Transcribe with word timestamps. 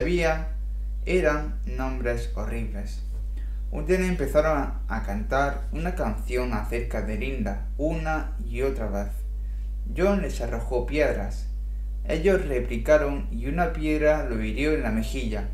sabía 0.00 0.46
eran 1.06 1.58
nombres 1.66 2.30
horribles. 2.36 3.02
Un 3.72 3.84
día 3.84 3.98
empezaron 3.98 4.74
a 4.86 5.02
cantar 5.02 5.66
una 5.72 5.96
canción 5.96 6.52
acerca 6.52 7.02
de 7.02 7.18
Linda 7.18 7.66
una 7.78 8.36
y 8.48 8.62
otra 8.62 8.86
vez. 8.86 9.08
John 9.96 10.22
les 10.22 10.40
arrojó 10.40 10.86
piedras. 10.86 11.48
Ellos 12.04 12.46
replicaron 12.46 13.26
y 13.32 13.48
una 13.48 13.72
piedra 13.72 14.22
lo 14.22 14.40
hirió 14.40 14.72
en 14.72 14.84
la 14.84 14.92
mejilla. 14.92 15.48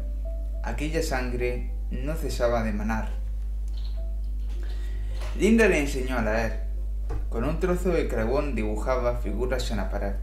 Aquella 0.62 1.02
sangre 1.02 1.70
no 1.90 2.14
cesaba 2.14 2.62
de 2.64 2.74
manar. 2.74 3.08
Linda 5.38 5.68
le 5.68 5.78
enseñó 5.78 6.18
a 6.18 6.22
leer. 6.22 6.64
Con 7.30 7.44
un 7.44 7.60
trozo 7.60 7.88
de 7.88 8.08
carbón 8.08 8.54
dibujaba 8.54 9.16
figuras 9.16 9.70
en 9.70 9.78
la 9.78 9.88
pared. 9.88 10.16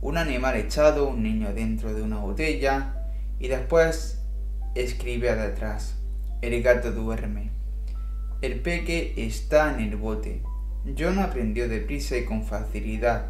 Un 0.00 0.18
animal 0.18 0.56
echado, 0.56 1.08
un 1.08 1.22
niño 1.22 1.54
dentro 1.54 1.94
de 1.94 2.02
una 2.02 2.18
botella 2.18 2.95
y 3.38 3.48
después 3.48 4.22
escribía 4.74 5.34
detrás. 5.36 5.96
El 6.42 6.62
gato 6.62 6.92
duerme. 6.92 7.50
El 8.42 8.60
peque 8.60 9.14
está 9.16 9.72
en 9.74 9.80
el 9.80 9.96
bote. 9.96 10.42
John 10.96 11.18
aprendió 11.18 11.68
deprisa 11.68 12.16
y 12.16 12.24
con 12.24 12.44
facilidad, 12.44 13.26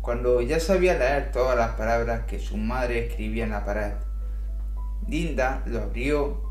cuando 0.00 0.40
ya 0.40 0.58
sabía 0.58 0.96
leer 0.96 1.32
todas 1.32 1.56
las 1.56 1.70
palabras 1.70 2.22
que 2.26 2.38
su 2.38 2.56
madre 2.56 3.06
escribía 3.06 3.44
en 3.44 3.50
la 3.50 3.64
pared. 3.64 3.92
Linda 5.06 5.62
lo 5.66 5.82
abrió 5.82 6.42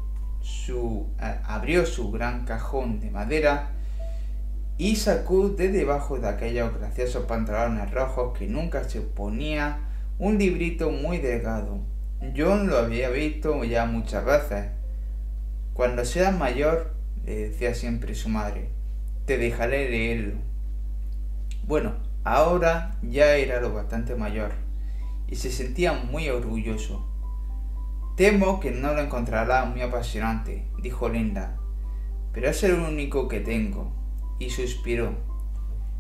su, 0.42 1.08
eh, 1.20 1.40
abrió 1.44 1.86
su 1.86 2.12
gran 2.12 2.46
cajón 2.46 3.00
de 3.00 3.10
madera 3.10 3.72
y 4.78 4.96
sacó 4.96 5.50
de 5.50 5.70
debajo 5.70 6.20
de 6.20 6.28
aquellos 6.28 6.78
graciosos 6.78 7.26
pantalones 7.26 7.90
rojos 7.92 8.38
que 8.38 8.48
nunca 8.48 8.84
se 8.84 9.02
ponía 9.02 9.80
un 10.20 10.38
librito 10.38 10.92
muy 10.92 11.18
delgado. 11.18 11.80
John 12.36 12.68
lo 12.68 12.78
había 12.78 13.10
visto 13.10 13.64
ya 13.64 13.86
muchas 13.86 14.26
veces. 14.26 14.72
Cuando 15.74 16.04
seas 16.06 16.36
mayor, 16.36 16.96
le 17.26 17.50
decía 17.50 17.76
siempre 17.76 18.16
su 18.16 18.30
madre, 18.30 18.70
te 19.26 19.38
dejaré 19.38 19.90
leerlo. 19.90 20.36
Bueno, 21.64 21.96
ahora 22.24 22.98
ya 23.04 23.36
era 23.36 23.62
lo 23.62 23.74
bastante 23.74 24.16
mayor 24.16 24.52
y 25.28 25.36
se 25.36 25.52
sentía 25.52 25.94
muy 25.94 26.30
orgulloso. 26.30 27.06
Temo 28.16 28.60
que 28.60 28.72
no 28.72 28.94
lo 28.94 29.02
encontrará 29.02 29.66
muy 29.66 29.82
apasionante, 29.82 30.68
dijo 30.82 31.10
Linda, 31.10 31.58
pero 32.34 32.50
es 32.50 32.64
el 32.64 32.74
único 32.74 33.28
que 33.28 33.42
tengo 33.42 33.94
y 34.40 34.50
suspiró. 34.50 35.12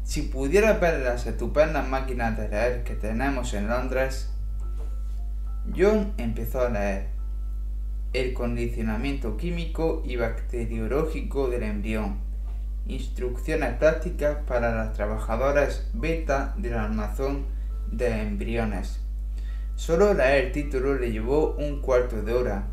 Si 0.03 0.23
pudiera 0.23 0.73
ver 0.73 1.01
las 1.01 1.27
estupendas 1.27 1.87
máquinas 1.87 2.37
de 2.37 2.49
leer 2.49 2.83
que 2.83 2.95
tenemos 2.95 3.53
en 3.53 3.67
Londres, 3.67 4.33
John 5.75 6.13
empezó 6.17 6.61
a 6.61 6.69
leer 6.69 7.07
el 8.13 8.33
condicionamiento 8.33 9.37
químico 9.37 10.01
y 10.05 10.15
bacteriológico 10.15 11.49
del 11.49 11.63
embrión, 11.63 12.17
instrucciones 12.87 13.75
prácticas 13.77 14.37
para 14.47 14.73
las 14.75 14.93
trabajadoras 14.93 15.89
beta 15.93 16.53
del 16.57 16.75
almacén 16.75 17.45
de 17.91 18.21
embriones. 18.21 19.01
Solo 19.75 20.13
leer 20.13 20.45
el 20.45 20.51
título 20.51 20.95
le 20.95 21.11
llevó 21.11 21.55
un 21.55 21.81
cuarto 21.81 22.21
de 22.23 22.33
hora. 22.33 22.67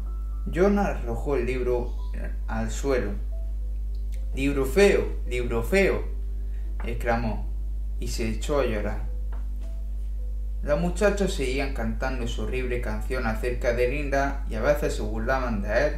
John 0.54 0.78
arrojó 0.78 1.36
el 1.36 1.46
libro 1.46 1.94
al 2.46 2.70
suelo 2.70 3.12
Libro 4.34 4.66
feo, 4.66 5.20
libro 5.28 5.62
feo, 5.62 6.02
exclamó, 6.84 7.46
y 8.00 8.08
se 8.08 8.28
echó 8.28 8.58
a 8.58 8.66
llorar. 8.66 9.13
Los 10.64 10.80
muchachos 10.80 11.34
seguían 11.34 11.74
cantando 11.74 12.26
su 12.26 12.44
horrible 12.44 12.80
canción 12.80 13.26
acerca 13.26 13.74
de 13.74 13.86
Linda 13.86 14.46
y 14.48 14.54
a 14.54 14.62
veces 14.62 14.96
se 14.96 15.02
burlaban 15.02 15.60
de 15.60 15.86
él 15.86 15.92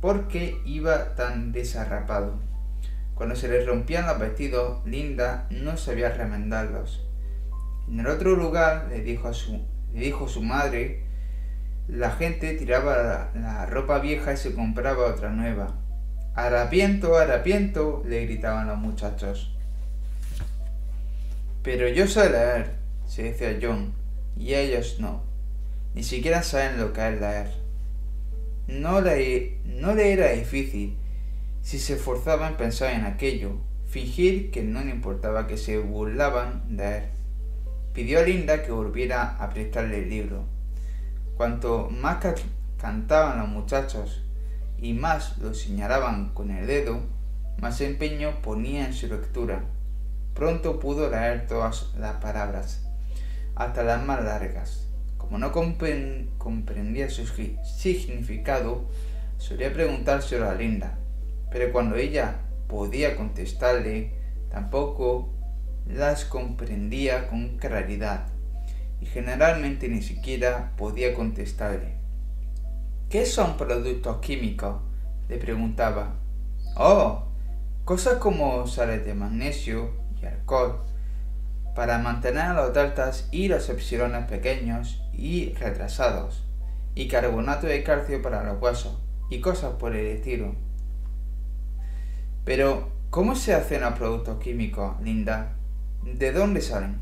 porque 0.00 0.60
iba 0.64 1.14
tan 1.14 1.52
desarrapado. 1.52 2.40
Cuando 3.14 3.36
se 3.36 3.46
le 3.46 3.64
rompían 3.64 4.08
los 4.08 4.18
vestidos, 4.18 4.84
Linda 4.84 5.46
no 5.50 5.76
sabía 5.76 6.08
remendarlos. 6.10 7.06
En 7.88 8.00
el 8.00 8.08
otro 8.08 8.34
lugar, 8.34 8.88
le 8.90 9.02
dijo, 9.02 9.32
su, 9.32 10.42
madre, 10.42 11.04
la 11.86 12.10
gente 12.10 12.54
tiraba 12.54 13.30
la 13.36 13.66
ropa 13.66 14.00
vieja 14.00 14.32
y 14.32 14.36
se 14.36 14.52
compraba 14.52 15.06
otra 15.06 15.30
nueva. 15.30 15.76
Harapiento, 16.34 17.18
harapiento, 17.18 18.02
le 18.04 18.26
gritaban 18.26 18.66
los 18.66 18.78
muchachos. 18.78 19.56
Pero 21.62 21.86
yo 21.86 22.08
sé 22.08 22.28
leer, 22.28 22.81
decía 23.20 23.58
John, 23.60 23.92
y 24.38 24.54
ellos 24.54 24.96
no. 24.98 25.22
Ni 25.94 26.02
siquiera 26.02 26.42
saben 26.42 26.78
lo 26.78 26.94
que 26.94 27.06
es. 27.06 27.50
No 28.66 29.02
le, 29.02 29.58
no 29.66 29.94
le 29.94 30.14
era 30.14 30.30
difícil. 30.30 30.96
Si 31.60 31.78
se 31.78 31.94
esforzaban 31.94 32.56
pensar 32.56 32.94
en 32.94 33.04
aquello, 33.04 33.56
fingir 33.86 34.50
que 34.50 34.62
no 34.62 34.82
le 34.82 34.90
importaba 34.90 35.46
que 35.46 35.58
se 35.58 35.78
burlaban 35.78 36.74
de 36.74 36.96
él. 36.96 37.04
Pidió 37.92 38.20
a 38.20 38.22
Linda 38.22 38.62
que 38.62 38.72
volviera 38.72 39.36
a 39.36 39.50
prestarle 39.50 39.98
el 39.98 40.08
libro. 40.08 40.46
Cuanto 41.36 41.90
más 41.90 42.24
cantaban 42.78 43.38
los 43.38 43.48
muchachos, 43.48 44.22
y 44.78 44.94
más 44.94 45.36
lo 45.38 45.52
señalaban 45.52 46.30
con 46.30 46.50
el 46.50 46.66
dedo, 46.66 47.00
más 47.60 47.80
empeño 47.82 48.40
ponía 48.42 48.86
en 48.86 48.94
su 48.94 49.06
lectura. 49.06 49.64
Pronto 50.34 50.80
pudo 50.80 51.10
leer 51.10 51.46
todas 51.46 51.92
las 51.98 52.14
palabras, 52.14 52.88
hasta 53.54 53.82
las 53.82 54.04
más 54.04 54.22
largas. 54.24 54.88
Como 55.18 55.38
no 55.38 55.52
comprendía 55.52 57.08
su 57.10 57.26
significado, 57.26 58.84
solía 59.38 59.72
preguntárselo 59.72 60.48
a 60.48 60.54
Linda, 60.54 60.98
pero 61.50 61.72
cuando 61.72 61.96
ella 61.96 62.36
podía 62.68 63.16
contestarle, 63.16 64.12
tampoco 64.50 65.30
las 65.86 66.24
comprendía 66.24 67.28
con 67.28 67.56
claridad 67.58 68.26
y 69.00 69.06
generalmente 69.06 69.88
ni 69.88 70.02
siquiera 70.02 70.72
podía 70.76 71.14
contestarle. 71.14 71.96
¿Qué 73.08 73.26
son 73.26 73.56
productos 73.56 74.18
químicos? 74.18 74.76
le 75.28 75.38
preguntaba. 75.38 76.16
Oh, 76.76 77.24
cosas 77.84 78.14
como 78.14 78.66
sales 78.66 79.04
de 79.04 79.14
magnesio 79.14 79.90
y 80.20 80.26
alcohol 80.26 80.84
para 81.74 81.98
mantener 81.98 82.42
a 82.42 82.54
los 82.54 82.74
deltas 82.74 83.28
y 83.30 83.48
los 83.48 83.68
epsilones 83.68 84.26
pequeños 84.26 85.02
y 85.12 85.54
retrasados, 85.54 86.44
y 86.94 87.08
carbonato 87.08 87.66
de 87.66 87.82
calcio 87.82 88.20
para 88.20 88.42
los 88.42 88.60
huesos, 88.60 88.98
y 89.30 89.40
cosas 89.40 89.72
por 89.74 89.96
el 89.96 90.06
estilo. 90.06 90.54
Pero, 92.44 92.90
¿cómo 93.10 93.34
se 93.34 93.54
hacen 93.54 93.82
los 93.82 93.94
productos 93.94 94.42
químicos, 94.42 95.00
Linda? 95.00 95.54
¿De 96.02 96.32
dónde 96.32 96.60
salen? 96.60 97.00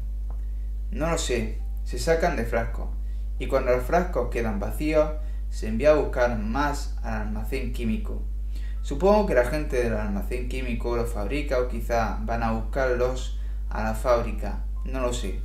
No 0.91 1.11
lo 1.11 1.19
sé, 1.19 1.59
se 1.85 1.99
sacan 1.99 2.37
de 2.37 2.45
frascos, 2.45 2.89
y 3.39 3.47
cuando 3.47 3.73
los 3.73 3.85
frascos 3.85 4.31
quedan 4.31 4.61
vacíos, 4.61 5.11
se 5.49 5.67
envía 5.67 5.91
a 5.91 5.95
buscar 5.95 6.39
más 6.39 6.97
al 7.03 7.23
almacén 7.23 7.73
químico. 7.73 8.23
Supongo 8.83 9.27
que 9.27 9.35
la 9.35 9.45
gente 9.45 9.83
del 9.83 9.95
almacén 9.95 10.49
químico 10.49 10.97
los 10.97 11.13
fabrica 11.13 11.59
o 11.59 11.69
quizá 11.69 12.19
van 12.23 12.43
a 12.43 12.53
buscarlos 12.53 13.40
a 13.71 13.85
la 13.85 13.95
fábrica, 13.95 14.65
no 14.85 15.01
lo 15.01 15.13
sé. 15.13 15.41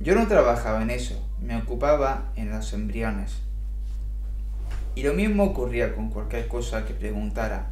Yo 0.00 0.14
no 0.14 0.26
trabajaba 0.26 0.82
en 0.82 0.90
eso, 0.90 1.22
me 1.40 1.56
ocupaba 1.56 2.32
en 2.34 2.50
los 2.50 2.72
embriones. 2.72 3.42
Y 4.94 5.02
lo 5.02 5.12
mismo 5.12 5.44
ocurría 5.44 5.94
con 5.94 6.10
cualquier 6.10 6.48
cosa 6.48 6.84
que 6.86 6.94
preguntara. 6.94 7.70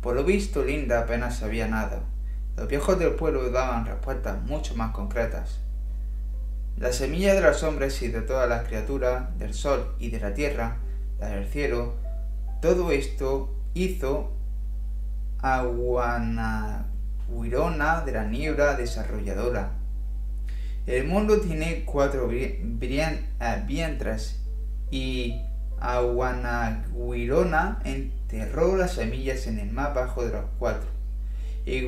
Por 0.00 0.14
lo 0.14 0.24
visto, 0.24 0.64
Linda 0.64 1.00
apenas 1.00 1.38
sabía 1.38 1.66
nada. 1.66 2.00
Los 2.56 2.68
viejos 2.68 2.98
del 2.98 3.14
pueblo 3.14 3.50
daban 3.50 3.86
respuestas 3.86 4.40
mucho 4.42 4.74
más 4.76 4.92
concretas. 4.92 5.58
La 6.76 6.92
semilla 6.92 7.34
de 7.34 7.40
los 7.40 7.62
hombres 7.64 8.00
y 8.02 8.08
de 8.08 8.22
todas 8.22 8.48
las 8.48 8.66
criaturas, 8.66 9.36
del 9.38 9.52
sol 9.52 9.94
y 9.98 10.10
de 10.10 10.20
la 10.20 10.34
tierra, 10.34 10.76
la 11.18 11.28
del 11.28 11.46
cielo, 11.46 11.94
todo 12.62 12.92
esto 12.92 13.52
hizo 13.74 14.32
a 15.40 15.62
Guanahuirona 17.28 18.02
de 18.04 18.12
la 18.12 18.24
niebla 18.24 18.74
desarrolladora. 18.74 19.72
El 20.86 21.06
mundo 21.06 21.40
tiene 21.40 21.84
cuatro 21.84 22.30
eh, 22.32 22.62
vientres 23.66 24.40
y 24.90 25.42
Aguanaguirona 25.80 27.80
enterró 27.84 28.76
las 28.76 28.92
semillas 28.92 29.46
en 29.46 29.58
el 29.58 29.70
más 29.70 29.94
bajo 29.94 30.24
de 30.24 30.32
los 30.32 30.44
cuatro 30.58 30.88
y 31.66 31.86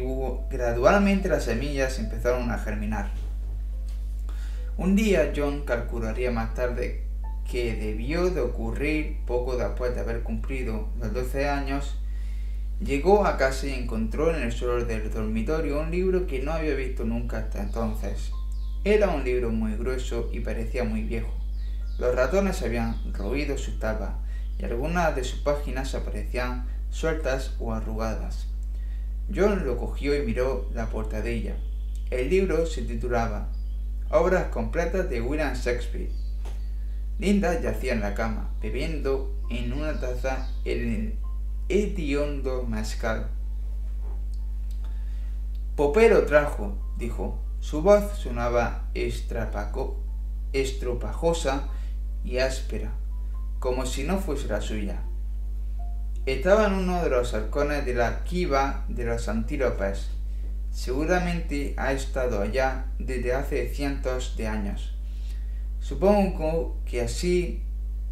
gradualmente 0.50 1.28
las 1.28 1.44
semillas 1.44 1.98
empezaron 1.98 2.50
a 2.50 2.58
germinar. 2.58 3.10
Un 4.76 4.94
día 4.94 5.32
John 5.34 5.64
calcularía 5.64 6.30
más 6.30 6.54
tarde 6.54 7.04
que 7.50 7.74
debió 7.74 8.30
de 8.30 8.42
ocurrir 8.42 9.18
poco 9.26 9.56
después 9.56 9.94
de 9.94 10.00
haber 10.00 10.22
cumplido 10.22 10.88
los 11.00 11.12
12 11.12 11.48
años, 11.48 11.99
llegó 12.80 13.26
a 13.26 13.36
casa 13.36 13.66
y 13.66 13.74
encontró 13.74 14.34
en 14.34 14.42
el 14.42 14.52
suelo 14.52 14.84
del 14.84 15.10
dormitorio 15.12 15.80
un 15.80 15.90
libro 15.90 16.26
que 16.26 16.40
no 16.40 16.52
había 16.52 16.74
visto 16.74 17.04
nunca 17.04 17.38
hasta 17.38 17.62
entonces. 17.62 18.32
Era 18.84 19.10
un 19.10 19.22
libro 19.22 19.50
muy 19.50 19.74
grueso 19.76 20.30
y 20.32 20.40
parecía 20.40 20.84
muy 20.84 21.02
viejo. 21.02 21.32
Los 21.98 22.14
ratones 22.14 22.62
habían 22.62 22.96
roído 23.12 23.58
su 23.58 23.78
tapa 23.78 24.18
y 24.58 24.64
algunas 24.64 25.14
de 25.14 25.24
sus 25.24 25.40
páginas 25.40 25.94
aparecían 25.94 26.66
sueltas 26.88 27.54
o 27.58 27.74
arrugadas. 27.74 28.46
John 29.34 29.64
lo 29.66 29.76
cogió 29.76 30.16
y 30.16 30.24
miró 30.24 30.70
la 30.74 30.88
portadilla. 30.88 31.56
El 32.10 32.30
libro 32.30 32.64
se 32.66 32.82
titulaba 32.82 33.48
Obras 34.08 34.46
completas 34.46 35.08
de 35.10 35.20
William 35.20 35.54
Shakespeare. 35.54 36.10
Linda 37.18 37.60
yacía 37.60 37.92
en 37.92 38.00
la 38.00 38.14
cama, 38.14 38.50
bebiendo 38.62 39.38
en 39.50 39.72
una 39.74 40.00
taza 40.00 40.48
el 40.64 41.19
hediondo 41.70 42.64
mascal. 42.64 43.28
Popero 45.76 46.26
trajo, 46.26 46.76
dijo. 46.98 47.38
Su 47.60 47.82
voz 47.82 48.18
sonaba 48.18 48.88
estropajosa 50.52 51.68
y 52.24 52.38
áspera, 52.38 52.92
como 53.58 53.84
si 53.84 54.04
no 54.04 54.18
fuese 54.18 54.48
la 54.48 54.62
suya. 54.62 55.02
Estaba 56.24 56.66
en 56.66 56.72
uno 56.72 57.02
de 57.02 57.10
los 57.10 57.34
halcones 57.34 57.84
de 57.84 57.94
la 57.94 58.24
Kiva 58.24 58.84
de 58.88 59.04
los 59.04 59.28
antílopes. 59.28 60.08
Seguramente 60.70 61.74
ha 61.76 61.92
estado 61.92 62.40
allá 62.40 62.86
desde 62.98 63.34
hace 63.34 63.68
cientos 63.68 64.36
de 64.38 64.46
años. 64.46 64.96
Supongo 65.80 66.78
que 66.86 67.02
así 67.02 67.62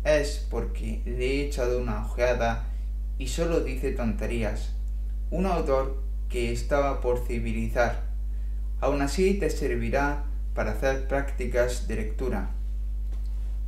es 0.05 0.47
porque 0.51 1.03
le 1.05 1.27
he 1.27 1.47
echado 1.47 1.81
una 1.81 2.05
ojeada 2.05 2.68
y 3.19 3.29
solo 3.29 3.61
dice 3.61 3.93
tonterías. 3.93 4.75
Un 5.31 5.47
autor 5.47 6.03
que 6.29 6.53
estaba 6.53 7.01
por 7.01 7.27
civilizar. 7.27 8.03
Aún 8.81 9.03
así 9.03 9.35
te 9.35 9.51
servirá 9.51 10.25
para 10.55 10.73
hacer 10.73 11.09
prácticas 11.09 11.89
de 11.89 11.97
lectura. 11.97 12.51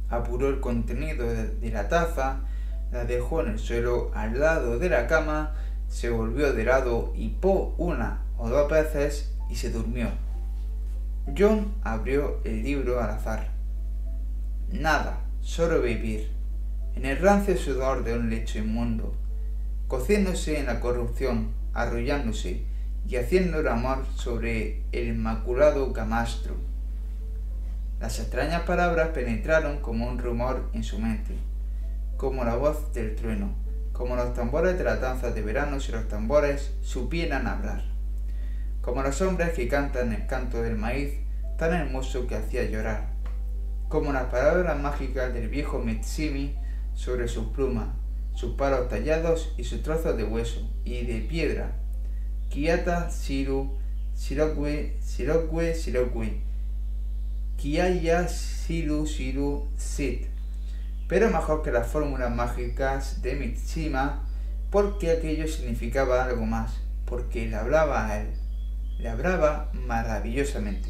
Apuró 0.09 0.49
el 0.49 0.61
contenido 0.61 1.27
de 1.27 1.71
la 1.71 1.89
taza 1.89 2.43
la 2.93 3.05
dejó 3.05 3.43
en 3.43 3.51
el 3.51 3.59
suelo 3.59 4.11
al 4.15 4.41
lado 4.41 4.79
de 4.79 4.89
la 4.89 5.07
cama, 5.07 5.55
se 5.89 6.11
volvió 6.11 6.53
de 6.53 6.65
lado 6.65 7.13
y 7.17 7.29
po 7.29 7.75
una 7.79 8.23
o 8.37 8.49
dos 8.49 8.71
veces 8.71 9.33
y 9.49 9.57
se 9.57 9.71
durmió. 9.71 10.09
John 11.37 11.73
abrió 11.83 12.41
el 12.45 12.63
libro 12.63 13.01
al 13.01 13.11
azar. 13.11 13.49
Nada, 14.73 15.21
solo 15.41 15.81
vivir, 15.83 16.31
en 16.97 17.05
el 17.05 17.19
rancio 17.19 17.57
sudor 17.57 18.03
de 18.05 18.15
un 18.15 18.31
lecho 18.31 18.59
inmundo, 18.59 19.15
cociéndose 19.91 20.61
en 20.61 20.67
la 20.67 20.79
corrupción, 20.79 21.49
arrullándose 21.75 22.63
y 23.09 23.17
haciendo 23.17 23.59
el 23.59 23.67
amor 23.67 24.07
sobre 24.15 24.85
el 24.93 25.09
inmaculado 25.09 25.93
camastro. 25.93 26.55
Las 27.99 28.21
extrañas 28.21 28.63
palabras 28.63 29.09
penetraron 29.09 29.81
como 29.81 30.07
un 30.07 30.19
rumor 30.19 30.71
en 30.75 30.85
su 30.85 31.01
mente 31.01 31.35
como 32.17 32.45
la 32.45 32.55
voz 32.55 32.93
del 32.93 33.17
trueno, 33.17 33.53
como 33.93 34.15
los 34.15 34.33
tambores 34.33 34.79
de 34.79 34.85
la 34.85 34.97
danza 34.97 35.33
de 35.33 35.43
verano 35.43 35.81
si 35.81 35.91
los 35.91 36.07
tambores 36.07 36.71
supieran 36.83 37.49
hablar, 37.49 37.83
como 38.83 39.03
los 39.03 39.21
hombres 39.23 39.55
que 39.55 39.67
cantan 39.67 40.13
el 40.13 40.27
canto 40.29 40.63
del 40.63 40.77
maíz 40.77 41.15
tan 41.59 41.75
hermoso 41.75 42.29
que 42.29 42.37
hacía 42.37 42.63
llorar, 42.65 43.09
como 43.89 44.13
las 44.13 44.27
palabras 44.27 44.79
mágicas 44.79 45.35
del 45.35 45.49
viejo 45.49 45.81
Mitsimi 45.81 46.57
sobre 46.95 47.27
sus 47.27 47.47
plumas, 47.47 47.89
sus 48.35 48.55
palos 48.55 48.89
tallados 48.89 49.53
y 49.57 49.65
sus 49.65 49.83
trozos 49.83 50.17
de 50.17 50.25
hueso 50.25 50.69
y 50.85 51.05
de 51.05 51.21
piedra. 51.21 51.77
Kiata 52.49 53.11
Siru, 53.11 53.79
Sirokwe, 54.15 54.97
Sirokwe, 55.01 55.75
Sirokwe. 55.75 56.41
Kiaya 57.57 58.29
Siru, 58.29 59.07
Siru, 59.07 59.69
Sit 59.77 60.31
pero 61.11 61.29
mejor 61.29 61.63
que 61.63 61.73
las 61.73 61.89
fórmulas 61.89 62.33
mágicas 62.33 63.21
de 63.21 63.35
Mitsima, 63.35 64.23
porque 64.71 65.11
aquello 65.11 65.49
significaba 65.49 66.23
algo 66.23 66.47
más, 66.47 66.81
porque 67.05 67.49
le 67.49 67.57
hablaba 67.57 68.07
a 68.07 68.21
él, 68.21 68.29
le 68.97 69.09
hablaba 69.09 69.73
maravillosamente, 69.73 70.89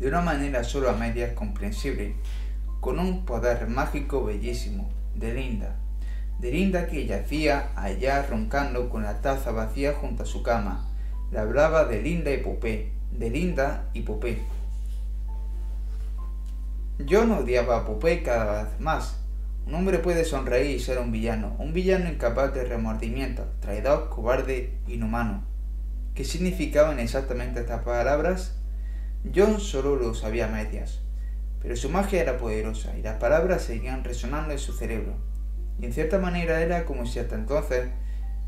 de 0.00 0.08
una 0.08 0.20
manera 0.20 0.64
solo 0.64 0.90
a 0.90 0.94
medias 0.94 1.32
comprensible, 1.34 2.16
con 2.80 2.98
un 2.98 3.24
poder 3.24 3.68
mágico 3.68 4.24
bellísimo, 4.24 4.90
de 5.14 5.32
Linda, 5.32 5.76
de 6.42 6.50
Linda 6.50 6.88
que 6.88 7.06
yacía 7.06 7.70
allá 7.76 8.26
roncando 8.28 8.90
con 8.90 9.04
la 9.04 9.20
taza 9.20 9.52
vacía 9.52 9.92
junto 9.92 10.24
a 10.24 10.26
su 10.26 10.42
cama, 10.42 10.84
le 11.30 11.38
hablaba 11.38 11.84
de 11.84 12.02
Linda 12.02 12.32
y 12.32 12.38
Popé, 12.38 12.90
de 13.12 13.30
Linda 13.30 13.88
y 13.92 14.00
Popé. 14.00 14.42
Yo 16.98 17.26
no 17.26 17.38
odiaba 17.38 17.76
a 17.76 17.84
Popé 17.86 18.24
cada 18.24 18.64
vez 18.64 18.80
más. 18.80 19.20
Un 19.68 19.76
hombre 19.76 20.00
puede 20.00 20.24
sonreír 20.24 20.74
y 20.74 20.80
ser 20.80 20.98
un 20.98 21.12
villano, 21.12 21.54
un 21.60 21.72
villano 21.72 22.10
incapaz 22.10 22.52
de 22.52 22.64
remordimiento, 22.64 23.46
traidor, 23.60 24.08
cobarde, 24.08 24.80
inhumano. 24.88 25.44
¿Qué 26.16 26.24
significaban 26.24 26.98
exactamente 26.98 27.60
estas 27.60 27.84
palabras? 27.84 28.56
John 29.32 29.60
solo 29.60 29.94
lo 29.94 30.12
sabía 30.12 30.46
a 30.46 30.50
medias, 30.50 31.02
pero 31.60 31.76
su 31.76 31.88
magia 31.88 32.20
era 32.20 32.36
poderosa 32.36 32.96
y 32.98 33.02
las 33.02 33.18
palabras 33.18 33.62
seguían 33.62 34.02
resonando 34.02 34.52
en 34.52 34.58
su 34.58 34.72
cerebro. 34.72 35.30
Y 35.82 35.86
en 35.86 35.92
cierta 35.92 36.18
manera 36.18 36.62
era 36.62 36.84
como 36.84 37.06
si 37.06 37.18
hasta 37.18 37.34
entonces 37.34 37.88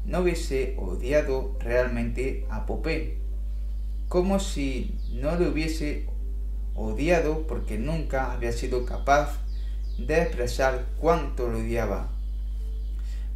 no 0.07 0.21
hubiese 0.21 0.77
odiado 0.79 1.57
realmente 1.59 2.47
a 2.49 2.65
Popé, 2.65 3.19
como 4.09 4.39
si 4.39 4.97
no 5.15 5.35
le 5.35 5.49
hubiese 5.49 6.07
odiado 6.77 7.49
porque 7.49 7.77
nunca 7.77 8.31
había 8.31 8.53
sido 8.53 8.87
capaz 8.87 9.41
de 9.99 10.23
expresar 10.23 10.87
cuánto 11.01 11.49
lo 11.49 11.59
odiaba. 11.59 12.09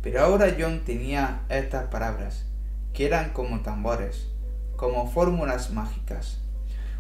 Pero 0.01 0.23
ahora 0.23 0.55
John 0.57 0.83
tenía 0.87 1.43
estas 1.49 1.89
palabras, 1.89 2.47
que 2.95 3.05
eran 3.07 3.31
como 3.31 3.63
tambores, 3.63 4.29
como 4.77 5.11
fórmulas 5.11 5.73
mágicas. 5.73 6.39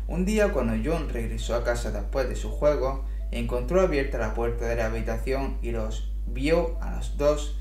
Un 0.08 0.24
día 0.24 0.52
cuando 0.52 0.74
John 0.84 1.10
regresó 1.10 1.54
a 1.54 1.62
casa 1.62 1.92
después 1.92 2.28
de 2.28 2.34
su 2.34 2.50
juego, 2.50 3.04
encontró 3.30 3.82
abierta 3.82 4.18
la 4.18 4.34
puerta 4.34 4.66
de 4.66 4.74
la 4.74 4.86
habitación 4.86 5.58
y 5.62 5.70
los 5.70 6.17
vio 6.32 6.78
a 6.80 6.94
los 6.94 7.16
dos 7.16 7.58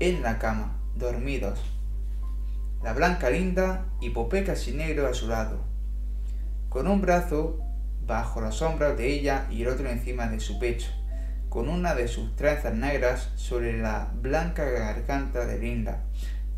en 0.00 0.22
la 0.22 0.38
cama, 0.38 0.76
dormidos. 0.94 1.60
La 2.82 2.92
blanca 2.92 3.30
linda 3.30 3.86
y 4.00 4.10
Popé 4.10 4.44
casi 4.44 4.72
negro 4.72 5.06
a 5.06 5.14
su 5.14 5.28
lado. 5.28 5.60
Con 6.68 6.86
un 6.86 7.00
brazo 7.00 7.60
bajo 8.06 8.40
los 8.40 8.62
hombros 8.62 8.96
de 8.96 9.12
ella 9.12 9.46
y 9.50 9.62
el 9.62 9.68
otro 9.68 9.88
encima 9.88 10.28
de 10.28 10.40
su 10.40 10.58
pecho, 10.58 10.88
con 11.48 11.68
una 11.68 11.94
de 11.94 12.08
sus 12.08 12.36
trenzas 12.36 12.74
negras 12.74 13.30
sobre 13.34 13.78
la 13.78 14.10
blanca 14.14 14.64
garganta 14.64 15.46
de 15.46 15.58
Linda, 15.58 16.02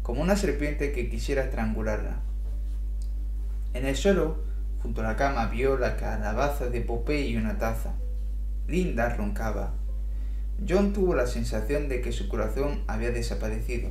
como 0.02 0.20
una 0.22 0.36
serpiente 0.36 0.92
que 0.92 1.08
quisiera 1.08 1.44
estrangularla. 1.44 2.20
En 3.74 3.86
el 3.86 3.96
suelo, 3.96 4.42
junto 4.82 5.00
a 5.00 5.04
la 5.04 5.16
cama, 5.16 5.46
vio 5.46 5.78
la 5.78 5.96
calabaza 5.96 6.66
de 6.66 6.80
Popeye 6.80 7.28
y 7.28 7.36
una 7.36 7.58
taza. 7.58 7.94
Linda 8.66 9.08
roncaba. 9.14 9.77
John 10.66 10.92
tuvo 10.92 11.14
la 11.14 11.26
sensación 11.26 11.88
de 11.88 12.00
que 12.00 12.10
su 12.10 12.28
corazón 12.28 12.82
había 12.88 13.10
desaparecido, 13.10 13.90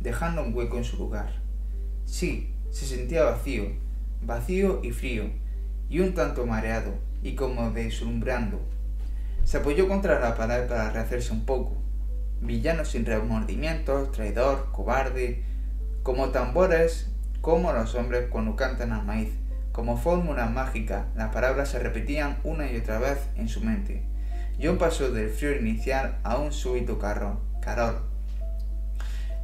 dejando 0.00 0.42
un 0.42 0.54
hueco 0.54 0.76
en 0.76 0.84
su 0.84 0.98
lugar. 0.98 1.32
Sí, 2.04 2.54
se 2.70 2.84
sentía 2.84 3.24
vacío, 3.24 3.64
vacío 4.22 4.80
y 4.82 4.90
frío, 4.90 5.30
y 5.88 6.00
un 6.00 6.14
tanto 6.14 6.44
mareado 6.46 6.92
y 7.22 7.34
como 7.34 7.70
deslumbrando. 7.70 8.60
Se 9.44 9.58
apoyó 9.58 9.88
contra 9.88 10.20
la 10.20 10.36
pared 10.36 10.68
para 10.68 10.90
rehacerse 10.90 11.32
un 11.32 11.46
poco. 11.46 11.76
Villano 12.40 12.84
sin 12.84 13.06
remordimientos, 13.06 14.12
traidor, 14.12 14.70
cobarde, 14.72 15.42
como 16.02 16.30
tambores, 16.30 17.10
como 17.40 17.72
los 17.72 17.94
hombres 17.94 18.28
cuando 18.30 18.56
cantan 18.56 18.92
al 18.92 19.04
maíz. 19.04 19.30
Como 19.72 19.96
fórmula 19.96 20.46
mágica, 20.46 21.06
las 21.16 21.32
palabras 21.32 21.70
se 21.70 21.78
repetían 21.78 22.38
una 22.44 22.70
y 22.70 22.76
otra 22.76 22.98
vez 22.98 23.18
en 23.36 23.48
su 23.48 23.62
mente. 23.62 24.11
John 24.60 24.78
pasó 24.78 25.10
del 25.10 25.30
frío 25.30 25.56
inicial 25.56 26.18
a 26.22 26.38
un 26.38 26.52
súbito 26.52 26.98
carro, 26.98 27.40
calor. 27.60 28.02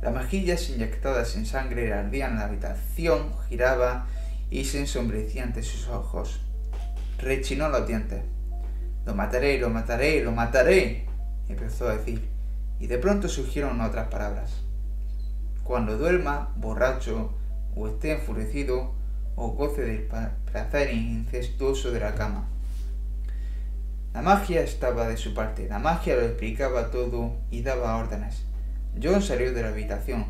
Las 0.03 0.15
mejillas 0.15 0.71
inyectadas 0.71 1.35
en 1.37 1.47
sangre 1.47 1.93
ardían 1.93 2.37
la 2.37 2.45
habitación, 2.45 3.33
giraba 3.49 4.07
y 4.51 4.65
se 4.65 4.81
ensombrecía 4.81 5.43
ante 5.43 5.63
sus 5.63 5.89
ojos. 5.89 6.41
Rechinó 7.19 7.69
los 7.69 7.87
dientes. 7.87 8.23
Lo 9.05 9.15
mataré, 9.15 9.59
lo 9.59 9.71
mataré, 9.71 10.23
lo 10.23 10.33
mataré, 10.33 11.07
empezó 11.49 11.89
a 11.89 11.97
decir, 11.97 12.29
y 12.79 12.87
de 12.87 12.99
pronto 12.99 13.29
surgieron 13.29 13.81
otras 13.81 14.09
palabras. 14.09 14.53
Cuando 15.65 15.99
duerma, 15.99 16.53
borracho, 16.57 17.33
o 17.75 17.89
esté 17.89 18.13
enfurecido, 18.13 18.95
o 19.35 19.49
goce 19.53 19.83
del 19.83 20.09
placer 20.51 20.93
incestuoso 20.93 21.91
de 21.91 22.01
la 22.01 22.15
cama. 22.15 22.49
La 24.15 24.23
magia 24.23 24.63
estaba 24.63 25.07
de 25.07 25.17
su 25.17 25.35
parte, 25.35 25.69
la 25.69 25.79
magia 25.79 26.17
lo 26.17 26.23
explicaba 26.23 26.91
todo 26.91 27.37
y 27.51 27.63
daba 27.63 27.97
órdenes. 27.97 28.45
John 29.01 29.23
salió 29.23 29.53
de 29.53 29.63
la 29.63 29.69
habitación. 29.69 30.27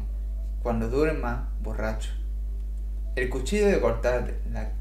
Cuando 0.62 0.88
duerma, 0.88 1.50
borracho. 1.62 2.10
El 3.16 3.30
cuchillo 3.30 3.68
de 3.68 3.80
cortar 3.80 4.34
la, 4.52 4.72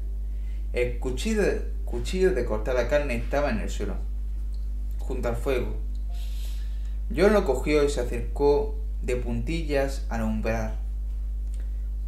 el 0.72 0.98
cuchillo, 0.98 1.42
cuchillo 1.84 2.34
de 2.34 2.44
cortar 2.44 2.74
la 2.74 2.88
carne 2.88 3.16
estaba 3.16 3.50
en 3.50 3.60
el 3.60 3.70
suelo. 3.70 3.94
junto 4.98 5.28
al 5.28 5.36
fuego. 5.36 5.76
John 7.16 7.32
lo 7.32 7.46
cogió 7.46 7.82
y 7.84 7.88
se 7.88 8.00
acercó 8.00 8.76
de 9.00 9.16
puntillas 9.16 10.04
al 10.10 10.22
umbral. 10.22 10.74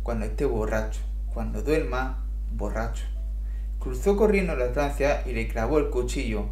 Cuando 0.03 0.27
esté 0.27 0.45
borracho, 0.45 1.01
cuando 1.33 1.63
duerma, 1.63 2.25
borracho. 2.53 3.05
Cruzó 3.79 4.17
corriendo 4.17 4.55
la 4.57 4.67
estancia 4.67 5.23
y 5.27 5.33
le 5.33 5.49
clavó 5.49 5.79
el 5.79 5.89
cuchillo. 5.89 6.51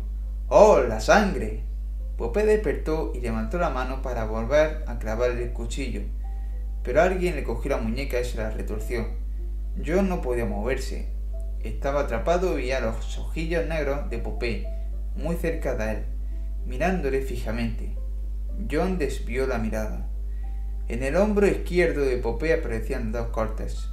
¡Oh, 0.51 0.81
la 0.81 0.99
sangre! 0.99 1.63
Popé 2.17 2.47
despertó 2.47 3.13
y 3.15 3.21
levantó 3.21 3.59
la 3.59 3.69
mano 3.69 4.01
para 4.01 4.25
volver 4.25 4.83
a 4.87 4.99
clavarle 4.99 5.43
el 5.45 5.53
cuchillo, 5.53 6.01
pero 6.83 7.03
alguien 7.03 7.37
le 7.37 7.45
cogió 7.45 7.73
la 7.73 7.77
muñeca 7.77 8.19
y 8.19 8.25
se 8.25 8.39
la 8.39 8.49
retorció. 8.49 9.07
John 9.87 10.09
no 10.09 10.23
podía 10.23 10.47
moverse. 10.47 11.11
Estaba 11.63 12.01
atrapado 12.01 12.55
y 12.55 12.63
veía 12.63 12.81
los 12.81 13.19
ojillos 13.19 13.67
negros 13.67 14.09
de 14.09 14.19
Popé, 14.21 14.67
muy 15.17 15.37
cerca 15.37 15.75
de 15.75 15.91
él, 15.91 16.05
mirándole 16.65 17.21
fijamente. 17.21 17.95
John 18.71 18.97
desvió 18.97 19.47
la 19.47 19.59
mirada. 19.59 20.09
En 20.89 21.03
el 21.03 21.17
hombro 21.17 21.47
izquierdo 21.47 22.01
de 22.01 22.17
Popé 22.17 22.55
aparecían 22.55 23.13
dos 23.13 23.29
cortes. 23.29 23.91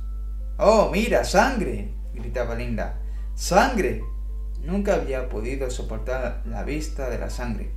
¡Oh, 0.58 0.90
mira, 0.90 1.26
sangre! 1.26 1.92
gritaba 2.14 2.56
Linda. 2.56 2.98
¡Sangre! 3.34 4.15
Nunca 4.66 4.96
había 4.96 5.30
podido 5.30 5.70
soportar 5.70 6.42
la 6.46 6.64
vista 6.64 7.08
de 7.12 7.20
la 7.20 7.30
sangre. 7.30 7.70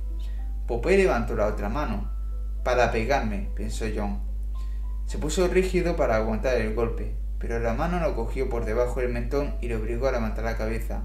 Popé 0.67 0.97
levantó 0.97 1.35
la 1.35 1.45
otra 1.45 1.69
mano. 1.69 2.09
Para 2.63 2.91
pegarme, 2.91 3.49
pensó 3.55 3.85
John. 3.95 4.19
Se 5.05 5.19
puso 5.19 5.47
rígido 5.47 5.95
para 5.95 6.15
aguantar 6.15 6.57
el 6.57 6.73
golpe, 6.73 7.13
pero 7.37 7.59
la 7.59 7.75
mano 7.75 7.99
lo 7.99 8.15
cogió 8.15 8.49
por 8.49 8.65
debajo 8.65 9.01
del 9.01 9.13
mentón 9.13 9.55
y 9.61 9.67
le 9.67 9.75
obligó 9.75 10.07
a 10.07 10.13
levantar 10.13 10.43
la 10.43 10.57
cabeza 10.57 11.03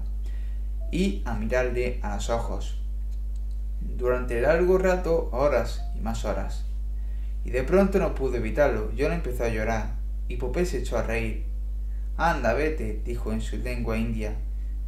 y 0.91 1.21
a 1.25 1.35
mirarle 1.35 1.99
a 2.01 2.15
los 2.15 2.31
ojos. 2.31 2.81
Durante 3.79 4.41
largo 4.41 4.79
rato, 4.79 5.29
horas 5.31 5.85
y 5.95 6.01
más 6.01 6.25
horas. 6.25 6.65
Y 7.43 7.51
de 7.51 7.61
pronto 7.61 7.99
no 7.99 8.15
pudo 8.15 8.37
evitarlo. 8.37 8.89
John 8.97 9.13
empezó 9.13 9.43
a 9.43 9.49
llorar 9.49 9.93
y 10.27 10.37
Popé 10.37 10.65
se 10.65 10.79
echó 10.79 10.97
a 10.97 11.03
reír. 11.03 11.45
Anda, 12.17 12.53
vete, 12.53 13.01
dijo 13.05 13.31
en 13.31 13.41
su 13.41 13.57
lengua 13.57 13.97
india. 13.97 14.35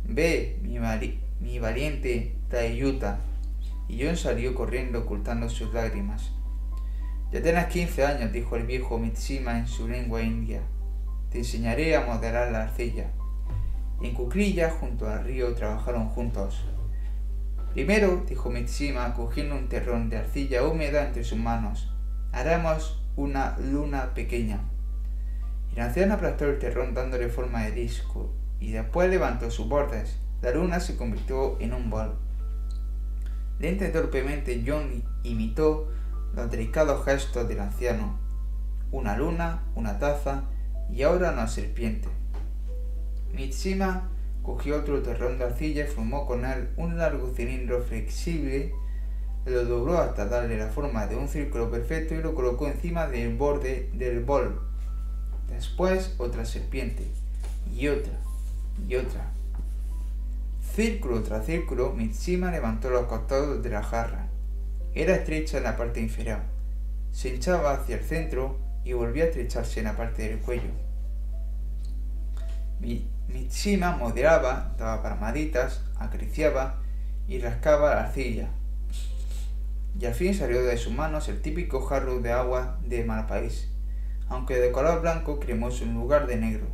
Ve, 0.03 0.59
mi, 0.61 1.59
valiente 1.59 2.35
Tayuta 2.49 3.19
y 3.87 4.03
John 4.03 4.17
salió 4.17 4.53
corriendo 4.55 4.99
ocultando 4.99 5.49
sus 5.49 5.73
lágrimas. 5.73 6.31
Ya 7.31 7.41
tienes 7.41 7.65
quince 7.67 8.05
años, 8.05 8.31
dijo 8.31 8.55
el 8.55 8.65
viejo 8.65 8.97
Mitsima 8.99 9.57
en 9.57 9.67
su 9.67 9.87
lengua 9.87 10.21
india. 10.21 10.61
Te 11.29 11.39
enseñaré 11.39 11.95
a 11.95 12.05
moderar 12.05 12.51
la 12.51 12.63
arcilla. 12.63 13.11
En 14.01 14.13
Cucrilla, 14.13 14.69
junto 14.69 15.09
al 15.09 15.23
río, 15.23 15.53
trabajaron 15.53 16.09
juntos. 16.09 16.63
Primero, 17.73 18.23
dijo 18.27 18.49
Mitsima, 18.49 19.13
cogiendo 19.13 19.55
un 19.55 19.67
terrón 19.67 20.09
de 20.09 20.17
arcilla 20.17 20.63
húmeda 20.63 21.05
entre 21.05 21.23
sus 21.23 21.37
manos, 21.37 21.91
haremos 22.31 23.03
una 23.15 23.57
luna 23.57 24.13
pequeña. 24.13 24.61
El 25.75 25.81
anciano 25.81 26.15
aplastó 26.15 26.45
el 26.45 26.59
terrón 26.59 26.93
dándole 26.93 27.29
forma 27.29 27.63
de 27.63 27.71
disco, 27.71 28.33
y 28.59 28.71
después 28.71 29.09
levantó 29.09 29.51
sus 29.51 29.67
bordes. 29.67 30.17
La 30.41 30.51
luna 30.51 30.79
se 30.79 30.95
convirtió 30.95 31.59
en 31.59 31.73
un 31.73 31.89
bol. 31.89 32.15
Lenta 33.59 33.87
y 33.87 33.91
torpemente 33.91 34.63
John 34.65 35.03
imitó 35.23 35.89
los 36.35 36.51
delicados 36.51 37.03
gestos 37.05 37.47
del 37.47 37.59
anciano. 37.59 38.19
Una 38.91 39.17
luna, 39.17 39.63
una 39.75 39.99
taza 39.99 40.43
y 40.91 41.01
ahora 41.03 41.31
una 41.31 41.47
serpiente. 41.47 42.07
Mitsima 43.33 44.09
cogió 44.43 44.77
otro 44.77 45.01
terrón 45.01 45.37
de 45.37 45.45
arcilla 45.45 45.83
y 45.83 45.87
formó 45.87 46.25
con 46.25 46.45
él 46.45 46.69
un 46.77 46.97
largo 46.97 47.33
cilindro 47.35 47.81
flexible, 47.81 48.73
lo 49.45 49.65
dobló 49.65 49.97
hasta 49.97 50.25
darle 50.25 50.57
la 50.57 50.67
forma 50.67 51.07
de 51.07 51.15
un 51.15 51.27
círculo 51.27 51.69
perfecto 51.69 52.15
y 52.15 52.21
lo 52.21 52.35
colocó 52.35 52.67
encima 52.67 53.07
del 53.07 53.35
borde 53.35 53.89
del 53.93 54.23
bol. 54.23 54.61
Después 55.49 56.15
otra 56.17 56.45
serpiente, 56.45 57.05
y 57.73 57.87
otra, 57.87 58.13
y 58.87 58.95
otra. 58.95 59.31
Círculo 60.75 61.23
tras 61.23 61.45
círculo, 61.45 61.93
Mitsima 61.93 62.51
levantó 62.51 62.89
los 62.89 63.07
costados 63.07 63.63
de 63.63 63.69
la 63.69 63.83
jarra. 63.83 64.27
Era 64.93 65.15
estrecha 65.15 65.57
en 65.57 65.63
la 65.63 65.77
parte 65.77 66.01
inferior. 66.01 66.39
Se 67.11 67.29
hinchaba 67.29 67.71
hacia 67.71 67.95
el 67.95 68.03
centro 68.03 68.57
y 68.83 68.93
volvía 68.93 69.23
a 69.23 69.27
estrecharse 69.27 69.79
en 69.79 69.85
la 69.85 69.97
parte 69.97 70.29
del 70.29 70.39
cuello. 70.39 70.69
Mitsima 73.27 73.97
moderaba, 73.97 74.75
daba 74.77 75.01
palmaditas, 75.01 75.81
acariciaba 75.97 76.79
y 77.27 77.39
rascaba 77.39 77.95
la 77.95 78.03
arcilla. 78.03 78.49
Y 79.99 80.05
al 80.05 80.13
fin 80.13 80.35
salió 80.35 80.63
de 80.63 80.77
sus 80.77 80.93
manos 80.93 81.27
el 81.27 81.41
típico 81.41 81.81
jarro 81.81 82.19
de 82.19 82.31
agua 82.31 82.77
de 82.85 83.03
Malpaís, 83.03 83.69
aunque 84.29 84.57
de 84.57 84.71
color 84.71 85.01
blanco 85.01 85.39
cremoso 85.39 85.83
en 85.83 85.95
lugar 85.95 86.27
de 86.27 86.37
negro, 86.37 86.67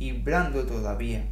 y 0.00 0.12
blando 0.12 0.64
todavía 0.64 1.24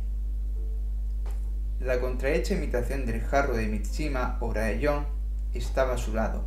la 1.81 2.01
contrahecha 2.01 2.55
imitación 2.55 3.07
del 3.07 3.23
jarro 3.23 3.57
de 3.57 3.67
Mitsima 3.67 4.37
o 4.41 4.53
John 4.81 5.07
estaba 5.55 5.95
a 5.95 5.99
su 5.99 6.13
lado. 6.13 6.45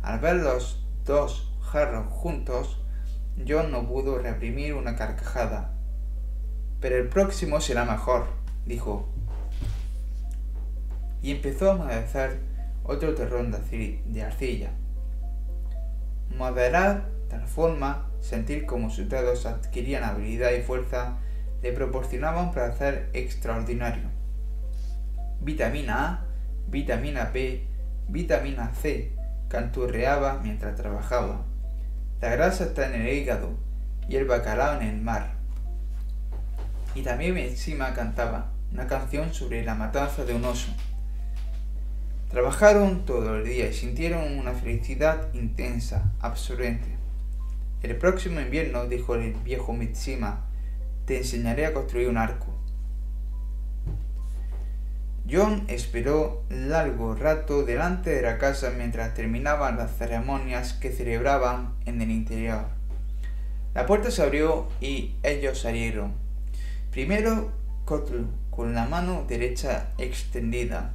Al 0.00 0.20
ver 0.20 0.36
los 0.36 0.86
dos 1.04 1.52
jarros 1.60 2.06
juntos, 2.12 2.80
John 3.48 3.72
no 3.72 3.88
pudo 3.88 4.18
reprimir 4.18 4.74
una 4.74 4.96
carcajada. 4.96 5.72
Pero 6.80 6.96
el 6.96 7.08
próximo 7.08 7.60
será 7.60 7.84
mejor, 7.84 8.26
dijo. 8.64 9.08
Y 11.22 11.32
empezó 11.32 11.72
a 11.72 11.76
maderar 11.76 12.36
otro 12.84 13.14
terrón 13.14 13.50
de 13.50 14.22
arcilla. 14.22 14.70
Moderar 16.36 17.08
tal 17.28 17.46
forma, 17.46 18.10
sentir 18.20 18.66
como 18.66 18.90
sus 18.90 19.08
dedos 19.08 19.46
adquirían 19.46 20.04
habilidad 20.04 20.52
y 20.52 20.62
fuerza, 20.62 21.18
le 21.62 21.72
proporcionaba 21.72 22.42
un 22.42 22.52
placer 22.52 23.10
extraordinario 23.12 24.20
vitamina 25.40 26.06
A, 26.06 26.26
vitamina 26.68 27.30
B, 27.32 27.66
vitamina 28.08 28.72
C, 28.74 29.12
canturreaba 29.48 30.38
mientras 30.42 30.76
trabajaba. 30.76 31.44
La 32.20 32.28
grasa 32.30 32.64
está 32.64 32.86
en 32.86 33.00
el 33.00 33.08
hígado 33.08 33.54
y 34.08 34.16
el 34.16 34.26
bacalao 34.26 34.80
en 34.80 34.88
el 34.88 35.00
mar. 35.00 35.32
Y 36.94 37.02
también 37.02 37.38
encima 37.38 37.94
cantaba 37.94 38.50
una 38.72 38.86
canción 38.86 39.32
sobre 39.32 39.64
la 39.64 39.74
matanza 39.74 40.24
de 40.24 40.34
un 40.34 40.44
oso. 40.44 40.70
Trabajaron 42.30 43.04
todo 43.06 43.36
el 43.36 43.44
día 43.44 43.68
y 43.68 43.72
sintieron 43.72 44.38
una 44.38 44.52
felicidad 44.52 45.32
intensa, 45.32 46.12
absorbente. 46.20 46.96
El 47.82 47.96
próximo 47.96 48.40
invierno, 48.40 48.86
dijo 48.86 49.14
el 49.14 49.32
viejo 49.32 49.72
Mitsima, 49.72 50.44
te 51.10 51.16
enseñaré 51.16 51.66
a 51.66 51.72
construir 51.72 52.08
un 52.08 52.18
arco. 52.18 52.46
John 55.28 55.64
esperó 55.66 56.44
largo 56.48 57.16
rato 57.16 57.64
delante 57.64 58.10
de 58.10 58.22
la 58.22 58.38
casa 58.38 58.70
mientras 58.70 59.12
terminaban 59.14 59.76
las 59.76 59.96
ceremonias 59.96 60.72
que 60.72 60.92
celebraban 60.92 61.74
en 61.84 62.00
el 62.00 62.12
interior. 62.12 62.66
La 63.74 63.86
puerta 63.86 64.12
se 64.12 64.22
abrió 64.22 64.68
y 64.80 65.16
ellos 65.24 65.58
salieron. 65.58 66.12
Primero 66.92 67.50
Kotl 67.86 68.26
con 68.50 68.72
la 68.72 68.86
mano 68.86 69.24
derecha 69.26 69.88
extendida, 69.98 70.92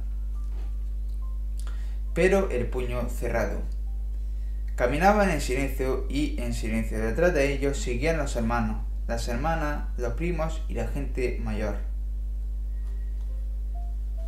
pero 2.14 2.48
el 2.48 2.64
puño 2.68 3.06
cerrado. 3.10 3.60
Caminaban 4.76 5.28
en 5.28 5.42
silencio 5.42 6.06
y 6.08 6.40
en 6.40 6.54
silencio. 6.54 6.98
Detrás 7.00 7.34
de 7.34 7.52
ellos 7.52 7.76
seguían 7.76 8.16
los 8.16 8.34
hermanos, 8.36 8.85
las 9.06 9.28
hermanas, 9.28 9.84
los 9.96 10.14
primos 10.14 10.62
y 10.68 10.74
la 10.74 10.88
gente 10.88 11.40
mayor. 11.42 11.76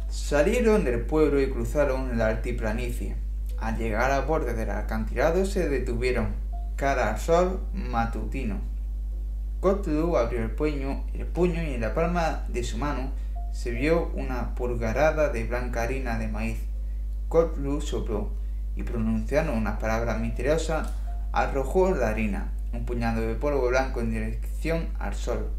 Salieron 0.08 0.84
del 0.84 1.00
pueblo 1.00 1.40
y 1.40 1.50
cruzaron 1.50 2.16
la 2.16 2.28
altiplanicie. 2.28 3.16
Al 3.58 3.76
llegar 3.76 4.10
a 4.12 4.20
borde 4.20 4.54
del 4.54 4.70
acantilado 4.70 5.44
se 5.44 5.68
detuvieron, 5.68 6.34
cara 6.76 7.10
al 7.10 7.18
sol 7.18 7.60
matutino. 7.72 8.60
Cotlu 9.60 10.16
abrió 10.16 10.42
el 10.42 10.52
puño, 10.52 11.04
puño 11.34 11.62
y 11.62 11.74
en 11.74 11.80
la 11.80 11.92
palma 11.92 12.44
de 12.48 12.62
su 12.62 12.78
mano 12.78 13.10
se 13.52 13.72
vio 13.72 14.12
una 14.14 14.54
pulgarada 14.54 15.30
de 15.30 15.44
blanca 15.44 15.82
harina 15.82 16.18
de 16.18 16.28
maíz. 16.28 16.60
Cotlu 17.28 17.80
sopló 17.80 18.30
y 18.76 18.84
pronunciando 18.84 19.52
unas 19.52 19.80
palabras 19.80 20.20
misteriosas 20.20 20.88
arrojó 21.32 21.94
la 21.94 22.10
harina, 22.10 22.52
un 22.72 22.84
puñado 22.84 23.20
de 23.20 23.34
polvo 23.34 23.68
blanco 23.68 24.00
en 24.00 24.12
al 24.98 25.14
sol. 25.14 25.50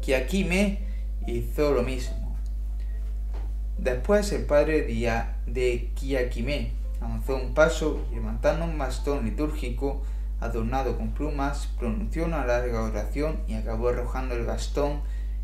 Kiakime 0.00 0.78
hizo 1.26 1.72
lo 1.72 1.82
mismo 1.82 2.24
Después 3.78 4.32
el 4.32 4.46
padre 4.46 4.82
de 4.82 5.90
Kiakime 5.94 6.72
avanzó 7.00 7.36
un 7.36 7.54
paso 7.54 8.06
y 8.10 8.14
levantando 8.14 8.64
un 8.64 8.78
bastón 8.78 9.24
litúrgico 9.24 10.02
adornado 10.40 10.96
con 10.96 11.12
plumas, 11.12 11.68
pronunció 11.78 12.24
una 12.24 12.46
larga 12.46 12.82
oración 12.82 13.40
y 13.48 13.54
acabó 13.54 13.88
arrojando 13.88 14.34
el 14.34 14.46
bastón 14.46 15.00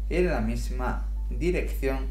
en 0.09 0.28
la 0.28 0.40
misma 0.40 1.09
dirección 1.28 2.06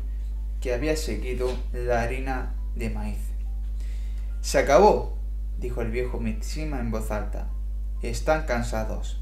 que 0.62 0.74
había 0.74 0.95
seguido 0.95 1.51
la 1.74 2.01
harina 2.01 2.53
de 2.75 2.89
maíz. 2.89 3.19
Se 4.41 4.59
acabó, 4.59 5.17
dijo 5.57 5.81
el 5.81 5.91
viejo 5.91 6.19
Mitsima 6.19 6.79
en 6.79 6.91
voz 6.91 7.12
alta. 7.12 7.48
Están 8.01 8.45
cansados. 8.45 9.18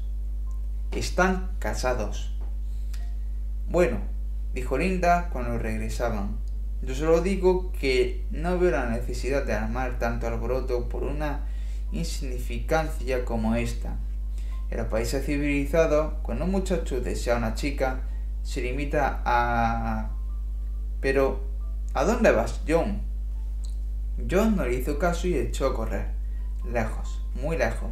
Están 0.92 1.50
casados. 1.58 2.32
Bueno, 3.68 3.98
dijo 4.54 4.78
Linda 4.78 5.28
cuando 5.30 5.58
regresaban. 5.58 6.38
Yo 6.80 6.94
solo 6.94 7.20
digo 7.20 7.72
que 7.72 8.24
no 8.30 8.58
veo 8.58 8.70
la 8.70 8.86
necesidad 8.86 9.44
de 9.44 9.52
armar 9.52 9.98
tanto 9.98 10.26
alboroto 10.26 10.88
por 10.88 11.02
una 11.02 11.40
insignificancia 11.92 13.24
como 13.24 13.54
esta. 13.54 13.96
En 14.70 14.78
los 14.78 14.86
países 14.86 15.26
civilizados, 15.26 16.14
cuando 16.22 16.46
un 16.46 16.52
muchacho 16.52 17.00
desea 17.00 17.34
a 17.34 17.38
una 17.38 17.54
chica, 17.54 18.00
se 18.42 18.62
limita 18.62 19.22
a... 19.24 20.10
Pero, 21.00 21.44
¿a 21.94 22.04
dónde 22.04 22.32
vas, 22.32 22.62
John? 22.66 23.02
John 24.28 24.56
no 24.56 24.64
le 24.64 24.74
hizo 24.74 24.98
caso 24.98 25.28
y 25.28 25.34
echó 25.34 25.66
a 25.66 25.74
correr, 25.74 26.08
lejos, 26.70 27.22
muy 27.34 27.56
lejos, 27.56 27.90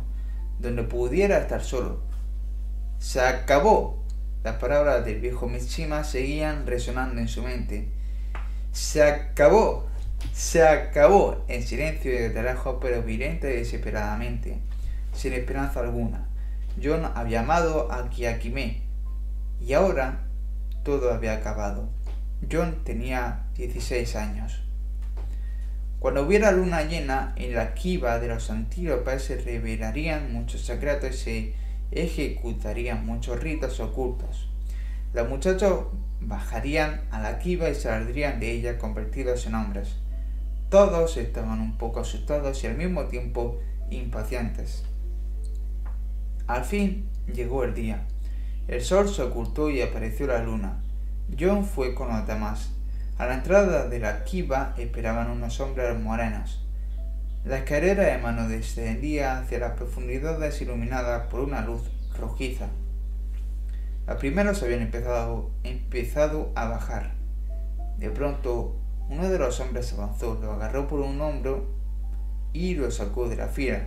donde 0.58 0.82
pudiera 0.82 1.38
estar 1.38 1.62
solo. 1.62 2.05
Se 2.98 3.20
acabó. 3.20 4.02
Las 4.44 4.56
palabras 4.56 5.04
del 5.04 5.20
viejo 5.20 5.48
Mishima 5.48 6.04
seguían 6.04 6.66
resonando 6.66 7.20
en 7.20 7.28
su 7.28 7.42
mente. 7.42 7.88
Se 8.72 9.02
acabó. 9.02 9.88
Se 10.32 10.66
acabó. 10.66 11.44
En 11.48 11.62
silencio 11.62 12.12
y 12.12 12.32
lejos, 12.32 12.76
pero 12.80 13.02
violenta 13.02 13.48
y 13.48 13.56
desesperadamente, 13.56 14.58
sin 15.14 15.32
esperanza 15.32 15.80
alguna. 15.80 16.26
John 16.82 17.10
había 17.14 17.40
amado 17.40 17.90
a 17.90 18.08
Kiakime 18.10 18.82
y 19.60 19.72
ahora 19.72 20.20
todo 20.84 21.12
había 21.12 21.34
acabado. 21.34 21.88
John 22.50 22.84
tenía 22.84 23.46
16 23.56 24.14
años. 24.16 24.62
Cuando 25.98 26.22
hubiera 26.22 26.52
luna 26.52 26.82
llena, 26.82 27.32
en 27.36 27.54
la 27.54 27.74
kiva 27.74 28.18
de 28.18 28.28
los 28.28 28.50
antílopes 28.50 29.24
se 29.24 29.38
revelarían 29.38 30.32
muchos 30.32 30.60
secretos 30.60 31.10
y 31.10 31.14
se 31.14 31.54
ejecutarían 31.90 33.06
muchos 33.06 33.40
ritos 33.40 33.80
ocultos. 33.80 34.48
Los 35.12 35.28
muchachos 35.28 35.86
bajarían 36.20 37.02
a 37.10 37.20
la 37.20 37.38
kiva 37.38 37.68
y 37.68 37.74
saldrían 37.74 38.40
de 38.40 38.52
ella 38.52 38.78
convertidos 38.78 39.46
en 39.46 39.54
hombres. 39.54 39.96
Todos 40.68 41.16
estaban 41.16 41.60
un 41.60 41.78
poco 41.78 42.00
asustados 42.00 42.62
y 42.64 42.66
al 42.66 42.76
mismo 42.76 43.04
tiempo 43.04 43.60
impacientes. 43.90 44.84
Al 46.46 46.64
fin 46.64 47.08
llegó 47.32 47.64
el 47.64 47.74
día. 47.74 48.06
El 48.68 48.82
sol 48.82 49.08
se 49.08 49.22
ocultó 49.22 49.70
y 49.70 49.80
apareció 49.80 50.26
la 50.26 50.42
luna. 50.42 50.82
John 51.38 51.64
fue 51.64 51.94
con 51.94 52.08
los 52.08 52.26
demás. 52.26 52.72
A 53.18 53.26
la 53.26 53.34
entrada 53.34 53.88
de 53.88 53.98
la 53.98 54.24
kiva 54.24 54.74
esperaban 54.76 55.30
unos 55.30 55.60
hombres 55.60 55.98
morenos. 55.98 56.65
La 57.46 57.58
escalera 57.58 58.02
de 58.02 58.18
mano 58.18 58.48
descendía 58.48 59.38
hacia 59.38 59.60
las 59.60 59.74
profundidades 59.74 60.60
iluminadas 60.60 61.28
por 61.28 61.38
una 61.38 61.60
luz 61.60 61.82
rojiza. 62.18 62.66
Los 64.04 64.16
primeros 64.16 64.60
habían 64.64 64.82
empezado, 64.82 65.52
empezado 65.62 66.50
a 66.56 66.66
bajar. 66.66 67.12
De 67.98 68.10
pronto, 68.10 68.74
uno 69.08 69.28
de 69.28 69.38
los 69.38 69.60
hombres 69.60 69.92
avanzó, 69.92 70.34
lo 70.42 70.54
agarró 70.54 70.88
por 70.88 70.98
un 70.98 71.20
hombro 71.20 71.68
y 72.52 72.74
lo 72.74 72.90
sacó 72.90 73.28
de 73.28 73.36
la 73.36 73.46
fila. 73.46 73.86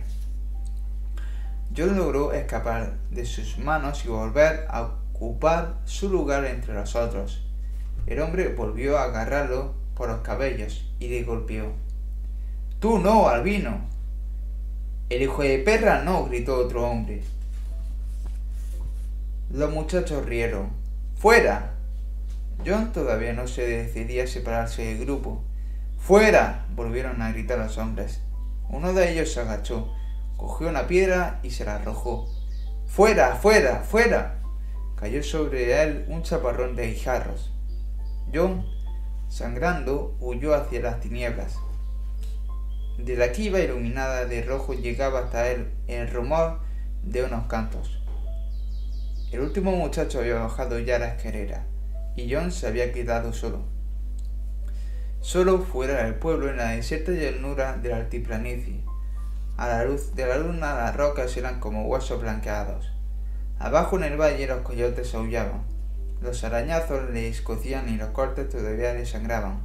John 1.76 1.98
logró 1.98 2.32
escapar 2.32 2.94
de 3.10 3.26
sus 3.26 3.58
manos 3.58 4.06
y 4.06 4.08
volver 4.08 4.64
a 4.70 4.84
ocupar 4.84 5.74
su 5.84 6.08
lugar 6.08 6.46
entre 6.46 6.72
los 6.72 6.96
otros. 6.96 7.46
El 8.06 8.20
hombre 8.20 8.54
volvió 8.54 8.96
a 8.96 9.04
agarrarlo 9.04 9.74
por 9.94 10.08
los 10.08 10.20
cabellos 10.20 10.90
y 10.98 11.08
le 11.08 11.24
golpeó. 11.24 11.89
Tú 12.80 12.98
no, 12.98 13.28
Albino. 13.28 13.88
El 15.08 15.22
hijo 15.22 15.42
de 15.42 15.58
perra 15.58 16.02
no, 16.02 16.24
gritó 16.24 16.56
otro 16.56 16.88
hombre. 16.88 17.22
Los 19.52 19.72
muchachos 19.72 20.26
rieron. 20.26 20.70
¡Fuera! 21.16 21.74
John 22.66 22.92
todavía 22.92 23.32
no 23.32 23.46
se 23.46 23.66
decidía 23.66 24.24
a 24.24 24.26
separarse 24.26 24.82
del 24.82 25.04
grupo. 25.04 25.42
¡Fuera! 25.98 26.66
volvieron 26.74 27.22
a 27.22 27.30
gritar 27.32 27.58
los 27.58 27.78
hombres. 27.78 28.20
Uno 28.68 28.92
de 28.92 29.12
ellos 29.12 29.32
se 29.32 29.40
agachó 29.40 29.94
cogió 30.40 30.70
una 30.70 30.86
piedra 30.86 31.38
y 31.42 31.50
se 31.50 31.66
la 31.66 31.74
arrojó. 31.74 32.26
¡Fuera, 32.86 33.36
fuera, 33.36 33.80
fuera! 33.80 34.38
Cayó 34.96 35.22
sobre 35.22 35.82
él 35.82 36.06
un 36.08 36.22
chaparrón 36.22 36.76
de 36.76 36.86
guijarros. 36.86 37.52
John, 38.32 38.64
sangrando, 39.28 40.16
huyó 40.18 40.54
hacia 40.54 40.80
las 40.80 40.98
tinieblas. 41.00 41.58
De 43.04 43.16
la 43.16 43.32
quiva 43.32 43.60
iluminada 43.60 44.26
de 44.26 44.42
rojo 44.42 44.74
llegaba 44.74 45.20
hasta 45.20 45.50
él 45.50 45.70
el 45.88 46.10
rumor 46.10 46.60
de 47.02 47.24
unos 47.24 47.46
cantos. 47.46 48.02
El 49.32 49.40
último 49.40 49.72
muchacho 49.72 50.20
había 50.20 50.34
bajado 50.34 50.78
ya 50.78 50.98
la 50.98 51.14
escalera 51.14 51.64
y 52.14 52.30
John 52.30 52.52
se 52.52 52.66
había 52.66 52.92
quedado 52.92 53.32
solo. 53.32 53.62
Solo 55.20 55.60
fuera 55.60 56.04
del 56.04 56.16
pueblo 56.16 56.50
en 56.50 56.58
la 56.58 56.72
desierta 56.72 57.12
llanura 57.12 57.78
de 57.78 57.88
la 57.88 57.96
altiplanicie, 57.96 58.84
a 59.56 59.68
la 59.68 59.84
luz 59.84 60.14
de 60.14 60.26
la 60.26 60.36
luna 60.36 60.74
las 60.74 60.94
rocas 60.94 61.34
eran 61.38 61.58
como 61.58 61.86
huesos 61.86 62.20
blanqueados. 62.20 62.92
Abajo 63.58 63.96
en 63.96 64.04
el 64.04 64.20
valle 64.20 64.46
los 64.46 64.60
coyotes 64.60 65.14
aullaban. 65.14 65.64
Los 66.20 66.44
arañazos 66.44 67.10
le 67.10 67.28
escocían 67.28 67.88
y 67.88 67.96
los 67.96 68.10
cortes 68.10 68.50
todavía 68.50 68.92
le 68.92 69.06
sangraban. 69.06 69.60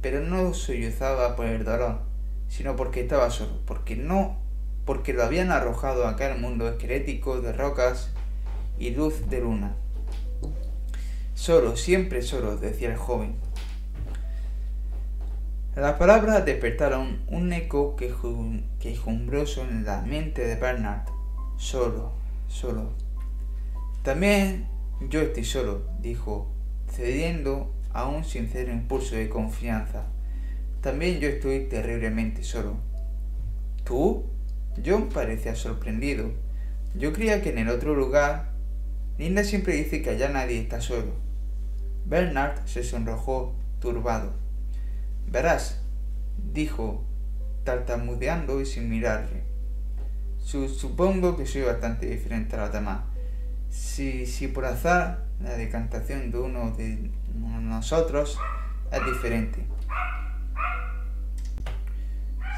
Pero 0.00 0.20
no 0.20 0.52
sollozaba 0.52 1.36
por 1.36 1.46
el 1.46 1.64
dolor, 1.64 2.09
sino 2.50 2.76
porque 2.76 3.00
estaba 3.00 3.30
solo, 3.30 3.52
porque 3.64 3.96
no, 3.96 4.36
porque 4.84 5.14
lo 5.14 5.22
habían 5.22 5.52
arrojado 5.52 6.06
a 6.06 6.10
aquel 6.10 6.38
mundo 6.38 6.68
esquelético 6.68 7.40
de 7.40 7.52
rocas 7.52 8.10
y 8.78 8.90
luz 8.90 9.30
de 9.30 9.40
luna. 9.40 9.76
Solo, 11.34 11.76
siempre 11.76 12.22
solo, 12.22 12.56
decía 12.56 12.90
el 12.90 12.96
joven. 12.96 13.36
Las 15.76 15.94
palabras 15.94 16.44
despertaron 16.44 17.22
un 17.28 17.52
eco 17.52 17.94
quejumbroso 17.96 19.62
en 19.62 19.84
la 19.84 20.02
mente 20.02 20.44
de 20.44 20.56
Bernard. 20.56 21.06
Solo, 21.56 22.12
solo. 22.48 22.90
También 24.02 24.66
yo 25.08 25.20
estoy 25.20 25.44
solo, 25.44 25.86
dijo, 26.00 26.48
cediendo 26.90 27.72
a 27.92 28.06
un 28.08 28.24
sincero 28.24 28.72
impulso 28.72 29.14
de 29.14 29.28
confianza. 29.28 30.06
También 30.80 31.20
yo 31.20 31.28
estoy 31.28 31.66
terriblemente 31.66 32.42
solo. 32.42 32.76
¿Tú? 33.84 34.24
John 34.84 35.08
parecía 35.08 35.54
sorprendido. 35.54 36.30
Yo 36.94 37.12
creía 37.12 37.42
que 37.42 37.50
en 37.50 37.58
el 37.58 37.68
otro 37.68 37.94
lugar... 37.94 38.50
Linda 39.18 39.44
siempre 39.44 39.74
dice 39.74 40.00
que 40.00 40.10
allá 40.10 40.30
nadie 40.30 40.58
está 40.58 40.80
solo. 40.80 41.12
Bernard 42.06 42.64
se 42.64 42.82
sonrojó, 42.82 43.54
turbado. 43.78 44.32
Verás, 45.30 45.82
dijo, 46.54 47.04
tartamudeando 47.64 48.62
y 48.62 48.66
sin 48.66 48.88
mirarle. 48.88 49.42
supongo 50.38 51.36
que 51.36 51.44
soy 51.44 51.62
bastante 51.62 52.06
diferente 52.06 52.56
a 52.56 52.62
los 52.62 52.72
demás. 52.72 53.00
Si, 53.68 54.26
si 54.26 54.48
por 54.48 54.64
azar 54.64 55.26
la 55.42 55.56
decantación 55.56 56.30
de 56.30 56.38
uno 56.38 56.70
de 56.72 57.10
nosotros 57.34 58.38
es 58.90 59.04
diferente. 59.04 59.66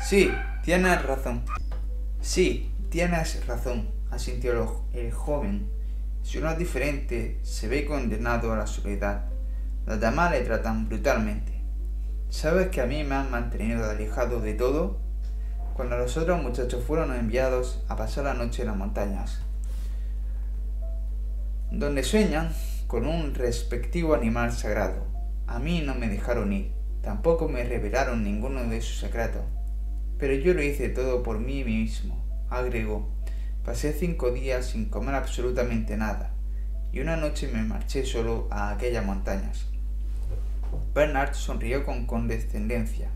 Sí, 0.05 0.33
tienes 0.65 1.01
razón. 1.05 1.45
Sí, 2.21 2.75
tienes 2.91 3.47
razón, 3.47 3.89
asintió 4.11 4.53
el 4.93 5.13
joven. 5.13 5.71
Si 6.23 6.39
uno 6.39 6.51
es 6.51 6.59
diferente, 6.59 7.39
se 7.45 7.69
ve 7.69 7.87
condenado 7.87 8.53
a 8.53 8.57
la 8.57 8.67
soledad. 8.67 9.27
Los 9.87 10.01
demás 10.01 10.33
le 10.33 10.41
tratan 10.41 10.89
brutalmente. 10.89 11.53
¿Sabes 12.31 12.69
que 12.69 12.81
a 12.81 12.87
mí 12.87 13.05
me 13.05 13.15
han 13.15 13.31
mantenido 13.31 13.89
alejado 13.89 14.41
de 14.41 14.55
todo? 14.55 14.99
Cuando 15.75 15.97
los 15.97 16.17
otros 16.17 16.43
muchachos 16.43 16.85
fueron 16.85 17.15
enviados 17.15 17.83
a 17.89 17.97
pasar 17.97 18.25
la 18.25 18.35
noche 18.35 18.63
en 18.63 18.69
las 18.69 18.77
montañas, 18.77 19.41
donde 21.71 22.03
sueñan 22.03 22.53
con 22.89 23.07
un 23.07 23.35
respectivo 23.35 24.15
animal 24.15 24.53
sagrado. 24.53 25.07
A 25.47 25.61
mí 25.61 25.81
no 25.81 25.95
me 25.95 26.09
dejaron 26.09 26.53
ir, 26.53 26.73
tampoco 27.03 27.49
me 27.49 27.65
revelaron 27.65 28.25
ninguno 28.25 28.65
de 28.65 28.81
sus 28.83 28.99
secretos. 28.99 29.43
Pero 30.23 30.35
yo 30.35 30.55
lo 30.55 30.63
hice 30.63 30.89
todo 30.89 31.25
por 31.25 31.41
mí 31.41 31.65
mismo, 31.65 32.25
agregó. 32.49 33.09
Pasé 33.65 33.93
cinco 33.93 34.31
días 34.31 34.67
sin 34.67 34.85
comer 34.85 35.17
absolutamente 35.17 35.97
nada, 35.97 36.33
y 36.93 37.01
una 37.01 37.17
noche 37.17 37.51
me 37.53 37.65
marché 37.65 38.05
solo 38.05 38.47
a 38.49 38.71
aquellas 38.71 39.05
montañas. 39.05 39.67
Bernard 40.95 41.35
sonrió 41.35 41.85
con 41.85 42.07
condescendencia. 42.07 43.11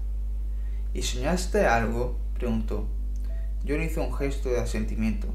¿Y 0.94 1.02
soñaste 1.02 1.64
algo? 1.66 2.18
preguntó. 2.34 2.88
John 3.64 3.84
hizo 3.84 4.02
un 4.02 4.12
gesto 4.12 4.48
de 4.48 4.58
asentimiento. 4.58 5.28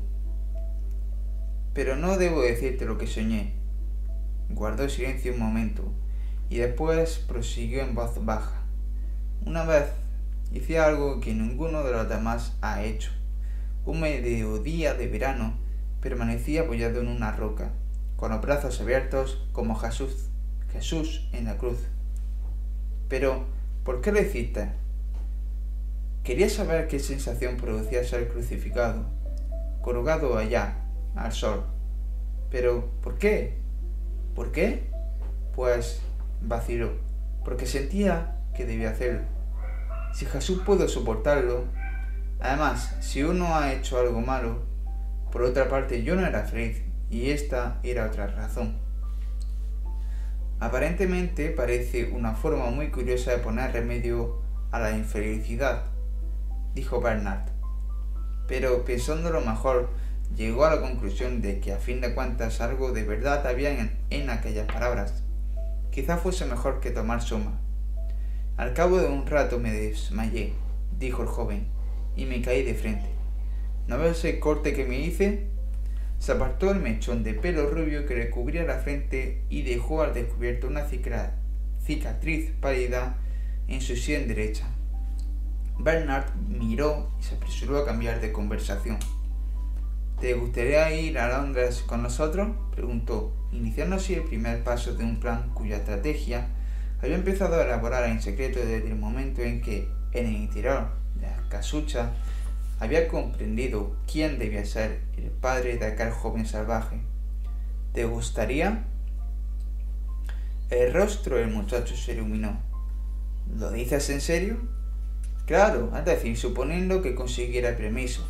Pero 1.74 1.96
no 1.96 2.18
debo 2.18 2.42
decirte 2.42 2.84
lo 2.84 2.98
que 2.98 3.08
soñé. 3.08 3.54
Guardó 4.50 4.90
silencio 4.90 5.32
un 5.32 5.40
momento 5.40 5.90
y 6.50 6.58
después 6.58 7.20
prosiguió 7.20 7.82
en 7.82 7.96
voz 7.96 8.26
baja. 8.26 8.62
Una 9.46 9.64
vez 9.64 9.86
hacía 10.60 10.86
algo 10.86 11.22
que 11.22 11.34
ninguno 11.34 11.84
de 11.84 11.92
los 11.92 12.10
demás 12.10 12.58
ha 12.62 12.84
hecho. 12.84 13.12
Un 13.86 14.02
mediodía 14.02 14.94
de 14.94 15.08
verano 15.08 15.58
permanecía 16.02 16.62
apoyado 16.62 17.00
en 17.00 17.08
una 17.08 17.32
roca, 17.32 17.72
con 18.16 18.32
los 18.32 18.42
brazos 18.42 18.82
abiertos 18.82 19.48
como 19.54 19.76
Jesús, 19.76 20.30
Jesús 20.72 21.30
en 21.32 21.46
la 21.46 21.58
cruz. 21.58 21.80
Pero, 23.08 23.46
¿por 23.84 24.02
qué 24.02 24.12
lo 24.12 24.22
hiciste? 24.22 24.70
Quería 26.24 26.50
saber 26.50 26.88
qué 26.88 27.00
sensación 27.00 27.58
producía 27.58 28.04
ser 28.04 28.30
crucificado, 28.30 29.06
colgado 29.82 30.38
allá, 30.38 30.76
al 31.16 31.32
sol. 31.32 31.66
Pero, 32.50 32.92
¿por 33.02 33.18
qué? 33.18 33.58
¿Por 34.36 34.52
qué? 34.52 34.84
Pues 35.56 36.02
vaciló, 36.42 36.92
porque 37.44 37.66
sentía 37.66 38.38
que 38.56 38.66
debía 38.66 38.92
hacerlo. 38.92 39.41
Si 40.14 40.26
Jesús 40.26 40.62
pudo 40.66 40.88
soportarlo, 40.88 41.66
además, 42.40 42.96
si 43.00 43.24
uno 43.24 43.56
ha 43.56 43.74
hecho 43.74 44.00
algo 44.00 44.22
malo, 44.22 44.64
por 45.32 45.44
otra 45.44 45.70
parte 45.70 46.04
yo 46.04 46.16
no 46.16 46.26
era 46.26 46.44
feliz, 46.44 46.82
y 47.10 47.30
esta 47.30 47.80
era 47.84 48.08
otra 48.08 48.28
razón. 48.28 48.78
Aparentemente 50.60 51.50
parece 51.50 52.12
una 52.12 52.36
forma 52.36 52.70
muy 52.70 52.92
curiosa 52.92 53.32
de 53.32 53.40
poner 53.40 53.72
remedio 53.72 54.42
a 54.72 54.80
la 54.80 54.92
infelicidad, 54.92 55.86
dijo 56.76 57.02
Bernard. 57.02 57.50
Pero 58.48 58.86
pensándolo 58.86 59.42
mejor, 59.42 59.90
llegó 60.36 60.66
a 60.66 60.76
la 60.76 60.82
conclusión 60.82 61.42
de 61.42 61.60
que 61.60 61.74
a 61.74 61.78
fin 61.78 62.00
de 62.00 62.14
cuentas 62.14 62.62
algo 62.62 62.92
de 62.92 63.04
verdad 63.04 63.46
había 63.48 63.72
en, 64.10 64.30
aquellas 64.30 64.68
palabras. 64.68 65.24
Quizá 65.92 66.18
fuese 66.18 66.46
mejor 66.46 66.80
que 66.80 66.92
tomar 66.92 67.22
suma. 67.22 67.60
Al 68.62 68.74
cabo 68.76 69.00
de 69.00 69.08
un 69.08 69.26
rato 69.26 69.58
me 69.58 69.72
desmayé, 69.72 70.54
dijo 71.00 71.24
el 71.24 71.28
joven, 71.28 71.66
y 72.16 72.26
me 72.26 72.44
caí 72.44 72.62
de 72.62 72.76
frente. 72.76 73.08
¿No 73.88 73.98
ves 73.98 74.24
el 74.24 74.38
corte 74.38 74.76
que 74.76 74.86
me 74.86 75.00
hice? 75.00 75.48
Se 76.20 76.34
apartó 76.34 76.70
el 76.70 76.80
mechón 76.80 77.24
de 77.24 77.34
pelo 77.34 77.72
rubio 77.72 78.06
que 78.06 78.14
le 78.14 78.30
cubría 78.30 78.64
la 78.64 78.78
frente 78.78 79.42
y 79.50 79.64
dejó 79.64 80.04
al 80.04 80.14
descubierto 80.14 80.68
una 80.68 80.86
cicatriz 80.86 82.52
pálida 82.62 83.18
en 83.68 83.82
su 83.82 83.96
sien 83.96 84.28
derecha. 84.28 84.68
Bernard 85.80 86.36
miró 86.48 87.10
y 87.20 87.24
se 87.24 87.38
apresuró 87.38 87.80
a 87.80 87.86
cambiar 87.86 88.22
de 88.22 88.32
conversación. 88.32 89.00
¿Te 90.20 90.36
gustaría 90.36 90.94
ir 90.94 91.18
a 91.18 91.36
Londres 91.36 91.84
con 91.88 92.04
nosotros? 92.04 92.50
preguntó, 92.76 93.34
iniciando 93.52 93.96
así 93.96 94.14
el 94.14 94.22
primer 94.22 94.64
paso 94.64 94.94
de 94.94 95.04
un 95.04 95.20
plan 95.20 95.50
cuya 95.56 95.78
estrategia 95.78 96.48
había 97.02 97.16
empezado 97.16 97.56
a 97.56 97.64
elaborar 97.64 98.10
en 98.10 98.22
secreto 98.22 98.60
desde 98.60 98.88
el 98.88 98.96
momento 98.96 99.42
en 99.42 99.62
que, 99.62 99.90
en 100.12 100.28
el 100.28 100.34
interior 100.34 100.90
de 101.16 101.28
la 101.28 101.50
casucha, 101.50 102.12
había 102.80 103.08
comprendido 103.08 103.96
quién 104.12 104.40
debía 104.40 104.66
ser 104.66 105.02
el 105.18 105.30
padre 105.32 105.78
de 105.78 105.86
aquel 105.86 106.12
joven 106.12 106.46
salvaje. 106.46 107.02
¿Te 107.94 108.06
gustaría? 108.06 108.86
El 110.70 110.94
rostro 110.94 111.38
del 111.38 111.50
muchacho 111.50 111.96
se 111.96 112.14
iluminó. 112.14 112.60
¿Lo 113.58 113.72
dices 113.72 114.10
en 114.10 114.22
serio? 114.22 114.58
Claro, 115.46 115.92
es 115.98 116.06
decir, 116.06 116.38
suponiendo 116.38 117.02
que 117.02 117.16
consiguiera 117.16 117.70
el 117.70 117.76
permiso. 117.76 118.26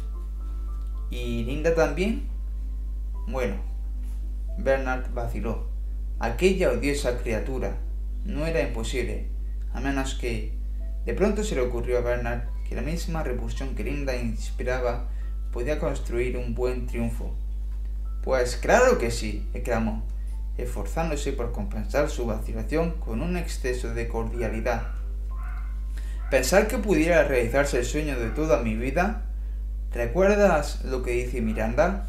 ¿Y 1.10 1.44
Linda 1.44 1.76
también? 1.76 2.28
Bueno, 3.28 3.56
Bernard 4.58 5.14
vaciló. 5.14 5.68
Aquella 6.20 6.72
odiosa 6.72 7.20
criatura. 7.20 7.78
No 8.26 8.46
era 8.46 8.62
imposible, 8.62 9.28
a 9.74 9.80
menos 9.80 10.16
que... 10.16 10.54
De 11.06 11.14
pronto 11.14 11.44
se 11.44 11.56
le 11.56 11.62
ocurrió 11.62 11.98
a 11.98 12.02
Bernard 12.02 12.44
que 12.68 12.76
la 12.76 12.82
misma 12.82 13.24
repulsión 13.24 13.76
que 13.76 13.84
Linda 13.84 14.16
inspiraba 14.16 15.10
podía 15.52 15.80
construir 15.80 16.38
un 16.38 16.54
buen 16.54 16.88
triunfo. 16.88 17.36
Pues 18.24 18.56
claro 18.56 19.00
que 19.00 19.10
sí, 19.10 19.50
exclamó, 19.54 20.04
esforzándose 20.58 21.34
por 21.34 21.52
compensar 21.52 22.10
su 22.10 22.28
vacilación 22.28 22.92
con 23.00 23.22
un 23.22 23.36
exceso 23.36 23.94
de 23.94 24.08
cordialidad. 24.08 24.90
Pensar 26.30 26.68
que 26.68 26.78
pudiera 26.78 27.24
realizarse 27.24 27.80
el 27.80 27.86
sueño 27.86 28.18
de 28.20 28.30
toda 28.30 28.62
mi 28.62 28.76
vida. 28.76 29.24
¿Recuerdas 29.92 30.86
lo 30.86 31.04
que 31.04 31.12
dice 31.12 31.42
Miranda? 31.42 32.08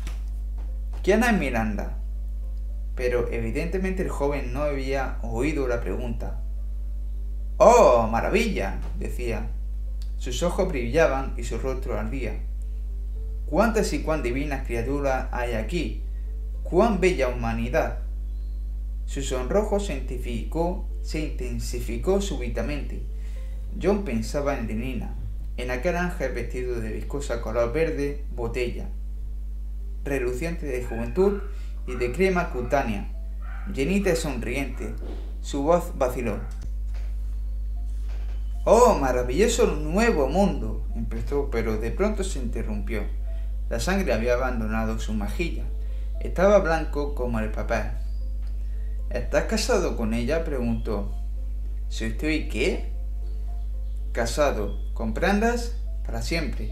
¿Quién 1.03 1.25
es 1.25 1.33
Miranda? 1.33 1.99
Pero 2.95 3.29
evidentemente 3.31 4.03
el 4.03 4.11
joven 4.11 4.53
no 4.53 4.63
había 4.63 5.19
oído 5.23 5.67
la 5.67 5.81
pregunta. 5.81 6.43
¡Oh, 7.57 8.09
maravilla! 8.11 8.81
decía. 8.99 9.49
Sus 10.19 10.43
ojos 10.43 10.69
brillaban 10.69 11.35
y 11.37 11.45
su 11.45 11.59
rostro 11.59 11.99
ardía. 11.99 12.41
¿Cuántas 13.47 13.93
y 13.93 14.03
cuán 14.03 14.23
divinas 14.23 14.67
criaturas 14.67 15.29
hay 15.31 15.55
aquí? 15.55 16.03
¡Cuán 16.63 17.01
bella 17.01 17.29
humanidad! 17.29 17.99
Su 19.07 19.21
sonrojo 19.23 19.79
se 19.79 19.95
intensificó, 19.95 20.89
se 21.03 21.21
intensificó 21.21 22.21
súbitamente. 22.21 23.03
John 23.81 24.05
pensaba 24.05 24.59
en 24.59 24.69
Lenina, 24.69 25.15
en 25.57 25.71
aquel 25.71 25.97
ángel 25.97 26.33
vestido 26.33 26.81
de 26.81 26.93
viscosa 26.93 27.43
color 27.43 27.73
verde 27.73 28.25
botella, 28.35 28.89
reluciente 30.05 30.67
de 30.67 30.85
juventud 30.85 31.43
y 31.87 31.95
de 31.97 32.13
crema 32.13 32.51
cutánea, 32.51 33.09
llenita 33.73 34.11
y 34.11 34.17
sonriente. 34.17 34.95
Su 35.41 35.65
voz 35.65 35.93
vaciló. 35.97 36.39
¡Oh, 38.65 38.97
maravilloso 39.01 39.67
nuevo 39.67 40.29
mundo! 40.29 40.87
empezó, 40.95 41.51
pero 41.51 41.79
de 41.79 41.91
pronto 41.91 42.23
se 42.23 42.39
interrumpió. 42.39 43.03
La 43.69 43.81
sangre 43.81 44.13
había 44.13 44.35
abandonado 44.35 45.01
su 45.01 45.15
mejilla. 45.15 45.65
Estaba 46.21 46.59
blanco 46.59 47.15
como 47.17 47.41
el 47.41 47.51
papel. 47.51 47.91
¿Estás 49.11 49.45
casado 49.45 49.97
con 49.97 50.15
ella? 50.15 50.45
preguntó. 50.45 51.13
¿Si 51.89 52.05
estoy 52.05 52.49
qué? 52.49 52.93
Casado. 54.13 54.79
¿Comprendas? 54.95 55.77
Para 56.07 56.23
siempre. 56.23 56.71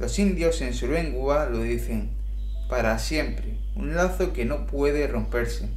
Los 0.00 0.18
indios 0.18 0.60
en 0.60 0.74
su 0.74 0.88
lengua 0.88 1.46
lo 1.46 1.60
dicen 1.60 2.21
para 2.72 2.98
siempre. 2.98 3.58
Un 3.76 3.94
lazo 3.94 4.32
que 4.32 4.46
no 4.46 4.66
puede 4.66 5.06
romperse. 5.06 5.68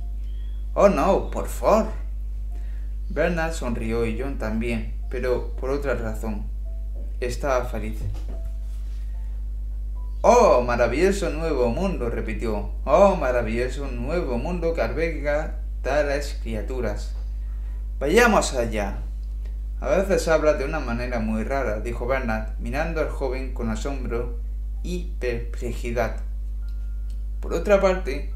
Oh 0.73 0.87
no, 0.87 1.29
por 1.29 1.49
favor. 1.49 1.87
Bernard 3.09 3.51
sonrió 3.51 4.05
y 4.05 4.17
John 4.17 4.37
también 4.37 4.95
pero 5.09 5.51
por 5.57 5.71
otra 5.71 5.95
razón. 5.95 6.45
Estaba 7.19 7.65
feliz. 7.65 7.99
¡Oh, 10.21 10.61
maravilloso 10.61 11.31
nuevo 11.31 11.67
mundo! 11.67 12.09
repitió. 12.09 12.69
¡Oh, 12.85 13.17
maravilloso 13.17 13.87
nuevo 13.87 14.37
mundo 14.37 14.73
que 14.73 14.81
alberga 14.81 15.59
tales 15.81 16.39
criaturas! 16.41 17.13
Vayamos 17.99 18.53
allá. 18.53 18.99
A 19.81 19.89
veces 19.89 20.29
habla 20.29 20.53
de 20.53 20.63
una 20.63 20.79
manera 20.79 21.19
muy 21.19 21.43
rara, 21.43 21.81
dijo 21.81 22.07
Bernard, 22.07 22.57
mirando 22.59 23.01
al 23.01 23.09
joven 23.09 23.53
con 23.53 23.69
asombro 23.69 24.39
y 24.81 25.13
perplejidad. 25.19 26.24
Por 27.45 27.53
otra 27.53 27.79
parte, 27.79 28.31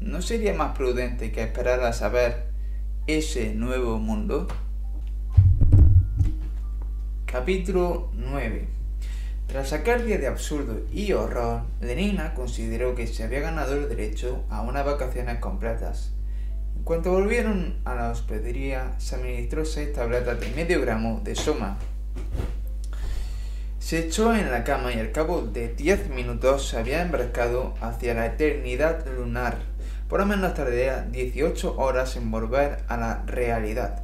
¿no 0.00 0.20
sería 0.20 0.52
más 0.52 0.76
prudente 0.76 1.32
que 1.32 1.42
esperar 1.42 1.80
a 1.80 1.94
saber 1.94 2.48
ese 3.06 3.54
nuevo 3.54 3.98
mundo? 3.98 4.46
Capítulo 7.24 8.10
9 8.12 8.68
Tras 9.46 9.72
aquel 9.72 10.04
día 10.04 10.18
de 10.18 10.26
absurdo 10.26 10.82
y 10.92 11.12
horror, 11.12 11.62
Lenina 11.80 12.34
consideró 12.34 12.94
que 12.94 13.06
se 13.06 13.24
había 13.24 13.40
ganado 13.40 13.76
el 13.76 13.88
derecho 13.88 14.44
a 14.50 14.60
unas 14.60 14.84
vacaciones 14.84 15.38
completas. 15.38 16.12
En 16.76 16.82
cuanto 16.82 17.12
volvieron 17.12 17.78
a 17.86 17.94
la 17.94 18.10
hospedería, 18.10 18.92
se 18.98 19.14
administró 19.14 19.64
seis 19.64 19.94
tabletas 19.94 20.38
de 20.38 20.50
medio 20.50 20.82
gramo 20.82 21.22
de 21.24 21.34
soma. 21.34 21.78
Se 23.84 23.98
echó 23.98 24.34
en 24.34 24.50
la 24.50 24.64
cama 24.64 24.94
y 24.94 24.98
al 24.98 25.12
cabo 25.12 25.42
de 25.42 25.68
diez 25.68 26.08
minutos 26.08 26.70
se 26.70 26.78
había 26.78 27.02
embarcado 27.02 27.74
hacia 27.82 28.14
la 28.14 28.24
eternidad 28.24 29.06
lunar. 29.14 29.58
Por 30.08 30.20
lo 30.20 30.24
menos 30.24 30.54
tardaría 30.54 31.02
18 31.02 31.76
horas 31.76 32.16
en 32.16 32.30
volver 32.30 32.78
a 32.88 32.96
la 32.96 33.24
realidad. 33.26 34.02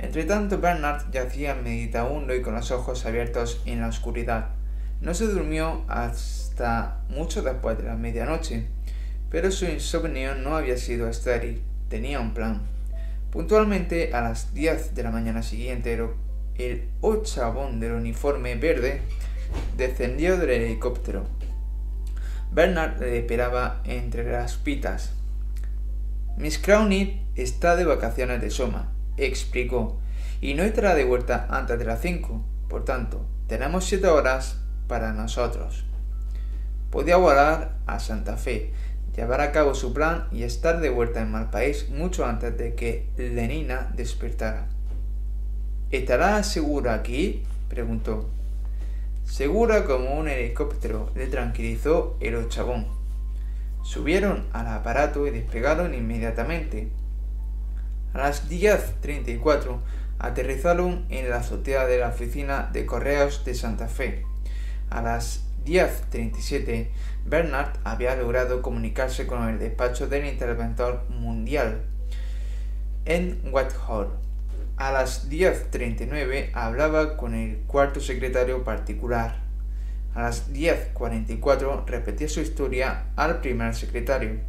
Entretanto, 0.00 0.58
Bernard 0.58 1.08
yacía 1.12 1.54
meditabundo 1.54 2.34
y 2.34 2.42
con 2.42 2.56
los 2.56 2.72
ojos 2.72 3.06
abiertos 3.06 3.62
en 3.64 3.80
la 3.80 3.86
oscuridad. 3.86 4.48
No 5.00 5.14
se 5.14 5.28
durmió 5.28 5.84
hasta 5.86 6.98
mucho 7.08 7.42
después 7.42 7.78
de 7.78 7.84
la 7.84 7.94
medianoche, 7.94 8.66
pero 9.30 9.52
su 9.52 9.66
insomnio 9.66 10.34
no 10.34 10.56
había 10.56 10.76
sido 10.78 11.08
estéril, 11.08 11.62
tenía 11.88 12.18
un 12.18 12.34
plan. 12.34 12.62
Puntualmente 13.30 14.12
a 14.12 14.20
las 14.20 14.52
10 14.52 14.96
de 14.96 15.02
la 15.04 15.12
mañana 15.12 15.44
siguiente, 15.44 15.96
el 16.58 16.88
ochavón 17.00 17.80
del 17.80 17.92
uniforme 17.92 18.54
verde 18.56 19.02
descendió 19.76 20.36
del 20.36 20.50
helicóptero. 20.50 21.24
Bernard 22.52 23.00
le 23.00 23.18
esperaba 23.18 23.80
entre 23.84 24.30
las 24.30 24.56
pitas. 24.56 25.12
Miss 26.36 26.58
Crowney 26.58 27.26
está 27.34 27.76
de 27.76 27.84
vacaciones 27.84 28.40
de 28.40 28.50
Soma 28.50 28.92
explicó, 29.16 29.98
y 30.40 30.54
no 30.54 30.62
estará 30.62 30.94
de 30.94 31.04
vuelta 31.04 31.46
antes 31.50 31.78
de 31.78 31.84
las 31.84 32.00
cinco. 32.00 32.44
Por 32.68 32.84
tanto, 32.84 33.26
tenemos 33.46 33.84
siete 33.84 34.08
horas 34.08 34.58
para 34.88 35.12
nosotros. 35.12 35.84
Podía 36.90 37.16
volar 37.16 37.76
a 37.86 37.98
Santa 38.00 38.36
Fe, 38.36 38.72
llevar 39.14 39.40
a 39.40 39.52
cabo 39.52 39.74
su 39.74 39.92
plan 39.92 40.28
y 40.30 40.42
estar 40.42 40.80
de 40.80 40.90
vuelta 40.90 41.20
en 41.20 41.30
Malpaís 41.30 41.88
mucho 41.90 42.26
antes 42.26 42.56
de 42.56 42.74
que 42.74 43.08
Lenina 43.16 43.92
despertara. 43.94 44.68
¿Estará 45.92 46.42
segura 46.42 46.94
aquí? 46.94 47.44
preguntó. 47.68 48.28
Segura 49.24 49.84
como 49.84 50.18
un 50.18 50.26
helicóptero, 50.26 51.12
le 51.14 51.28
tranquilizó 51.28 52.16
el 52.18 52.34
ochavón. 52.34 52.88
Subieron 53.84 54.46
al 54.52 54.66
aparato 54.66 55.28
y 55.28 55.30
despegaron 55.30 55.94
inmediatamente. 55.94 56.88
A 58.14 58.18
las 58.18 58.50
10.34 58.50 59.78
aterrizaron 60.18 61.06
en 61.08 61.30
la 61.30 61.36
azotea 61.36 61.86
de 61.86 61.98
la 61.98 62.08
oficina 62.08 62.68
de 62.72 62.84
correos 62.84 63.44
de 63.44 63.54
Santa 63.54 63.86
Fe. 63.86 64.24
A 64.90 65.02
las 65.02 65.44
10.37, 65.64 66.88
Bernard 67.26 67.78
había 67.84 68.16
logrado 68.16 68.60
comunicarse 68.60 69.28
con 69.28 69.48
el 69.48 69.60
despacho 69.60 70.08
del 70.08 70.26
interventor 70.26 71.04
mundial 71.10 71.82
en 73.04 73.40
Whitehall. 73.52 74.25
A 74.76 74.92
las 74.92 75.30
10.39 75.30 76.50
hablaba 76.52 77.16
con 77.16 77.34
el 77.34 77.60
cuarto 77.66 78.00
secretario 78.00 78.62
particular. 78.62 79.36
A 80.14 80.20
las 80.20 80.52
10.44 80.52 81.86
repetía 81.86 82.28
su 82.28 82.40
historia 82.40 83.06
al 83.16 83.40
primer 83.40 83.74
secretario 83.74 84.40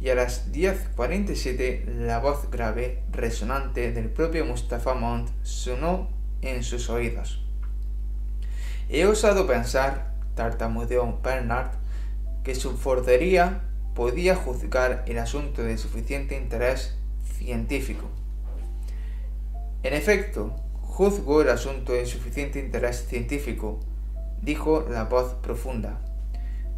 y 0.00 0.08
a 0.08 0.16
las 0.16 0.52
10.47 0.52 1.84
la 1.94 2.18
voz 2.18 2.50
grave, 2.50 3.02
resonante 3.12 3.92
del 3.92 4.10
propio 4.10 4.44
Mustafa 4.44 4.94
Mont 4.94 5.28
sonó 5.44 6.08
en 6.42 6.64
sus 6.64 6.90
oídos. 6.90 7.40
He 8.88 9.06
osado 9.06 9.46
pensar, 9.46 10.12
tartamudeó 10.34 11.20
Bernard, 11.22 11.70
que 12.42 12.56
su 12.56 12.76
forcería 12.76 13.60
podía 13.94 14.34
juzgar 14.34 15.04
el 15.06 15.18
asunto 15.18 15.62
de 15.62 15.78
suficiente 15.78 16.36
interés 16.36 16.96
científico. 17.22 18.17
En 19.84 19.94
efecto, 19.94 20.56
juzgo 20.82 21.40
el 21.42 21.50
asunto 21.50 21.92
de 21.92 22.04
suficiente 22.04 22.58
interés 22.58 23.06
científico, 23.06 23.78
dijo 24.42 24.84
la 24.90 25.04
voz 25.04 25.34
profunda. 25.34 26.00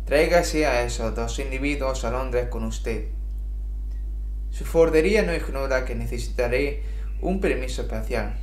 Tráigase 0.05 0.67
a 0.67 0.83
esos 0.83 1.15
dos 1.15 1.39
individuos 1.39 2.05
a 2.05 2.11
Londres 2.11 2.49
con 2.51 2.65
usted. 2.65 3.09
Su 4.51 4.67
fordería 4.67 5.23
no 5.23 5.35
ignora 5.35 5.87
que 5.87 5.95
necesitaré 5.95 6.83
un 7.23 7.41
permiso 7.41 7.83
especial. 7.83 8.37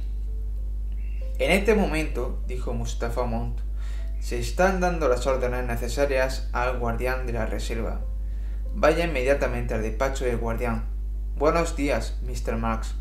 En 1.38 1.52
este 1.52 1.76
momento, 1.76 2.42
dijo 2.48 2.74
Mustafa 2.74 3.26
Mont, 3.26 3.60
se 4.20 4.40
están 4.40 4.80
dando 4.80 5.08
las 5.08 5.28
órdenes 5.28 5.66
necesarias 5.66 6.50
al 6.52 6.80
guardián 6.80 7.28
de 7.28 7.34
la 7.34 7.46
reserva. 7.46 8.02
Vaya 8.74 9.06
inmediatamente 9.06 9.76
al 9.76 9.84
despacho 9.84 10.26
del 10.26 10.38
guardián. 10.38 10.86
Buenos 11.36 11.76
días, 11.76 12.18
Mr. 12.24 12.58
Marx. 12.58 12.96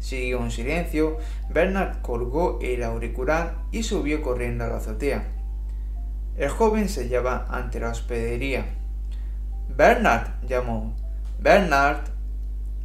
Siguió 0.00 0.40
un 0.40 0.50
silencio, 0.50 1.18
Bernard 1.50 2.00
colgó 2.00 2.58
el 2.62 2.82
auricular 2.82 3.54
y 3.70 3.82
subió 3.82 4.22
corriendo 4.22 4.64
a 4.64 4.68
la 4.68 4.76
azotea. 4.78 5.28
El 6.36 6.48
joven 6.48 6.88
se 6.88 7.02
hallaba 7.02 7.46
ante 7.50 7.78
la 7.80 7.90
hospedería. 7.90 8.64
Bernard 9.68 10.28
llamó. 10.48 10.96
Bernard. 11.38 12.00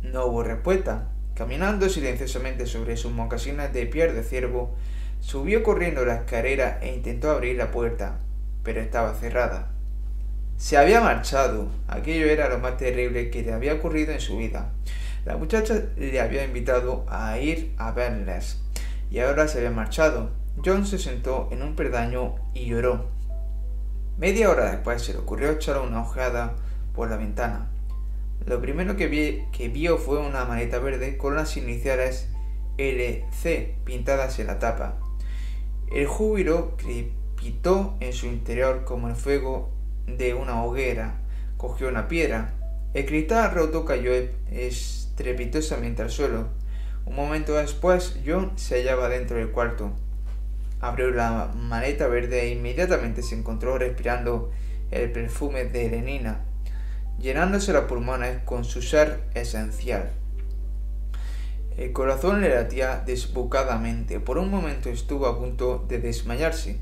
No 0.04 0.26
hubo 0.26 0.44
respuesta. 0.44 1.08
Caminando 1.36 1.90
silenciosamente 1.90 2.66
sobre 2.66 2.98
sus 2.98 3.12
mocasines 3.12 3.74
de 3.74 3.86
piel 3.86 4.14
de 4.14 4.24
ciervo, 4.24 4.76
subió 5.20 5.64
corriendo 5.64 6.06
la 6.06 6.16
escalera 6.16 6.80
e 6.82 6.94
intentó 6.96 7.32
abrir 7.32 7.58
la 7.58 7.72
puerta, 7.72 8.20
pero 8.64 8.82
estaba 8.82 9.14
cerrada. 9.16 9.72
Se 10.58 10.78
había 10.78 11.02
marchado. 11.02 11.68
Aquello 11.88 12.28
era 12.28 12.50
lo 12.50 12.60
más 12.60 12.78
terrible 12.78 13.30
que 13.30 13.42
le 13.42 13.54
había 13.54 13.74
ocurrido 13.74 14.14
en 14.14 14.22
su 14.22 14.38
vida. 14.38 14.72
La 15.26 15.38
muchacha 15.38 15.82
le 15.98 16.22
había 16.22 16.46
invitado 16.46 17.04
a 17.10 17.40
ir 17.40 17.74
a 17.78 17.92
verles 17.92 18.62
y 19.10 19.20
ahora 19.20 19.48
se 19.48 19.58
había 19.58 19.72
marchado. 19.72 20.30
John 20.64 20.86
se 20.86 21.00
sentó 21.00 21.50
en 21.52 21.64
un 21.64 21.76
perdaño 21.76 22.36
y 22.54 22.68
lloró. 22.68 23.10
Media 24.20 24.52
hora 24.52 24.72
después 24.72 25.02
se 25.02 25.14
le 25.14 25.20
ocurrió 25.20 25.52
echar 25.52 25.80
una 25.80 26.02
ojeada 26.02 26.56
por 26.94 27.10
la 27.10 27.18
ventana. 27.18 27.70
Lo 28.46 28.62
primero 28.62 28.96
que, 28.96 29.48
que 29.52 29.70
vio 29.70 29.98
fue 29.98 30.20
una 30.20 30.46
maleta 30.46 30.78
verde 30.78 31.18
con 31.18 31.36
las 31.36 31.58
iniciales 31.58 32.30
LC 32.78 33.76
pintadas 33.84 34.38
en 34.38 34.48
la 34.48 34.60
tapa. 34.60 35.00
El 35.92 36.06
júbilo 36.06 36.78
crepitó 36.78 37.96
en 38.00 38.14
su 38.14 38.28
interior 38.28 38.86
como 38.86 39.08
el 39.08 39.16
fuego 39.16 39.72
de 40.06 40.36
una 40.36 40.64
hoguera. 40.64 41.16
Cogió 41.58 41.88
una 41.90 42.08
piedra. 42.08 42.54
El 42.94 43.06
cristal 43.08 43.54
roto 43.54 43.86
cayó 43.86 44.12
estrepitosamente 45.16 46.02
al 46.02 46.10
suelo. 46.10 46.50
Un 47.06 47.16
momento 47.16 47.56
después, 47.56 48.18
John 48.26 48.52
se 48.58 48.76
hallaba 48.76 49.08
dentro 49.08 49.38
del 49.38 49.52
cuarto. 49.52 49.94
Abrió 50.82 51.10
la 51.10 51.52
maleta 51.56 52.08
verde 52.08 52.42
e 52.42 52.50
inmediatamente 52.50 53.24
se 53.24 53.36
encontró 53.36 53.78
respirando 53.78 54.52
el 54.92 55.12
perfume 55.12 55.66
de 55.66 55.90
Lenina, 55.90 56.42
llenándose 57.18 57.72
los 57.72 57.86
pulmones 57.86 58.40
con 58.44 58.66
su 58.66 58.82
ser 58.82 59.24
esencial. 59.34 60.12
El 61.78 61.94
corazón 61.94 62.42
le 62.42 62.54
latía 62.54 63.02
desbocadamente. 63.06 64.20
Por 64.20 64.38
un 64.38 64.50
momento 64.50 64.90
estuvo 64.90 65.28
a 65.28 65.40
punto 65.40 65.86
de 65.88 66.00
desmayarse. 66.00 66.78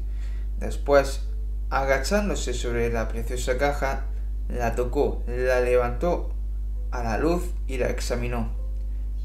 Después, 0.60 1.28
agachándose 1.70 2.54
sobre 2.54 2.92
la 2.92 3.08
preciosa 3.08 3.58
caja, 3.58 4.06
la 4.50 4.76
tocó, 4.76 5.24
la 5.28 5.62
levantó 5.62 6.33
a 6.94 7.04
la 7.04 7.18
luz 7.18 7.44
y 7.68 7.78
la 7.78 7.90
examinó. 7.90 8.52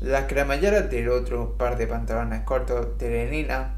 Las 0.00 0.24
cremalleras 0.24 0.90
del 0.90 1.10
otro 1.10 1.58
par 1.58 1.76
de 1.76 1.86
pantalones 1.86 2.42
cortos 2.42 2.96
de 2.98 3.10
Lenina 3.10 3.74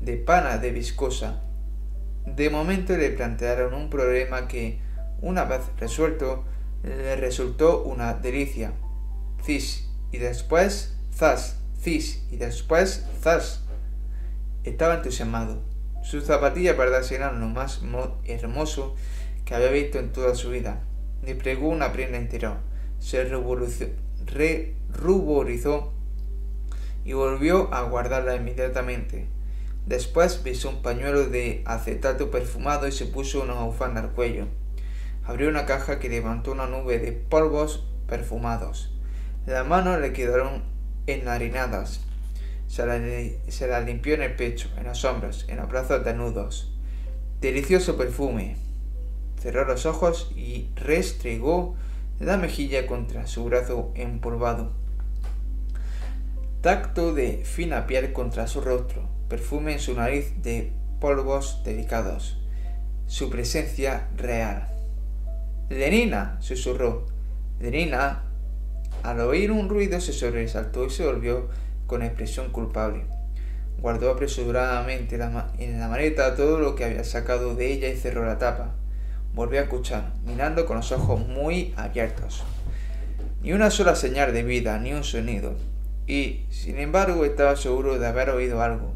de 0.00 0.16
pana 0.16 0.58
de 0.58 0.72
viscosa. 0.72 1.40
De 2.26 2.50
momento 2.50 2.96
le 2.96 3.10
plantearon 3.10 3.74
un 3.74 3.90
problema 3.90 4.48
que, 4.48 4.80
una 5.22 5.44
vez 5.44 5.60
resuelto, 5.78 6.44
le 6.82 7.16
resultó 7.16 7.84
una 7.84 8.14
delicia. 8.14 8.72
Cis 9.44 9.88
y 10.10 10.18
después 10.18 10.96
zas, 11.14 11.58
cis 11.80 12.24
y 12.30 12.36
después 12.36 13.06
zas. 13.20 13.62
Estaba 14.64 14.94
entusiasmado. 14.94 15.62
Sus 16.02 16.24
zapatillas 16.24 16.76
verdes 16.76 17.12
eran 17.12 17.40
lo 17.40 17.46
más 17.46 17.82
hermoso 18.24 18.96
que 19.44 19.54
había 19.54 19.70
visto 19.70 19.98
en 19.98 20.12
toda 20.12 20.34
su 20.34 20.50
vida. 20.50 20.80
Desplegó 21.22 21.68
una 21.68 21.92
prenda 21.92 22.18
entera. 22.18 22.58
Se 23.00 23.24
ruborizó 24.92 25.92
y 27.04 27.12
volvió 27.12 27.72
a 27.72 27.82
guardarla 27.82 28.36
inmediatamente. 28.36 29.26
Después 29.86 30.42
besó 30.42 30.68
un 30.68 30.82
pañuelo 30.82 31.26
de 31.26 31.62
acetato 31.64 32.30
perfumado 32.30 32.86
y 32.86 32.92
se 32.92 33.06
puso 33.06 33.42
una 33.42 33.54
bufanda 33.54 34.02
al 34.02 34.10
cuello. 34.10 34.46
Abrió 35.24 35.48
una 35.48 35.64
caja 35.64 35.98
que 35.98 36.10
levantó 36.10 36.52
una 36.52 36.66
nube 36.66 36.98
de 36.98 37.12
polvos 37.12 37.86
perfumados. 38.06 38.92
Las 39.46 39.66
manos 39.66 40.00
le 40.00 40.12
quedaron 40.12 40.62
enharinadas. 41.06 42.00
Se 42.66 42.84
la, 42.84 43.80
limpió 43.80 44.14
en 44.14 44.22
el 44.22 44.36
pecho, 44.36 44.68
en 44.76 44.84
los 44.84 45.04
hombros, 45.06 45.46
en 45.48 45.56
los 45.56 45.68
brazos 45.70 46.04
desnudos. 46.04 46.70
Delicioso 47.40 47.96
perfume. 47.96 48.56
Cerró 49.40 49.64
los 49.64 49.86
ojos 49.86 50.30
y 50.36 50.68
restregó 50.76 51.76
la 52.20 52.36
mejilla 52.36 52.86
contra 52.86 53.26
su 53.26 53.44
brazo 53.44 53.92
empolvado. 53.94 54.72
Tacto 56.60 57.14
de 57.14 57.44
fina 57.44 57.86
piel 57.86 58.12
contra 58.12 58.46
su 58.46 58.60
rostro 58.60 59.18
perfume 59.28 59.74
en 59.74 59.80
su 59.80 59.94
nariz 59.94 60.32
de 60.42 60.72
polvos 61.00 61.60
delicados. 61.64 62.38
Su 63.06 63.30
presencia 63.30 64.08
real. 64.16 64.68
Lenina, 65.68 66.38
susurró. 66.40 67.06
Lenina, 67.60 68.24
al 69.02 69.20
oír 69.20 69.52
un 69.52 69.68
ruido, 69.68 70.00
se 70.00 70.12
sobresaltó 70.12 70.86
y 70.86 70.90
se 70.90 71.04
volvió 71.04 71.48
con 71.86 72.02
expresión 72.02 72.50
culpable. 72.50 73.04
Guardó 73.80 74.10
apresuradamente 74.10 75.16
en 75.58 75.80
la 75.80 75.88
maleta 75.88 76.34
todo 76.34 76.58
lo 76.58 76.74
que 76.74 76.84
había 76.84 77.04
sacado 77.04 77.54
de 77.54 77.72
ella 77.72 77.88
y 77.88 77.96
cerró 77.96 78.24
la 78.24 78.38
tapa. 78.38 78.74
Volvió 79.38 79.60
a 79.60 79.62
escuchar, 79.62 80.14
mirando 80.26 80.66
con 80.66 80.78
los 80.78 80.90
ojos 80.90 81.24
muy 81.24 81.72
abiertos. 81.76 82.42
Ni 83.40 83.52
una 83.52 83.70
sola 83.70 83.94
señal 83.94 84.32
de 84.32 84.42
vida, 84.42 84.80
ni 84.80 84.92
un 84.92 85.04
sonido. 85.04 85.52
Y, 86.08 86.46
sin 86.50 86.76
embargo, 86.80 87.24
estaba 87.24 87.54
seguro 87.54 88.00
de 88.00 88.06
haber 88.08 88.30
oído 88.30 88.60
algo 88.62 88.94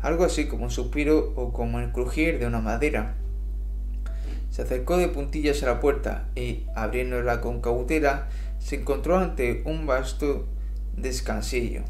algo 0.00 0.24
así 0.24 0.48
como 0.48 0.64
un 0.64 0.72
suspiro 0.72 1.32
o 1.36 1.52
como 1.52 1.78
el 1.78 1.92
crujir 1.92 2.40
de 2.40 2.48
una 2.48 2.60
madera. 2.60 3.14
Se 4.50 4.62
acercó 4.62 4.96
de 4.96 5.06
puntillas 5.06 5.62
a 5.62 5.66
la 5.66 5.78
puerta 5.78 6.28
y, 6.34 6.66
abriéndola 6.74 7.40
con 7.40 7.60
cautela, 7.60 8.26
se 8.58 8.80
encontró 8.80 9.18
ante 9.18 9.62
un 9.64 9.86
vasto 9.86 10.48
descansillo. 10.96 11.82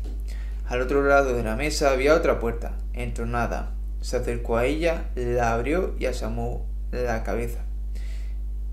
Al 0.67 0.83
otro 0.83 1.03
lado 1.03 1.35
de 1.35 1.43
la 1.43 1.57
mesa 1.57 1.91
había 1.91 2.15
otra 2.15 2.39
puerta, 2.39 2.77
entronada. 2.93 3.73
Se 4.03 4.19
acercó 4.19 4.59
a 4.59 4.67
ella, 4.67 5.07
la 5.15 5.55
abrió 5.55 5.95
y 5.99 6.05
asomó 6.05 6.67
la 6.93 7.23
cabeza. 7.23 7.65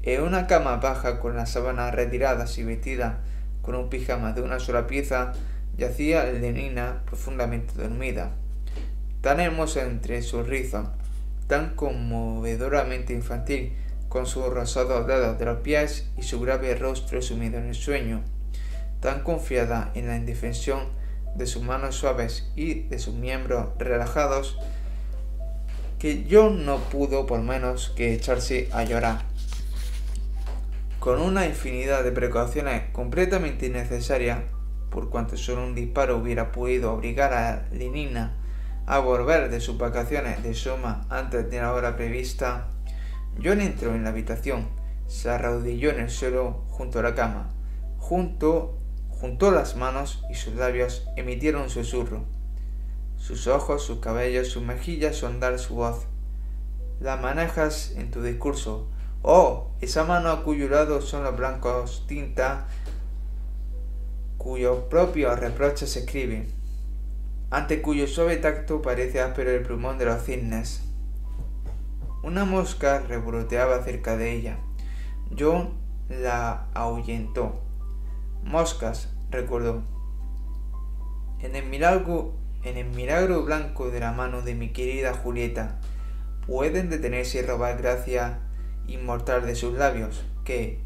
En 0.03 0.23
una 0.23 0.47
cama 0.47 0.77
baja 0.77 1.19
con 1.19 1.35
las 1.35 1.51
sábanas 1.51 1.93
retiradas 1.93 2.57
y 2.57 2.63
vestida 2.63 3.19
con 3.61 3.75
un 3.75 3.89
pijama 3.89 4.33
de 4.33 4.41
una 4.41 4.59
sola 4.59 4.87
pieza, 4.87 5.33
yacía 5.77 6.23
Lenina 6.25 7.03
profundamente 7.05 7.75
dormida. 7.75 8.31
Tan 9.21 9.39
hermosa 9.39 9.83
entre 9.83 10.23
sus 10.23 10.47
rizos, 10.47 10.87
tan 11.45 11.75
conmovedoramente 11.75 13.13
infantil, 13.13 13.73
con 14.09 14.25
sus 14.25 14.47
rosados 14.47 15.05
dedos 15.05 15.37
de 15.37 15.45
los 15.45 15.59
pies 15.59 16.09
y 16.17 16.23
su 16.23 16.41
grave 16.41 16.73
rostro 16.75 17.21
sumido 17.21 17.59
en 17.59 17.67
el 17.67 17.75
sueño, 17.75 18.23
tan 19.01 19.21
confiada 19.21 19.91
en 19.93 20.07
la 20.07 20.17
indefensión 20.17 20.87
de 21.35 21.45
sus 21.45 21.61
manos 21.61 21.95
suaves 21.95 22.51
y 22.55 22.81
de 22.87 22.97
sus 22.97 23.13
miembros 23.13 23.67
relajados, 23.77 24.57
que 25.99 26.23
yo 26.23 26.49
no 26.49 26.79
pudo 26.79 27.27
por 27.27 27.41
menos 27.41 27.93
que 27.95 28.13
echarse 28.13 28.67
a 28.73 28.83
llorar. 28.83 29.30
Con 31.01 31.19
una 31.19 31.47
infinidad 31.47 32.03
de 32.03 32.11
precauciones 32.11 32.83
completamente 32.91 33.65
innecesarias, 33.65 34.43
por 34.91 35.09
cuanto 35.09 35.35
solo 35.35 35.63
un 35.63 35.73
disparo 35.73 36.17
hubiera 36.17 36.51
podido 36.51 36.93
obligar 36.93 37.33
a 37.33 37.67
Lenina 37.71 38.37
a 38.85 38.99
volver 38.99 39.49
de 39.49 39.61
sus 39.61 39.79
vacaciones 39.79 40.43
de 40.43 40.53
Soma 40.53 41.07
antes 41.09 41.49
de 41.49 41.59
la 41.59 41.73
hora 41.73 41.95
prevista, 41.95 42.67
John 43.43 43.61
entró 43.61 43.95
en 43.95 44.03
la 44.03 44.11
habitación, 44.11 44.69
se 45.07 45.31
arrodilló 45.31 45.89
en 45.89 46.01
el 46.01 46.11
suelo 46.11 46.65
junto 46.67 46.99
a 46.99 47.01
la 47.01 47.15
cama, 47.15 47.49
junto, 47.97 48.77
juntó 49.09 49.49
las 49.49 49.75
manos 49.75 50.23
y 50.29 50.35
sus 50.35 50.53
labios 50.53 51.07
emitieron 51.17 51.63
un 51.63 51.69
susurro 51.71 52.27
sus 53.17 53.47
ojos, 53.47 53.83
sus 53.83 53.99
cabellos, 54.01 54.49
sus 54.49 54.61
mejillas 54.61 55.15
sondar 55.15 55.57
su 55.57 55.73
voz. 55.73 56.05
La 56.99 57.17
manejas 57.17 57.93
en 57.95 58.11
tu 58.11 58.21
discurso. 58.21 58.87
Oh, 59.23 59.71
esa 59.81 60.03
mano 60.03 60.29
a 60.29 60.43
cuyo 60.43 60.67
lado 60.67 61.01
son 61.01 61.23
los 61.23 61.37
blancos 61.37 62.05
tinta 62.07 62.67
cuyo 64.37 64.89
propio 64.89 65.35
reproche 65.35 65.85
se 65.85 65.99
escribe, 65.99 66.47
ante 67.51 67.83
cuyo 67.83 68.07
suave 68.07 68.37
tacto 68.37 68.81
parece 68.81 69.21
áspero 69.21 69.51
el 69.51 69.61
plumón 69.61 69.99
de 69.99 70.05
los 70.05 70.23
cisnes. 70.23 70.81
Una 72.23 72.45
mosca 72.45 72.99
revoloteaba 72.99 73.83
cerca 73.83 74.17
de 74.17 74.31
ella. 74.31 74.57
John 75.37 75.73
la 76.09 76.67
ahuyentó. 76.73 77.61
Moscas, 78.43 79.09
recordó. 79.29 79.83
En 81.39 81.55
el 81.55 81.65
milagro 81.67 82.33
en 82.63 82.77
el 82.77 82.87
milagro 82.87 83.43
blanco 83.43 83.89
de 83.89 83.99
la 83.99 84.11
mano 84.11 84.41
de 84.41 84.55
mi 84.55 84.69
querida 84.69 85.13
Julieta, 85.13 85.79
pueden 86.45 86.89
detenerse 86.89 87.39
y 87.39 87.41
robar 87.41 87.77
gracia 87.77 88.39
inmortal 88.93 89.45
de 89.45 89.55
sus 89.55 89.73
labios, 89.77 90.23
que, 90.43 90.79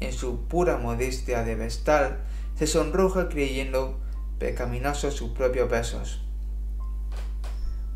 en 0.00 0.12
su 0.12 0.46
pura 0.46 0.76
modestia 0.76 1.42
de 1.44 1.54
vestal, 1.54 2.18
se 2.54 2.66
sonroja 2.66 3.28
creyendo 3.28 3.98
pecaminosos 4.38 5.14
sus 5.14 5.30
propios 5.30 5.70
besos. 5.70 6.24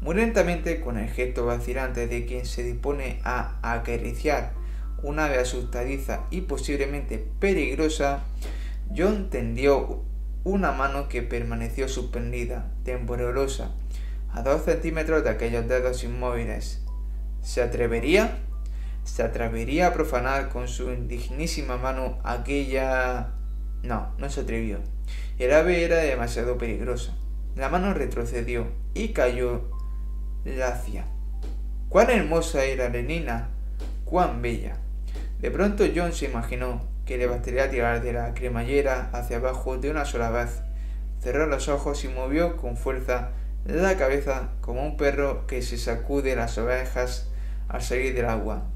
Muy 0.00 0.16
lentamente, 0.16 0.80
con 0.80 0.98
el 0.98 1.08
gesto 1.08 1.46
vacilante 1.46 2.08
de 2.08 2.26
quien 2.26 2.44
se 2.44 2.64
dispone 2.64 3.20
a 3.24 3.58
acariciar 3.62 4.52
una 5.02 5.26
ave 5.26 5.38
asustadiza 5.38 6.24
y 6.30 6.42
posiblemente 6.42 7.24
peligrosa, 7.38 8.24
John 8.96 9.30
tendió 9.30 10.02
una 10.44 10.72
mano 10.72 11.08
que 11.08 11.22
permaneció 11.22 11.88
suspendida, 11.88 12.70
temblorosa, 12.84 13.70
a 14.32 14.42
dos 14.42 14.64
centímetros 14.64 15.22
de 15.24 15.30
aquellos 15.30 15.68
dedos 15.68 16.02
inmóviles. 16.04 16.82
¿Se 17.42 17.62
atrevería? 17.62 18.38
¿Se 19.04 19.22
atrevería 19.22 19.88
a 19.88 19.92
profanar 19.92 20.48
con 20.48 20.68
su 20.68 20.90
indignísima 20.90 21.76
mano 21.76 22.18
aquella... 22.24 23.32
No, 23.82 24.14
no 24.18 24.30
se 24.30 24.42
atrevió. 24.42 24.78
El 25.38 25.52
ave 25.52 25.84
era 25.84 25.96
demasiado 25.96 26.56
peligrosa. 26.56 27.14
La 27.56 27.68
mano 27.68 27.92
retrocedió 27.94 28.68
y 28.94 29.08
cayó 29.08 29.70
lacia. 30.44 31.06
Cuán 31.88 32.10
hermosa 32.10 32.64
era 32.64 32.88
Lenina, 32.88 33.50
cuán 34.04 34.40
bella. 34.40 34.76
De 35.40 35.50
pronto 35.50 35.84
John 35.94 36.12
se 36.12 36.26
imaginó 36.26 36.82
que 37.04 37.18
le 37.18 37.26
bastaría 37.26 37.70
tirar 37.70 38.02
de 38.02 38.12
la 38.12 38.32
cremallera 38.34 39.10
hacia 39.12 39.38
abajo 39.38 39.76
de 39.76 39.90
una 39.90 40.04
sola 40.04 40.30
vez. 40.30 40.62
Cerró 41.20 41.46
los 41.46 41.68
ojos 41.68 42.04
y 42.04 42.08
movió 42.08 42.56
con 42.56 42.76
fuerza 42.76 43.30
la 43.64 43.96
cabeza 43.96 44.50
como 44.60 44.84
un 44.84 44.96
perro 44.96 45.46
que 45.46 45.62
se 45.62 45.76
sacude 45.76 46.36
las 46.36 46.56
ovejas 46.58 47.28
al 47.68 47.82
salir 47.82 48.14
del 48.14 48.26
agua. 48.26 48.71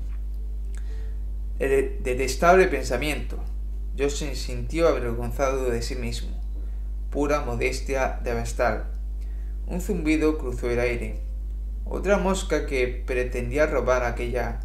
El 1.59 2.03
detestable 2.03 2.67
pensamiento. 2.67 3.43
Yo 3.95 4.11
se 4.11 4.35
sintió 4.35 4.89
avergonzado 4.89 5.71
de 5.71 5.83
sí 5.83 5.95
mismo. 5.95 6.39
Pura 7.11 7.41
modestia 7.41 8.21
de 8.23 8.35
vestal. 8.35 8.85
Un 9.67 9.81
zumbido 9.81 10.39
cruzó 10.39 10.71
el 10.71 10.81
aire. 10.81 11.21
Otra 11.85 12.19
mosca 12.19 12.67
que 12.67 13.03
pretendía 13.07 13.67
robar 13.67 14.05
aquella, 14.05 14.61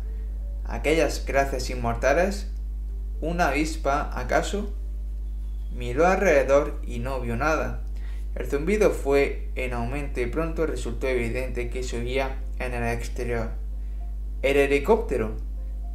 aquellas 0.65 1.25
gracias 1.25 1.69
inmortales 1.69 2.51
¿Una 3.21 3.49
avispa, 3.49 4.09
acaso? 4.19 4.73
Miró 5.75 6.07
alrededor 6.07 6.81
y 6.81 6.97
no 6.97 7.21
vio 7.21 7.37
nada. 7.37 7.83
El 8.33 8.47
zumbido 8.47 8.89
fue 8.89 9.51
en 9.53 9.73
aumento 9.73 10.21
y 10.21 10.25
pronto 10.25 10.65
resultó 10.65 11.07
evidente 11.07 11.69
que 11.69 11.83
se 11.83 11.99
oía 11.99 12.39
en 12.57 12.73
el 12.73 12.83
exterior. 12.83 13.51
El 14.41 14.57
helicóptero. 14.57 15.37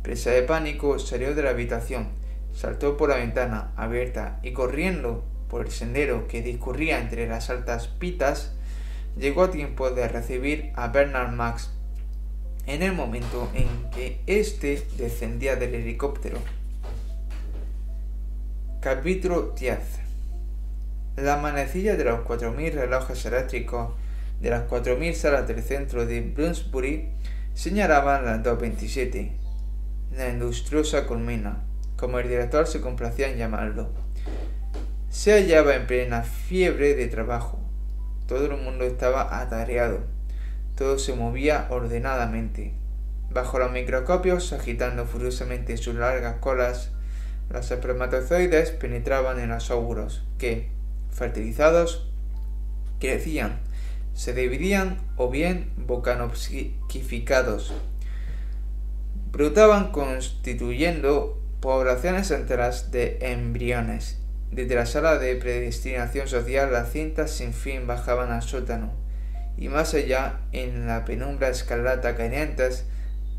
Presa 0.06 0.30
de 0.30 0.44
pánico, 0.44 1.00
salió 1.00 1.34
de 1.34 1.42
la 1.42 1.50
habitación, 1.50 2.06
saltó 2.54 2.96
por 2.96 3.08
la 3.08 3.16
ventana 3.16 3.72
abierta 3.74 4.38
y 4.44 4.52
corriendo 4.52 5.24
por 5.50 5.66
el 5.66 5.72
sendero 5.72 6.28
que 6.28 6.42
discurría 6.42 7.00
entre 7.00 7.26
las 7.26 7.50
altas 7.50 7.88
pitas, 7.88 8.52
llegó 9.18 9.42
a 9.42 9.50
tiempo 9.50 9.90
de 9.90 10.06
recibir 10.06 10.70
a 10.76 10.86
Bernard 10.86 11.32
Max 11.32 11.72
en 12.66 12.84
el 12.84 12.92
momento 12.92 13.50
en 13.52 13.66
que 13.90 14.20
éste 14.28 14.86
descendía 14.96 15.56
del 15.56 15.74
helicóptero. 15.74 16.38
Capítulo 18.80 19.54
10 19.58 19.78
La 21.16 21.36
manecilla 21.38 21.96
de 21.96 22.04
los 22.04 22.20
4.000 22.20 22.74
relojes 22.74 23.26
eléctricos 23.26 23.94
de 24.40 24.50
las 24.50 24.68
4.000 24.70 25.14
salas 25.14 25.48
del 25.48 25.64
centro 25.64 26.06
de 26.06 26.20
Bloomsbury 26.20 27.08
señalaban 27.54 28.24
las 28.24 28.44
2.27, 28.44 29.45
la 30.14 30.28
industriosa 30.28 31.06
colmena, 31.06 31.64
como 31.96 32.18
el 32.18 32.28
director 32.28 32.66
se 32.66 32.80
complacía 32.80 33.28
en 33.28 33.38
llamarlo. 33.38 33.90
Se 35.08 35.32
hallaba 35.32 35.74
en 35.74 35.86
plena 35.86 36.22
fiebre 36.22 36.94
de 36.94 37.06
trabajo. 37.06 37.58
Todo 38.26 38.46
el 38.46 38.60
mundo 38.60 38.84
estaba 38.84 39.40
atareado. 39.40 40.00
Todo 40.76 40.98
se 40.98 41.14
movía 41.14 41.68
ordenadamente. 41.70 42.74
Bajo 43.30 43.58
los 43.58 43.72
microscopios, 43.72 44.52
agitando 44.52 45.06
furiosamente 45.06 45.76
sus 45.76 45.94
largas 45.94 46.36
colas, 46.38 46.90
los 47.50 47.70
espermatozoides 47.70 48.72
penetraban 48.72 49.38
en 49.38 49.50
los 49.50 49.70
óvulos, 49.70 50.24
que, 50.38 50.68
fertilizados, 51.10 52.10
crecían, 52.98 53.60
se 54.14 54.32
dividían 54.32 54.98
o 55.16 55.30
bien 55.30 55.70
bocanopsiquificados. 55.76 57.72
Brotaban 59.36 59.92
constituyendo 59.92 61.38
poblaciones 61.60 62.30
enteras 62.30 62.90
de 62.90 63.18
embriones. 63.20 64.18
Desde 64.50 64.76
la 64.76 64.86
sala 64.86 65.18
de 65.18 65.36
predestinación 65.36 66.26
social 66.26 66.72
las 66.72 66.90
cintas 66.92 67.32
sin 67.32 67.52
fin 67.52 67.86
bajaban 67.86 68.32
al 68.32 68.40
sótano, 68.40 68.94
y 69.58 69.68
más 69.68 69.92
allá, 69.92 70.40
en 70.52 70.86
la 70.86 71.04
penumbra 71.04 71.50
escarlata 71.50 72.16
calientes, 72.16 72.86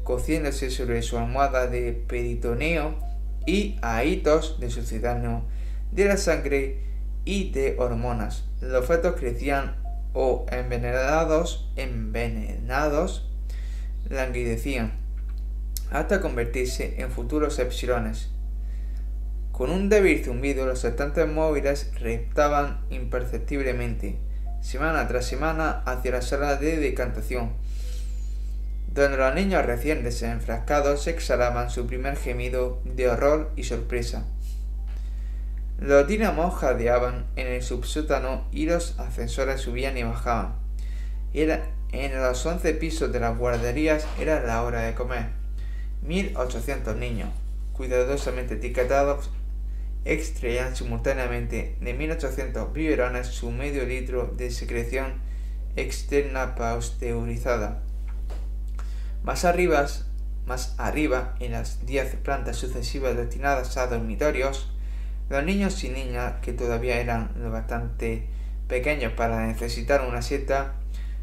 cociéndose 0.03 0.69
sobre 0.69 1.01
su 1.01 1.17
almohada 1.17 1.65
de 1.65 1.93
peritoneo, 1.93 2.99
y 3.47 3.79
a 3.81 4.03
hitos 4.03 4.59
de 4.59 4.69
sucedáneo 4.69 5.45
de 5.91 6.05
la 6.05 6.17
sangre 6.17 6.83
y 7.25 7.49
de 7.49 7.75
hormonas. 7.79 8.43
Los 8.61 8.85
fetos 8.85 9.15
crecían 9.15 9.77
o 10.13 10.45
envenenados, 10.51 11.71
envenenados, 11.75 13.27
languidecían, 14.07 15.06
hasta 15.91 16.21
convertirse 16.21 16.95
en 17.01 17.11
futuros 17.11 17.59
epsilones. 17.59 18.29
Con 19.51 19.71
un 19.71 19.89
débil 19.89 20.23
zumbido, 20.23 20.65
los 20.65 20.83
estantes 20.85 21.27
móviles 21.27 21.91
reptaban 21.99 22.81
imperceptiblemente, 22.89 24.19
semana 24.61 25.07
tras 25.07 25.25
semana, 25.25 25.81
hacia 25.85 26.11
la 26.11 26.21
sala 26.21 26.57
de 26.57 26.77
decantación, 26.77 27.53
donde 28.93 29.17
los 29.17 29.33
niños 29.33 29.65
recién 29.65 30.03
desenfrascados 30.03 31.07
exhalaban 31.07 31.69
su 31.69 31.87
primer 31.87 32.17
gemido 32.17 32.81
de 32.83 33.09
horror 33.09 33.51
y 33.55 33.63
sorpresa. 33.63 34.25
Los 35.79 36.07
dínamos 36.07 36.55
jadeaban 36.55 37.27
en 37.35 37.47
el 37.47 37.61
subsótano 37.61 38.47
y 38.51 38.65
los 38.65 38.99
ascensores 38.99 39.61
subían 39.61 39.97
y 39.97 40.03
bajaban. 40.03 40.55
Era 41.33 41.63
En 41.91 42.19
los 42.19 42.45
once 42.45 42.73
pisos 42.73 43.13
de 43.13 43.19
las 43.19 43.37
guarderías 43.37 44.05
era 44.19 44.43
la 44.43 44.63
hora 44.63 44.81
de 44.81 44.93
comer. 44.93 45.46
1.800 46.05 46.95
niños, 46.95 47.29
cuidadosamente 47.73 48.55
etiquetados, 48.55 49.29
extraían 50.05 50.75
simultáneamente 50.75 51.75
de 51.81 51.97
1.800 51.97 52.71
biberones 52.71 53.27
su 53.27 53.51
medio 53.51 53.85
litro 53.85 54.33
de 54.37 54.51
secreción 54.51 55.15
externa 55.75 56.55
pasteurizada. 56.55 57.83
Más 59.23 59.43
arriba, 59.45 59.85
más 60.45 60.75
arriba, 60.77 61.35
en 61.39 61.51
las 61.51 61.85
10 61.85 62.15
plantas 62.17 62.55
sucesivas 62.55 63.17
destinadas 63.17 63.75
a 63.77 63.87
dormitorios, 63.87 64.71
los 65.29 65.43
niños 65.43 65.83
y 65.83 65.89
niñas 65.89 66.35
que 66.41 66.53
todavía 66.53 67.01
eran 67.01 67.31
lo 67.35 67.51
bastante 67.51 68.27
pequeños 68.67 69.11
para 69.13 69.45
necesitar 69.45 70.07
una 70.07 70.21
siesta, 70.21 70.75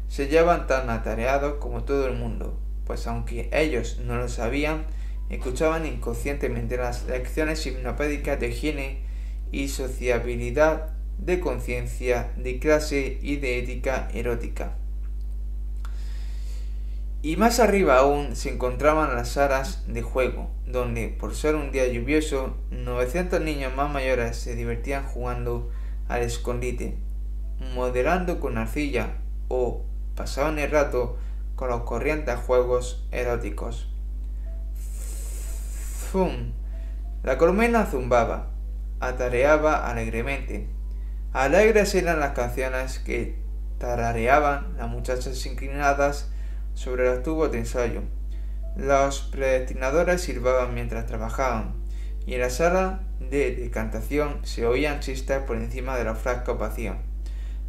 se 0.07 0.27
llevaban 0.27 0.67
tan 0.67 0.89
atareados 0.91 1.55
como 1.55 1.83
todo 1.83 2.07
el 2.07 2.13
mundo, 2.13 2.59
pues 2.85 3.07
aunque 3.07 3.49
ellos 3.51 3.99
no 4.05 4.17
lo 4.17 4.29
sabían, 4.29 4.85
escuchaban 5.29 5.85
inconscientemente 5.85 6.77
las 6.77 7.05
lecciones 7.05 7.65
hipnopédicas 7.65 8.39
de 8.39 8.49
higiene 8.49 8.99
y 9.51 9.67
sociabilidad, 9.69 10.93
de 11.17 11.39
conciencia, 11.39 12.31
de 12.37 12.59
clase 12.59 13.19
y 13.21 13.37
de 13.37 13.59
ética 13.59 14.09
erótica. 14.13 14.73
Y 17.21 17.37
más 17.37 17.59
arriba 17.59 17.97
aún 17.97 18.35
se 18.35 18.51
encontraban 18.51 19.15
las 19.15 19.29
salas 19.29 19.83
de 19.87 20.03
juego, 20.03 20.51
donde, 20.67 21.07
por 21.07 21.33
ser 21.33 21.55
un 21.55 21.71
día 21.71 21.87
lluvioso, 21.87 22.55
900 22.69 23.41
niños 23.41 23.75
más 23.75 23.91
mayores 23.91 24.37
se 24.37 24.55
divertían 24.55 25.05
jugando 25.05 25.71
al 26.07 26.21
escondite, 26.21 26.97
modelando 27.73 28.39
con 28.39 28.59
arcilla 28.59 29.17
o 29.47 29.83
pasaban 30.15 30.59
el 30.59 30.69
rato 30.69 31.17
con 31.55 31.69
los 31.69 31.81
corrientes 31.81 32.35
juegos 32.35 33.07
eróticos. 33.11 33.89
¡Zum! 36.11 36.53
La 37.23 37.37
colmena 37.37 37.85
zumbaba, 37.85 38.51
atareaba 38.99 39.89
alegremente. 39.89 40.69
Alegres 41.33 41.95
eran 41.95 42.19
las 42.19 42.31
canciones 42.31 42.99
que 42.99 43.37
tarareaban 43.77 44.77
las 44.77 44.89
muchachas 44.89 45.45
inclinadas 45.45 46.29
sobre 46.75 47.05
los 47.05 47.23
tubos 47.23 47.51
de 47.51 47.59
ensayo. 47.59 48.01
Los 48.75 49.21
predestinadores 49.21 50.21
silbaban 50.21 50.73
mientras 50.73 51.05
trabajaban, 51.05 51.73
y 52.25 52.35
en 52.35 52.41
la 52.41 52.49
sala 52.49 53.01
de 53.19 53.55
decantación 53.55 54.39
se 54.43 54.65
oían 54.65 54.99
chistes 54.99 55.41
por 55.43 55.57
encima 55.57 55.97
de 55.97 56.03
los 56.03 56.17
frascos 56.17 56.59
vacíos. 56.59 56.97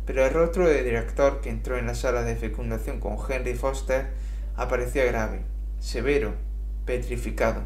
Pero 0.06 0.24
el 0.24 0.32
rostro 0.32 0.68
del 0.68 0.84
director 0.84 1.40
que 1.40 1.50
entró 1.50 1.76
en 1.76 1.86
la 1.86 1.94
sala 1.94 2.22
de 2.22 2.36
fecundación 2.36 3.00
con 3.00 3.18
Henry 3.28 3.54
Foster 3.54 4.06
aparecía 4.54 5.04
grave, 5.04 5.40
severo, 5.80 6.34
petrificado. 6.84 7.62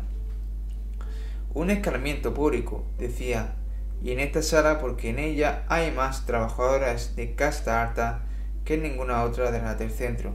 Un 1.52 1.70
escarmiento 1.70 2.32
público, 2.32 2.86
decía, 2.98 3.54
y 4.02 4.12
en 4.12 4.20
esta 4.20 4.42
sala 4.42 4.78
porque 4.78 5.10
en 5.10 5.18
ella 5.18 5.64
hay 5.68 5.90
más 5.90 6.24
trabajadoras 6.24 7.14
de 7.16 7.34
casta 7.34 7.82
alta 7.82 8.22
que 8.64 8.74
en 8.74 8.82
ninguna 8.82 9.24
otra 9.24 9.50
de 9.50 9.60
las 9.60 9.78
del 9.78 9.90
centro. 9.90 10.32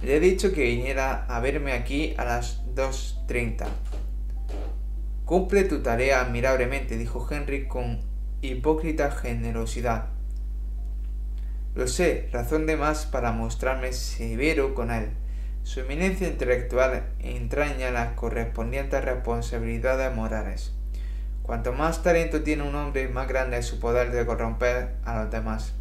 Le 0.00 0.16
he 0.16 0.20
dicho 0.20 0.52
que 0.52 0.62
viniera 0.62 1.26
a 1.26 1.40
verme 1.40 1.72
aquí 1.72 2.14
a 2.18 2.24
las 2.24 2.64
2.30. 2.74 3.66
Cumple 5.24 5.64
tu 5.64 5.82
tarea 5.82 6.20
admirablemente, 6.20 6.96
dijo 6.96 7.26
Henry 7.30 7.66
con 7.66 8.00
hipócrita 8.42 9.10
generosidad. 9.10 10.06
Lo 11.74 11.88
sé, 11.88 12.28
razón 12.32 12.66
de 12.66 12.76
más 12.76 13.06
para 13.06 13.32
mostrarme 13.32 13.94
severo 13.94 14.74
con 14.74 14.90
él. 14.90 15.08
Su 15.62 15.80
eminencia 15.80 16.28
intelectual 16.28 17.04
entraña 17.18 17.90
las 17.90 18.12
correspondientes 18.12 19.02
responsabilidades 19.02 20.14
morales. 20.14 20.74
Cuanto 21.42 21.72
más 21.72 22.02
talento 22.02 22.42
tiene 22.42 22.64
un 22.64 22.74
hombre, 22.74 23.08
más 23.08 23.26
grande 23.26 23.56
es 23.56 23.64
su 23.64 23.80
poder 23.80 24.12
de 24.12 24.26
corromper 24.26 24.96
a 25.06 25.22
los 25.22 25.30
demás. 25.30 25.72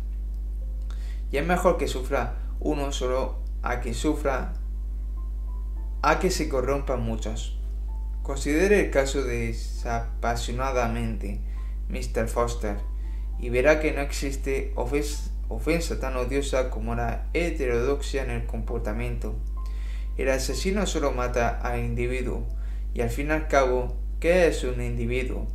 Y 1.29 1.35
es 1.37 1.45
mejor 1.45 1.77
que 1.77 1.89
sufra 1.89 2.35
uno 2.61 2.93
solo 2.93 3.41
a 3.61 3.81
que 3.81 3.93
sufra, 3.93 4.53
a 6.01 6.19
que 6.19 6.31
se 6.31 6.47
corrompan 6.47 7.01
muchos. 7.01 7.59
Considere 8.23 8.79
el 8.79 8.91
caso 8.91 9.23
desapasionadamente, 9.23 11.41
Mr. 11.89 12.29
Foster, 12.29 12.77
y 13.39 13.49
verá 13.49 13.81
que 13.81 13.91
no 13.91 13.99
existe 13.99 14.71
ofensa 14.75 15.30
tan 15.99 16.15
odiosa 16.15 16.69
como 16.69 16.95
la 16.95 17.25
heterodoxia 17.33 18.23
en 18.23 18.31
el 18.31 18.45
comportamiento. 18.45 19.35
El 20.17 20.29
asesino 20.29 20.85
solo 20.85 21.11
mata 21.11 21.49
al 21.49 21.79
individuo, 21.79 22.47
y 22.93 23.01
al 23.01 23.09
fin 23.09 23.27
y 23.27 23.31
al 23.31 23.47
cabo, 23.47 23.97
¿qué 24.19 24.47
es 24.47 24.63
un 24.63 24.81
individuo? 24.81 25.47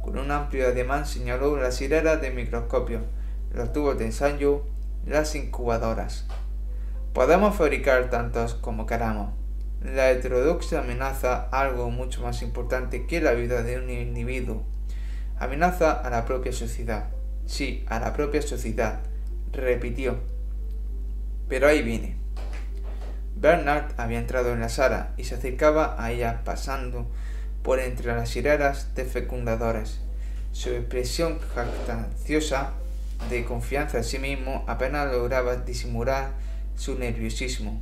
Con 0.00 0.18
un 0.18 0.30
amplio 0.30 0.66
ademán 0.66 1.06
señaló 1.06 1.56
las 1.56 1.80
hileras 1.80 2.20
de 2.20 2.30
microscopio, 2.30 3.00
los 3.52 3.72
tubos 3.72 3.98
de 3.98 4.06
ensayo, 4.06 4.64
las 5.06 5.34
incubadoras. 5.34 6.26
Podemos 7.12 7.54
fabricar 7.56 8.10
tantos 8.10 8.54
como 8.54 8.86
queramos. 8.86 9.32
La 9.82 10.10
heterodoxia 10.10 10.80
amenaza 10.80 11.48
algo 11.52 11.90
mucho 11.90 12.22
más 12.22 12.42
importante 12.42 13.06
que 13.06 13.20
la 13.20 13.32
vida 13.32 13.62
de 13.62 13.78
un 13.78 13.90
individuo. 13.90 14.64
Amenaza 15.38 15.92
a 15.92 16.10
la 16.10 16.24
propia 16.24 16.52
sociedad. 16.52 17.10
Sí, 17.46 17.84
a 17.88 18.00
la 18.00 18.14
propia 18.14 18.40
sociedad, 18.40 19.00
repitió. 19.54 20.18
Pero 21.48 21.68
ahí 21.68 21.82
viene. 21.82 22.16
Bernard 23.36 23.92
había 23.96 24.18
entrado 24.18 24.52
en 24.52 24.60
la 24.60 24.68
sala 24.68 25.12
y 25.16 25.24
se 25.24 25.34
acercaba 25.34 25.96
a 25.98 26.12
ella 26.12 26.42
pasando 26.44 27.10
por 27.62 27.80
entre 27.80 28.14
las 28.14 28.34
hileras 28.36 28.94
de 28.94 29.04
fecundadores. 29.04 30.00
Su 30.52 30.70
expresión 30.70 31.38
jactanciosa 31.54 32.72
de 33.28 33.44
confianza 33.44 33.98
en 33.98 34.04
sí 34.04 34.18
mismo 34.18 34.64
apenas 34.66 35.10
lograba 35.10 35.56
disimular 35.56 36.32
su 36.76 36.98
nerviosismo. 36.98 37.80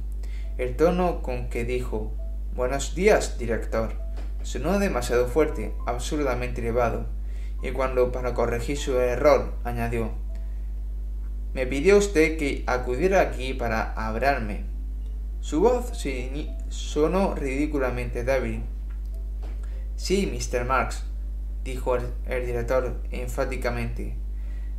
El 0.58 0.76
tono 0.76 1.22
con 1.22 1.48
que 1.48 1.64
dijo 1.64 2.12
Buenos 2.54 2.94
días, 2.94 3.38
director, 3.38 3.94
sonó 4.42 4.78
demasiado 4.78 5.26
fuerte, 5.26 5.72
absurdamente 5.86 6.60
elevado, 6.60 7.06
y 7.62 7.70
cuando 7.70 8.12
para 8.12 8.34
corregir 8.34 8.76
su 8.76 8.98
error 8.98 9.54
añadió 9.64 10.21
Me 11.55 11.66
pidió 11.66 11.98
usted 11.98 12.38
que 12.38 12.64
acudiera 12.66 13.20
aquí 13.20 13.53
para 13.53 13.92
hablarme. 13.92 14.64
Su 15.40 15.61
voz 15.61 15.92
sonó 16.70 17.34
ridículamente 17.34 18.24
débil. 18.24 18.62
Sí, 19.96 20.26
Mr. 20.26 20.64
Marx, 20.64 21.05
dijo 21.62 21.96
el 21.96 22.46
director 22.46 23.03
enfáticamente. 23.11 24.16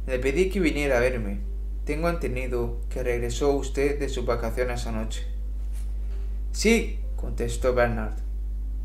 Le 0.07 0.19
pedí 0.19 0.49
que 0.49 0.59
viniera 0.59 0.97
a 0.97 1.01
verme. 1.01 1.39
Tengo 1.85 2.09
entendido 2.09 2.81
que 2.89 3.03
regresó 3.03 3.51
usted 3.51 3.99
de 3.99 4.09
sus 4.09 4.25
vacaciones 4.25 4.87
anoche. 4.87 5.25
Sí, 6.53 6.99
contestó 7.15 7.73
Bernard. 7.75 8.17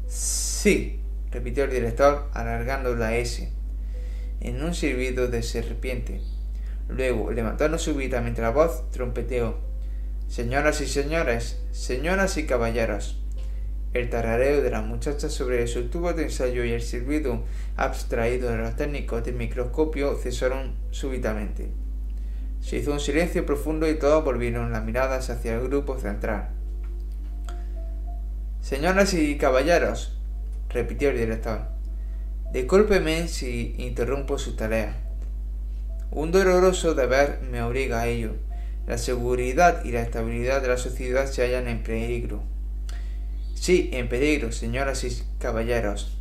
Sí, 0.07 1.01
repitió 1.31 1.65
el 1.65 1.71
director 1.71 2.29
alargando 2.35 2.95
la 2.95 3.17
S 3.17 3.51
en 4.41 4.63
un 4.63 4.75
silbido 4.75 5.29
de 5.29 5.43
serpiente. 5.43 6.21
Luego, 6.89 7.31
levantando 7.31 7.79
súbitamente 7.79 8.41
la 8.41 8.51
voz, 8.51 8.91
trompeteó. 8.91 9.59
Señoras 10.27 10.81
y 10.81 10.87
señores, 10.87 11.63
señoras 11.71 12.37
y 12.37 12.47
caballeros. 12.47 13.23
El 13.95 14.11
tarareo 14.11 14.63
de 14.63 14.71
la 14.71 14.83
muchacha 14.83 15.31
sobre 15.31 15.67
su 15.67 15.89
tubo 15.89 16.13
de 16.13 16.25
ensayo 16.25 16.65
y 16.65 16.73
el 16.73 16.83
silbido 16.83 17.45
abstraído 17.77 18.51
de 18.51 18.59
los 18.59 18.77
técnicos 18.77 19.25
del 19.25 19.35
microscopio 19.35 20.17
cesaron 20.17 20.75
súbitamente. 20.91 21.71
Se 22.61 22.77
hizo 22.77 22.93
un 22.93 23.01
silencio 23.01 23.47
profundo 23.47 23.89
y 23.89 23.99
todos 23.99 24.25
volvieron 24.25 24.73
las 24.73 24.85
miradas 24.85 25.31
hacia 25.31 25.55
el 25.55 25.69
grupo 25.69 25.99
central. 25.99 26.51
Señoras 28.61 29.15
y 29.15 29.39
caballeros, 29.39 30.19
repitió 30.69 31.09
el 31.11 31.19
director, 31.19 31.63
discúlpeme 32.53 33.29
si 33.29 33.75
interrumpo 33.79 34.39
su 34.39 34.57
tarea. 34.57 35.08
Un 36.11 36.33
doloroso 36.33 36.95
deber 36.95 37.41
me 37.51 37.63
obliga 37.63 38.01
a 38.01 38.07
ello. 38.07 38.33
La 38.87 38.97
seguridad 38.97 39.85
y 39.85 39.93
la 39.93 40.01
estabilidad 40.01 40.63
de 40.63 40.69
la 40.69 40.79
sociedad 40.79 41.27
se 41.27 41.43
hallan 41.43 41.69
en 41.69 41.83
peligro. 41.83 42.43
Sí, 43.55 43.91
en 43.93 44.09
peligro, 44.09 44.51
señoras 44.51 45.05
y 45.05 45.23
caballeros. 45.39 46.19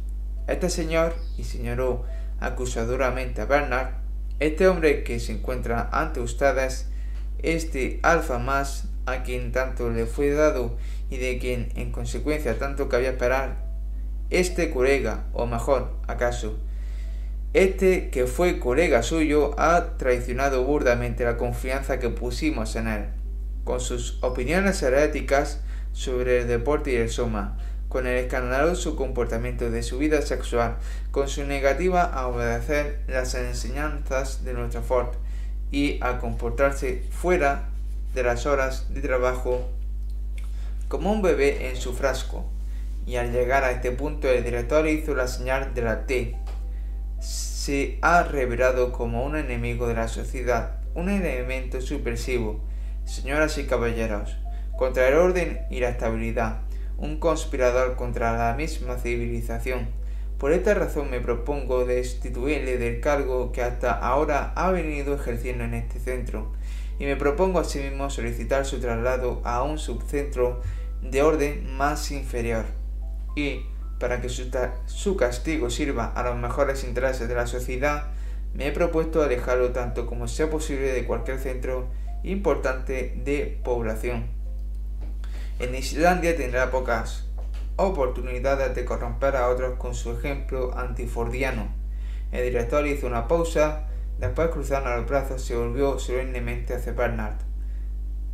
Este 0.48 0.70
señor, 0.70 1.16
y 1.38 1.46
señaló 1.46 2.04
acusadoramente 2.42 3.40
a 3.40 3.46
Bernard, 3.46 3.94
este 4.40 4.68
hombre 4.68 5.06
que 5.06 5.22
se 5.22 5.32
encuentra 5.32 5.90
ante 5.94 6.20
ustedes, 6.20 6.90
este 7.42 8.02
alfa 8.04 8.40
más 8.40 8.90
a 9.06 9.24
quien 9.24 9.54
tanto 9.54 9.90
le 9.90 10.06
fue 10.06 10.32
dado 10.32 10.78
y 11.10 11.16
de 11.16 11.40
quien 11.40 11.70
en 11.76 11.94
consecuencia 11.94 12.60
tanto 12.60 12.90
cabía 12.90 13.12
esperar, 13.12 13.66
este 14.30 14.70
colega, 14.70 15.24
o 15.32 15.46
mejor, 15.46 15.96
acaso, 16.08 16.60
este 17.54 18.10
que 18.10 18.28
fue 18.28 18.60
colega 18.60 19.04
suyo 19.04 19.56
ha 19.58 19.98
traicionado 19.98 20.64
burdamente 20.64 21.24
la 21.24 21.38
confianza 21.38 22.00
que 22.00 22.10
pusimos 22.10 22.76
en 22.76 22.88
él. 22.88 23.06
con 23.64 23.82
sus 23.82 24.18
opiniones 24.22 24.82
heréticas 24.82 25.60
sobre 25.92 26.40
el 26.40 26.48
deporte 26.48 26.94
y 26.94 26.96
el 26.96 27.10
soma, 27.10 27.58
con 27.90 28.08
el 28.08 28.16
escandaloso 28.16 28.96
comportamiento 28.96 29.70
de 29.70 29.84
su 29.84 29.98
vida 29.98 30.22
sexual, 30.22 30.78
con 31.12 31.28
su 31.28 31.44
negativa 31.44 32.04
a 32.04 32.28
obedecer 32.28 33.02
las 33.08 33.36
enseñanzas 33.36 34.46
de 34.46 34.54
nuestro 34.54 34.84
Ford 34.84 35.10
y 35.72 35.98
a 36.02 36.20
comportarse 36.20 37.04
fuera 37.12 37.70
de 38.14 38.24
las 38.24 38.46
horas 38.46 38.94
de 38.94 39.02
trabajo 39.02 39.70
como 40.88 41.12
un 41.12 41.22
bebé 41.22 41.70
en 41.70 41.76
su 41.76 41.94
frasco. 41.94 42.46
Y 43.06 43.16
al 43.16 43.32
llegar 43.32 43.64
a 43.64 43.72
este 43.72 43.92
punto 43.92 44.30
el 44.30 44.44
director 44.44 44.88
hizo 44.88 45.16
la 45.16 45.28
señal 45.28 45.74
de 45.74 45.82
la 45.82 46.06
T. 46.06 46.36
Se 47.68 48.00
ha 48.02 48.24
revelado 48.24 48.94
como 48.94 49.26
un 49.26 49.36
enemigo 49.36 49.90
de 49.90 49.94
la 49.94 50.08
sociedad, 50.08 50.78
un 50.96 51.10
elemento 51.10 51.82
subversivo, 51.82 52.62
señoras 53.04 53.58
y 53.58 53.66
caballeros, 53.66 54.38
contra 54.78 55.10
el 55.10 55.16
orden 55.16 55.60
y 55.70 55.82
la 55.82 55.90
estabilidad, 55.90 56.62
un 56.98 57.20
conspirador 57.20 57.98
contra 57.98 58.38
la 58.38 58.56
misma 58.56 58.96
civilización. 58.96 59.90
Por 60.38 60.54
esta 60.54 60.76
razón 60.76 61.10
me 61.10 61.20
propongo 61.20 61.84
destituirle 61.84 62.78
del 62.78 63.02
cargo 63.02 63.52
que 63.52 63.64
hasta 63.64 63.92
ahora 63.92 64.54
ha 64.56 64.72
venido 64.72 65.14
ejerciendo 65.14 65.66
en 65.66 65.74
este 65.74 66.00
centro, 66.00 66.54
y 67.00 67.04
me 67.04 67.18
propongo 67.18 67.60
asimismo 67.60 68.10
solicitar 68.10 68.66
su 68.66 68.80
traslado 68.80 69.42
a 69.44 69.64
un 69.64 69.78
subcentro 69.78 70.62
de 71.02 71.22
orden 71.22 71.76
más 71.76 72.12
inferior. 72.12 72.64
Y, 73.36 73.64
para 74.00 74.22
que 74.22 74.30
su, 74.30 75.18
castigo 75.18 75.70
sirva 75.70 76.06
a 76.06 76.24
los 76.24 76.36
mejores 76.36 76.84
intereses 76.84 77.28
de 77.28 77.36
la 77.36 77.48
sociedad, 77.48 78.08
me 78.54 78.68
he 78.68 78.72
propuesto 78.72 79.22
alejarlo 79.22 79.72
tanto 79.72 80.06
como 80.06 80.28
sea 80.28 80.50
posible 80.50 80.94
de 80.94 81.06
cualquier 81.06 81.40
centro 81.40 81.88
importante 82.24 83.20
de 83.24 83.60
población. 83.64 84.28
En 85.60 85.74
Islandia 85.76 86.36
tendrá 86.36 86.70
pocas 86.70 87.28
oportunidades 87.76 88.76
de 88.76 88.86
corromper 88.86 89.36
a 89.36 89.50
otros 89.50 89.78
con 89.78 89.96
su 89.96 90.12
ejemplo 90.12 90.78
antifordiano. 90.78 91.70
El 92.32 92.44
director 92.44 92.86
hizo 92.86 93.08
una 93.08 93.28
pausa, 93.28 93.88
después 94.20 94.50
cruzando 94.50 94.90
los 94.90 95.08
brazos 95.08 95.42
se 95.42 95.56
volvió 95.56 95.98
solemnemente 96.00 96.76
hacia 96.76 96.94
Bernard. 96.94 97.38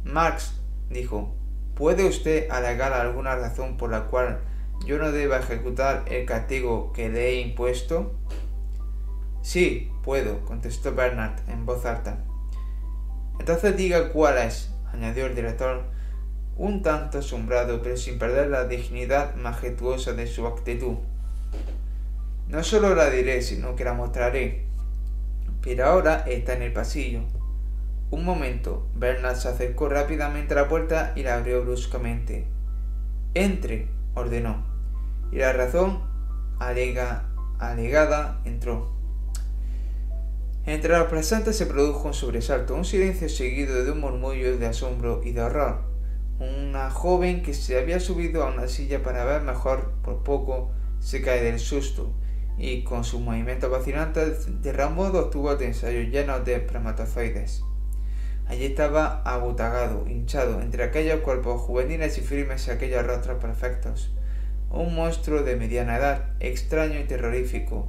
Marx, 0.03 0.59
dijo, 0.89 1.35
¿puede 1.75 2.05
usted 2.05 2.49
alegar 2.49 2.93
alguna 2.93 3.35
razón 3.35 3.77
por 3.77 3.89
la 3.91 4.05
cual 4.05 4.41
yo 4.85 4.97
no 4.97 5.11
deba 5.11 5.39
ejecutar 5.39 6.03
el 6.07 6.25
castigo 6.25 6.91
que 6.93 7.09
le 7.09 7.29
he 7.29 7.41
impuesto? 7.41 8.13
Sí, 9.41 9.91
puedo, 10.03 10.41
contestó 10.45 10.93
Bernard 10.93 11.39
en 11.49 11.65
voz 11.65 11.85
alta. 11.85 12.17
Entonces 13.39 13.75
diga 13.75 14.09
cuál 14.09 14.37
es, 14.37 14.71
añadió 14.91 15.25
el 15.25 15.35
director, 15.35 15.83
un 16.55 16.81
tanto 16.81 17.19
asombrado, 17.19 17.81
pero 17.81 17.97
sin 17.97 18.19
perder 18.19 18.49
la 18.49 18.65
dignidad 18.65 19.35
majestuosa 19.35 20.13
de 20.13 20.27
su 20.27 20.45
actitud. 20.45 20.97
No 22.47 22.63
solo 22.63 22.93
la 22.93 23.09
diré, 23.09 23.41
sino 23.41 23.75
que 23.75 23.83
la 23.83 23.93
mostraré. 23.93 24.65
Pero 25.61 25.85
ahora 25.85 26.23
está 26.27 26.53
en 26.53 26.61
el 26.61 26.73
pasillo. 26.73 27.21
Un 28.11 28.25
momento, 28.25 28.87
Bernard 28.95 29.37
se 29.37 29.47
acercó 29.47 29.89
rápidamente 29.89 30.53
a 30.53 30.57
la 30.57 30.67
puerta 30.67 31.13
y 31.15 31.23
la 31.23 31.35
abrió 31.35 31.63
bruscamente. 31.63 32.45
Entre, 33.33 33.87
ordenó. 34.13 34.72
Y 35.33 35.39
la 35.39 35.53
razón 35.53 36.03
alega, 36.59 37.29
alegada 37.57 38.41
entró. 38.45 38.93
Entre 40.65 40.97
los 40.97 41.07
presentes 41.07 41.57
se 41.57 41.65
produjo 41.65 42.07
un 42.07 42.13
sobresalto, 42.13 42.75
un 42.75 42.85
silencio 42.85 43.27
seguido 43.27 43.83
de 43.83 43.91
un 43.91 43.99
murmullo 43.99 44.57
de 44.57 44.67
asombro 44.67 45.21
y 45.23 45.31
de 45.31 45.41
horror 45.41 45.93
una 46.39 46.89
joven 46.89 47.43
que 47.43 47.53
se 47.53 47.77
había 47.77 47.99
subido 47.99 48.43
a 48.43 48.51
una 48.51 48.67
silla 48.67 49.03
para 49.03 49.23
ver 49.25 49.41
mejor 49.41 49.93
por 50.03 50.23
poco 50.23 50.71
se 50.99 51.21
cae 51.21 51.43
del 51.43 51.59
susto 51.59 52.13
y 52.57 52.83
con 52.83 53.03
sus 53.03 53.21
movimientos 53.21 53.69
vacilantes 53.69 54.61
derramó 54.61 55.09
dos 55.09 55.29
tubos 55.31 55.59
de 55.59 55.67
ensayo 55.67 56.01
llenos 56.01 56.45
de 56.45 56.55
espermatozoides. 56.55 57.63
Allí 58.45 58.65
estaba 58.65 59.21
abotagado, 59.23 60.05
hinchado, 60.07 60.61
entre 60.61 60.83
aquellos 60.83 61.21
cuerpos 61.21 61.61
juveniles 61.61 62.17
y 62.17 62.21
firmes 62.21 62.67
y 62.67 62.71
aquellos 62.71 63.05
rostros 63.05 63.39
perfectos. 63.39 64.13
Un 64.73 64.95
monstruo 64.95 65.43
de 65.43 65.55
mediana 65.55 65.97
edad, 65.97 66.25
extraño 66.39 66.99
y 66.99 67.03
terrorífico. 67.03 67.87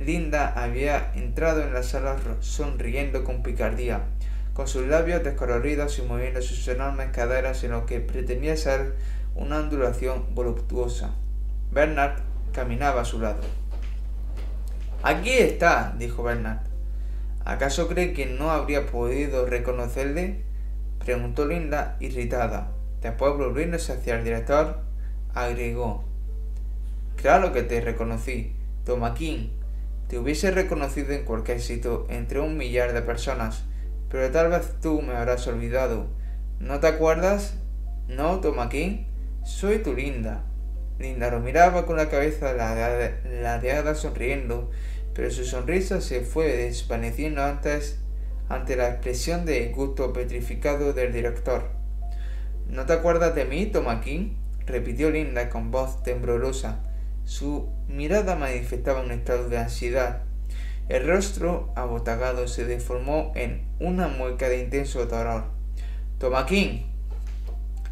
Linda 0.00 0.52
había 0.60 1.12
entrado 1.14 1.62
en 1.62 1.72
la 1.72 1.84
sala 1.84 2.16
sonriendo 2.40 3.22
con 3.22 3.44
picardía, 3.44 4.00
con 4.52 4.66
sus 4.66 4.84
labios 4.88 5.22
descoloridos 5.22 5.96
y 6.00 6.02
moviendo 6.02 6.42
sus 6.42 6.66
enormes 6.66 7.10
caderas 7.12 7.62
en 7.62 7.70
lo 7.70 7.86
que 7.86 8.00
pretendía 8.00 8.56
ser 8.56 8.96
una 9.36 9.60
ondulación 9.60 10.34
voluptuosa. 10.34 11.14
Bernard 11.70 12.16
caminaba 12.52 13.02
a 13.02 13.04
su 13.04 13.20
lado. 13.20 13.42
Aquí 15.04 15.30
está, 15.30 15.94
dijo 15.96 16.24
Bernard. 16.24 16.66
¿Acaso 17.44 17.86
cree 17.86 18.12
que 18.12 18.26
no 18.26 18.50
habría 18.50 18.86
podido 18.86 19.46
reconocerle? 19.46 20.42
preguntó 20.98 21.46
Linda, 21.46 21.96
irritada. 22.00 22.72
Después, 23.00 23.34
volviéndose 23.36 23.92
hacia 23.92 24.16
el 24.16 24.24
director, 24.24 24.80
agregó 25.32 26.12
Claro 27.16 27.52
que 27.52 27.62
te 27.62 27.80
reconocí, 27.80 28.54
Tomaquín. 28.84 29.52
Te 30.08 30.18
hubiese 30.18 30.50
reconocido 30.50 31.12
en 31.12 31.24
cualquier 31.24 31.60
sitio 31.60 32.06
entre 32.10 32.40
un 32.40 32.56
millar 32.56 32.92
de 32.92 33.02
personas 33.02 33.64
pero 34.14 34.30
tal 34.30 34.48
vez 34.48 34.74
tú 34.80 35.02
me 35.02 35.12
habrás 35.12 35.44
olvidado. 35.48 36.06
¿No 36.60 36.78
te 36.78 36.86
acuerdas? 36.86 37.56
No, 38.06 38.38
Tomaquín, 38.38 39.08
soy 39.42 39.78
tu 39.78 39.92
Linda. 39.92 40.44
Linda 41.00 41.32
lo 41.32 41.40
miraba 41.40 41.84
con 41.84 41.96
la 41.96 42.08
cabeza 42.08 42.52
ladeada 42.52 43.94
sonriendo, 43.96 44.70
pero 45.14 45.32
su 45.32 45.44
sonrisa 45.44 46.00
se 46.00 46.20
fue 46.20 46.46
desvaneciendo 46.46 47.42
antes 47.42 47.98
ante 48.48 48.76
la 48.76 48.88
expresión 48.88 49.44
de 49.46 49.70
gusto 49.70 50.12
petrificado 50.12 50.92
del 50.92 51.12
director. 51.12 51.70
¿No 52.68 52.86
te 52.86 52.92
acuerdas 52.92 53.34
de 53.34 53.46
mí, 53.46 53.66
Tomaquín? 53.66 54.36
repitió 54.64 55.10
Linda 55.10 55.50
con 55.50 55.72
voz 55.72 56.04
temblorosa. 56.04 56.84
Su 57.24 57.70
mirada 57.88 58.36
manifestaba 58.36 59.00
un 59.00 59.10
estado 59.10 59.48
de 59.48 59.58
ansiedad. 59.58 60.22
El 60.88 61.06
rostro 61.06 61.72
abotagado 61.74 62.46
se 62.46 62.66
deformó 62.66 63.32
en 63.34 63.66
una 63.80 64.08
mueca 64.08 64.48
de 64.48 64.62
intenso 64.62 65.06
dolor. 65.06 65.44
Tomaquín. 66.18 66.84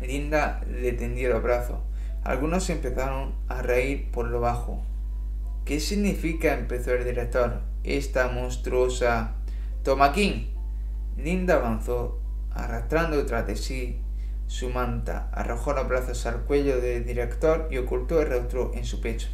Linda 0.02 0.60
le 0.68 0.92
tendió 0.92 1.34
el 1.34 1.42
brazo. 1.42 1.82
Algunos 2.24 2.68
empezaron 2.68 3.34
a 3.48 3.62
reír 3.62 4.10
por 4.10 4.26
lo 4.26 4.40
bajo. 4.40 4.82
¿Qué 5.64 5.80
significa? 5.80 6.52
empezó 6.52 6.92
el 6.92 7.04
director. 7.04 7.62
Esta 7.84 8.28
monstruosa. 8.28 9.36
Tomaquín. 9.82 10.50
Linda 11.16 11.54
avanzó, 11.54 12.20
arrastrando 12.50 13.24
tras 13.24 13.46
de 13.46 13.56
sí 13.56 14.01
su 14.53 14.68
manta, 14.68 15.30
arrojó 15.32 15.72
los 15.72 15.88
brazos 15.88 16.26
al 16.26 16.42
cuello 16.42 16.78
del 16.78 17.07
director 17.07 17.68
y 17.70 17.78
ocultó 17.78 18.20
el 18.20 18.28
rostro 18.28 18.70
en 18.74 18.84
su 18.84 19.00
pecho. 19.00 19.28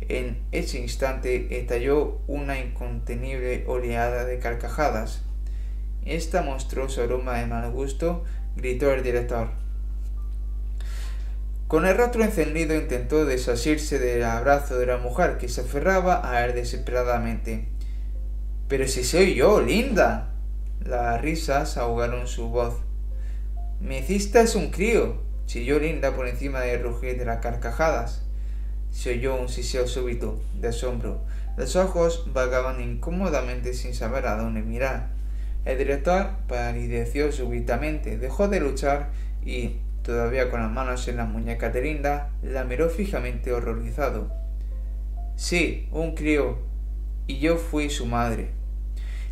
En 0.00 0.42
ese 0.52 0.78
instante 0.78 1.60
estalló 1.60 2.22
una 2.26 2.58
incontenible 2.58 3.64
oleada 3.66 4.24
de 4.24 4.38
carcajadas. 4.38 5.20
Esta 6.06 6.40
monstruosa 6.40 7.02
aroma 7.02 7.34
de 7.34 7.46
mal 7.46 7.70
gusto, 7.70 8.24
gritó 8.56 8.90
el 8.90 9.02
director. 9.02 9.50
Con 11.66 11.84
el 11.84 11.98
rostro 11.98 12.24
encendido 12.24 12.74
intentó 12.74 13.26
desasirse 13.26 13.98
del 13.98 14.24
abrazo 14.24 14.78
de 14.78 14.86
la 14.86 14.96
mujer 14.96 15.36
que 15.36 15.50
se 15.50 15.60
aferraba 15.60 16.26
a 16.26 16.46
él 16.46 16.54
desesperadamente. 16.54 17.68
Pero 18.66 18.88
si 18.88 19.04
soy 19.04 19.34
yo, 19.34 19.60
linda. 19.60 20.32
Las 20.80 21.20
risas 21.20 21.76
ahogaron 21.76 22.26
su 22.26 22.48
voz. 22.48 22.87
Me 23.80 24.00
hiciste 24.00 24.44
un 24.56 24.70
crío, 24.70 25.22
chilló 25.46 25.78
Linda 25.78 26.16
por 26.16 26.26
encima 26.26 26.60
del 26.60 26.82
rugir 26.82 27.16
de 27.16 27.24
las 27.24 27.38
carcajadas. 27.38 28.24
Se 28.90 29.12
oyó 29.12 29.36
un 29.36 29.48
siseo 29.48 29.86
súbito 29.86 30.40
de 30.60 30.68
asombro. 30.68 31.20
Los 31.56 31.76
ojos 31.76 32.28
vagaban 32.32 32.80
incómodamente 32.80 33.74
sin 33.74 33.94
saber 33.94 34.26
a 34.26 34.36
dónde 34.36 34.62
mirar. 34.62 35.10
El 35.64 35.78
director 35.78 36.30
palideció 36.48 37.30
súbitamente, 37.30 38.18
dejó 38.18 38.48
de 38.48 38.58
luchar 38.58 39.10
y, 39.44 39.76
todavía 40.02 40.50
con 40.50 40.60
las 40.60 40.72
manos 40.72 41.06
en 41.06 41.18
las 41.18 41.28
muñecas 41.28 41.72
de 41.72 41.82
Linda, 41.82 42.30
la 42.42 42.64
miró 42.64 42.90
fijamente 42.90 43.52
horrorizado. 43.52 44.32
Sí, 45.36 45.88
un 45.92 46.16
crío, 46.16 46.58
y 47.28 47.38
yo 47.38 47.56
fui 47.56 47.90
su 47.90 48.06
madre. 48.06 48.57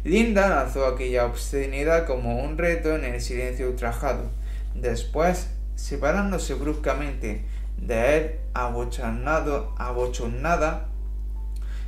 Linda 0.06 0.48
lanzó 0.48 0.86
aquella 0.86 1.26
obscenidad 1.26 2.06
como 2.06 2.40
un 2.40 2.56
reto 2.56 2.94
en 2.94 3.04
el 3.04 3.20
silencio 3.20 3.68
ultrajado. 3.68 4.30
Después, 4.72 5.50
separándose 5.74 6.54
bruscamente, 6.54 7.44
de 7.76 8.16
él, 8.16 8.30
abochornado, 8.54 9.74
abochornada, 9.76 10.86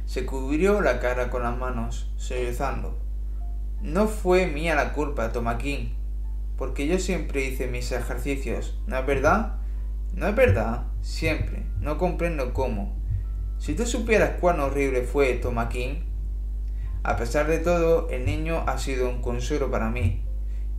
se 0.07 0.27
cubrió 0.27 0.81
la 0.81 0.99
cara 0.99 1.31
con 1.31 1.45
las 1.45 1.57
manos, 1.57 2.11
sollozando. 2.17 2.99
No 3.83 4.09
fue 4.09 4.49
mía 4.49 4.75
la 4.75 4.95
culpa, 4.95 5.31
Tomaquín. 5.31 5.95
porque 6.57 6.89
yo 6.89 6.99
siempre 6.99 7.45
hice 7.45 7.69
mis 7.69 7.93
ejercicios, 7.93 8.81
¿no 8.89 8.99
es 8.99 9.07
verdad? 9.07 9.59
No 10.17 10.27
es 10.27 10.35
verdad, 10.35 10.87
siempre, 11.03 11.67
no 11.79 11.99
comprendo 11.99 12.53
cómo. 12.53 13.01
Si 13.59 13.75
tú 13.75 13.87
supieras 13.87 14.41
cuán 14.41 14.59
horrible 14.59 15.03
fue 15.03 15.35
Tomaquín, 15.35 16.08
a 17.03 17.17
pesar 17.17 17.47
de 17.47 17.59
todo, 17.59 18.09
el 18.11 18.25
niño 18.25 18.65
ha 18.67 18.79
sido 18.79 19.09
un 19.09 19.23
consuelo 19.23 19.71
para 19.71 19.91
mí. 19.91 20.23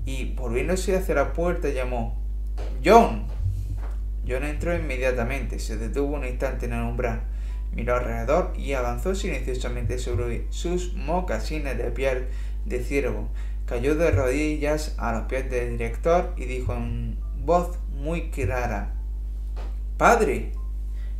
Y 0.05 0.33
volviéndose 0.33 0.95
hacia 0.95 1.15
la 1.15 1.33
puerta 1.33 1.69
llamó 1.69 2.17
John. 2.83 3.25
John 4.27 4.43
entró 4.43 4.75
inmediatamente, 4.75 5.59
se 5.59 5.77
detuvo 5.77 6.15
un 6.15 6.25
instante 6.25 6.65
en 6.65 6.73
el 6.73 6.83
umbral, 6.83 7.23
miró 7.71 7.95
alrededor 7.95 8.53
y 8.55 8.73
avanzó 8.73 9.15
silenciosamente 9.15 9.97
sobre 9.97 10.45
sus 10.51 10.93
mocasines 10.93 11.77
de 11.77 11.91
piel 11.91 12.27
de 12.65 12.83
ciervo. 12.83 13.29
Cayó 13.65 13.95
de 13.95 14.11
rodillas 14.11 14.95
a 14.97 15.13
los 15.13 15.23
pies 15.23 15.49
del 15.49 15.77
director 15.77 16.33
y 16.37 16.45
dijo 16.45 16.73
en 16.73 17.17
voz 17.43 17.77
muy 17.89 18.29
clara 18.29 18.95
Padre. 19.97 20.58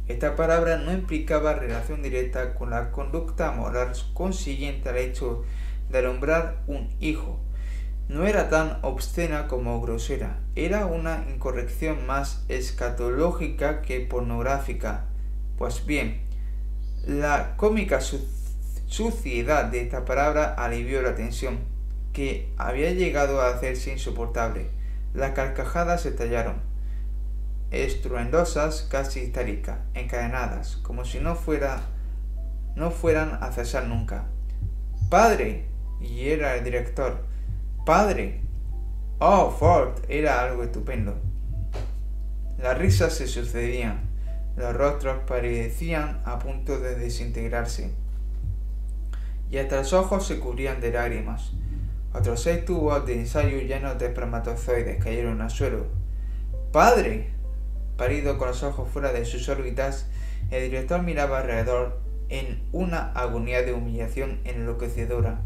Esta 0.09 0.35
palabra 0.35 0.77
no 0.77 0.91
implicaba 0.91 1.53
relación 1.53 2.01
directa 2.01 2.55
con 2.55 2.71
la 2.71 2.89
conducta 2.89 3.51
moral 3.51 3.91
consiguiente 4.15 4.89
al 4.89 4.97
hecho 4.97 5.45
de 5.91 5.99
alumbrar 5.99 6.63
un 6.65 6.89
hijo. 6.99 7.39
No 8.07 8.25
era 8.25 8.49
tan 8.49 8.79
obscena 8.81 9.47
como 9.47 9.79
grosera, 9.81 10.39
era 10.55 10.87
una 10.87 11.27
incorrección 11.31 12.07
más 12.07 12.43
escatológica 12.47 13.83
que 13.83 13.99
pornográfica. 13.99 15.05
Pues 15.59 15.85
bien, 15.85 16.23
la 17.05 17.55
cómica 17.55 17.99
suciedad 18.87 19.65
de 19.65 19.81
esta 19.81 20.05
palabra 20.05 20.55
alivió 20.55 21.03
la 21.03 21.13
tensión, 21.13 21.59
que 22.13 22.51
había 22.57 22.93
llegado 22.93 23.41
a 23.41 23.49
hacerse 23.49 23.91
insoportable. 23.93 24.71
Las 25.13 25.33
carcajadas 25.33 26.07
estallaron 26.07 26.67
estruendosas, 27.71 28.87
casi 28.89 29.21
histéricas, 29.21 29.79
encadenadas, 29.93 30.77
como 30.77 31.05
si 31.05 31.19
no 31.19 31.35
fuera 31.35 31.81
no 32.75 32.91
fueran 32.91 33.37
a 33.41 33.51
cesar 33.51 33.85
nunca. 33.87 34.25
¡Padre! 35.09 35.65
Y 35.99 36.29
era 36.29 36.55
el 36.55 36.63
director. 36.63 37.25
¡Padre! 37.85 38.41
¡Oh, 39.19 39.51
Ford! 39.51 39.99
Era 40.07 40.41
algo 40.41 40.63
estupendo. 40.63 41.19
Las 42.57 42.77
risas 42.77 43.13
se 43.13 43.27
sucedían. 43.27 44.09
Los 44.55 44.75
rostros 44.75 45.23
parecían 45.27 46.21
a 46.25 46.39
punto 46.39 46.79
de 46.79 46.95
desintegrarse. 46.95 47.91
Y 49.51 49.57
hasta 49.57 49.77
los 49.77 49.93
ojos 49.93 50.25
se 50.25 50.39
cubrían 50.39 50.79
de 50.79 50.91
lágrimas. 50.91 51.51
Otros 52.13 52.41
seis 52.41 52.65
tubos 52.65 53.05
de 53.05 53.19
ensayo 53.19 53.59
llenos 53.59 53.99
de 53.99 54.07
espermatozoides 54.07 55.03
cayeron 55.03 55.41
al 55.41 55.49
suelo. 55.49 55.87
¡Padre! 56.71 57.38
Parido 57.99 58.37
con 58.37 58.47
los 58.47 58.63
ojos 58.63 58.87
fuera 58.89 59.11
de 59.11 59.25
sus 59.25 59.49
órbitas, 59.49 60.05
el 60.51 60.63
director 60.63 61.03
miraba 61.03 61.39
alrededor 61.39 61.99
en 62.29 62.63
una 62.71 63.11
agonía 63.11 63.61
de 63.61 63.73
humillación 63.73 64.39
enloquecedora. 64.45 65.41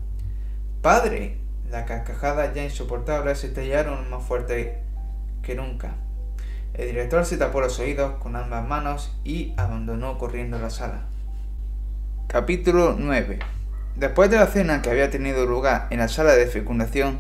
¡Padre! 0.83 1.39
Las 1.71 1.87
carcajadas 1.87 2.53
ya 2.53 2.63
insoportables 2.63 3.39
se 3.39 3.47
estallaron 3.47 4.07
más 4.11 4.21
fuerte 4.23 4.83
que 5.41 5.55
nunca. 5.55 5.95
El 6.75 6.89
director 6.89 7.25
se 7.25 7.37
tapó 7.37 7.59
los 7.59 7.79
oídos 7.79 8.19
con 8.19 8.35
ambas 8.35 8.67
manos 8.67 9.17
y 9.23 9.55
abandonó 9.57 10.19
corriendo 10.19 10.59
la 10.59 10.69
sala. 10.69 11.07
Capítulo 12.27 12.95
9 12.99 13.39
Después 13.95 14.29
de 14.29 14.37
la 14.37 14.45
cena 14.45 14.83
que 14.83 14.91
había 14.91 15.09
tenido 15.09 15.47
lugar 15.47 15.87
en 15.89 15.97
la 15.97 16.07
sala 16.07 16.33
de 16.33 16.45
fecundación, 16.45 17.19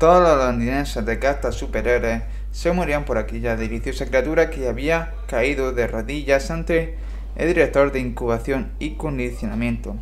todos 0.00 0.20
los 0.20 0.36
londinenses 0.36 1.06
de 1.06 1.20
castas 1.20 1.54
superiores 1.54 2.22
se 2.50 2.72
morían 2.72 3.04
por 3.04 3.18
aquella 3.18 3.56
deliciosa 3.56 4.06
criatura 4.06 4.50
que 4.50 4.68
había 4.68 5.14
caído 5.26 5.72
de 5.72 5.86
rodillas 5.86 6.50
ante 6.50 6.96
el 7.36 7.48
director 7.48 7.92
de 7.92 8.00
incubación 8.00 8.72
y 8.78 8.92
condicionamiento, 8.92 9.96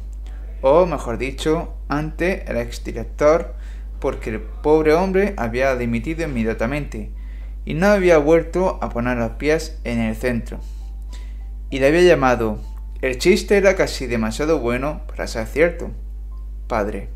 o 0.63 0.87
mejor 0.87 1.19
dicho, 1.19 1.75
ante 1.89 2.51
el 2.51 2.57
exdirector, 2.57 3.55
porque 4.01 4.31
el 4.31 4.41
pobre 4.41 4.95
hombre 4.95 5.35
había 5.37 5.75
dimitido 5.77 6.25
inmediatamente 6.25 7.11
y 7.65 7.75
no 7.75 7.89
había 7.89 8.19
vuelto 8.19 8.79
a 8.81 8.91
poner 8.91 9.19
los 9.19 9.33
pies 9.33 9.79
en 9.85 10.01
el 10.01 10.17
centro. 10.17 10.61
Y 11.69 11.81
le 11.81 11.89
había 11.89 12.03
llamado, 12.03 12.61
el 13.03 13.19
chiste 13.19 13.57
era 13.57 13.75
casi 13.75 14.07
demasiado 14.07 14.61
bueno 14.61 15.03
para 15.09 15.27
ser 15.27 15.47
cierto, 15.47 15.91
padre. 16.69 17.09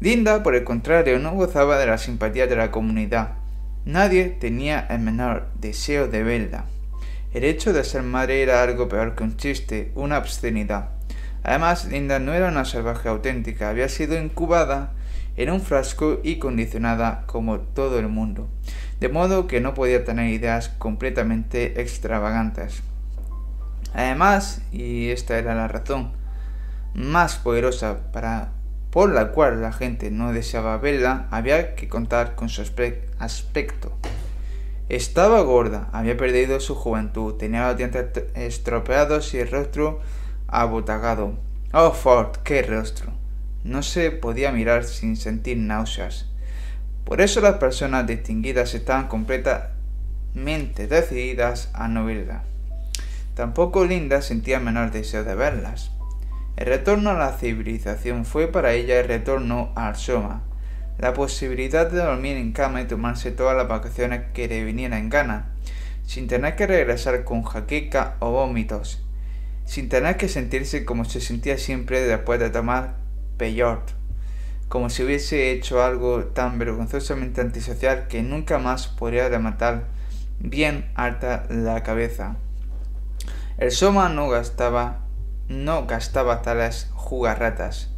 Linda, 0.00 0.42
por 0.42 0.54
el 0.54 0.64
contrario, 0.64 1.18
no 1.18 1.32
gozaba 1.32 1.78
de 1.78 1.86
la 1.86 1.98
simpatía 1.98 2.46
de 2.46 2.56
la 2.56 2.70
comunidad 2.70 3.43
Nadie 3.84 4.30
tenía 4.30 4.86
el 4.88 5.00
menor 5.00 5.48
deseo 5.60 6.08
de 6.08 6.22
verla. 6.22 6.64
El 7.34 7.44
hecho 7.44 7.72
de 7.74 7.84
ser 7.84 8.02
madre 8.02 8.42
era 8.42 8.62
algo 8.62 8.88
peor 8.88 9.14
que 9.14 9.24
un 9.24 9.36
chiste, 9.36 9.92
una 9.94 10.16
obscenidad. 10.16 10.88
Además, 11.42 11.84
Linda 11.84 12.18
no 12.18 12.32
era 12.32 12.48
una 12.48 12.64
salvaje 12.64 13.10
auténtica, 13.10 13.68
había 13.68 13.90
sido 13.90 14.18
incubada 14.18 14.92
en 15.36 15.50
un 15.50 15.60
frasco 15.60 16.20
y 16.22 16.38
condicionada 16.38 17.24
como 17.26 17.60
todo 17.60 17.98
el 17.98 18.08
mundo, 18.08 18.48
de 19.00 19.10
modo 19.10 19.46
que 19.46 19.60
no 19.60 19.74
podía 19.74 20.04
tener 20.04 20.30
ideas 20.30 20.70
completamente 20.70 21.80
extravagantes. 21.82 22.82
Además, 23.92 24.62
y 24.72 25.10
esta 25.10 25.36
era 25.36 25.54
la 25.54 25.68
razón 25.68 26.12
más 26.94 27.36
poderosa 27.36 28.10
para 28.12 28.53
por 28.94 29.10
la 29.10 29.32
cual 29.32 29.60
la 29.60 29.72
gente 29.72 30.12
no 30.12 30.32
deseaba 30.32 30.78
verla, 30.78 31.26
había 31.32 31.74
que 31.74 31.88
contar 31.88 32.36
con 32.36 32.48
su 32.48 32.62
aspecto. 33.18 33.92
Estaba 34.88 35.40
gorda, 35.40 35.88
había 35.90 36.16
perdido 36.16 36.60
su 36.60 36.76
juventud, 36.76 37.34
tenía 37.34 37.66
los 37.66 37.76
dientes 37.76 38.22
estropeados 38.36 39.34
y 39.34 39.38
el 39.38 39.50
rostro 39.50 39.98
abotagado. 40.46 41.34
Oh, 41.72 41.90
Ford, 41.90 42.36
qué 42.44 42.62
rostro. 42.62 43.10
No 43.64 43.82
se 43.82 44.12
podía 44.12 44.52
mirar 44.52 44.84
sin 44.84 45.16
sentir 45.16 45.56
náuseas. 45.56 46.26
Por 47.04 47.20
eso 47.20 47.40
las 47.40 47.56
personas 47.56 48.06
distinguidas 48.06 48.74
estaban 48.74 49.08
completamente 49.08 50.86
decididas 50.86 51.68
a 51.74 51.88
no 51.88 52.04
verla. 52.04 52.44
Tampoco 53.34 53.86
Linda 53.86 54.22
sentía 54.22 54.60
menor 54.60 54.92
deseo 54.92 55.24
de 55.24 55.34
verlas. 55.34 55.90
El 56.56 56.66
retorno 56.66 57.10
a 57.10 57.14
la 57.14 57.32
civilización 57.32 58.24
fue 58.24 58.46
para 58.46 58.74
ella 58.74 59.00
el 59.00 59.08
retorno 59.08 59.72
al 59.74 59.96
Soma, 59.96 60.42
la 60.98 61.12
posibilidad 61.12 61.90
de 61.90 61.98
dormir 61.98 62.36
en 62.36 62.52
cama 62.52 62.80
y 62.80 62.86
tomarse 62.86 63.32
todas 63.32 63.56
las 63.56 63.66
vacaciones 63.66 64.26
que 64.32 64.46
le 64.46 64.62
vinieran 64.62 65.00
en 65.00 65.08
gana, 65.08 65.46
sin 66.06 66.28
tener 66.28 66.54
que 66.54 66.68
regresar 66.68 67.24
con 67.24 67.42
jaqueca 67.42 68.14
o 68.20 68.30
vómitos, 68.30 69.04
sin 69.64 69.88
tener 69.88 70.16
que 70.16 70.28
sentirse 70.28 70.84
como 70.84 71.04
se 71.04 71.20
sentía 71.20 71.58
siempre 71.58 72.02
después 72.02 72.38
de 72.38 72.50
tomar 72.50 72.98
peyort, 73.36 73.90
como 74.68 74.90
si 74.90 75.02
hubiese 75.02 75.50
hecho 75.50 75.82
algo 75.82 76.26
tan 76.26 76.60
vergonzosamente 76.60 77.40
antisocial 77.40 78.06
que 78.06 78.22
nunca 78.22 78.58
más 78.58 78.86
podría 78.86 79.28
rematar 79.28 79.86
bien 80.38 80.88
alta 80.94 81.46
la 81.48 81.82
cabeza. 81.82 82.36
El 83.58 83.72
Soma 83.72 84.08
no 84.08 84.28
gastaba 84.28 85.03
no 85.48 85.86
gastaba 85.86 86.42
tales 86.42 86.90
jugarratas. 86.94 87.90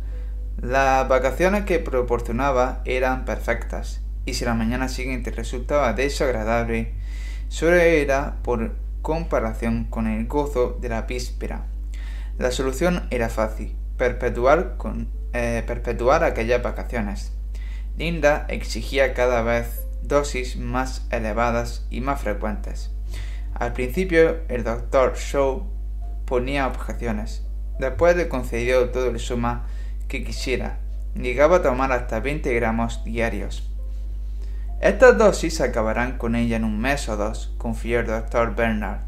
Las 0.60 1.06
vacaciones 1.08 1.64
que 1.64 1.78
proporcionaba 1.78 2.80
eran 2.84 3.24
perfectas, 3.24 4.00
y 4.24 4.34
si 4.34 4.44
la 4.44 4.54
mañana 4.54 4.88
siguiente 4.88 5.30
resultaba 5.30 5.92
desagradable, 5.92 6.94
solo 7.48 7.76
era 7.76 8.36
por 8.42 8.74
comparación 9.02 9.84
con 9.84 10.06
el 10.06 10.26
gozo 10.26 10.78
de 10.80 10.88
la 10.88 11.02
víspera. 11.02 11.66
La 12.38 12.50
solución 12.50 13.06
era 13.10 13.28
fácil, 13.28 13.76
perpetuar, 13.96 14.76
eh, 15.32 15.62
perpetuar 15.66 16.24
aquellas 16.24 16.62
vacaciones. 16.62 17.32
Linda 17.96 18.46
exigía 18.48 19.14
cada 19.14 19.42
vez 19.42 19.86
dosis 20.02 20.56
más 20.56 21.06
elevadas 21.10 21.86
y 21.90 22.00
más 22.00 22.20
frecuentes. 22.20 22.90
Al 23.54 23.72
principio, 23.72 24.40
el 24.48 24.64
doctor 24.64 25.16
Shaw 25.16 25.75
ponía 26.26 26.66
objeciones. 26.66 27.46
Después 27.78 28.16
le 28.16 28.28
concedió 28.28 28.90
todo 28.90 29.08
el 29.08 29.18
suma 29.18 29.66
que 30.08 30.24
quisiera. 30.24 30.78
Llegaba 31.14 31.56
a 31.56 31.62
tomar 31.62 31.92
hasta 31.92 32.20
20 32.20 32.52
gramos 32.54 33.04
diarios. 33.04 33.70
Estas 34.80 35.16
dosis 35.16 35.62
acabarán 35.62 36.18
con 36.18 36.34
ella 36.34 36.56
en 36.56 36.64
un 36.64 36.78
mes 36.78 37.08
o 37.08 37.16
dos, 37.16 37.54
confió 37.56 38.00
el 38.00 38.06
doctor 38.06 38.54
Bernard. 38.54 39.00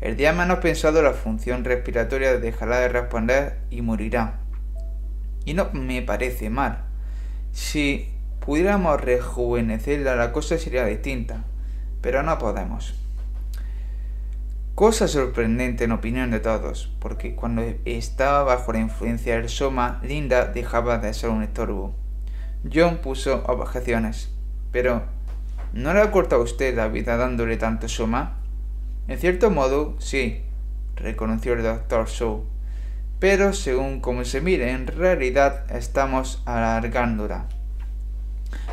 El 0.00 0.16
día 0.16 0.32
menos 0.32 0.58
pensado 0.58 1.02
la 1.02 1.12
función 1.12 1.64
respiratoria 1.64 2.38
dejará 2.38 2.78
de 2.78 2.88
responder 2.88 3.58
y 3.70 3.82
morirá. 3.82 4.40
Y 5.44 5.54
no 5.54 5.70
me 5.72 6.00
parece 6.02 6.48
mal. 6.48 6.84
Si 7.52 8.10
pudiéramos 8.40 9.00
rejuvenecerla 9.00 10.16
la 10.16 10.32
cosa 10.32 10.58
sería 10.58 10.86
distinta, 10.86 11.44
pero 12.00 12.22
no 12.22 12.38
podemos. 12.38 13.03
Cosa 14.74 15.06
sorprendente 15.06 15.84
en 15.84 15.92
opinión 15.92 16.32
de 16.32 16.40
todos, 16.40 16.92
porque 16.98 17.36
cuando 17.36 17.62
estaba 17.84 18.42
bajo 18.42 18.72
la 18.72 18.80
influencia 18.80 19.36
del 19.36 19.48
soma, 19.48 20.00
Linda 20.02 20.46
dejaba 20.46 20.98
de 20.98 21.14
ser 21.14 21.30
un 21.30 21.44
estorbo. 21.44 21.94
John 22.72 22.96
puso 22.96 23.44
objeciones. 23.46 24.32
Pero, 24.72 25.04
¿no 25.72 25.94
le 25.94 26.00
ha 26.00 26.10
cortado 26.10 26.42
usted 26.42 26.74
la 26.74 26.88
vida 26.88 27.16
dándole 27.16 27.56
tanto 27.56 27.88
soma? 27.88 28.38
En 29.06 29.16
cierto 29.20 29.48
modo, 29.48 29.94
sí, 30.00 30.42
reconoció 30.96 31.52
el 31.52 31.62
doctor 31.62 32.08
Shaw. 32.08 32.42
Pero 33.20 33.52
según 33.52 34.00
como 34.00 34.24
se 34.24 34.40
mire, 34.40 34.72
en 34.72 34.88
realidad 34.88 35.70
estamos 35.70 36.42
alargándola. 36.46 37.46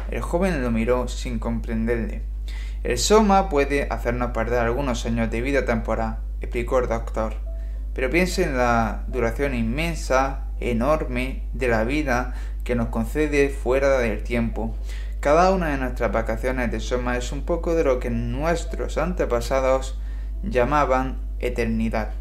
El 0.10 0.22
joven 0.22 0.64
lo 0.64 0.72
miró 0.72 1.08
sin 1.08 1.38
comprenderle. 1.38 2.31
El 2.84 2.98
soma 2.98 3.48
puede 3.48 3.88
hacernos 3.92 4.32
perder 4.32 4.60
algunos 4.60 5.06
años 5.06 5.30
de 5.30 5.42
vida 5.42 5.66
temporal, 5.66 6.18
explicó 6.42 6.80
el 6.80 6.88
doctor. 6.88 7.36
Pero 7.94 8.10
piense 8.10 8.44
en 8.44 8.58
la 8.58 9.04
duración 9.08 9.54
inmensa, 9.54 10.46
enorme, 10.60 11.44
de 11.54 11.68
la 11.68 11.84
vida 11.84 12.34
que 12.64 12.74
nos 12.74 12.88
concede 12.88 13.50
fuera 13.50 14.00
del 14.00 14.24
tiempo. 14.24 14.76
Cada 15.20 15.52
una 15.52 15.70
de 15.70 15.78
nuestras 15.78 16.12
vacaciones 16.12 16.72
de 16.72 16.80
soma 16.80 17.18
es 17.18 17.32
un 17.32 17.44
poco 17.44 17.76
de 17.76 17.84
lo 17.84 18.00
que 18.00 18.10
nuestros 18.10 18.98
antepasados 18.98 20.00
llamaban 20.42 21.20
eternidad. 21.40 22.14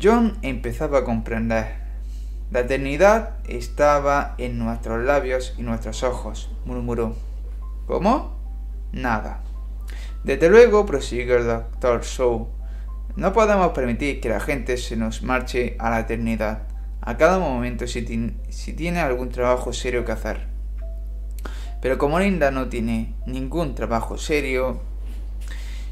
John 0.00 0.38
empezaba 0.42 0.98
a 0.98 1.04
comprender. 1.04 1.78
La 2.52 2.60
eternidad 2.60 3.30
estaba 3.48 4.36
en 4.38 4.56
nuestros 4.56 5.02
labios 5.04 5.54
y 5.58 5.62
nuestros 5.62 6.04
ojos, 6.04 6.52
murmuró. 6.64 7.16
¿Cómo? 7.88 8.35
Nada. 8.96 9.42
Desde 10.24 10.48
luego, 10.48 10.86
prosiguió 10.86 11.36
el 11.36 11.46
doctor 11.46 12.02
Shaw, 12.02 12.48
no 13.14 13.32
podemos 13.34 13.72
permitir 13.72 14.22
que 14.22 14.30
la 14.30 14.40
gente 14.40 14.78
se 14.78 14.96
nos 14.96 15.22
marche 15.22 15.76
a 15.78 15.90
la 15.90 16.00
eternidad, 16.00 16.62
a 17.02 17.18
cada 17.18 17.38
momento 17.38 17.86
si, 17.86 18.34
si 18.48 18.72
tiene 18.72 19.00
algún 19.00 19.28
trabajo 19.28 19.74
serio 19.74 20.06
que 20.06 20.12
hacer. 20.12 20.46
Pero 21.82 21.98
como 21.98 22.18
Linda 22.18 22.50
no 22.50 22.70
tiene 22.70 23.14
ningún 23.26 23.74
trabajo 23.74 24.16
serio, 24.16 24.80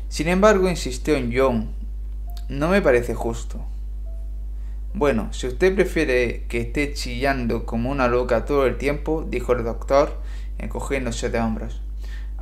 sin 0.09 0.29
embargo 0.29 0.71
insistió 0.71 1.15
en 1.15 1.31
John, 1.37 1.75
no 2.49 2.69
me 2.71 2.81
parece 2.81 3.15
justo. 3.15 3.63
Bueno, 4.95 5.31
si 5.35 5.47
usted 5.47 5.75
prefiere 5.75 6.47
que 6.49 6.63
esté 6.63 6.95
chillando 6.95 7.67
como 7.67 7.91
una 7.91 8.09
loca 8.09 8.47
todo 8.47 8.65
el 8.65 8.79
tiempo, 8.79 9.27
dijo 9.29 9.53
el 9.53 9.63
doctor, 9.63 10.19
encogiéndose 10.57 11.29
de 11.29 11.41
hombros. 11.41 11.84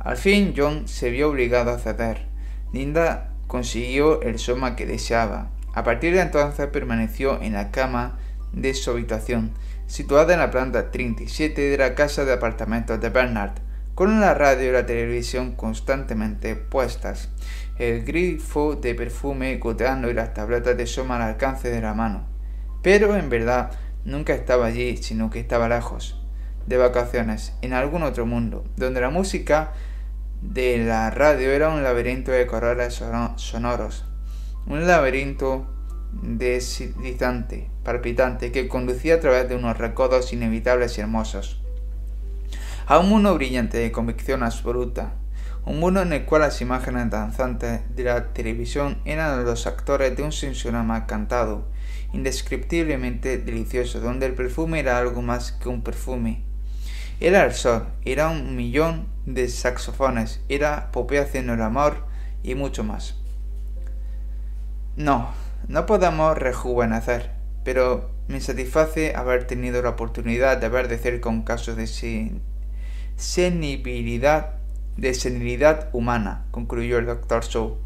Al 0.03 0.17
fin 0.17 0.53
John 0.55 0.87
se 0.87 1.09
vio 1.09 1.29
obligado 1.29 1.71
a 1.71 1.79
ceder. 1.79 2.25
Linda 2.73 3.29
consiguió 3.47 4.21
el 4.21 4.37
soma 4.37 4.75
que 4.75 4.85
deseaba. 4.85 5.49
A 5.73 5.83
partir 5.83 6.13
de 6.13 6.21
entonces 6.21 6.67
permaneció 6.67 7.41
en 7.41 7.53
la 7.53 7.71
cama 7.71 8.17
de 8.51 8.73
su 8.73 8.91
habitación, 8.91 9.51
situada 9.87 10.33
en 10.33 10.39
la 10.39 10.51
planta 10.51 10.91
37 10.91 11.61
de 11.61 11.77
la 11.77 11.95
casa 11.95 12.25
de 12.25 12.33
apartamentos 12.33 12.99
de 12.99 13.09
Bernard, 13.09 13.53
con 13.95 14.19
la 14.19 14.33
radio 14.33 14.69
y 14.69 14.73
la 14.73 14.85
televisión 14.85 15.53
constantemente 15.53 16.55
puestas, 16.55 17.29
el 17.77 18.03
grifo 18.03 18.75
de 18.75 18.95
perfume 18.95 19.57
goteando 19.57 20.09
y 20.09 20.13
las 20.13 20.33
tabletas 20.33 20.75
de 20.75 20.85
soma 20.85 21.15
al 21.15 21.21
alcance 21.33 21.69
de 21.69 21.81
la 21.81 21.93
mano. 21.93 22.27
Pero 22.81 23.15
en 23.15 23.29
verdad 23.29 23.71
nunca 24.03 24.33
estaba 24.33 24.65
allí, 24.65 24.97
sino 24.97 25.29
que 25.29 25.39
estaba 25.39 25.69
lejos, 25.69 26.19
de 26.67 26.77
vacaciones, 26.77 27.53
en 27.61 27.73
algún 27.73 28.03
otro 28.03 28.25
mundo, 28.25 28.65
donde 28.75 28.99
la 28.99 29.09
música 29.09 29.73
de 30.51 30.77
la 30.77 31.09
radio 31.09 31.51
era 31.51 31.69
un 31.69 31.83
laberinto 31.83 32.31
de 32.31 32.45
colores 32.45 33.01
sonoros, 33.37 34.05
un 34.67 34.85
laberinto 34.85 35.65
deslizante, 36.21 37.71
palpitante, 37.83 38.51
que 38.51 38.67
conducía 38.67 39.15
a 39.15 39.19
través 39.19 39.47
de 39.47 39.55
unos 39.55 39.77
recodos 39.77 40.33
inevitables 40.33 40.97
y 40.97 41.01
hermosos, 41.01 41.61
a 42.85 42.99
un 42.99 43.09
mundo 43.09 43.33
brillante 43.33 43.77
de 43.77 43.91
convicción 43.91 44.43
absoluta, 44.43 45.13
un 45.65 45.79
mundo 45.79 46.01
en 46.01 46.11
el 46.11 46.25
cual 46.25 46.41
las 46.41 46.59
imágenes 46.61 47.09
danzantes 47.09 47.81
de 47.95 48.03
la 48.03 48.33
televisión 48.33 48.99
eran 49.05 49.45
los 49.45 49.65
actores 49.65 50.15
de 50.15 50.23
un 50.23 50.33
sensorama 50.33 51.07
cantado, 51.07 51.69
indescriptiblemente 52.11 53.37
delicioso, 53.37 54.01
donde 54.01 54.25
el 54.25 54.33
perfume 54.33 54.81
era 54.81 54.97
algo 54.97 55.21
más 55.21 55.53
que 55.53 55.69
un 55.69 55.81
perfume. 55.83 56.43
Era 57.23 57.45
el 57.45 57.53
sol, 57.53 57.85
era 58.03 58.27
un 58.27 58.57
millón 58.57 59.07
de 59.25 59.47
saxofones, 59.47 60.41
era 60.49 60.91
Popea 60.91 61.21
haciendo 61.21 61.53
el 61.53 61.61
amor 61.61 62.03
y 62.43 62.53
mucho 62.53 62.83
más. 62.83 63.15
No, 64.97 65.29
no 65.69 65.85
podemos 65.85 66.37
rejuvenecer, 66.37 67.31
pero 67.63 68.11
me 68.27 68.41
satisface 68.41 69.15
haber 69.15 69.47
tenido 69.47 69.81
la 69.81 69.91
oportunidad 69.91 70.57
de 70.57 70.67
ver 70.67 70.89
de 70.89 70.97
cerca 70.97 71.29
un 71.29 71.43
caso 71.43 71.75
de 71.75 71.87
de 74.97 75.13
senilidad 75.13 75.91
humana, 75.93 76.43
concluyó 76.51 76.97
el 76.97 77.05
doctor 77.05 77.45
Shaw. 77.45 77.77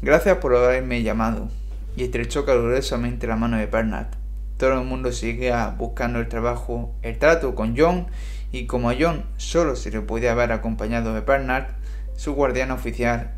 Gracias 0.00 0.38
por 0.38 0.56
haberme 0.56 1.02
llamado 1.02 1.50
y 1.98 2.04
estrechó 2.04 2.46
calurosamente 2.46 3.26
la 3.26 3.36
mano 3.36 3.58
de 3.58 3.66
Bernard. 3.66 4.14
Todo 4.56 4.80
el 4.80 4.86
mundo 4.86 5.12
seguía 5.12 5.74
buscando 5.76 6.18
el 6.18 6.28
trabajo, 6.28 6.94
el 7.02 7.18
trato 7.18 7.54
con 7.54 7.76
John, 7.76 8.06
y 8.54 8.66
como 8.66 8.88
a 8.88 8.94
John 8.96 9.24
solo 9.36 9.74
se 9.74 9.90
le 9.90 10.00
podía 10.00 10.30
haber 10.30 10.52
acompañado 10.52 11.12
de 11.12 11.22
Bernard, 11.22 11.66
su 12.14 12.34
guardián 12.34 12.70
oficial, 12.70 13.32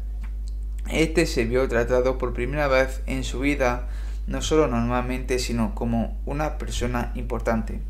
este 0.90 1.24
se 1.24 1.46
vio 1.46 1.66
tratado 1.68 2.18
por 2.18 2.34
primera 2.34 2.68
vez 2.68 3.00
en 3.06 3.24
su 3.24 3.40
vida, 3.40 3.88
no 4.26 4.42
solo 4.42 4.66
normalmente, 4.66 5.38
sino 5.38 5.74
como 5.74 6.20
una 6.26 6.58
persona 6.58 7.12
importante. 7.14 7.80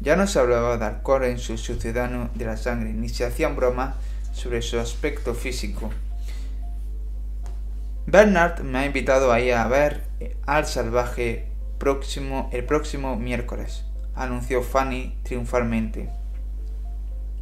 Ya 0.00 0.16
no 0.16 0.26
se 0.26 0.40
hablaba 0.40 0.76
de 0.76 0.86
alcohol 0.86 1.22
en 1.22 1.38
su 1.38 1.56
ciudadano 1.56 2.30
de 2.34 2.46
la 2.46 2.56
sangre, 2.56 2.92
ni 2.92 3.08
se 3.08 3.24
hacían 3.24 3.54
bromas 3.54 3.94
sobre 4.32 4.60
su 4.60 4.80
aspecto 4.80 5.34
físico. 5.34 5.90
Bernard 8.06 8.62
me 8.62 8.78
ha 8.78 8.86
invitado 8.86 9.30
a 9.30 9.38
ir 9.38 9.54
a 9.54 9.68
ver 9.68 10.02
al 10.46 10.66
salvaje 10.66 11.46
próximo, 11.78 12.50
el 12.52 12.64
próximo 12.64 13.14
miércoles, 13.14 13.84
anunció 14.16 14.62
Fanny 14.62 15.16
triunfalmente. 15.22 16.23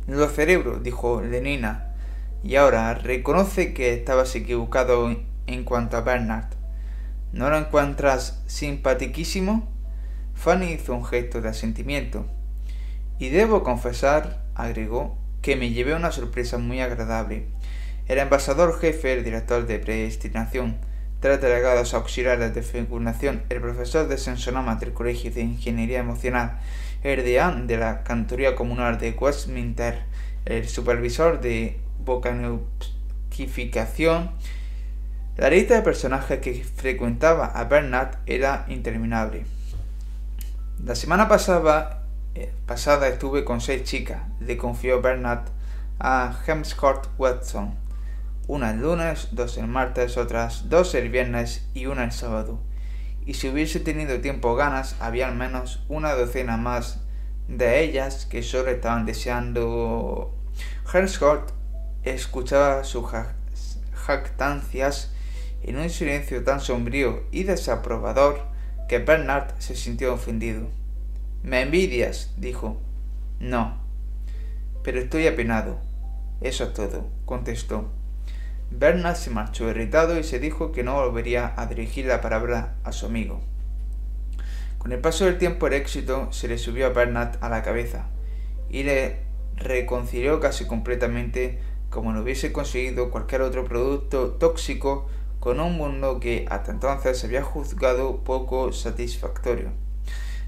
Lo 0.06 0.28
cerebro, 0.28 0.78
dijo 0.78 1.20
Lenina, 1.20 1.94
y 2.42 2.56
ahora 2.56 2.94
reconoce 2.94 3.72
que 3.72 3.94
estabas 3.94 4.34
equivocado 4.34 5.14
en 5.46 5.64
cuanto 5.64 5.96
a 5.96 6.00
Bernard. 6.00 6.50
¿No 7.32 7.48
lo 7.48 7.56
encuentras 7.56 8.42
simpatiquísimo? 8.46 9.72
Fanny 10.34 10.72
hizo 10.72 10.94
un 10.94 11.04
gesto 11.04 11.40
de 11.40 11.50
asentimiento. 11.50 12.26
Y 13.18 13.28
debo 13.28 13.62
confesar, 13.62 14.42
agregó, 14.54 15.16
que 15.40 15.56
me 15.56 15.70
llevé 15.70 15.94
una 15.94 16.12
sorpresa 16.12 16.58
muy 16.58 16.80
agradable. 16.80 17.46
El 18.06 18.18
embajador 18.18 18.78
jefe, 18.80 19.12
el 19.12 19.24
director 19.24 19.66
de 19.66 19.78
predestinación, 19.78 20.78
tres 21.20 21.40
delegados 21.40 21.94
auxiliares 21.94 22.52
de 22.52 22.62
fecundación, 22.62 23.44
el 23.48 23.60
profesor 23.60 24.08
de 24.08 24.18
sensonomas 24.18 24.80
del 24.80 24.92
Colegio 24.92 25.30
de 25.30 25.42
Ingeniería 25.42 26.00
Emocional, 26.00 26.58
el 27.02 27.24
deán 27.24 27.66
de 27.66 27.78
la 27.78 28.02
Cantoría 28.02 28.54
Comunal 28.54 28.98
de 28.98 29.12
Westminster, 29.12 30.02
el 30.44 30.68
supervisor 30.68 31.40
de 31.40 31.80
vocanificación. 32.04 34.32
La 35.36 35.50
lista 35.50 35.74
de 35.74 35.82
personajes 35.82 36.40
que 36.40 36.64
frecuentaba 36.64 37.46
a 37.46 37.64
Bernard 37.64 38.18
era 38.26 38.64
interminable. 38.68 39.44
La 40.84 40.94
semana 40.94 41.28
pasada, 41.28 42.04
eh, 42.34 42.52
pasada 42.66 43.08
estuve 43.08 43.44
con 43.44 43.60
seis 43.60 43.84
chicas, 43.84 44.22
le 44.40 44.56
confió 44.56 45.00
Bernard 45.00 45.44
a 45.98 46.38
Hemscourt 46.46 47.08
Watson 47.18 47.82
una 48.48 48.72
el 48.72 48.80
lunes, 48.80 49.28
dos 49.32 49.56
el 49.56 49.68
martes, 49.68 50.16
otras 50.16 50.68
dos 50.68 50.94
el 50.94 51.10
viernes 51.10 51.68
y 51.74 51.86
una 51.86 52.04
el 52.04 52.12
sábado. 52.12 52.58
Y 53.24 53.34
si 53.34 53.48
hubiese 53.48 53.80
tenido 53.80 54.20
tiempo 54.20 54.54
ganas, 54.56 54.96
había 55.00 55.28
al 55.28 55.34
menos 55.34 55.84
una 55.88 56.12
docena 56.12 56.56
más 56.56 57.00
de 57.48 57.82
ellas 57.82 58.26
que 58.26 58.42
solo 58.42 58.70
estaban 58.70 59.06
deseando. 59.06 60.34
Herscott 60.92 61.52
escuchaba 62.02 62.84
sus 62.84 63.06
jactancias 63.94 65.12
en 65.62 65.78
un 65.78 65.88
silencio 65.90 66.42
tan 66.42 66.60
sombrío 66.60 67.22
y 67.30 67.44
desaprobador 67.44 68.40
que 68.88 68.98
Bernard 68.98 69.54
se 69.58 69.76
sintió 69.76 70.14
ofendido. 70.14 70.68
Me 71.42 71.62
envidias, 71.62 72.32
dijo. 72.36 72.80
No, 73.38 73.76
pero 74.82 75.00
estoy 75.00 75.26
apenado. 75.26 75.78
Eso 76.40 76.64
es 76.64 76.72
todo, 76.74 77.08
contestó. 77.24 77.88
Bernard 78.78 79.16
se 79.16 79.30
marchó 79.30 79.68
irritado 79.68 80.18
y 80.18 80.24
se 80.24 80.38
dijo 80.38 80.72
que 80.72 80.82
no 80.82 80.94
volvería 80.94 81.52
a 81.56 81.66
dirigir 81.66 82.06
la 82.06 82.20
palabra 82.20 82.74
a 82.84 82.92
su 82.92 83.06
amigo. 83.06 83.40
Con 84.78 84.92
el 84.92 85.00
paso 85.00 85.26
del 85.26 85.38
tiempo 85.38 85.66
el 85.66 85.74
éxito 85.74 86.32
se 86.32 86.48
le 86.48 86.58
subió 86.58 86.86
a 86.86 86.90
Bernard 86.90 87.36
a 87.40 87.48
la 87.48 87.62
cabeza 87.62 88.06
y 88.68 88.82
le 88.82 89.20
reconcilió 89.56 90.40
casi 90.40 90.66
completamente 90.66 91.60
como 91.90 92.12
lo 92.12 92.22
hubiese 92.22 92.52
conseguido 92.52 93.10
cualquier 93.10 93.42
otro 93.42 93.64
producto 93.64 94.30
tóxico 94.32 95.06
con 95.38 95.60
un 95.60 95.76
mundo 95.76 96.18
que 96.18 96.46
hasta 96.48 96.72
entonces 96.72 97.18
se 97.18 97.26
había 97.26 97.42
juzgado 97.42 98.24
poco 98.24 98.72
satisfactorio. 98.72 99.70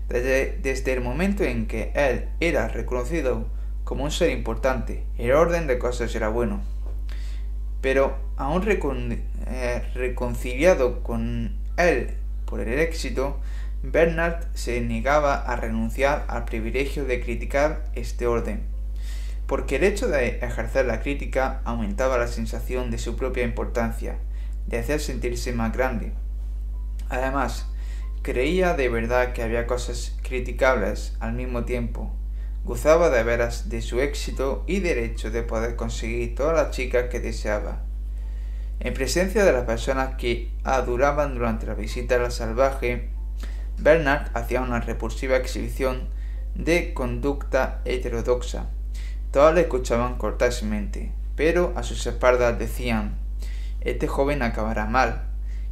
Desde, 0.09 0.59
desde 0.62 0.93
el 0.93 1.01
momento 1.01 1.45
en 1.45 1.66
que 1.66 1.93
él 1.95 2.29
era 2.41 2.68
reconocido 2.68 3.47
como 3.85 4.05
un 4.05 4.11
ser 4.11 4.31
importante. 4.31 5.05
El 5.18 5.33
orden 5.33 5.66
de 5.66 5.79
cosas 5.79 6.14
era 6.14 6.29
bueno. 6.29 6.74
Pero 7.85 8.16
aún 8.39 8.64
eh, 8.66 9.82
reconciliado 9.95 11.03
con 11.03 11.55
él 11.76 12.14
por 12.47 12.61
el 12.61 12.78
éxito, 12.78 13.39
Bernard 13.82 14.47
se 14.55 14.80
negaba 14.80 15.35
a 15.35 15.55
renunciar 15.57 16.24
al 16.28 16.47
privilegio 16.47 17.05
de 17.05 17.20
criticar 17.20 17.85
este 17.95 18.26
orden, 18.26 18.62
porque 19.47 19.76
el 19.76 19.85
hecho 19.85 20.09
de 20.09 20.39
ejercer 20.39 20.87
la 20.87 21.03
crítica 21.03 21.61
aumentaba 21.66 22.16
la 22.16 22.26
sensación 22.26 22.91
de 22.91 22.97
su 22.97 23.16
propia 23.16 23.45
importancia, 23.45 24.16
de 24.66 24.78
hacer 24.78 24.99
sentirse 24.99 25.53
más 25.53 25.74
grande. 25.74 26.14
Además, 27.11 27.70
creía 28.22 28.72
de 28.72 28.89
verdad 28.89 29.35
que 29.35 29.43
había 29.43 29.66
cosas 29.66 30.16
criticables 30.22 31.18
al 31.20 31.35
mismo 31.35 31.66
tiempo. 31.66 32.11
Gozaba 32.65 33.11
de 33.11 33.23
veras 33.23 33.69
de 33.69 33.83
su 33.83 34.01
éxito 34.01 34.65
y 34.67 34.81
derecho 34.81 35.31
de 35.31 35.43
poder 35.43 35.77
conseguir 35.77 36.35
todas 36.35 36.57
las 36.57 36.75
chicas 36.75 37.11
que 37.11 37.21
deseaba. 37.21 37.83
En 38.81 38.95
presencia 38.95 39.45
de 39.45 39.53
las 39.53 39.65
personas 39.65 40.15
que 40.17 40.51
adoraban 40.65 41.35
durante 41.35 41.67
la 41.67 41.75
visita 41.75 42.17
a 42.17 42.21
la 42.21 42.31
salvaje, 42.31 43.11
Bernard 43.77 44.31
hacía 44.33 44.62
una 44.62 44.81
repulsiva 44.81 45.37
exhibición 45.37 46.09
de 46.55 46.95
conducta 46.95 47.83
heterodoxa. 47.85 48.71
Todos 49.31 49.55
le 49.55 49.62
escuchaban 49.62 50.17
cortésmente, 50.17 51.12
pero 51.37 51.75
a 51.77 51.83
sus 51.83 52.07
espaldas 52.07 52.59
decían 52.59 53.19
Este 53.83 54.07
joven 54.07 54.41
acabará 54.41 54.87
mal, 54.87 55.25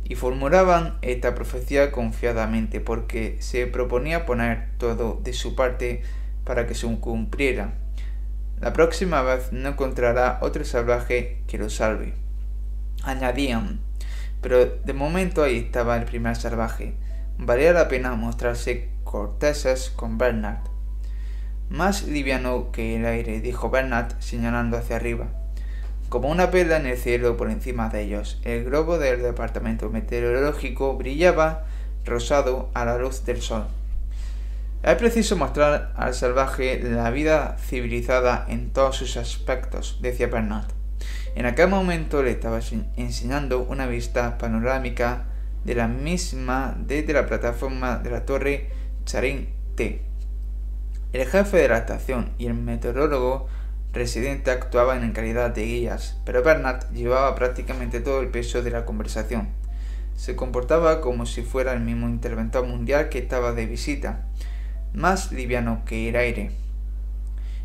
y 0.05 0.14
formulaban 0.14 0.99
esta 1.01 1.34
profecía 1.34 1.90
confiadamente 1.90 2.80
porque 2.80 3.38
se 3.40 3.66
proponía 3.66 4.26
poner 4.26 4.68
todo 4.76 5.18
de 5.22 5.32
su 5.32 5.55
parte 5.55 6.03
para 6.45 6.66
que 6.66 6.74
se 6.74 6.86
cumpliera. 6.99 7.74
La 8.61 8.72
próxima 8.72 9.22
vez 9.22 9.53
no 9.53 9.70
encontrará 9.70 10.38
otro 10.40 10.64
salvaje 10.64 11.43
que 11.47 11.59
lo 11.59 11.68
salve. 11.68 12.14
Añadían, 13.03 13.80
pero 14.40 14.66
de 14.66 14.93
momento 14.93 15.43
ahí 15.43 15.59
estaba 15.59 15.97
el 15.97 16.05
primer 16.05 16.36
salvaje, 16.36 16.95
valía 17.38 17.72
la 17.72 17.88
pena 17.88 18.14
mostrarse 18.14 18.90
corteses 19.05 19.90
con 19.90 20.18
Bernard. 20.18 20.61
Más 21.68 22.05
liviano 22.05 22.70
que 22.70 22.97
el 22.97 23.07
aire, 23.07 23.40
dijo 23.40 23.70
Bernard 23.70 24.12
señalando 24.20 24.76
hacia 24.76 24.97
arriba. 24.97 25.28
Como 26.09 26.28
una 26.28 26.51
perla 26.51 26.76
en 26.76 26.86
el 26.86 26.99
cielo 26.99 27.36
por 27.36 27.51
encima 27.51 27.88
de 27.88 28.03
ellos, 28.03 28.40
el 28.45 28.64
globo 28.64 28.99
del 28.99 29.22
departamento 29.22 29.88
meteorológico 29.88 30.95
brillaba 30.97 31.64
rosado 32.05 32.70
a 32.74 32.84
la 32.84 32.99
luz 32.99 33.24
del 33.24 33.40
sol. 33.40 33.66
Es 34.82 34.96
preciso 34.96 35.36
mostrar 35.36 35.92
al 35.94 36.12
salvaje 36.12 36.82
la 36.82 37.08
vida 37.10 37.56
civilizada 37.56 38.44
en 38.48 38.72
todos 38.72 38.96
sus 38.96 39.16
aspectos, 39.16 40.00
decía 40.02 40.26
Bernard. 40.26 40.66
En 41.36 41.46
aquel 41.46 41.68
momento 41.68 42.20
le 42.20 42.32
estaba 42.32 42.58
enseñando 42.96 43.60
una 43.60 43.86
vista 43.86 44.38
panorámica 44.38 45.26
de 45.64 45.76
la 45.76 45.86
misma 45.86 46.74
desde 46.76 47.12
la 47.12 47.26
plataforma 47.26 47.98
de 47.98 48.10
la 48.10 48.26
torre 48.26 48.70
Charing 49.04 49.50
T. 49.76 50.02
El 51.12 51.28
jefe 51.28 51.58
de 51.58 51.68
la 51.68 51.78
estación 51.78 52.32
y 52.36 52.46
el 52.46 52.54
meteorólogo 52.54 53.46
residente 53.92 54.50
actuaban 54.50 55.04
en 55.04 55.12
calidad 55.12 55.50
de 55.50 55.64
guías, 55.64 56.18
pero 56.24 56.42
Bernard 56.42 56.90
llevaba 56.92 57.36
prácticamente 57.36 58.00
todo 58.00 58.20
el 58.20 58.30
peso 58.30 58.64
de 58.64 58.72
la 58.72 58.84
conversación. 58.84 59.48
Se 60.16 60.34
comportaba 60.34 61.00
como 61.00 61.24
si 61.24 61.42
fuera 61.42 61.72
el 61.72 61.80
mismo 61.80 62.08
interventor 62.08 62.66
mundial 62.66 63.10
que 63.10 63.20
estaba 63.20 63.52
de 63.52 63.66
visita, 63.66 64.26
más 64.95 65.32
liviano 65.32 65.82
que 65.86 66.09
el 66.09 66.16
aire. 66.16 66.51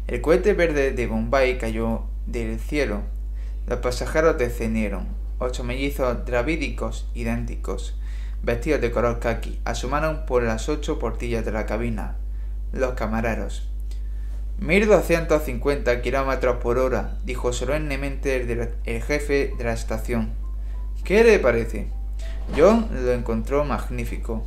El 0.08 0.22
cohete 0.22 0.54
verde 0.54 0.92
de 0.92 1.08
Bombay 1.08 1.58
cayó 1.58 2.04
del 2.26 2.60
cielo. 2.60 3.02
Los 3.68 3.80
pasajeros 3.80 4.38
descendieron. 4.38 5.08
Ocho 5.40 5.64
mellizos 5.64 6.26
dravídicos 6.26 7.08
idénticos, 7.14 8.00
vestidos 8.42 8.82
de 8.82 8.92
color 8.92 9.20
khaki, 9.20 9.60
asomaron 9.66 10.26
por 10.26 10.44
las 10.44 10.70
ocho 10.70 10.98
portillas 10.98 11.46
de 11.46 11.52
la 11.52 11.66
cabina. 11.66 12.16
Los 12.72 12.94
camareros. 12.94 13.70
1250 14.60 16.02
kilómetros 16.02 16.58
por 16.58 16.80
hora, 16.80 17.18
dijo 17.24 17.54
solemnemente 17.54 18.38
el, 18.38 18.70
el, 18.86 19.04
jefe 19.04 19.54
de 19.56 19.64
la 19.64 19.74
estación. 19.74 20.32
¿Qué 21.04 21.24
le 21.24 21.38
parece? 21.38 21.88
John 22.58 22.90
lo 22.92 23.12
encontró 23.12 23.66
magnífico. 23.66 24.44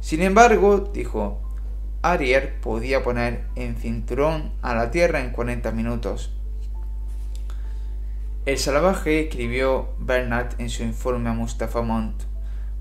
Sin 0.00 0.22
embargo, 0.22 0.90
dijo, 0.94 1.40
Ariel 2.02 2.48
podía 2.60 3.02
poner 3.02 3.44
en 3.56 3.76
cinturón 3.76 4.52
a 4.62 4.74
la 4.74 4.90
Tierra 4.90 5.20
en 5.20 5.30
40 5.30 5.72
minutos. 5.72 6.32
El 8.46 8.56
salvaje, 8.56 9.20
escribió 9.20 9.90
Bernard 9.98 10.54
en 10.58 10.70
su 10.70 10.82
informe 10.82 11.30
a 11.30 11.32
Mustafa 11.32 11.82
Montt, 11.82 12.22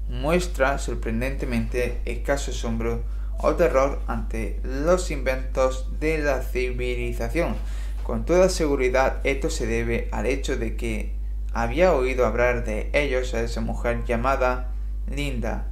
muestra 0.08 0.78
sorprendentemente 0.78 2.02
escaso 2.06 2.52
asombro 2.52 3.04
o 3.40 3.56
terror 3.56 4.02
ante 4.08 4.60
los 4.64 5.12
inventos 5.12 6.00
de 6.00 6.20
la 6.20 6.42
civilización. 6.42 7.56
Con 8.04 8.24
toda 8.24 8.50
seguridad 8.50 9.20
esto 9.24 9.50
se 9.50 9.66
debe 9.66 10.08
al 10.12 10.28
hecho 10.28 10.58
de 10.58 10.76
que 10.76 11.14
había 11.54 11.94
oído 11.94 12.26
hablar 12.26 12.64
de 12.64 12.90
ellos 12.94 13.34
a 13.34 13.42
esa 13.42 13.62
mujer 13.62 14.06
llamada 14.06 14.72
Linda. 15.10 15.68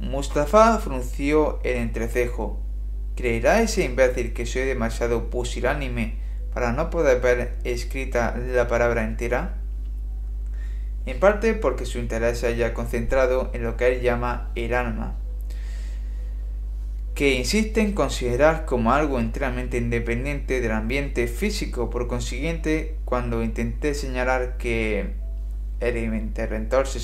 Mustafa 0.00 0.78
frunció 0.78 1.60
el 1.62 1.76
entrecejo. 1.76 2.60
¿Creerá 3.16 3.62
ese 3.62 3.84
imbécil 3.84 4.32
que 4.32 4.44
soy 4.44 4.62
demasiado 4.62 5.30
pusilánime 5.30 6.16
para 6.52 6.72
no 6.72 6.90
poder 6.90 7.20
ver 7.20 7.58
escrita 7.62 8.36
la 8.36 8.66
palabra 8.66 9.04
entera? 9.04 9.56
En 11.06 11.20
parte 11.20 11.54
porque 11.54 11.86
su 11.86 11.98
interés 11.98 12.38
se 12.38 12.48
haya 12.48 12.74
concentrado 12.74 13.50
en 13.52 13.62
lo 13.62 13.76
que 13.76 13.86
él 13.88 14.00
llama 14.00 14.50
el 14.54 14.74
alma, 14.74 15.16
que 17.14 17.34
insiste 17.34 17.80
en 17.80 17.92
considerar 17.92 18.64
como 18.64 18.92
algo 18.92 19.20
enteramente 19.20 19.76
independiente 19.76 20.60
del 20.60 20.72
ambiente 20.72 21.28
físico. 21.28 21.88
Por 21.90 22.08
consiguiente, 22.08 22.96
cuando 23.04 23.44
intenté 23.44 23.94
señalar 23.94 24.56
que 24.56 25.12
el 25.78 25.96
interventor 25.96 26.88
se 26.88 26.98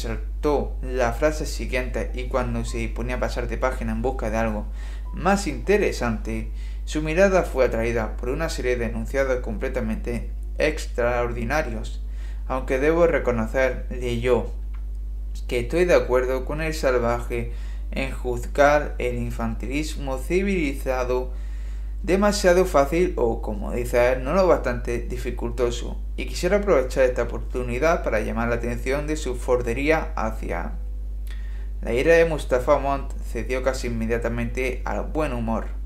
la 0.82 1.12
frase 1.12 1.44
siguiente 1.44 2.10
y 2.14 2.24
cuando 2.24 2.64
se 2.64 2.78
disponía 2.78 3.16
a 3.16 3.20
pasar 3.20 3.46
de 3.46 3.58
página 3.58 3.92
en 3.92 4.00
busca 4.00 4.30
de 4.30 4.38
algo 4.38 4.66
más 5.12 5.46
interesante, 5.46 6.50
su 6.86 7.02
mirada 7.02 7.42
fue 7.42 7.66
atraída 7.66 8.16
por 8.16 8.30
una 8.30 8.48
serie 8.48 8.76
de 8.76 8.86
enunciados 8.86 9.40
completamente 9.40 10.30
extraordinarios, 10.58 12.02
aunque 12.48 12.78
debo 12.78 13.06
reconocer, 13.06 13.86
yo, 14.20 14.50
que 15.46 15.60
estoy 15.60 15.84
de 15.84 15.94
acuerdo 15.94 16.44
con 16.44 16.62
el 16.62 16.74
salvaje 16.74 17.52
en 17.90 18.12
juzgar 18.12 18.94
el 18.98 19.16
infantilismo 19.16 20.18
civilizado 20.18 21.32
demasiado 22.02 22.64
fácil 22.64 23.14
o, 23.16 23.42
como 23.42 23.72
dice 23.72 24.12
él, 24.12 24.24
no 24.24 24.32
lo 24.34 24.46
bastante 24.46 24.98
dificultoso, 24.98 26.00
y 26.16 26.26
quisiera 26.26 26.58
aprovechar 26.58 27.04
esta 27.04 27.24
oportunidad 27.24 28.02
para 28.02 28.20
llamar 28.20 28.48
la 28.48 28.56
atención 28.56 29.06
de 29.06 29.16
su 29.16 29.36
fordería 29.36 30.12
hacia... 30.16 30.72
La 31.82 31.94
ira 31.94 32.14
de 32.14 32.26
Mustafa 32.26 32.78
Mont 32.78 33.10
cedió 33.32 33.62
casi 33.62 33.86
inmediatamente 33.86 34.82
al 34.84 35.04
buen 35.04 35.32
humor 35.32 35.80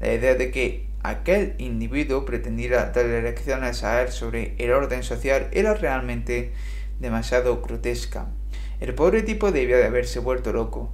la 0.00 0.12
idea 0.12 0.34
de 0.34 0.50
que 0.50 0.88
aquel 1.02 1.54
individuo 1.58 2.24
pretendiera 2.24 2.90
darle 2.90 3.22
lecciones 3.22 3.82
a 3.82 4.02
él 4.02 4.10
sobre 4.10 4.54
el 4.58 4.72
orden 4.72 5.02
social 5.02 5.48
era 5.52 5.74
realmente 5.74 6.52
demasiado 7.00 7.60
grotesca. 7.62 8.26
El 8.80 8.94
pobre 8.94 9.22
tipo 9.22 9.50
debía 9.50 9.76
de 9.76 9.86
haberse 9.86 10.20
vuelto 10.20 10.52
loco. 10.52 10.92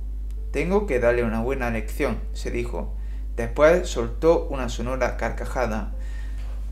Tengo 0.52 0.86
que 0.86 1.00
darle 1.00 1.22
una 1.22 1.42
buena 1.42 1.70
lección, 1.70 2.18
se 2.32 2.50
dijo. 2.50 2.96
Después 3.36 3.88
soltó 3.88 4.46
una 4.46 4.68
sonora 4.68 5.16
carcajada. 5.16 5.92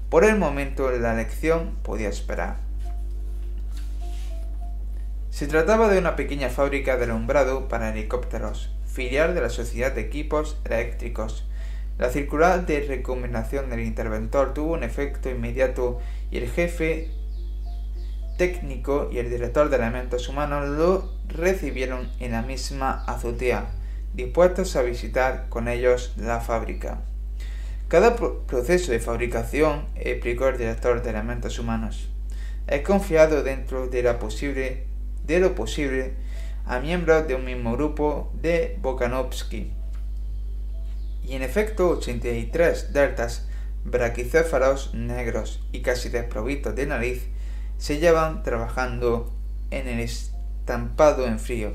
Por 0.08 0.24
el 0.24 0.36
momento 0.36 0.90
la 0.90 1.14
lección 1.14 1.76
podía 1.82 2.08
esperar. 2.08 2.56
Se 5.30 5.46
trataba 5.46 5.88
de 5.88 5.98
una 5.98 6.14
pequeña 6.14 6.50
fábrica 6.50 6.96
de 6.96 7.04
alumbrado 7.04 7.68
para 7.68 7.90
helicópteros, 7.90 8.74
filial 8.86 9.34
de 9.34 9.40
la 9.40 9.48
Sociedad 9.48 9.92
de 9.92 10.02
Equipos 10.02 10.58
Eléctricos, 10.64 11.46
la 11.98 12.10
circular 12.10 12.66
de 12.66 12.80
recomendación 12.80 13.70
del 13.70 13.80
interventor 13.80 14.54
tuvo 14.54 14.72
un 14.72 14.82
efecto 14.82 15.30
inmediato 15.30 16.00
y 16.30 16.38
el 16.38 16.50
jefe 16.50 17.10
técnico 18.38 19.08
y 19.12 19.18
el 19.18 19.30
director 19.30 19.68
de 19.68 19.76
elementos 19.76 20.28
humanos 20.28 20.68
lo 20.68 21.12
recibieron 21.28 22.10
en 22.18 22.32
la 22.32 22.42
misma 22.42 23.04
azotea, 23.06 23.70
dispuestos 24.14 24.76
a 24.76 24.82
visitar 24.82 25.46
con 25.48 25.68
ellos 25.68 26.14
la 26.16 26.40
fábrica. 26.40 27.00
Cada 27.88 28.16
proceso 28.16 28.92
de 28.92 29.00
fabricación, 29.00 29.86
explicó 29.96 30.48
el 30.48 30.58
director 30.58 31.02
de 31.02 31.10
elementos 31.10 31.58
humanos, 31.58 32.08
es 32.66 32.82
confiado 32.82 33.42
dentro 33.42 33.88
de, 33.88 34.02
lo 34.02 34.18
posible 35.54 36.14
a 36.64 36.78
miembros 36.78 37.26
de 37.26 37.34
un 37.34 37.44
mismo 37.44 37.72
grupo 37.72 38.32
de 38.40 38.78
Bokanovsky 38.80 39.72
y 41.26 41.34
en 41.34 41.42
efecto 41.42 41.90
83 41.90 42.92
deltas 42.92 43.46
braquicéfalos 43.84 44.94
negros 44.94 45.62
y 45.72 45.82
casi 45.82 46.08
desprovistos 46.08 46.74
de 46.74 46.86
nariz, 46.86 47.28
se 47.78 47.98
llevan 47.98 48.42
trabajando 48.42 49.32
en 49.70 49.88
el 49.88 50.00
estampado 50.00 51.26
en 51.26 51.40
frío. 51.40 51.72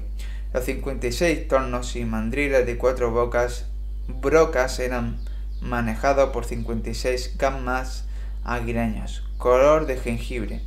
Los 0.53 0.63
56 0.65 1.47
tornos 1.47 1.95
y 1.95 2.05
mandriles 2.05 2.65
de 2.65 2.77
cuatro 2.77 3.11
bocas 3.11 3.65
brocas 4.07 4.79
eran 4.79 5.19
manejados 5.61 6.29
por 6.29 6.45
56 6.45 7.37
gammas 7.37 8.05
aguileños, 8.43 9.27
color 9.37 9.85
de 9.85 9.97
jengibre. 9.97 10.61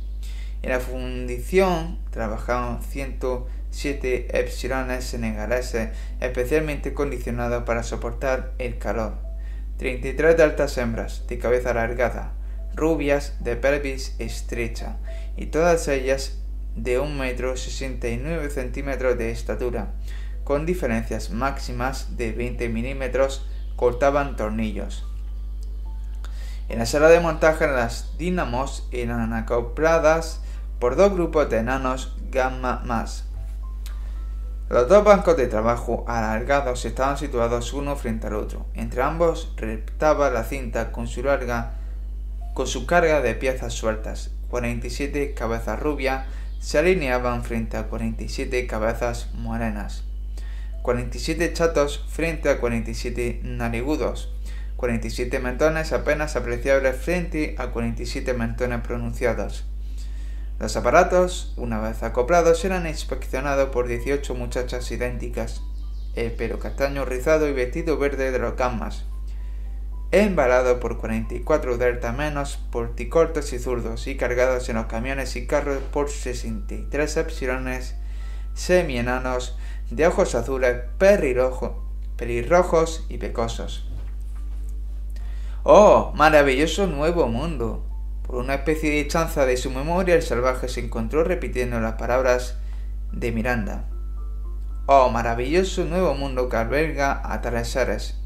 En 0.61 0.69
la 0.69 0.79
fundición 0.79 1.97
trabajaban 2.11 2.83
107 2.83 4.39
epsilones 4.39 5.05
senegaleses 5.05 5.89
especialmente 6.19 6.93
condicionados 6.93 7.63
para 7.63 7.81
soportar 7.81 8.51
el 8.59 8.77
calor. 8.77 9.15
33 9.77 10.37
de 10.37 10.43
altas 10.43 10.77
hembras, 10.77 11.25
de 11.27 11.39
cabeza 11.39 11.71
alargada, 11.71 12.33
rubias, 12.75 13.33
de 13.39 13.55
pelvis 13.55 14.15
estrecha, 14.19 14.97
y 15.35 15.47
todas 15.47 15.87
ellas 15.87 16.40
de 16.75 16.99
1 16.99 17.15
metro 17.15 17.57
69 17.57 18.49
centímetros 18.49 19.17
de 19.17 19.31
estatura, 19.31 19.93
con 20.43 20.65
diferencias 20.65 21.29
máximas 21.29 22.17
de 22.17 22.31
20 22.31 22.69
milímetros, 22.69 23.45
cortaban 23.75 24.35
tornillos. 24.35 25.05
En 26.69 26.79
la 26.79 26.85
sala 26.85 27.09
de 27.09 27.19
montaje 27.19 27.67
las 27.67 28.17
dinamos 28.17 28.87
eran 28.91 29.33
acopladas 29.33 30.41
por 30.79 30.95
dos 30.95 31.11
grupos 31.13 31.49
de 31.49 31.57
enanos 31.57 32.15
gamma 32.31 32.81
más. 32.85 33.25
Los 34.69 34.87
dos 34.87 35.03
bancos 35.03 35.35
de 35.35 35.47
trabajo 35.47 36.05
alargados 36.07 36.85
estaban 36.85 37.17
situados 37.17 37.73
uno 37.73 37.97
frente 37.97 38.27
al 38.27 38.35
otro. 38.35 38.67
Entre 38.73 39.01
ambos 39.01 39.53
reptaba 39.57 40.29
la 40.29 40.45
cinta 40.45 40.93
con 40.93 41.07
su 41.07 41.23
larga 41.23 41.73
con 42.53 42.67
su 42.67 42.85
carga 42.85 43.21
de 43.21 43.35
piezas 43.35 43.73
sueltas. 43.73 44.31
47 44.49 45.33
cabezas 45.33 45.77
rubias 45.77 46.25
se 46.61 46.77
alineaban 46.77 47.43
frente 47.43 47.75
a 47.75 47.87
47 47.87 48.67
cabezas 48.67 49.29
morenas. 49.33 50.03
47 50.83 51.53
chatos 51.53 52.05
frente 52.07 52.49
a 52.49 52.59
47 52.59 53.41
narigudos. 53.43 54.31
47 54.77 55.39
mentones 55.39 55.91
apenas 55.91 56.35
apreciables 56.35 56.95
frente 56.95 57.55
a 57.57 57.71
47 57.71 58.33
mentones 58.35 58.81
pronunciados. 58.81 59.65
Los 60.59 60.77
aparatos, 60.77 61.53
una 61.57 61.79
vez 61.79 62.03
acoplados, 62.03 62.63
eran 62.63 62.85
inspeccionados 62.85 63.69
por 63.69 63.87
18 63.87 64.35
muchachas 64.35 64.91
idénticas, 64.91 65.63
el 66.13 66.31
pelo 66.31 66.59
castaño 66.59 67.05
rizado 67.05 67.47
y 67.47 67.53
vestido 67.53 67.97
verde 67.97 68.31
de 68.31 68.37
los 68.37 68.55
gamas, 68.55 69.05
embalado 70.11 70.81
por 70.81 70.97
44 70.97 71.77
delta 71.77 72.11
menos 72.11 72.57
porticortos 72.71 73.53
y 73.53 73.59
zurdos 73.59 74.07
y 74.07 74.17
cargados 74.17 74.67
en 74.67 74.75
los 74.75 74.87
camiones 74.87 75.37
y 75.37 75.47
carros 75.47 75.81
por 75.91 76.09
63 76.09 77.17
epsilones 77.17 77.95
semienanos 78.53 79.57
de 79.89 80.07
ojos 80.07 80.35
azules, 80.35 80.81
pelirrojos 80.97 83.05
y 83.09 83.17
pecosos. 83.17 83.87
¡Oh, 85.63 86.11
maravilloso 86.15 86.87
nuevo 86.87 87.27
mundo! 87.27 87.85
Por 88.25 88.35
una 88.35 88.55
especie 88.55 88.91
de 88.91 89.07
chanza 89.07 89.45
de 89.45 89.55
su 89.57 89.71
memoria, 89.71 90.15
el 90.15 90.23
salvaje 90.23 90.67
se 90.67 90.81
encontró 90.81 91.23
repitiendo 91.23 91.79
las 91.79 91.93
palabras 91.93 92.57
de 93.11 93.31
Miranda. 93.31 93.85
Oh, 94.87 95.09
maravilloso 95.09 95.85
nuevo 95.85 96.15
mundo 96.15 96.49
que 96.49 96.57
alberga 96.57 97.21
a 97.23 97.41
tales 97.41 97.69
seres. 97.69 98.20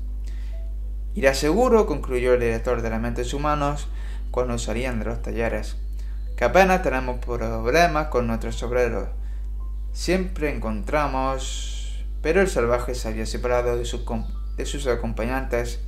Y 1.16 1.22
le 1.22 1.30
aseguro, 1.30 1.86
concluyó 1.88 2.34
el 2.34 2.42
director 2.42 2.82
de 2.82 2.90
mentes 3.00 3.34
humanos 3.34 3.88
cuando 4.32 4.58
salían 4.58 5.00
de 5.00 5.06
los 5.06 5.22
talleres, 5.22 5.78
que 6.36 6.44
apenas 6.44 6.84
tenemos 6.84 7.20
problemas 7.20 8.08
con 8.08 8.28
nuestros 8.28 8.62
obreros. 8.64 9.08
Siempre 9.94 10.54
encontramos... 10.54 11.72
Pero 12.22 12.42
el 12.42 12.50
salvaje 12.50 12.96
se 12.96 13.08
había 13.08 13.26
separado 13.28 13.78
de 13.78 13.86
sus, 13.86 14.02
de 14.58 14.66
sus 14.66 14.88
acompañantes 14.88 15.80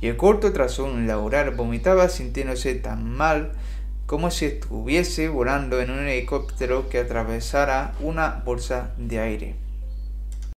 y 0.00 0.08
el 0.08 0.16
corto 0.16 0.52
tras 0.52 0.78
un 0.78 1.06
laurar 1.06 1.56
vomitaba 1.56 2.08
sintiéndose 2.08 2.74
tan 2.74 3.10
mal 3.10 3.52
como 4.06 4.30
si 4.30 4.44
estuviese 4.44 5.28
volando 5.28 5.80
en 5.80 5.90
un 5.90 6.00
helicóptero 6.00 6.88
que 6.88 6.98
atravesara 6.98 7.94
una 8.00 8.42
bolsa 8.44 8.90
de 8.98 9.20
aire. 9.20 9.69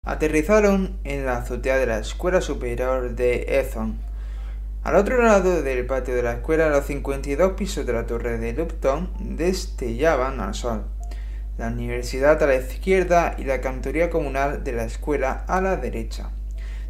Aterrizaron 0.05 0.97
en 1.05 1.25
la 1.25 1.37
azotea 1.37 1.77
de 1.77 1.85
la 1.85 1.97
escuela 1.97 2.41
superior 2.41 3.15
de 3.15 3.57
Ethon. 3.57 3.97
Al 4.83 4.97
otro 4.97 5.23
lado 5.23 5.61
del 5.61 5.85
patio 5.85 6.13
de 6.13 6.21
la 6.21 6.33
escuela, 6.33 6.67
los 6.67 6.87
52 6.87 7.53
pisos 7.53 7.85
de 7.85 7.93
la 7.93 8.05
torre 8.05 8.37
de 8.37 8.51
Lupton 8.51 9.13
destellaban 9.21 10.41
al 10.41 10.55
sol. 10.55 10.83
La 11.57 11.67
universidad 11.67 12.43
a 12.43 12.47
la 12.47 12.55
izquierda 12.55 13.35
y 13.37 13.45
la 13.45 13.61
cantoría 13.61 14.09
comunal 14.09 14.65
de 14.65 14.73
la 14.73 14.83
escuela 14.83 15.45
a 15.47 15.61
la 15.61 15.77
derecha 15.77 16.31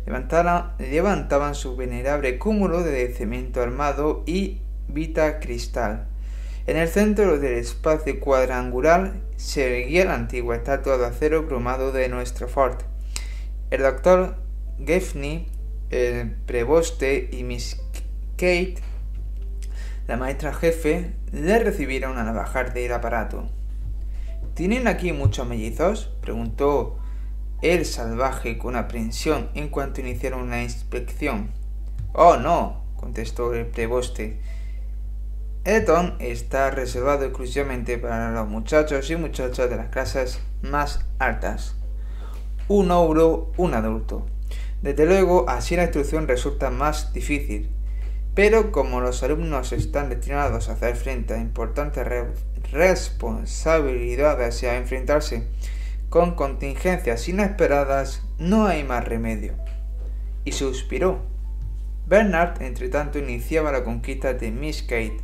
levantaban 0.07 1.53
su 1.53 1.76
venerable 1.76 2.39
cúmulo 2.39 2.82
de 2.82 3.14
cemento 3.14 3.61
armado 3.61 4.24
y 4.26 4.64
vita 4.88 5.39
cristal. 5.39 6.07
En 6.66 6.78
el 6.78 6.88
centro 6.88 7.38
del 7.38 7.53
espacio 7.59 8.20
cuadrangular 8.20 9.14
se 9.36 9.82
erguía 9.82 10.05
la 10.05 10.16
antigua 10.16 10.55
estatua 10.55 10.97
de 10.97 11.05
acero 11.05 11.47
cromado 11.47 11.91
de 11.91 12.09
nuestro 12.09 12.47
fort. 12.47 12.91
El 13.74 13.82
doctor 13.82 14.36
Geffney, 14.86 15.48
el 15.90 16.30
preboste 16.30 17.28
y 17.32 17.44
Miss 17.44 17.82
Kate, 18.34 18.76
la 20.06 20.16
maestra 20.16 20.54
jefe, 20.54 21.16
le 21.32 21.58
recibieron 21.58 22.20
al 22.20 22.32
bajar 22.36 22.76
del 22.76 22.94
aparato. 22.94 23.50
¿Tienen 24.54 24.88
aquí 24.88 25.12
muchos 25.12 25.48
mellizos? 25.48 26.12
preguntó 26.22 27.00
el 27.64 27.88
salvaje 27.88 28.60
con 28.60 28.76
aprensión 28.76 29.50
en 29.56 29.70
cuanto 29.70 30.02
iniciaron 30.02 30.52
la 30.52 30.62
inspección. 30.62 31.50
Oh, 32.14 32.38
no, 32.38 32.84
contestó 32.96 33.56
el 33.56 33.66
preboste. 33.66 34.40
Eton 35.66 36.18
está 36.20 36.70
reservado 36.70 37.26
exclusivamente 37.26 37.98
para 37.98 38.30
los 38.34 38.48
muchachos 38.48 39.10
y 39.10 39.16
muchachas 39.16 39.68
de 39.68 39.78
las 39.78 39.90
clases 39.90 40.40
más 40.62 41.08
altas. 41.18 41.76
Un 42.68 42.91
ouro, 42.91 43.51
un 43.57 43.74
adulto. 43.74 44.26
Desde 44.82 45.05
luego, 45.05 45.49
así 45.49 45.76
la 45.76 45.84
instrucción 45.84 46.28
resulta 46.28 46.70
más 46.70 47.14
difícil. 47.14 47.70
Pero 48.36 48.72
como 48.72 49.01
los 49.01 49.22
alumnos 49.24 49.74
están 49.74 50.09
destinados 50.09 50.70
a 50.70 50.74
hacer 50.74 50.95
frente 50.95 51.34
a 51.34 51.39
importantes 51.39 52.07
responsabilidades 52.72 54.64
y 54.64 54.66
a 54.66 54.78
enfrentarse 54.78 55.47
con 56.14 56.36
contingencias 56.36 57.28
inesperadas 57.28 58.22
no 58.38 58.68
hay 58.68 58.84
más 58.84 59.03
remedio. 59.03 59.55
Y 60.45 60.51
suspiró. 60.51 61.22
Bernard, 62.05 62.61
entre 62.61 62.89
tanto, 62.89 63.18
iniciaba 63.18 63.72
la 63.72 63.84
conquista 63.84 64.34
de 64.34 64.51
Miss 64.51 64.84
Kate. 64.84 65.22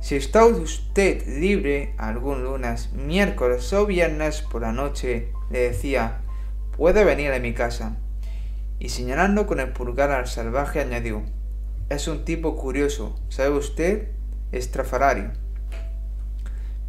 Si 0.00 0.14
está 0.14 0.46
usted 0.46 1.26
libre 1.26 1.94
algún 1.98 2.44
lunes, 2.44 2.92
miércoles 2.92 3.72
o 3.72 3.84
viernes 3.84 4.42
por 4.42 4.62
la 4.62 4.72
noche, 4.72 5.32
le 5.50 5.58
decía, 5.58 6.20
puede 6.76 7.04
venir 7.04 7.32
a 7.32 7.40
mi 7.40 7.52
casa. 7.52 7.96
Y 8.78 8.90
señalando 8.90 9.46
con 9.46 9.58
el 9.58 9.72
pulgar 9.72 10.12
al 10.12 10.28
salvaje 10.28 10.80
añadió, 10.80 11.24
es 11.88 12.06
un 12.06 12.24
tipo 12.24 12.56
curioso, 12.56 13.18
¿sabe 13.28 13.50
usted? 13.50 14.08
Estrafalario. 14.52 15.32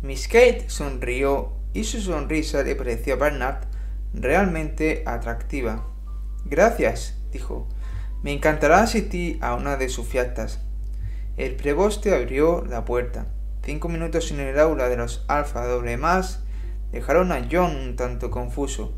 Miss 0.04 0.28
Kate 0.28 0.66
sonrió 0.68 1.54
y 1.74 1.86
su 1.86 2.00
sonrisa 2.00 2.64
le 2.64 2.76
pareció 2.76 3.16
a 3.16 3.18
Bernard 3.18 3.64
realmente 4.14 5.04
atractiva. 5.06 5.88
Gracias, 6.46 7.18
dijo. 7.32 7.68
Me 8.22 8.34
encantará 8.34 8.82
asistir 8.82 9.40
a 9.42 9.56
una 9.56 9.78
de 9.78 9.90
sus 9.90 10.08
fiestas. 10.08 10.60
El 11.40 11.56
preboste 11.56 12.14
abrió 12.14 12.66
la 12.66 12.84
puerta. 12.84 13.28
Cinco 13.64 13.88
minutos 13.88 14.30
en 14.32 14.42
el 14.42 14.60
aula 14.60 14.90
de 14.90 14.98
los 14.98 15.24
alfa 15.30 15.66
doble 15.66 15.96
más 15.96 16.44
dejaron 16.92 17.32
a 17.32 17.48
John 17.50 17.78
un 17.78 17.96
tanto 17.96 18.30
confuso. 18.30 18.94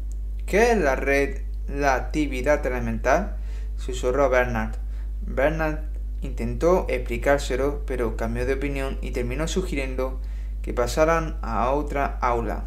¿Qué 0.48 0.72
es 0.72 0.78
la 0.80 0.96
red, 0.96 1.44
la 1.68 1.94
actividad 1.94 2.66
elemental? 2.66 3.38
susurró 3.78 4.28
Bernard. 4.32 4.78
Bernard 5.22 5.82
intentó 6.24 6.88
explicárselo, 6.90 7.86
pero 7.86 8.18
cambió 8.18 8.48
de 8.48 8.54
opinión 8.54 8.98
y 9.04 9.12
terminó 9.12 9.48
sugiriendo 9.48 10.20
que 10.64 10.74
pasaran 10.74 11.38
a 11.44 11.70
otra 11.70 12.18
aula. 12.22 12.66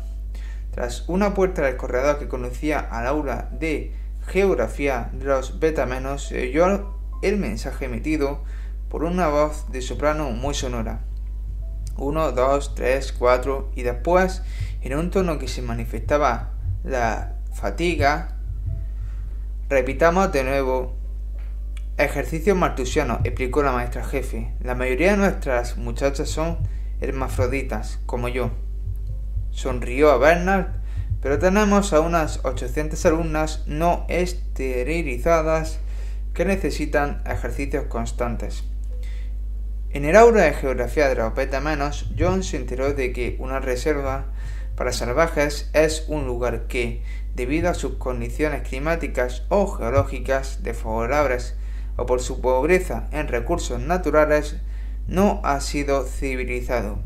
Tras 0.71 1.09
una 1.09 1.35
puerta 1.35 1.63
del 1.63 1.77
corredor 1.77 2.21
que 2.21 2.29
conducía 2.29 2.79
al 2.79 3.09
aula 3.09 3.49
de 3.51 3.93
geografía 4.29 5.11
de 5.15 5.25
los 5.25 5.59
betamenos, 5.59 6.29
se 6.29 6.43
oyó 6.43 6.95
el 7.23 7.39
mensaje 7.39 7.87
emitido 7.87 8.45
por 8.95 9.03
una 9.03 9.27
voz 9.27 9.73
de 9.73 9.83
soprano 9.83 10.31
muy 10.31 10.55
sonora. 10.55 11.01
Uno, 11.97 12.31
dos, 12.31 12.77
tres, 12.77 13.13
cuatro, 13.13 13.73
y 13.75 13.83
después, 13.83 14.41
en 14.83 14.97
un 14.97 15.11
tono 15.11 15.37
que 15.37 15.49
se 15.49 15.63
manifestaba 15.63 16.53
la 16.85 17.35
fatiga, 17.53 18.37
repitamos 19.69 20.31
de 20.31 20.45
nuevo. 20.45 20.95
Ejercicio 21.99 22.55
martusiano, 22.55 23.19
explicó 23.25 23.65
la 23.65 23.73
maestra 23.73 24.05
jefe. 24.05 24.55
La 24.61 24.77
mayoría 24.77 25.11
de 25.11 25.17
nuestras 25.17 25.77
muchachas 25.77 26.29
son 26.29 26.59
hermafroditas, 27.01 27.99
como 28.07 28.29
yo. 28.29 28.53
Sonrió 29.51 30.13
a 30.13 30.19
Bernard, 30.19 30.69
pero 31.21 31.41
tenemos 31.41 31.93
a 31.93 31.99
unas 31.99 32.45
800 32.45 33.05
alumnas 33.07 33.65
no 33.67 34.07
esterilizadas 34.09 35.81
que 36.33 36.45
necesitan 36.45 37.25
ejercicios 37.27 37.87
constantes. 37.87 38.63
En 39.95 40.05
el 40.05 40.17
aula 40.17 40.43
de 40.43 40.55
geografía 40.55 41.09
de 41.09 41.15
los 41.15 41.63
menos, 41.63 42.11
John 42.19 42.43
se 42.43 42.57
enteró 42.57 42.95
de 42.95 43.13
que 43.13 43.37
una 43.39 43.61
reserva 43.61 44.25
para 44.75 44.93
salvajes 44.93 45.71
es 45.73 46.07
un 46.09 46.27
lugar 46.27 46.67
que, 46.67 47.05
debido 47.37 47.71
a 47.71 47.75
sus 47.75 47.95
condiciones 47.95 48.69
climáticas 48.69 49.45
o 49.51 49.69
geológicas 49.69 50.65
desfavorables 50.65 51.55
o 51.97 52.07
por 52.07 52.21
su 52.21 52.41
pobreza 52.41 53.07
en 53.13 53.29
recursos 53.29 53.79
naturales, 53.79 54.57
no 55.07 55.41
ha 55.45 55.61
sido 55.61 56.03
civilizado. 56.03 56.99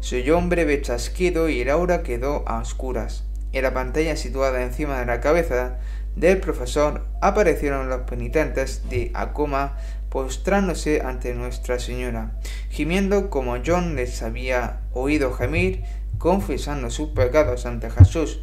Se 0.00 0.30
un 0.30 0.50
breve 0.50 0.82
chasquido 0.82 1.48
y 1.48 1.62
el 1.62 1.70
aura 1.70 2.02
quedó 2.02 2.46
a 2.46 2.58
oscuras. 2.58 3.24
En 3.54 3.62
la 3.62 3.72
pantalla 3.72 4.16
situada 4.16 4.62
encima 4.62 5.00
de 5.00 5.06
la 5.06 5.22
cabeza 5.22 5.78
del 6.14 6.40
profesor 6.40 7.06
aparecieron 7.22 7.88
los 7.88 8.02
penitentes 8.02 8.86
de 8.90 9.12
Acoma 9.14 9.78
postrándose 10.10 11.02
ante 11.02 11.34
Nuestra 11.34 11.78
Señora, 11.78 12.32
gimiendo 12.70 13.30
como 13.30 13.56
John 13.64 13.96
les 13.96 14.22
había 14.22 14.80
oído 14.92 15.32
gemir, 15.32 15.84
confesando 16.18 16.90
sus 16.90 17.10
pecados 17.10 17.66
ante 17.66 17.90
Jesús 17.90 18.40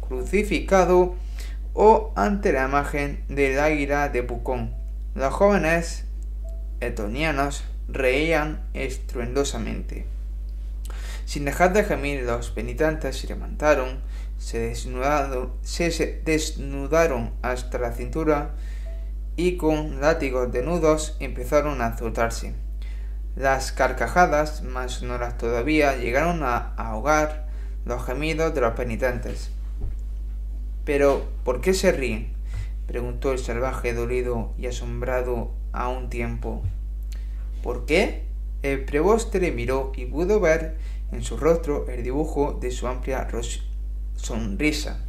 crucificado 0.00 1.14
o 1.74 2.12
ante 2.16 2.52
la 2.52 2.64
imagen 2.66 3.24
del 3.28 3.58
águila 3.58 4.08
de 4.08 4.22
Pucón. 4.22 4.74
Los 5.14 5.32
jóvenes 5.32 6.04
etonianos 6.80 7.64
reían 7.88 8.62
estruendosamente. 8.74 10.06
Sin 11.24 11.44
dejar 11.44 11.72
de 11.72 11.84
gemir, 11.84 12.22
los 12.24 12.50
penitentes 12.50 13.18
se 13.18 13.28
levantaron, 13.28 14.00
se 14.38 14.58
desnudaron, 14.58 15.52
se 15.62 16.20
desnudaron 16.24 17.32
hasta 17.42 17.78
la 17.78 17.92
cintura 17.92 18.54
y 19.36 19.56
con 19.56 20.00
látigos 20.00 20.52
de 20.52 20.62
nudos 20.62 21.16
empezaron 21.20 21.80
a 21.80 21.86
azotarse. 21.86 22.54
Las 23.34 23.72
carcajadas, 23.72 24.62
más 24.62 24.92
sonoras 24.92 25.38
todavía, 25.38 25.96
llegaron 25.96 26.42
a 26.42 26.74
ahogar 26.76 27.48
los 27.84 28.04
gemidos 28.04 28.54
de 28.54 28.60
los 28.60 28.74
penitentes. 28.74 29.50
Pero, 30.84 31.24
¿por 31.44 31.60
qué 31.60 31.74
se 31.74 31.92
ríen? 31.92 32.32
preguntó 32.86 33.32
el 33.32 33.38
salvaje 33.38 33.94
dolido 33.94 34.52
y 34.58 34.66
asombrado 34.66 35.52
a 35.72 35.88
un 35.88 36.10
tiempo. 36.10 36.62
¿Por 37.62 37.86
qué? 37.86 38.24
El 38.62 38.84
preboste 38.84 39.40
le 39.40 39.50
miró 39.50 39.92
y 39.96 40.04
pudo 40.06 40.40
ver 40.40 40.76
en 41.10 41.22
su 41.22 41.36
rostro 41.36 41.88
el 41.88 42.02
dibujo 42.02 42.58
de 42.60 42.70
su 42.70 42.86
amplia 42.86 43.28
sonrisa. 44.16 45.00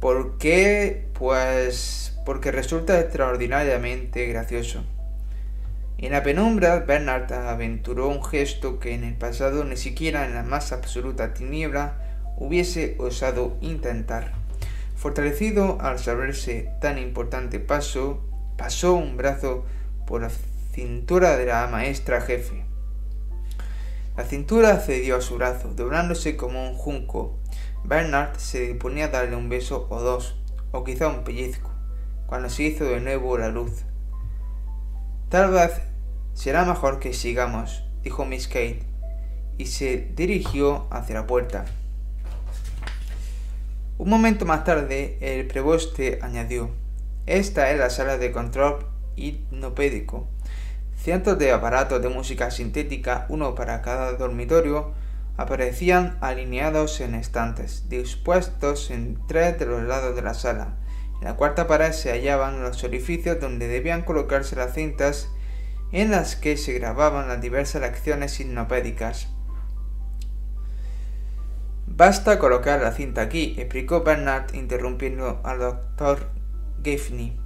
¿Por 0.00 0.36
qué? 0.38 1.06
Pues 1.14 2.15
porque 2.26 2.50
resulta 2.50 2.98
extraordinariamente 2.98 4.26
gracioso. 4.26 4.84
En 5.96 6.10
la 6.10 6.24
penumbra, 6.24 6.80
Bernard 6.80 7.32
aventuró 7.32 8.08
un 8.08 8.22
gesto 8.22 8.80
que 8.80 8.94
en 8.94 9.04
el 9.04 9.14
pasado 9.14 9.64
ni 9.64 9.76
siquiera 9.76 10.26
en 10.26 10.34
la 10.34 10.42
más 10.42 10.72
absoluta 10.72 11.32
tiniebla 11.32 11.94
hubiese 12.36 12.96
osado 12.98 13.56
intentar. 13.60 14.32
Fortalecido 14.96 15.78
al 15.80 16.00
saberse 16.00 16.68
tan 16.80 16.98
importante 16.98 17.60
paso, 17.60 18.22
pasó 18.58 18.94
un 18.94 19.16
brazo 19.16 19.64
por 20.04 20.20
la 20.20 20.30
cintura 20.72 21.36
de 21.36 21.46
la 21.46 21.66
maestra 21.68 22.20
jefe. 22.20 22.64
La 24.16 24.24
cintura 24.24 24.78
cedió 24.80 25.16
a 25.16 25.20
su 25.20 25.36
brazo, 25.36 25.68
doblándose 25.74 26.36
como 26.36 26.68
un 26.68 26.74
junco. 26.74 27.38
Bernard 27.84 28.36
se 28.36 28.72
disponía 28.72 29.06
a 29.06 29.08
darle 29.08 29.36
un 29.36 29.48
beso 29.48 29.86
o 29.90 30.00
dos, 30.00 30.36
o 30.72 30.82
quizá 30.82 31.08
un 31.08 31.22
pellizco 31.22 31.75
cuando 32.26 32.48
se 32.50 32.64
hizo 32.64 32.84
de 32.84 33.00
nuevo 33.00 33.38
la 33.38 33.48
luz. 33.48 33.84
Tal 35.28 35.50
vez 35.50 35.72
será 36.34 36.64
mejor 36.64 36.98
que 37.00 37.12
sigamos, 37.12 37.84
dijo 38.02 38.24
Miss 38.24 38.46
Kate, 38.46 38.82
y 39.58 39.66
se 39.66 40.12
dirigió 40.14 40.86
hacia 40.90 41.16
la 41.16 41.26
puerta. 41.26 41.64
Un 43.98 44.10
momento 44.10 44.44
más 44.44 44.64
tarde, 44.64 45.16
el 45.20 45.46
preboste 45.46 46.18
añadió, 46.20 46.70
Esta 47.24 47.70
es 47.70 47.78
la 47.78 47.90
sala 47.90 48.18
de 48.18 48.30
control 48.30 48.86
hipnopédico. 49.16 50.28
Cientos 50.96 51.38
de 51.38 51.52
aparatos 51.52 52.02
de 52.02 52.08
música 52.08 52.50
sintética, 52.50 53.26
uno 53.28 53.54
para 53.54 53.80
cada 53.80 54.12
dormitorio, 54.12 54.92
aparecían 55.36 56.18
alineados 56.20 57.00
en 57.00 57.14
estantes, 57.14 57.88
dispuestos 57.88 58.90
en 58.90 59.18
tres 59.26 59.58
de 59.58 59.66
los 59.66 59.82
lados 59.82 60.14
de 60.14 60.22
la 60.22 60.34
sala, 60.34 60.76
en 61.20 61.24
la 61.26 61.36
cuarta 61.36 61.66
pared 61.66 61.92
se 61.92 62.10
hallaban 62.10 62.62
los 62.62 62.84
orificios 62.84 63.40
donde 63.40 63.68
debían 63.68 64.02
colocarse 64.02 64.56
las 64.56 64.74
cintas 64.74 65.30
en 65.92 66.10
las 66.10 66.36
que 66.36 66.56
se 66.56 66.72
grababan 66.72 67.28
las 67.28 67.40
diversas 67.40 67.82
lecciones 67.82 68.38
hipnopédicas. 68.40 69.28
Basta 71.86 72.38
colocar 72.38 72.82
la 72.82 72.92
cinta 72.92 73.22
aquí, 73.22 73.54
explicó 73.58 74.02
Bernard 74.02 74.54
interrumpiendo 74.54 75.40
al 75.44 75.60
doctor 75.60 76.30
Gaffney. 76.82 77.40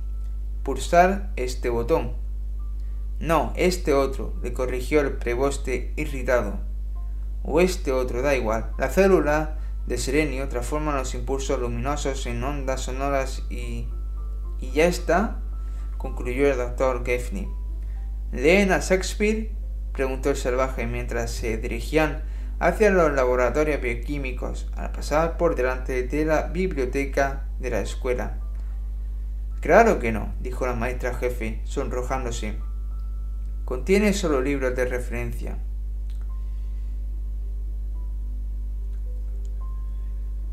Pulsar 0.64 1.30
este 1.36 1.68
botón. 1.68 2.16
No, 3.20 3.52
este 3.54 3.92
otro, 3.92 4.34
le 4.42 4.52
corrigió 4.52 5.00
el 5.02 5.12
preboste 5.12 5.92
irritado. 5.96 6.58
O 7.44 7.60
este 7.60 7.92
otro, 7.92 8.22
da 8.22 8.34
igual. 8.34 8.72
La 8.78 8.88
célula 8.88 9.59
de 9.90 9.98
serenio 9.98 10.48
transforman 10.48 10.94
los 10.94 11.16
impulsos 11.16 11.58
luminosos 11.58 12.24
en 12.26 12.44
ondas 12.44 12.82
sonoras 12.82 13.42
y... 13.50 13.88
¿Y 14.60 14.70
ya 14.70 14.86
está? 14.86 15.40
concluyó 15.98 16.48
el 16.48 16.58
doctor 16.58 17.02
Gaffney. 17.02 17.48
¿Leen 18.30 18.70
a 18.70 18.78
Shakespeare? 18.78 19.50
preguntó 19.92 20.30
el 20.30 20.36
salvaje 20.36 20.86
mientras 20.86 21.32
se 21.32 21.56
dirigían 21.56 22.22
hacia 22.60 22.90
los 22.90 23.12
laboratorios 23.12 23.80
bioquímicos 23.80 24.70
al 24.76 24.92
pasar 24.92 25.36
por 25.36 25.56
delante 25.56 26.04
de 26.04 26.24
la 26.24 26.42
biblioteca 26.42 27.48
de 27.58 27.70
la 27.70 27.80
escuela. 27.80 28.38
Claro 29.60 29.98
que 29.98 30.12
no, 30.12 30.32
dijo 30.38 30.68
la 30.68 30.76
maestra 30.76 31.14
jefe, 31.14 31.62
sonrojándose. 31.64 32.54
Contiene 33.64 34.12
solo 34.12 34.40
libros 34.40 34.76
de 34.76 34.84
referencia. 34.84 35.58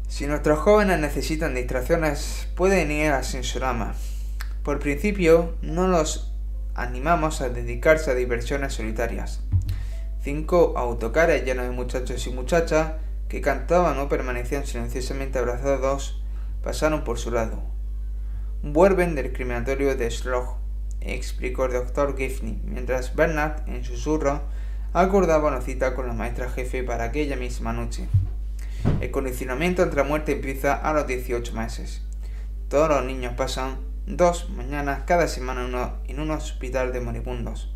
Si 0.07 0.25
nuestros 0.25 0.59
jóvenes 0.59 0.99
necesitan 0.99 1.53
distracciones, 1.53 2.47
pueden 2.55 2.91
ir 2.91 3.11
a 3.11 3.23
Sensorama. 3.23 3.93
Por 4.63 4.79
principio, 4.79 5.55
no 5.61 5.89
los 5.89 6.33
animamos 6.75 7.41
a 7.41 7.49
dedicarse 7.49 8.11
a 8.11 8.15
diversiones 8.15 8.73
solitarias. 8.73 9.41
Cinco 10.21 10.73
autocares 10.77 11.43
llenos 11.43 11.65
de 11.65 11.71
muchachos 11.71 12.25
y 12.25 12.29
muchachas 12.29 12.93
que 13.27 13.41
cantaban 13.41 13.99
o 13.99 14.07
permanecían 14.07 14.65
silenciosamente 14.65 15.39
abrazados 15.39 16.21
pasaron 16.63 17.03
por 17.03 17.19
su 17.19 17.29
lado. 17.29 17.61
Vuelven 18.63 19.13
del 19.13 19.33
criminatorio 19.33 19.95
de 19.97 20.09
Slog, 20.09 20.55
explicó 21.01 21.65
el 21.65 21.73
doctor 21.73 22.17
Giffney, 22.17 22.61
mientras 22.63 23.13
Bernard, 23.13 23.67
en 23.67 23.83
susurro, 23.83 24.41
acordaba 24.93 25.49
una 25.49 25.61
cita 25.61 25.95
con 25.95 26.07
la 26.07 26.13
maestra 26.13 26.49
jefe 26.49 26.83
para 26.83 27.03
aquella 27.03 27.35
misma 27.35 27.73
noche. 27.73 28.07
El 29.01 29.11
condicionamiento 29.11 29.83
entre 29.83 30.01
la 30.01 30.07
muerte 30.07 30.33
empieza 30.33 30.73
a 30.73 30.93
los 30.93 31.07
18 31.07 31.53
meses. 31.53 32.01
Todos 32.69 32.89
los 32.89 33.05
niños 33.05 33.33
pasan 33.37 33.77
dos 34.05 34.49
mañanas 34.49 35.03
cada 35.05 35.27
semana 35.27 35.99
en 36.07 36.19
un 36.19 36.31
hospital 36.31 36.93
de 36.93 37.01
moribundos. 37.01 37.73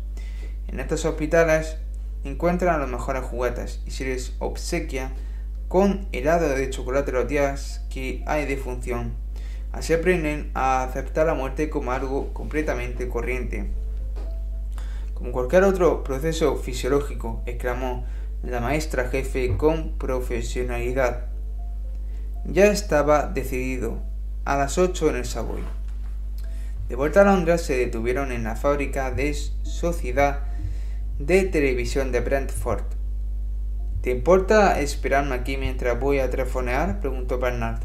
En 0.68 0.80
estos 0.80 1.04
hospitales 1.04 1.76
encuentran 2.24 2.80
los 2.80 2.88
mejores 2.88 3.22
juguetes 3.22 3.82
y 3.86 3.90
se 3.90 4.04
les 4.04 4.34
obsequia 4.38 5.12
con 5.68 6.06
helado 6.12 6.48
de 6.48 6.70
chocolate 6.70 7.12
los 7.12 7.28
días 7.28 7.84
que 7.90 8.22
hay 8.26 8.46
de 8.46 8.56
función. 8.56 9.14
Así 9.72 9.94
aprenden 9.94 10.50
a 10.54 10.82
aceptar 10.82 11.26
la 11.26 11.34
muerte 11.34 11.70
como 11.70 11.92
algo 11.92 12.34
completamente 12.34 13.08
corriente. 13.08 13.70
Como 15.14 15.32
cualquier 15.32 15.64
otro 15.64 16.04
proceso 16.04 16.56
fisiológico, 16.56 17.42
exclamó 17.46 18.04
la 18.42 18.60
maestra 18.60 19.08
jefe 19.08 19.56
con 19.56 19.92
profesionalidad. 19.98 21.26
Ya 22.44 22.66
estaba 22.66 23.26
decidido, 23.28 24.02
a 24.44 24.56
las 24.56 24.78
ocho 24.78 25.08
en 25.08 25.16
el 25.16 25.24
Savoy. 25.24 25.62
De 26.88 26.96
vuelta 26.96 27.20
a 27.20 27.24
Londres 27.24 27.62
se 27.62 27.76
detuvieron 27.76 28.32
en 28.32 28.42
la 28.42 28.56
fábrica 28.56 29.12
de 29.12 29.32
Sociedad 29.62 30.40
de 31.20 31.44
Televisión 31.44 32.10
de 32.10 32.20
Brentford. 32.20 32.82
¿Te 34.00 34.10
importa 34.10 34.80
esperarme 34.80 35.36
aquí 35.36 35.56
mientras 35.56 36.00
voy 36.00 36.18
a 36.18 36.28
telefonear? 36.28 36.98
preguntó 36.98 37.38
Bernard. 37.38 37.84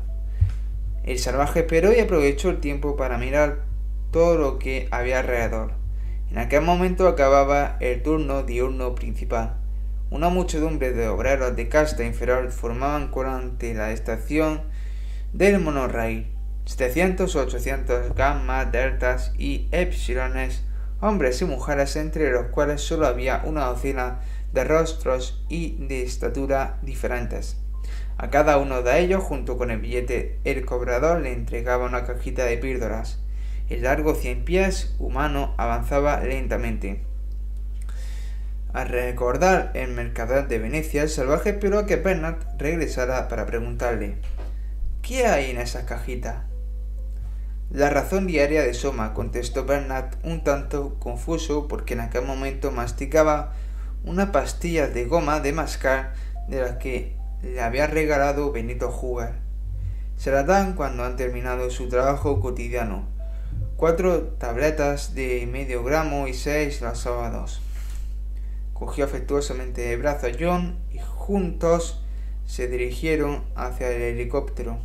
El 1.03 1.19
salvaje 1.19 1.59
esperó 1.59 1.93
y 1.93 1.99
aprovechó 1.99 2.49
el 2.49 2.59
tiempo 2.59 2.97
para 2.97 3.19
mirar 3.19 3.59
todo 4.09 4.37
lo 4.37 4.57
que 4.57 4.87
había 4.89 5.19
alrededor. 5.19 5.73
En 6.31 6.39
aquel 6.39 6.63
momento 6.63 7.07
acababa 7.07 7.77
el 7.79 8.01
turno 8.01 8.41
diurno 8.41 8.95
principal. 8.95 9.66
Una 10.09 10.29
muchedumbre 10.29 10.93
de 10.93 11.09
obreros 11.09 11.57
de 11.57 11.67
casta 11.67 12.05
inferior 12.05 12.49
formaban 12.51 13.09
cola 13.09 13.35
ante 13.35 13.73
la 13.73 13.91
estación 13.91 14.61
del 15.33 15.59
monorail. 15.59 16.27
700 16.63 17.35
o 17.35 17.41
800 17.41 18.15
gammas, 18.15 18.71
deltas 18.71 19.33
y 19.37 19.67
epsilones, 19.71 20.63
hombres 21.01 21.41
y 21.41 21.45
mujeres 21.45 21.97
entre 21.97 22.31
los 22.31 22.47
cuales 22.47 22.79
solo 22.79 23.05
había 23.05 23.41
una 23.43 23.65
docena 23.65 24.21
de 24.53 24.63
rostros 24.63 25.43
y 25.49 25.75
de 25.87 26.03
estatura 26.03 26.77
diferentes. 26.83 27.57
A 28.17 28.29
cada 28.29 28.59
uno 28.59 28.83
de 28.83 28.99
ellos, 29.01 29.23
junto 29.23 29.57
con 29.57 29.71
el 29.71 29.79
billete, 29.79 30.39
el 30.45 30.65
cobrador 30.65 31.19
le 31.19 31.33
entregaba 31.33 31.85
una 31.85 32.05
cajita 32.05 32.45
de 32.45 32.57
píldoras. 32.57 33.19
El 33.69 33.83
largo 33.83 34.15
cien 34.15 34.45
pies 34.45 34.95
humano 34.99 35.53
avanzaba 35.57 36.21
lentamente. 36.21 37.06
Al 38.73 38.89
recordar 38.89 39.71
el 39.73 39.91
mercader 39.91 40.47
de 40.47 40.59
Venecia, 40.59 41.03
el 41.03 41.09
salvaje 41.09 41.51
esperó 41.51 41.79
a 41.79 41.85
que 41.85 41.95
Bernard 41.95 42.37
regresara 42.57 43.27
para 43.27 43.45
preguntarle 43.45 44.17
¿Qué 45.01 45.25
hay 45.25 45.51
en 45.51 45.57
esa 45.57 45.85
cajita? 45.85 46.47
La 47.69 47.89
razón 47.89 48.27
diaria 48.27 48.61
de 48.63 48.73
Soma, 48.73 49.13
contestó 49.13 49.65
Bernard 49.65 50.15
un 50.23 50.43
tanto 50.43 50.95
confuso 50.99 51.67
porque 51.67 51.93
en 51.93 52.01
aquel 52.01 52.25
momento 52.25 52.71
masticaba 52.71 53.53
una 54.03 54.31
pastilla 54.31 54.87
de 54.87 55.05
goma 55.05 55.39
de 55.39 55.53
mascar 55.53 56.13
de 56.47 56.61
las 56.61 56.77
que 56.77 57.15
le 57.41 57.61
había 57.61 57.87
regalado 57.87 58.51
Benito 58.51 58.89
Jugar. 58.89 59.35
Se 60.17 60.31
la 60.31 60.43
dan 60.43 60.73
cuando 60.73 61.03
han 61.03 61.15
terminado 61.15 61.69
su 61.69 61.89
trabajo 61.89 62.39
cotidiano. 62.39 63.07
Cuatro 63.75 64.23
tabletas 64.23 65.13
de 65.13 65.47
medio 65.51 65.83
gramo 65.83 66.27
y 66.27 66.33
seis 66.33 66.81
los 66.81 66.99
sábados. 66.99 67.61
Cogió 68.77 69.05
afectuosamente 69.05 69.91
el 69.91 69.99
brazo 69.99 70.27
a 70.27 70.31
John 70.39 70.77
y 70.91 70.99
juntos 70.99 72.03
se 72.45 72.67
dirigieron 72.67 73.43
hacia 73.55 73.89
el 73.89 74.03
helicóptero. 74.03 74.77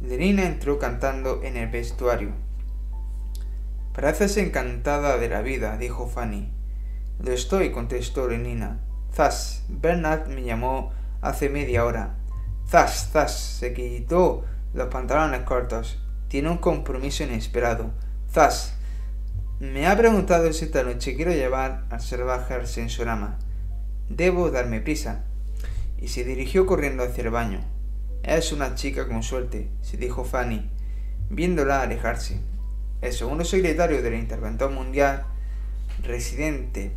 Lenina 0.00 0.44
entró 0.44 0.80
cantando 0.80 1.44
en 1.44 1.56
el 1.56 1.70
vestuario. 1.70 2.32
Pareces 3.94 4.36
encantada 4.36 5.16
de 5.16 5.28
la 5.28 5.42
vida, 5.42 5.76
dijo 5.76 6.08
Fanny. 6.08 6.50
Lo 7.20 7.30
estoy, 7.30 7.70
contestó 7.70 8.26
Lenina. 8.26 8.80
Zas, 9.14 9.64
Bernard 9.68 10.26
me 10.26 10.42
llamó 10.42 10.92
hace 11.20 11.48
media 11.48 11.84
hora. 11.84 12.16
Zas, 12.68 13.10
zas, 13.12 13.38
se 13.38 13.74
quitó 13.74 14.44
los 14.74 14.88
pantalones 14.88 15.42
cortos. 15.42 16.02
Tiene 16.26 16.50
un 16.50 16.58
compromiso 16.58 17.22
inesperado. 17.22 17.92
Me 19.60 19.88
ha 19.88 19.96
preguntado 19.96 20.52
si 20.52 20.66
esta 20.66 20.84
noche 20.84 21.16
quiero 21.16 21.32
llevar 21.32 21.84
al 21.90 22.00
salvaje 22.00 22.54
al 22.54 22.68
sensorama. 22.68 23.38
Debo 24.08 24.50
darme 24.52 24.80
prisa. 24.80 25.24
Y 26.00 26.08
se 26.08 26.22
dirigió 26.22 26.64
corriendo 26.64 27.02
hacia 27.02 27.24
el 27.24 27.30
baño. 27.30 27.60
Es 28.22 28.52
una 28.52 28.76
chica 28.76 29.08
con 29.08 29.24
suerte, 29.24 29.68
se 29.80 29.96
dijo 29.96 30.24
Fanny, 30.24 30.70
viéndola 31.28 31.82
alejarse. 31.82 32.40
El 33.00 33.12
segundo 33.12 33.44
secretario 33.44 34.00
del 34.00 34.14
Interventor 34.14 34.70
Mundial, 34.70 35.24
residente, 36.04 36.92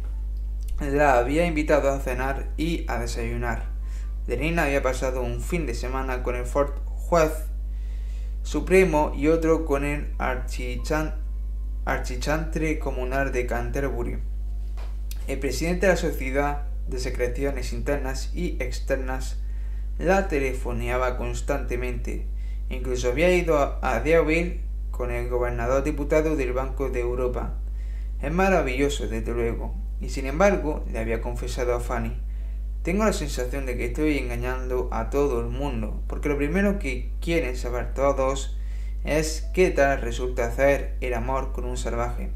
la 0.80 1.18
había 1.18 1.48
invitado 1.48 1.90
a 1.90 2.00
cenar 2.00 2.50
y 2.58 2.86
a 2.88 3.00
desayunar. 3.00 3.66
Lenina 4.28 4.66
había 4.66 4.84
pasado 4.84 5.24
un 5.24 5.42
fin 5.42 5.66
de 5.66 5.74
semana 5.74 6.22
con 6.22 6.36
el 6.36 6.46
Fort 6.46 6.78
Juez 6.86 7.32
Supremo 8.44 9.14
y 9.16 9.28
otro 9.28 9.66
con 9.66 9.84
el 9.84 10.14
archichantre 11.86 12.80
comunal 12.80 13.32
de 13.32 13.46
Canterbury. 13.46 14.18
El 15.28 15.40
presidente 15.40 15.86
de 15.86 15.94
la 15.94 15.98
Sociedad 15.98 16.64
de 16.88 17.00
Secreciones 17.00 17.74
Internas 17.74 18.32
y 18.34 18.58
Externas 18.60 19.40
la 19.98 20.28
telefoneaba 20.28 21.18
constantemente. 21.18 22.28
Incluso 22.70 23.10
había 23.10 23.34
ido 23.34 23.80
a 23.82 24.00
Deauville 24.00 24.62
con 24.92 25.12
el 25.12 25.30
gobernador 25.30 25.84
diputado 25.84 26.36
del 26.36 26.54
Banco 26.54 26.90
de 26.90 27.02
Europa. 27.02 27.54
Es 28.22 28.32
maravilloso, 28.32 29.08
desde 29.08 29.34
luego. 29.34 29.76
Y 30.00 30.10
sin 30.10 30.26
embargo, 30.26 30.86
le 30.92 31.00
había 31.00 31.22
confesado 31.22 31.76
a 31.76 31.80
Fanny 31.80 32.16
tengo 32.84 33.06
la 33.06 33.14
sensación 33.14 33.68
de 33.68 33.78
que 33.78 33.86
estoy 33.86 34.18
engañando 34.18 34.90
a 34.92 35.12
todo 35.12 35.40
el 35.40 35.50
mundo, 35.50 36.02
porque 36.08 36.30
lo 36.30 36.38
primero 36.38 36.80
que 36.80 37.12
quieren 37.22 37.56
saber 37.56 37.94
todos 37.94 38.58
es 39.04 39.50
qué 39.54 39.72
tal 39.72 40.02
resulta 40.02 40.46
hacer 40.46 40.96
el 41.02 41.14
amor 41.14 41.52
con 41.52 41.66
un 41.66 41.78
salvaje. 41.78 42.32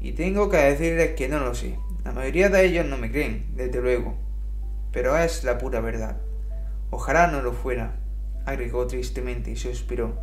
Y 0.00 0.12
tengo 0.12 0.48
que 0.48 0.58
decirles 0.58 1.14
que 1.16 1.28
no 1.28 1.40
lo 1.40 1.54
sé. 1.54 1.76
La 2.04 2.12
mayoría 2.12 2.48
de 2.48 2.64
ellos 2.64 2.86
no 2.86 2.96
me 2.96 3.10
creen, 3.10 3.46
desde 3.54 3.80
luego. 3.80 4.16
Pero 4.92 5.16
es 5.16 5.44
la 5.44 5.58
pura 5.58 5.80
verdad. 5.80 6.18
Ojalá 6.90 7.26
no 7.26 7.42
lo 7.42 7.52
fuera, 7.52 7.96
agregó 8.46 8.86
tristemente 8.86 9.50
y 9.50 9.56
suspiró. 9.56 10.18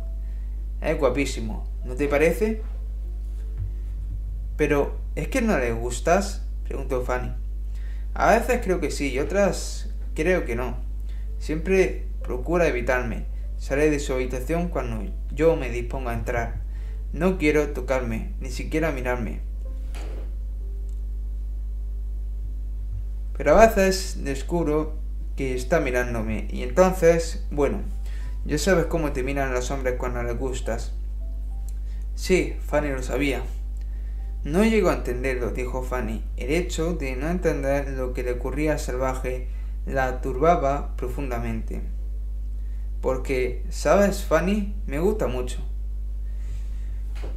Es 0.80 0.98
guapísimo, 0.98 1.68
¿no 1.84 1.94
te 1.94 2.08
parece? 2.08 2.62
Pero, 4.56 4.96
¿es 5.14 5.28
que 5.28 5.42
no 5.42 5.58
le 5.58 5.72
gustas? 5.72 6.46
preguntó 6.64 7.02
Fanny. 7.02 7.32
A 8.14 8.34
veces 8.34 8.60
creo 8.64 8.80
que 8.80 8.90
sí 8.90 9.12
y 9.12 9.18
otras 9.18 9.90
creo 10.14 10.44
que 10.44 10.56
no. 10.56 10.78
Siempre 11.38 12.06
procura 12.22 12.66
evitarme. 12.66 13.26
Sale 13.66 13.90
de 13.90 13.98
su 13.98 14.12
habitación 14.12 14.68
cuando 14.68 15.12
yo 15.32 15.56
me 15.56 15.70
dispongo 15.70 16.10
a 16.10 16.14
entrar. 16.14 16.60
No 17.12 17.36
quiero 17.36 17.70
tocarme, 17.70 18.30
ni 18.38 18.52
siquiera 18.52 18.92
mirarme. 18.92 19.40
Pero 23.36 23.58
a 23.58 23.66
veces 23.66 24.22
descubro 24.22 24.94
que 25.34 25.56
está 25.56 25.80
mirándome 25.80 26.46
y 26.48 26.62
entonces, 26.62 27.44
bueno, 27.50 27.80
ya 28.44 28.56
sabes 28.56 28.86
cómo 28.86 29.10
te 29.10 29.24
miran 29.24 29.52
los 29.52 29.72
hombres 29.72 29.96
cuando 29.98 30.22
les 30.22 30.38
gustas. 30.38 30.92
Sí, 32.14 32.54
Fanny 32.68 32.90
lo 32.90 33.02
sabía. 33.02 33.42
No 34.44 34.62
llego 34.62 34.90
a 34.90 34.94
entenderlo, 34.94 35.50
dijo 35.50 35.82
Fanny. 35.82 36.22
El 36.36 36.52
hecho 36.52 36.94
de 36.94 37.16
no 37.16 37.28
entender 37.28 37.88
lo 37.88 38.12
que 38.12 38.22
le 38.22 38.34
ocurría 38.34 38.74
al 38.74 38.78
salvaje 38.78 39.48
la 39.86 40.20
turbaba 40.20 40.94
profundamente. 40.96 41.95
Porque, 43.06 43.64
¿sabes, 43.70 44.24
Fanny? 44.24 44.74
Me 44.84 44.98
gusta 44.98 45.28
mucho. 45.28 45.60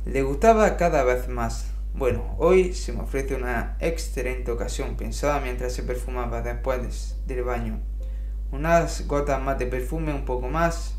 Le 0.03 0.23
gustaba 0.23 0.77
cada 0.77 1.03
vez 1.03 1.27
más. 1.27 1.71
Bueno, 1.93 2.35
hoy 2.39 2.73
se 2.73 2.91
me 2.91 3.01
ofrece 3.01 3.35
una 3.35 3.77
excelente 3.79 4.49
ocasión, 4.49 4.97
pensaba 4.97 5.39
mientras 5.41 5.73
se 5.73 5.83
perfumaba 5.83 6.41
después 6.41 7.21
del 7.27 7.43
baño. 7.43 7.81
Unas 8.51 9.05
gotas 9.05 9.39
más 9.43 9.59
de 9.59 9.67
perfume, 9.67 10.11
un 10.11 10.25
poco 10.25 10.47
más. 10.47 10.97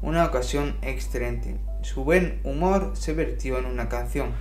Una 0.00 0.24
ocasión 0.24 0.78
excelente. 0.80 1.60
Su 1.82 2.02
buen 2.02 2.40
humor 2.44 2.92
se 2.94 3.12
vertió 3.12 3.58
en 3.58 3.66
una 3.66 3.90
canción 3.90 4.32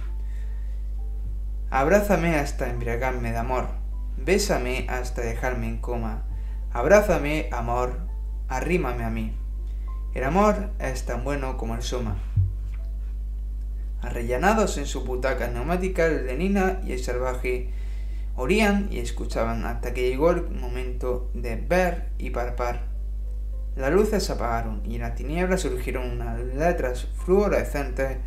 Abrázame 1.70 2.38
hasta 2.38 2.70
embriagarme 2.70 3.34
de 3.34 3.38
amor. 3.38 3.68
Bésame 4.16 4.88
hasta 4.90 5.24
dejarme 5.24 5.68
en 5.68 5.80
coma. 5.80 6.24
Abrázame, 6.72 7.50
amor. 7.52 8.08
Arrímame 8.48 9.04
a 9.04 9.10
mí. 9.10 9.41
El 10.14 10.26
amor 10.26 10.72
es 10.80 11.06
tan 11.06 11.24
bueno 11.24 11.56
como 11.56 11.76
el 11.76 11.84
soma. 11.84 12.18
Arrellanados 14.02 14.78
en 14.78 14.86
su 14.86 15.06
butaca 15.06 15.48
neumática, 15.48 16.08
Lenina 16.10 16.82
y 16.86 16.92
el 16.92 17.00
salvaje 17.00 17.70
orían 18.36 18.90
y 18.92 19.00
escuchaban 19.00 19.66
hasta 19.66 19.94
que 19.94 20.10
llegó 20.10 20.32
el 20.32 20.50
momento 20.50 21.30
de 21.34 21.56
ver 21.56 22.10
y 22.18 22.32
palpar. 22.32 22.82
Las 23.78 23.94
luces 23.94 24.24
se 24.24 24.34
apagaron 24.34 24.82
y 24.86 24.96
en 24.96 25.02
la 25.02 25.16
tiniebla 25.16 25.58
surgieron 25.58 26.10
unas 26.10 26.40
letras 26.40 27.08
fluorescentes 27.24 28.18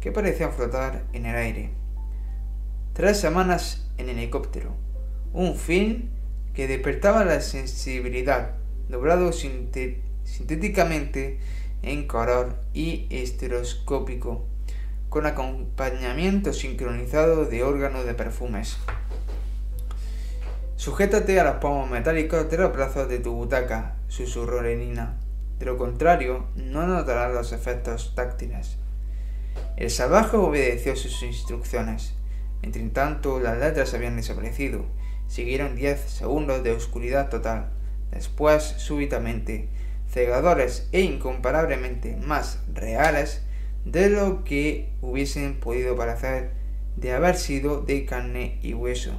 que 0.00 0.12
parecían 0.12 0.52
flotar 0.52 1.04
en 1.12 1.26
el 1.26 1.36
aire. 1.36 1.70
Tres 2.94 3.20
semanas 3.20 3.90
en 3.98 4.08
helicóptero. 4.08 4.74
Un 5.34 5.56
film 5.56 6.08
que 6.54 6.66
despertaba 6.66 7.26
la 7.26 7.42
sensibilidad, 7.42 8.52
doblado 8.88 9.32
sintéticamente 10.26 11.40
en 11.82 12.06
color 12.06 12.56
y 12.74 13.06
estereoscópico, 13.10 14.44
con 15.08 15.24
acompañamiento 15.24 16.52
sincronizado 16.52 17.46
de 17.46 17.62
órganos 17.62 18.04
de 18.04 18.14
perfumes. 18.14 18.76
Sujétate 20.76 21.40
a 21.40 21.44
los 21.44 21.56
pomos 21.56 21.88
metálicos 21.88 22.50
de 22.50 22.58
los 22.58 22.72
brazos 22.72 23.08
de 23.08 23.18
tu 23.18 23.32
butaca, 23.32 23.96
susurró 24.08 24.60
Lenina. 24.60 25.16
De 25.58 25.64
lo 25.64 25.78
contrario, 25.78 26.46
no 26.54 26.86
notarás 26.86 27.32
los 27.32 27.52
efectos 27.52 28.12
táctiles. 28.14 28.76
El 29.76 29.90
salvaje 29.90 30.36
obedeció 30.36 30.94
sus 30.96 31.22
instrucciones. 31.22 32.14
Entre 32.62 32.82
tanto, 32.88 33.40
las 33.40 33.58
letras 33.58 33.94
habían 33.94 34.16
desaparecido. 34.16 34.84
Siguieron 35.28 35.76
diez 35.76 36.00
segundos 36.00 36.62
de 36.62 36.72
oscuridad 36.72 37.30
total. 37.30 37.70
Después, 38.10 38.62
súbitamente, 38.62 39.68
cegadores 40.16 40.88
e 40.92 41.02
incomparablemente 41.02 42.16
más 42.16 42.58
reales, 42.72 43.42
de 43.84 44.08
lo 44.08 44.44
que 44.44 44.88
hubiesen 45.02 45.60
podido 45.60 45.94
parecer 45.94 46.52
de 46.96 47.12
haber 47.12 47.36
sido 47.36 47.82
de 47.82 48.06
carne 48.06 48.58
y 48.62 48.72
hueso. 48.72 49.12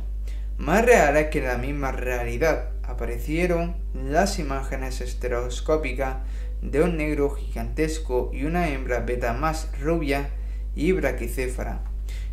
Más 0.57 0.83
real 0.83 1.15
es 1.17 1.27
que 1.27 1.41
la 1.41 1.59
misma 1.59 1.91
realidad 1.91 2.71
aparecieron 2.81 3.75
las 3.93 4.39
imágenes 4.39 4.99
estereoscópicas 4.99 6.15
de 6.63 6.81
un 6.81 6.97
negro 6.97 7.29
gigantesco 7.29 8.31
y 8.33 8.45
una 8.45 8.69
hembra 8.69 9.01
beta 9.01 9.33
más 9.33 9.69
rubia 9.79 10.31
y 10.75 10.93
braquicéfara. 10.93 11.83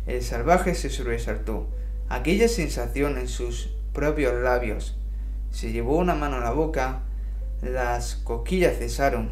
El 0.07 0.23
salvaje 0.23 0.73
se 0.73 0.89
sobresaltó. 0.89 1.69
Aquella 2.09 2.47
sensación 2.47 3.19
en 3.19 3.27
sus 3.27 3.69
propios 3.93 4.33
labios. 4.41 4.97
Se 5.51 5.71
llevó 5.71 5.97
una 5.97 6.15
mano 6.15 6.37
a 6.37 6.41
la 6.41 6.51
boca, 6.51 7.03
las 7.65 8.15
cosquillas 8.15 8.77
cesaron. 8.77 9.31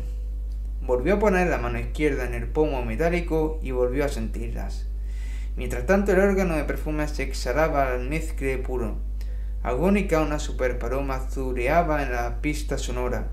Volvió 0.82 1.16
a 1.16 1.20
poner 1.20 1.48
la 1.48 1.58
mano 1.58 1.80
izquierda 1.80 2.26
en 2.26 2.34
el 2.34 2.48
pomo 2.48 2.84
metálico 2.84 3.60
y 3.62 3.72
volvió 3.72 4.06
a 4.06 4.10
sentirlas. 4.10 4.88
Mientras 5.56 5.86
tanto 5.86 6.12
el 6.12 6.20
órgano 6.20 6.56
de 6.56 6.64
perfume 6.64 7.08
se 7.08 7.24
exhalaba 7.24 7.94
al 7.94 8.10
mezcle 8.10 8.58
puro. 8.58 8.98
Agónica 9.62 10.22
una 10.22 10.40
superparoma 10.40 11.20
zureaba 11.30 12.04
en 12.04 12.12
la 12.12 12.42
pista 12.42 12.78
sonora. 12.78 13.30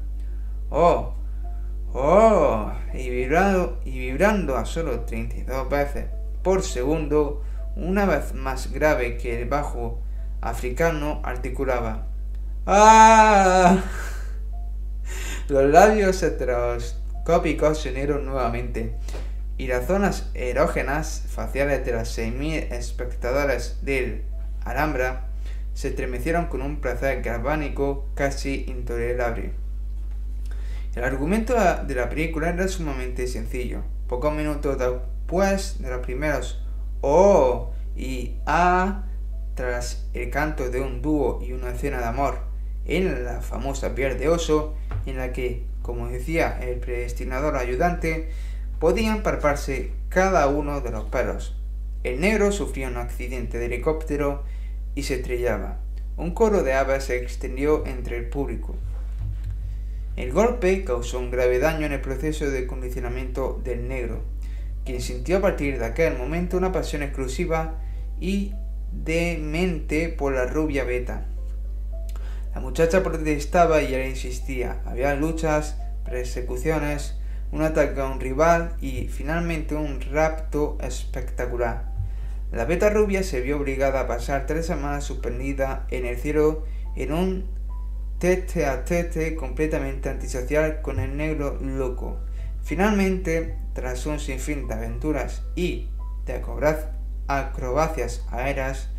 ¡Oh! 0.69 1.15
¡Oh! 1.93 2.73
Y 2.95 3.11
vibrando, 3.11 3.81
y 3.85 3.99
vibrando 3.99 4.57
a 4.57 4.65
solo 4.65 5.01
32 5.01 5.69
veces 5.69 6.07
por 6.43 6.63
segundo, 6.63 7.43
una 7.77 8.07
vez 8.07 8.35
más 8.35 8.73
grave 8.73 9.17
que 9.17 9.41
el 9.41 9.49
bajo 9.49 10.01
africano, 10.41 11.21
articulaba. 11.23 12.07
¡Ah! 12.67 13.79
Los 15.51 15.69
labios 15.69 16.23
heteroscópicos 16.23 17.81
se 17.81 17.91
unieron 17.91 18.25
nuevamente 18.25 18.95
y 19.59 19.67
las 19.67 19.89
zonas 19.89 20.31
erógenas 20.35 21.25
faciales 21.27 21.85
de 21.85 21.91
las 21.91 22.17
6.000 22.17 22.71
espectadores 22.71 23.81
del 23.83 24.23
Alhambra 24.65 25.27
se 25.75 25.89
estremecieron 25.89 26.47
con 26.47 26.63
un 26.63 26.81
placer 26.81 27.21
galvánico 27.23 28.07
casi 28.15 28.65
intolerable. 28.69 29.51
El 30.95 31.03
argumento 31.03 31.57
de 31.85 31.95
la 31.97 32.09
película 32.09 32.51
era 32.51 32.69
sumamente 32.69 33.27
sencillo. 33.27 33.83
Pocos 34.07 34.33
minutos 34.33 34.79
después 34.79 35.83
de 35.83 35.91
los 35.91 35.99
primeros 35.99 36.63
Oh 37.01 37.73
y 37.97 38.37
Ah, 38.47 39.03
tras 39.57 40.09
el 40.15 40.31
canto 40.31 40.71
de 40.71 40.81
un 40.81 41.03
dúo 41.03 41.41
y 41.43 41.55
una 41.55 41.71
escena 41.71 41.99
de 41.99 42.07
amor 42.07 42.39
en 42.85 43.25
la 43.25 43.41
famosa 43.41 43.97
piel 43.97 44.17
de 44.17 44.29
oso, 44.29 44.77
en 45.07 45.17
la 45.17 45.33
que, 45.33 45.65
como 45.83 46.09
decía 46.09 46.59
el 46.61 46.79
predestinador 46.79 47.57
ayudante, 47.57 48.31
podían 48.79 49.23
parparse 49.23 49.93
cada 50.09 50.47
uno 50.49 50.81
de 50.81 50.91
los 50.91 51.05
pelos. 51.05 51.57
El 52.03 52.21
negro 52.21 52.51
sufrió 52.51 52.89
un 52.89 52.97
accidente 52.97 53.59
de 53.59 53.67
helicóptero 53.67 54.43
y 54.95 55.03
se 55.03 55.17
estrellaba. 55.17 55.79
Un 56.17 56.33
coro 56.33 56.63
de 56.63 56.73
aves 56.73 57.05
se 57.05 57.17
extendió 57.17 57.87
entre 57.87 58.17
el 58.17 58.29
público. 58.29 58.75
El 60.17 60.33
golpe 60.33 60.85
causó 60.85 61.19
un 61.19 61.31
grave 61.31 61.59
daño 61.59 61.87
en 61.87 61.93
el 61.93 62.01
proceso 62.01 62.51
de 62.51 62.67
condicionamiento 62.67 63.61
del 63.65 63.89
negro, 63.89 64.23
quien 64.85 65.01
sintió 65.01 65.39
a 65.39 65.41
partir 65.41 65.79
de 65.79 65.87
aquel 65.87 66.19
momento 66.19 66.57
una 66.57 66.73
pasión 66.73 67.03
exclusiva 67.03 67.79
y 68.21 68.53
demente 68.93 70.09
por 70.09 70.35
la 70.35 70.47
rubia 70.47 70.85
beta. 70.85 71.27
La 72.55 72.61
muchacha 72.61 73.03
protestaba 73.03 73.83
y 73.83 73.95
él 73.95 74.09
insistía. 74.09 74.81
Había 74.85 75.15
luchas, 75.15 75.77
persecuciones, 76.05 77.17
un 77.53 77.63
ataque 77.63 78.01
a 78.01 78.07
un 78.07 78.21
rival 78.21 78.75
y 78.81 79.09
finalmente 79.09 79.75
un 79.75 80.01
rapto 80.01 80.79
espectacular. 80.81 81.91
La 82.53 82.65
beta 82.65 82.91
rubia 82.91 83.23
se 83.23 83.41
vio 83.41 83.59
obligada 83.59 84.01
a 84.01 84.07
pasar 84.09 84.47
tres 84.47 84.67
semanas 84.67 85.05
suspendida 85.05 85.87
en 85.91 86.05
el 86.05 86.17
cielo 86.17 86.65
en 86.97 87.13
un 87.13 87.47
tete 88.19 88.67
a 88.67 88.85
tete 88.85 89.37
completamente 89.37 90.09
antisocial 90.09 90.83
con 90.83 90.99
el 90.99 91.17
negro 91.17 91.59
loco. 91.61 92.19
Finalmente, 92.63 93.57
tras 93.73 94.05
un 94.07 94.19
sinfín 94.19 94.69
de 94.69 94.75
aventuras 94.75 95.43
y 95.55 95.89
de 96.27 96.43
acrobacias 97.29 98.27
aéreas, 98.31 98.90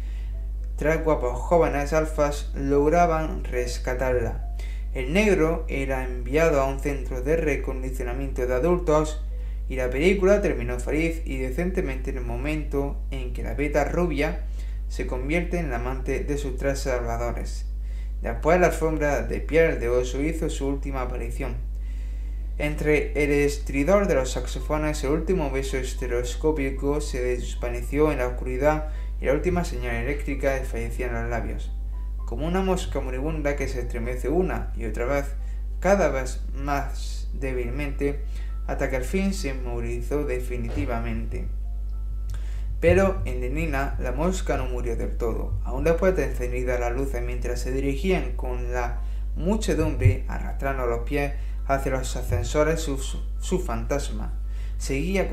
tres 0.82 1.04
guapos 1.04 1.40
jóvenes 1.40 1.94
alfas 1.94 2.50
lograban 2.56 3.44
rescatarla. 3.44 4.56
El 4.96 5.14
negro 5.14 5.64
era 5.68 6.04
enviado 6.04 6.60
a 6.60 6.66
un 6.66 6.80
centro 6.80 7.22
de 7.22 7.38
recondicionamiento 7.38 8.48
de 8.48 8.56
adultos 8.56 9.22
y 9.70 9.76
la 9.76 9.92
película 9.92 10.42
terminó 10.42 10.80
feliz 10.80 11.22
y 11.24 11.38
decentemente 11.38 12.10
en 12.10 12.18
el 12.18 12.24
momento 12.24 12.98
en 13.12 13.32
que 13.32 13.44
la 13.44 13.54
beta 13.54 13.86
rubia 13.86 14.46
se 14.90 15.06
convierte 15.06 15.60
en 15.60 15.70
la 15.70 15.76
amante 15.76 16.24
de 16.24 16.40
sus 16.40 16.58
tres 16.58 16.80
salvadores. 16.80 17.68
Después 18.24 18.60
la 18.60 18.66
alfombra 18.66 19.22
de 19.22 19.40
piel 19.40 19.80
de 19.80 19.88
oso 19.88 20.20
hizo 20.20 20.50
su 20.50 20.66
última 20.66 21.04
aparición. 21.04 21.58
Entre 22.58 23.24
el 23.24 23.30
estridor 23.30 24.08
de 24.08 24.16
los 24.16 24.32
saxofones, 24.32 25.04
el 25.04 25.12
último 25.12 25.52
beso 25.52 25.78
estereoscópico 25.78 27.02
se 27.02 27.22
desvaneció 27.22 28.12
en 28.12 28.18
la 28.18 28.30
oscuridad 28.30 28.90
y 29.22 29.26
la 29.26 29.34
última 29.34 29.64
señal 29.64 29.96
eléctrica 29.96 30.56
desfallecía 30.56 31.08
en 31.08 31.14
los 31.14 31.30
labios 31.30 31.72
como 32.32 32.48
una 32.48 32.62
mosca 32.62 33.02
moribunda 33.02 33.58
que 33.58 33.68
se 33.68 33.82
estremece 33.82 34.30
una 34.30 34.72
y 34.78 34.86
otra 34.86 35.04
vez, 35.04 35.26
cada 35.82 36.08
vez 36.08 36.42
más 36.54 37.30
débilmente, 37.34 38.24
hasta 38.68 38.90
que 38.90 38.96
al 38.96 39.04
fin 39.04 39.34
se 39.34 39.50
inmovilizó 39.50 40.24
definitivamente. 40.24 41.50
Pero 42.80 43.22
en 43.26 43.42
Lenina 43.42 43.98
la 44.00 44.14
mosca 44.14 44.56
no 44.56 44.66
murió 44.68 44.96
del 44.96 45.18
todo. 45.18 45.60
Aún 45.66 45.84
después 45.84 46.16
de 46.16 46.24
encendida 46.24 46.80
la 46.80 46.90
luz 46.90 47.10
mientras 47.22 47.60
se 47.60 47.74
dirigían 47.74 48.38
con 48.38 48.72
la 48.72 49.02
muchedumbre 49.36 50.24
arrastrando 50.30 50.86
los 50.86 51.00
pies 51.02 51.34
hacia 51.68 51.92
los 51.92 52.16
ascensores 52.16 52.80
su, 52.80 53.60
fantasma. 53.60 54.40
Seguía 54.78 55.28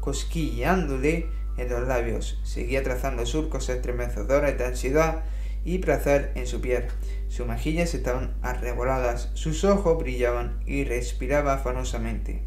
cosquilleándole 0.00 1.26
en 1.60 1.68
los 1.68 1.86
labios, 1.86 2.40
seguía 2.42 2.82
trazando 2.82 3.26
surcos 3.26 3.68
estremecedores 3.68 4.56
de 4.56 4.64
ansiedad 4.64 5.22
y 5.64 5.78
placer 5.78 6.32
en 6.34 6.46
su 6.46 6.60
piel. 6.60 6.84
Sus 7.28 7.46
mejillas 7.46 7.94
estaban 7.94 8.34
arreboladas, 8.42 9.30
sus 9.34 9.64
ojos 9.64 9.98
brillaban 9.98 10.60
y 10.66 10.84
respiraba 10.84 11.54
afanosamente. 11.54 12.42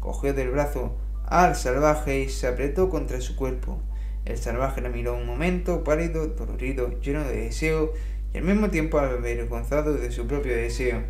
Cogió 0.00 0.34
del 0.34 0.50
brazo 0.50 0.96
al 1.26 1.56
salvaje 1.56 2.20
y 2.20 2.28
se 2.28 2.46
apretó 2.46 2.88
contra 2.90 3.20
su 3.20 3.36
cuerpo. 3.36 3.80
El 4.24 4.38
salvaje 4.38 4.80
la 4.80 4.88
miró 4.88 5.14
un 5.14 5.26
momento, 5.26 5.84
pálido, 5.84 6.26
dolorido, 6.28 6.98
lleno 7.00 7.24
de 7.24 7.44
deseo 7.44 7.92
y 8.32 8.38
al 8.38 8.44
mismo 8.44 8.70
tiempo 8.70 8.98
avergonzado 8.98 9.94
de 9.94 10.10
su 10.10 10.26
propio 10.26 10.56
deseo. 10.56 11.02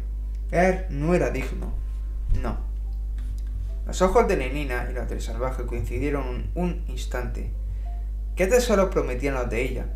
Él 0.51 0.85
no 0.90 1.14
era 1.14 1.31
digno. 1.31 1.72
No. 2.43 2.73
Los 3.86 4.01
ojos 4.02 4.27
de 4.28 4.36
Lenina 4.36 4.89
y 4.90 4.94
los 4.94 5.09
del 5.09 5.20
salvaje 5.20 5.66
coincidieron 5.66 6.51
un 6.55 6.85
instante. 6.89 7.51
¿Qué 8.35 8.47
tesoros 8.47 8.90
prometían 8.90 9.35
los 9.35 9.51
de 9.51 9.62
ella? 9.62 9.86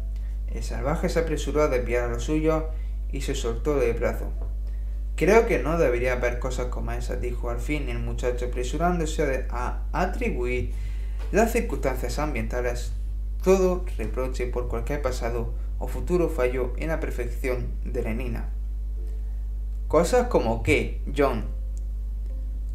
El 0.53 0.63
salvaje 0.63 1.09
se 1.09 1.21
apresuró 1.21 1.63
a 1.63 1.69
desviar 1.69 2.05
a 2.05 2.09
lo 2.09 2.21
suyo 2.21 2.69
y 3.11 3.23
se 3.23 3.35
soltó 3.35 3.79
del 3.79 3.95
brazo. 3.95 4.31
Creo 5.17 5.47
que 5.47 5.59
no 5.59 5.79
debería 5.79 6.13
haber 6.13 6.39
cosas 6.39 6.67
como 6.67 6.93
esas, 6.93 7.21
dijo 7.21 7.51
al 7.51 7.59
fin 7.59 7.89
el 7.89 7.99
muchacho, 7.99 8.47
apresurándose 8.47 9.47
a 9.51 9.83
atribuir 9.93 10.73
las 11.33 11.53
circunstancias 11.53 12.19
ambientales 12.19 12.93
todo 13.43 13.85
reproche 13.97 14.47
por 14.47 14.69
cualquier 14.69 15.01
pasado 15.01 15.55
o 15.79 15.87
futuro 15.87 16.29
fallo 16.29 16.73
en 16.77 16.89
la 16.89 17.01
perfección 17.01 17.69
de 17.85 18.03
Lenina. 18.03 18.49
Cosas 19.87 20.29
como 20.29 20.63
qué, 20.63 21.01
John, 21.17 21.47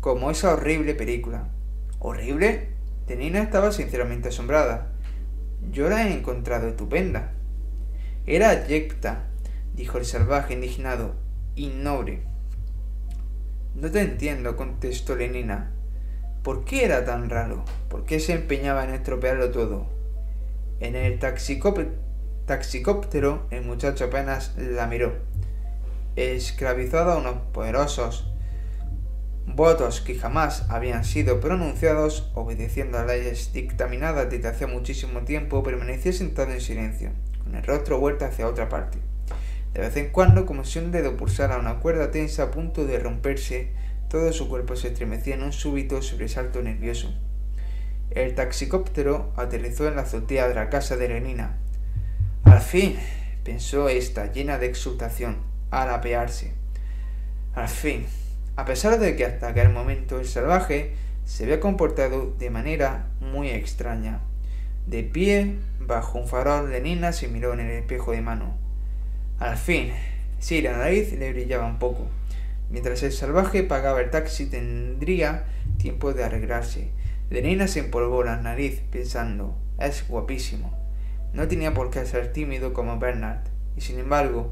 como 0.04 0.30
esa 0.30 0.54
horrible 0.54 0.94
película. 0.96 1.48
¿Horrible? 2.00 2.68
Lenina 3.08 3.42
estaba 3.42 3.72
sinceramente 3.72 4.28
asombrada. 4.28 4.92
Yo 5.72 5.88
la 5.88 6.06
he 6.06 6.14
encontrado 6.14 6.68
estupenda. 6.68 7.32
Era 8.26 8.68
Yecta, 8.68 9.28
dijo 9.74 9.98
el 9.98 10.04
salvaje 10.04 10.56
indignado, 10.56 11.16
innoble. 11.56 12.24
No 13.76 13.90
te 13.92 14.02
entiendo, 14.02 14.58
contestó 14.58 15.16
Lenina. 15.16 15.72
¿Por 16.44 16.66
qué 16.66 16.84
era 16.84 17.06
tan 17.06 17.30
raro? 17.30 17.64
¿Por 17.88 18.04
qué 18.04 18.20
se 18.20 18.34
empeñaba 18.34 18.84
en 18.84 18.90
estropearlo 18.90 19.52
todo? 19.52 19.88
En 20.82 20.98
el 20.98 21.18
taxicóptero 21.18 23.48
el 23.52 23.64
muchacho 23.64 24.04
apenas 24.04 24.54
la 24.58 24.86
miró. 24.86 25.14
Esclavizado 26.18 27.14
a 27.14 27.20
unos 27.20 27.38
poderosos 27.54 28.33
votos 29.46 30.02
que 30.02 30.16
jamás 30.16 30.66
habían 30.70 31.04
sido 31.04 31.40
pronunciados, 31.40 32.32
obedeciendo 32.34 32.98
a 32.98 33.06
leyes 33.06 33.54
dictaminadas 33.54 34.30
desde 34.30 34.48
hacía 34.48 34.68
muchísimo 34.68 35.22
tiempo, 35.22 35.64
permaneció 35.64 36.14
sentado 36.14 36.52
en 36.52 36.62
silencio 36.62 37.12
el 37.56 37.64
rostro 37.64 38.00
vuelto 38.00 38.26
hacia 38.26 38.48
otra 38.48 38.70
parte. 38.70 38.98
De 39.74 39.82
vez 39.82 39.96
en 39.98 40.10
cuando, 40.10 40.46
como 40.46 40.66
si 40.66 40.80
un 40.80 40.92
dedo 40.92 41.18
pulsara 41.18 41.58
una 41.58 41.80
cuerda 41.80 42.12
tensa 42.12 42.44
a 42.44 42.52
punto 42.52 42.86
de 42.86 43.00
romperse, 43.00 43.72
todo 44.10 44.32
su 44.32 44.48
cuerpo 44.48 44.76
se 44.76 44.90
estremecía 44.90 45.36
en 45.36 45.44
un 45.44 45.54
súbito 45.54 46.02
sobresalto 46.02 46.62
nervioso. 46.62 47.14
el 48.12 48.36
taxicóptero 48.36 49.34
aterrizó 49.38 49.88
en 49.88 49.96
la 49.96 50.04
azotea 50.04 50.48
de 50.48 50.54
la 50.54 50.70
casa 50.70 50.98
de 50.98 51.08
Lenina. 51.08 51.58
Al 52.44 52.62
fin, 52.62 52.96
pensó 53.44 53.90
esta, 53.90 54.32
llena 54.32 54.60
de 54.60 54.68
exultación, 54.68 55.38
al 55.72 55.90
apearse. 55.90 56.54
Al 57.56 57.70
fin, 57.70 58.06
a 58.56 58.66
pesar 58.66 59.00
de 59.00 59.16
que 59.16 59.26
hasta 59.26 59.48
aquel 59.48 59.70
momento 59.70 60.20
el 60.20 60.28
salvaje 60.28 60.94
se 61.26 61.44
había 61.44 61.60
comportado 61.60 62.34
de 62.38 62.50
manera 62.50 63.08
muy 63.20 63.50
extraña. 63.50 64.22
De 64.86 65.04
pie, 65.04 65.56
bajo 65.80 66.20
un 66.20 66.28
farol, 66.28 66.70
Lenina 66.70 67.14
se 67.14 67.28
miró 67.28 67.54
en 67.54 67.62
el 67.62 67.72
espejo 67.72 68.12
de 68.12 68.22
mano. 68.22 68.56
Al 69.40 69.58
fin, 69.58 69.92
sí, 70.40 70.62
la 70.62 70.78
nariz 70.78 71.14
le 71.14 71.32
brillaba 71.32 71.66
un 71.66 71.80
poco. 71.80 72.08
Mientras 72.70 73.02
el 73.04 73.12
salvaje 73.12 73.64
pagaba 73.64 74.02
el 74.02 74.10
taxi 74.10 74.46
tendría 74.46 75.46
tiempo 75.78 76.14
de 76.14 76.24
arreglarse. 76.24 76.92
Lenina 77.30 77.68
se 77.68 77.80
empolvó 77.80 78.24
la 78.24 78.38
nariz 78.38 78.82
pensando, 78.92 79.58
es 79.80 80.08
guapísimo. 80.08 80.78
No 81.34 81.48
tenía 81.48 81.74
por 81.74 81.90
qué 81.90 82.06
ser 82.06 82.32
tímido 82.32 82.74
como 82.74 83.00
Bernard, 83.00 83.42
y 83.76 83.82
sin 83.82 83.98
embargo, 83.98 84.52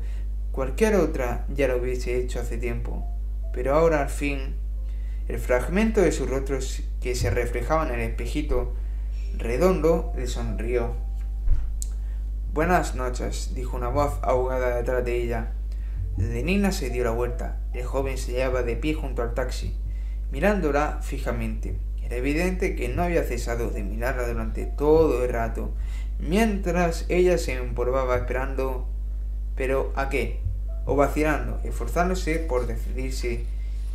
cualquier 0.52 0.96
otra 0.96 1.46
ya 1.50 1.68
lo 1.68 1.78
hubiese 1.78 2.18
hecho 2.18 2.40
hace 2.40 2.58
tiempo. 2.58 3.11
Pero 3.54 3.76
ahora 3.76 4.02
al 4.02 4.10
fin, 4.10 4.56
el 5.28 5.40
fragmento 5.40 6.02
de 6.02 6.12
su 6.12 6.26
rostro 6.26 6.60
que 7.02 7.16
se 7.16 7.30
reflejaba 7.30 7.88
en 7.88 7.94
el 7.94 8.02
espejito 8.02 8.74
redondo 9.38 10.14
le 10.16 10.28
sonrió. 10.28 10.96
Buenas 12.54 12.96
noches, 12.96 13.54
dijo 13.56 13.78
una 13.78 13.88
voz 13.88 14.20
ahogada 14.22 14.76
detrás 14.76 15.06
de 15.06 15.24
ella. 15.24 15.52
Lenina 16.18 16.72
se 16.72 16.90
dio 16.90 17.04
la 17.04 17.12
vuelta. 17.12 17.60
El 17.74 17.86
joven 17.86 18.18
se 18.18 18.34
hallaba 18.34 18.64
de 18.64 18.76
pie 18.76 18.94
junto 18.94 19.22
al 19.22 19.34
taxi, 19.34 19.78
mirándola 20.32 21.00
fijamente. 21.02 21.78
Era 22.04 22.18
evidente 22.18 22.76
que 22.76 22.90
no 22.90 23.04
había 23.04 23.24
cesado 23.24 23.70
de 23.70 23.84
mirarla 23.84 24.28
durante 24.28 24.66
todo 24.66 25.24
el 25.24 25.32
rato, 25.32 25.72
mientras 26.20 27.06
ella 27.08 27.38
se 27.38 27.54
empolvaba 27.54 28.18
esperando. 28.18 28.88
¿Pero 29.56 29.94
a 29.96 30.10
qué? 30.10 30.42
O 30.92 30.96
vacilando, 30.98 31.62
esforzándose 31.64 32.36
por 32.40 32.68
decidirse 32.68 33.46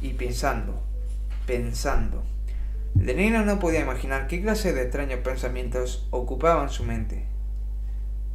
y 0.00 0.14
pensando, 0.14 0.80
pensando. 1.46 2.22
Lenina 2.94 3.42
no 3.42 3.58
podía 3.58 3.80
imaginar 3.80 4.28
qué 4.28 4.40
clase 4.40 4.72
de 4.72 4.84
extraños 4.84 5.20
pensamientos 5.20 6.08
ocupaban 6.10 6.70
su 6.70 6.84
mente. 6.84 7.26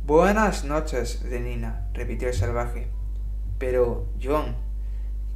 Buenas 0.06 0.64
noches, 0.64 1.24
Lenina, 1.24 1.88
repitió 1.96 2.28
el 2.28 2.36
salvaje. 2.36 2.86
Pero, 3.58 4.06
John, 4.22 4.56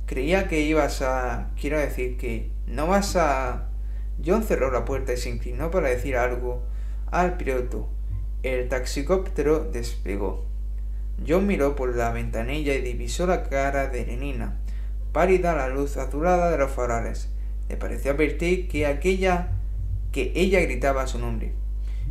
creía 0.05 0.47
que 0.47 0.61
ibas 0.61 1.01
a... 1.01 1.49
Quiero 1.59 1.79
decir 1.79 2.17
que 2.17 2.51
no 2.67 2.85
vas 2.85 3.15
a... 3.15 3.69
John 4.23 4.43
cerró 4.43 4.69
la 4.69 4.85
puerta 4.85 5.13
y 5.13 5.17
se 5.17 5.31
inclinó 5.31 5.71
para 5.71 5.89
decir 5.89 6.15
algo 6.15 6.61
al 7.07 7.37
piloto. 7.37 7.89
El 8.43 8.69
taxicóptero 8.69 9.61
despegó. 9.61 10.45
John 11.27 11.47
miró 11.47 11.75
por 11.75 11.95
la 11.95 12.11
ventanilla 12.11 12.73
y 12.73 12.81
divisó 12.81 13.27
la 13.27 13.43
cara 13.43 13.87
de 13.87 14.05
Lenina, 14.05 14.57
pálida 15.11 15.53
a 15.53 15.55
la 15.55 15.69
luz 15.69 15.97
azulada 15.97 16.51
de 16.51 16.57
los 16.57 16.71
faroles. 16.71 17.29
Le 17.69 17.77
pareció 17.77 18.11
advertir 18.11 18.67
que 18.67 18.85
aquella 18.85 19.51
que 20.11 20.31
ella 20.35 20.61
gritaba 20.61 21.07
su 21.07 21.19
nombre. 21.19 21.53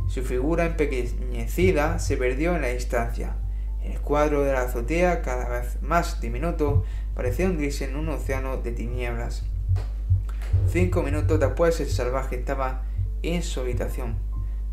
Su 0.07 0.21
figura 0.21 0.65
empequeñecida 0.65 1.97
se 1.97 2.17
perdió 2.17 2.55
en 2.55 2.61
la 2.61 2.67
distancia. 2.67 3.35
El 3.83 3.99
cuadro 3.99 4.43
de 4.43 4.53
la 4.53 4.61
azotea, 4.61 5.21
cada 5.21 5.49
vez 5.49 5.81
más 5.81 6.21
diminuto, 6.21 6.83
parecía 7.15 7.47
hundirse 7.47 7.85
en 7.85 7.95
un 7.95 8.09
océano 8.09 8.57
de 8.57 8.71
tinieblas. 8.71 9.43
Cinco 10.67 11.01
minutos 11.01 11.39
después 11.39 11.79
el 11.79 11.89
salvaje 11.89 12.35
estaba 12.35 12.83
en 13.23 13.41
su 13.41 13.61
habitación. 13.61 14.17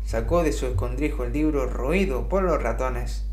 Sacó 0.05 0.43
de 0.43 0.51
su 0.51 0.67
escondrijo 0.67 1.23
el 1.23 1.33
libro 1.33 1.65
roído 1.65 2.29
por 2.29 2.43
los 2.43 2.61
ratones. 2.61 3.25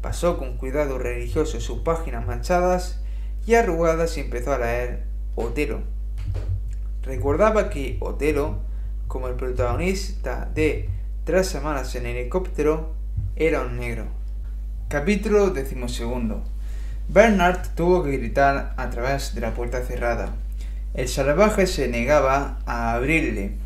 Pasó 0.00 0.38
con 0.38 0.56
cuidado 0.56 0.98
religioso 0.98 1.60
sus 1.60 1.80
páginas 1.80 2.26
manchadas 2.26 3.00
y 3.46 3.54
arrugadas 3.54 4.16
y 4.16 4.20
empezó 4.20 4.52
a 4.52 4.58
leer 4.58 5.04
Otero. 5.34 5.82
Recordaba 7.02 7.70
que 7.70 7.96
Otero, 8.00 8.60
como 9.06 9.28
el 9.28 9.34
protagonista 9.34 10.50
de 10.54 10.90
Tres 11.28 11.46
semanas 11.46 11.94
en 11.94 12.06
helicóptero, 12.06 12.94
era 13.36 13.60
un 13.60 13.76
negro. 13.76 14.06
Capítulo 14.88 15.50
decimosegundo. 15.50 16.42
Bernard 17.06 17.74
tuvo 17.74 18.02
que 18.02 18.16
gritar 18.16 18.72
a 18.78 18.88
través 18.88 19.34
de 19.34 19.42
la 19.42 19.52
puerta 19.52 19.84
cerrada. 19.84 20.32
El 20.94 21.06
salvaje 21.06 21.66
se 21.66 21.86
negaba 21.86 22.60
a 22.64 22.94
abrirle. 22.94 23.58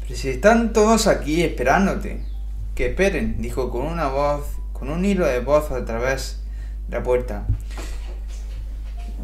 Pero 0.00 0.14
si 0.14 0.28
están 0.28 0.74
todos 0.74 1.06
aquí 1.06 1.42
esperándote. 1.42 2.22
Que 2.74 2.88
esperen, 2.88 3.40
dijo 3.40 3.70
con 3.70 3.86
una 3.86 4.08
voz, 4.08 4.59
con 4.80 4.88
un 4.88 5.04
hilo 5.04 5.26
de 5.26 5.40
voz 5.40 5.70
a 5.70 5.84
través 5.84 6.40
de 6.88 6.96
la 6.96 7.02
puerta. 7.02 7.46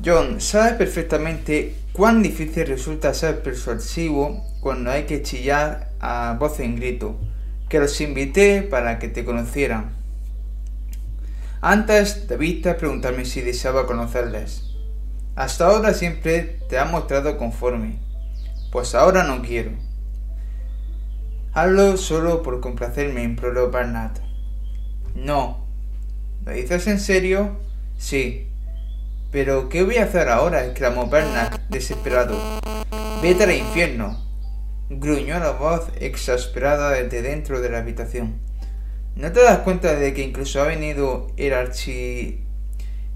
John, 0.04 0.38
sabes 0.42 0.74
perfectamente 0.74 1.74
cuán 1.94 2.22
difícil 2.22 2.66
resulta 2.66 3.14
ser 3.14 3.42
persuasivo 3.42 4.44
cuando 4.60 4.90
hay 4.90 5.04
que 5.04 5.22
chillar 5.22 5.92
a 5.98 6.36
voz 6.38 6.60
en 6.60 6.76
grito, 6.76 7.18
que 7.70 7.80
los 7.80 7.98
invité 8.02 8.60
para 8.60 8.98
que 8.98 9.08
te 9.08 9.24
conocieran. 9.24 9.96
Antes 11.62 12.28
debiste 12.28 12.74
preguntarme 12.74 13.24
si 13.24 13.40
deseaba 13.40 13.86
conocerles. 13.86 14.74
Hasta 15.36 15.68
ahora 15.68 15.94
siempre 15.94 16.60
te 16.68 16.78
ha 16.78 16.84
mostrado 16.84 17.38
conforme, 17.38 17.98
pues 18.70 18.94
ahora 18.94 19.24
no 19.24 19.40
quiero. 19.40 19.70
Hazlo 21.54 21.96
solo 21.96 22.42
por 22.42 22.60
complacerme, 22.60 23.22
imploró 23.22 23.70
Barnett. 23.70 24.25
No. 25.16 25.66
¿Lo 26.44 26.52
dices 26.52 26.86
en 26.86 27.00
serio? 27.00 27.58
Sí. 27.98 28.46
Pero, 29.32 29.68
¿qué 29.68 29.82
voy 29.82 29.96
a 29.96 30.04
hacer 30.04 30.28
ahora? 30.28 30.64
exclamó 30.64 31.08
Bernard, 31.08 31.58
desesperado. 31.68 32.38
Vete 33.20 33.42
al 33.42 33.52
infierno 33.52 34.26
gruñó 34.88 35.40
la 35.40 35.50
voz 35.50 35.88
exasperada 36.00 36.90
desde 36.90 37.22
dentro 37.22 37.60
de 37.60 37.70
la 37.70 37.78
habitación. 37.78 38.38
¿No 39.16 39.32
te 39.32 39.42
das 39.42 39.58
cuenta 39.60 39.94
de 39.94 40.14
que 40.14 40.22
incluso 40.22 40.60
ha 40.62 40.66
venido 40.66 41.28
el 41.36 41.54
archi... 41.54 42.44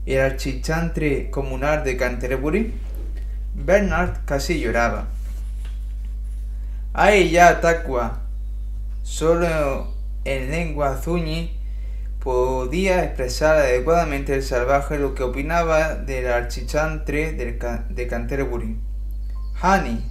el 0.06 0.20
archichantre 0.20 1.30
comunal 1.30 1.84
de 1.84 1.96
Canterbury? 1.96 2.74
Bernard 3.54 4.24
casi 4.24 4.60
lloraba. 4.60 5.08
¡Ay 6.92 7.30
ya, 7.30 7.60
Taqua! 7.60 8.22
Solo 9.02 9.94
en 10.24 10.50
lengua 10.50 10.96
zuñi 10.96 11.59
podía 12.22 13.04
expresar 13.04 13.56
adecuadamente 13.56 14.34
el 14.34 14.42
salvaje 14.42 14.98
lo 14.98 15.14
que 15.14 15.22
opinaba 15.22 15.94
del 15.94 16.28
archichantre 16.28 17.32
de 17.32 18.06
Canterbury. 18.06 18.76
Honey, 19.62 20.04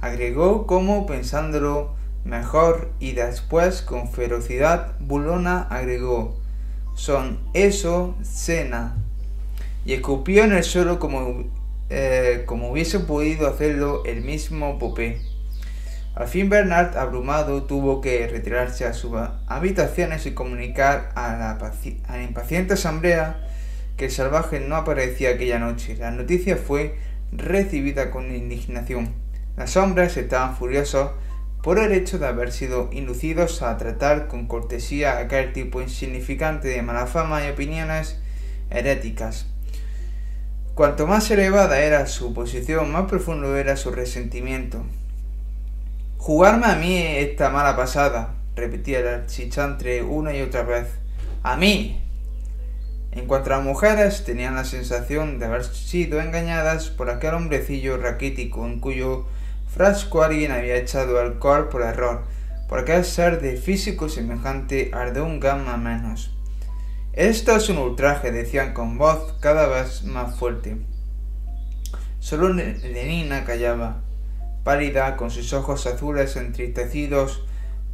agregó 0.00 0.66
como 0.66 1.06
pensándolo 1.06 1.94
mejor 2.24 2.90
y 3.00 3.12
después 3.12 3.82
con 3.82 4.10
ferocidad 4.10 4.92
bulona 5.00 5.62
agregó 5.70 6.42
son 6.94 7.38
eso 7.54 8.14
cena 8.22 8.96
y 9.84 9.94
escupió 9.94 10.44
en 10.44 10.52
el 10.52 10.62
suelo 10.62 10.98
como, 10.98 11.44
eh, 11.90 12.44
como 12.46 12.70
hubiese 12.70 13.00
podido 13.00 13.48
hacerlo 13.48 14.04
el 14.04 14.22
mismo 14.22 14.78
Popé. 14.78 15.20
Al 16.14 16.28
fin 16.28 16.50
Bernard, 16.50 16.98
abrumado, 16.98 17.62
tuvo 17.62 18.02
que 18.02 18.26
retirarse 18.26 18.84
a 18.84 18.92
sus 18.92 19.12
habitaciones 19.46 20.26
y 20.26 20.34
comunicar 20.34 21.10
a 21.14 21.58
la, 21.58 22.22
impaciente 22.22 22.74
asamblea 22.74 23.48
que 23.96 24.06
el 24.06 24.10
salvaje 24.10 24.60
no 24.60 24.76
aparecía 24.76 25.30
aquella 25.30 25.58
noche. 25.58 25.96
La 25.96 26.10
noticia 26.10 26.58
fue 26.58 26.96
recibida 27.32 28.10
con 28.10 28.34
indignación. 28.34 29.14
Los 29.56 29.74
hombres 29.78 30.18
estaban 30.18 30.54
furiosos 30.54 31.12
por 31.62 31.78
el 31.78 31.92
hecho 31.92 32.18
de 32.18 32.26
haber 32.26 32.52
sido 32.52 32.90
inducidos 32.92 33.62
a 33.62 33.78
tratar 33.78 34.28
con 34.28 34.46
cortesía 34.46 35.12
a 35.12 35.20
aquel 35.20 35.54
tipo 35.54 35.80
insignificante 35.80 36.68
de 36.68 36.82
mala 36.82 37.06
fama 37.06 37.46
y 37.46 37.50
opiniones 37.50 38.20
heréticas. 38.68 39.46
Cuanto 40.74 41.06
más 41.06 41.30
elevada 41.30 41.80
era 41.80 42.06
su 42.06 42.34
posición, 42.34 42.92
más 42.92 43.04
profundo 43.08 43.56
era 43.56 43.76
su 43.76 43.92
resentimiento. 43.92 44.84
Jugarme 46.24 46.66
a 46.66 46.76
mí 46.76 46.96
esta 46.98 47.50
mala 47.50 47.74
pasada, 47.74 48.36
repetía 48.54 49.00
el 49.00 49.08
archichantre 49.08 50.04
una 50.04 50.32
y 50.32 50.40
otra 50.40 50.62
vez. 50.62 50.86
A 51.42 51.56
mí. 51.56 52.00
En 53.10 53.26
cuanto 53.26 53.52
a 53.52 53.56
las 53.56 53.64
mujeres, 53.64 54.22
tenían 54.22 54.54
la 54.54 54.64
sensación 54.64 55.40
de 55.40 55.46
haber 55.46 55.64
sido 55.64 56.20
engañadas 56.20 56.90
por 56.90 57.10
aquel 57.10 57.34
hombrecillo 57.34 57.96
raquítico 57.96 58.64
en 58.64 58.78
cuyo 58.78 59.26
frasco 59.66 60.22
alguien 60.22 60.52
había 60.52 60.76
echado 60.76 61.18
alcohol 61.18 61.68
por 61.70 61.82
error, 61.82 62.22
porque 62.68 62.92
aquel 62.92 63.04
ser 63.04 63.40
de 63.40 63.56
físico 63.56 64.08
semejante 64.08 64.92
al 64.94 65.14
de 65.14 65.22
un 65.22 65.40
gamma 65.40 65.76
menos. 65.76 66.38
Esto 67.14 67.56
es 67.56 67.68
un 67.68 67.78
ultraje, 67.78 68.30
decían 68.30 68.74
con 68.74 68.96
voz 68.96 69.34
cada 69.40 69.66
vez 69.66 70.04
más 70.04 70.38
fuerte. 70.38 70.76
Solo 72.20 72.50
Lenina 72.50 73.44
callaba. 73.44 74.02
Pálida, 74.64 75.16
con 75.16 75.30
sus 75.30 75.52
ojos 75.52 75.86
azules 75.86 76.36
entristecidos 76.36 77.44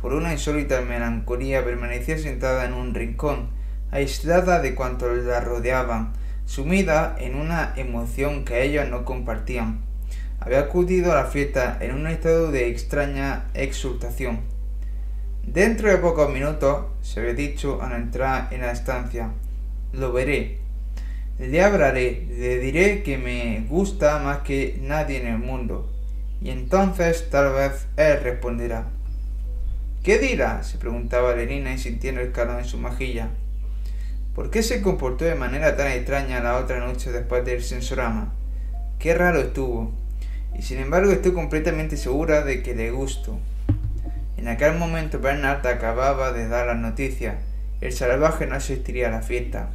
por 0.01 0.15
una 0.15 0.33
insólita 0.33 0.81
melancolía, 0.81 1.65
permanecía 1.65 2.19
sentada 2.19 2.65
en 2.65 2.73
un 2.73 2.95
rincón, 2.95 3.51
aislada 3.91 4.61
de 4.61 4.75
cuantos 4.75 5.25
la 5.25 5.41
rodeaban, 5.41 6.13
sumida 6.47 7.17
en 7.19 7.35
una 7.35 7.73
emoción 7.77 8.45
que 8.45 8.63
ellos 8.63 8.89
no 8.89 9.05
compartían. 9.05 9.81
Había 10.41 10.61
acudido 10.61 11.13
a 11.13 11.17
la 11.17 11.25
fiesta 11.25 11.79
en 11.81 11.95
un 11.95 12.07
estado 12.07 12.53
de 12.53 12.69
extraña 12.69 13.47
exultación. 13.55 14.41
Dentro 15.43 15.91
de 15.91 15.99
pocos 15.99 16.31
minutos, 16.31 16.87
se 17.03 17.21
había 17.21 17.35
dicho 17.35 17.83
al 17.83 17.93
entrar 17.93 18.49
en 18.53 18.61
la 18.61 18.71
estancia, 18.71 19.31
lo 19.93 20.13
veré. 20.13 20.59
Le 21.39 21.63
hablaré, 21.63 22.27
le 22.37 22.59
diré 22.59 23.03
que 23.03 23.19
me 23.19 23.67
gusta 23.69 24.19
más 24.19 24.39
que 24.39 24.79
nadie 24.81 25.21
en 25.21 25.29
el 25.29 25.39
mundo. 25.39 25.91
Y 26.41 26.51
entonces 26.51 27.31
tal 27.31 27.53
vez 27.53 27.87
él 27.97 28.21
responderá. 28.23 28.87
¿Qué 30.03 30.19
dirá? 30.19 30.63
se 30.63 30.79
preguntaba 30.79 31.35
Lenina 31.35 31.77
sintiendo 31.77 32.21
el 32.21 32.33
calor 32.33 32.61
en 32.61 32.65
su 32.65 32.79
mejilla. 32.79 33.29
¿Por 34.35 34.51
qué 34.51 34.63
se 34.63 34.81
comportó 34.81 35.25
de 35.25 35.35
manera 35.35 35.77
tan 35.77 35.89
extraña 35.89 36.41
la 36.41 36.57
otra 36.57 36.79
noche 36.79 37.11
después 37.11 37.45
del 37.45 37.63
sensorama? 37.63 38.33
Qué 38.99 39.15
raro 39.15 39.41
estuvo. 39.41 39.93
Y 40.57 40.63
sin 40.63 40.79
embargo 40.79 41.11
estoy 41.11 41.33
completamente 41.33 41.97
segura 41.97 42.43
de 42.43 42.63
que 42.63 42.75
le 42.75 42.91
gustó. 42.91 43.39
En 44.37 44.47
aquel 44.47 44.79
momento 44.79 45.19
Bernard 45.19 45.67
acababa 45.67 46.33
de 46.33 46.47
dar 46.47 46.69
la 46.69 46.75
noticia. 46.75 47.39
El 47.81 47.93
salvaje 47.93 48.47
no 48.47 48.55
asistiría 48.55 49.09
a 49.09 49.11
la 49.11 49.23
fiesta. 49.23 49.71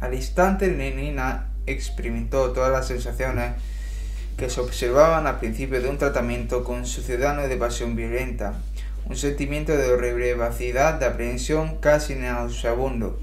Al 0.00 0.14
instante 0.14 0.68
Lenina 0.68 1.50
experimentó 1.66 2.52
todas 2.52 2.72
las 2.72 2.88
sensaciones 2.88 3.52
que 4.36 4.50
se 4.50 4.60
observaban 4.60 5.26
al 5.26 5.38
principio 5.38 5.80
de 5.80 5.88
un 5.88 5.98
tratamiento 5.98 6.64
con 6.64 6.86
su 6.86 7.02
ciudadano 7.02 7.46
de 7.46 7.56
pasión 7.56 7.94
violenta, 7.94 8.54
un 9.06 9.16
sentimiento 9.16 9.76
de 9.76 9.92
horrible 9.92 10.34
vacidad, 10.34 10.94
de 10.94 11.06
aprehensión 11.06 11.76
casi 11.78 12.14
nauseabundo. 12.14 13.18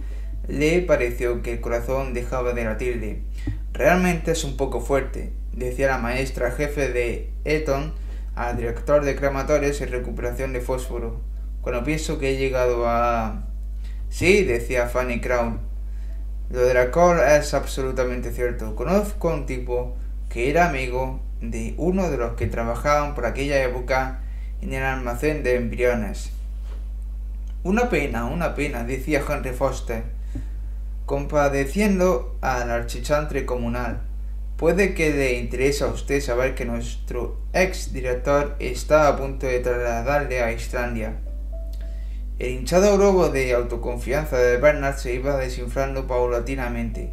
Le 0.47 0.81
pareció 0.81 1.41
que 1.41 1.53
el 1.53 1.61
corazón 1.61 2.13
dejaba 2.13 2.53
de 2.53 2.63
latirle. 2.63 3.21
Realmente 3.73 4.31
es 4.31 4.43
un 4.43 4.57
poco 4.57 4.81
fuerte, 4.81 5.33
decía 5.53 5.87
la 5.87 5.97
maestra 5.97 6.51
jefe 6.51 6.89
de 6.89 7.29
Eton 7.45 7.93
al 8.35 8.57
director 8.57 9.03
de 9.03 9.15
crematorios 9.15 9.81
y 9.81 9.85
recuperación 9.85 10.53
de 10.53 10.61
fósforo. 10.61 11.21
Cuando 11.61 11.83
pienso 11.83 12.17
que 12.19 12.31
he 12.31 12.37
llegado 12.37 12.87
a... 12.87 13.45
Sí, 14.09 14.43
decía 14.43 14.87
Fanny 14.87 15.21
Crown. 15.21 15.59
Lo 16.49 16.61
de 16.61 16.73
la 16.73 17.37
es 17.37 17.53
absolutamente 17.53 18.31
cierto. 18.31 18.75
Conozco 18.75 19.29
a 19.29 19.35
un 19.35 19.45
tipo 19.45 19.95
que 20.31 20.49
era 20.49 20.69
amigo 20.69 21.19
de 21.41 21.73
uno 21.77 22.09
de 22.09 22.17
los 22.17 22.33
que 22.33 22.47
trabajaban 22.47 23.15
por 23.15 23.25
aquella 23.25 23.61
época 23.63 24.21
en 24.61 24.73
el 24.73 24.83
almacén 24.83 25.43
de 25.43 25.55
embriones. 25.55 26.31
Una 27.63 27.89
pena, 27.89 28.25
una 28.25 28.55
pena, 28.55 28.83
decía 28.85 29.23
Henry 29.27 29.51
Foster, 29.51 30.03
compadeciendo 31.05 32.37
al 32.41 32.71
archichantre 32.71 33.45
comunal. 33.45 34.01
Puede 34.55 34.93
que 34.93 35.11
le 35.11 35.33
interese 35.33 35.83
a 35.83 35.87
usted 35.87 36.21
saber 36.21 36.55
que 36.55 36.65
nuestro 36.65 37.41
ex 37.51 37.91
director 37.91 38.55
está 38.59 39.07
a 39.07 39.17
punto 39.17 39.47
de 39.47 39.59
trasladarle 39.59 40.41
a 40.41 40.53
Islandia. 40.53 41.17
El 42.39 42.51
hinchado 42.51 42.95
globo 42.95 43.29
de 43.29 43.53
autoconfianza 43.53 44.37
de 44.37 44.57
Bernard 44.57 44.97
se 44.97 45.13
iba 45.13 45.37
desinflando 45.37 46.07
paulatinamente, 46.07 47.11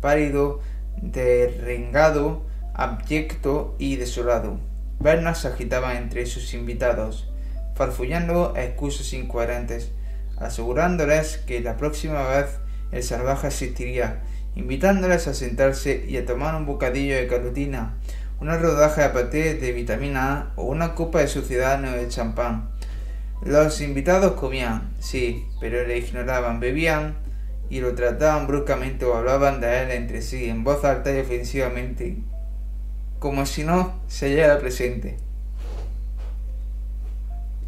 pálido, 0.00 0.60
derrengado, 1.00 2.44
abyecto 2.76 3.74
y 3.78 3.96
desolado. 3.96 4.60
Bernard 5.00 5.36
se 5.36 5.48
agitaba 5.48 5.96
entre 5.96 6.26
sus 6.26 6.52
invitados, 6.52 7.26
farfullando 7.74 8.52
excusas 8.54 9.14
incoherentes, 9.14 9.92
asegurándoles 10.36 11.38
que 11.38 11.60
la 11.60 11.78
próxima 11.78 12.22
vez 12.28 12.58
el 12.92 13.02
salvaje 13.02 13.46
asistiría, 13.46 14.22
invitándoles 14.54 15.26
a 15.26 15.32
sentarse 15.32 16.04
y 16.06 16.18
a 16.18 16.26
tomar 16.26 16.54
un 16.54 16.66
bocadillo 16.66 17.16
de 17.16 17.26
carotina, 17.26 17.94
una 18.40 18.58
rodaja 18.58 19.04
de 19.04 19.08
paté 19.08 19.54
de 19.54 19.72
vitamina 19.72 20.32
A 20.32 20.52
o 20.56 20.64
una 20.64 20.94
copa 20.94 21.20
de 21.20 21.28
suciedad 21.28 21.78
de 21.78 22.08
champán. 22.08 22.68
Los 23.42 23.80
invitados 23.80 24.32
comían, 24.32 24.92
sí, 24.98 25.46
pero 25.60 25.86
le 25.86 25.96
ignoraban, 25.96 26.60
bebían 26.60 27.16
y 27.70 27.80
lo 27.80 27.94
trataban 27.94 28.46
bruscamente 28.46 29.06
o 29.06 29.14
hablaban 29.14 29.60
de 29.62 29.82
él 29.82 29.90
entre 29.92 30.20
sí 30.20 30.50
en 30.50 30.62
voz 30.62 30.84
alta 30.84 31.14
y 31.14 31.20
ofensivamente, 31.20 32.18
como 33.26 33.44
si 33.44 33.64
no 33.64 33.92
se 34.06 34.26
hallara 34.26 34.60
presente. 34.60 35.16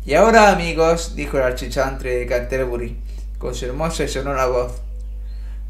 Y 0.06 0.14
ahora 0.14 0.52
amigos, 0.52 1.16
dijo 1.16 1.36
el 1.36 1.42
archichantre 1.42 2.14
de 2.14 2.26
Canterbury, 2.26 2.96
con 3.38 3.56
su 3.56 3.64
hermosa 3.66 4.04
y 4.04 4.08
sonora 4.08 4.46
voz, 4.46 4.80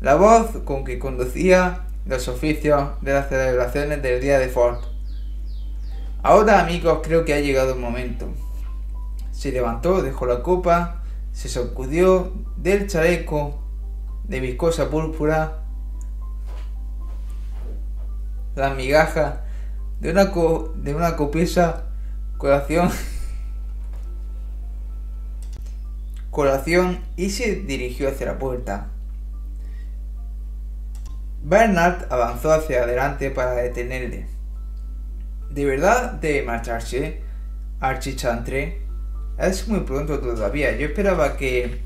la 0.03 0.17
voz 0.17 0.59
con 0.67 0.85
que 0.85 0.99
conducía 0.99 1.87
los 2.05 2.29
oficios 2.29 3.01
de 3.01 3.15
las 3.15 3.31
celebraciones 3.31 4.03
del 4.03 4.21
día 4.21 4.39
de 4.39 4.51
Ford. 4.51 4.77
Ahora 6.23 6.61
amigos, 6.61 6.99
creo 7.03 7.25
que 7.25 7.33
ha 7.33 7.41
llegado 7.41 7.73
el 7.73 7.81
momento. 7.81 8.29
Se 9.33 9.53
levantó, 9.53 10.03
dejó 10.03 10.27
la 10.27 10.43
copa, 10.43 11.03
se 11.33 11.49
sacudió 11.49 12.35
del 12.59 12.89
chaleco 12.89 13.59
de 14.25 14.41
viscosa 14.41 14.91
púrpura 14.91 15.63
la 18.55 18.75
migaja 18.75 19.45
de 20.01 20.11
una, 20.11 20.27
de 20.27 20.95
una 20.95 21.17
copiosa 21.17 21.85
colación, 22.37 22.91
colación 26.31 27.01
y 27.17 27.31
se 27.31 27.57
dirigió 27.57 28.09
hacia 28.09 28.27
la 28.27 28.39
puerta. 28.39 28.89
Bernard 31.43 32.07
avanzó 32.11 32.53
hacia 32.53 32.83
adelante 32.83 33.31
para 33.31 33.53
detenerle. 33.53 34.27
¿De 35.51 35.65
verdad 35.65 36.13
de 36.13 36.43
marcharse, 36.43 37.23
Archichantre? 37.81 38.83
Es 39.39 39.69
muy 39.69 39.81
pronto 39.81 40.19
todavía. 40.19 40.77
Yo 40.77 40.87
esperaba 40.87 41.37
que... 41.37 41.81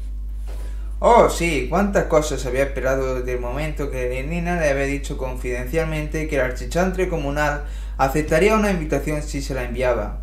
Oh, 0.98 1.28
sí, 1.28 1.66
cuántas 1.68 2.04
cosas 2.04 2.44
había 2.46 2.62
esperado 2.62 3.16
desde 3.16 3.34
el 3.34 3.40
momento 3.40 3.90
que 3.90 4.08
Lenina 4.08 4.58
le 4.60 4.70
había 4.70 4.84
dicho 4.84 5.18
confidencialmente 5.18 6.28
que 6.28 6.36
el 6.36 6.42
archichantre 6.42 7.08
comunal 7.08 7.64
aceptaría 8.04 8.56
una 8.56 8.72
invitación 8.72 9.22
si 9.22 9.42
se 9.42 9.54
la 9.54 9.64
enviaba. 9.64 10.22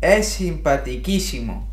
Es 0.00 0.28
simpatiquísimo. 0.28 1.70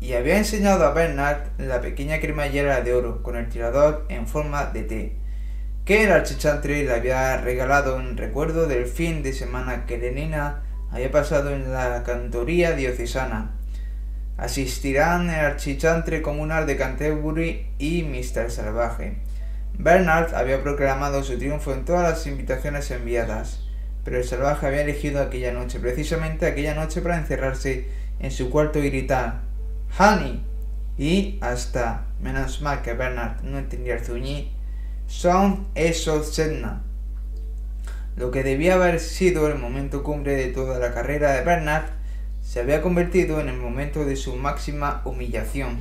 Y 0.00 0.12
había 0.12 0.38
enseñado 0.38 0.84
a 0.84 0.92
Bernard 0.92 1.48
la 1.58 1.80
pequeña 1.80 2.20
cremallera 2.20 2.80
de 2.80 2.94
oro 2.94 3.22
con 3.22 3.36
el 3.36 3.48
tirador 3.48 4.06
en 4.08 4.28
forma 4.28 4.66
de 4.66 4.82
T, 4.82 5.16
que 5.84 6.04
el 6.04 6.12
archichantre 6.12 6.84
le 6.84 6.92
había 6.92 7.36
regalado 7.38 7.98
en 7.98 8.16
recuerdo 8.16 8.68
del 8.68 8.86
fin 8.86 9.22
de 9.24 9.32
semana 9.32 9.86
que 9.86 9.98
Lenina 9.98 10.62
había 10.92 11.10
pasado 11.10 11.50
en 11.50 11.72
la 11.72 12.04
cantoría 12.04 12.72
diocesana. 12.72 13.56
Asistirán 14.36 15.28
el 15.28 15.44
archichantre 15.44 16.22
comunal 16.22 16.66
de 16.66 16.76
Canterbury 16.76 17.66
y 17.78 18.02
Mr. 18.04 18.50
Salvaje. 18.50 19.16
Bernard 19.76 20.34
había 20.34 20.62
proclamado 20.62 21.24
su 21.24 21.36
triunfo 21.36 21.72
en 21.72 21.84
todas 21.84 22.02
las 22.02 22.26
invitaciones 22.28 22.90
enviadas 22.92 23.63
pero 24.04 24.18
el 24.18 24.24
salvaje 24.24 24.66
había 24.66 24.82
elegido 24.82 25.22
aquella 25.22 25.52
noche, 25.52 25.80
precisamente 25.80 26.46
aquella 26.46 26.74
noche 26.74 27.00
para 27.00 27.18
encerrarse 27.18 27.88
en 28.20 28.30
su 28.30 28.50
cuarto 28.50 28.78
y 28.78 28.90
gritar 28.90 29.40
¡Honey! 29.98 30.42
Y 30.98 31.38
hasta, 31.40 32.06
menos 32.20 32.60
mal 32.60 32.82
que 32.82 32.92
Bernard 32.92 33.42
no 33.42 33.58
entendía 33.58 33.94
el 33.94 34.04
zuñí, 34.04 34.52
son 35.06 35.66
esos 35.74 36.34
Sedna. 36.34 36.82
Lo 38.16 38.30
que 38.30 38.44
debía 38.44 38.74
haber 38.74 39.00
sido 39.00 39.48
el 39.48 39.58
momento 39.58 40.04
cumbre 40.04 40.36
de 40.36 40.46
toda 40.46 40.78
la 40.78 40.94
carrera 40.94 41.32
de 41.32 41.42
Bernard 41.42 41.86
se 42.42 42.60
había 42.60 42.82
convertido 42.82 43.40
en 43.40 43.48
el 43.48 43.56
momento 43.56 44.04
de 44.04 44.16
su 44.16 44.36
máxima 44.36 45.02
humillación. 45.04 45.78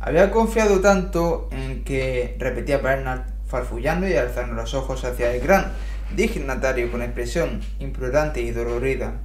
Había 0.00 0.32
confiado 0.32 0.80
tanto 0.80 1.48
en 1.52 1.84
que, 1.84 2.34
repetía 2.38 2.78
Bernard, 2.78 3.22
farfullando 3.46 4.08
y 4.08 4.14
alzando 4.14 4.54
los 4.54 4.74
ojos 4.74 5.04
hacia 5.04 5.32
el 5.32 5.40
gran 5.40 5.72
dignatario 6.16 6.90
con 6.90 7.02
expresión 7.02 7.60
implorante 7.78 8.40
y 8.40 8.50
dolorida. 8.50 9.20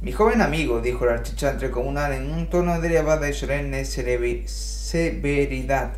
Mi 0.00 0.12
joven 0.12 0.42
amigo, 0.42 0.80
dijo 0.80 1.04
el 1.04 1.12
archichantre 1.12 1.70
comunal 1.70 2.12
en 2.12 2.32
un 2.32 2.50
tono 2.50 2.80
de 2.80 2.88
elevada 2.88 3.28
y 3.28 3.32
solemne 3.32 3.84
severidad. 3.84 5.92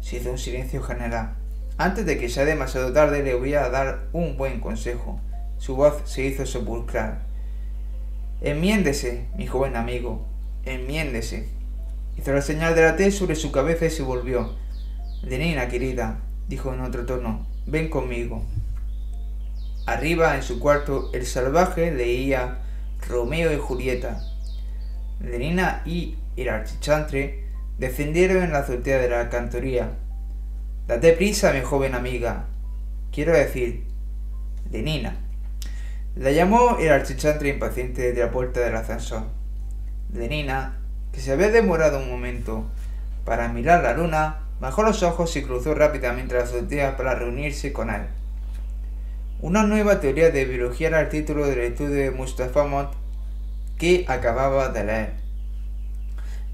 Se 0.00 0.30
un 0.30 0.38
silencio 0.38 0.82
general. 0.82 1.34
Antes 1.76 2.06
de 2.06 2.18
que 2.18 2.28
sea 2.28 2.44
demasiado 2.44 2.92
tarde 2.92 3.22
le 3.22 3.34
voy 3.34 3.54
a 3.54 3.68
dar 3.68 4.08
un 4.12 4.36
buen 4.36 4.60
consejo. 4.60 5.20
Su 5.58 5.76
voz 5.76 6.02
se 6.04 6.24
hizo 6.24 6.46
sepulcral. 6.46 7.20
Enmiéndese, 8.40 9.26
mi 9.36 9.46
joven 9.46 9.76
amigo, 9.76 10.26
enmiéndese. 10.64 11.48
Hizo 12.16 12.32
la 12.32 12.42
señal 12.42 12.74
de 12.74 12.82
la 12.82 12.96
T 12.96 13.10
sobre 13.10 13.34
su 13.34 13.50
cabeza 13.50 13.86
y 13.86 13.90
se 13.90 14.02
volvió. 14.02 14.54
Lenina, 15.22 15.68
querida, 15.68 16.20
dijo 16.48 16.72
en 16.72 16.80
otro 16.80 17.06
tono, 17.06 17.46
ven 17.66 17.88
conmigo. 17.88 18.44
Arriba, 19.86 20.34
en 20.34 20.42
su 20.42 20.60
cuarto, 20.60 21.10
el 21.12 21.26
salvaje 21.26 21.90
leía 21.90 22.58
Romeo 23.06 23.52
y 23.52 23.58
Julieta. 23.58 24.22
Lenina 25.20 25.82
y 25.84 26.16
el 26.36 26.48
archichantre 26.48 27.44
descendieron 27.78 28.42
en 28.42 28.52
la 28.52 28.60
azotea 28.60 28.98
de 28.98 29.10
la 29.10 29.28
cantoría. 29.28 29.90
Date 30.86 31.12
prisa, 31.12 31.52
mi 31.52 31.60
joven 31.60 31.94
amiga. 31.94 32.46
Quiero 33.12 33.32
decir, 33.32 33.84
Lenina. 34.70 35.16
La 36.16 36.30
llamó 36.30 36.78
el 36.78 36.90
archichantre 36.90 37.50
impaciente 37.50 38.12
de 38.12 38.20
la 38.20 38.30
puerta 38.30 38.60
del 38.60 38.76
ascensor. 38.76 39.24
Lenina, 40.12 40.78
que 41.12 41.20
se 41.20 41.32
había 41.32 41.50
demorado 41.50 41.98
un 41.98 42.08
momento 42.08 42.64
para 43.24 43.48
mirar 43.48 43.82
la 43.82 43.92
luna, 43.92 44.40
bajó 44.60 44.82
los 44.82 45.02
ojos 45.02 45.36
y 45.36 45.42
cruzó 45.42 45.74
rápidamente 45.74 46.36
la 46.36 46.44
azotea 46.44 46.96
para 46.96 47.14
reunirse 47.14 47.72
con 47.72 47.90
él. 47.90 48.06
Una 49.44 49.62
nueva 49.62 50.00
teoría 50.00 50.30
de 50.30 50.46
biología 50.46 50.88
era 50.88 51.02
el 51.02 51.10
título 51.10 51.46
del 51.46 51.58
estudio 51.58 51.96
de 51.96 52.10
Mustafa 52.10 52.64
Mott 52.64 52.94
que 53.76 54.06
acababa 54.08 54.70
de 54.70 54.84
leer. 54.84 55.12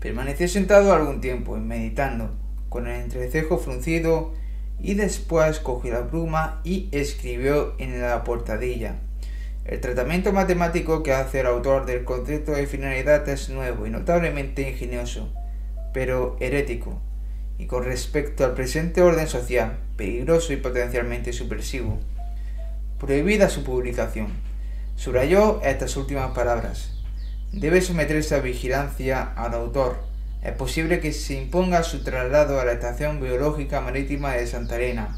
Permaneció 0.01 0.49
sentado 0.49 0.93
algún 0.93 1.21
tiempo, 1.21 1.57
meditando, 1.57 2.35
con 2.69 2.89
el 2.89 3.01
entrecejo 3.01 3.59
fruncido, 3.59 4.35
y 4.81 4.95
después 4.95 5.61
cogió 5.61 5.93
la 5.93 6.11
pluma 6.11 6.61
y 6.65 6.89
escribió 6.91 7.77
en 7.79 8.03
la 8.03 8.25
portadilla. 8.25 8.97
El 9.65 9.81
tratamiento 9.81 10.33
matemático 10.33 11.05
que 11.05 11.13
hace 11.13 11.39
el 11.39 11.47
autor 11.47 11.87
del 11.87 12.03
concepto 12.03 12.51
de 12.51 12.67
finalidad 12.67 13.29
es 13.29 13.51
nuevo 13.51 13.87
y 13.87 13.91
notablemente 13.91 14.69
ingenioso, 14.69 15.33
pero 15.95 16.37
herético, 16.41 17.01
y 17.57 17.67
con 17.67 17.85
respecto 17.85 18.45
al 18.45 18.55
presente 18.55 19.01
orden 19.01 19.29
social, 19.29 19.79
peligroso 19.97 20.53
y 20.53 20.57
potencialmente 20.57 21.33
subversivo. 21.33 22.01
Prohibida 23.01 23.49
su 23.49 23.65
publicación. 23.65 24.29
Subrayó 24.95 25.63
estas 25.63 25.97
últimas 25.97 26.33
palabras. 26.33 26.93
Debe 27.51 27.81
someterse 27.81 28.35
a 28.35 28.41
vigilancia 28.41 29.23
al 29.23 29.55
autor. 29.55 29.97
Es 30.43 30.53
posible 30.53 31.01
que 31.01 31.15
se 31.15 31.41
imponga 31.41 31.83
su 31.83 32.05
traslado 32.05 32.61
a 32.61 32.67
la 32.67 32.73
Estación 32.73 33.19
Biológica 33.19 33.81
Marítima 33.81 34.33
de 34.33 34.47
Santa 34.47 34.77
Elena. 34.77 35.17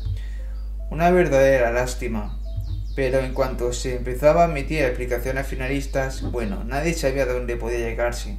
Una 0.91 1.11
verdadera 1.11 1.73
lástima. 1.73 2.39
Pero 2.95 3.19
en 3.19 3.35
cuanto 3.35 3.73
se 3.73 3.97
empezaba 3.97 4.45
a 4.45 4.49
emitir 4.49 4.85
explicaciones 4.85 5.49
finalistas, 5.49 6.23
bueno, 6.31 6.63
nadie 6.63 6.95
sabía 6.95 7.27
dónde 7.27 7.57
podía 7.57 7.81
llegarse. 7.81 8.37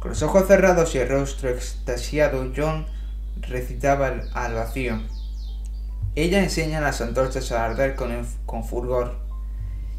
Con 0.00 0.10
los 0.10 0.22
ojos 0.22 0.46
cerrados 0.46 0.94
y 0.94 0.98
el 0.98 1.08
rostro 1.08 1.50
extasiado, 1.50 2.52
John 2.56 2.86
recitaba 3.48 4.14
al 4.32 4.54
vacío. 4.54 5.00
Ella 6.18 6.42
enseña 6.42 6.80
las 6.80 7.00
antorchas 7.00 7.52
a 7.52 7.64
arder 7.64 7.94
con, 7.94 8.10
con 8.44 8.64
fulgor 8.64 9.20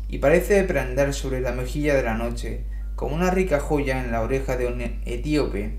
y 0.09 0.17
parece 0.17 0.65
prender 0.65 1.13
sobre 1.13 1.39
la 1.39 1.53
mejilla 1.53 1.95
de 1.95 2.03
la 2.03 2.15
noche, 2.15 2.65
como 2.97 3.15
una 3.15 3.31
rica 3.31 3.61
joya 3.61 4.03
en 4.03 4.11
la 4.11 4.21
oreja 4.21 4.57
de 4.57 4.67
un 4.67 4.81
etíope. 4.81 5.77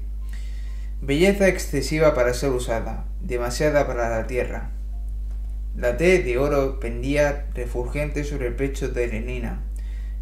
Belleza 1.03 1.47
excesiva 1.47 2.15
para 2.15 2.33
ser 2.33 2.53
usada, 2.53 3.05
demasiada 3.21 3.87
para 3.87 4.09
la 4.09 4.27
tierra. 4.27 4.71
La 5.77 5.99
T 5.99 6.23
de 6.23 6.39
oro 6.39 6.81
pendía 6.81 7.49
refulgente 7.55 8.25
sobre 8.25 8.47
el 8.47 8.55
pecho 8.55 8.89
de 8.89 9.09
Lenina. 9.09 9.61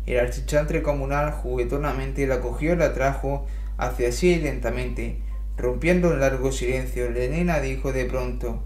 El 0.04 0.18
archichantre 0.18 0.82
comunal 0.82 1.30
juguetonamente 1.30 2.26
la 2.26 2.40
cogió 2.40 2.72
y 2.72 2.76
la 2.76 2.92
trajo 2.92 3.46
hacia 3.76 4.10
sí 4.10 4.34
lentamente. 4.34 5.20
Rompiendo 5.56 6.10
un 6.10 6.18
largo 6.18 6.50
silencio, 6.50 7.08
Lenina 7.08 7.60
dijo 7.60 7.92
de 7.92 8.04
pronto 8.06 8.64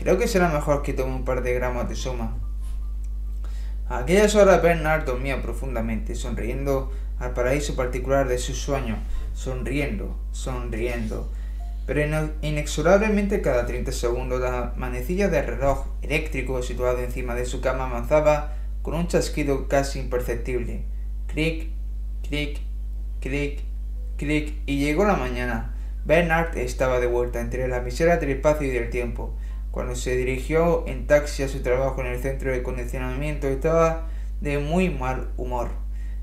Creo 0.00 0.16
que 0.16 0.28
será 0.28 0.48
mejor 0.48 0.82
que 0.82 0.94
tome 0.94 1.14
un 1.14 1.26
par 1.26 1.42
de 1.42 1.52
gramos 1.52 1.86
de 1.86 1.94
soma. 1.94 2.38
A 3.86 3.98
aquellas 3.98 4.34
horas 4.34 4.62
Bernard 4.62 5.04
dormía 5.04 5.42
profundamente, 5.42 6.14
sonriendo 6.14 6.90
al 7.18 7.34
paraíso 7.34 7.76
particular 7.76 8.26
de 8.26 8.38
su 8.38 8.54
sueño, 8.54 8.96
sonriendo, 9.34 10.16
sonriendo. 10.32 11.30
Pero 11.84 12.30
inexorablemente 12.40 13.42
cada 13.42 13.66
30 13.66 13.92
segundos 13.92 14.40
la 14.40 14.72
manecilla 14.74 15.28
del 15.28 15.46
reloj 15.46 15.84
eléctrico 16.00 16.62
situado 16.62 17.00
encima 17.00 17.34
de 17.34 17.44
su 17.44 17.60
cama 17.60 17.84
avanzaba 17.84 18.54
con 18.80 18.94
un 18.94 19.06
chasquido 19.06 19.68
casi 19.68 19.98
imperceptible. 19.98 20.84
Clic, 21.26 21.68
clic, 22.26 22.60
clic, 23.20 23.60
clic, 24.16 24.54
y 24.64 24.78
llegó 24.78 25.04
la 25.04 25.16
mañana. 25.16 25.74
Bernard 26.06 26.56
estaba 26.56 27.00
de 27.00 27.06
vuelta 27.06 27.42
entre 27.42 27.68
la 27.68 27.80
visera 27.80 28.16
del 28.16 28.30
espacio 28.30 28.66
y 28.66 28.70
del 28.70 28.88
tiempo. 28.88 29.34
Cuando 29.70 29.94
se 29.94 30.16
dirigió 30.16 30.84
en 30.88 31.06
taxi 31.06 31.44
a 31.44 31.48
su 31.48 31.62
trabajo 31.62 32.00
en 32.00 32.08
el 32.08 32.20
centro 32.20 32.50
de 32.50 32.62
condicionamiento 32.62 33.46
estaba 33.46 34.08
de 34.40 34.58
muy 34.58 34.90
mal 34.90 35.30
humor. 35.36 35.70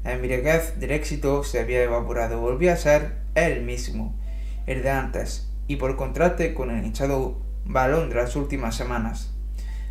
La 0.03 0.13
embriaguez 0.13 0.79
del 0.79 0.91
éxito 0.91 1.43
se 1.43 1.59
había 1.59 1.83
evaporado, 1.83 2.41
volvía 2.41 2.73
a 2.73 2.77
ser 2.77 3.17
él 3.35 3.63
mismo, 3.63 4.19
el 4.65 4.83
de 4.83 4.89
antes, 4.89 5.49
y 5.67 5.77
por 5.77 5.95
contraste 5.95 6.53
con 6.53 6.71
el 6.71 6.85
hinchado 6.85 7.41
balón 7.65 8.09
de 8.09 8.15
las 8.15 8.35
últimas 8.35 8.75
semanas. 8.75 9.33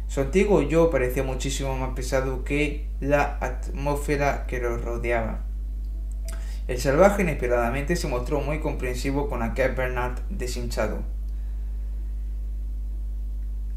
Su 0.07 0.21
antiguo 0.21 0.63
yo 0.63 0.91
parecía 0.91 1.23
muchísimo 1.23 1.77
más 1.77 1.95
pesado 1.95 2.45
que 2.45 2.89
la 3.01 3.39
atmósfera 3.41 4.47
que 4.47 4.61
lo 4.61 4.77
rodeaba. 4.77 5.45
El 6.69 6.79
salvaje 6.79 7.23
inesperadamente 7.23 7.97
se 7.97 8.09
mostró 8.09 8.41
muy 8.41 8.61
comprensivo 8.61 9.29
con 9.29 9.43
aquel 9.43 9.73
Bernard 9.73 10.21
deshinchado. 10.31 11.16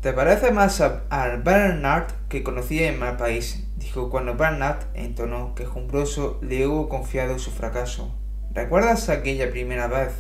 ¿Te 0.02 0.14
parece 0.14 0.52
más 0.52 0.80
al 0.80 1.44
Bernard 1.44 2.08
que 2.30 2.42
conocía 2.42 2.88
en 2.88 3.00
mal 3.00 3.18
país? 3.18 3.66
dijo 3.76 4.10
cuando 4.10 4.34
Bernard, 4.34 4.86
en 4.94 5.14
tono 5.14 5.54
quejumbroso, 5.56 6.40
le 6.42 6.66
hubo 6.66 6.88
confiado 6.88 7.38
su 7.38 7.52
fracaso. 7.52 8.16
¿Recuerdas 8.54 9.10
aquella 9.10 9.52
primera 9.52 9.88
vez 9.88 10.14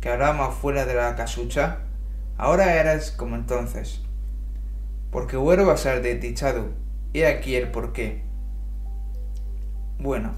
que 0.00 0.08
hablábamos 0.08 0.56
fuera 0.56 0.84
de 0.84 0.94
la 0.94 1.14
casucha? 1.14 1.78
Ahora 2.38 2.74
eres 2.74 3.12
como 3.12 3.36
entonces. 3.36 4.00
Porque 5.12 5.36
vuelvo 5.36 5.70
a 5.70 5.76
ser 5.76 6.02
desdichado. 6.02 6.66
He 7.14 7.24
aquí 7.24 7.54
el 7.54 7.70
porqué. 7.70 8.24
Bueno, 10.00 10.32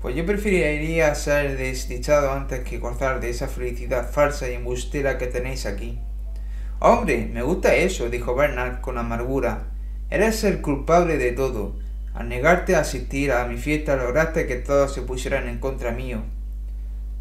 pues 0.00 0.16
yo 0.16 0.26
preferiría 0.26 1.14
ser 1.14 1.56
desdichado 1.56 2.32
antes 2.32 2.64
que 2.64 2.78
gozar 2.78 3.20
de 3.20 3.30
esa 3.30 3.46
felicidad 3.46 4.10
falsa 4.10 4.48
y 4.48 4.54
embustera 4.54 5.18
que 5.18 5.28
tenéis 5.28 5.66
aquí. 5.66 6.00
Hombre, 6.84 7.30
me 7.32 7.42
gusta 7.42 7.76
eso, 7.76 8.10
dijo 8.10 8.34
Bernard 8.34 8.80
con 8.80 8.98
amargura. 8.98 9.68
Eres 10.10 10.42
el 10.42 10.60
culpable 10.60 11.16
de 11.16 11.30
todo. 11.30 11.76
Al 12.12 12.28
negarte 12.28 12.74
a 12.74 12.80
asistir 12.80 13.30
a 13.30 13.46
mi 13.46 13.56
fiesta 13.56 13.94
lograste 13.94 14.48
que 14.48 14.56
todos 14.56 14.92
se 14.92 15.02
pusieran 15.02 15.46
en 15.46 15.60
contra 15.60 15.92
mío. 15.92 16.24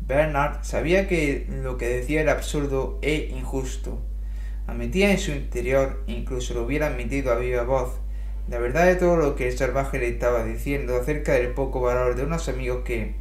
Bernard 0.08 0.64
sabía 0.64 1.08
que 1.08 1.46
lo 1.62 1.78
que 1.78 1.90
decía 1.90 2.22
era 2.22 2.32
absurdo 2.32 2.98
e 3.04 3.32
injusto. 3.38 4.02
Admitía 4.66 5.12
en 5.12 5.20
su 5.20 5.30
interior, 5.30 6.04
incluso 6.08 6.56
lo 6.56 6.64
hubiera 6.64 6.88
admitido 6.88 7.32
a 7.32 7.36
viva 7.36 7.62
voz, 7.62 8.00
la 8.50 8.58
verdad 8.58 8.88
de 8.88 8.96
todo 8.96 9.16
lo 9.16 9.36
que 9.36 9.48
el 9.48 9.56
salvaje 9.56 10.00
le 10.00 10.08
estaba 10.08 10.44
diciendo 10.44 10.96
acerca 10.96 11.34
del 11.34 11.50
poco 11.50 11.82
valor 11.82 12.16
de 12.16 12.24
unos 12.24 12.50
amigos 12.50 12.82
que, 12.84 13.14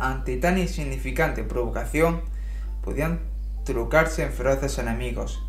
ante 0.00 0.38
tan 0.38 0.58
insignificante 0.58 1.44
provocación, 1.44 2.22
podían 2.82 3.29
trucarse 3.70 4.24
en 4.24 4.32
feroces 4.32 4.78
enemigos. 4.78 5.42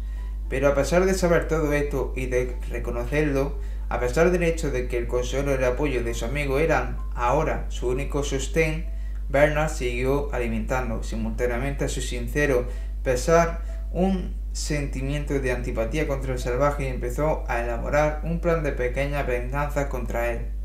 Pero 0.48 0.68
a 0.68 0.76
pesar 0.76 1.06
de 1.06 1.15
saber 1.15 1.48
todo 1.48 1.73
esto 1.73 2.14
y 2.15 2.27
de 2.27 2.56
reconocerlo, 2.69 3.57
a 3.89 3.99
pesar 3.99 4.30
del 4.30 4.43
hecho 4.43 4.69
de 4.69 4.88
que 4.88 4.98
el 4.99 5.07
consuelo 5.07 5.52
y 5.52 5.56
el 5.56 5.64
apoyo 5.64 6.03
de 6.03 6.14
su 6.14 6.26
amigo 6.26 6.60
eran 6.60 6.98
ahora 7.15 7.65
su 7.69 7.88
único 7.88 8.23
sostén, 8.23 8.85
Bernard 9.30 9.72
siguió 9.72 10.31
alimentando 10.34 11.02
simultáneamente 11.03 11.85
a 11.85 11.89
su 11.89 12.02
sincero 12.02 12.68
pesar 13.03 13.61
un 13.91 14.35
sentimiento 14.52 15.39
de 15.39 15.52
antipatía 15.52 16.07
contra 16.07 16.34
el 16.34 16.39
salvaje 16.39 16.84
y 16.84 16.88
empezó 16.88 17.43
a 17.48 17.64
elaborar 17.64 18.22
un 18.23 18.39
plan 18.39 18.61
de 18.61 18.73
pequeña 18.73 19.23
venganza 19.23 19.89
contra 19.89 20.31
él. 20.31 20.60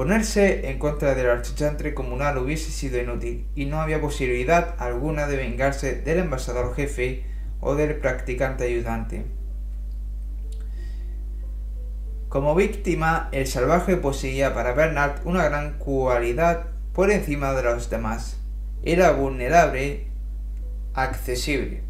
Ponerse 0.00 0.70
en 0.70 0.78
contra 0.78 1.14
del 1.14 1.28
archichantre 1.28 1.92
comunal 1.92 2.38
hubiese 2.38 2.70
sido 2.70 2.98
inútil, 2.98 3.46
y 3.54 3.66
no 3.66 3.82
había 3.82 4.00
posibilidad 4.00 4.74
alguna 4.78 5.26
de 5.26 5.36
vengarse 5.36 5.94
del 5.94 6.20
embajador 6.20 6.74
jefe 6.74 7.26
o 7.60 7.74
del 7.74 7.96
practicante 7.96 8.64
ayudante. 8.64 9.26
Como 12.30 12.54
víctima, 12.54 13.28
el 13.32 13.46
salvaje 13.46 13.98
poseía 13.98 14.54
para 14.54 14.72
Bernard 14.72 15.20
una 15.26 15.44
gran 15.44 15.76
cualidad 15.76 16.68
por 16.94 17.10
encima 17.10 17.52
de 17.52 17.62
los 17.62 17.90
demás. 17.90 18.40
Era 18.82 19.10
vulnerable, 19.12 20.06
accesible. 20.94 21.82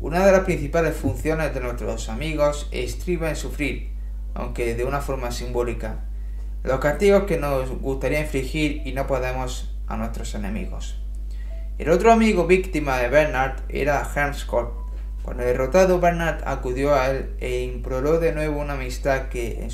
Una 0.00 0.26
de 0.26 0.32
las 0.32 0.40
principales 0.40 0.96
funciones 0.96 1.54
de 1.54 1.60
nuestros 1.60 2.08
amigos 2.08 2.68
estriba 2.72 3.28
en 3.28 3.36
sufrir, 3.36 3.92
aunque 4.34 4.74
de 4.74 4.84
una 4.84 5.00
forma 5.00 5.30
simbólica 5.30 6.09
los 6.62 6.80
castigos 6.80 7.24
que 7.24 7.38
nos 7.38 7.70
gustaría 7.80 8.20
infligir 8.20 8.82
y 8.84 8.92
no 8.92 9.06
podemos 9.06 9.74
a 9.86 9.96
nuestros 9.96 10.34
enemigos. 10.34 11.00
El 11.78 11.88
otro 11.90 12.12
amigo 12.12 12.46
víctima 12.46 12.98
de 12.98 13.08
Bernard 13.08 13.62
era 13.70 14.04
Scott. 14.34 14.74
Cuando 15.22 15.42
derrotado 15.42 16.00
Bernard 16.00 16.42
acudió 16.46 16.94
a 16.94 17.10
él 17.10 17.34
e 17.40 17.62
imploró 17.62 18.20
de 18.20 18.32
nuevo 18.32 18.60
una 18.60 18.74
amistad 18.74 19.28
que 19.28 19.62
en 19.62 19.70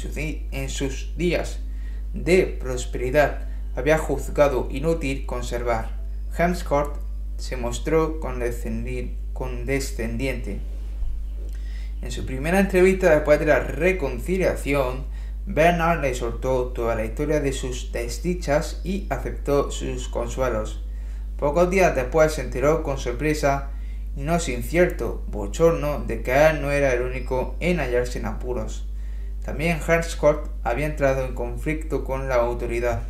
sus, 0.69 1.17
días 1.17 1.61
de 2.15 2.47
prosperidad 2.47 3.49
había 3.75 3.99
juzgado 3.99 4.69
inútil 4.71 5.27
conservar. 5.27 5.91
Hemsworth 6.39 7.01
se 7.37 7.57
mostró 7.57 8.21
condescendiente. 8.21 10.61
En 12.03 12.11
su 12.11 12.25
primera 12.25 12.61
entrevista 12.61 13.11
después 13.11 13.41
de 13.41 13.47
la 13.47 13.61
reconciliación, 13.61 15.16
Bernard 15.49 16.01
le 16.01 16.13
soltó 16.13 16.73
toda 16.75 16.97
la 16.97 17.05
historia 17.05 17.39
de 17.39 17.53
sus 17.53 17.93
desdichas 17.93 18.81
y 18.83 19.07
aceptó 19.11 19.71
sus 19.71 20.09
consuelos. 20.09 20.83
Pocos 21.39 21.71
días 21.71 21.95
después 21.95 22.33
se 22.33 22.41
enteró 22.41 22.83
con 22.83 22.99
sorpresa 22.99 23.71
y 24.17 24.23
no 24.23 24.41
sin 24.41 24.65
cierto 24.65 25.23
bochorno 25.29 26.01
de 26.05 26.23
que 26.23 26.49
él 26.49 26.63
no 26.63 26.73
era 26.73 26.93
el 26.93 27.03
único 27.03 27.55
en 27.61 27.79
hallarse 27.79 28.19
en 28.19 28.27
apuros. 28.27 28.89
También 29.45 29.79
Herscott 29.87 30.51
había 30.65 30.87
entrado 30.87 31.25
en 31.25 31.35
conflicto 31.35 32.03
con 32.03 32.29
la 32.29 32.35
autoridad. 32.35 33.03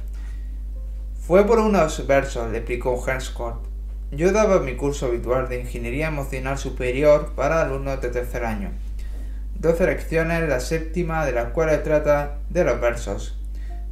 Fue 1.27 1.47
por 1.47 1.59
unos 1.59 2.07
versos, 2.07 2.53
le 2.53 2.59
explicó 2.59 3.03
Herscott. 3.09 3.65
Yo 4.11 4.33
daba 4.33 4.61
mi 4.61 4.77
curso 4.77 5.07
habitual 5.07 5.49
de 5.49 5.61
Ingeniería 5.61 6.09
Emocional 6.09 6.59
Superior 6.59 7.33
para 7.35 7.63
alumnos 7.63 8.03
de 8.03 8.11
tercer 8.11 8.45
año. 8.45 8.73
Doce 9.59 9.87
lecciones, 9.87 10.47
la 10.47 10.61
séptima 10.61 11.25
de 11.25 11.33
las 11.33 11.49
cuales 11.53 11.83
trata 11.83 12.41
de 12.51 12.63
los 12.63 12.79
versos, 12.79 13.39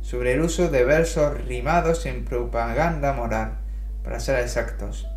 sobre 0.03 0.35
el 0.35 0.43
uso 0.43 0.69
de 0.69 0.85
versos 0.85 1.43
rimados 1.47 2.05
en 2.05 2.27
propaganda 2.27 3.15
moral, 3.15 3.61
para 4.03 4.20
ser 4.20 4.41
exactos. 4.41 5.09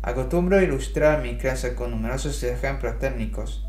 Acostumbro 0.00 0.56
a 0.56 0.62
ilustrar 0.62 1.20
mis 1.20 1.38
clases 1.38 1.74
con 1.74 1.90
numerosos 1.90 2.42
ejemplos 2.42 2.98
técnicos. 3.00 3.68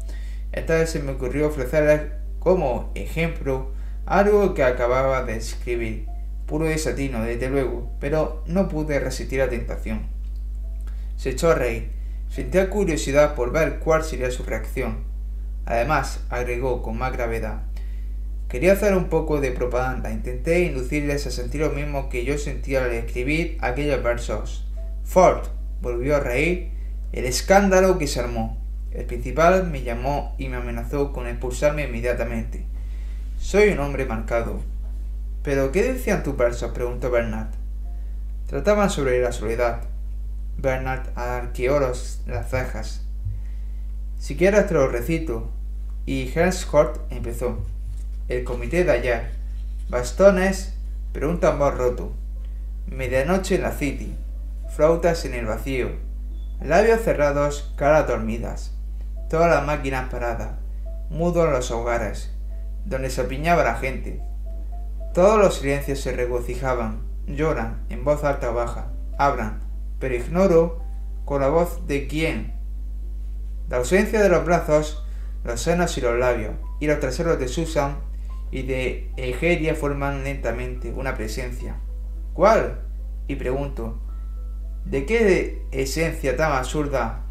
Esta 0.54 0.76
vez 0.76 0.92
se 0.92 1.00
me 1.00 1.12
ocurrió 1.12 1.48
ofrecerles 1.48 2.04
como 2.40 2.94
ejemplo 2.96 3.74
algo 4.06 4.54
que 4.54 4.64
acababa 4.64 5.24
de 5.24 5.36
escribir, 5.36 6.08
puro 6.46 6.68
desatino, 6.68 7.22
desde 7.22 7.50
luego, 7.50 7.92
pero 8.00 8.46
no 8.48 8.70
pude 8.70 8.98
resistir 8.98 9.40
la 9.40 9.50
tentación. 9.50 10.08
Se 11.18 11.32
echó 11.32 11.52
a 11.52 11.56
reír. 11.56 11.92
Sentía 12.30 12.70
curiosidad 12.70 13.36
por 13.36 13.52
ver 13.52 13.80
cuál 13.80 14.06
sería 14.06 14.32
su 14.32 14.44
reacción. 14.44 15.13
Además, 15.66 16.22
agregó 16.30 16.82
con 16.82 16.98
más 16.98 17.14
gravedad, 17.14 17.64
quería 18.50 18.74
hacer 18.74 18.96
un 18.96 19.06
poco 19.06 19.40
de 19.42 19.52
propaganda. 19.52 20.12
Intenté 20.12 20.62
inducirles 20.62 21.26
a 21.26 21.32
sentir 21.32 21.62
lo 21.62 21.72
mismo 21.72 22.10
que 22.10 22.26
yo 22.26 22.38
sentía 22.38 22.84
al 22.84 22.92
escribir 22.92 23.58
aquellos 23.62 24.04
versos. 24.04 24.68
Ford, 25.04 25.48
volvió 25.82 26.16
a 26.16 26.20
reír, 26.20 26.70
el 27.12 27.26
escándalo 27.26 27.98
que 27.98 28.08
se 28.08 28.20
armó. 28.20 28.58
El 28.92 29.06
principal 29.06 29.68
me 29.68 29.82
llamó 29.82 30.36
y 30.38 30.50
me 30.50 30.58
amenazó 30.58 31.14
con 31.14 31.28
expulsarme 31.28 31.86
inmediatamente. 31.86 32.66
Soy 33.40 33.70
un 33.70 33.80
hombre 33.80 34.06
marcado. 34.06 34.62
¿Pero 35.42 35.72
qué 35.72 35.84
decían 35.84 36.24
tus 36.24 36.38
versos? 36.38 36.72
preguntó 36.72 37.10
Bernard. 37.10 37.50
Trataban 38.48 38.90
sobre 38.90 39.20
la 39.22 39.32
soledad. 39.32 39.82
Bernard 40.58 41.10
arqueó 41.16 41.80
las 41.80 42.22
cejas. 42.50 43.03
Si 44.24 44.38
quieres 44.38 44.68
te 44.68 44.88
recito. 44.88 45.50
Y 46.06 46.32
empezó. 47.10 47.58
El 48.30 48.46
comité 48.46 48.86
de 48.86 48.92
ayer. 48.94 49.32
Bastones, 49.90 50.78
pregunta 51.12 51.52
en 51.52 51.60
voz 51.60 51.78
roto. 51.78 52.14
Medianoche 52.88 53.56
en 53.56 53.64
la 53.64 53.74
City 53.74 54.16
flautas 54.70 55.26
en 55.26 55.34
el 55.34 55.46
vacío, 55.46 55.90
labios 56.62 57.02
cerrados, 57.02 57.74
caras 57.76 58.08
dormidas, 58.08 58.72
todas 59.30 59.50
las 59.50 59.66
máquinas 59.66 60.10
paradas, 60.10 60.52
mudos 61.10 61.52
los 61.52 61.70
hogares, 61.72 62.34
donde 62.86 63.10
se 63.10 63.20
apiñaba 63.20 63.66
la 63.66 63.76
gente. 63.76 64.22
Todos 65.14 65.38
los 65.38 65.56
silencios 65.56 66.00
se 66.00 66.14
regocijaban, 66.14 67.02
lloran, 67.28 67.86
en 67.90 68.06
voz 68.06 68.24
alta 68.24 68.52
o 68.52 68.54
baja, 68.54 68.88
hablan, 69.18 69.62
pero 70.00 70.16
ignoro 70.16 70.82
con 71.26 71.42
la 71.42 71.50
voz 71.50 71.86
de 71.88 72.08
quién. 72.08 72.53
La 73.70 73.78
ausencia 73.78 74.22
de 74.22 74.30
los 74.30 74.46
brazos, 74.46 75.04
los 75.44 75.62
senos 75.62 75.98
y 75.98 76.02
los 76.02 76.18
labios, 76.18 76.54
y 76.80 76.88
los 76.88 77.00
traseros 77.00 77.40
de 77.40 77.48
Susan 77.48 77.98
y 78.52 78.64
de 78.64 79.12
Egeria 79.18 79.76
forman 79.76 80.24
lentamente 80.24 80.92
una 80.92 81.16
presencia. 81.16 81.78
¿Cuál? 82.34 82.82
Y 83.28 83.36
pregunto, 83.36 84.00
¿De 84.86 85.06
qué 85.06 85.66
esencia 85.72 86.36
tan 86.36 86.52
absurda 86.52 87.22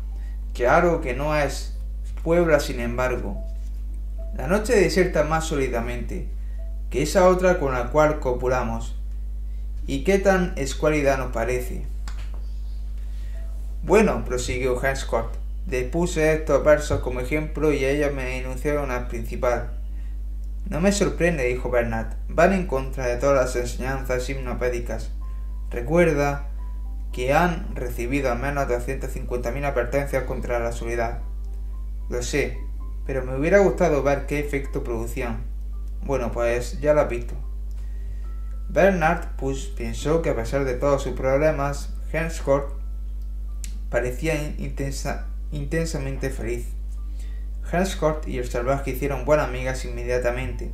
algo 0.69 1.01
que 1.01 1.15
no 1.15 1.37
es 1.37 1.77
puebla 2.23 2.61
sin 2.61 2.81
embargo? 2.81 3.45
La 4.35 4.47
noche 4.47 4.75
desierta 4.75 5.25
más 5.25 5.45
sólidamente 5.45 6.29
que 6.89 7.03
esa 7.03 7.29
otra 7.29 7.59
con 7.59 7.75
la 7.75 7.91
cual 7.91 8.21
copulamos. 8.21 8.97
¿Y 9.87 10.05
qué 10.05 10.19
tan 10.19 10.55
escualidad 10.57 11.19
nos 11.19 11.33
parece? 11.33 11.85
Bueno, 13.83 14.25
prosiguió 14.25 14.81
Scott, 14.95 15.37
puse 15.81 16.35
estos 16.35 16.63
versos 16.63 17.01
como 17.01 17.21
ejemplo 17.21 17.73
y 17.73 17.85
ellos 17.85 18.13
me 18.13 18.39
enunciaron 18.39 18.91
al 18.91 19.09
principal. 19.09 19.71
No 20.69 20.81
me 20.81 20.93
sorprende, 20.93 21.45
dijo 21.45 21.71
Bernard, 21.71 22.15
van 22.29 22.53
en 22.53 22.67
contra 22.67 23.07
de 23.07 23.17
todas 23.17 23.35
las 23.35 23.57
enseñanzas 23.57 24.29
hipnopédicas. 24.29 25.11
Recuerda 25.71 26.49
que 27.13 27.33
han 27.33 27.75
recibido 27.75 28.31
al 28.31 28.39
menos 28.39 28.69
250.000 28.69 29.65
advertencias 29.65 30.25
contra 30.25 30.59
la 30.59 30.73
soledad. 30.73 31.21
Lo 32.09 32.23
sé, 32.23 32.59
pero 33.07 33.25
me 33.25 33.37
hubiera 33.37 33.59
gustado 33.59 34.03
ver 34.03 34.27
qué 34.27 34.39
efecto 34.39 34.85
producían. 34.85 35.45
Bueno, 36.05 36.33
pues 36.33 36.81
ya 36.81 36.95
lo 36.95 37.01
has 37.01 37.09
visto. 37.09 37.35
Bernard 38.69 39.37
Push 39.37 39.75
pensó 39.75 40.23
que 40.23 40.31
a 40.31 40.37
pesar 40.37 40.65
de 40.65 40.75
todos 40.75 41.03
sus 41.03 41.13
problemas, 41.13 41.95
Henscourt 42.13 42.71
parecía 43.91 44.35
intensamente 45.53 46.31
feliz. 46.31 46.67
Henscourt 47.71 48.27
y 48.27 48.39
el 48.39 48.51
salvaje 48.51 48.91
hicieron 48.91 49.25
buenas 49.25 49.49
amigas 49.49 49.85
inmediatamente, 49.85 50.73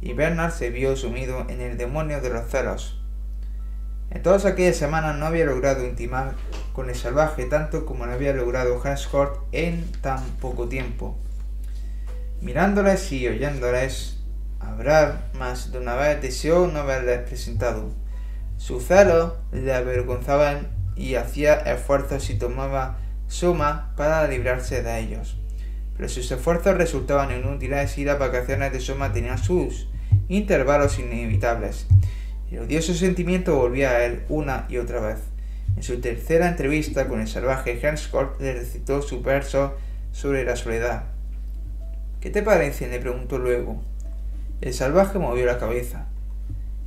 y 0.00 0.12
Bernard 0.12 0.52
se 0.52 0.70
vio 0.70 0.94
sumido 0.96 1.46
en 1.48 1.60
el 1.60 1.78
demonio 1.78 2.20
de 2.20 2.30
los 2.30 2.50
celos. 2.50 3.00
En 4.10 4.22
todas 4.22 4.44
aquellas 4.44 4.76
semanas 4.76 5.16
no 5.16 5.26
había 5.26 5.46
logrado 5.46 5.84
intimar 5.84 6.34
con 6.72 6.90
el 6.90 6.94
salvaje 6.94 7.46
tanto 7.46 7.86
como 7.86 8.06
lo 8.06 8.12
había 8.12 8.32
logrado 8.32 8.80
Hansford 8.82 9.38
en 9.52 9.90
tan 10.00 10.22
poco 10.40 10.68
tiempo. 10.68 11.18
Mirándoles 12.40 13.10
y 13.12 13.26
oyéndoles 13.26 14.18
hablar 14.60 15.30
más 15.34 15.72
de 15.72 15.78
una 15.78 15.94
vez 15.96 16.20
deseó 16.22 16.66
no 16.66 16.80
haberles 16.80 17.20
presentado. 17.20 17.90
Su 18.58 18.80
celo 18.80 19.38
le 19.52 19.74
avergonzaban 19.74 20.68
y 20.94 21.16
hacía 21.16 21.54
esfuerzos 21.54 22.30
y 22.30 22.38
tomaba 22.38 22.98
suma 23.28 23.92
para 23.96 24.26
librarse 24.28 24.82
de 24.82 24.98
ellos. 25.00 25.36
Pero 25.96 26.08
sus 26.08 26.30
esfuerzos 26.30 26.76
resultaban 26.76 27.36
inútiles 27.36 27.96
y 27.98 28.04
las 28.04 28.18
vacaciones 28.18 28.72
de 28.72 28.80
suma 28.80 29.12
tenían 29.12 29.38
sus 29.38 29.88
intervalos 30.28 30.98
inevitables. 30.98 31.86
El 32.50 32.60
odioso 32.60 32.94
sentimiento 32.94 33.56
volvía 33.56 33.90
a 33.90 34.04
él 34.04 34.22
una 34.28 34.66
y 34.68 34.76
otra 34.76 35.00
vez. 35.00 35.18
En 35.76 35.82
su 35.82 36.00
tercera 36.00 36.48
entrevista 36.48 37.08
con 37.08 37.20
el 37.20 37.28
salvaje, 37.28 37.80
Hanscourt 37.86 38.40
le 38.40 38.54
recitó 38.54 39.02
su 39.02 39.20
verso 39.20 39.74
sobre 40.12 40.44
la 40.44 40.56
soledad. 40.56 41.04
¿Qué 42.20 42.30
te 42.30 42.42
parece? 42.42 42.88
le 42.88 42.98
preguntó 42.98 43.38
luego. 43.38 43.82
El 44.60 44.72
salvaje 44.72 45.18
movió 45.18 45.44
la 45.44 45.58
cabeza. 45.58 46.06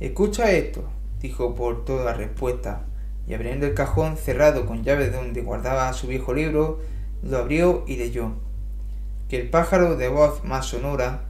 Escucha 0.00 0.50
esto, 0.50 0.88
dijo 1.20 1.54
por 1.54 1.84
toda 1.84 2.14
respuesta, 2.14 2.82
y 3.26 3.34
abriendo 3.34 3.66
el 3.66 3.74
cajón 3.74 4.16
cerrado 4.16 4.66
con 4.66 4.82
llave 4.82 5.10
donde 5.10 5.42
guardaba 5.42 5.92
su 5.92 6.06
viejo 6.06 6.34
libro, 6.34 6.80
lo 7.22 7.38
abrió 7.38 7.84
y 7.86 7.96
leyó. 7.96 8.32
Que 9.28 9.40
el 9.40 9.50
pájaro 9.50 9.96
de 9.96 10.08
voz 10.08 10.42
más 10.44 10.66
sonora, 10.66 11.22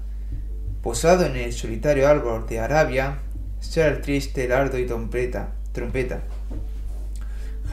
posado 0.83 1.27
en 1.27 1.37
el 1.37 1.53
solitario 1.53 2.09
árbol 2.09 2.47
de 2.47 2.61
Arabia, 2.61 3.19
ser 3.61 4.01
triste, 4.01 4.49
lardo 4.49 4.79
y 4.79 4.87
trompeta. 4.87 5.53
trompeta. 5.73 6.23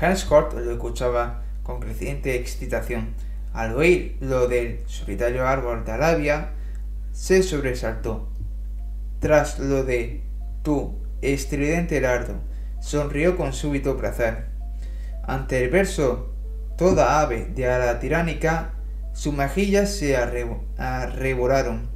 lo 0.01 0.71
escuchaba 0.71 1.43
con 1.63 1.79
creciente 1.79 2.35
excitación. 2.35 3.13
Al 3.53 3.75
oír 3.75 4.17
lo 4.19 4.47
del 4.47 4.81
solitario 4.87 5.47
árbol 5.47 5.85
de 5.85 5.91
Arabia, 5.93 6.51
se 7.11 7.41
sobresaltó. 7.41 8.27
Tras 9.19 9.57
lo 9.59 9.83
de 9.83 10.21
tu 10.63 10.93
estridente 11.21 11.99
lardo, 12.01 12.35
sonrió 12.87 13.35
con 13.35 13.51
súbito 13.51 13.97
placer. 13.97 14.45
Ante 15.23 15.61
el 15.61 15.69
verso 15.69 16.33
toda 16.77 17.19
ave 17.19 17.51
de 17.53 17.67
ala 17.69 17.99
tiránica, 17.99 18.75
sus 19.11 19.33
mejillas 19.33 19.93
se 19.93 20.15
arrebolaron. 20.15 21.89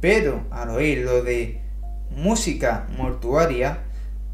Pero 0.00 0.46
al 0.52 0.70
oír 0.70 0.98
lo 1.04 1.24
de 1.24 1.62
música 2.10 2.86
mortuaria, 2.96 3.78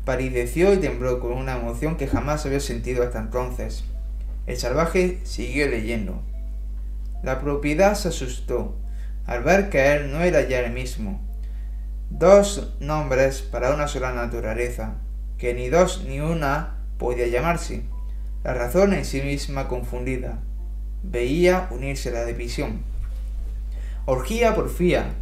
palideció 0.04 0.74
y 0.74 0.76
tembló 0.76 1.18
con 1.18 1.32
una 1.32 1.56
emoción 1.56 1.96
que 1.96 2.06
jamás 2.06 2.44
había 2.44 2.60
sentido 2.60 3.02
hasta 3.02 3.18
entonces. 3.18 3.84
El 4.46 4.58
salvaje 4.58 5.20
siguió 5.22 5.66
leyendo. 5.66 6.20
La 7.22 7.40
propiedad 7.40 7.94
se 7.94 8.08
asustó 8.08 8.76
al 9.24 9.44
ver 9.44 9.70
que 9.70 9.94
él 9.94 10.12
no 10.12 10.20
era 10.20 10.46
ya 10.46 10.60
el 10.60 10.72
mismo. 10.72 11.26
dos 12.10 12.74
nombres 12.80 13.40
para 13.40 13.72
una 13.72 13.88
sola 13.88 14.12
naturaleza, 14.12 14.96
que 15.40 15.54
ni 15.54 15.70
dos 15.70 16.04
ni 16.06 16.20
una 16.20 16.76
podía 16.98 17.26
llamarse. 17.26 17.82
La 18.44 18.52
razón 18.52 18.92
en 18.92 19.06
sí 19.06 19.22
misma 19.22 19.68
confundida. 19.68 20.38
Veía 21.02 21.66
unirse 21.70 22.10
la 22.10 22.26
división. 22.26 22.82
Orgía 24.04 24.54
porfía, 24.54 25.14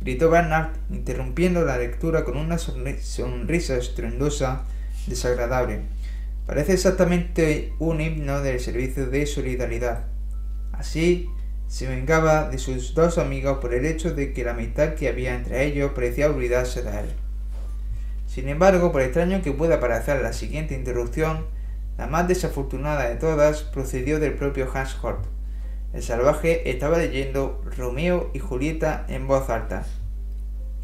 gritó 0.00 0.30
Bernard, 0.30 0.70
interrumpiendo 0.90 1.64
la 1.64 1.78
lectura 1.78 2.24
con 2.24 2.36
una 2.36 2.58
sonrisa 2.58 3.76
estruendosa, 3.76 4.64
desagradable. 5.06 5.82
Parece 6.44 6.72
exactamente 6.72 7.72
un 7.78 8.00
himno 8.00 8.40
del 8.40 8.58
servicio 8.58 9.06
de 9.06 9.26
solidaridad. 9.26 10.06
Así 10.72 11.28
se 11.68 11.86
vengaba 11.86 12.48
de 12.48 12.58
sus 12.58 12.94
dos 12.94 13.18
amigos 13.18 13.58
por 13.58 13.74
el 13.74 13.86
hecho 13.86 14.12
de 14.12 14.32
que 14.32 14.44
la 14.44 14.52
amistad 14.52 14.94
que 14.94 15.08
había 15.08 15.34
entre 15.34 15.64
ellos 15.64 15.92
parecía 15.92 16.28
olvidarse 16.28 16.82
de 16.82 17.00
él. 17.00 17.25
Sin 18.36 18.50
embargo, 18.50 18.92
por 18.92 19.00
extraño 19.00 19.40
que 19.40 19.52
pueda 19.52 19.80
parecer 19.80 20.20
la 20.20 20.34
siguiente 20.34 20.74
interrupción, 20.74 21.46
la 21.96 22.06
más 22.06 22.28
desafortunada 22.28 23.08
de 23.08 23.16
todas 23.16 23.62
procedió 23.62 24.20
del 24.20 24.34
propio 24.34 24.68
Hans 24.74 24.94
Hort. 25.02 25.24
El 25.94 26.02
salvaje 26.02 26.68
estaba 26.68 26.98
leyendo 26.98 27.62
Romeo 27.78 28.30
y 28.34 28.38
Julieta 28.38 29.06
en 29.08 29.26
voz 29.26 29.48
alta, 29.48 29.86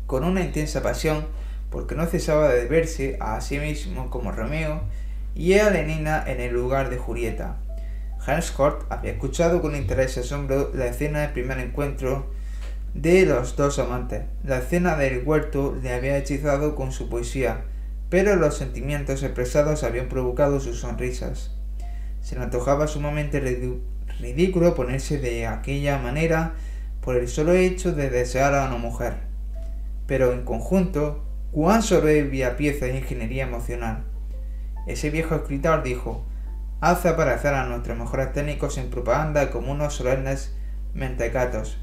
con 0.06 0.24
una 0.24 0.40
intensa 0.40 0.82
pasión, 0.82 1.26
porque 1.70 1.94
no 1.94 2.06
cesaba 2.06 2.48
de 2.48 2.64
verse 2.64 3.18
a 3.20 3.38
sí 3.42 3.58
mismo 3.58 4.08
como 4.08 4.32
Romeo 4.32 4.80
y 5.34 5.52
a 5.58 5.68
Lenina 5.68 6.24
en 6.26 6.40
el 6.40 6.54
lugar 6.54 6.88
de 6.88 6.96
Julieta. 6.96 7.58
Hans 8.26 8.58
Hort 8.58 8.90
había 8.90 9.12
escuchado 9.12 9.60
con 9.60 9.76
interés 9.76 10.16
y 10.16 10.20
asombro 10.20 10.70
la 10.72 10.86
escena 10.86 11.20
del 11.20 11.32
primer 11.32 11.58
encuentro 11.58 12.32
de 12.94 13.24
los 13.24 13.56
dos 13.56 13.78
amantes. 13.78 14.24
La 14.44 14.58
escena 14.58 14.96
del 14.96 15.26
huerto 15.26 15.76
le 15.82 15.92
había 15.92 16.16
hechizado 16.18 16.74
con 16.74 16.92
su 16.92 17.08
poesía, 17.08 17.64
pero 18.10 18.36
los 18.36 18.56
sentimientos 18.56 19.22
expresados 19.22 19.82
habían 19.82 20.08
provocado 20.08 20.60
sus 20.60 20.80
sonrisas. 20.80 21.56
Se 22.20 22.36
le 22.36 22.42
antojaba 22.42 22.86
sumamente 22.86 23.40
ridículo 24.20 24.74
ponerse 24.74 25.18
de 25.18 25.46
aquella 25.46 25.98
manera 25.98 26.54
por 27.00 27.16
el 27.16 27.28
solo 27.28 27.52
hecho 27.52 27.92
de 27.92 28.10
desear 28.10 28.54
a 28.54 28.66
una 28.66 28.76
mujer. 28.76 29.14
Pero 30.06 30.32
en 30.32 30.44
conjunto, 30.44 31.24
cuán 31.50 31.82
soberbia 31.82 32.56
pieza 32.56 32.86
de 32.86 32.98
ingeniería 32.98 33.44
emocional. 33.44 34.04
Ese 34.86 35.10
viejo 35.10 35.34
escritor 35.34 35.82
dijo, 35.82 36.26
hace 36.80 37.08
aparecer 37.08 37.54
a 37.54 37.66
nuestros 37.66 37.96
mejores 37.98 38.32
técnicos 38.32 38.78
en 38.78 38.90
propaganda 38.90 39.50
como 39.50 39.72
unos 39.72 39.94
solemnes 39.94 40.54
mentecatos. 40.94 41.81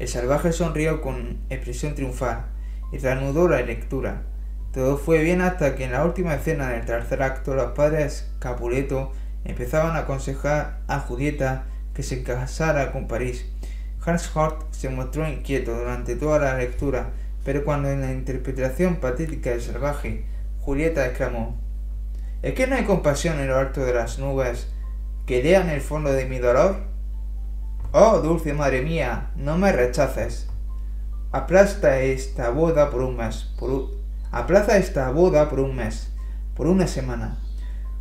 El 0.00 0.08
salvaje 0.08 0.50
sonrió 0.52 1.02
con 1.02 1.36
expresión 1.50 1.94
triunfal 1.94 2.46
y 2.90 2.96
reanudó 2.96 3.48
la 3.48 3.60
lectura. 3.60 4.22
Todo 4.72 4.96
fue 4.96 5.22
bien 5.22 5.42
hasta 5.42 5.76
que 5.76 5.84
en 5.84 5.92
la 5.92 6.06
última 6.06 6.34
escena 6.34 6.70
del 6.70 6.86
tercer 6.86 7.22
acto 7.22 7.54
los 7.54 7.72
padres 7.72 8.32
Capuleto 8.38 9.12
empezaban 9.44 9.96
a 9.96 10.00
aconsejar 10.00 10.78
a 10.88 11.00
Julieta 11.00 11.64
que 11.92 12.02
se 12.02 12.22
casara 12.22 12.92
con 12.92 13.08
París. 13.08 13.44
Hans 14.02 14.34
Hort 14.34 14.72
se 14.72 14.88
mostró 14.88 15.28
inquieto 15.28 15.76
durante 15.76 16.16
toda 16.16 16.38
la 16.38 16.56
lectura, 16.56 17.10
pero 17.44 17.62
cuando 17.62 17.90
en 17.90 18.00
la 18.00 18.10
interpretación 18.10 18.96
patética 18.96 19.50
del 19.50 19.60
salvaje, 19.60 20.24
Julieta 20.60 21.04
exclamó 21.04 21.60
¿Es 22.40 22.54
que 22.54 22.66
no 22.66 22.76
hay 22.76 22.84
compasión 22.84 23.38
en 23.38 23.48
lo 23.48 23.58
alto 23.58 23.84
de 23.84 23.92
las 23.92 24.18
nubes 24.18 24.66
que 25.26 25.42
lean 25.42 25.68
el 25.68 25.82
fondo 25.82 26.10
de 26.10 26.24
mi 26.24 26.38
dolor? 26.38 26.89
Oh, 27.92 28.20
dulce 28.20 28.52
madre 28.52 28.82
mía, 28.82 29.32
no 29.34 29.58
me 29.58 29.72
rechaces. 29.72 30.46
Aplasta 31.32 31.98
esta 31.98 32.50
boda 32.50 32.88
por 32.88 33.02
un 33.02 33.16
mes, 33.16 33.52
por 33.58 33.90
aplaza 34.30 34.76
esta 34.76 35.10
boda 35.10 35.50
por 35.50 35.58
un 35.58 35.74
mes, 35.74 36.12
por 36.54 36.68
una 36.68 36.86
semana. 36.86 37.40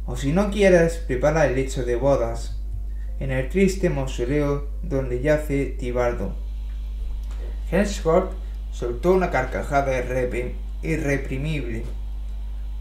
O 0.06 0.16
si 0.16 0.32
no 0.32 0.52
quieres, 0.52 0.98
prepara 0.98 1.48
el 1.48 1.56
lecho 1.56 1.86
de 1.86 1.95
bodas 1.95 2.61
en 3.20 3.32
el 3.32 3.49
triste 3.49 3.90
mausoleo 3.90 4.68
donde 4.84 5.22
yace 5.22 5.66
Tibardo. 5.66 6.36
Henschort 7.72 8.34
soltó 8.72 9.14
una 9.14 9.32
carcajada 9.32 9.91
irreprimible. 10.84 11.84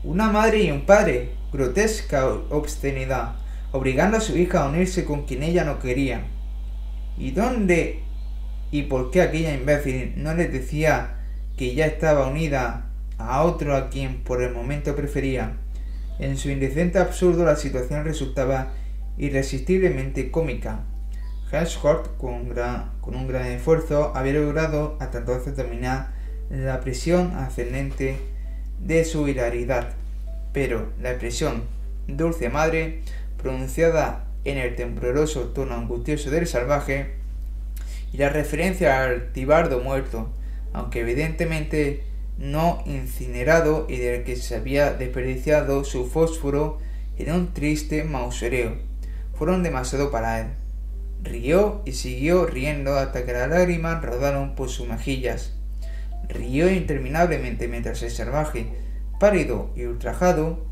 Una 0.05 0.31
madre 0.31 0.65
y 0.65 0.71
un 0.71 0.85
padre, 0.85 1.31
grotesca 1.55 2.27
obscenidad, 2.51 3.37
obligando 3.73 4.19
a 4.19 4.21
su 4.21 4.37
hija 4.37 4.63
a 4.63 4.69
unirse 4.69 5.07
con 5.07 5.23
quien 5.23 5.43
ella 5.43 5.65
no 5.65 5.79
quería. 5.79 6.27
¿Y 7.19 7.33
dónde 7.33 8.01
y 8.71 8.83
por 8.83 9.11
qué 9.11 9.23
aquella 9.23 9.55
imbécil 9.55 10.15
no 10.17 10.35
le 10.35 10.49
decía 10.49 11.17
que 11.57 11.75
ya 11.75 11.87
estaba 11.87 12.29
unida 12.29 12.87
a 13.19 13.43
otro 13.43 13.75
a 13.75 13.91
quien 13.91 14.23
por 14.23 14.43
el 14.43 14.53
momento 14.53 14.95
prefería? 14.95 15.57
En 16.21 16.37
su 16.37 16.51
indecente 16.51 16.99
absurdo 16.99 17.45
la 17.45 17.57
situación 17.57 18.05
resultaba 18.05 18.73
irresistiblemente 19.17 20.31
cómica. 20.31 20.85
Hort, 21.83 22.17
con, 22.19 22.55
con 23.01 23.17
un 23.17 23.27
gran 23.27 23.47
esfuerzo, 23.47 24.13
había 24.15 24.35
logrado 24.35 24.97
hasta 25.01 25.19
entonces 25.19 25.57
dominar 25.57 26.11
la 26.51 26.81
presión 26.81 27.33
ascendente 27.37 28.19
de 28.79 29.05
su 29.05 29.27
hilaridad, 29.29 29.95
pero 30.53 30.93
la 31.01 31.11
expresión 31.11 31.65
dulce 32.07 32.51
madre, 32.51 33.03
pronunciada 33.39 34.28
en 34.45 34.59
el 34.59 34.77
tembloroso 34.77 35.49
tono 35.49 35.75
angustioso 35.75 36.31
del 36.31 36.47
salvaje, 36.47 37.15
y 38.13 38.19
la 38.19 38.31
referencia 38.31 39.05
al 39.05 39.33
tibardo 39.33 39.81
muerto, 39.81 40.31
aunque 40.73 41.01
evidentemente 41.01 42.05
no 42.39 42.83
incinerado 42.87 43.87
y 43.89 43.97
del 43.97 44.25
que 44.25 44.37
se 44.37 44.55
había 44.55 44.93
desperdiciado 44.93 45.85
su 45.85 46.07
fósforo 46.07 46.79
en 47.19 47.33
un 47.33 47.53
triste 47.53 48.05
mausoleo, 48.05 48.77
fueron 49.35 49.63
demasiado 49.63 50.11
para 50.11 50.41
él. 50.41 50.47
Rió 51.23 51.83
y 51.85 51.93
siguió 51.93 52.47
riendo 52.47 52.97
hasta 52.97 53.25
que 53.25 53.33
las 53.33 53.49
lágrimas 53.49 54.03
rodaron 54.05 54.55
por 54.55 54.69
sus 54.69 54.87
mejillas. 54.89 55.53
Rió 56.29 56.71
interminablemente 56.71 57.67
mientras 57.67 58.03
el 58.03 58.11
salvaje, 58.11 58.69
pálido 59.19 59.71
y 59.75 59.85
ultrajado, 59.85 60.65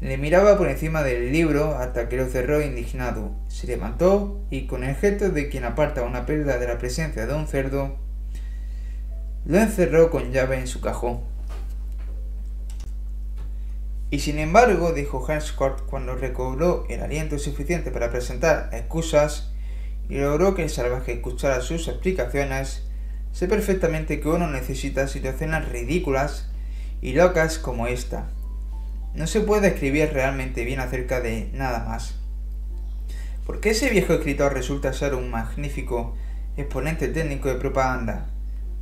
le 0.00 0.18
miraba 0.18 0.58
por 0.58 0.68
encima 0.68 1.02
del 1.02 1.32
libro 1.32 1.76
hasta 1.76 2.08
que 2.08 2.16
lo 2.16 2.26
cerró 2.26 2.60
indignado. 2.60 3.30
Se 3.48 3.66
levantó 3.66 4.40
y 4.50 4.66
con 4.66 4.84
el 4.84 4.94
gesto 4.94 5.30
de 5.30 5.48
quien 5.48 5.64
aparta 5.64 6.02
una 6.02 6.26
pérdida 6.26 6.58
de 6.58 6.66
la 6.66 6.78
presencia 6.78 7.26
de 7.26 7.34
un 7.34 7.46
cerdo, 7.46 7.96
lo 9.46 9.58
encerró 9.58 10.10
con 10.10 10.32
llave 10.32 10.58
en 10.58 10.66
su 10.66 10.80
cajón. 10.80 11.20
Y 14.10 14.20
sin 14.20 14.38
embargo, 14.38 14.92
dijo 14.92 15.24
Hanscott 15.26 15.86
cuando 15.86 16.14
recobró 16.14 16.84
el 16.88 17.02
aliento 17.02 17.38
suficiente 17.38 17.90
para 17.90 18.10
presentar 18.10 18.70
excusas 18.72 19.52
y 20.08 20.18
logró 20.18 20.54
que 20.54 20.62
el 20.64 20.70
salvaje 20.70 21.14
escuchara 21.14 21.60
sus 21.60 21.88
explicaciones, 21.88 22.84
sé 23.32 23.48
perfectamente 23.48 24.20
que 24.20 24.28
uno 24.28 24.46
necesita 24.46 25.08
situaciones 25.08 25.68
ridículas 25.70 26.50
y 27.00 27.14
locas 27.14 27.58
como 27.58 27.88
esta. 27.88 28.28
No 29.16 29.26
se 29.26 29.40
puede 29.40 29.68
escribir 29.68 30.12
realmente 30.12 30.62
bien 30.66 30.78
acerca 30.78 31.22
de 31.22 31.48
nada 31.54 31.86
más. 31.88 32.16
Porque 33.46 33.70
ese 33.70 33.88
viejo 33.88 34.12
escritor 34.12 34.52
resulta 34.52 34.92
ser 34.92 35.14
un 35.14 35.30
magnífico 35.30 36.14
exponente 36.58 37.08
técnico 37.08 37.48
de 37.48 37.54
propaganda, 37.54 38.26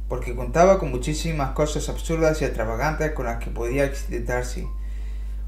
porque 0.09 0.35
contaba 0.35 0.81
con 0.81 0.91
muchísimas 0.91 1.51
cosas 1.51 1.89
absurdas 1.89 2.43
y 2.43 2.47
extravagantes 2.47 3.13
con 3.13 3.27
las 3.27 3.39
que 3.39 3.51
podía 3.51 3.85
excitarse. 3.85 4.67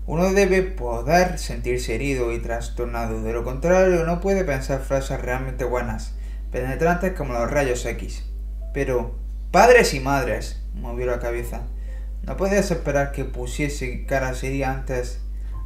Uno 0.06 0.32
debe 0.32 0.62
poder 0.62 1.40
sentirse 1.40 1.96
herido 1.96 2.32
y 2.32 2.38
trastornado, 2.38 3.24
de 3.24 3.32
lo 3.32 3.42
contrario 3.42 4.04
no 4.04 4.20
puede 4.20 4.44
pensar 4.44 4.82
frases 4.82 5.20
realmente 5.20 5.64
buenas, 5.64 6.14
penetrantes 6.52 7.12
como 7.14 7.32
los 7.32 7.50
rayos 7.50 7.84
X. 7.84 8.24
Pero, 8.72 9.16
padres 9.50 9.94
y 9.94 10.00
madres, 10.00 10.62
movió 10.74 11.06
la 11.06 11.18
cabeza, 11.18 11.62
¿no 12.26 12.36
podías 12.36 12.70
esperar 12.70 13.12
que 13.12 13.24
pusiese 13.24 14.04
cara 14.04 14.34
seria 14.34 14.72
antes 14.72 15.20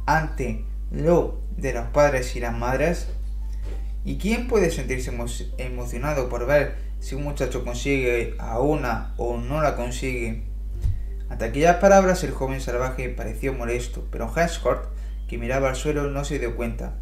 ante 0.05 0.65
lo 0.91 1.41
de 1.57 1.73
los 1.73 1.87
padres 1.87 2.35
y 2.35 2.39
las 2.39 2.57
madres? 2.57 3.07
¿Y 4.05 4.17
quién 4.17 4.47
puede 4.47 4.71
sentirse 4.71 5.11
emocionado 5.57 6.29
por 6.29 6.47
ver 6.47 6.91
si 7.01 7.15
un 7.15 7.23
muchacho 7.23 7.65
consigue 7.65 8.35
a 8.37 8.59
una 8.59 9.13
o 9.17 9.37
no 9.37 9.61
la 9.61 9.75
consigue. 9.75 10.43
Ante 11.29 11.45
aquellas 11.45 11.77
palabras 11.77 12.23
el 12.23 12.31
joven 12.31 12.61
salvaje 12.61 13.09
pareció 13.09 13.53
molesto, 13.53 14.07
pero 14.11 14.31
Hescort, 14.33 14.85
que 15.27 15.39
miraba 15.39 15.69
al 15.69 15.75
suelo, 15.75 16.09
no 16.11 16.23
se 16.23 16.37
dio 16.37 16.55
cuenta. 16.55 16.93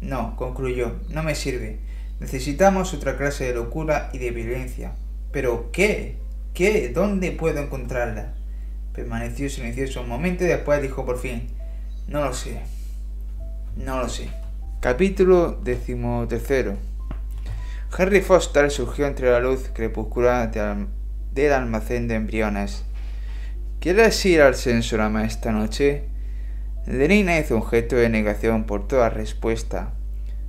No, 0.00 0.36
concluyó, 0.36 0.96
no 1.08 1.22
me 1.22 1.34
sirve. 1.34 1.80
Necesitamos 2.20 2.92
otra 2.92 3.16
clase 3.16 3.44
de 3.44 3.54
locura 3.54 4.10
y 4.12 4.18
de 4.18 4.32
violencia. 4.32 4.92
¿Pero 5.32 5.70
qué? 5.72 6.18
¿Qué? 6.52 6.90
¿Dónde 6.90 7.32
puedo 7.32 7.58
encontrarla? 7.60 8.34
Permaneció 8.94 9.48
silencioso 9.48 10.02
un 10.02 10.08
momento 10.08 10.44
y 10.44 10.48
después 10.48 10.82
dijo 10.82 11.06
por 11.06 11.18
fin, 11.18 11.48
no 12.08 12.24
lo 12.24 12.34
sé. 12.34 12.60
No 13.76 13.98
lo 13.98 14.08
sé. 14.08 14.28
Capítulo 14.80 15.52
decimotercero. 15.52 16.76
Harry 17.96 18.20
Foster 18.20 18.70
surgió 18.70 19.06
entre 19.06 19.30
la 19.30 19.40
luz 19.40 19.70
crepuscular 19.72 20.50
del 20.50 21.52
almacén 21.52 22.08
de 22.08 22.16
embriones. 22.16 22.84
¿Quieres 23.80 24.24
ir 24.26 24.42
al 24.42 24.54
Sensorama 24.54 25.24
esta 25.24 25.52
noche? 25.52 26.04
Lenina 26.86 27.38
hizo 27.38 27.56
un 27.56 27.66
gesto 27.66 27.96
de 27.96 28.08
negación 28.08 28.64
por 28.64 28.86
toda 28.88 29.08
respuesta. 29.08 29.92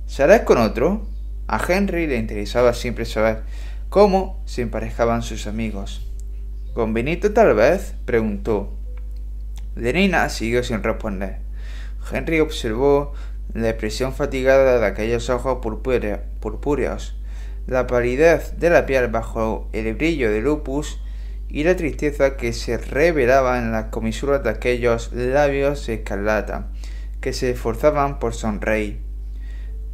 ¿Saldrás 0.06 0.42
con 0.42 0.58
otro? 0.58 1.06
A 1.46 1.60
Henry 1.66 2.06
le 2.06 2.16
interesaba 2.16 2.74
siempre 2.74 3.04
saber 3.04 3.42
cómo 3.88 4.42
se 4.44 4.62
emparejaban 4.62 5.22
sus 5.22 5.46
amigos. 5.46 6.10
¿Con 6.74 6.92
Benito 6.92 7.32
tal 7.32 7.54
vez? 7.54 7.94
preguntó. 8.04 8.72
Lenina 9.76 10.28
siguió 10.28 10.64
sin 10.64 10.82
responder. 10.82 11.38
Henry 12.12 12.40
observó 12.40 13.12
la 13.52 13.68
expresión 13.68 14.12
fatigada 14.12 14.80
de 14.80 14.86
aquellos 14.86 15.30
ojos 15.30 15.58
purpúreos, 15.62 17.16
la 17.68 17.86
palidez 17.86 18.58
de 18.58 18.70
la 18.70 18.86
piel 18.86 19.06
bajo 19.06 19.68
el 19.72 19.94
brillo 19.94 20.32
del 20.32 20.42
lupus 20.42 21.00
y 21.48 21.62
la 21.62 21.76
tristeza 21.76 22.36
que 22.36 22.52
se 22.52 22.76
revelaba 22.76 23.58
en 23.58 23.70
las 23.70 23.84
comisuras 23.86 24.42
de 24.42 24.50
aquellos 24.50 25.12
labios 25.12 25.88
escarlata, 25.88 26.72
que 27.20 27.32
se 27.32 27.52
esforzaban 27.52 28.18
por 28.18 28.34
sonreír. 28.34 29.00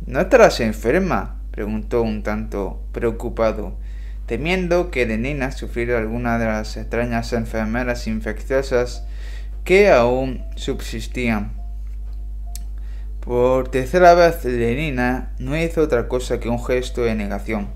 ¿No 0.06 0.18
estarás 0.18 0.60
enferma? 0.60 1.42
preguntó 1.50 2.00
un 2.00 2.22
tanto 2.22 2.82
preocupado, 2.92 3.76
temiendo 4.30 4.92
que 4.92 5.06
Lenina 5.06 5.50
sufriera 5.50 5.98
alguna 5.98 6.38
de 6.38 6.44
las 6.44 6.76
extrañas 6.76 7.32
enfermeras 7.32 8.06
infecciosas 8.06 9.02
que 9.64 9.90
aún 9.90 10.44
subsistían. 10.54 11.50
Por 13.18 13.70
tercera 13.70 14.14
vez 14.14 14.44
Lenina 14.44 15.32
no 15.40 15.56
hizo 15.56 15.82
otra 15.82 16.06
cosa 16.06 16.38
que 16.38 16.48
un 16.48 16.64
gesto 16.64 17.02
de 17.02 17.16
negación. 17.16 17.70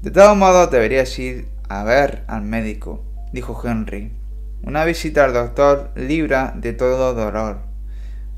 De 0.00 0.10
todos 0.10 0.34
modos 0.34 0.70
deberías 0.70 1.18
ir 1.18 1.46
a 1.68 1.84
ver 1.84 2.24
al 2.26 2.40
médico, 2.40 3.04
dijo 3.34 3.60
Henry. 3.62 4.12
Una 4.62 4.86
visita 4.86 5.26
al 5.26 5.34
doctor 5.34 5.92
libra 5.94 6.54
de 6.56 6.72
todo 6.72 7.12
dolor, 7.12 7.58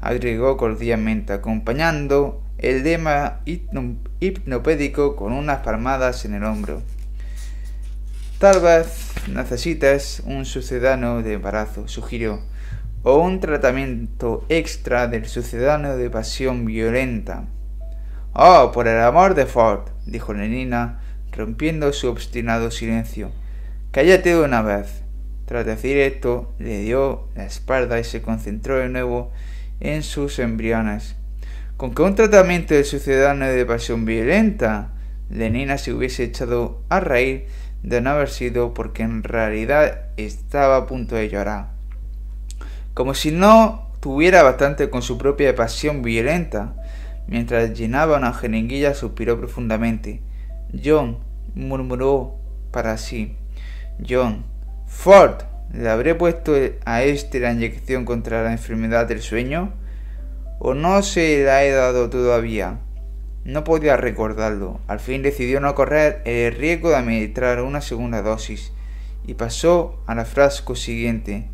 agregó 0.01 0.57
cordialmente, 0.57 1.35
acompañando 1.35 2.43
el 2.59 2.83
lema 2.83 3.43
hipnopédico 3.45 5.15
con 5.15 5.33
unas 5.33 5.61
palmadas 5.61 6.24
en 6.24 6.35
el 6.35 6.43
hombro. 6.43 6.83
Tal 8.38 8.60
vez 8.60 9.14
necesites 9.32 10.22
un 10.26 10.44
sucedáneo 10.44 11.22
de 11.22 11.32
embarazo, 11.32 11.88
sugirió 11.88 12.40
o 13.02 13.16
un 13.16 13.40
tratamiento 13.40 14.44
extra 14.50 15.08
del 15.08 15.24
sucedáneo 15.24 15.96
de 15.96 16.10
pasión 16.10 16.66
violenta. 16.66 17.46
Oh, 18.34 18.72
por 18.74 18.88
el 18.88 19.00
amor 19.00 19.34
de 19.34 19.46
Ford, 19.46 19.88
dijo 20.04 20.34
Lenina, 20.34 21.00
rompiendo 21.32 21.94
su 21.94 22.08
obstinado 22.10 22.70
silencio. 22.70 23.30
Cállate 23.90 24.34
de 24.34 24.40
una 24.42 24.60
vez. 24.60 25.02
Tras 25.46 25.64
decir 25.64 25.96
esto, 25.96 26.52
le 26.58 26.80
dio 26.80 27.28
la 27.36 27.46
espalda 27.46 27.98
y 27.98 28.04
se 28.04 28.20
concentró 28.20 28.76
de 28.76 28.90
nuevo 28.90 29.32
en 29.80 30.02
sus 30.02 30.40
embriones. 30.40 31.16
Con 31.78 31.94
que 31.94 32.02
un 32.02 32.14
tratamiento 32.14 32.74
del 32.74 32.84
sucedáneo 32.84 33.48
de 33.48 33.64
pasión 33.64 34.04
violenta, 34.04 34.92
Lenina 35.30 35.78
se 35.78 35.94
hubiese 35.94 36.24
echado 36.24 36.82
a 36.90 37.00
reír 37.00 37.46
de 37.86 38.02
no 38.02 38.10
haber 38.10 38.28
sido 38.28 38.74
porque 38.74 39.02
en 39.02 39.22
realidad 39.22 40.02
estaba 40.18 40.76
a 40.76 40.86
punto 40.86 41.16
de 41.16 41.30
llorar 41.30 41.76
como 42.96 43.12
si 43.12 43.30
no 43.30 43.90
tuviera 44.00 44.42
bastante 44.42 44.88
con 44.88 45.02
su 45.02 45.18
propia 45.18 45.54
pasión 45.54 46.00
violenta. 46.00 46.72
Mientras 47.26 47.74
llenaba 47.74 48.16
una 48.16 48.32
jeringuilla 48.32 48.94
suspiró 48.94 49.38
profundamente. 49.38 50.22
John, 50.82 51.18
murmuró 51.54 52.36
para 52.70 52.96
sí. 52.96 53.36
John, 54.08 54.46
Ford, 54.86 55.42
¿le 55.74 55.90
habré 55.90 56.14
puesto 56.14 56.54
a 56.86 57.02
este 57.02 57.38
la 57.38 57.52
inyección 57.52 58.06
contra 58.06 58.42
la 58.42 58.52
enfermedad 58.52 59.06
del 59.06 59.20
sueño? 59.20 59.74
¿O 60.58 60.72
no 60.72 61.02
se 61.02 61.44
la 61.44 61.64
he 61.64 61.70
dado 61.70 62.08
todavía? 62.08 62.78
No 63.47 63.62
podía 63.62 63.97
recordarlo. 63.97 64.81
Al 64.89 64.98
fin 64.98 65.23
decidió 65.23 65.60
no 65.60 65.77
correr 65.77 66.20
el 66.24 66.56
riesgo 66.56 66.90
de 66.90 66.97
administrar 66.97 67.62
una 67.62 67.81
segunda 67.81 68.20
dosis 68.20 68.73
y 69.24 69.35
pasó 69.35 70.02
a 70.09 70.16
la 70.16 70.24
frasco 70.24 70.74
siguiente. 70.74 71.48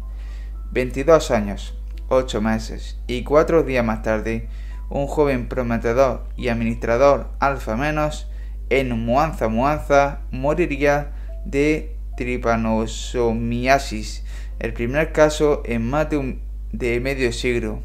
22 0.71 1.31
años, 1.31 1.79
8 2.09 2.41
meses 2.41 2.99
y 3.07 3.25
4 3.25 3.63
días 3.63 3.85
más 3.85 4.03
tarde, 4.03 4.49
un 4.89 5.07
joven 5.07 5.49
prometedor 5.49 6.25
y 6.35 6.49
administrador 6.49 7.29
alfa 7.41 7.77
menos 7.77 8.27
en 8.71 8.99
Muanza 9.05 9.49
Muanza 9.49 10.21
moriría 10.31 11.13
de 11.45 11.95
tripanosomiasis, 12.17 14.25
el 14.61 14.73
primer 14.73 15.13
caso 15.13 15.61
en 15.67 15.91
más 15.91 16.09
de, 16.09 17.01
medio 17.01 17.31
siglo. 17.33 17.83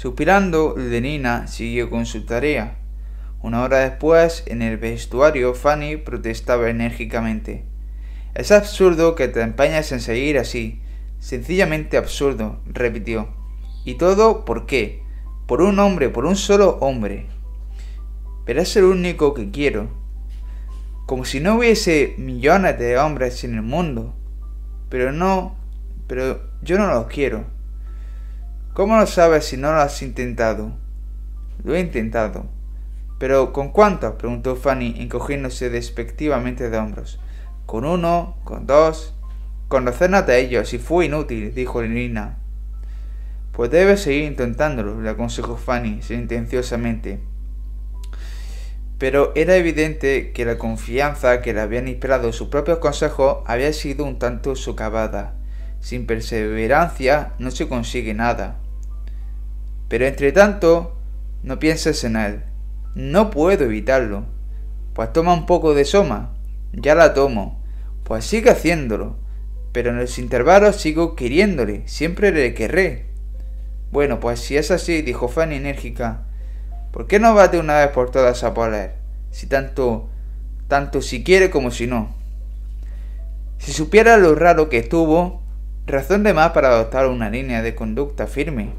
Suspirando, 0.00 0.76
Lenina 0.78 1.46
siguió 1.46 1.90
con 1.90 2.06
su 2.06 2.24
tarea. 2.24 2.78
Una 3.42 3.62
hora 3.62 3.80
después, 3.80 4.44
en 4.46 4.62
el 4.62 4.78
vestuario, 4.78 5.52
Fanny 5.52 5.98
protestaba 5.98 6.70
enérgicamente. 6.70 7.66
Es 8.34 8.50
absurdo 8.50 9.14
que 9.14 9.28
te 9.28 9.42
empeñes 9.42 9.92
en 9.92 10.00
seguir 10.00 10.38
así. 10.38 10.80
Sencillamente 11.18 11.98
absurdo, 11.98 12.62
repitió. 12.64 13.28
¿Y 13.84 13.96
todo 13.96 14.46
por 14.46 14.64
qué? 14.64 15.02
Por 15.46 15.60
un 15.60 15.78
hombre, 15.78 16.08
por 16.08 16.24
un 16.24 16.36
solo 16.36 16.78
hombre. 16.80 17.26
Pero 18.46 18.62
es 18.62 18.74
el 18.76 18.84
único 18.84 19.34
que 19.34 19.50
quiero. 19.50 19.90
Como 21.04 21.26
si 21.26 21.40
no 21.40 21.56
hubiese 21.56 22.14
millones 22.16 22.78
de 22.78 22.96
hombres 22.96 23.44
en 23.44 23.54
el 23.54 23.62
mundo. 23.62 24.14
Pero 24.88 25.12
no, 25.12 25.56
pero 26.06 26.40
yo 26.62 26.78
no 26.78 26.86
los 26.86 27.06
quiero. 27.08 27.59
¿Cómo 28.72 28.96
lo 28.96 29.06
sabes 29.06 29.44
si 29.46 29.56
no 29.56 29.72
lo 29.72 29.80
has 29.80 30.02
intentado? 30.02 30.72
Lo 31.64 31.74
he 31.74 31.80
intentado. 31.80 32.46
¿Pero 33.18 33.52
con 33.52 33.70
cuántos? 33.70 34.14
preguntó 34.14 34.56
Fanny, 34.56 34.96
encogiéndose 34.98 35.70
despectivamente 35.70 36.70
de 36.70 36.78
hombros. 36.78 37.20
Con 37.66 37.84
uno, 37.84 38.36
con 38.44 38.66
dos, 38.66 39.14
Conocernos 39.70 40.28
a 40.28 40.36
ellos, 40.36 40.74
y 40.74 40.78
fue 40.78 41.06
inútil, 41.06 41.54
dijo 41.54 41.80
Lenina. 41.80 42.38
Pues 43.52 43.70
debes 43.70 44.00
seguir 44.00 44.24
intentándolo, 44.24 45.00
le 45.00 45.08
aconsejó 45.08 45.56
Fanny 45.56 46.02
sentenciosamente. 46.02 47.20
Pero 48.98 49.30
era 49.36 49.54
evidente 49.54 50.32
que 50.32 50.44
la 50.44 50.58
confianza 50.58 51.40
que 51.40 51.54
le 51.54 51.60
habían 51.60 51.86
inspirado 51.86 52.32
sus 52.32 52.48
propios 52.48 52.78
consejos 52.78 53.44
había 53.46 53.72
sido 53.72 54.04
un 54.04 54.18
tanto 54.18 54.56
socavada. 54.56 55.34
Sin 55.78 56.04
perseverancia 56.04 57.34
no 57.38 57.52
se 57.52 57.68
consigue 57.68 58.12
nada. 58.12 58.59
Pero 59.90 60.06
entre 60.06 60.32
tanto, 60.32 60.96
no 61.42 61.58
pienses 61.58 62.02
en 62.04 62.16
él. 62.16 62.44
No 62.94 63.28
puedo 63.28 63.64
evitarlo. 63.64 64.24
Pues 64.94 65.12
toma 65.12 65.34
un 65.34 65.44
poco 65.44 65.74
de 65.74 65.84
soma. 65.84 66.32
Ya 66.72 66.94
la 66.94 67.12
tomo. 67.12 67.62
Pues 68.04 68.24
sigue 68.24 68.48
haciéndolo 68.48 69.20
pero 69.72 69.90
en 69.90 69.98
los 69.98 70.18
intervalos 70.18 70.76
sigo 70.76 71.14
queriéndole, 71.14 71.82
siempre 71.86 72.32
le 72.32 72.54
querré. 72.54 73.06
Bueno, 73.92 74.20
pues 74.20 74.40
si 74.40 74.56
es 74.56 74.70
así, 74.70 75.02
dijo 75.02 75.28
Fanny 75.28 75.56
enérgica, 75.56 76.22
¿por 76.92 77.06
qué 77.06 77.18
no 77.18 77.34
bate 77.34 77.58
una 77.58 77.78
vez 77.78 77.88
por 77.88 78.10
todas 78.10 78.42
a 78.44 78.54
Poler? 78.54 78.94
Si 79.30 79.46
tanto, 79.46 80.08
tanto 80.68 81.02
si 81.02 81.22
quiere 81.22 81.50
como 81.50 81.70
si 81.70 81.86
no. 81.86 82.14
Si 83.58 83.72
supiera 83.72 84.16
lo 84.16 84.34
raro 84.34 84.68
que 84.68 84.78
estuvo, 84.78 85.42
razón 85.86 86.22
de 86.22 86.34
más 86.34 86.50
para 86.50 86.68
adoptar 86.68 87.06
una 87.06 87.30
línea 87.30 87.62
de 87.62 87.74
conducta 87.74 88.26
firme. 88.26 88.70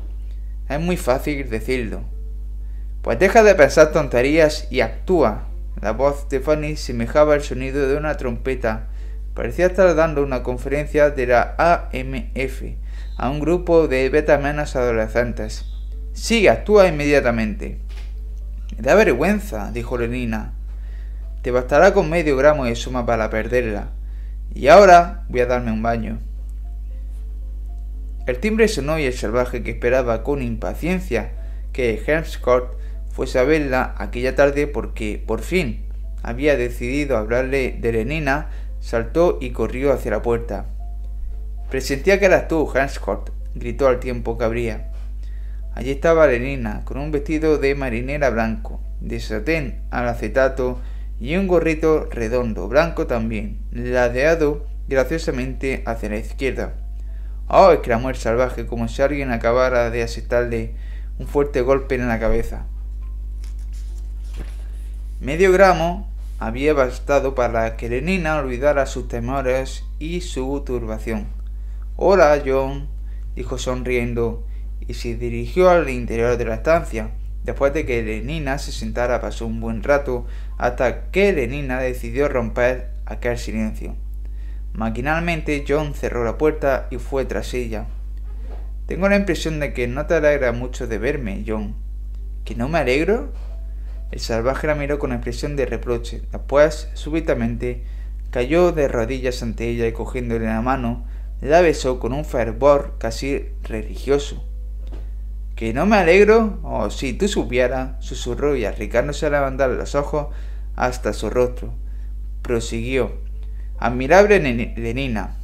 Es 0.72 0.80
muy 0.80 0.98
fácil 0.98 1.49
decirlo. 1.49 2.02
Pues 3.02 3.19
deja 3.19 3.43
de 3.43 3.56
pensar 3.56 3.91
tonterías 3.91 4.68
y 4.72 4.81
actúa. 4.81 5.48
La 5.81 5.91
voz 5.91 6.30
de 6.30 6.39
Fanny 6.39 6.76
semejaba 6.76 7.35
el 7.35 7.41
sonido 7.41 7.88
de 7.88 7.98
una 7.98 8.18
trompeta 8.18 8.88
Parecía 9.34 9.68
estar 9.68 9.95
dando 9.95 10.23
una 10.23 10.43
conferencia 10.43 11.10
de 11.10 11.26
la 11.27 11.56
AMF 11.57 12.64
a 13.18 13.30
un 13.30 13.39
grupo 13.39 13.88
de 13.88 14.10
beta 14.10 14.38
menos 14.38 14.76
adolescentes. 14.76 15.65
Sí, 16.11 16.49
actúa 16.49 16.88
inmediatamente. 16.88 17.80
Me 18.76 18.84
da 18.84 18.93
vergüenza, 18.95 19.72
dijo 19.72 19.98
Lenina. 19.98 20.53
Te 21.43 21.52
bastará 21.52 21.93
con 21.93 22.10
medio 22.10 22.35
gramo 22.35 22.65
de 22.65 22.76
suma 22.76 23.06
para 23.06 23.30
perderla. 23.30 23.91
Y 24.53 24.68
ahora 24.68 25.23
voy 25.30 25.39
a 25.39 25.45
darme 25.45 25.72
un 25.72 25.81
baño. 25.81 26.19
El 28.31 28.39
timbre 28.39 28.69
sonó 28.69 28.97
y 28.97 29.03
el 29.03 29.11
salvaje 29.11 29.61
que 29.61 29.71
esperaba 29.71 30.23
con 30.23 30.41
impaciencia 30.41 31.33
que 31.73 32.01
Helmscourt 32.07 32.75
fuese 33.09 33.39
a 33.39 33.43
verla 33.43 33.93
aquella 33.97 34.37
tarde 34.37 34.67
porque, 34.67 35.21
por 35.27 35.41
fin, 35.41 35.83
había 36.23 36.55
decidido 36.55 37.17
hablarle 37.17 37.75
de 37.77 37.91
Lenina 37.91 38.49
Saltó 38.79 39.37
y 39.41 39.49
corrió 39.49 39.91
hacia 39.91 40.11
la 40.11 40.21
puerta. 40.21 40.67
Presentía 41.69 42.21
que 42.21 42.25
eras 42.27 42.47
tú, 42.47 42.71
Hanscott, 42.73 43.31
gritó 43.53 43.89
al 43.89 43.99
tiempo 43.99 44.37
que 44.37 44.45
abría. 44.45 44.93
Allí 45.75 45.91
estaba 45.91 46.25
Lenina, 46.25 46.85
con 46.85 46.99
un 46.99 47.11
vestido 47.11 47.57
de 47.57 47.75
marinera 47.75 48.29
blanco, 48.29 48.79
de 49.01 49.19
satén 49.19 49.81
al 49.91 50.07
acetato 50.07 50.79
y 51.19 51.35
un 51.35 51.47
gorrito 51.47 52.07
redondo, 52.09 52.69
blanco 52.69 53.07
también. 53.07 53.59
ladeado 53.73 54.67
graciosamente 54.87 55.83
hacia 55.85 56.07
la 56.07 56.15
izquierda. 56.15 56.80
¡Oh! 57.53 57.73
exclamó 57.73 58.10
el 58.10 58.15
salvaje, 58.15 58.65
como 58.65 58.88
si 58.88 59.02
alguien 59.02 59.30
acabara 59.30 59.90
de 59.90 60.03
asestarle 60.03 60.73
un 61.19 61.28
fuerte 61.28 61.60
golpe 61.60 61.95
en 61.95 62.07
la 62.07 62.18
cabeza. 62.18 62.65
Medio 65.19 65.52
gramo 65.52 66.10
había 66.40 66.73
bastado 66.73 67.36
para 67.36 67.76
que 67.76 67.90
Lenina 67.90 68.38
olvidara 68.38 68.86
sus 68.86 69.10
temores 69.10 69.84
y 69.99 70.22
su 70.22 70.64
turbación. 70.65 71.28
Hola, 71.98 72.41
John, 72.45 72.88
dijo 73.36 73.57
sonriendo, 73.57 74.48
y 74.88 74.94
se 74.94 75.18
dirigió 75.18 75.69
al 75.69 75.90
interior 75.90 76.38
de 76.38 76.45
la 76.45 76.56
estancia. 76.56 77.11
Después 77.44 77.73
de 77.73 77.86
que 77.86 78.02
Lenina 78.02 78.60
se 78.60 78.72
sentara 78.72 79.19
pasó 79.19 79.45
un 79.45 79.60
buen 79.60 79.84
rato 79.84 80.26
hasta 80.57 81.11
que 81.11 81.34
Lenina 81.34 81.82
decidió 81.82 82.30
romper 82.30 82.91
aquel 83.06 83.38
silencio. 83.38 83.98
Maquinalmente 84.73 85.65
John 85.68 85.93
cerró 85.93 86.23
la 86.23 86.38
puerta 86.38 86.88
y 86.91 86.98
fue 86.98 87.26
tras 87.26 87.53
ella. 87.53 87.88
Tengo 88.85 89.10
la 89.10 89.18
impresión 89.18 89.60
de 89.60 89.73
que 89.73 89.88
no 89.88 90.06
te 90.06 90.15
alegra 90.15 90.52
mucho 90.52 90.88
de 90.88 90.98
verme, 90.98 91.43
John. 91.48 91.76
¿Que 92.45 92.56
no 92.56 92.69
me 92.69 92.80
alegro? 92.80 93.31
El 94.11 94.19
salvaje 94.19 94.68
la 94.68 94.76
miró 94.76 94.99
con 94.99 95.14
expresión 95.14 95.56
de 95.56 95.65
reproche. 95.65 96.22
Después, 96.31 96.89
súbitamente, 96.93 97.84
cayó 98.30 98.72
de 98.72 98.88
rodillas 98.88 99.43
ante 99.43 99.69
ella 99.69 99.88
y 99.88 99.93
cogiéndole 99.93 100.45
la 100.45 100.61
mano, 100.61 101.06
la 101.41 101.61
besó 101.61 101.99
con 101.99 102.14
un 102.14 102.26
fervor 102.26 102.95
casi 102.98 103.45
religioso. 103.64 104.45
¿Que 105.56 105.73
no 105.73 105.85
me 105.85 105.98
alegro? 105.98 106.60
Oh, 106.64 106.89
si 106.89 107.14
tú 107.14 107.27
supieras, 107.27 108.03
susurró 108.03 108.56
y 108.56 108.65
arriesgándose 108.65 109.26
a 109.26 109.30
levantar 109.30 109.69
los 109.69 109.95
ojos 109.95 110.27
hasta 110.76 111.14
su 111.14 111.30
rostro. 111.30 111.73
Prosiguió. 112.41 113.30
Admirable 113.83 114.39
Lenina. 114.77 115.37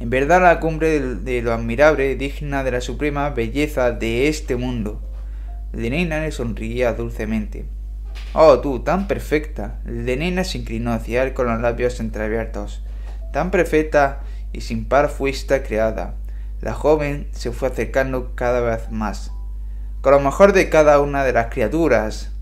En 0.00 0.10
verdad 0.10 0.42
la 0.42 0.58
cumbre 0.58 0.98
de 0.98 1.40
lo 1.40 1.52
admirable, 1.52 2.16
digna 2.16 2.64
de 2.64 2.72
la 2.72 2.80
suprema 2.80 3.30
belleza 3.30 3.92
de 3.92 4.26
este 4.26 4.56
mundo. 4.56 5.00
Lenina 5.72 6.18
le 6.18 6.32
sonreía 6.32 6.94
dulcemente. 6.94 7.64
Oh, 8.32 8.58
tú, 8.58 8.80
tan 8.80 9.06
perfecta. 9.06 9.78
Lenina 9.84 10.42
se 10.42 10.58
inclinó 10.58 10.92
hacia 10.92 11.22
él 11.22 11.32
con 11.32 11.46
los 11.46 11.60
labios 11.60 12.00
entreabiertos. 12.00 12.82
Tan 13.32 13.52
perfecta 13.52 14.22
y 14.52 14.62
sin 14.62 14.86
par 14.86 15.08
fuiste 15.08 15.62
creada. 15.62 16.16
La 16.60 16.74
joven 16.74 17.28
se 17.30 17.52
fue 17.52 17.68
acercando 17.68 18.34
cada 18.34 18.62
vez 18.62 18.90
más, 18.90 19.30
con 20.00 20.10
lo 20.10 20.18
mejor 20.18 20.52
de 20.52 20.70
cada 20.70 21.00
una 21.00 21.22
de 21.22 21.34
las 21.34 21.54
criaturas. 21.54 22.32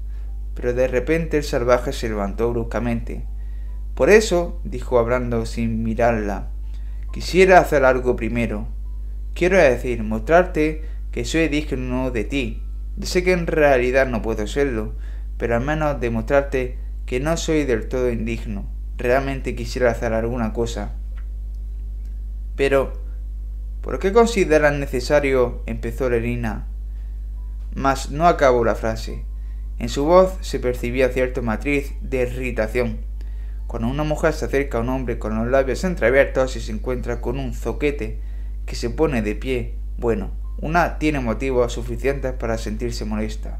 Pero 0.55 0.73
de 0.73 0.89
repente 0.89 1.36
el 1.36 1.44
salvaje 1.44 1.93
se 1.93 2.09
levantó 2.09 2.51
bruscamente. 2.51 3.27
Por 3.97 4.10
eso, 4.10 4.60
dijo 4.62 4.98
hablando 4.98 5.47
sin 5.47 5.82
mirarla, 5.82 6.51
quisiera 7.14 7.59
hacer 7.59 7.86
algo 7.86 8.14
primero. 8.14 8.68
Quiero 9.32 9.56
decir, 9.56 10.02
mostrarte 10.02 10.82
que 11.12 11.24
soy 11.24 11.48
digno 11.48 12.10
de 12.10 12.24
ti, 12.24 12.62
yo 12.98 13.06
sé 13.06 13.24
que 13.24 13.32
en 13.32 13.47
realidad 13.47 14.06
no 14.06 14.20
puedo 14.20 14.47
serlo, 14.47 14.93
pero 15.39 15.56
al 15.56 15.62
menos 15.62 15.98
demostrarte 15.98 16.77
que 17.06 17.20
no 17.20 17.39
soy 17.39 17.64
del 17.64 17.89
todo 17.89 18.10
indigno. 18.10 18.66
Realmente 18.98 19.55
quisiera 19.55 19.93
hacer 19.93 20.12
alguna 20.12 20.52
cosa. 20.52 20.93
Pero, 22.55 22.93
¿por 23.81 23.98
qué 23.98 24.12
consideras 24.12 24.74
necesario? 24.74 25.62
empezó 25.64 26.10
Lerina. 26.10 26.66
Mas 27.74 28.10
no 28.10 28.27
acabó 28.27 28.62
la 28.62 28.74
frase. 28.74 29.24
En 29.78 29.89
su 29.89 30.05
voz 30.05 30.35
se 30.43 30.60
percibía 30.60 31.09
cierta 31.09 31.40
matriz 31.40 31.94
de 32.02 32.24
irritación. 32.24 33.16
Cuando 33.67 33.89
una 33.89 34.05
mujer 34.05 34.33
se 34.33 34.45
acerca 34.45 34.79
a 34.79 34.81
un 34.83 34.89
hombre 34.89 35.19
con 35.19 35.37
los 35.37 35.49
labios 35.49 35.83
entreabiertos 35.83 36.55
y 36.57 36.61
se 36.61 36.73
encuentra 36.73 37.21
con 37.21 37.39
un 37.39 37.53
zoquete 37.53 38.21
que 38.65 38.77
se 38.77 38.91
pone 38.91 39.23
de 39.23 39.35
pie, 39.35 39.75
bueno, 39.99 40.31
una 40.59 40.99
tiene 40.99 41.21
motivos 41.21 41.73
suficientes 41.73 42.33
para 42.33 42.59
sentirse 42.59 43.05
molesta, 43.05 43.59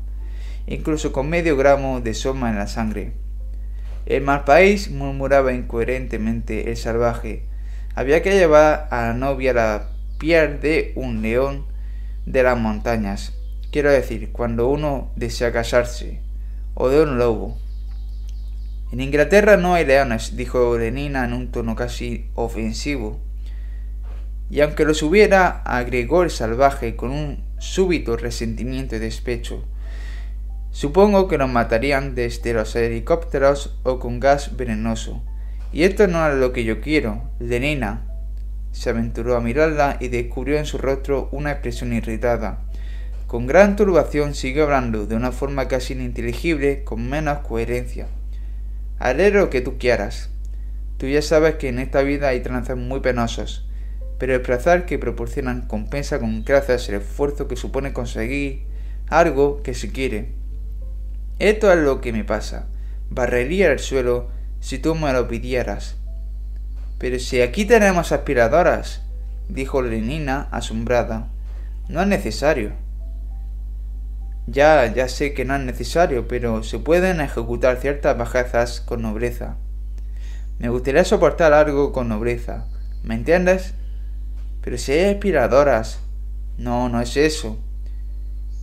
incluso 0.66 1.12
con 1.12 1.28
medio 1.28 1.57
gramo 1.57 2.01
de 2.01 2.15
soma 2.15 2.51
en 2.51 2.57
la 2.57 2.69
sangre. 2.69 3.12
El 4.07 4.23
mal 4.23 4.45
país 4.45 4.91
murmuraba 4.91 5.53
incoherentemente 5.53 6.70
el 6.70 6.77
salvaje. 6.77 7.45
Había 7.97 8.23
que 8.23 8.33
llevar 8.33 8.87
a 8.93 9.09
la 9.09 9.15
novia 9.15 9.53
la 9.53 9.89
piel 10.19 10.61
de 10.61 10.93
un 10.95 11.23
león 11.23 11.66
de 12.27 12.45
las 12.45 12.57
montañas. 12.57 13.33
Quiero 13.73 13.91
decir, 13.91 14.31
cuando 14.31 14.69
uno 14.69 15.11
desea 15.16 15.53
casarse, 15.53 16.20
o 16.74 16.89
de 16.89 17.03
un 17.03 17.19
lobo. 17.19 17.59
En 18.92 19.00
Inglaterra 19.00 19.56
no 19.56 19.74
hay 19.74 19.84
leones, 19.84 20.36
dijo 20.36 20.78
Lenina 20.78 21.24
en 21.24 21.32
un 21.32 21.50
tono 21.50 21.74
casi 21.74 22.30
ofensivo. 22.34 23.20
Y 24.48 24.60
aunque 24.60 24.84
los 24.84 25.02
hubiera, 25.02 25.62
agregó 25.64 26.22
el 26.22 26.30
salvaje 26.30 26.94
con 26.94 27.10
un 27.10 27.42
súbito 27.58 28.16
resentimiento 28.16 28.94
y 28.94 29.00
despecho, 29.00 29.64
supongo 30.70 31.26
que 31.26 31.36
nos 31.36 31.50
matarían 31.50 32.14
desde 32.14 32.52
los 32.52 32.76
helicópteros 32.76 33.76
o 33.82 33.98
con 33.98 34.20
gas 34.20 34.56
venenoso. 34.56 35.20
Y 35.72 35.82
esto 35.82 36.06
no 36.06 36.26
es 36.28 36.36
lo 36.36 36.52
que 36.52 36.62
yo 36.62 36.80
quiero. 36.80 37.22
Lenina 37.40 38.04
se 38.70 38.90
aventuró 38.90 39.36
a 39.36 39.40
mirarla 39.40 39.96
y 39.98 40.08
descubrió 40.08 40.58
en 40.58 40.66
su 40.66 40.78
rostro 40.78 41.28
una 41.32 41.50
expresión 41.50 41.92
irritada. 41.92 42.60
Con 43.26 43.48
gran 43.48 43.74
turbación 43.74 44.34
siguió 44.34 44.64
hablando 44.64 45.06
de 45.06 45.16
una 45.16 45.32
forma 45.32 45.66
casi 45.66 45.94
ininteligible, 45.94 46.84
con 46.84 47.08
menos 47.08 47.38
coherencia. 47.38 48.06
Haré 48.98 49.31
lo 49.31 49.51
que 49.51 49.60
tú 49.60 49.78
quieras. 49.78 50.31
Tú 50.97 51.06
ya 51.06 51.23
sabes 51.23 51.56
que 51.56 51.68
en 51.68 51.78
esta 51.78 52.02
vida 52.02 52.28
hay 52.28 52.40
trances 52.40 52.77
muy 52.77 53.01
penosos 53.01 53.66
pero 54.18 54.35
el 54.35 54.43
placer 54.43 54.86
que 54.86 54.98
proporcionan 54.98 55.62
compensa 55.62 56.18
con 56.18 56.44
gracias 56.44 56.89
el 56.89 56.97
esfuerzo 56.97 57.48
que 57.48 57.56
supone 57.56 57.93
conseguir 57.93 58.64
algo 59.09 59.62
que 59.62 59.74
se 59.74 59.93
quiere. 59.93 60.32
Esto 61.39 61.70
es 61.70 61.78
lo 61.78 62.01
que 62.01 62.12
me 62.12 62.24
pasa. 62.24 62.66
Barrería 63.10 63.70
el 63.70 63.78
suelo 63.78 64.31
si 64.60 64.78
tú 64.78 64.94
me 64.94 65.12
lo 65.12 65.28
pidieras. 65.28 65.97
Pero 66.98 67.18
si 67.18 67.43
aquí 67.43 67.66
tenemos 67.66 68.10
aspiradoras, 68.10 69.02
dijo 69.48 69.82
Lenina 69.82 70.48
asombrada. 70.51 71.28
No 71.89 72.01
es 72.01 72.09
necesario. 72.09 72.73
Ya, 74.47 74.93
ya 74.94 75.09
sé 75.09 75.35
que 75.35 75.44
no 75.44 75.56
es 75.56 75.62
necesario, 75.62 76.28
pero 76.28 76.62
se 76.62 76.78
pueden 76.78 77.20
ejecutar 77.20 77.78
ciertas 77.78 78.16
bajezas 78.16 78.81
con 78.81 79.02
nobleza. 79.02 79.56
Me 80.59 80.68
gustaría 80.68 81.05
soportar 81.05 81.52
algo 81.52 81.93
con 81.93 82.09
nobleza. 82.09 82.66
¿Me 83.02 83.14
entiendes? 83.14 83.74
Pero 84.62 84.78
si 84.78 84.93
hay 84.93 85.14
aspiradoras. 85.14 86.01
No, 86.59 86.89
no 86.89 87.01
es 87.01 87.16
eso. 87.16 87.59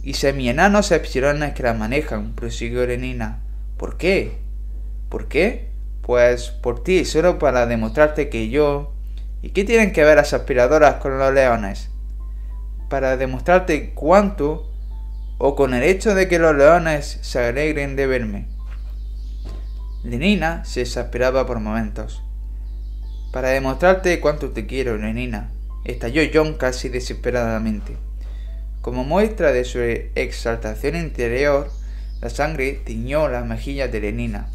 Y 0.01 0.15
semi-enanos 0.15 0.91
epsilones 0.91 1.53
que 1.53 1.63
las 1.63 1.77
manejan, 1.77 2.33
prosiguió 2.33 2.85
Lenina. 2.87 3.41
¿Por 3.77 3.97
qué? 3.97 4.37
¿Por 5.09 5.27
qué? 5.27 5.69
Pues 6.01 6.49
por 6.49 6.83
ti, 6.83 7.05
solo 7.05 7.39
para 7.39 7.67
demostrarte 7.67 8.29
que 8.29 8.49
yo... 8.49 8.93
¿Y 9.41 9.49
qué 9.49 9.63
tienen 9.63 9.91
que 9.91 10.03
ver 10.03 10.15
las 10.15 10.33
aspiradoras 10.33 10.95
con 10.95 11.19
los 11.19 11.33
leones? 11.33 11.89
Para 12.89 13.17
demostrarte 13.17 13.93
cuánto 13.93 14.72
o 15.45 15.57
con 15.57 15.73
el 15.73 15.83
hecho 15.83 16.15
de 16.15 16.29
que 16.29 16.39
los 16.39 16.55
leones 16.55 17.19
se 17.21 17.37
alegren 17.37 17.97
de 17.97 18.07
verme. 18.07 18.45
Lenina 20.01 20.63
se 20.63 20.79
exasperaba 20.83 21.45
por 21.45 21.59
momentos. 21.59 22.23
Para 23.33 23.49
demostrarte 23.49 24.21
cuánto 24.21 24.51
te 24.51 24.65
quiero, 24.65 24.97
Lenina 24.97 25.51
estalló 25.83 26.21
John 26.33 26.53
casi 26.53 26.87
desesperadamente. 26.87 27.97
Como 28.79 29.03
muestra 29.03 29.51
de 29.51 29.65
su 29.65 29.79
exaltación 29.79 30.95
interior, 30.95 31.69
la 32.21 32.29
sangre 32.29 32.79
tiñó 32.85 33.27
las 33.27 33.45
mejillas 33.45 33.91
de 33.91 33.99
Lenina. 33.99 34.47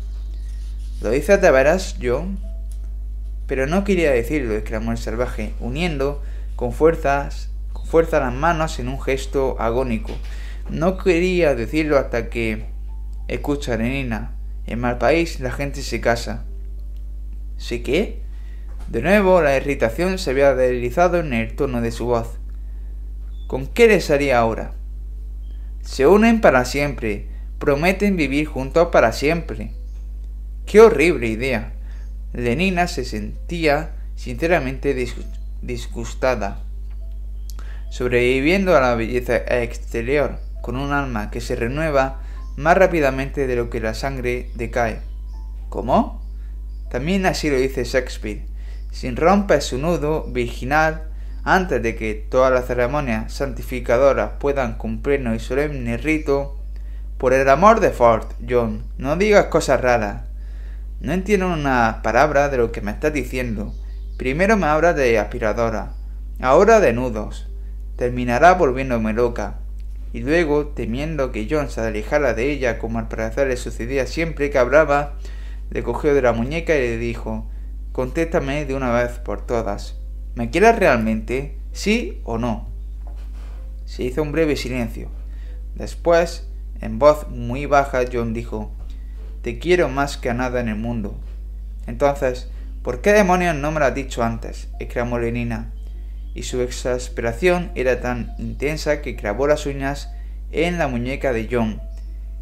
¿Lo 1.03 1.11
dices 1.11 1.39
de 1.43 1.51
veras, 1.51 1.97
John? 2.03 2.39
Pero 3.47 3.67
no 3.67 3.85
quería 3.85 4.11
decirlo, 4.11 4.55
exclamó 4.55 4.93
el 4.93 4.97
salvaje, 4.97 5.53
uniendo 5.61 6.23
con 6.57 6.73
fuerzas, 6.73 7.51
con 7.75 7.85
fuerza 7.85 8.21
las 8.21 8.33
manos 8.33 8.79
en 8.79 8.89
un 8.89 8.99
gesto 8.99 9.57
agónico. 9.59 10.15
No 10.71 10.99
quería 10.99 11.55
decirlo 11.55 11.99
hasta 11.99 12.29
que... 12.29 12.67
Escucha, 13.27 13.77
Lenina, 13.77 14.37
en 14.67 14.81
mal 14.81 14.99
país 14.99 15.41
la 15.41 15.51
gente 15.51 15.83
se 15.83 16.01
casa. 16.01 16.45
¿Sí 17.57 17.81
qué? 17.81 18.23
De 18.89 19.03
nuevo 19.03 19.43
la 19.43 19.57
irritación 19.57 20.19
se 20.19 20.31
había 20.31 20.55
deslizado 20.55 21.21
en 21.21 21.33
el 21.33 21.55
tono 21.57 21.81
de 21.81 21.91
su 21.91 22.07
voz. 22.07 22.39
¿Con 23.47 23.67
qué 23.67 23.87
les 23.87 24.11
haría 24.11 24.39
ahora? 24.39 24.73
Se 25.83 26.07
unen 26.07 26.41
para 26.41 26.65
siempre, 26.65 27.29
prometen 27.59 28.17
vivir 28.17 28.47
juntos 28.47 28.89
para 28.93 29.13
siempre. 29.13 29.73
¡Qué 30.67 30.81
horrible 30.81 31.29
idea! 31.29 31.73
Lenina 32.33 32.89
se 32.89 33.05
sentía 33.05 33.95
sinceramente 34.17 34.95
disgustada, 35.63 36.63
sobreviviendo 37.91 38.77
a 38.77 38.81
la 38.81 38.95
belleza 38.95 39.37
exterior, 39.37 40.39
con 40.69 40.77
un 40.77 40.93
alma 40.93 41.31
que 41.31 41.41
se 41.41 41.57
renueva 41.57 42.21
más 42.57 42.77
rápidamente 42.77 43.47
de 43.47 43.57
lo 43.57 43.71
que 43.71 43.81
la 43.81 43.95
sangre 43.95 44.51
decae. 44.55 45.01
¿Cómo? 45.71 46.21
También 46.91 47.25
así 47.25 47.49
lo 47.49 47.57
dice 47.57 47.85
Shakespeare. 47.85 48.45
Si 48.91 49.11
rompes 49.13 49.65
su 49.65 49.79
nudo 49.79 50.25
virginal 50.25 51.05
antes 51.43 51.83
de 51.83 51.97
que 51.97 52.13
todas 52.13 52.53
las 52.53 52.67
ceremonias 52.67 53.33
santificadoras 53.33 54.33
puedan 54.41 54.77
cumplirnos 54.77 55.37
y 55.37 55.39
solemne 55.39 55.97
rito, 55.97 56.61
por 57.17 57.33
el 57.33 57.49
amor 57.49 57.81
de 57.81 57.89
Ford, 57.89 58.27
John, 58.47 58.85
no 58.99 59.17
digas 59.17 59.47
cosas 59.47 59.81
raras. 59.81 60.25
No 61.01 61.15
entiendo 61.15 61.51
una 61.51 62.01
palabra 62.03 62.51
de 62.51 62.59
lo 62.59 62.73
que 62.73 62.83
me 62.83 62.91
estás 62.91 63.15
diciendo. 63.15 63.73
Primero 64.19 64.59
me 64.59 64.67
hablas 64.67 64.97
de 64.97 65.19
aspiradora, 65.19 65.95
ahora 66.43 66.79
de 66.79 66.93
nudos. 66.93 67.49
Terminará 67.97 68.53
volviéndome 68.53 69.15
loca. 69.15 69.61
Y 70.13 70.21
luego, 70.21 70.69
temiendo 70.69 71.33
que 71.33 71.47
John 71.51 71.71
se 71.71 71.81
alejara 71.81 72.35
de 72.35 72.51
ella 72.51 72.79
como 72.79 72.99
al 72.99 73.09
parecer 73.09 73.49
le 73.49 73.57
sucedía 73.57 74.07
siempre 74.07 74.51
que 74.51 74.59
hablaba, 74.59 75.15
le 75.71 75.83
cogió 75.83 76.15
de 76.15 76.23
la 76.23 76.33
muñeca 76.33 76.75
y 76.77 76.81
le 76.81 76.99
dijo 76.99 77.47
Contéstame 77.93 78.65
de 78.65 78.75
una 78.75 78.93
vez 78.93 79.19
por 79.19 79.45
todas. 79.45 79.99
¿Me 80.35 80.51
quieres 80.51 80.79
realmente? 80.79 81.59
¿Sí 81.73 82.21
o 82.25 82.39
no? 82.39 82.69
Se 83.85 84.05
hizo 84.05 84.23
un 84.23 84.33
breve 84.33 84.57
silencio. 84.57 85.09
Después, 85.75 86.49
en 86.81 86.99
voz 86.99 87.29
muy 87.29 87.67
baja, 87.67 88.05
John 88.11 88.35
dijo 88.35 88.73
Te 89.43 89.59
quiero 89.59 89.89
más 89.89 90.17
que 90.17 90.31
a 90.31 90.35
nada 90.35 90.61
en 90.61 90.69
el 90.69 90.77
mundo. 90.77 91.19
Entonces, 91.87 92.51
¿por 92.83 93.01
qué 93.01 93.13
demonios 93.13 93.57
no 93.57 93.73
me 93.73 93.81
lo 93.81 93.87
has 93.87 93.95
dicho 93.95 94.23
antes? 94.23 94.69
exclamó 94.79 95.19
Lenina. 95.19 95.73
Y 96.39 96.45
su 96.45 96.63
exasperación 96.63 97.73
era 97.75 98.01
tan 98.01 98.33
intensa 98.39 99.03
que 99.03 99.17
clavó 99.17 99.49
las 99.49 99.67
uñas 99.67 100.13
en 100.53 100.79
la 100.79 100.87
muñeca 100.87 101.33
de 101.33 101.49
John. 101.51 101.83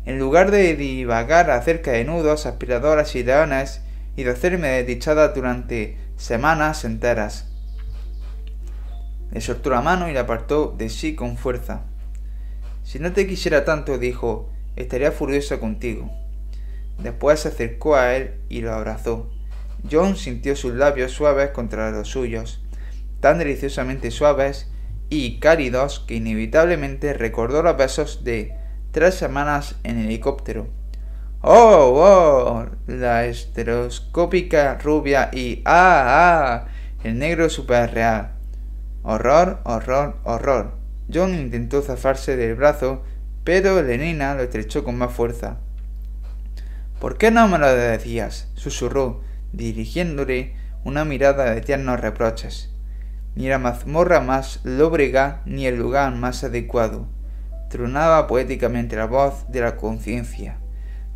En 0.05 0.18
lugar 0.18 0.51
de 0.51 0.77
divagar 0.77 1.51
acerca 1.51 1.93
de 1.93 2.05
nudos, 2.05 2.44
aspiradoras 2.44 3.16
y 3.16 3.24
leones, 3.24 3.81
y 4.14 4.24
de 4.24 4.32
hacerme 4.32 4.68
desdichada 4.68 5.28
durante 5.28 5.97
semanas 6.18 6.85
enteras. 6.85 7.48
Le 9.31 9.40
soltó 9.40 9.70
la 9.70 9.81
mano 9.81 10.10
y 10.10 10.12
la 10.12 10.20
apartó 10.20 10.74
de 10.77 10.90
sí 10.90 11.14
con 11.14 11.39
fuerza. 11.39 11.81
Si 12.85 12.98
no 12.98 13.14
te 13.14 13.27
quisiera 13.27 13.64
tanto, 13.64 13.97
dijo, 13.97 14.51
estaría 14.77 15.10
furiosa 15.10 15.59
contigo. 15.59 16.10
Después 16.98 17.40
se 17.40 17.48
acercó 17.48 17.97
a 17.97 18.14
él 18.14 18.35
y 18.51 18.60
lo 18.60 18.74
abrazó. 18.74 19.31
John 19.90 20.16
sintió 20.16 20.55
sus 20.55 20.74
labios 20.74 21.12
suaves 21.12 21.48
contra 21.52 21.90
los 21.93 22.09
suyos, 22.09 22.60
tan 23.20 23.38
deliciosamente 23.38 24.10
suaves 24.10 24.70
y 25.09 25.38
cálidos 25.38 26.01
que 26.01 26.16
inevitablemente 26.16 27.12
recordó 27.12 27.62
los 27.62 27.76
besos 27.76 28.24
de 28.24 28.55
tres 28.93 29.14
semanas 29.14 29.76
en 29.84 29.98
helicóptero 29.98 30.68
¡Oh, 31.48 31.93
oh! 31.94 32.66
La 32.88 33.26
estereoscópica 33.26 34.78
rubia 34.82 35.30
y 35.32 35.62
¡ah, 35.64 36.64
ah! 36.64 36.68
El 37.05 37.18
negro 37.18 37.48
super 37.48 37.94
real. 37.94 38.32
Horror, 39.05 39.60
horror, 39.62 40.16
horror. 40.24 40.72
John 41.12 41.34
intentó 41.34 41.82
zafarse 41.82 42.36
del 42.36 42.56
brazo, 42.56 43.05
pero 43.44 43.80
Lenina 43.80 44.34
lo 44.34 44.43
estrechó 44.43 44.82
con 44.82 44.98
más 44.98 45.12
fuerza. 45.12 45.59
¿Por 46.98 47.16
qué 47.16 47.30
no 47.30 47.47
me 47.47 47.59
lo 47.59 47.72
decías? 47.72 48.48
susurró, 48.55 49.20
dirigiéndole 49.52 50.56
una 50.82 51.05
mirada 51.05 51.55
de 51.55 51.60
tiernos 51.60 52.01
reproches. 52.01 52.70
Ni 53.36 53.48
la 53.48 53.58
mazmorra 53.58 54.20
más 54.20 54.58
lóbrega, 54.64 55.42
ni 55.46 55.66
el 55.66 55.76
lugar 55.76 56.12
más 56.16 56.42
adecuado. 56.42 57.06
Tronaba 57.70 58.26
poéticamente 58.26 58.96
la 58.96 59.06
voz 59.06 59.44
de 59.48 59.60
la 59.60 59.76
conciencia 59.76 60.58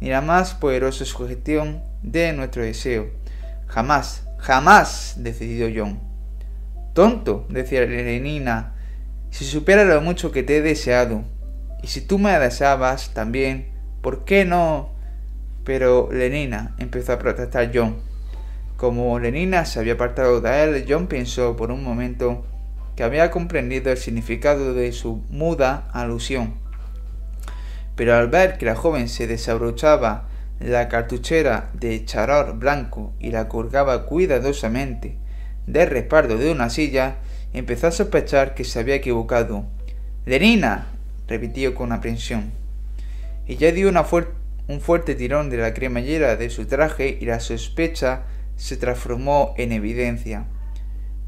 ni 0.01 0.09
la 0.09 0.21
más 0.21 0.55
poderosa 0.55 1.05
sugestión 1.05 1.83
de 2.03 2.33
nuestro 2.33 2.63
deseo. 2.63 3.11
Jamás, 3.67 4.25
jamás, 4.39 5.15
decidió 5.19 5.69
John. 5.75 6.01
Tonto, 6.95 7.47
decía 7.51 7.83
Lenina, 7.83 8.73
si 9.31 9.45
supiera 9.45 9.85
lo 9.85 10.01
mucho 10.01 10.33
que 10.33 10.43
te 10.43 10.57
he 10.57 10.63
deseado, 10.63 11.25
y 11.83 11.87
si 11.87 12.01
tú 12.01 12.19
me 12.19 12.37
deseabas 12.39 13.11
también, 13.15 13.69
¿por 14.01 14.25
qué 14.25 14.45
no? 14.45 14.91
Pero 15.65 16.09
Lenina, 16.11 16.75
empezó 16.79 17.13
a 17.13 17.19
protestar 17.19 17.71
John. 17.73 17.99
Como 18.81 19.19
Lenina 19.19 19.67
se 19.67 19.79
había 19.79 19.93
apartado 19.93 20.41
de 20.41 20.63
él, 20.63 20.87
John 20.89 21.07
pensó 21.07 21.55
por 21.55 21.71
un 21.71 21.85
momento 21.85 22.47
que 22.97 23.03
había 23.03 23.31
comprendido 23.31 23.93
el 23.93 23.99
significado 23.99 24.73
de 24.73 24.91
su 24.93 25.23
muda 25.29 25.89
alusión 25.93 26.55
pero 28.01 28.17
al 28.17 28.29
ver 28.29 28.57
que 28.57 28.65
la 28.65 28.75
joven 28.75 29.11
se 29.11 29.27
desabrochaba 29.27 30.27
la 30.59 30.89
cartuchera 30.89 31.69
de 31.75 32.03
charor 32.07 32.59
blanco 32.59 33.13
y 33.21 33.31
la 33.31 33.47
colgaba 33.47 34.07
cuidadosamente 34.07 35.19
del 35.67 35.91
respaldo 35.91 36.39
de 36.39 36.51
una 36.51 36.71
silla, 36.71 37.17
empezó 37.53 37.89
a 37.89 37.93
sospechar 37.93 38.55
que 38.55 38.65
se 38.65 38.79
había 38.79 38.95
equivocado. 38.95 39.67
¡Lenina! 40.25 40.87
repitió 41.29 41.75
con 41.75 41.93
aprensión. 41.93 42.53
Ella 43.47 43.71
dio 43.71 43.91
un 43.91 44.81
fuerte 44.81 45.15
tirón 45.15 45.51
de 45.51 45.59
la 45.59 45.75
cremallera 45.75 46.37
de 46.37 46.49
su 46.49 46.65
traje 46.65 47.19
y 47.21 47.27
la 47.27 47.39
sospecha 47.39 48.23
se 48.61 48.77
transformó 48.77 49.55
en 49.57 49.73
evidencia. 49.73 50.45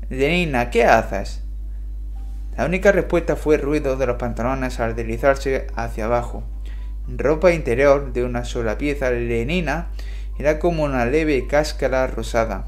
Lenina, 0.09 0.71
¿qué 0.71 0.85
haces? 0.85 1.43
La 2.57 2.67
única 2.67 2.93
respuesta 2.93 3.37
fue 3.37 3.57
el 3.57 3.63
ruido 3.63 3.97
de 3.97 4.07
los 4.07 4.17
pantalones 4.17 4.79
al 4.81 4.95
deslizarse 4.95 5.67
hacia 5.75 6.05
abajo 6.05 6.45
ropa 7.09 7.53
interior 7.53 8.13
de 8.13 8.25
una 8.25 8.45
sola 8.45 8.79
pieza 8.79 9.11
lenina 9.11 9.89
era 10.39 10.59
como 10.59 10.85
una 10.85 11.05
leve 11.05 11.47
cáscara 11.47 12.07
rosada. 12.07 12.67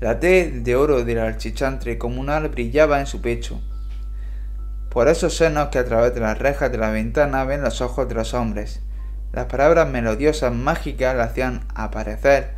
La 0.00 0.18
T 0.18 0.50
de 0.50 0.76
oro 0.76 1.04
del 1.04 1.18
archichantre 1.18 1.98
comunal 1.98 2.48
brillaba 2.48 3.00
en 3.00 3.06
su 3.06 3.20
pecho. 3.20 3.60
Por 4.90 5.08
esos 5.08 5.36
senos 5.36 5.68
que 5.68 5.78
a 5.78 5.84
través 5.84 6.14
de 6.14 6.20
las 6.20 6.38
rejas 6.38 6.70
de 6.72 6.78
la 6.78 6.90
ventana 6.90 7.44
ven 7.44 7.62
los 7.62 7.80
ojos 7.80 8.08
de 8.08 8.14
los 8.14 8.34
hombres. 8.34 8.80
Las 9.32 9.46
palabras 9.46 9.88
melodiosas 9.88 10.52
mágicas 10.52 11.16
la 11.16 11.24
hacían 11.24 11.62
aparecer 11.74 12.50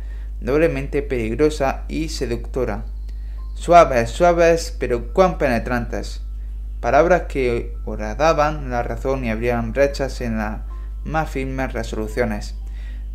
doblemente 0.45 1.01
peligrosa 1.01 1.83
y 1.87 2.09
seductora. 2.09 2.85
Suaves, 3.55 4.11
suaves, 4.11 4.75
pero 4.79 5.13
cuán 5.13 5.37
penetrantes 5.37 6.21
palabras 6.85 7.23
que 7.23 7.75
horadaban 7.85 8.69
la 8.69 8.83
razón 8.83 9.25
y 9.25 9.31
abrían 9.31 9.73
brechas 9.73 10.21
en 10.21 10.37
las 10.37 10.59
más 11.03 11.31
firmes 11.31 11.73
resoluciones. 11.73 12.53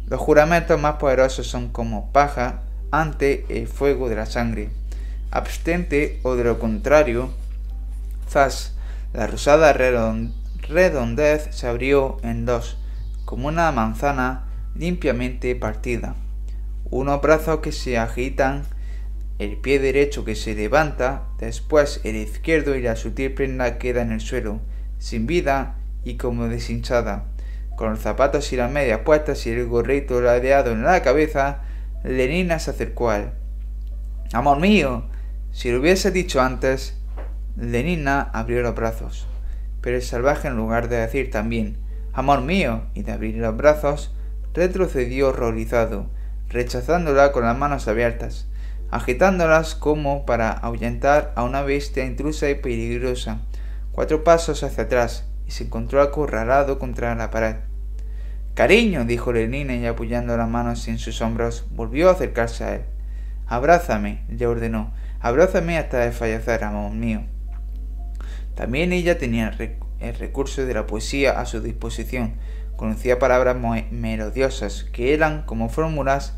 Los 0.09 0.19
juramentos 0.19 0.81
más 0.81 0.97
poderosos 0.97 1.47
son 1.47 1.69
como 1.69 2.11
paja 2.11 2.63
ante 2.91 3.47
el 3.49 3.69
fuego 3.69 4.09
de 4.09 4.17
la 4.17 4.27
sangre. 4.27 4.71
Abstente 5.31 6.19
o 6.25 6.35
de 6.35 6.43
lo 6.43 6.59
contrario, 6.59 7.31
zas, 8.29 8.75
la 9.13 9.29
rosada 9.29 9.73
redondez 9.73 11.49
se 11.55 11.69
abrió 11.69 12.17
en 12.25 12.47
dos, 12.47 12.77
como 13.25 13.47
una 13.47 13.71
manzana 13.71 14.47
limpiamente 14.75 15.55
partida. 15.55 16.17
Unos 16.91 17.21
brazos 17.23 17.61
que 17.61 17.73
se 17.73 17.99
agitan 17.99 18.65
el 19.39 19.57
pie 19.57 19.79
derecho 19.79 20.25
que 20.25 20.35
se 20.35 20.55
levanta, 20.55 21.23
después 21.39 22.01
el 22.05 22.17
izquierdo 22.17 22.77
y 22.77 22.83
la 22.83 22.97
sutil 22.97 23.33
prenda 23.33 23.79
queda 23.79 24.03
en 24.03 24.13
el 24.13 24.21
suelo, 24.21 24.61
sin 24.99 25.27
vida 25.27 25.77
y 26.05 26.17
como 26.17 26.49
deshinchada. 26.49 27.25
Con 27.77 27.91
los 27.91 28.01
zapatos 28.01 28.53
y 28.53 28.57
las 28.57 28.71
medias 28.71 29.01
puestas 29.01 29.47
y 29.47 29.51
el 29.51 29.67
gorrito 29.67 30.21
ladeado 30.21 30.73
en 30.73 30.83
la 30.83 31.01
cabeza, 31.03 31.63
Lenina 32.05 32.59
se 32.59 32.73
acercó 32.73 33.11
a 33.11 33.19
él. 33.19 33.31
Amor 34.33 34.61
mío, 34.61 35.05
si 35.53 35.71
lo 35.71 35.81
hubiese 35.81 36.11
dicho 36.11 36.41
antes. 36.41 36.97
Lenina 37.57 38.31
abrió 38.33 38.63
los 38.63 38.75
brazos, 38.75 39.27
pero 39.81 39.97
el 39.97 40.03
salvaje 40.03 40.49
en 40.49 40.57
lugar 40.57 40.89
de 40.89 40.97
decir 40.97 41.31
también 41.31 41.79
Amor 42.13 42.41
mío 42.43 42.83
y 42.95 43.03
de 43.03 43.13
abrir 43.13 43.37
los 43.37 43.57
brazos, 43.57 44.13
retrocedió 44.53 45.29
horrorizado, 45.29 46.07
rechazándola 46.51 47.33
con 47.33 47.45
las 47.45 47.57
manos 47.57 47.89
abiertas 47.89 48.51
agitándolas 48.91 49.75
como 49.75 50.27
para 50.27 50.51
ahuyentar 50.51 51.33
a 51.37 51.45
una 51.45 51.63
bestia 51.63 52.05
intrusa 52.05 52.51
y 52.51 52.57
peligrosa. 52.57 53.39
Cuatro 53.93 54.25
pasos 54.25 54.63
hacia 54.63 54.85
atrás 54.85 55.27
y 55.47 55.53
se 55.53 55.65
encontró 55.65 56.03
acorralado 56.03 56.79
contra 56.79 57.15
la 57.15 57.31
pared. 57.31 57.57
Cariño, 58.55 59.05
dijo 59.05 59.33
Lenina 59.33 59.77
y 59.77 59.87
apoyando 59.87 60.37
las 60.37 60.49
manos 60.49 60.87
en 60.89 60.99
sus 60.99 61.23
hombros, 61.23 61.67
volvió 61.71 62.09
a 62.09 62.13
acercarse 62.13 62.65
a 62.65 62.75
él. 62.75 62.83
Abrázame, 63.47 64.23
le 64.29 64.47
ordenó, 64.47 64.93
abrázame 65.21 65.79
hasta 65.79 65.99
desfallecer, 65.99 66.65
amor 66.65 66.93
mío. 66.93 67.23
También 68.55 68.93
ella 68.93 69.19
tenía 69.19 69.57
el 70.01 70.15
recurso 70.17 70.67
de 70.67 70.75
la 70.75 70.87
poesía 70.87 71.41
a 71.41 71.47
su 71.47 71.61
disposición. 71.61 72.35
Conocía 72.77 73.19
palabras 73.19 73.57
melodiosas 73.91 74.85
que 74.93 75.15
eran 75.15 75.43
como 75.43 75.69
fórmulas 75.69 76.35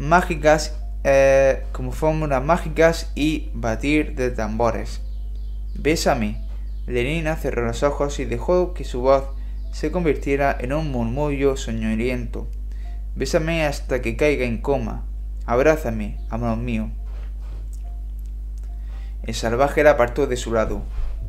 mágicas 0.00 0.80
eh, 1.04 1.62
como 1.72 1.92
fórmulas 1.92 2.42
mágicas 2.42 3.12
y 3.14 3.50
batir 3.54 4.14
de 4.14 4.30
tambores. 4.30 5.02
Bésame. 5.74 6.42
Lenina 6.86 7.36
cerró 7.36 7.66
los 7.66 7.82
ojos 7.82 8.18
y 8.18 8.24
dejó 8.24 8.72
que 8.72 8.84
su 8.84 9.02
voz 9.02 9.24
se 9.72 9.92
convirtiera 9.92 10.56
en 10.58 10.72
un 10.72 10.90
murmullo 10.90 11.56
soñoliento. 11.56 12.48
Bésame 13.14 13.66
hasta 13.66 14.00
que 14.00 14.16
caiga 14.16 14.46
en 14.46 14.62
coma. 14.62 15.04
Abrázame, 15.44 16.18
amor 16.30 16.56
mío. 16.56 16.90
El 19.22 19.34
salvaje 19.34 19.84
la 19.84 19.92
apartó 19.92 20.26
de 20.26 20.38
su 20.38 20.52
lado. 20.52 20.82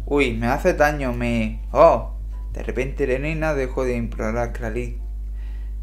Uy, 0.06 0.34
me 0.34 0.48
hace 0.48 0.74
daño, 0.74 1.12
me... 1.12 1.62
¡Oh! 1.72 2.16
De 2.54 2.64
repente 2.64 3.06
Lenina 3.06 3.54
dejó 3.54 3.84
de 3.84 3.98
implorar 3.98 4.54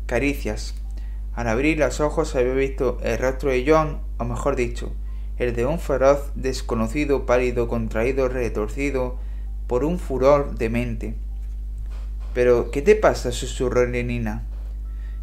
caricias. 0.06 0.74
Al 1.39 1.47
abrir 1.47 1.78
los 1.78 2.01
ojos 2.01 2.35
había 2.35 2.52
visto 2.52 2.98
el 3.01 3.16
rostro 3.16 3.51
de 3.51 3.65
John, 3.65 4.01
o 4.19 4.24
mejor 4.24 4.56
dicho, 4.56 4.93
el 5.36 5.55
de 5.55 5.66
un 5.66 5.78
feroz 5.78 6.32
desconocido 6.35 7.27
pálido, 7.27 7.69
contraído, 7.69 8.28
retorcido 8.28 9.20
por 9.69 9.85
un 9.85 10.01
furor 10.01 10.59
demente. 10.59 11.15
Pero, 12.35 12.73
¿qué 12.73 12.82
te 12.82 12.97
pasa? 12.97 13.31
susurró 13.31 13.86
Lenina. 13.86 14.47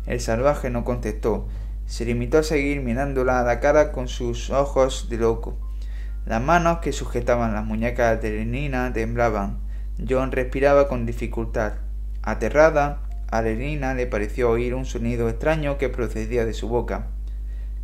El 0.05 0.21
salvaje 0.21 0.69
no 0.69 0.85
contestó. 0.85 1.49
Se 1.85 2.05
limitó 2.05 2.37
a 2.37 2.43
seguir 2.43 2.79
mirándola 2.79 3.41
a 3.41 3.43
la 3.43 3.59
cara 3.59 3.91
con 3.91 4.07
sus 4.07 4.51
ojos 4.51 5.09
de 5.09 5.17
loco. 5.17 5.57
Las 6.25 6.41
manos 6.41 6.79
que 6.79 6.93
sujetaban 6.93 7.53
las 7.53 7.65
muñecas 7.65 8.21
de 8.21 8.37
Lenina 8.37 8.93
temblaban. 8.93 9.57
John 10.09 10.31
respiraba 10.31 10.87
con 10.87 11.05
dificultad. 11.05 11.73
Aterrada, 12.21 13.01
a 13.30 13.41
Lenina 13.41 13.93
le 13.93 14.07
pareció 14.07 14.49
oír 14.49 14.73
un 14.73 14.85
sonido 14.85 15.30
extraño 15.30 15.77
que 15.77 15.89
procedía 15.89 16.45
de 16.45 16.53
su 16.53 16.68
boca. 16.68 17.07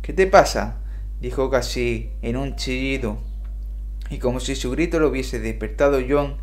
¿Qué 0.02 0.12
te 0.12 0.26
pasa? 0.26 0.78
dijo 1.20 1.50
casi 1.50 2.10
en 2.22 2.36
un 2.36 2.56
chillido. 2.56 3.18
Y 4.10 4.18
como 4.18 4.40
si 4.40 4.56
su 4.56 4.70
grito 4.70 4.98
lo 4.98 5.08
hubiese 5.08 5.38
despertado 5.38 6.00
John, 6.06 6.36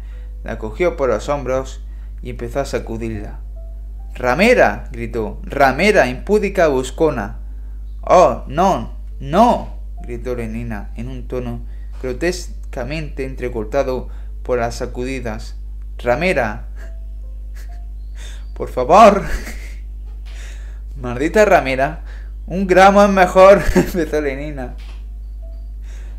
la 0.43 0.57
cogió 0.57 0.95
por 0.95 1.09
los 1.09 1.27
hombros 1.27 1.83
y 2.21 2.31
empezó 2.31 2.61
a 2.61 2.65
sacudirla. 2.65 3.41
Ramera. 4.15 4.89
gritó. 4.91 5.39
Ramera, 5.43 6.07
impúdica 6.07 6.67
buscona. 6.67 7.39
Oh, 8.01 8.43
no, 8.47 8.97
no. 9.19 9.79
gritó 10.01 10.35
Lenina 10.35 10.91
en 10.95 11.09
un 11.09 11.27
tono 11.27 11.61
grotescamente 12.01 13.25
entrecortado 13.25 14.07
por 14.43 14.59
las 14.59 14.75
sacudidas. 14.75 15.57
Ramera. 15.97 16.68
Por 18.59 18.67
favor. 18.67 19.23
Maldita 21.01 21.45
ramera. 21.45 22.03
Un 22.45 22.67
gramo 22.67 23.01
es 23.01 23.09
mejor, 23.09 23.61
empezó 23.75 24.19
Lenina. 24.19 24.75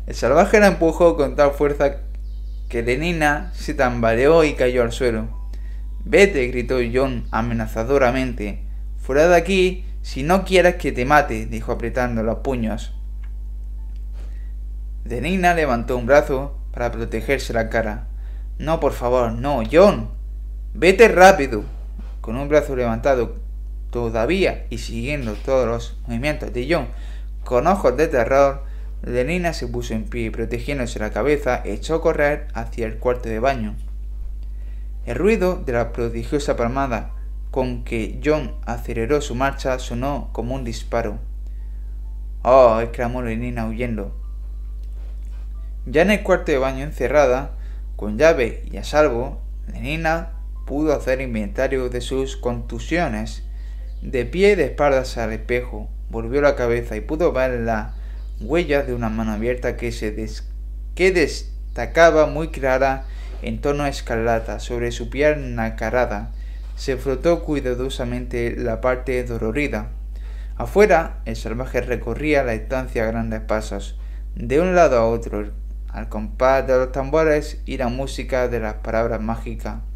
El 0.07 0.15
salvaje 0.15 0.59
la 0.59 0.65
empujó 0.65 1.15
con 1.15 1.35
tal 1.35 1.51
fuerza 1.51 1.97
que 2.67 2.81
Lenina 2.81 3.51
se 3.53 3.75
tambaleó 3.75 4.43
y 4.43 4.55
cayó 4.55 4.81
al 4.81 4.91
suelo. 4.91 5.27
Vete, 6.03 6.47
gritó 6.47 6.79
John 6.91 7.27
amenazadoramente. 7.29 8.63
Fuera 8.97 9.27
de 9.27 9.35
aquí, 9.35 9.85
si 10.01 10.23
no 10.23 10.43
quieres 10.43 10.77
que 10.77 10.91
te 10.91 11.05
mate, 11.05 11.45
dijo 11.45 11.71
apretando 11.71 12.23
los 12.23 12.39
puños. 12.39 12.95
Lenina 15.05 15.53
levantó 15.53 15.95
un 15.95 16.07
brazo 16.07 16.57
para 16.73 16.91
protegerse 16.91 17.53
la 17.53 17.69
cara. 17.69 18.07
No, 18.57 18.79
por 18.79 18.93
favor, 18.93 19.31
no, 19.31 19.61
John. 19.71 20.09
Vete 20.73 21.07
rápido. 21.07 21.80
Con 22.21 22.37
un 22.37 22.47
brazo 22.47 22.75
levantado 22.75 23.35
todavía 23.89 24.65
y 24.69 24.77
siguiendo 24.77 25.33
todos 25.33 25.67
los 25.67 25.97
movimientos 26.07 26.53
de 26.53 26.67
John 26.69 26.87
con 27.43 27.67
ojos 27.67 27.97
de 27.97 28.07
terror, 28.07 28.63
Lenina 29.01 29.53
se 29.53 29.67
puso 29.67 29.93
en 29.93 30.03
pie 30.03 30.25
y 30.25 30.29
protegiéndose 30.29 30.99
la 30.99 31.11
cabeza 31.11 31.61
echó 31.65 31.95
a 31.95 32.01
correr 32.01 32.47
hacia 32.53 32.85
el 32.85 32.97
cuarto 32.97 33.29
de 33.29 33.39
baño. 33.39 33.75
El 35.05 35.15
ruido 35.15 35.55
de 35.55 35.73
la 35.73 35.91
prodigiosa 35.91 36.55
palmada 36.55 37.11
con 37.49 37.83
que 37.83 38.21
John 38.23 38.53
aceleró 38.65 39.19
su 39.19 39.35
marcha 39.35 39.79
sonó 39.79 40.29
como 40.31 40.55
un 40.55 40.63
disparo. 40.63 41.17
¡Oh! 42.43 42.79
exclamó 42.79 43.21
Lenina 43.21 43.67
huyendo. 43.67 44.15
Ya 45.87 46.03
en 46.03 46.11
el 46.11 46.23
cuarto 46.23 46.51
de 46.51 46.59
baño 46.59 46.83
encerrada, 46.83 47.51
con 47.95 48.17
llave 48.17 48.63
y 48.71 48.77
a 48.77 48.83
salvo, 48.83 49.41
Lenina 49.67 50.33
pudo 50.71 50.93
hacer 50.93 51.19
inventario 51.19 51.89
de 51.89 51.99
sus 51.99 52.37
contusiones. 52.37 53.43
De 54.01 54.23
pie 54.23 54.55
de 54.55 54.67
espaldas 54.67 55.17
al 55.17 55.33
espejo, 55.33 55.89
volvió 56.09 56.39
la 56.39 56.55
cabeza 56.55 56.95
y 56.95 57.01
pudo 57.01 57.33
ver 57.33 57.59
la 57.59 57.95
huella 58.39 58.81
de 58.81 58.93
una 58.93 59.09
mano 59.09 59.33
abierta 59.33 59.75
que 59.75 59.91
se 59.91 60.15
que 60.95 61.11
destacaba 61.11 62.25
muy 62.27 62.51
clara 62.51 63.03
en 63.41 63.59
tono 63.59 63.85
escarlata 63.85 64.61
sobre 64.61 64.93
su 64.93 65.09
piel 65.09 65.55
nacarada. 65.55 66.31
Se 66.77 66.95
frotó 66.95 67.43
cuidadosamente 67.43 68.55
la 68.55 68.79
parte 68.79 69.21
dolorida. 69.25 69.89
Afuera, 70.55 71.17
el 71.25 71.35
salvaje 71.35 71.81
recorría 71.81 72.45
la 72.45 72.53
estancia 72.53 73.03
a 73.03 73.07
grandes 73.07 73.41
pasos, 73.41 73.99
de 74.35 74.61
un 74.61 74.73
lado 74.73 74.97
a 74.97 75.05
otro, 75.05 75.51
al 75.89 76.07
compás 76.07 76.65
de 76.65 76.77
los 76.77 76.93
tambores 76.93 77.61
y 77.65 77.75
la 77.75 77.89
música 77.89 78.47
de 78.47 78.61
las 78.61 78.75
palabras 78.75 79.19
mágicas. 79.19 79.90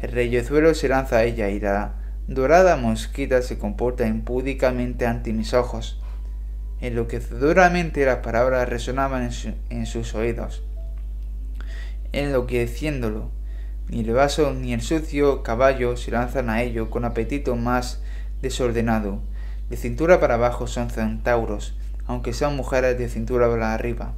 El 0.00 0.12
reyezuelo 0.12 0.74
se 0.74 0.88
lanza 0.88 1.18
a 1.18 1.24
ella 1.24 1.48
y 1.50 1.60
la 1.60 1.94
dorada 2.26 2.76
mosquita 2.76 3.42
se 3.42 3.58
comporta 3.58 4.06
impúdicamente 4.06 5.06
ante 5.06 5.32
mis 5.32 5.54
ojos. 5.54 6.00
Enloquecedoramente 6.80 8.04
las 8.04 8.18
palabras 8.18 8.68
resonaban 8.68 9.22
en, 9.22 9.56
en 9.70 9.86
sus 9.86 10.14
oídos 10.14 10.62
enloqueciéndolo. 12.14 13.30
Ni 13.88 14.00
el 14.00 14.12
vaso 14.12 14.54
ni 14.54 14.72
el 14.72 14.80
sucio 14.80 15.42
caballo 15.42 15.96
se 15.96 16.10
lanzan 16.10 16.48
a 16.48 16.62
ello 16.62 16.90
con 16.90 17.04
apetito 17.04 17.56
más 17.56 18.00
desordenado. 18.40 19.20
De 19.68 19.76
cintura 19.76 20.20
para 20.20 20.34
abajo 20.34 20.66
son 20.66 20.90
centauros, 20.90 21.76
aunque 22.06 22.32
sean 22.32 22.56
mujeres 22.56 22.98
de 22.98 23.08
cintura 23.08 23.48
para 23.48 23.74
arriba. 23.74 24.12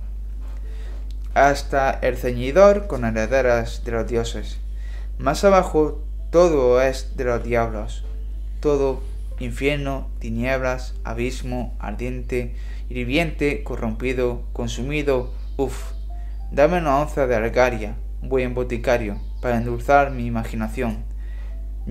Hasta 1.35 1.91
el 1.91 2.17
ceñidor 2.17 2.87
con 2.87 3.05
herederas 3.05 3.85
de 3.85 3.93
los 3.93 4.07
dioses. 4.07 4.59
Más 5.19 5.45
abajo 5.45 6.03
todo 6.31 6.81
es 6.83 7.17
de 7.17 7.25
los 7.25 7.43
diablos. 7.43 8.05
Todo 8.61 9.01
infierno, 9.39 10.09
tinieblas, 10.19 10.95
abismo, 11.05 11.75
ardiente, 11.79 12.55
hirviente, 12.89 13.63
corrompido, 13.63 14.43
consumido, 14.53 15.33
uff 15.57 15.93
Dame 16.53 16.79
una 16.79 16.99
onza 17.01 17.27
de 17.27 17.35
algaria, 17.35 17.97
buen 18.23 18.55
boticario, 18.55 19.19
para 19.41 19.57
endulzar 19.57 20.13
mi 20.13 20.27
imaginación. 20.27 21.05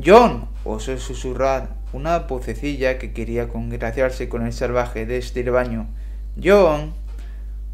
John, 0.04 0.48
osó 0.64 0.98
susurrar 0.98 1.76
una 1.92 2.20
vocecilla 2.20 2.98
que 2.98 3.12
quería 3.12 3.50
congraciarse 3.50 4.30
con 4.30 4.46
el 4.46 4.54
salvaje 4.54 5.06
desde 5.06 5.42
el 5.42 5.52
baño. 5.52 5.88
John. 6.42 6.94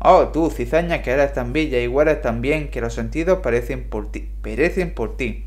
Oh, 0.03 0.29
tú, 0.29 0.49
cizaña 0.49 1.01
que 1.01 1.11
eres 1.11 1.33
tan 1.33 1.53
bella 1.53 1.79
y 1.79 1.87
hueles 1.87 2.21
tan 2.21 2.41
bien 2.41 2.69
que 2.69 2.81
los 2.81 2.93
sentidos 2.93 3.39
parecen 3.39 3.83
por 3.83 4.11
ti, 4.11 4.29
perecen 4.41 4.93
por 4.93 5.15
ti. 5.15 5.45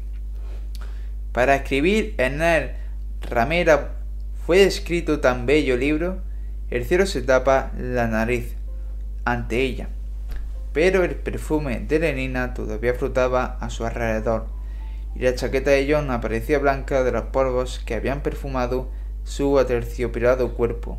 Para 1.32 1.56
escribir 1.56 2.14
en 2.18 2.40
él 2.40 2.70
ramera 3.20 3.96
fue 4.46 4.64
escrito 4.64 5.20
tan 5.20 5.46
bello 5.46 5.76
libro, 5.76 6.18
el 6.70 6.84
cielo 6.84 7.06
se 7.06 7.22
tapa 7.22 7.72
la 7.76 8.06
nariz 8.06 8.54
ante 9.24 9.60
ella 9.60 9.88
pero 10.74 11.04
el 11.04 11.14
perfume 11.14 11.78
de 11.78 12.00
Lenina 12.00 12.52
todavía 12.52 12.94
flotaba 12.94 13.56
a 13.60 13.70
su 13.70 13.86
alrededor, 13.86 14.46
y 15.14 15.20
la 15.20 15.36
chaqueta 15.36 15.70
de 15.70 15.86
John 15.88 16.10
aparecía 16.10 16.58
blanca 16.58 17.04
de 17.04 17.12
los 17.12 17.26
polvos 17.26 17.80
que 17.86 17.94
habían 17.94 18.22
perfumado 18.22 18.90
su 19.22 19.56
aterciopelado 19.60 20.54
cuerpo. 20.54 20.98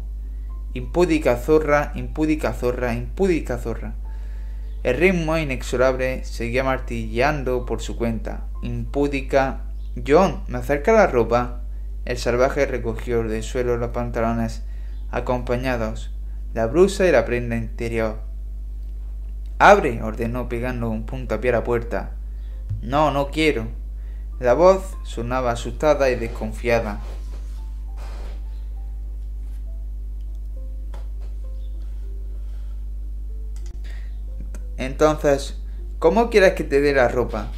Impúdica 0.76 1.38
zorra, 1.38 1.93
impúdica 1.95 2.52
zorra, 2.52 2.95
impúdica 2.95 3.57
zorra. 3.57 3.93
El 4.84 4.97
ritmo 4.97 5.38
inexorable 5.38 6.26
seguía 6.26 6.65
martilleando 6.65 7.65
por 7.65 7.81
su 7.81 7.95
cuenta. 7.95 8.47
Impúdica. 8.61 9.61
John, 10.06 10.43
¿me 10.49 10.57
acerca 10.57 10.91
la 10.91 11.07
ropa? 11.07 11.61
El 12.03 12.18
salvaje 12.18 12.65
recogió 12.65 13.23
del 13.23 13.41
suelo 13.41 13.77
los 13.77 13.91
pantalones, 13.91 14.64
acompañados, 15.11 16.14
la 16.53 16.65
blusa 16.65 17.07
y 17.07 17.14
la 17.14 17.23
prenda 17.23 17.56
interior. 17.56 18.19
Abre, 19.60 20.03
ordenó 20.03 20.49
pegando 20.49 20.89
un 20.89 21.06
puntapié 21.06 21.52
a 21.52 21.53
la 21.53 21.64
puerta. 21.64 22.11
No, 22.81 23.11
no 23.11 23.30
quiero. 23.30 23.68
La 24.41 24.56
voz 24.56 24.97
sonaba 25.03 25.52
asustada 25.52 26.10
y 26.10 26.15
desconfiada. 26.15 26.99
Entonces, 34.77 35.57
¿cómo 35.99 36.30
quieres 36.30 36.53
que 36.53 36.64
te 36.64 36.81
dé 36.81 36.93
la 36.93 37.07
ropa? 37.07 37.52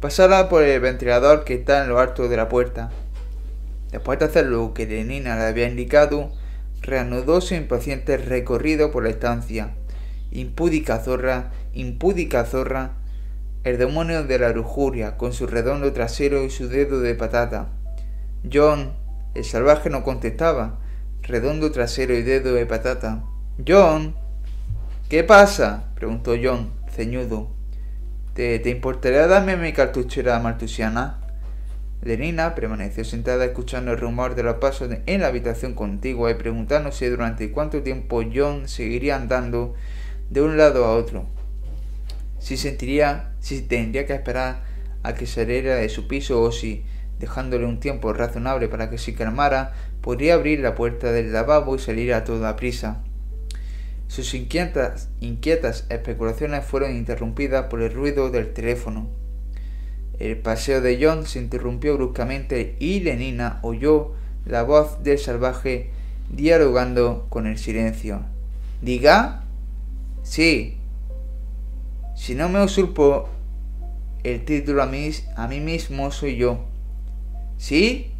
Pasará 0.00 0.48
por 0.48 0.62
el 0.62 0.80
ventilador 0.80 1.44
que 1.44 1.54
está 1.54 1.82
en 1.82 1.88
lo 1.88 1.98
alto 1.98 2.28
de 2.28 2.36
la 2.36 2.48
puerta. 2.48 2.90
Después 3.90 4.18
de 4.18 4.26
hacer 4.26 4.46
lo 4.46 4.74
que 4.74 4.86
Lenina 4.86 5.36
le 5.36 5.44
había 5.44 5.68
indicado, 5.68 6.30
reanudó 6.82 7.40
su 7.40 7.54
impaciente 7.54 8.16
recorrido 8.16 8.90
por 8.90 9.04
la 9.04 9.10
estancia 9.10 9.74
Impúdica 10.30 10.98
zorra, 10.98 11.52
impúdica 11.72 12.44
zorra, 12.44 12.92
el 13.64 13.78
demonio 13.78 14.24
de 14.24 14.38
la 14.38 14.50
lujuria, 14.50 15.16
con 15.16 15.32
su 15.32 15.46
redondo 15.46 15.92
trasero 15.92 16.44
y 16.44 16.50
su 16.50 16.68
dedo 16.68 17.00
de 17.00 17.14
patata. 17.14 17.68
John, 18.52 18.92
el 19.34 19.44
salvaje, 19.44 19.88
no 19.88 20.04
contestaba, 20.04 20.80
redondo 21.22 21.72
trasero 21.72 22.14
y 22.14 22.22
dedo 22.22 22.54
de 22.54 22.66
patata. 22.66 23.24
John. 23.66 24.14
¿Qué 25.08 25.24
pasa? 25.24 25.84
Preguntó 25.98 26.36
John, 26.40 26.70
ceñudo. 26.88 27.50
¿Te, 28.32 28.62
importaría 28.70 29.26
darme 29.26 29.56
mi 29.56 29.72
cartuchera 29.72 30.38
maltusiana? 30.38 31.18
Lenina 32.02 32.54
permaneció 32.54 33.04
sentada 33.04 33.44
escuchando 33.44 33.90
el 33.90 33.98
rumor 33.98 34.36
de 34.36 34.44
los 34.44 34.58
pasos 34.58 34.90
en 35.06 35.20
la 35.20 35.26
habitación 35.26 35.74
contigua 35.74 36.30
y 36.30 36.34
preguntándose 36.34 37.10
durante 37.10 37.50
cuánto 37.50 37.82
tiempo 37.82 38.22
John 38.32 38.68
seguiría 38.68 39.16
andando 39.16 39.74
de 40.30 40.40
un 40.40 40.56
lado 40.56 40.84
a 40.84 40.94
otro. 40.94 41.26
Si 42.38 42.56
sentiría, 42.56 43.32
si 43.40 43.62
tendría 43.62 44.06
que 44.06 44.14
esperar 44.14 44.62
a 45.02 45.14
que 45.14 45.26
saliera 45.26 45.74
de 45.74 45.88
su 45.88 46.06
piso 46.06 46.40
o 46.40 46.52
si, 46.52 46.84
dejándole 47.18 47.66
un 47.66 47.80
tiempo 47.80 48.12
razonable 48.12 48.68
para 48.68 48.88
que 48.88 48.98
se 48.98 49.14
calmara, 49.14 49.72
podría 50.00 50.34
abrir 50.34 50.60
la 50.60 50.76
puerta 50.76 51.10
del 51.10 51.32
lavabo 51.32 51.74
y 51.74 51.80
salir 51.80 52.14
a 52.14 52.22
toda 52.22 52.54
prisa. 52.54 53.02
Sus 54.08 54.34
inquietas, 54.34 55.10
especulaciones 55.20 56.64
fueron 56.64 56.96
interrumpidas 56.96 57.66
por 57.66 57.82
el 57.82 57.92
ruido 57.92 58.30
del 58.30 58.52
teléfono. 58.52 59.08
El 60.18 60.38
paseo 60.38 60.80
de 60.80 60.98
John 61.00 61.26
se 61.26 61.38
interrumpió 61.38 61.94
bruscamente 61.96 62.74
y 62.80 63.00
Lenina 63.00 63.60
oyó 63.62 64.14
la 64.46 64.64
voz 64.64 65.02
del 65.04 65.18
salvaje 65.18 65.90
dialogando 66.30 67.26
con 67.28 67.46
el 67.46 67.58
silencio. 67.58 68.22
¿Diga? 68.80 69.44
Sí. 70.22 70.78
Si 72.16 72.34
no 72.34 72.48
me 72.48 72.64
usurpo 72.64 73.28
el 74.24 74.44
título 74.44 74.82
a 74.82 74.86
mí, 74.86 75.60
mismo, 75.60 76.10
soy 76.10 76.36
yo. 76.36 76.64
¿Sí? 77.58 78.10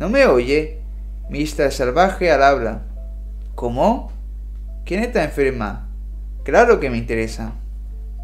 ¿No 0.00 0.08
me 0.08 0.26
oye? 0.26 0.80
Mr. 1.28 1.70
Salvaje 1.70 2.30
al 2.30 2.42
habla. 2.42 2.82
¿Cómo? 3.54 4.15
¿Quién 4.86 5.02
está 5.02 5.24
enferma? 5.24 5.88
Claro 6.44 6.78
que 6.78 6.90
me 6.90 6.96
interesa. 6.96 7.54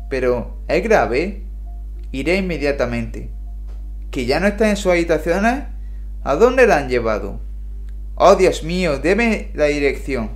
Pero, 0.08 0.58
¿es 0.68 0.80
grave? 0.84 1.42
Iré 2.12 2.36
inmediatamente. 2.36 3.30
¿Que 4.12 4.26
ya 4.26 4.38
no 4.38 4.46
está 4.46 4.70
en 4.70 4.76
sus 4.76 4.92
habitaciones? 4.92 5.64
¿A 6.22 6.36
dónde 6.36 6.68
la 6.68 6.76
han 6.76 6.88
llevado? 6.88 7.40
Oh, 8.14 8.36
Dios 8.36 8.62
mío, 8.62 9.00
deme 9.00 9.50
la 9.54 9.64
dirección. 9.64 10.30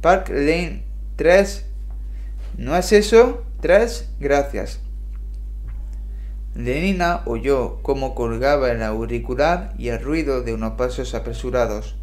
Park 0.00 0.28
Lane 0.28 0.84
3. 1.16 1.66
¿No 2.58 2.76
es 2.76 2.92
eso? 2.92 3.42
3. 3.62 4.10
Gracias. 4.20 4.78
Lenina 6.54 7.22
oyó 7.24 7.82
cómo 7.82 8.14
colgaba 8.14 8.70
el 8.70 8.80
auricular 8.84 9.74
y 9.76 9.88
el 9.88 10.00
ruido 10.00 10.42
de 10.42 10.54
unos 10.54 10.74
pasos 10.74 11.16
apresurados. 11.16 11.96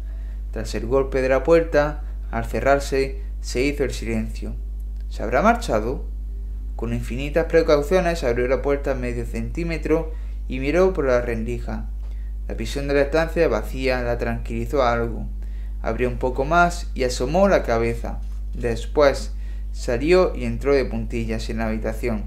Tras 0.50 0.74
el 0.74 0.84
golpe 0.84 1.22
de 1.22 1.30
la 1.30 1.42
puerta, 1.42 2.02
al 2.32 2.46
cerrarse, 2.46 3.20
se 3.40 3.62
hizo 3.62 3.84
el 3.84 3.92
silencio. 3.92 4.56
¿Se 5.10 5.22
habrá 5.22 5.42
marchado? 5.42 6.06
Con 6.74 6.94
infinitas 6.94 7.44
precauciones 7.44 8.24
abrió 8.24 8.48
la 8.48 8.62
puerta 8.62 8.94
medio 8.94 9.26
centímetro 9.26 10.12
y 10.48 10.58
miró 10.58 10.94
por 10.94 11.04
la 11.04 11.20
rendija. 11.20 11.90
La 12.48 12.54
visión 12.54 12.88
de 12.88 12.94
la 12.94 13.02
estancia 13.02 13.46
vacía 13.48 14.02
la 14.02 14.16
tranquilizó 14.16 14.82
algo. 14.82 15.28
Abrió 15.82 16.08
un 16.08 16.16
poco 16.16 16.46
más 16.46 16.90
y 16.94 17.04
asomó 17.04 17.48
la 17.48 17.62
cabeza. 17.64 18.18
Después 18.54 19.32
salió 19.70 20.34
y 20.34 20.44
entró 20.46 20.74
de 20.74 20.86
puntillas 20.86 21.50
en 21.50 21.58
la 21.58 21.66
habitación. 21.66 22.24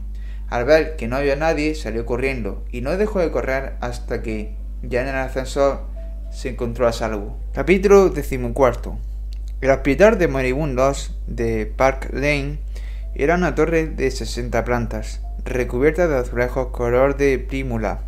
Al 0.49 0.65
ver 0.65 0.97
que 0.97 1.07
no 1.07 1.15
había 1.15 1.35
nadie, 1.35 1.73
salió 1.73 2.05
corriendo 2.05 2.63
y 2.71 2.81
no 2.81 2.95
dejó 2.95 3.19
de 3.19 3.31
correr 3.31 3.73
hasta 3.81 4.21
que, 4.21 4.55
ya 4.83 5.01
en 5.01 5.07
el 5.07 5.15
ascensor, 5.15 5.81
se 6.29 6.49
encontró 6.49 6.87
a 6.87 6.93
salvo. 6.93 7.39
Capítulo 7.53 8.09
decimocuarto. 8.09 8.99
El 9.61 9.71
hospital 9.71 10.17
de 10.17 10.27
moribundos 10.27 11.17
de 11.27 11.65
Park 11.65 12.09
Lane 12.11 12.59
era 13.15 13.35
una 13.35 13.55
torre 13.55 13.87
de 13.87 14.11
60 14.11 14.65
plantas, 14.65 15.21
recubierta 15.45 16.09
de 16.09 16.17
azulejos 16.17 16.67
color 16.67 17.15
de 17.15 17.39
prímula. 17.39 18.01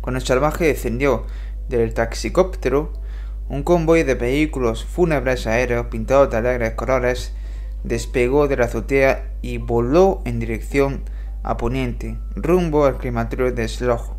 Cuando 0.00 0.18
el 0.18 0.26
salvaje 0.26 0.66
descendió 0.66 1.24
del 1.68 1.94
taxicóptero, 1.94 2.92
un 3.48 3.62
convoy 3.62 4.02
de 4.02 4.16
vehículos 4.16 4.84
fúnebres 4.84 5.46
aéreos 5.46 5.86
pintados 5.86 6.30
de 6.32 6.38
alegres 6.38 6.72
colores 6.72 7.32
despegó 7.84 8.48
de 8.48 8.56
la 8.56 8.64
azotea 8.64 9.30
y 9.40 9.58
voló 9.58 10.20
en 10.24 10.40
dirección 10.40 11.04
a 11.44 11.56
poniente, 11.56 12.18
rumbo 12.34 12.86
al 12.86 12.98
crematorio 12.98 13.52
de 13.52 13.68
Slog, 13.68 14.16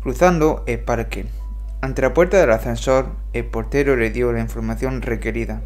cruzando 0.00 0.62
el 0.68 0.78
parque. 0.78 1.26
Ante 1.80 2.02
la 2.02 2.14
puerta 2.14 2.38
del 2.38 2.50
ascensor, 2.50 3.12
el 3.32 3.46
portero 3.46 3.96
le 3.96 4.10
dio 4.10 4.32
la 4.32 4.40
información 4.40 5.02
requerida. 5.02 5.62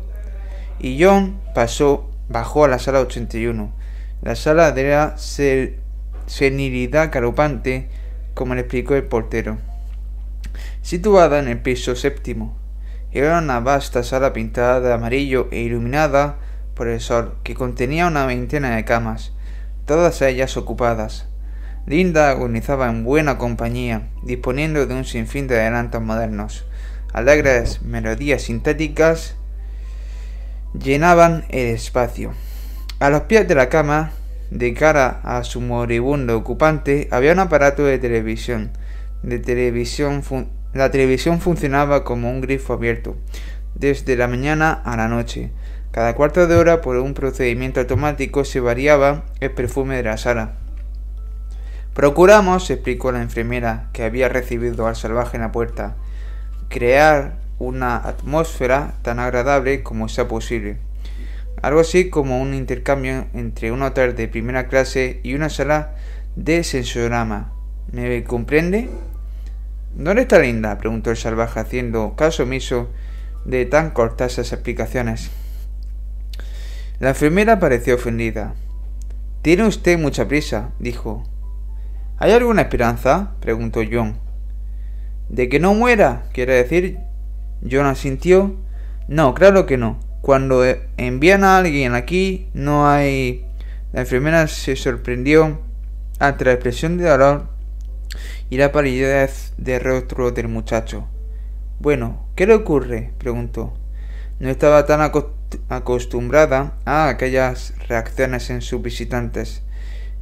Y 0.78 1.03
John 1.03 1.41
pasó 1.55 2.11
Bajó 2.28 2.65
a 2.65 2.69
la 2.69 2.78
sala 2.78 3.01
81, 3.01 3.70
la 4.23 4.35
sala 4.35 4.73
de 4.73 4.89
la 4.89 5.15
senilidad 6.27 7.12
galopante, 7.12 7.91
como 8.32 8.55
le 8.55 8.62
explicó 8.62 8.95
el 8.95 9.05
portero. 9.05 9.59
Situada 10.81 11.39
en 11.39 11.49
el 11.49 11.61
piso 11.61 11.95
séptimo, 11.95 12.57
era 13.12 13.39
una 13.39 13.61
vasta 13.61 14.03
sala 14.03 14.32
pintada 14.32 14.81
de 14.81 14.93
amarillo 14.95 15.49
e 15.51 15.61
iluminada 15.61 16.36
por 16.74 16.89
el 16.89 17.01
sol, 17.01 17.36
que 17.43 17.55
contenía 17.55 18.07
una 18.07 18.24
veintena 18.24 18.74
de 18.74 18.86
camas, 18.86 19.32
todas 19.85 20.23
ellas 20.23 20.57
ocupadas. 20.57 21.28
Linda 21.86 22.31
agonizaba 22.31 22.89
en 22.89 23.05
buena 23.05 23.36
compañía, 23.36 24.09
disponiendo 24.23 24.86
de 24.86 24.94
un 24.94 25.05
sinfín 25.05 25.47
de 25.47 25.61
adelantos 25.61 26.01
modernos, 26.01 26.65
alegres 27.12 27.82
melodías 27.82 28.43
sintéticas 28.43 29.36
llenaban 30.73 31.44
el 31.51 31.66
espacio. 31.66 32.32
A 33.01 33.11
los 33.11 33.23
pies 33.23 33.47
de 33.47 33.55
la 33.55 33.69
cama, 33.69 34.12
de 34.51 34.73
cara 34.73 35.20
a 35.24 35.44
su 35.44 35.61
moribundo 35.61 36.39
ocupante, 36.39 37.06
había 37.11 37.32
un 37.32 37.40
aparato 37.40 37.85
de 37.85 37.98
televisión. 37.98 38.70
De 39.23 39.39
televisión 39.39 40.23
la 40.73 40.90
televisión 40.90 41.40
funcionaba 41.40 42.02
como 42.02 42.31
un 42.31 42.40
grifo 42.40 42.73
abierto, 42.73 43.16
desde 43.74 44.16
la 44.16 44.27
mañana 44.27 44.73
a 44.73 44.97
la 44.97 45.09
noche. 45.09 45.51
Cada 45.93 46.15
cuarto 46.15 46.47
de 46.47 46.56
hora, 46.56 46.81
por 46.81 46.97
un 46.97 47.12
procedimiento 47.12 47.81
automático, 47.81 48.44
se 48.44 48.59
variaba 48.59 49.27
el 49.40 49.52
perfume 49.52 49.97
de 49.97 50.02
la 50.02 50.16
sala. 50.16 50.64
Procuramos, 51.95 52.71
explicó 52.71 53.12
la 53.12 53.23
enfermera 53.23 53.89
que 53.93 54.03
había 54.03 54.29
recibido 54.29 54.89
al 54.89 54.97
salvaje 54.97 55.37
en 55.37 55.43
la 55.43 55.53
puerta, 55.53 55.95
crear 56.69 57.39
una 57.61 57.97
atmósfera 57.97 58.95
tan 59.03 59.21
agradable 59.21 59.85
como 59.85 60.09
sea 60.09 60.27
posible. 60.27 60.79
Algo 61.62 61.79
así 61.79 62.11
como 62.11 62.43
un 62.43 62.53
intercambio 62.53 63.27
entre 63.33 63.71
un 63.71 63.83
hotel 63.83 64.16
de 64.16 64.27
primera 64.27 64.66
clase 64.66 65.21
y 65.23 65.35
una 65.35 65.49
sala 65.49 65.95
de 66.35 66.65
sensorama. 66.65 67.53
¿Me 67.93 68.25
comprende? 68.25 68.89
¿Dónde 69.95 70.23
está 70.23 70.41
Linda? 70.41 70.77
preguntó 70.79 71.12
el 71.12 71.16
salvaje 71.16 71.61
haciendo 71.61 72.16
caso 72.16 72.43
omiso 72.43 72.91
de 73.45 73.66
tan 73.66 73.91
cortas 73.91 74.39
explicaciones. 74.39 75.31
La 76.99 77.11
enfermera 77.11 77.61
pareció 77.61 77.95
ofendida. 77.95 78.55
Tiene 79.43 79.65
usted 79.65 79.97
mucha 79.97 80.27
prisa, 80.27 80.71
dijo. 80.81 81.25
¿Hay 82.24 82.32
alguna 82.32 82.62
esperanza? 82.62 83.32
preguntó 83.40 83.82
John. 83.92 84.16
¿De 85.28 85.51
que 85.51 85.60
no 85.60 85.74
muera? 85.74 86.24
Quiere 86.32 86.55
decir 86.55 86.96
John 87.70 87.84
asintió. 87.84 88.56
No, 89.09 89.34
claro 89.34 89.66
que 89.66 89.76
no. 89.76 90.01
Cuando 90.22 90.64
eh, 90.64 90.88
envían 90.96 91.44
a 91.44 91.59
alguien 91.59 91.94
aquí, 91.94 92.48
no 92.55 92.88
hay... 92.88 93.44
La 93.92 94.01
enfermera 94.01 94.48
se 94.48 94.74
sorprendió 94.74 95.60
ante 96.18 96.46
la 96.46 96.52
expresión 96.52 96.96
de 96.96 97.10
dolor 97.10 97.48
y 98.48 98.56
la 98.56 98.72
palidez 98.72 99.52
de 99.59 99.78
rostro 99.78 100.30
del 100.30 100.48
muchacho. 100.48 101.06
Bueno, 101.78 102.26
¿qué 102.36 102.46
le 102.46 102.55
ocurre? 102.55 103.12
preguntó. 103.18 103.74
No 104.38 104.48
estaba 104.48 104.86
tan 104.86 105.02
acostumbrada 105.68 106.72
a 106.86 107.10
aquellas 107.10 107.74
reacciones 107.86 108.48
en 108.48 108.62
sus 108.62 108.80
visitantes, 108.80 109.62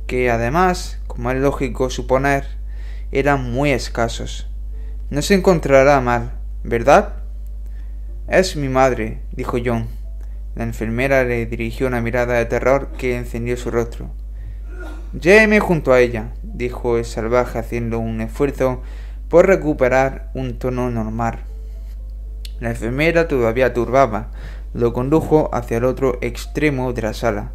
que 0.08 0.32
además, 0.32 0.98
como 1.12 1.30
es 1.30 1.36
lógico 1.36 1.90
suponer, 1.90 2.46
eran 3.10 3.52
muy 3.52 3.70
escasos. 3.70 4.48
No 5.10 5.20
se 5.20 5.34
encontrará 5.34 6.00
mal, 6.00 6.32
¿verdad? 6.64 7.16
Es 8.28 8.56
mi 8.56 8.70
madre, 8.70 9.20
dijo 9.32 9.58
John. 9.62 9.88
La 10.54 10.64
enfermera 10.64 11.22
le 11.22 11.44
dirigió 11.44 11.86
una 11.86 12.00
mirada 12.00 12.38
de 12.38 12.46
terror 12.46 12.92
que 12.96 13.18
encendió 13.18 13.58
su 13.58 13.70
rostro. 13.70 14.10
Lléveme 15.12 15.60
junto 15.60 15.92
a 15.92 16.00
ella, 16.00 16.32
dijo 16.42 16.96
el 16.96 17.04
salvaje 17.04 17.58
haciendo 17.58 17.98
un 17.98 18.22
esfuerzo 18.22 18.80
por 19.28 19.46
recuperar 19.46 20.30
un 20.32 20.58
tono 20.58 20.90
normal. 20.90 21.40
La 22.58 22.70
enfermera 22.70 23.28
todavía 23.28 23.74
turbaba, 23.74 24.30
lo 24.72 24.94
condujo 24.94 25.50
hacia 25.52 25.76
el 25.76 25.84
otro 25.84 26.16
extremo 26.22 26.94
de 26.94 27.02
la 27.02 27.12
sala. 27.12 27.52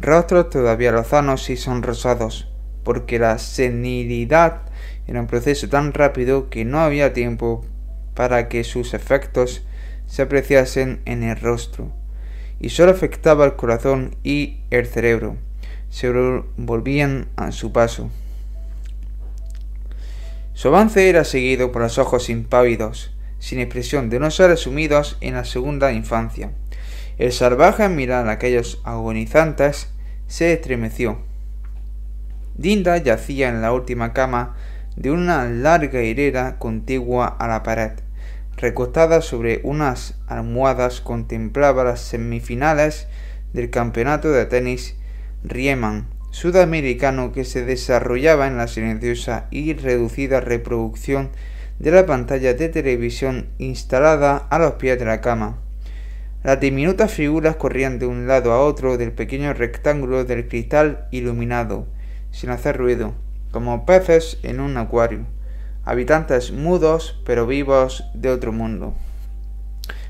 Rostros 0.00 0.48
todavía 0.50 0.92
lozanos 0.92 1.50
y 1.50 1.56
sonrosados, 1.56 2.53
porque 2.84 3.18
la 3.18 3.38
senilidad 3.38 4.62
era 5.06 5.20
un 5.20 5.26
proceso 5.26 5.68
tan 5.68 5.92
rápido 5.92 6.48
que 6.50 6.64
no 6.64 6.80
había 6.80 7.12
tiempo 7.12 7.64
para 8.14 8.48
que 8.48 8.64
sus 8.64 8.94
efectos 8.94 9.66
se 10.06 10.22
apreciasen 10.22 11.00
en 11.04 11.22
el 11.22 11.36
rostro, 11.40 11.90
y 12.60 12.68
sólo 12.68 12.92
afectaba 12.92 13.44
el 13.44 13.56
corazón 13.56 14.16
y 14.22 14.60
el 14.70 14.86
cerebro. 14.86 15.36
Se 15.90 16.10
volvían 16.56 17.28
a 17.36 17.52
su 17.52 17.72
paso. 17.72 18.10
Su 20.52 20.68
avance 20.68 21.08
era 21.08 21.24
seguido 21.24 21.72
por 21.72 21.82
los 21.82 21.98
ojos 21.98 22.30
impávidos, 22.30 23.12
sin 23.38 23.60
expresión 23.60 24.08
de 24.08 24.20
no 24.20 24.30
ser 24.30 24.50
asumidos 24.50 25.18
en 25.20 25.34
la 25.34 25.44
segunda 25.44 25.92
infancia. 25.92 26.52
El 27.18 27.32
salvaje 27.32 27.82
al 27.82 27.92
mirar 27.92 28.28
a 28.28 28.32
aquellos 28.32 28.80
agonizantes 28.84 29.88
se 30.26 30.52
estremeció. 30.52 31.18
Dinda 32.56 32.96
yacía 32.98 33.48
en 33.48 33.62
la 33.62 33.72
última 33.72 34.12
cama 34.12 34.56
de 34.96 35.10
una 35.10 35.44
larga 35.44 36.02
hilera 36.02 36.58
contigua 36.58 37.26
a 37.26 37.48
la 37.48 37.62
pared. 37.62 37.92
Recostada 38.56 39.20
sobre 39.20 39.60
unas 39.64 40.14
almohadas 40.26 41.00
contemplaba 41.00 41.84
las 41.84 42.00
semifinales 42.00 43.08
del 43.52 43.70
campeonato 43.70 44.30
de 44.30 44.46
tenis 44.46 44.96
Riemann 45.42 46.06
sudamericano 46.34 47.30
que 47.30 47.44
se 47.44 47.64
desarrollaba 47.64 48.48
en 48.48 48.56
la 48.56 48.66
silenciosa 48.66 49.46
y 49.52 49.72
reducida 49.74 50.40
reproducción 50.40 51.30
de 51.78 51.92
la 51.92 52.06
pantalla 52.06 52.54
de 52.54 52.68
televisión 52.68 53.46
instalada 53.58 54.36
a 54.36 54.58
los 54.58 54.72
pies 54.72 54.98
de 54.98 55.04
la 55.04 55.20
cama. 55.20 55.58
Las 56.42 56.58
diminutas 56.58 57.12
figuras 57.12 57.54
corrían 57.54 58.00
de 58.00 58.06
un 58.06 58.26
lado 58.26 58.52
a 58.52 58.60
otro 58.60 58.96
del 58.98 59.12
pequeño 59.12 59.54
rectángulo 59.54 60.24
del 60.24 60.48
cristal 60.48 61.06
iluminado, 61.12 61.86
sin 62.34 62.50
hacer 62.50 62.76
ruido, 62.76 63.14
como 63.52 63.86
peces 63.86 64.38
en 64.42 64.58
un 64.58 64.76
acuario, 64.76 65.24
habitantes 65.84 66.50
mudos 66.50 67.20
pero 67.24 67.46
vivos 67.46 68.04
de 68.12 68.30
otro 68.30 68.50
mundo. 68.52 68.92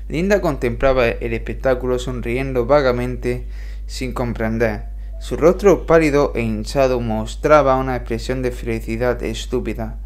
Linda 0.09 0.41
contemplaba 0.41 1.07
el 1.07 1.33
espectáculo 1.33 1.99
sonriendo 1.99 2.65
vagamente, 2.65 3.45
sin 3.85 4.11
comprender. 4.13 4.85
Su 5.19 5.37
rostro 5.37 5.85
pálido 5.85 6.31
e 6.35 6.41
hinchado 6.41 6.99
mostraba 6.99 7.75
una 7.75 7.95
expresión 7.95 8.41
de 8.41 8.51
felicidad 8.51 9.21
estúpida. 9.23 9.97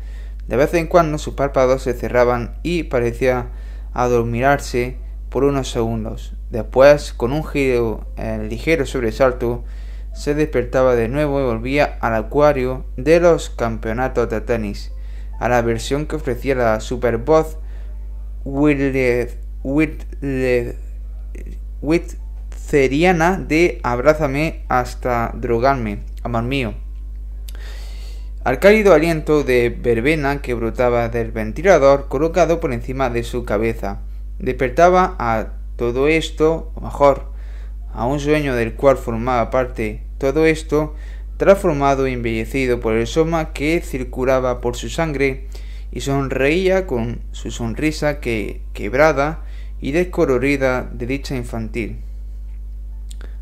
De 0.47 0.57
vez 0.57 0.73
en 0.73 0.87
cuando 0.87 1.17
sus 1.17 1.35
párpados 1.35 1.83
se 1.83 1.93
cerraban 1.93 2.55
y 2.63 2.83
parecía 2.83 3.47
adormirarse 3.93 4.97
por 5.29 5.45
unos 5.45 5.71
segundos. 5.71 6.33
Después, 6.49 7.13
con 7.13 7.31
un 7.31 7.45
giro 7.45 8.07
eh, 8.17 8.45
ligero 8.49 8.85
sobresalto, 8.85 9.63
se 10.19 10.33
despertaba 10.33 10.95
de 10.97 11.07
nuevo 11.07 11.39
y 11.39 11.45
volvía 11.45 11.97
al 12.01 12.13
acuario 12.13 12.83
de 12.97 13.21
los 13.21 13.49
campeonatos 13.49 14.29
de 14.29 14.41
tenis, 14.41 14.91
a 15.39 15.47
la 15.47 15.61
versión 15.61 16.07
que 16.07 16.17
ofrecía 16.17 16.55
la 16.55 16.81
Supervoz 16.81 17.57
Witzeriana 21.81 23.37
de 23.37 23.79
Abrázame 23.81 24.65
hasta 24.67 25.31
drogarme, 25.35 25.99
amor 26.21 26.43
mío. 26.43 26.73
Al 28.43 28.59
cálido 28.59 28.93
aliento 28.93 29.45
de 29.45 29.69
verbena 29.69 30.41
que 30.41 30.53
brotaba 30.53 31.07
del 31.07 31.31
ventilador 31.31 32.09
colocado 32.09 32.59
por 32.59 32.73
encima 32.73 33.09
de 33.09 33.23
su 33.23 33.45
cabeza, 33.45 34.01
despertaba 34.37 35.15
a 35.17 35.53
todo 35.77 36.09
esto, 36.09 36.73
o 36.75 36.81
mejor, 36.81 37.31
a 37.93 38.05
un 38.05 38.19
sueño 38.19 38.53
del 38.55 38.75
cual 38.75 38.97
formaba 38.97 39.49
parte 39.49 40.08
todo 40.19 40.45
esto 40.45 40.93
transformado 41.37 42.07
y 42.07 42.13
embellecido 42.13 42.79
por 42.79 42.93
el 42.93 43.07
soma 43.07 43.53
que 43.53 43.81
circulaba 43.81 44.61
por 44.61 44.75
su 44.75 44.89
sangre 44.89 45.47
y 45.91 46.01
sonreía 46.01 46.85
con 46.85 47.21
su 47.31 47.49
sonrisa 47.49 48.19
que 48.19 48.61
quebrada 48.73 49.43
y 49.81 49.93
descolorida 49.93 50.83
de 50.83 51.07
dicha 51.07 51.35
infantil. 51.35 51.97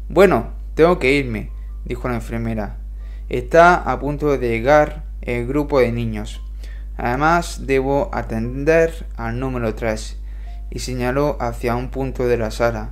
Bueno, 0.07 0.51
tengo 0.75 0.99
que 0.99 1.13
irme, 1.13 1.49
dijo 1.85 2.07
la 2.07 2.15
enfermera. 2.15 2.77
Está 3.29 3.75
a 3.75 3.99
punto 3.99 4.37
de 4.37 4.47
llegar 4.47 5.03
el 5.21 5.47
grupo 5.47 5.79
de 5.79 5.91
niños. 5.91 6.41
Además, 6.95 7.65
debo 7.65 8.09
atender 8.13 9.07
al 9.17 9.39
número 9.39 9.75
3, 9.75 10.17
y 10.69 10.79
señaló 10.79 11.37
hacia 11.39 11.75
un 11.75 11.89
punto 11.89 12.27
de 12.27 12.37
la 12.37 12.51
sala. 12.51 12.91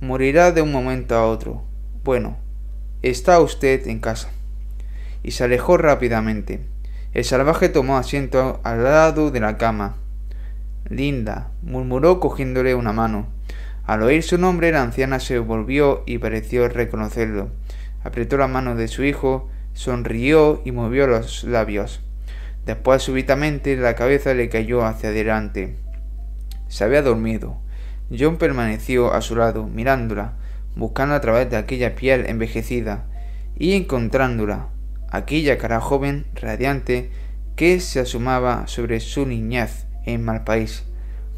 Morirá 0.00 0.52
de 0.52 0.62
un 0.62 0.72
momento 0.72 1.14
a 1.14 1.26
otro. 1.26 1.62
Bueno, 2.02 2.36
Está 3.02 3.38
usted 3.38 3.86
en 3.86 4.00
casa. 4.00 4.30
Y 5.22 5.30
se 5.30 5.44
alejó 5.44 5.76
rápidamente. 5.76 6.60
El 7.14 7.24
salvaje 7.24 7.68
tomó 7.68 7.96
asiento 7.96 8.60
al 8.64 8.82
lado 8.82 9.30
de 9.30 9.38
la 9.38 9.56
cama. 9.56 9.94
Linda, 10.88 11.52
murmuró 11.62 12.18
cogiéndole 12.18 12.74
una 12.74 12.92
mano. 12.92 13.28
Al 13.86 14.02
oír 14.02 14.24
su 14.24 14.36
nombre, 14.36 14.72
la 14.72 14.82
anciana 14.82 15.20
se 15.20 15.38
volvió 15.38 16.02
y 16.06 16.18
pareció 16.18 16.68
reconocerlo. 16.68 17.50
Apretó 18.02 18.36
la 18.36 18.48
mano 18.48 18.74
de 18.74 18.88
su 18.88 19.04
hijo, 19.04 19.48
sonrió 19.74 20.60
y 20.64 20.72
movió 20.72 21.06
los 21.06 21.44
labios. 21.44 22.00
Después 22.66 23.00
súbitamente 23.02 23.76
la 23.76 23.94
cabeza 23.94 24.34
le 24.34 24.48
cayó 24.48 24.84
hacia 24.84 25.10
adelante. 25.10 25.76
Se 26.66 26.82
había 26.82 27.02
dormido. 27.02 27.58
John 28.10 28.38
permaneció 28.38 29.14
a 29.14 29.20
su 29.20 29.36
lado, 29.36 29.68
mirándola, 29.68 30.32
buscando 30.78 31.16
a 31.16 31.20
través 31.20 31.50
de 31.50 31.56
aquella 31.56 31.96
piel 31.96 32.24
envejecida 32.26 33.06
y 33.56 33.74
encontrándola, 33.74 34.68
aquella 35.10 35.58
cara 35.58 35.80
joven, 35.80 36.26
radiante, 36.34 37.10
que 37.56 37.80
se 37.80 37.98
asomaba 37.98 38.68
sobre 38.68 39.00
su 39.00 39.26
niñez 39.26 39.86
en 40.04 40.24
país, 40.44 40.84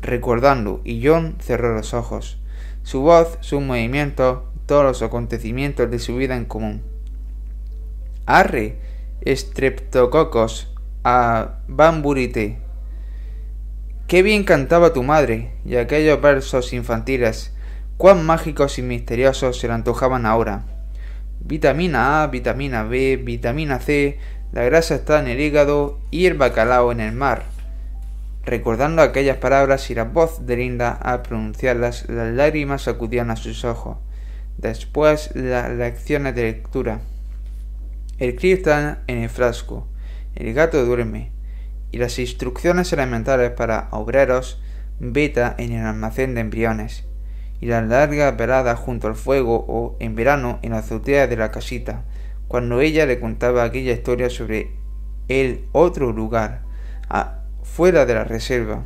recordando, 0.02 0.82
y 0.84 1.04
John 1.04 1.36
cerró 1.40 1.74
los 1.74 1.94
ojos. 1.94 2.38
Su 2.82 3.00
voz, 3.00 3.38
sus 3.40 3.62
movimientos, 3.62 4.40
todos 4.66 4.84
los 4.84 5.02
acontecimientos 5.02 5.90
de 5.90 5.98
su 5.98 6.16
vida 6.16 6.36
en 6.36 6.44
común. 6.44 6.82
Arre, 8.26 8.76
Streptococos, 9.26 10.74
a 11.02 11.60
Bamburite. 11.66 12.58
Qué 14.06 14.22
bien 14.22 14.44
cantaba 14.44 14.92
tu 14.92 15.02
madre, 15.02 15.54
y 15.64 15.76
aquellos 15.76 16.20
versos 16.20 16.74
infantiles, 16.74 17.54
cuán 18.00 18.24
mágicos 18.24 18.78
y 18.78 18.82
misteriosos 18.82 19.58
se 19.58 19.68
le 19.68 19.74
antojaban 19.74 20.24
ahora. 20.24 20.64
Vitamina 21.40 22.22
A, 22.22 22.28
vitamina 22.28 22.82
B, 22.82 23.18
vitamina 23.18 23.78
C, 23.78 24.18
la 24.52 24.64
grasa 24.64 24.94
está 24.94 25.20
en 25.20 25.28
el 25.28 25.38
hígado 25.38 25.98
y 26.10 26.24
el 26.24 26.32
bacalao 26.32 26.92
en 26.92 27.00
el 27.00 27.12
mar. 27.12 27.42
Recordando 28.46 29.02
aquellas 29.02 29.36
palabras 29.36 29.90
y 29.90 29.94
la 29.94 30.04
voz 30.04 30.46
de 30.46 30.56
Linda 30.56 30.92
al 30.92 31.20
pronunciarlas, 31.20 32.08
las 32.08 32.32
lágrimas 32.32 32.88
acudían 32.88 33.30
a 33.30 33.36
sus 33.36 33.66
ojos. 33.66 33.98
Después 34.56 35.32
las 35.34 35.70
lecciones 35.70 36.34
de 36.34 36.44
lectura. 36.44 37.00
El 38.16 38.38
está 38.42 39.02
en 39.08 39.18
el 39.18 39.28
frasco, 39.28 39.86
el 40.36 40.54
gato 40.54 40.86
duerme, 40.86 41.32
y 41.92 41.98
las 41.98 42.18
instrucciones 42.18 42.94
elementales 42.94 43.50
para 43.50 43.88
obreros 43.90 44.58
beta 45.00 45.54
en 45.58 45.72
el 45.72 45.84
almacén 45.84 46.34
de 46.34 46.40
embriones 46.40 47.09
y 47.60 47.66
la 47.66 47.82
larga 47.82 48.30
velada 48.32 48.74
junto 48.76 49.06
al 49.06 49.14
fuego 49.14 49.64
o 49.68 49.96
en 50.00 50.14
verano 50.14 50.58
en 50.62 50.72
la 50.72 50.78
azotea 50.78 51.26
de 51.26 51.36
la 51.36 51.50
casita, 51.50 52.04
cuando 52.48 52.80
ella 52.80 53.06
le 53.06 53.20
contaba 53.20 53.64
aquella 53.64 53.92
historia 53.92 54.30
sobre 54.30 54.72
el 55.28 55.64
otro 55.72 56.12
lugar, 56.12 56.62
fuera 57.62 58.06
de 58.06 58.14
la 58.14 58.24
reserva, 58.24 58.84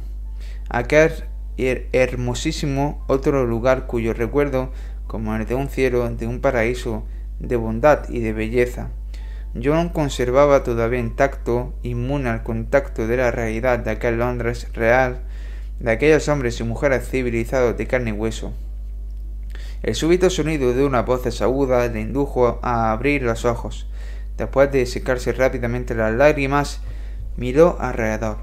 aquel 0.68 1.12
hermosísimo 1.56 3.04
otro 3.06 3.46
lugar 3.46 3.86
cuyo 3.86 4.12
recuerdo, 4.12 4.72
como 5.06 5.34
el 5.36 5.46
de 5.46 5.54
un 5.54 5.68
cielo, 5.68 6.08
de 6.10 6.26
un 6.26 6.40
paraíso, 6.40 7.04
de 7.38 7.56
bondad 7.56 8.08
y 8.08 8.20
de 8.20 8.32
belleza, 8.32 8.90
John 9.62 9.90
conservaba 9.90 10.64
todavía 10.64 10.98
intacto, 10.98 11.74
inmune 11.84 12.28
al 12.28 12.42
contacto 12.42 13.06
de 13.06 13.16
la 13.18 13.30
realidad 13.30 13.78
de 13.78 13.92
aquel 13.92 14.18
Londres 14.18 14.68
real, 14.72 15.20
de 15.80 15.90
aquellos 15.90 16.28
hombres 16.28 16.60
y 16.60 16.64
mujeres 16.64 17.08
civilizados 17.08 17.76
de 17.76 17.86
carne 17.86 18.10
y 18.10 18.12
hueso. 18.12 18.52
El 19.82 19.94
súbito 19.94 20.30
sonido 20.30 20.72
de 20.72 20.84
una 20.84 21.02
voz 21.02 21.40
aguda 21.42 21.86
le 21.88 22.00
indujo 22.00 22.58
a 22.62 22.90
abrir 22.90 23.22
los 23.22 23.44
ojos. 23.44 23.86
Después 24.38 24.72
de 24.72 24.86
secarse 24.86 25.32
rápidamente 25.32 25.94
las 25.94 26.14
lágrimas, 26.14 26.80
miró 27.36 27.76
alrededor. 27.78 28.38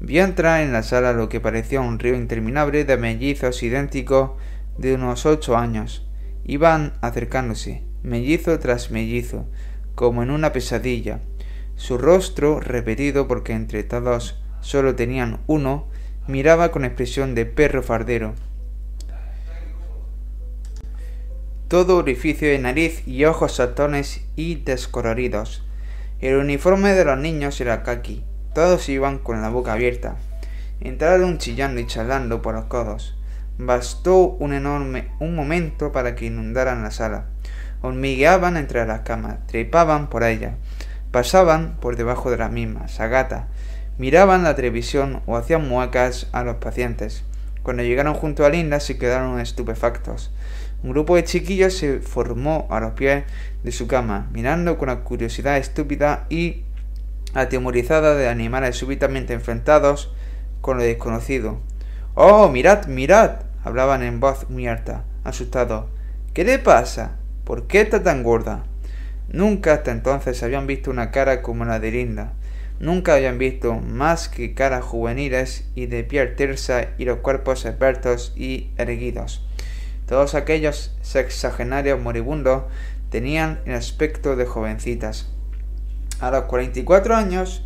Vio 0.00 0.24
entrar 0.24 0.62
en 0.62 0.72
la 0.72 0.82
sala 0.82 1.12
lo 1.12 1.28
que 1.28 1.40
parecía 1.40 1.80
un 1.80 1.98
río 1.98 2.14
interminable 2.14 2.84
de 2.84 2.96
mellizos 2.96 3.62
idénticos 3.62 4.32
de 4.78 4.94
unos 4.94 5.24
ocho 5.26 5.56
años. 5.56 6.06
Iban 6.44 6.94
acercándose, 7.00 7.82
mellizo 8.02 8.58
tras 8.58 8.90
mellizo, 8.90 9.46
como 9.94 10.22
en 10.22 10.30
una 10.30 10.52
pesadilla. 10.52 11.20
Su 11.76 11.98
rostro, 11.98 12.60
repetido 12.60 13.28
porque 13.28 13.52
entre 13.52 13.82
todos 13.84 14.42
solo 14.60 14.94
tenían 14.94 15.40
uno, 15.46 15.88
miraba 16.26 16.70
con 16.70 16.84
expresión 16.84 17.34
de 17.34 17.46
perro 17.46 17.82
fardero 17.82 18.34
todo 21.74 21.96
orificio 21.96 22.46
de 22.46 22.60
nariz 22.60 23.02
y 23.04 23.24
ojos 23.24 23.56
saltones 23.56 24.24
y 24.36 24.56
descoloridos. 24.56 25.66
El 26.20 26.36
uniforme 26.36 26.92
de 26.92 27.04
los 27.04 27.18
niños 27.18 27.60
era 27.60 27.82
kaki. 27.82 28.22
Todos 28.54 28.88
iban 28.88 29.18
con 29.18 29.42
la 29.42 29.48
boca 29.48 29.72
abierta. 29.72 30.14
Entraron 30.80 31.38
chillando 31.38 31.80
y 31.80 31.86
charlando 31.88 32.42
por 32.42 32.54
los 32.54 32.66
codos. 32.66 33.18
bastó 33.58 34.18
un 34.18 34.52
enorme 34.52 35.08
un 35.18 35.34
momento 35.34 35.90
para 35.90 36.14
que 36.14 36.26
inundaran 36.26 36.84
la 36.84 36.92
sala. 36.92 37.26
Hormigueaban 37.82 38.56
entre 38.56 38.86
las 38.86 39.00
camas, 39.00 39.44
trepaban 39.48 40.08
por 40.08 40.22
ellas, 40.22 40.54
pasaban 41.10 41.76
por 41.80 41.96
debajo 41.96 42.30
de 42.30 42.36
las 42.36 42.52
mismas, 42.52 43.00
a 43.00 43.08
gata, 43.08 43.48
miraban 43.98 44.42
la 44.42 44.56
televisión 44.56 45.22
o 45.26 45.36
hacían 45.36 45.68
muecas 45.68 46.28
a 46.32 46.44
los 46.44 46.56
pacientes. 46.56 47.24
Cuando 47.62 47.82
llegaron 47.82 48.14
junto 48.14 48.44
a 48.44 48.50
Linda 48.50 48.80
se 48.80 48.98
quedaron 48.98 49.40
estupefactos. 49.40 50.30
Un 50.82 50.90
grupo 50.90 51.16
de 51.16 51.24
chiquillos 51.24 51.76
se 51.76 52.00
formó 52.00 52.66
a 52.70 52.80
los 52.80 52.92
pies 52.92 53.24
de 53.62 53.72
su 53.72 53.86
cama, 53.86 54.28
mirando 54.32 54.76
con 54.76 54.90
una 54.90 55.00
curiosidad 55.00 55.56
estúpida 55.56 56.26
y 56.28 56.64
atemorizada 57.32 58.14
de 58.14 58.28
animales 58.28 58.76
súbitamente 58.76 59.32
enfrentados 59.32 60.12
con 60.60 60.76
lo 60.76 60.82
desconocido. 60.82 61.60
¡Oh, 62.14 62.48
mirad, 62.48 62.86
mirad! 62.86 63.40
hablaban 63.64 64.02
en 64.02 64.20
voz 64.20 64.50
muy 64.50 64.68
alta, 64.68 65.04
asustados. 65.24 65.86
¿Qué 66.34 66.44
le 66.44 66.58
pasa? 66.58 67.12
¿Por 67.44 67.66
qué 67.66 67.80
está 67.80 68.02
tan 68.02 68.22
gorda? 68.22 68.64
Nunca 69.28 69.72
hasta 69.72 69.90
entonces 69.90 70.42
habían 70.42 70.66
visto 70.66 70.90
una 70.90 71.10
cara 71.10 71.40
como 71.40 71.64
la 71.64 71.80
de 71.80 71.90
Linda. 71.90 72.32
Nunca 72.80 73.14
habían 73.14 73.38
visto 73.38 73.74
más 73.74 74.28
que 74.28 74.54
caras 74.54 74.84
juveniles 74.84 75.68
y 75.74 75.86
de 75.86 76.02
piel 76.04 76.34
tersa 76.34 76.88
y 76.98 77.04
los 77.04 77.18
cuerpos 77.18 77.64
esbeltos 77.64 78.32
y 78.36 78.70
erguidos. 78.76 79.46
Todos 80.06 80.34
aquellos 80.34 80.94
sexagenarios 81.00 82.00
moribundos 82.00 82.64
tenían 83.10 83.60
el 83.64 83.74
aspecto 83.74 84.36
de 84.36 84.44
jovencitas. 84.44 85.28
A 86.20 86.30
los 86.30 86.44
44 86.44 87.14
años, 87.14 87.64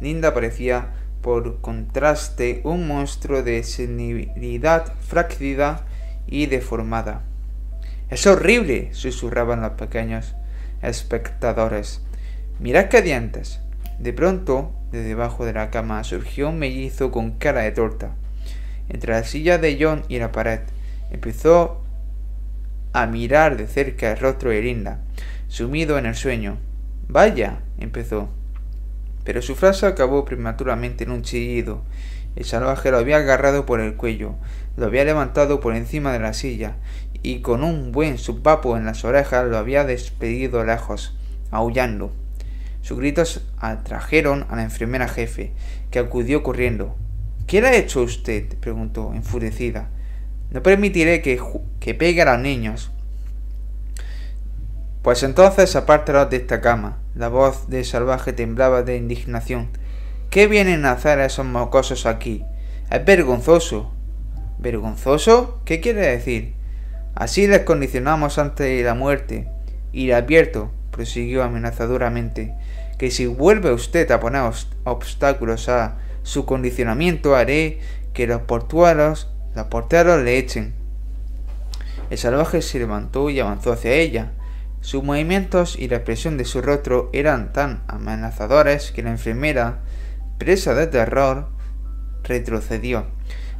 Linda 0.00 0.34
parecía, 0.34 0.90
por 1.22 1.60
contraste, 1.60 2.60
un 2.64 2.86
monstruo 2.86 3.42
de 3.42 3.62
senilidad 3.62 4.94
frágida 5.00 5.86
y 6.26 6.46
deformada. 6.46 7.22
Es 8.08 8.26
horrible, 8.26 8.90
susurraban 8.92 9.62
los 9.62 9.72
pequeños 9.72 10.34
espectadores. 10.82 12.02
Mirad 12.58 12.88
qué 12.88 13.02
dientes. 13.02 13.60
De 14.00 14.14
pronto, 14.14 14.72
de 14.92 15.02
debajo 15.02 15.44
de 15.44 15.52
la 15.52 15.68
cama 15.68 16.02
surgió 16.04 16.48
un 16.48 16.58
mellizo 16.58 17.10
con 17.10 17.32
cara 17.32 17.60
de 17.60 17.72
torta. 17.72 18.14
Entre 18.88 19.12
la 19.12 19.24
silla 19.24 19.58
de 19.58 19.76
John 19.78 20.04
y 20.08 20.18
la 20.18 20.32
pared, 20.32 20.60
empezó 21.10 21.82
a 22.94 23.04
mirar 23.04 23.58
de 23.58 23.66
cerca 23.66 24.10
el 24.10 24.18
rostro 24.18 24.48
de 24.48 24.62
Linda, 24.62 25.00
sumido 25.48 25.98
en 25.98 26.06
el 26.06 26.14
sueño. 26.14 26.56
Vaya, 27.08 27.60
empezó. 27.78 28.30
Pero 29.22 29.42
su 29.42 29.54
frase 29.54 29.84
acabó 29.84 30.24
prematuramente 30.24 31.04
en 31.04 31.10
un 31.10 31.20
chillido. 31.20 31.82
El 32.36 32.46
salvaje 32.46 32.90
lo 32.90 32.96
había 32.96 33.18
agarrado 33.18 33.66
por 33.66 33.80
el 33.80 33.96
cuello, 33.96 34.36
lo 34.78 34.86
había 34.86 35.04
levantado 35.04 35.60
por 35.60 35.76
encima 35.76 36.10
de 36.10 36.20
la 36.20 36.32
silla 36.32 36.76
y 37.22 37.40
con 37.40 37.62
un 37.62 37.92
buen 37.92 38.16
supapo 38.16 38.78
en 38.78 38.86
las 38.86 39.04
orejas 39.04 39.46
lo 39.46 39.58
había 39.58 39.84
despedido 39.84 40.64
lejos, 40.64 41.14
aullando. 41.50 42.14
Sus 42.82 42.98
gritos 42.98 43.46
atrajeron 43.58 44.46
a 44.48 44.56
la 44.56 44.62
enfermera 44.62 45.08
jefe, 45.08 45.52
que 45.90 45.98
acudió 45.98 46.42
corriendo. 46.42 46.96
¿Qué 47.46 47.60
le 47.60 47.68
ha 47.68 47.76
hecho 47.76 48.02
usted? 48.02 48.56
preguntó, 48.58 49.12
enfurecida. 49.14 49.88
No 50.50 50.62
permitiré 50.62 51.22
que, 51.22 51.40
que 51.78 51.94
pegue 51.94 52.22
a 52.22 52.32
los 52.32 52.40
niños. 52.40 52.90
Pues 55.02 55.22
entonces 55.22 55.76
apártalos 55.76 56.30
de 56.30 56.36
esta 56.38 56.60
cama. 56.60 56.98
La 57.14 57.28
voz 57.28 57.68
de 57.68 57.84
salvaje 57.84 58.32
temblaba 58.32 58.82
de 58.82 58.96
indignación. 58.96 59.68
¿Qué 60.30 60.46
vienen 60.46 60.84
a 60.84 60.92
hacer 60.92 61.18
esos 61.20 61.46
mocosos 61.46 62.06
aquí? 62.06 62.44
Es 62.90 63.04
vergonzoso. 63.04 63.92
¿Vergonzoso? 64.58 65.60
¿Qué 65.64 65.80
quiere 65.80 66.06
decir? 66.06 66.54
Así 67.14 67.46
les 67.46 67.60
condicionamos 67.60 68.38
ante 68.38 68.82
la 68.82 68.94
muerte. 68.94 69.48
Y 69.92 70.06
le 70.06 70.14
advierto, 70.14 70.70
prosiguió 70.90 71.42
amenazadoramente, 71.42 72.54
que 73.00 73.10
si 73.10 73.24
vuelve 73.24 73.72
usted 73.72 74.10
a 74.10 74.20
poner 74.20 74.42
obstáculos 74.84 75.70
a 75.70 75.96
su 76.22 76.44
condicionamiento, 76.44 77.34
haré 77.34 77.80
que 78.12 78.26
los 78.26 78.42
portuarios, 78.42 79.30
los 79.54 79.68
porteros 79.68 80.22
le 80.22 80.36
echen. 80.36 80.74
El 82.10 82.18
salvaje 82.18 82.60
se 82.60 82.78
levantó 82.78 83.30
y 83.30 83.40
avanzó 83.40 83.72
hacia 83.72 83.94
ella. 83.94 84.32
Sus 84.82 85.02
movimientos 85.02 85.78
y 85.78 85.88
la 85.88 85.96
expresión 85.96 86.36
de 86.36 86.44
su 86.44 86.60
rostro 86.60 87.08
eran 87.14 87.54
tan 87.54 87.82
amenazadores 87.88 88.92
que 88.92 89.02
la 89.02 89.12
enfermera, 89.12 89.78
presa 90.36 90.74
de 90.74 90.86
terror, 90.86 91.48
retrocedió. 92.22 93.06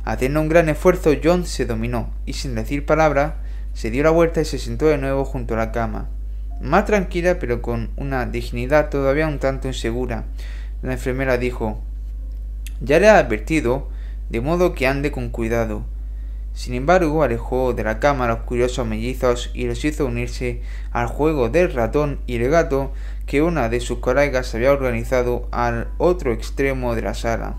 Haciendo 0.05 0.43
un 0.43 0.51
gran 0.51 0.69
esfuerzo, 0.69 1.12
John 1.25 1.47
se 1.47 1.65
dominó 1.65 2.12
y 2.27 2.35
sin 2.35 2.55
decir 2.55 2.85
palabra, 2.85 3.36
se 3.73 3.91
dio 3.91 4.02
la 4.02 4.10
vuelta 4.10 4.43
y 4.43 4.44
se 4.44 4.59
sentó 4.59 4.85
de 4.89 4.99
nuevo 4.99 5.25
junto 5.25 5.55
a 5.55 5.57
la 5.57 5.73
cama. 5.73 6.10
Más 6.60 6.84
tranquila, 6.84 7.39
pero 7.39 7.62
con 7.62 7.90
una 7.97 8.26
dignidad 8.26 8.90
todavía 8.90 9.26
un 9.26 9.39
tanto 9.39 9.66
insegura. 9.68 10.24
La 10.82 10.92
enfermera 10.92 11.39
dijo 11.39 11.80
Ya 12.80 13.00
le 13.00 13.08
ha 13.08 13.18
advertido, 13.18 13.89
de 14.28 14.42
modo 14.42 14.74
que 14.74 14.86
ande 14.86 15.10
con 15.10 15.30
cuidado. 15.30 15.84
Sin 16.52 16.74
embargo, 16.74 17.22
alejó 17.22 17.72
de 17.72 17.84
la 17.84 17.98
cama 17.98 18.26
a 18.26 18.28
los 18.28 18.40
curiosos 18.40 18.86
mellizos 18.86 19.50
y 19.55 19.64
los 19.64 19.82
hizo 19.84 20.05
unirse 20.05 20.60
al 20.90 21.06
juego 21.06 21.48
del 21.48 21.72
ratón 21.72 22.20
y 22.26 22.36
el 22.36 22.50
gato 22.50 22.92
que 23.24 23.40
una 23.40 23.68
de 23.68 23.80
sus 23.80 24.00
colegas 24.00 24.55
había 24.55 24.72
organizado 24.72 25.48
al 25.52 25.89
otro 25.97 26.32
extremo 26.32 26.94
de 26.94 27.02
la 27.02 27.14
sala. 27.14 27.56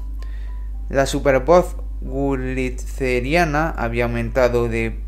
La 0.89 1.07
supervoz 1.07 1.77
gulitzeriana 2.01 3.69
había 3.69 4.03
aumentado 4.03 4.67
de 4.67 4.99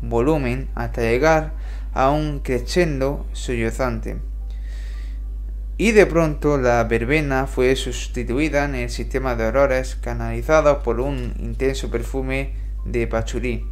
volumen 0.00 0.68
hasta 0.74 1.02
llegar 1.02 1.52
a 1.92 2.10
un 2.10 2.40
crescendo 2.40 3.26
sollozante. 3.32 4.18
Y 5.78 5.92
de 5.92 6.06
pronto 6.06 6.58
la 6.58 6.84
verbena 6.84 7.46
fue 7.46 7.74
sustituida 7.76 8.64
en 8.64 8.74
el 8.74 8.90
sistema 8.90 9.34
de 9.34 9.46
olores 9.46 9.96
canalizado 9.96 10.82
por 10.82 11.00
un 11.00 11.34
intenso 11.38 11.90
perfume 11.90 12.54
de 12.84 13.06
pachurí. 13.06 13.66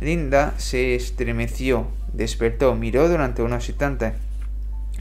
Linda 0.00 0.54
se 0.56 0.94
estremeció, 0.94 1.86
despertó, 2.12 2.74
miró 2.74 3.08
durante 3.08 3.42
unos 3.42 3.68
instantes 3.68 4.14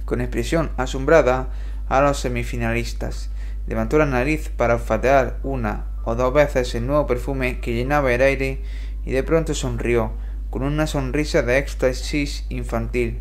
con 0.05 0.21
expresión 0.21 0.71
asombrada 0.77 1.49
a 1.87 2.01
los 2.01 2.19
semifinalistas. 2.19 3.29
Levantó 3.67 3.97
la 3.97 4.05
nariz 4.05 4.49
para 4.49 4.75
olfatear 4.75 5.39
una 5.43 5.85
o 6.03 6.15
dos 6.15 6.33
veces 6.33 6.75
el 6.75 6.87
nuevo 6.87 7.07
perfume 7.07 7.59
que 7.59 7.73
llenaba 7.73 8.13
el 8.13 8.21
aire 8.21 8.61
y 9.05 9.11
de 9.11 9.23
pronto 9.23 9.53
sonrió, 9.53 10.11
con 10.51 10.63
una 10.63 10.85
sonrisa 10.85 11.41
de 11.41 11.57
éxtasis 11.57 12.45
infantil. 12.49 13.19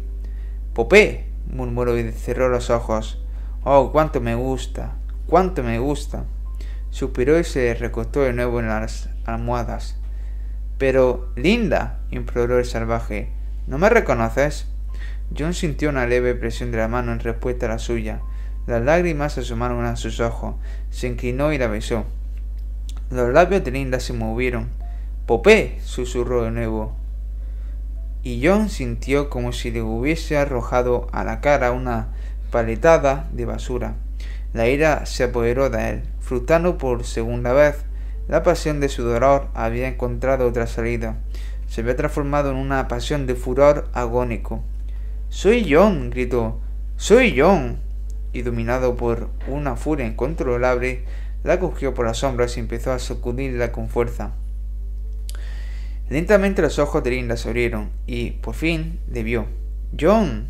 Popé, 0.75 1.26
murmuró 1.47 1.97
y 1.97 2.10
cerró 2.10 2.49
los 2.49 2.70
ojos. 2.70 3.23
Oh, 3.62 3.92
cuánto 3.92 4.20
me 4.20 4.34
gusta, 4.34 4.97
cuánto 5.26 5.62
me 5.62 5.78
gusta. 5.78 6.25
Suspiró 6.91 7.39
y 7.39 7.44
se 7.44 7.73
recostó 7.75 8.23
de 8.23 8.33
nuevo 8.33 8.59
en 8.59 8.67
las 8.67 9.10
almohadas. 9.25 9.97
Pero, 10.76 11.33
Linda, 11.36 12.00
imploró 12.10 12.59
el 12.59 12.65
salvaje, 12.65 13.33
¿no 13.68 13.78
me 13.78 13.89
reconoces? 13.89 14.67
John 15.39 15.55
sintió 15.55 15.91
una 15.91 16.09
leve 16.09 16.34
presión 16.34 16.73
de 16.73 16.78
la 16.78 16.89
mano 16.89 17.12
en 17.12 17.20
respuesta 17.20 17.67
a 17.67 17.68
la 17.68 17.78
suya. 17.78 18.20
Las 18.67 18.83
lágrimas 18.83 19.39
asomaron 19.39 19.84
a 19.84 19.94
sus 19.94 20.18
ojos. 20.18 20.57
Se 20.91 21.07
inclinó 21.07 21.52
y 21.52 21.59
la 21.59 21.68
besó. 21.68 22.07
Los 23.09 23.33
labios 23.33 23.62
de 23.62 23.70
Linda 23.70 24.00
se 24.00 24.15
movieron. 24.15 24.68
Popé, 25.26 25.78
susurró 25.84 26.42
de 26.42 26.50
nuevo. 26.50 26.99
Y 28.23 28.47
John 28.47 28.68
sintió 28.68 29.31
como 29.31 29.52
si 29.52 29.70
le 29.70 29.82
hubiese 29.82 30.36
arrojado 30.36 31.08
a 31.12 31.24
la 31.24 31.40
cara 31.40 31.73
una 31.73 32.08
paletada 32.50 33.28
de 33.32 33.47
basura. 33.47 33.94
La 34.52 34.68
ira 34.68 35.07
se 35.07 35.24
apoderó 35.24 35.70
de 35.70 35.89
él. 35.89 36.02
Frustrando 36.20 36.76
por 36.76 37.05
segunda 37.05 37.52
vez, 37.52 37.76
la 38.28 38.42
pasión 38.42 38.81
de 38.81 38.89
su 38.89 39.02
dolor 39.05 39.49
había 39.55 39.89
encontrado 39.89 40.47
otra 40.47 40.66
salida. 40.66 41.16
Se 41.68 41.81
había 41.81 41.97
transformado 41.97 42.50
en 42.50 42.57
una 42.57 42.89
pasión 42.89 43.26
de 43.26 43.34
furor 43.34 43.89
agónico. 43.92 44.62
Soy 45.28 45.66
John, 45.73 46.10
gritó. 46.10 46.60
Soy 46.97 47.34
John. 47.39 47.81
Y 48.32 48.42
dominado 48.42 48.97
por 48.97 49.28
una 49.49 49.76
furia 49.76 50.07
incontrolable, 50.07 51.05
la 51.42 51.58
cogió 51.58 51.94
por 51.94 52.07
las 52.07 52.23
hombros 52.23 52.57
y 52.57 52.60
empezó 52.60 52.92
a 52.92 52.99
sacudirla 52.99 53.73
con 53.73 53.89
fuerza. 53.89 54.32
Lentamente 56.10 56.60
los 56.60 56.80
ojos 56.80 57.05
de 57.05 57.12
Linda 57.12 57.36
se 57.36 57.48
abrieron 57.48 57.90
y, 58.05 58.32
por 58.32 58.56
fin, 58.56 58.98
le 59.12 59.22
vio. 59.22 59.47
¡John! 59.98 60.48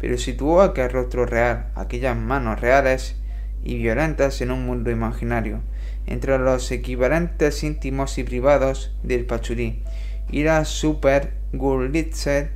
Pero 0.00 0.18
situó 0.18 0.60
aquel 0.60 0.90
rostro 0.90 1.24
real, 1.24 1.68
aquellas 1.76 2.16
manos 2.16 2.60
reales 2.60 3.14
y 3.62 3.76
violentas 3.76 4.40
en 4.40 4.50
un 4.50 4.66
mundo 4.66 4.90
imaginario, 4.90 5.60
entre 6.06 6.36
los 6.36 6.72
equivalentes 6.72 7.62
íntimos 7.62 8.18
y 8.18 8.24
privados 8.24 8.92
del 9.04 9.24
Pachurí 9.24 9.84
y 10.32 10.42
la 10.42 10.64
Super 10.64 11.32
Gurlitzer 11.52 12.50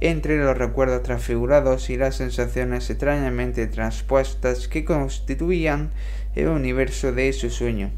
entre 0.00 0.38
los 0.38 0.56
recuerdos 0.56 1.02
transfigurados 1.02 1.90
y 1.90 1.96
las 1.96 2.14
sensaciones 2.14 2.90
extrañamente 2.90 3.66
transpuestas 3.66 4.68
que 4.68 4.84
constituían 4.84 5.90
el 6.36 6.46
universo 6.46 7.10
de 7.10 7.32
su 7.32 7.50
sueño. 7.50 7.90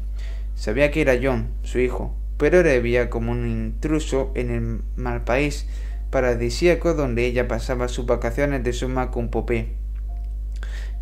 Sabía 0.55 0.89
que 0.89 1.01
era 1.01 1.19
John, 1.21 1.49
su 1.61 1.77
hijo, 1.77 2.15
pero 2.37 2.63
le 2.63 2.79
veía 2.79 3.09
como 3.09 3.31
un 3.31 3.47
intruso 3.47 4.31
en 4.35 4.51
el 4.51 4.81
mal 4.95 5.23
país 5.23 5.67
paradisíaco 6.09 6.93
donde 6.93 7.25
ella 7.25 7.47
pasaba 7.47 7.87
sus 7.87 8.05
vacaciones 8.05 8.63
de 8.63 8.73
suma 8.73 9.11
con 9.11 9.29
Popé. 9.29 9.73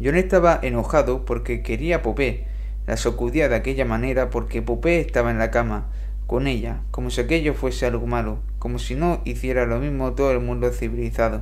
John 0.04 0.16
estaba 0.16 0.60
enojado 0.62 1.26
porque 1.26 1.62
quería 1.62 1.98
a 1.98 2.02
Popé, 2.02 2.46
la 2.88 2.98
sacudía 2.98 3.48
de 3.48 3.56
aquella 3.56 3.86
manera 3.86 4.30
porque 4.30 4.62
Popé 4.62 5.00
estaba 5.00 5.32
en 5.32 5.38
la 5.38 5.52
cama 5.52 5.90
con 6.28 6.48
ella, 6.48 6.82
como 6.92 7.10
si 7.10 7.22
aquello 7.22 7.54
fuese 7.54 7.86
algo 7.86 8.08
malo, 8.08 8.40
como 8.60 8.80
si 8.80 8.96
no 8.96 9.22
hiciera 9.24 9.66
lo 9.66 9.80
mismo 9.80 10.14
todo 10.14 10.32
el 10.32 10.40
mundo 10.40 10.72
civilizado. 10.72 11.42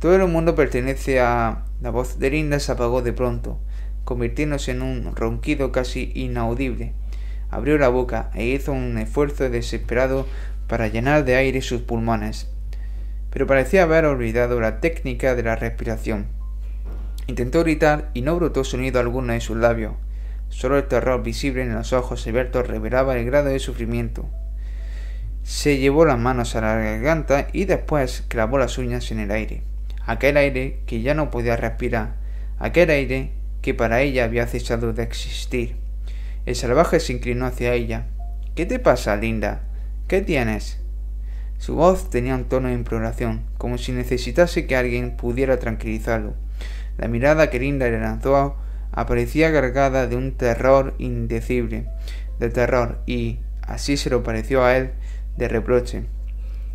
Todo 0.00 0.16
el 0.16 0.28
mundo 0.28 0.54
pertenece 0.54 1.20
a... 1.20 1.64
La 1.80 1.90
voz 1.90 2.18
de 2.18 2.30
Linda 2.30 2.58
se 2.60 2.72
apagó 2.72 3.02
de 3.02 3.12
pronto, 3.12 3.58
convirtiéndose 4.04 4.72
en 4.72 4.82
un 4.82 5.14
ronquido 5.14 5.72
casi 5.72 6.12
inaudible. 6.14 6.92
Abrió 7.54 7.78
la 7.78 7.88
boca 7.88 8.30
e 8.34 8.46
hizo 8.46 8.72
un 8.72 8.98
esfuerzo 8.98 9.48
desesperado 9.48 10.26
para 10.66 10.88
llenar 10.88 11.24
de 11.24 11.36
aire 11.36 11.62
sus 11.62 11.82
pulmones, 11.82 12.50
pero 13.30 13.46
parecía 13.46 13.84
haber 13.84 14.06
olvidado 14.06 14.60
la 14.60 14.80
técnica 14.80 15.36
de 15.36 15.44
la 15.44 15.54
respiración. 15.54 16.26
Intentó 17.28 17.60
gritar 17.60 18.10
y 18.12 18.22
no 18.22 18.34
brotó 18.34 18.64
sonido 18.64 18.98
alguno 18.98 19.32
en 19.32 19.40
sus 19.40 19.56
labios. 19.56 19.92
Solo 20.48 20.78
el 20.78 20.88
terror 20.88 21.22
visible 21.22 21.62
en 21.62 21.72
los 21.72 21.92
ojos 21.92 22.26
abiertos 22.26 22.66
revelaba 22.66 23.16
el 23.16 23.24
grado 23.24 23.50
de 23.50 23.60
sufrimiento. 23.60 24.28
Se 25.44 25.78
llevó 25.78 26.04
las 26.06 26.18
manos 26.18 26.56
a 26.56 26.60
la 26.60 26.74
garganta 26.74 27.46
y 27.52 27.66
después 27.66 28.24
clavó 28.26 28.58
las 28.58 28.78
uñas 28.78 29.12
en 29.12 29.20
el 29.20 29.30
aire. 29.30 29.62
Aquel 30.04 30.38
aire 30.38 30.80
que 30.86 31.02
ya 31.02 31.14
no 31.14 31.30
podía 31.30 31.56
respirar. 31.56 32.16
Aquel 32.58 32.90
aire 32.90 33.30
que 33.62 33.74
para 33.74 34.00
ella 34.00 34.24
había 34.24 34.48
cesado 34.48 34.92
de 34.92 35.04
existir. 35.04 35.83
El 36.46 36.56
salvaje 36.56 37.00
se 37.00 37.14
inclinó 37.14 37.46
hacia 37.46 37.72
ella. 37.72 38.06
¿Qué 38.54 38.66
te 38.66 38.78
pasa, 38.78 39.16
Linda? 39.16 39.62
¿Qué 40.08 40.20
tienes? 40.20 40.78
Su 41.56 41.76
voz 41.76 42.10
tenía 42.10 42.34
un 42.34 42.44
tono 42.44 42.68
de 42.68 42.74
imploración, 42.74 43.44
como 43.56 43.78
si 43.78 43.92
necesitase 43.92 44.66
que 44.66 44.76
alguien 44.76 45.16
pudiera 45.16 45.58
tranquilizarlo. 45.58 46.34
La 46.98 47.08
mirada 47.08 47.48
que 47.48 47.58
Linda 47.58 47.88
le 47.88 47.98
lanzó 47.98 48.56
aparecía 48.92 49.52
cargada 49.52 50.06
de 50.06 50.16
un 50.16 50.32
terror 50.32 50.94
indecible, 50.98 51.86
de 52.38 52.50
terror, 52.50 53.00
y 53.06 53.38
así 53.62 53.96
se 53.96 54.10
lo 54.10 54.22
pareció 54.22 54.64
a 54.64 54.76
él, 54.76 54.90
de 55.38 55.48
reproche. 55.48 56.04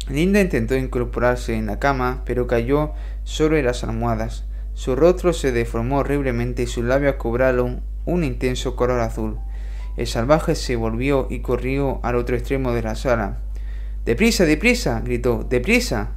Linda 0.09 0.41
intentó 0.41 0.75
incorporarse 0.75 1.53
en 1.53 1.67
la 1.67 1.77
cama, 1.77 2.23
pero 2.25 2.47
cayó 2.47 2.93
sobre 3.23 3.61
las 3.61 3.83
almohadas. 3.83 4.45
Su 4.73 4.95
rostro 4.95 5.31
se 5.33 5.51
deformó 5.51 5.99
horriblemente 5.99 6.63
y 6.63 6.67
sus 6.67 6.83
labios 6.83 7.15
cobraron 7.15 7.83
un 8.05 8.23
intenso 8.23 8.75
color 8.75 9.01
azul. 9.01 9.37
El 9.99 10.07
salvaje 10.07 10.55
se 10.55 10.77
volvió 10.77 11.27
y 11.29 11.39
corrió 11.39 11.99
al 12.03 12.15
otro 12.15 12.37
extremo 12.37 12.71
de 12.71 12.81
la 12.81 12.95
sala. 12.95 13.39
¡Deprisa, 14.05 14.45
deprisa! 14.45 15.01
gritó. 15.01 15.43
¡Deprisa! 15.43 16.11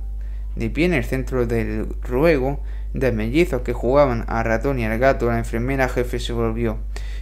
De 0.55 0.71
pie 0.71 0.85
en 0.85 0.95
el 0.95 1.03
centro 1.03 1.49
del 1.49 1.89
ruego, 2.01 2.63
de 2.95 3.11
mellizos 3.11 3.63
que 3.63 3.73
jugaban 3.73 4.25
a 4.29 4.45
ratón 4.45 4.79
y 4.79 4.85
al 4.85 5.01
gato, 5.01 5.27
la 5.27 5.39
enfermera 5.39 5.89
jefe 5.89 6.21
se 6.21 6.33
volvió. 6.33 6.79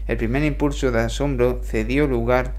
El 0.06 0.18
primer 0.18 0.44
impulso 0.44 0.92
de 0.92 1.00
asombro 1.00 1.62
cedió 1.64 2.06
lugar 2.06 2.56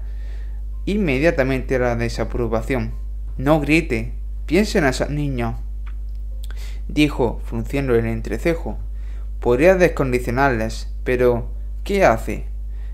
inmediatamente 0.84 1.76
a 1.76 1.78
la 1.78 1.94
desaprobación. 1.94 2.94
No 3.38 3.60
grite. 3.60 4.14
Piensa 4.46 4.80
en 4.80 4.86
esos 4.86 5.10
niños. 5.10 5.54
Dijo, 6.88 7.40
frunciendo 7.44 7.94
el 7.94 8.06
entrecejo. 8.06 8.78
Podría 9.38 9.76
descondicionarles, 9.76 10.92
pero 11.04 11.52
¿qué 11.84 12.04
hace? 12.04 12.50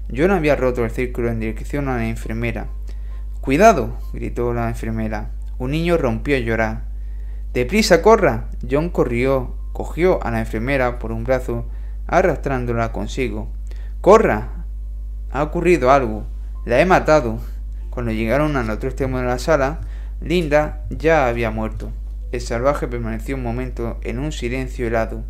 No 0.09 0.35
había 0.35 0.57
roto 0.57 0.85
el 0.85 0.91
círculo 0.91 1.31
en 1.31 1.41
dirección 1.41 1.89
a 1.89 1.97
la 1.97 2.09
enfermera. 2.09 2.69
¡Cuidado! 3.41 3.99
gritó 4.13 4.55
la 4.55 4.69
enfermera. 4.69 5.31
Un 5.59 5.73
niño 5.73 5.99
rompió 5.99 6.37
a 6.37 6.41
llorar. 6.41 6.85
¡Deprisa, 7.53 8.01
corra! 8.01 8.49
John 8.69 8.89
corrió, 8.89 9.55
cogió 9.73 10.25
a 10.25 10.31
la 10.31 10.41
enfermera 10.41 10.99
por 10.99 11.13
un 11.13 11.25
brazo, 11.25 11.67
arrastrándola 12.07 12.91
consigo. 12.93 13.49
¡Corra! 14.01 14.65
Ha 15.31 15.43
ocurrido 15.43 15.91
algo. 15.91 16.25
La 16.65 16.81
he 16.81 16.87
matado. 16.87 17.39
Cuando 17.91 18.13
llegaron 18.13 18.57
al 18.57 18.71
otro 18.71 18.89
extremo 18.89 19.19
de 19.19 19.25
la 19.25 19.39
sala, 19.39 19.81
Linda 20.21 20.85
ya 20.91 21.27
había 21.27 21.51
muerto. 21.51 21.91
El 22.33 22.41
salvaje 22.41 22.89
permaneció 22.89 23.37
un 23.37 23.43
momento 23.43 23.99
en 24.03 24.19
un 24.19 24.33
silencio 24.33 24.87
helado. 24.87 25.23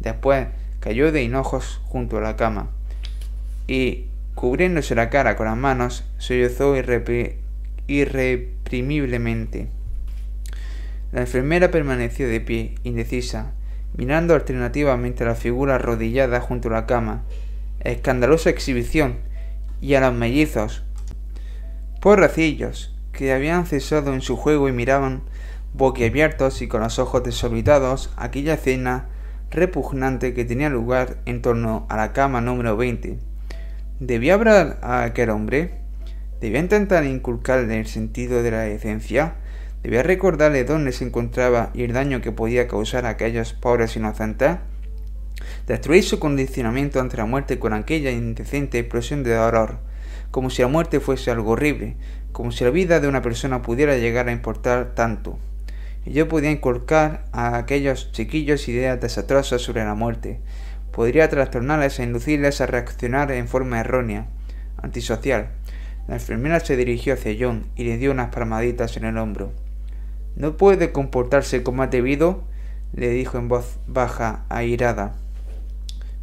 Después 0.00 0.48
cayó 0.80 1.12
de 1.12 1.22
hinojos 1.22 1.80
junto 1.84 2.18
a 2.18 2.20
la 2.20 2.36
cama 2.36 2.68
y 3.66 4.06
Cubriéndose 4.34 4.94
la 4.96 5.10
cara 5.10 5.36
con 5.36 5.46
las 5.46 5.56
manos, 5.56 6.04
sollozó 6.18 6.74
irreprimiblemente. 7.86 9.68
La 11.12 11.20
enfermera 11.20 11.70
permaneció 11.70 12.26
de 12.28 12.40
pie, 12.40 12.74
indecisa, 12.82 13.52
mirando 13.96 14.34
alternativamente 14.34 15.22
a 15.22 15.28
la 15.28 15.36
figura 15.36 15.76
arrodillada 15.76 16.40
junto 16.40 16.68
a 16.68 16.72
la 16.72 16.86
cama, 16.86 17.22
escandalosa 17.80 18.50
exhibición, 18.50 19.18
y 19.80 19.94
a 19.94 20.00
los 20.00 20.12
mellizos, 20.12 20.82
porracillos, 22.00 22.92
que 23.12 23.32
habían 23.32 23.66
cesado 23.66 24.12
en 24.14 24.20
su 24.20 24.36
juego 24.36 24.68
y 24.68 24.72
miraban, 24.72 25.22
boquiabiertos 25.74 26.60
y 26.60 26.66
con 26.66 26.80
los 26.80 26.98
ojos 26.98 27.22
desorbitados, 27.22 28.12
aquella 28.16 28.54
escena 28.54 29.06
repugnante 29.52 30.34
que 30.34 30.44
tenía 30.44 30.70
lugar 30.70 31.18
en 31.24 31.40
torno 31.40 31.86
a 31.88 31.96
la 31.96 32.12
cama 32.12 32.40
número 32.40 32.76
20 32.76 33.33
¿Debía 34.06 34.34
hablar 34.34 34.78
a 34.82 35.04
aquel 35.04 35.30
hombre? 35.30 35.78
¿Debía 36.38 36.60
intentar 36.60 37.06
inculcarle 37.06 37.80
el 37.80 37.86
sentido 37.86 38.42
de 38.42 38.50
la 38.50 38.60
decencia? 38.60 39.36
¿Debía 39.82 40.02
recordarle 40.02 40.64
dónde 40.64 40.92
se 40.92 41.06
encontraba 41.06 41.70
y 41.72 41.84
el 41.84 41.94
daño 41.94 42.20
que 42.20 42.30
podía 42.30 42.68
causar 42.68 43.06
a 43.06 43.08
aquellos 43.08 43.54
pobres 43.54 43.96
inocentes? 43.96 44.58
Destruir 45.66 46.04
su 46.04 46.18
condicionamiento 46.18 47.00
ante 47.00 47.16
la 47.16 47.24
muerte 47.24 47.58
con 47.58 47.72
aquella 47.72 48.10
indecente 48.10 48.78
explosión 48.78 49.22
de 49.22 49.38
horror, 49.38 49.78
como 50.30 50.50
si 50.50 50.60
la 50.60 50.68
muerte 50.68 51.00
fuese 51.00 51.30
algo 51.30 51.52
horrible, 51.52 51.96
como 52.32 52.52
si 52.52 52.62
la 52.62 52.68
vida 52.68 53.00
de 53.00 53.08
una 53.08 53.22
persona 53.22 53.62
pudiera 53.62 53.96
llegar 53.96 54.28
a 54.28 54.32
importar 54.32 54.94
tanto. 54.94 55.38
Y 56.04 56.12
yo 56.12 56.28
podía 56.28 56.50
inculcar 56.50 57.24
a 57.32 57.56
aquellos 57.56 58.12
chiquillos 58.12 58.68
ideas 58.68 59.00
desastrosas 59.00 59.62
sobre 59.62 59.82
la 59.82 59.94
muerte, 59.94 60.40
podría 60.94 61.28
trastornarles 61.28 61.98
e 61.98 62.04
inducirles 62.04 62.60
a 62.60 62.66
reaccionar 62.66 63.32
en 63.32 63.48
forma 63.48 63.80
errónea, 63.80 64.28
antisocial. 64.80 65.50
La 66.06 66.14
enfermera 66.14 66.60
se 66.60 66.76
dirigió 66.76 67.14
hacia 67.14 67.34
John 67.38 67.66
y 67.74 67.82
le 67.84 67.98
dio 67.98 68.12
unas 68.12 68.32
palmaditas 68.32 68.96
en 68.96 69.04
el 69.04 69.18
hombro. 69.18 69.52
¿No 70.36 70.56
puede 70.56 70.92
comportarse 70.92 71.62
como 71.64 71.82
ha 71.82 71.88
debido? 71.88 72.44
le 72.92 73.08
dijo 73.08 73.38
en 73.38 73.48
voz 73.48 73.80
baja, 73.88 74.44
airada. 74.48 75.14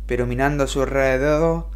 Pero 0.06 0.26
mirando 0.26 0.64
a 0.64 0.68
su 0.68 0.82
alrededor, 0.82 1.68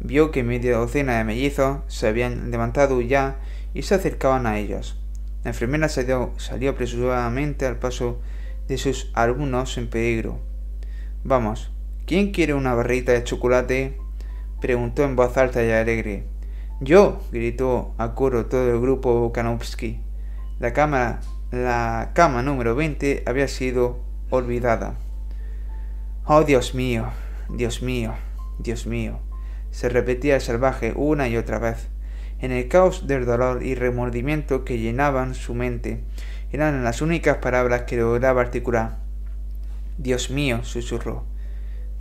vio 0.00 0.30
que 0.30 0.42
media 0.42 0.78
docena 0.78 1.18
de 1.18 1.24
mellizos 1.24 1.80
se 1.88 2.08
habían 2.08 2.50
levantado 2.50 3.02
ya 3.02 3.36
y 3.74 3.82
se 3.82 3.94
acercaban 3.94 4.46
a 4.46 4.58
ellos. 4.58 4.98
La 5.44 5.50
enfermera 5.50 5.90
salió, 5.90 6.32
salió 6.38 6.70
apresuradamente 6.70 7.66
al 7.66 7.78
paso 7.78 8.20
de 8.68 8.78
sus 8.78 9.10
alumnos 9.12 9.76
en 9.76 9.90
peligro. 9.90 10.40
Vamos, 11.24 11.71
¿Quién 12.04 12.32
quiere 12.32 12.52
una 12.54 12.74
barrita 12.74 13.12
de 13.12 13.22
chocolate? 13.22 13.96
preguntó 14.60 15.04
en 15.04 15.14
voz 15.14 15.36
alta 15.36 15.64
y 15.64 15.70
alegre. 15.70 16.24
Yo, 16.80 17.22
gritó 17.30 17.94
a 17.96 18.14
coro 18.16 18.46
todo 18.46 18.72
el 18.72 18.80
grupo 18.80 19.32
Kanowski. 19.32 20.00
La 20.58 20.72
cama, 20.72 21.20
la 21.52 22.10
cama 22.12 22.42
número 22.42 22.74
20 22.74 23.22
había 23.24 23.46
sido 23.46 24.00
olvidada. 24.30 24.96
Oh, 26.24 26.42
Dios 26.42 26.74
mío, 26.74 27.06
Dios 27.48 27.82
mío, 27.82 28.14
Dios 28.58 28.84
mío, 28.86 29.20
se 29.70 29.88
repetía 29.88 30.34
el 30.34 30.40
salvaje 30.40 30.92
una 30.96 31.28
y 31.28 31.36
otra 31.36 31.60
vez. 31.60 31.88
En 32.40 32.50
el 32.50 32.66
caos 32.66 33.06
del 33.06 33.26
dolor 33.26 33.62
y 33.62 33.76
remordimiento 33.76 34.64
que 34.64 34.78
llenaban 34.78 35.36
su 35.36 35.54
mente, 35.54 36.02
eran 36.50 36.82
las 36.82 37.00
únicas 37.00 37.36
palabras 37.36 37.82
que 37.82 37.96
lograba 37.96 38.40
articular. 38.40 38.98
Dios 39.98 40.30
mío, 40.30 40.64
susurró. 40.64 41.31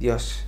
Dios. 0.01 0.47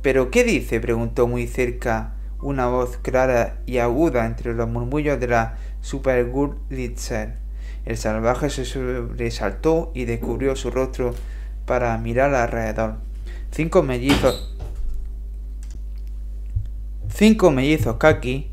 ¿Pero 0.00 0.30
qué 0.30 0.44
dice? 0.44 0.80
preguntó 0.80 1.28
muy 1.28 1.46
cerca 1.46 2.14
una 2.40 2.66
voz 2.66 2.96
clara 2.96 3.58
y 3.66 3.78
aguda 3.78 4.26
entre 4.26 4.54
los 4.54 4.68
murmullos 4.68 5.20
de 5.20 5.28
la 5.28 5.58
Supergurlitzer. 5.82 7.36
El 7.84 7.96
salvaje 7.98 8.48
se 8.48 8.64
sobresaltó 8.64 9.92
y 9.94 10.06
descubrió 10.06 10.56
su 10.56 10.70
rostro 10.70 11.14
para 11.66 11.96
mirar 11.98 12.34
alrededor. 12.34 12.96
Cinco 13.50 13.82
mellizos. 13.82 14.56
Cinco 17.08 17.50
mellizos 17.50 17.96
kaki, 17.98 18.50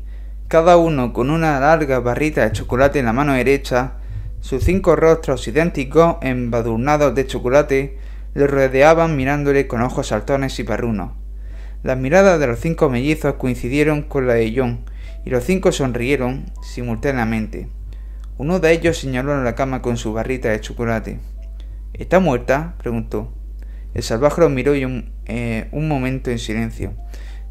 cada 0.48 0.76
uno 0.76 1.14
con 1.14 1.30
una 1.30 1.58
larga 1.58 1.98
barrita 2.00 2.44
de 2.44 2.52
chocolate 2.52 2.98
en 2.98 3.06
la 3.06 3.14
mano 3.14 3.32
derecha, 3.32 3.94
sus 4.40 4.64
cinco 4.64 4.96
rostros 4.96 5.48
idénticos 5.48 6.16
embadurnados 6.20 7.14
de 7.14 7.26
chocolate, 7.26 7.98
le 8.34 8.46
rodeaban 8.46 9.16
mirándole 9.16 9.66
con 9.66 9.82
ojos 9.82 10.08
saltones 10.08 10.58
y 10.58 10.64
perrunos. 10.64 11.12
Las 11.82 11.98
miradas 11.98 12.38
de 12.38 12.46
los 12.46 12.60
cinco 12.60 12.90
mellizos 12.90 13.34
coincidieron 13.34 14.02
con 14.02 14.26
la 14.26 14.34
de 14.34 14.52
John, 14.54 14.80
y 15.24 15.30
los 15.30 15.44
cinco 15.44 15.72
sonrieron 15.72 16.46
simultáneamente. 16.62 17.68
Uno 18.38 18.58
de 18.58 18.72
ellos 18.72 18.98
señaló 18.98 19.34
a 19.34 19.42
la 19.42 19.54
cama 19.54 19.82
con 19.82 19.96
su 19.96 20.12
barrita 20.12 20.48
de 20.48 20.60
chocolate. 20.60 21.18
¿Está 21.92 22.20
muerta? 22.20 22.74
preguntó. 22.78 23.32
El 23.92 24.02
salvaje 24.02 24.40
lo 24.40 24.48
miró 24.48 24.74
y 24.74 24.84
un, 24.84 25.12
eh, 25.26 25.68
un 25.72 25.88
momento 25.88 26.30
en 26.30 26.38
silencio. 26.38 26.94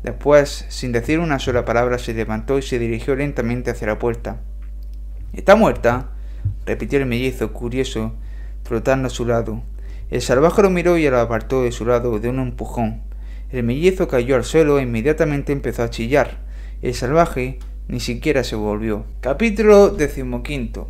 Después, 0.03 0.65
sin 0.69 0.91
decir 0.91 1.19
una 1.19 1.39
sola 1.39 1.65
palabra, 1.65 1.99
se 1.99 2.13
levantó 2.13 2.57
y 2.57 2.61
se 2.61 2.79
dirigió 2.79 3.15
lentamente 3.15 3.69
hacia 3.71 3.87
la 3.87 3.99
puerta. 3.99 4.41
¿Está 5.33 5.55
muerta? 5.55 6.11
repitió 6.65 6.99
el 6.99 7.05
mellizo, 7.05 7.51
curioso, 7.51 8.15
trotando 8.63 9.07
a 9.07 9.11
su 9.11 9.25
lado. 9.25 9.61
El 10.11 10.21
salvaje 10.21 10.63
lo 10.63 10.69
miró 10.71 10.97
y 10.97 11.07
lo 11.07 11.19
apartó 11.19 11.63
de 11.63 11.71
su 11.71 11.85
lado 11.85 12.19
de 12.19 12.29
un 12.29 12.39
empujón. 12.39 13.01
El 13.51 13.63
mellizo 13.63 14.07
cayó 14.07 14.35
al 14.35 14.43
suelo 14.43 14.79
e 14.79 14.83
inmediatamente 14.83 15.51
empezó 15.51 15.83
a 15.83 15.89
chillar. 15.89 16.39
El 16.81 16.95
salvaje 16.95 17.59
ni 17.87 17.99
siquiera 17.99 18.43
se 18.43 18.55
volvió. 18.55 19.05
Capítulo 19.21 19.89
decimoquinto. 19.89 20.87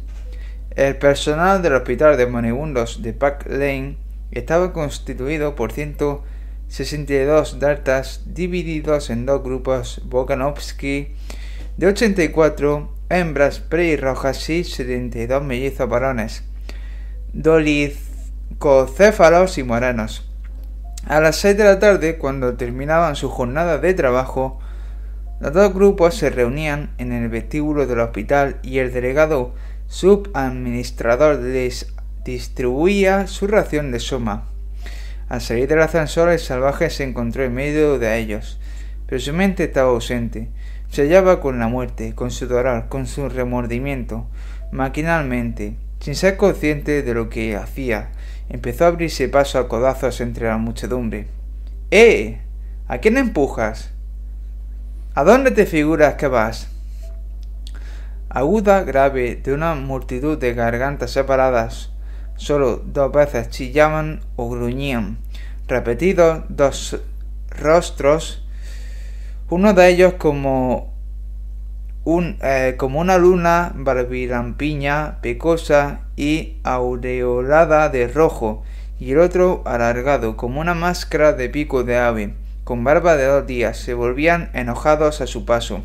El 0.76 0.98
personal 0.98 1.62
del 1.62 1.74
hospital 1.74 2.16
de 2.16 2.28
moribundos 2.28 3.02
de 3.02 3.12
Pack 3.12 3.48
Lane 3.50 3.98
estaba 4.32 4.72
constituido 4.72 5.56
por 5.56 5.74
162 5.74 7.60
dartas 7.60 8.22
divididos 8.26 9.10
en 9.10 9.26
dos 9.26 9.44
grupos 9.44 10.02
Boganovsky 10.06 11.10
de 11.76 11.88
84 11.88 12.90
hembras 13.10 13.64
rojas 14.00 14.50
y 14.50 14.64
72 14.64 15.44
mellizos 15.44 15.90
varones, 15.90 16.44
dolicocéfalos 18.60 19.58
y 19.58 19.64
morenos. 19.64 20.30
A 21.06 21.22
las 21.22 21.38
6 21.38 21.58
de 21.58 21.64
la 21.64 21.80
tarde, 21.80 22.18
cuando 22.18 22.56
terminaban 22.56 23.16
su 23.16 23.30
jornada 23.30 23.78
de 23.78 23.94
trabajo, 23.94 24.60
los 25.40 25.54
dos 25.54 25.74
grupos 25.74 26.16
se 26.16 26.30
reunían 26.30 26.92
en 26.98 27.14
el 27.14 27.30
vestíbulo 27.30 27.88
del 27.88 28.02
hospital 28.02 28.58
y 28.62 28.80
el 28.80 28.92
delegado 28.92 29.56
subadministrador 29.88 31.40
les 31.40 31.94
distribuía 32.26 33.28
su 33.28 33.48
ración 33.48 33.92
de 33.92 34.02
soma. 34.02 34.50
Al 35.30 35.40
salir 35.40 35.70
del 35.70 35.82
ascensor, 35.82 36.30
el 36.30 36.40
salvaje 36.40 36.90
se 36.90 37.06
encontró 37.06 37.44
en 37.44 37.54
medio 37.54 37.98
de 37.98 38.18
ellos, 38.18 38.60
pero 39.08 39.22
su 39.22 39.32
mente 39.32 39.64
estaba 39.64 39.92
ausente. 39.92 40.50
Se 40.90 41.04
hallaba 41.04 41.40
con 41.40 41.60
la 41.60 41.68
muerte, 41.68 42.14
con 42.14 42.30
su 42.30 42.48
dolor, 42.48 42.90
con 42.90 43.08
su 43.08 43.30
remordimiento. 43.30 44.28
Maquinalmente, 44.72 45.76
sin 46.00 46.16
ser 46.16 46.36
consciente 46.36 47.04
de 47.04 47.14
lo 47.14 47.30
que 47.30 47.56
hacía, 47.56 48.10
empezó 48.50 48.86
a 48.86 48.88
abrirse 48.90 49.30
paso 49.30 49.60
a 49.60 49.68
codazos 49.68 50.20
entre 50.22 50.48
la 50.48 50.58
muchedumbre. 50.58 51.28
¡Eh! 51.92 52.42
¿A 52.88 52.98
quién 52.98 53.18
empujas? 53.18 53.92
¿A 55.16 55.24
dónde 55.24 55.52
te 55.52 55.66
figuras 55.66 56.16
que 56.16 56.28
vas? 56.28 56.68
Aguda, 58.30 58.84
grave, 58.84 59.36
de 59.36 59.54
una 59.54 59.76
multitud 59.76 60.38
de 60.38 60.54
gargantas 60.54 61.12
separadas, 61.12 61.92
solo 62.36 62.78
dos 62.78 63.12
veces 63.12 63.50
chillaban 63.50 64.22
o 64.36 64.50
gruñían, 64.50 65.18
repetidos 65.68 66.44
dos 66.50 67.00
rostros 67.50 68.44
uno 69.52 69.74
de 69.74 69.90
ellos 69.90 70.14
como, 70.20 70.89
un, 72.14 72.38
eh, 72.42 72.76
como 72.78 73.00
una 73.00 73.18
luna 73.18 73.72
barbirampiña, 73.76 75.22
pecosa 75.22 76.02
y 76.16 76.58
aureolada 76.64 77.90
de 77.90 78.08
rojo, 78.08 78.64
y 79.00 79.12
el 79.12 79.20
otro 79.20 79.62
alargado 79.66 80.36
como 80.36 80.60
una 80.60 80.74
máscara 80.74 81.34
de 81.34 81.50
pico 81.50 81.84
de 81.84 81.98
ave, 81.98 82.34
con 82.64 82.84
barba 82.84 83.16
de 83.16 83.26
dos 83.26 83.46
días, 83.46 83.78
se 83.78 83.94
volvían 83.94 84.50
enojados 84.54 85.22
a 85.22 85.28
su 85.28 85.46
paso. 85.46 85.84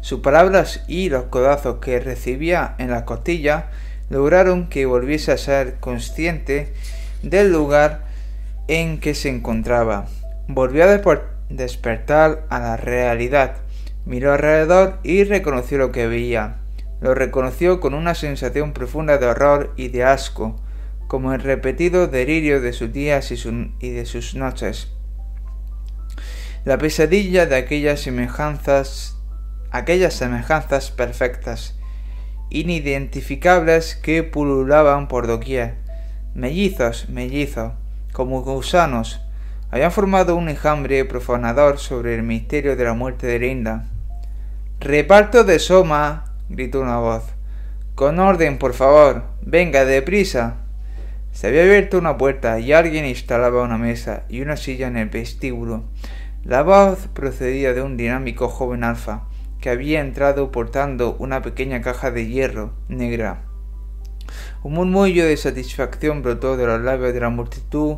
Sus 0.00 0.20
palabras 0.20 0.84
y 0.88 1.08
los 1.08 1.24
codazos 1.24 1.76
que 1.76 2.00
recibía 2.00 2.74
en 2.78 2.90
las 2.90 3.02
costillas 3.02 3.64
lograron 4.10 4.68
que 4.68 4.86
volviese 4.86 5.32
a 5.32 5.38
ser 5.38 5.76
consciente 5.80 6.72
del 7.22 7.52
lugar 7.52 8.02
en 8.68 8.98
que 8.98 9.14
se 9.14 9.28
encontraba. 9.28 10.06
Volvió 10.48 10.84
a 10.84 11.00
despertar 11.48 12.44
a 12.50 12.58
la 12.58 12.76
realidad. 12.76 13.56
Miró 14.06 14.32
alrededor 14.32 15.00
y 15.02 15.24
reconoció 15.24 15.78
lo 15.78 15.90
que 15.90 16.06
veía. 16.06 16.60
Lo 17.00 17.14
reconoció 17.14 17.80
con 17.80 17.92
una 17.92 18.14
sensación 18.14 18.72
profunda 18.72 19.18
de 19.18 19.26
horror 19.26 19.74
y 19.76 19.88
de 19.88 20.04
asco, 20.04 20.56
como 21.08 21.32
el 21.32 21.40
repetido 21.40 22.06
delirio 22.06 22.60
de 22.60 22.72
sus 22.72 22.92
días 22.92 23.32
y, 23.32 23.90
de 23.90 24.06
sus 24.06 24.36
noches. 24.36 24.92
La 26.64 26.78
pesadilla 26.78 27.46
de 27.46 27.56
aquellas 27.56 28.00
semejanzas, 28.00 29.18
aquellas 29.72 30.14
semejanzas 30.14 30.92
perfectas, 30.92 31.76
inidentificables 32.48 33.96
que 33.96 34.22
pululaban 34.22 35.08
por 35.08 35.26
doquier, 35.26 35.78
mellizos, 36.32 37.08
mellizos, 37.08 37.72
como 38.12 38.42
gusanos, 38.42 39.20
habían 39.70 39.90
formado 39.90 40.36
un 40.36 40.48
enjambre 40.48 41.04
profanador 41.04 41.78
sobre 41.78 42.14
el 42.14 42.22
misterio 42.22 42.76
de 42.76 42.84
la 42.84 42.94
muerte 42.94 43.26
de 43.26 43.40
Linda. 43.40 43.90
Reparto 44.80 45.42
de 45.42 45.58
Soma, 45.58 46.34
gritó 46.50 46.80
una 46.80 46.98
voz. 46.98 47.24
Con 47.94 48.18
orden, 48.18 48.58
por 48.58 48.74
favor. 48.74 49.24
Venga, 49.40 49.86
deprisa. 49.86 50.56
Se 51.32 51.46
había 51.46 51.62
abierto 51.62 51.98
una 51.98 52.18
puerta 52.18 52.60
y 52.60 52.74
alguien 52.74 53.06
instalaba 53.06 53.62
una 53.62 53.78
mesa 53.78 54.24
y 54.28 54.42
una 54.42 54.58
silla 54.58 54.86
en 54.88 54.98
el 54.98 55.08
vestíbulo. 55.08 55.84
La 56.44 56.62
voz 56.62 57.08
procedía 57.14 57.72
de 57.72 57.80
un 57.80 57.96
dinámico 57.96 58.48
joven 58.48 58.84
alfa, 58.84 59.24
que 59.62 59.70
había 59.70 60.00
entrado 60.00 60.52
portando 60.52 61.16
una 61.18 61.40
pequeña 61.40 61.80
caja 61.80 62.10
de 62.10 62.26
hierro 62.26 62.74
negra. 62.88 63.44
Un 64.62 64.74
murmullo 64.74 65.24
de 65.24 65.38
satisfacción 65.38 66.22
brotó 66.22 66.58
de 66.58 66.66
los 66.66 66.82
labios 66.82 67.14
de 67.14 67.20
la 67.20 67.30
multitud 67.30 67.96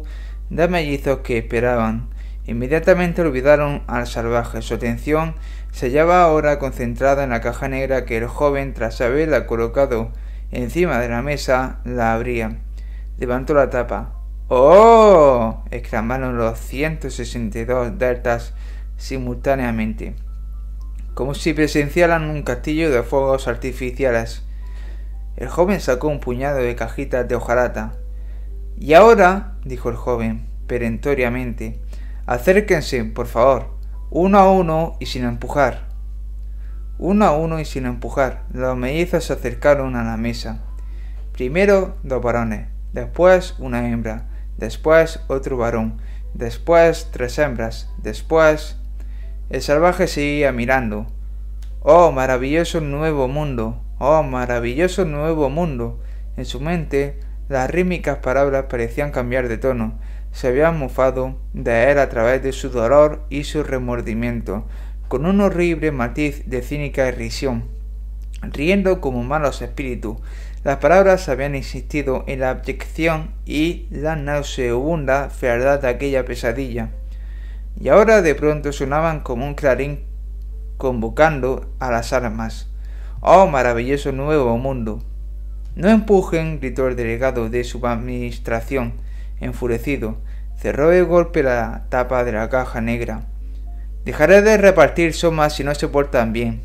de 0.48 0.68
mellizos 0.68 1.18
que 1.18 1.38
esperaban. 1.38 2.08
Inmediatamente 2.46 3.20
olvidaron 3.20 3.82
al 3.88 4.06
salvaje. 4.06 4.62
Su 4.62 4.74
atención 4.74 5.34
se 5.72 5.86
hallaba 5.86 6.22
ahora 6.22 6.58
concentrada 6.58 7.24
en 7.24 7.30
la 7.30 7.40
caja 7.40 7.68
negra 7.68 8.04
que 8.04 8.18
el 8.18 8.26
joven, 8.26 8.74
tras 8.74 9.00
haberla 9.00 9.46
colocado 9.46 10.10
encima 10.50 10.98
de 10.98 11.08
la 11.08 11.22
mesa, 11.22 11.80
la 11.84 12.14
abría. 12.14 12.58
Levantó 13.18 13.54
la 13.54 13.70
tapa. 13.70 14.14
¡Oh! 14.48 15.62
exclamaron 15.70 16.38
los 16.38 16.58
162 16.58 17.98
deltas 17.98 18.54
simultáneamente, 18.96 20.14
como 21.14 21.34
si 21.34 21.52
presenciaran 21.52 22.30
un 22.30 22.42
castillo 22.42 22.90
de 22.90 23.02
fuegos 23.02 23.46
artificiales. 23.46 24.42
El 25.36 25.48
joven 25.48 25.80
sacó 25.80 26.08
un 26.08 26.20
puñado 26.20 26.58
de 26.58 26.74
cajitas 26.74 27.28
de 27.28 27.34
hojarata, 27.34 27.92
y 28.80 28.94
ahora, 28.94 29.56
dijo 29.64 29.90
el 29.90 29.96
joven, 29.96 30.48
perentoriamente, 30.66 31.80
acérquense, 32.26 33.04
por 33.04 33.26
favor, 33.26 33.77
uno 34.10 34.38
a 34.38 34.50
uno 34.50 34.96
y 35.00 35.06
sin 35.06 35.24
empujar. 35.24 35.88
Uno 36.98 37.26
a 37.26 37.36
uno 37.36 37.60
y 37.60 37.64
sin 37.64 37.86
empujar, 37.86 38.44
los 38.52 38.76
mellizos 38.76 39.24
se 39.24 39.34
acercaron 39.34 39.96
a 39.96 40.02
la 40.02 40.16
mesa. 40.16 40.64
Primero 41.32 41.96
dos 42.02 42.22
varones, 42.22 42.68
después 42.92 43.54
una 43.58 43.88
hembra, 43.88 44.26
después 44.56 45.20
otro 45.28 45.56
varón, 45.56 46.00
después 46.34 47.08
tres 47.12 47.38
hembras, 47.38 47.90
después... 47.98 48.76
El 49.50 49.62
salvaje 49.62 50.08
seguía 50.08 50.52
mirando. 50.52 51.06
Oh, 51.80 52.12
maravilloso 52.12 52.82
nuevo 52.82 53.28
mundo, 53.28 53.82
oh, 53.98 54.22
maravilloso 54.22 55.06
nuevo 55.06 55.48
mundo. 55.48 56.00
En 56.36 56.44
su 56.44 56.60
mente 56.60 57.18
las 57.48 57.70
rítmicas 57.70 58.18
palabras 58.18 58.66
parecían 58.68 59.10
cambiar 59.10 59.48
de 59.48 59.56
tono. 59.56 59.98
Se 60.32 60.48
había 60.48 60.70
mofado 60.70 61.36
de 61.52 61.90
él 61.90 61.98
a 61.98 62.08
través 62.08 62.42
de 62.42 62.52
su 62.52 62.70
dolor 62.70 63.24
y 63.30 63.44
su 63.44 63.62
remordimiento, 63.62 64.66
con 65.08 65.26
un 65.26 65.40
horrible 65.40 65.90
matiz 65.90 66.42
de 66.46 66.62
cínica 66.62 67.08
irrisión, 67.08 67.64
riendo 68.42 69.00
como 69.00 69.24
malos 69.24 69.62
espíritus. 69.62 70.18
Las 70.64 70.78
palabras 70.78 71.28
habían 71.28 71.54
insistido 71.54 72.24
en 72.26 72.40
la 72.40 72.50
abyección 72.50 73.30
y 73.46 73.86
la 73.90 74.16
nauseabunda 74.16 75.30
fealdad 75.30 75.80
de 75.80 75.88
aquella 75.88 76.24
pesadilla, 76.24 76.90
y 77.80 77.88
ahora 77.88 78.22
de 78.22 78.34
pronto 78.34 78.72
sonaban 78.72 79.20
como 79.20 79.46
un 79.46 79.54
clarín 79.54 80.00
convocando 80.76 81.72
a 81.78 81.90
las 81.90 82.12
armas. 82.12 82.68
¡Oh, 83.20 83.46
maravilloso 83.46 84.12
nuevo 84.12 84.56
mundo! 84.58 85.02
No 85.74 85.88
empujen, 85.88 86.60
gritó 86.60 86.88
el 86.88 86.96
delegado 86.96 87.48
de 87.48 87.64
su 87.64 87.86
administración, 87.86 88.94
enfurecido. 89.40 90.18
Cerró 90.56 90.90
de 90.90 91.02
golpe 91.02 91.42
la 91.42 91.86
tapa 91.88 92.24
de 92.24 92.32
la 92.32 92.48
caja 92.48 92.80
negra. 92.80 93.26
Dejaré 94.04 94.42
de 94.42 94.56
repartir 94.56 95.14
somas 95.14 95.54
si 95.54 95.64
no 95.64 95.74
se 95.74 95.88
portan 95.88 96.32
bien. 96.32 96.62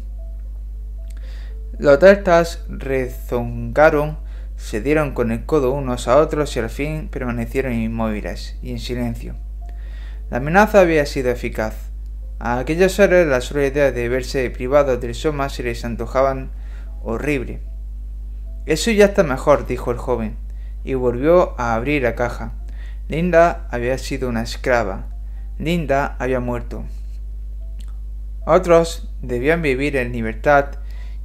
Los 1.77 1.99
deltas 1.99 2.63
rezongaron, 2.69 4.17
se 4.55 4.79
dieron 4.79 5.13
con 5.13 5.31
el 5.31 5.45
codo 5.45 5.71
unos 5.71 6.07
a 6.07 6.17
otros 6.17 6.55
y 6.55 6.59
al 6.59 6.69
fin 6.69 7.09
permanecieron 7.09 7.73
inmóviles 7.73 8.57
y 8.61 8.71
en 8.71 8.79
silencio. 8.79 9.35
La 10.29 10.37
amenaza 10.37 10.79
había 10.79 11.05
sido 11.05 11.31
eficaz. 11.31 11.91
A 12.39 12.59
aquellas 12.59 12.99
horas 12.99 13.27
la 13.27 13.41
sola 13.41 13.65
idea 13.65 13.91
de 13.91 14.09
verse 14.09 14.49
privados 14.49 14.99
del 15.01 15.15
soma 15.15 15.49
se 15.49 15.63
les 15.63 15.83
antojaban 15.83 16.51
horrible. 17.03 17.61
Eso 18.65 18.91
ya 18.91 19.05
está 19.05 19.23
mejor, 19.23 19.65
dijo 19.67 19.91
el 19.91 19.97
joven, 19.97 20.37
y 20.83 20.93
volvió 20.93 21.59
a 21.59 21.75
abrir 21.75 22.03
la 22.03 22.15
caja. 22.15 22.53
Linda 23.09 23.67
había 23.69 23.97
sido 23.97 24.29
una 24.29 24.43
esclava. 24.43 25.07
Linda 25.59 26.15
había 26.19 26.39
muerto. 26.39 26.85
Otros 28.45 29.09
debían 29.21 29.61
vivir 29.61 29.97
en 29.97 30.13
libertad 30.13 30.77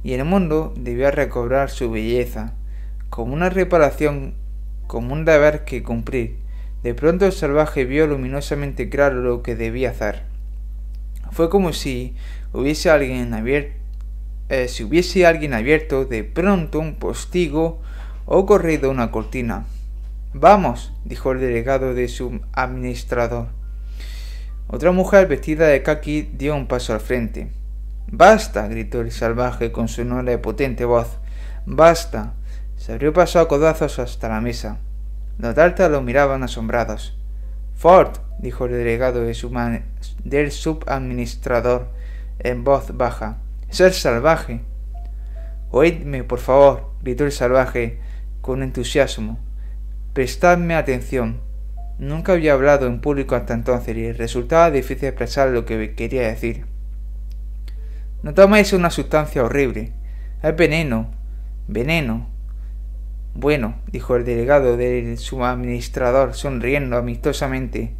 y 0.03 0.13
el 0.13 0.25
mundo 0.25 0.73
debía 0.77 1.11
recobrar 1.11 1.69
su 1.69 1.89
belleza, 1.89 2.53
como 3.09 3.33
una 3.33 3.49
reparación, 3.49 4.33
como 4.87 5.13
un 5.13 5.25
deber 5.25 5.63
que 5.63 5.83
cumplir. 5.83 6.37
De 6.83 6.93
pronto 6.93 7.25
el 7.25 7.31
salvaje 7.31 7.85
vio 7.85 8.07
luminosamente 8.07 8.89
claro 8.89 9.21
lo 9.21 9.41
que 9.41 9.55
debía 9.55 9.91
hacer. 9.91 10.23
Fue 11.31 11.49
como 11.49 11.73
si 11.73 12.15
hubiese 12.53 12.89
alguien 12.89 13.33
abierto, 13.33 13.75
eh, 14.49 14.67
si 14.67 14.83
hubiese 14.83 15.25
alguien 15.25 15.53
abierto 15.53 16.05
de 16.05 16.23
pronto 16.23 16.79
un 16.79 16.95
postigo 16.95 17.81
o 18.25 18.45
corrido 18.45 18.89
una 18.89 19.11
cortina. 19.11 19.65
Vamos, 20.33 20.93
dijo 21.05 21.31
el 21.31 21.39
delegado 21.39 21.95
de 21.95 22.07
su 22.07 22.39
administrador. 22.53 23.47
Otra 24.67 24.91
mujer 24.91 25.27
vestida 25.27 25.65
de 25.65 25.81
kaki 25.81 26.21
dio 26.21 26.55
un 26.55 26.67
paso 26.67 26.93
al 26.93 26.99
frente. 26.99 27.49
Basta, 28.11 28.67
gritó 28.67 29.01
el 29.01 29.11
salvaje 29.11 29.71
con 29.71 29.87
su 29.87 30.03
sonora 30.03 30.31
y 30.31 30.37
potente 30.37 30.85
voz. 30.85 31.17
Basta. 31.65 32.33
Se 32.77 32.93
abrió 32.93 33.11
paso 33.11 33.39
a 33.39 33.47
codazos 33.47 33.97
hasta 33.97 34.29
la 34.29 34.39
mesa. 34.39 34.77
Los 35.39 35.55
daltas 35.55 35.89
lo 35.89 36.03
miraban 36.03 36.43
asombrados. 36.43 37.17
Ford, 37.73 38.11
dijo 38.37 38.65
el 38.65 38.73
delegado 38.73 39.21
de 39.21 39.33
su 39.33 39.51
del 40.23 40.51
subadministrador 40.51 41.87
en 42.37 42.63
voz 42.63 42.95
baja. 42.95 43.39
Es 43.67 43.79
el 43.79 43.93
salvaje. 43.93 44.61
Oídme, 45.71 46.23
por 46.23 46.37
favor, 46.37 46.91
gritó 47.01 47.25
el 47.25 47.31
salvaje 47.31 47.99
con 48.41 48.61
entusiasmo. 48.61 49.48
Prestadme 50.19 50.75
atención. 50.75 51.39
Nunca 51.97 52.33
había 52.33 52.51
hablado 52.51 52.87
en 52.87 52.99
público 52.99 53.35
hasta 53.35 53.53
entonces 53.53 53.95
y 53.95 54.11
resultaba 54.11 54.69
difícil 54.69 55.07
expresar 55.07 55.47
lo 55.47 55.63
que 55.63 55.95
quería 55.95 56.27
decir. 56.27 56.65
No 58.21 58.33
toméis 58.33 58.73
una 58.73 58.89
sustancia 58.89 59.41
horrible. 59.41 59.93
Es 60.43 60.53
veneno. 60.57 61.09
Veneno. 61.69 62.27
Bueno, 63.33 63.75
dijo 63.93 64.17
el 64.17 64.25
delegado 64.25 64.75
del 64.75 65.17
subadministrador, 65.17 66.33
sonriendo 66.33 66.97
amistosamente. 66.97 67.93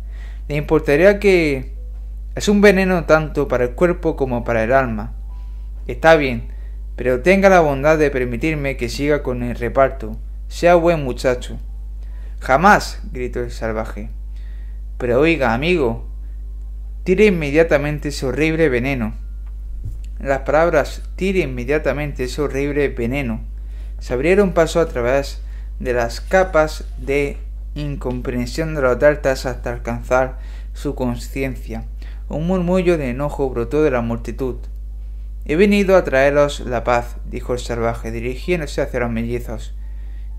¿Le 0.50 0.58
importaría 0.58 1.20
que... 1.20 1.74
es 2.36 2.50
un 2.50 2.60
veneno 2.60 3.06
tanto 3.06 3.48
para 3.48 3.64
el 3.64 3.72
cuerpo 3.76 4.18
como 4.18 4.44
para 4.44 4.66
el 4.66 4.74
alma? 4.74 5.14
Está 5.88 6.18
bien, 6.18 6.50
pero 6.98 7.22
tenga 7.22 7.48
la 7.48 7.62
bondad 7.62 7.98
de 7.98 8.12
permitirme 8.12 8.76
que 8.76 8.90
siga 8.90 9.24
con 9.24 9.42
el 9.42 9.56
reparto. 9.56 10.18
Sea 10.50 10.76
buen 10.76 11.02
muchacho. 11.06 11.58
Jamás, 12.40 13.02
gritó 13.12 13.42
el 13.42 13.52
salvaje. 13.52 14.10
Pero 14.98 15.20
oiga, 15.20 15.54
amigo, 15.54 16.08
tire 17.04 17.26
inmediatamente 17.26 18.10
ese 18.10 18.26
horrible 18.26 18.70
veneno. 18.70 19.14
Las 20.20 20.40
palabras 20.40 21.04
tire 21.16 21.40
inmediatamente 21.40 22.26
ese 22.26 22.42
horrible 22.42 22.90
veneno 22.90 23.42
se 24.00 24.14
abrieron 24.14 24.54
paso 24.54 24.80
a 24.80 24.88
través 24.88 25.42
de 25.80 25.94
las 25.94 26.22
capas 26.22 26.86
de 26.98 27.38
incomprensión 27.76 28.76
de 28.76 28.82
los 28.82 29.00
deltas 29.00 29.46
hasta 29.46 29.72
alcanzar 29.72 30.40
su 30.74 30.96
conciencia. 30.96 31.86
Un 32.30 32.48
murmullo 32.48 32.98
de 32.98 33.10
enojo 33.10 33.50
brotó 33.50 33.84
de 33.84 33.92
la 33.92 34.02
multitud. 34.02 34.56
He 35.46 35.56
venido 35.56 35.96
a 35.96 36.04
traeros 36.04 36.62
la 36.62 36.84
paz, 36.84 37.18
dijo 37.26 37.54
el 37.54 37.60
salvaje, 37.60 38.12
dirigiéndose 38.12 38.82
hacia 38.82 39.02
los 39.02 39.10
mellizos. 39.10 39.74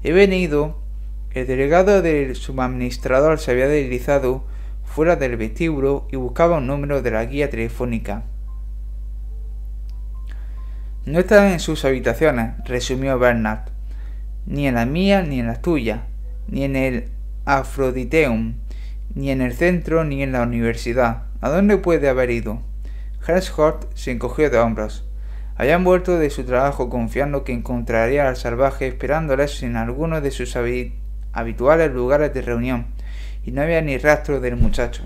He 0.03 0.13
venido 0.13 0.79
el 1.33 1.47
delegado 1.47 2.03
del 2.03 2.35
subadministrador 2.35 3.39
se 3.39 3.53
había 3.53 3.69
deslizado 3.69 4.45
fuera 4.85 5.15
del 5.15 5.37
vestíbulo 5.37 6.09
y 6.11 6.17
buscaba 6.17 6.59
un 6.59 6.67
número 6.67 7.03
de 7.03 7.13
la 7.13 7.25
guía 7.25 7.49
telefónica. 7.49 8.25
No 11.07 11.21
están 11.21 11.53
en 11.53 11.61
sus 11.61 11.85
habitaciones, 11.85 12.55
resumió 12.65 13.17
Bernard, 13.19 13.71
ni 14.47 14.67
en 14.67 14.75
la 14.75 14.87
mía 14.87 15.23
ni 15.23 15.39
en 15.39 15.47
la 15.47 15.63
tuya, 15.63 16.07
ni 16.49 16.65
en 16.65 16.75
el 16.75 17.09
Afroditeum, 17.45 18.55
ni 19.15 19.31
en 19.31 19.41
el 19.41 19.53
centro 19.53 20.03
ni 20.05 20.25
en 20.25 20.33
la 20.33 20.43
universidad. 20.43 21.23
¿A 21.41 21.49
dónde 21.49 21.77
puede 21.79 22.09
haber 22.09 22.31
ido? 22.31 22.63
Hort 23.57 23.85
se 23.95 24.11
encogió 24.11 24.51
de 24.51 24.59
hombros. 24.59 25.07
Habían 25.57 25.85
vuelto 25.85 26.19
de 26.19 26.31
su 26.31 26.45
trabajo 26.45 26.89
confiando 26.89 27.45
que 27.45 27.53
encontraría 27.53 28.29
al 28.29 28.37
salvaje 28.37 28.89
esperándoles 28.89 29.63
en 29.63 29.77
alguno 29.77 30.21
de 30.21 30.33
sus 30.33 30.57
habitaciones 30.57 31.00
habituales 31.33 31.93
lugares 31.93 32.35
de 32.35 32.43
reunión, 32.43 32.87
y 33.45 33.53
no 33.53 33.63
había 33.63 33.81
ni 33.81 33.97
rastro 33.99 34.41
del 34.41 34.57
muchacho, 34.57 35.03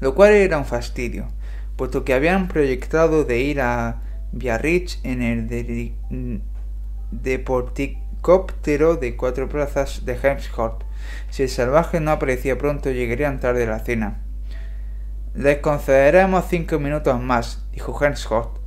lo 0.00 0.14
cual 0.14 0.32
era 0.32 0.58
un 0.58 0.64
fastidio, 0.64 1.28
puesto 1.76 2.04
que 2.04 2.14
habían 2.14 2.48
proyectado 2.48 3.24
de 3.24 3.38
ir 3.38 3.60
a 3.60 4.02
Biarritz 4.32 4.98
en 5.04 5.22
el 5.22 5.48
deporticóptero 7.10 8.96
de 8.96 9.16
cuatro 9.16 9.48
plazas 9.48 10.04
de 10.04 10.18
Hemsworth. 10.20 10.84
Si 11.30 11.42
el 11.42 11.48
salvaje 11.48 12.00
no 12.00 12.10
aparecía 12.10 12.58
pronto, 12.58 12.90
llegarían 12.90 13.40
tarde 13.40 13.64
a 13.64 13.70
la 13.70 13.78
cena. 13.80 14.22
Les 15.34 15.58
concederemos 15.58 16.44
cinco 16.48 16.78
minutos 16.78 17.20
más, 17.20 17.64
dijo 17.72 17.96
Hemsworth, 18.02 18.58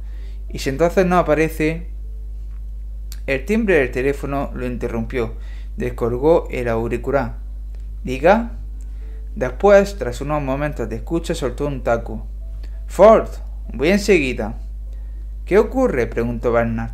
y 0.49 0.59
si 0.59 0.69
entonces 0.69 1.06
no 1.06 1.17
aparece... 1.17 1.91
El 3.25 3.45
timbre 3.45 3.75
del 3.75 3.91
teléfono 3.91 4.51
lo 4.53 4.65
interrumpió 4.65 5.35
descolgó 5.77 6.48
el 6.50 6.68
auricular. 6.68 7.35
Diga. 8.03 8.52
Después, 9.35 9.98
tras 9.98 10.22
unos 10.22 10.42
momentos 10.42 10.90
de 10.90 10.98
escucha, 10.98 11.34
soltó 11.34 11.66
un 11.66 11.82
taco. 11.84 12.27
Ford, 12.85 13.30
voy 13.74 13.90
enseguida. 13.90 14.60
¿Qué 15.45 15.58
ocurre? 15.58 16.08
preguntó 16.08 16.52
Bernard. 16.52 16.93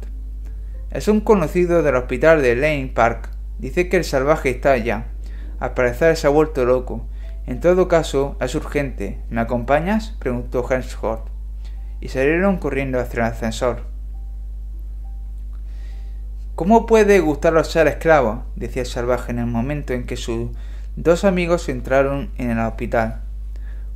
Es 0.92 1.08
un 1.08 1.22
conocido 1.22 1.84
del 1.84 1.96
hospital 1.96 2.42
de 2.42 2.56
Lane 2.56 2.92
Park. 2.94 3.30
Dice 3.60 3.90
que 3.90 3.98
el 3.98 4.04
salvaje 4.04 4.50
está 4.50 4.72
allá. 4.72 5.08
Al 5.60 5.74
parecer 5.74 6.16
se 6.16 6.28
ha 6.28 6.30
vuelto 6.30 6.66
loco. 6.66 7.06
En 7.46 7.60
todo 7.60 7.88
caso, 7.88 8.38
es 8.40 8.56
urgente. 8.56 9.20
¿Me 9.30 9.42
acompañas? 9.42 10.16
preguntó 10.20 10.66
Hensford. 10.70 11.22
Y 12.00 12.08
salieron 12.08 12.58
corriendo 12.58 13.00
hacia 13.00 13.20
el 13.20 13.34
ascensor. 13.34 13.89
¿Cómo 16.60 16.86
puede 16.86 17.22
gustaros 17.22 17.72
ser 17.72 17.88
esclavo? 17.88 18.44
decía 18.58 18.82
el 18.82 18.88
salvaje 18.90 19.32
en 19.32 19.40
el 19.40 19.46
momento 19.46 19.94
en 19.94 20.06
que 20.06 20.18
sus 20.18 20.50
dos 20.98 21.24
amigos 21.24 21.70
entraron 21.70 22.32
en 22.38 22.50
el 22.50 22.60
hospital. 22.60 23.22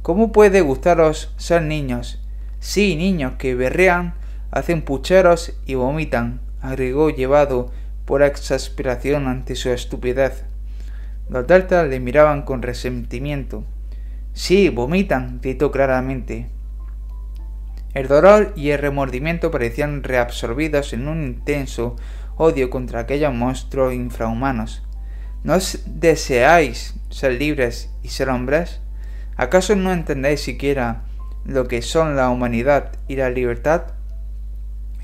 ¿Cómo 0.02 0.32
puede 0.32 0.62
gustaros 0.62 1.34
ser 1.36 1.64
niños? 1.64 2.24
Sí, 2.62 2.96
niños 2.96 3.34
que 3.38 3.54
berrean, 3.54 4.14
hacen 4.50 4.82
pucheros 4.82 5.60
y 5.66 5.76
vomitan, 5.76 6.40
agregó 6.62 7.10
llevado 7.10 7.70
por 8.06 8.24
exasperación 8.24 9.28
ante 9.28 9.56
su 9.56 9.70
estupidez. 9.70 10.46
Los 11.28 11.46
deltas 11.46 11.90
le 11.90 12.00
miraban 12.00 12.44
con 12.44 12.62
resentimiento. 12.62 13.66
Sí, 14.32 14.70
vomitan, 14.70 15.42
gritó 15.42 15.70
claramente. 15.70 16.48
El 17.94 18.08
dolor 18.08 18.54
y 18.56 18.70
el 18.70 18.80
remordimiento 18.80 19.52
parecían 19.52 20.02
reabsorbidos 20.02 20.94
en 20.94 21.10
un 21.10 21.24
intenso 21.24 21.98
odio 22.38 22.70
contra 22.70 23.02
aquellos 23.02 23.34
monstruos 23.34 23.94
infrahumanos. 23.94 24.84
¿No 25.44 25.58
deseáis 25.86 26.96
ser 27.10 27.34
libres 27.34 27.90
y 28.02 28.10
ser 28.10 28.30
hombres? 28.30 28.80
¿Acaso 29.36 29.76
no 29.76 29.92
entendéis 29.92 30.42
siquiera 30.42 31.02
lo 31.46 31.68
que 31.68 31.82
son 31.82 32.16
la 32.16 32.30
humanidad 32.30 32.92
y 33.08 33.16
la 33.16 33.30
libertad? 33.30 33.84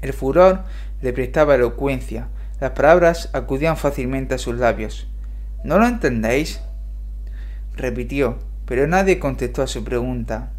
El 0.02 0.14
furor 0.14 0.64
le 1.02 1.14
prestaba 1.14 1.56
elocuencia, 1.56 2.30
las 2.60 2.72
palabras 2.72 3.30
acudían 3.34 3.78
fácilmente 3.78 4.36
a 4.36 4.38
sus 4.38 4.56
labios. 4.56 5.08
¿No 5.64 5.78
lo 5.78 5.88
entendéis? 5.88 6.62
repitió, 7.76 8.40
pero 8.66 8.88
nadie 8.88 9.20
contestó 9.20 9.62
a 9.62 9.68
su 9.68 9.84
pregunta. 9.84 10.52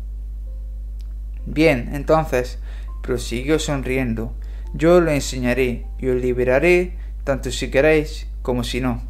Bien, 1.47 1.91
entonces, 1.95 2.59
prosiguió 3.03 3.59
sonriendo, 3.59 4.35
yo 4.75 5.01
lo 5.01 5.11
enseñaré 5.11 5.87
y 5.99 6.09
os 6.09 6.21
liberaré 6.21 6.95
tanto 7.25 7.51
si 7.51 7.71
queréis 7.71 8.29
como 8.43 8.65
si 8.65 8.81
no. 8.81 9.03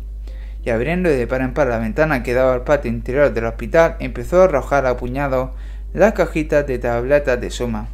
Y 0.65 0.71
abriendo 0.71 1.09
de 1.09 1.27
par 1.27 1.41
en 1.41 1.55
par 1.55 1.69
la 1.69 1.79
ventana 1.79 2.23
que 2.23 2.35
daba 2.35 2.53
al 2.53 2.65
patio 2.65 2.91
interior 2.91 3.33
del 3.33 3.47
hospital, 3.47 3.97
empezó 3.99 4.41
a 4.41 4.45
arrojar 4.45 4.87
a 4.87 4.97
puñados 4.97 5.51
las 5.95 6.13
cajitas 6.13 6.67
de 6.67 6.79
tabletas 6.79 7.41
de 7.41 7.51
suma. 7.51 7.89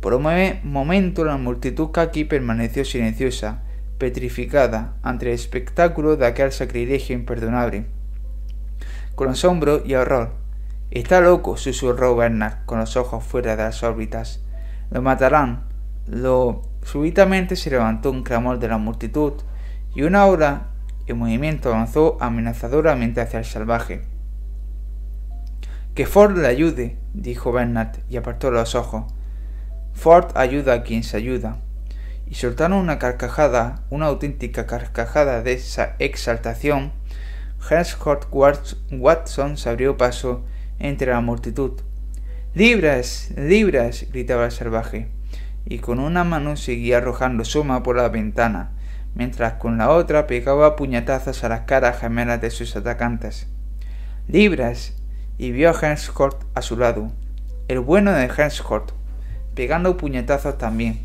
Por 0.00 0.14
un 0.14 0.26
momento 0.62 1.24
la 1.24 1.38
multitud 1.38 1.90
caqui 1.90 2.24
permaneció 2.24 2.84
silenciosa, 2.84 3.62
petrificada 3.98 4.94
ante 5.02 5.26
el 5.26 5.32
espectáculo 5.32 6.16
de 6.16 6.26
aquel 6.26 6.52
sacrilegio 6.52 7.16
imperdonable. 7.16 7.86
Con 9.14 9.30
asombro 9.30 9.82
y 9.86 9.94
horror, 9.94 10.32
Está 10.90 11.20
loco, 11.20 11.56
susurró 11.56 12.14
Bernard, 12.14 12.64
con 12.64 12.78
los 12.78 12.96
ojos 12.96 13.24
fuera 13.24 13.56
de 13.56 13.64
las 13.64 13.82
órbitas. 13.82 14.40
Lo 14.90 15.02
matarán. 15.02 15.64
Lo 16.06 16.62
súbitamente 16.86 17.56
se 17.56 17.68
levantó 17.68 18.12
un 18.12 18.22
clamor 18.22 18.60
de 18.60 18.68
la 18.68 18.78
multitud, 18.78 19.32
y 19.92 20.02
una 20.02 20.24
hora 20.26 20.68
en 21.06 21.18
movimiento 21.18 21.70
avanzó 21.70 22.16
amenazadoramente 22.20 23.20
hacia 23.20 23.40
el 23.40 23.44
salvaje. 23.44 24.02
Que 25.96 26.06
Ford 26.06 26.38
le 26.38 26.46
ayude, 26.46 26.96
dijo 27.12 27.50
Bernard, 27.50 27.96
y 28.08 28.16
apartó 28.16 28.52
los 28.52 28.76
ojos. 28.76 29.12
Ford 29.94 30.30
ayuda 30.36 30.74
a 30.74 30.82
quien 30.84 31.02
se 31.02 31.16
ayuda. 31.16 31.56
Y 32.28 32.34
soltaron 32.36 32.78
una 32.78 33.00
carcajada, 33.00 33.82
una 33.90 34.06
auténtica 34.06 34.66
carcajada 34.66 35.42
de 35.42 35.54
esa 35.54 35.96
exaltación, 35.98 36.92
Herscott 37.68 38.28
Watson 38.30 39.56
se 39.56 39.68
abrió 39.68 39.96
paso 39.96 40.44
entre 40.78 41.10
la 41.10 41.20
multitud. 41.20 41.80
¡Libras! 42.54 43.30
¡Libras! 43.36 44.06
gritaba 44.12 44.44
el 44.44 44.52
salvaje, 44.52 45.15
y 45.66 45.78
con 45.78 45.98
una 45.98 46.24
mano 46.24 46.56
seguía 46.56 46.98
arrojando 46.98 47.44
suma 47.44 47.82
por 47.82 47.96
la 47.96 48.08
ventana, 48.08 48.70
mientras 49.14 49.54
con 49.54 49.78
la 49.78 49.90
otra 49.90 50.26
pegaba 50.26 50.76
puñetazos 50.76 51.42
a 51.44 51.48
las 51.48 51.60
caras 51.62 51.98
gemelas 51.98 52.40
de 52.40 52.50
sus 52.50 52.76
atacantes. 52.76 53.48
¡Libras! 54.28 54.94
y 55.38 55.50
vio 55.50 55.70
a 55.70 55.78
Henscott 55.78 56.46
a 56.54 56.62
su 56.62 56.78
lado, 56.78 57.12
el 57.68 57.80
bueno 57.80 58.12
de 58.12 58.24
Henscott, 58.24 58.94
pegando 59.54 59.96
puñetazos 59.96 60.56
también. 60.56 61.00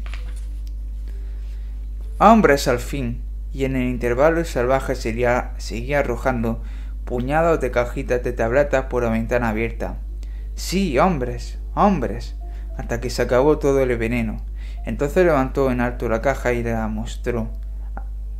¡Hombres 2.18 2.68
al 2.68 2.80
fin! 2.80 3.22
y 3.54 3.66
en 3.66 3.76
el 3.76 3.90
intervalo 3.90 4.40
el 4.40 4.46
salvaje 4.46 4.96
seguía, 4.96 5.52
seguía 5.58 6.00
arrojando 6.00 6.64
puñados 7.04 7.60
de 7.60 7.72
cajitas 7.72 8.24
de 8.24 8.32
tabletas 8.32 8.86
por 8.86 9.04
la 9.04 9.10
ventana 9.10 9.50
abierta. 9.50 9.98
Sí, 10.56 10.98
hombres, 11.00 11.60
hombres, 11.74 12.36
hasta 12.78 13.02
que 13.02 13.10
se 13.10 13.22
acabó 13.22 13.58
todo 13.58 13.82
el 13.82 13.98
veneno. 13.98 14.38
Entonces 14.86 15.26
levantó 15.26 15.72
en 15.72 15.82
alto 15.82 16.10
la 16.10 16.22
caja 16.22 16.54
y 16.54 16.64
la 16.64 16.88
mostró, 16.88 17.50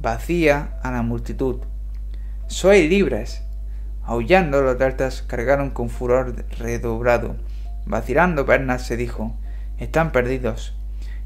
vacía 0.02 0.80
a 0.82 0.92
la 0.92 1.02
multitud. 1.02 1.58
Soy 2.48 2.88
libres. 2.88 3.44
Aullando 4.04 4.62
los 4.62 4.78
deltas 4.78 5.22
cargaron 5.22 5.70
con 5.70 5.90
furor 5.90 6.46
redobrado. 6.58 7.36
Vacilando 7.86 8.46
Bernard 8.46 8.80
se 8.80 8.98
dijo, 8.98 9.36
están 9.78 10.12
perdidos. 10.12 10.76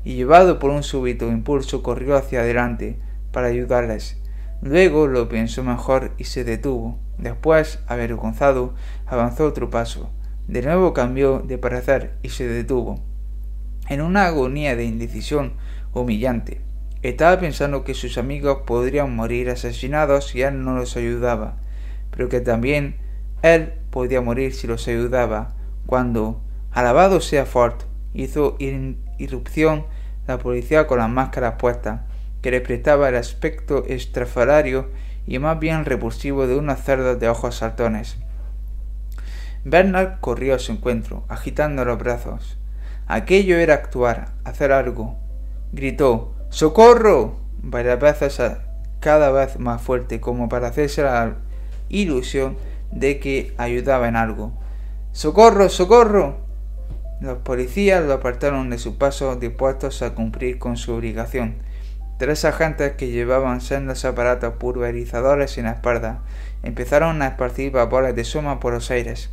Y 0.03 0.15
llevado 0.15 0.59
por 0.59 0.71
un 0.71 0.83
súbito 0.83 1.29
impulso 1.29 1.81
corrió 1.81 2.15
hacia 2.15 2.41
adelante, 2.41 2.99
para 3.31 3.47
ayudarles. 3.47 4.21
Luego 4.61 5.07
lo 5.07 5.27
pensó 5.29 5.63
mejor 5.63 6.11
y 6.17 6.25
se 6.25 6.43
detuvo. 6.43 6.99
Después, 7.17 7.79
avergonzado, 7.87 8.75
avanzó 9.05 9.45
otro 9.45 9.69
paso. 9.69 10.11
De 10.47 10.61
nuevo 10.61 10.93
cambió 10.93 11.39
de 11.39 11.57
parecer 11.57 12.17
y 12.21 12.29
se 12.29 12.47
detuvo. 12.47 13.01
En 13.87 14.01
una 14.01 14.25
agonía 14.25 14.75
de 14.75 14.85
indecisión 14.85 15.53
humillante. 15.93 16.61
Estaba 17.01 17.39
pensando 17.39 17.83
que 17.83 17.93
sus 17.93 18.17
amigos 18.17 18.59
podrían 18.65 19.15
morir 19.15 19.49
asesinados 19.49 20.27
si 20.29 20.41
él 20.41 20.63
no 20.63 20.75
los 20.75 20.97
ayudaba, 20.97 21.57
pero 22.09 22.29
que 22.29 22.41
también 22.41 22.97
él 23.43 23.73
podía 23.91 24.21
morir 24.21 24.53
si 24.55 24.65
los 24.65 24.87
ayudaba, 24.87 25.53
cuando, 25.85 26.41
alabado 26.71 27.21
sea 27.21 27.45
Ford, 27.45 27.75
hizo 28.13 28.57
irrupción 29.19 29.85
la 30.27 30.39
policía 30.39 30.87
con 30.87 30.97
las 30.97 31.09
máscaras 31.09 31.55
puestas 31.59 32.01
que 32.41 32.51
le 32.51 32.61
prestaba 32.61 33.09
el 33.09 33.15
aspecto 33.15 33.85
estrafalario 33.85 34.89
y 35.27 35.39
más 35.39 35.59
bien 35.59 35.85
repulsivo 35.85 36.47
de 36.47 36.55
unos 36.55 36.79
cerdos 36.81 37.19
de 37.19 37.29
ojos 37.29 37.57
saltones. 37.57 38.17
Bernard 39.63 40.19
corrió 40.19 40.55
a 40.55 40.59
su 40.59 40.71
encuentro, 40.71 41.23
agitando 41.27 41.85
los 41.85 41.97
brazos. 41.97 42.57
Aquello 43.07 43.57
era 43.57 43.75
actuar, 43.75 44.29
hacer 44.43 44.71
algo. 44.71 45.17
Gritó 45.71 46.33
¡Socorro! 46.49 47.37
varias 47.61 48.41
cada 48.99 49.31
vez 49.31 49.59
más 49.59 49.81
fuerte, 49.81 50.19
como 50.19 50.49
para 50.49 50.67
hacerse 50.67 51.03
la 51.03 51.35
ilusión 51.89 52.57
de 52.91 53.19
que 53.19 53.53
ayudaba 53.57 54.07
en 54.07 54.15
algo. 54.15 54.53
¡Socorro! 55.11 55.69
¡Socorro! 55.69 56.37
Los 57.21 57.39
policías 57.39 58.03
lo 58.03 58.13
apartaron 58.13 58.69
de 58.69 58.77
su 58.77 58.97
paso 58.97 59.35
dispuestos 59.35 60.01
a 60.01 60.13
cumplir 60.13 60.59
con 60.59 60.77
su 60.77 60.93
obligación 60.93 61.55
Tres 62.17 62.45
agentes 62.45 62.93
que 62.93 63.09
llevaban 63.09 63.59
sendos 63.59 64.05
aparatos 64.05 64.53
pulverizadores 64.53 65.57
en 65.57 65.65
la 65.65 65.71
espalda 65.71 66.21
empezaron 66.63 67.21
a 67.21 67.27
esparcir 67.27 67.73
vapores 67.73 68.15
de 68.15 68.23
suma 68.23 68.61
por 68.61 68.73
los 68.73 68.89
aires. 68.89 69.31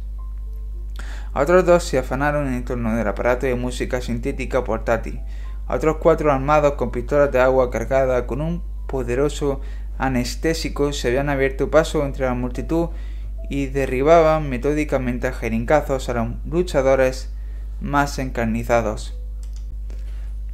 Otros 1.34 1.64
dos 1.64 1.84
se 1.84 1.98
afanaron 1.98 2.52
en 2.52 2.64
torno 2.64 2.94
del 2.94 3.08
aparato 3.08 3.46
de 3.46 3.54
música 3.54 4.02
sintética 4.02 4.64
portátil. 4.64 5.20
Otros 5.66 5.96
cuatro 5.96 6.30
armados 6.30 6.74
con 6.74 6.90
pistolas 6.90 7.32
de 7.32 7.40
agua 7.40 7.70
cargadas 7.70 8.24
con 8.24 8.42
un 8.42 8.62
poderoso 8.86 9.62
anestésico 9.96 10.92
se 10.92 11.08
habían 11.08 11.30
abierto 11.30 11.70
paso 11.70 12.04
entre 12.04 12.26
la 12.26 12.34
multitud 12.34 12.90
y 13.48 13.66
derribaban 13.66 14.50
metódicamente 14.50 15.26
a 15.26 15.32
jerincazos 15.32 16.08
a 16.08 16.14
los 16.14 16.28
luchadores 16.44 17.32
más 17.80 18.18
encarnizados. 18.18 19.18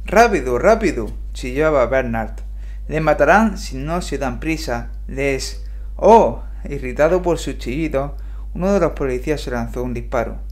Rápido, 0.05 0.57
rápido, 0.59 1.11
chillaba 1.33 1.85
Bernard. 1.87 2.39
Le 2.87 3.01
matarán 3.01 3.57
si 3.57 3.77
no 3.77 4.01
se 4.01 4.17
dan 4.17 4.39
prisa. 4.39 4.91
Les. 5.07 5.63
Oh. 5.95 6.43
irritado 6.67 7.21
por 7.21 7.37
su 7.37 7.53
chillido, 7.53 8.15
uno 8.53 8.73
de 8.73 8.79
los 8.79 8.93
policías 8.93 9.41
se 9.41 9.51
lanzó 9.51 9.83
un 9.83 9.93
disparo. 9.93 10.48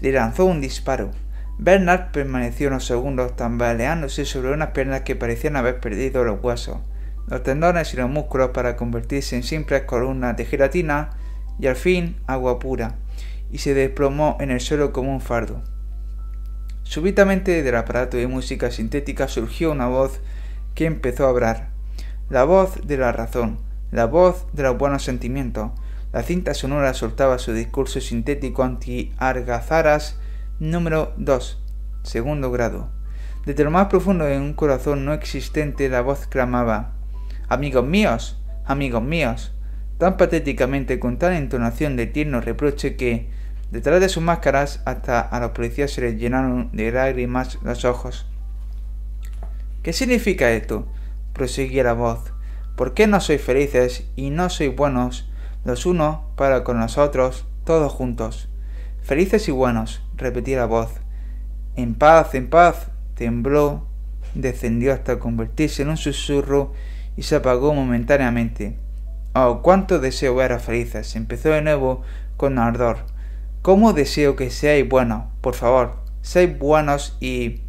Le 0.00 0.12
lanzó 0.12 0.46
un 0.46 0.60
disparo. 0.60 1.10
Bernard 1.58 2.10
permaneció 2.12 2.68
unos 2.68 2.86
segundos 2.86 3.36
tambaleándose 3.36 4.24
sobre 4.24 4.52
unas 4.52 4.70
piernas 4.70 5.02
que 5.02 5.16
parecían 5.16 5.56
haber 5.56 5.78
perdido 5.78 6.24
los 6.24 6.42
huesos, 6.42 6.78
los 7.26 7.42
tendones 7.42 7.92
y 7.92 7.98
los 7.98 8.08
músculos 8.08 8.50
para 8.50 8.76
convertirse 8.76 9.36
en 9.36 9.42
simples 9.42 9.82
columnas 9.82 10.36
de 10.36 10.46
gelatina 10.46 11.10
y 11.58 11.66
al 11.66 11.76
fin 11.76 12.16
agua 12.26 12.58
pura, 12.58 12.96
y 13.52 13.58
se 13.58 13.74
desplomó 13.74 14.38
en 14.40 14.50
el 14.50 14.60
suelo 14.60 14.92
como 14.92 15.12
un 15.12 15.20
fardo. 15.20 15.62
Súbitamente 16.82 17.62
del 17.62 17.76
aparato 17.76 18.16
de 18.16 18.26
música 18.26 18.70
sintética 18.70 19.28
surgió 19.28 19.70
una 19.70 19.86
voz 19.86 20.20
que 20.74 20.86
empezó 20.86 21.26
a 21.26 21.30
hablar. 21.30 21.68
La 22.30 22.44
voz 22.44 22.86
de 22.86 22.96
la 22.96 23.12
razón, 23.12 23.58
la 23.90 24.06
voz 24.06 24.46
de 24.52 24.62
los 24.62 24.78
buenos 24.78 25.04
sentimientos. 25.04 25.70
La 26.12 26.24
cinta 26.24 26.54
sonora 26.54 26.92
soltaba 26.92 27.38
su 27.38 27.52
discurso 27.52 28.00
sintético 28.00 28.64
anti-argazaras 28.64 30.18
número 30.58 31.14
2, 31.18 31.62
segundo 32.02 32.50
grado. 32.50 32.90
Desde 33.46 33.62
lo 33.62 33.70
más 33.70 33.86
profundo 33.86 34.24
de 34.24 34.36
un 34.36 34.54
corazón 34.54 35.04
no 35.04 35.12
existente 35.12 35.88
la 35.88 36.00
voz 36.00 36.26
clamaba 36.26 36.94
Amigos 37.48 37.86
míos, 37.86 38.42
amigos 38.64 39.02
míos, 39.04 39.52
tan 39.98 40.16
patéticamente 40.16 40.98
con 40.98 41.16
tal 41.16 41.34
entonación 41.34 41.94
de 41.96 42.06
tierno 42.06 42.40
reproche 42.40 42.96
que, 42.96 43.30
Detrás 43.70 44.00
de 44.00 44.08
sus 44.08 44.22
máscaras 44.22 44.82
hasta 44.84 45.20
a 45.20 45.38
los 45.38 45.52
policías 45.52 45.92
se 45.92 46.00
les 46.00 46.18
llenaron 46.18 46.70
de 46.72 46.90
lágrimas 46.90 47.60
los 47.62 47.84
ojos. 47.84 48.26
¿Qué 49.84 49.92
significa 49.92 50.50
esto? 50.50 50.88
proseguía 51.34 51.84
la 51.84 51.92
voz. 51.92 52.32
¿Por 52.74 52.94
qué 52.94 53.06
no 53.06 53.20
sois 53.20 53.40
felices 53.40 54.10
y 54.16 54.30
no 54.30 54.50
sois 54.50 54.74
buenos 54.74 55.29
los 55.64 55.86
unos 55.86 56.18
para 56.36 56.64
con 56.64 56.80
los 56.80 56.98
otros, 56.98 57.46
todos 57.64 57.92
juntos? 57.92 58.48
Felices 59.02 59.48
y 59.48 59.52
buenos, 59.52 60.02
repetía 60.16 60.58
la 60.58 60.66
voz. 60.66 60.90
En 61.76 61.94
paz, 61.94 62.34
en 62.34 62.50
paz, 62.50 62.88
tembló, 63.14 63.86
descendió 64.34 64.92
hasta 64.92 65.18
convertirse 65.18 65.82
en 65.82 65.90
un 65.90 65.96
susurro 65.96 66.72
y 67.16 67.22
se 67.22 67.36
apagó 67.36 67.74
momentáneamente. 67.74 68.76
Oh, 69.34 69.60
cuánto 69.62 69.98
deseo 69.98 70.34
ver 70.34 70.52
a 70.52 70.58
felices. 70.58 71.14
Empezó 71.16 71.50
de 71.50 71.62
nuevo 71.62 72.02
con 72.36 72.58
ardor. 72.58 72.98
¿Cómo 73.62 73.92
deseo 73.92 74.36
que 74.36 74.50
seáis 74.50 74.88
buenos? 74.88 75.24
Por 75.40 75.54
favor, 75.54 75.96
seáis 76.22 76.58
buenos 76.58 77.16
y... 77.20 77.62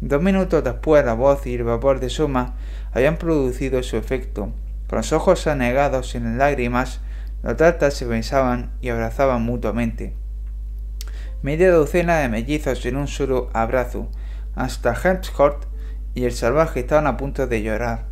Dos 0.00 0.20
minutos 0.20 0.64
después 0.64 1.04
la 1.04 1.14
voz 1.14 1.46
y 1.46 1.54
el 1.54 1.62
vapor 1.62 2.00
de 2.00 2.08
suma 2.08 2.56
habían 2.92 3.18
producido 3.18 3.80
su 3.84 3.96
efecto. 3.96 4.52
Con 4.88 4.96
los 4.96 5.12
ojos 5.12 5.46
anegados 5.46 6.16
en 6.16 6.38
lágrimas, 6.38 7.00
los 7.42 7.56
tatas 7.56 7.94
se 7.94 8.04
besaban 8.04 8.72
y 8.80 8.90
abrazaban 8.90 9.42
mutuamente. 9.42 10.14
Media 11.42 11.72
docena 11.72 12.18
de 12.18 12.28
mellizos 12.28 12.86
en 12.86 12.96
un 12.96 13.08
solo 13.08 13.50
abrazo. 13.52 14.08
Hasta 14.54 14.94
Henschort 14.94 15.64
y 16.14 16.24
el 16.24 16.32
salvaje 16.32 16.80
estaban 16.80 17.08
a 17.08 17.16
punto 17.16 17.48
de 17.48 17.62
llorar. 17.62 18.04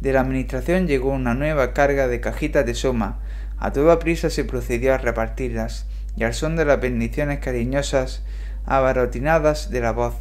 De 0.00 0.12
la 0.12 0.20
administración 0.20 0.86
llegó 0.86 1.10
una 1.10 1.34
nueva 1.34 1.74
carga 1.74 2.08
de 2.08 2.20
cajitas 2.20 2.64
de 2.64 2.74
suma. 2.74 3.20
A 3.58 3.72
toda 3.72 3.98
prisa 3.98 4.30
se 4.30 4.44
procedió 4.44 4.94
a 4.94 4.98
repartirlas 4.98 5.86
y 6.16 6.24
al 6.24 6.34
son 6.34 6.56
de 6.56 6.64
las 6.64 6.80
bendiciones 6.80 7.40
cariñosas 7.40 8.24
abarotinadas 8.64 9.70
de 9.70 9.80
la 9.80 9.92
voz. 9.92 10.14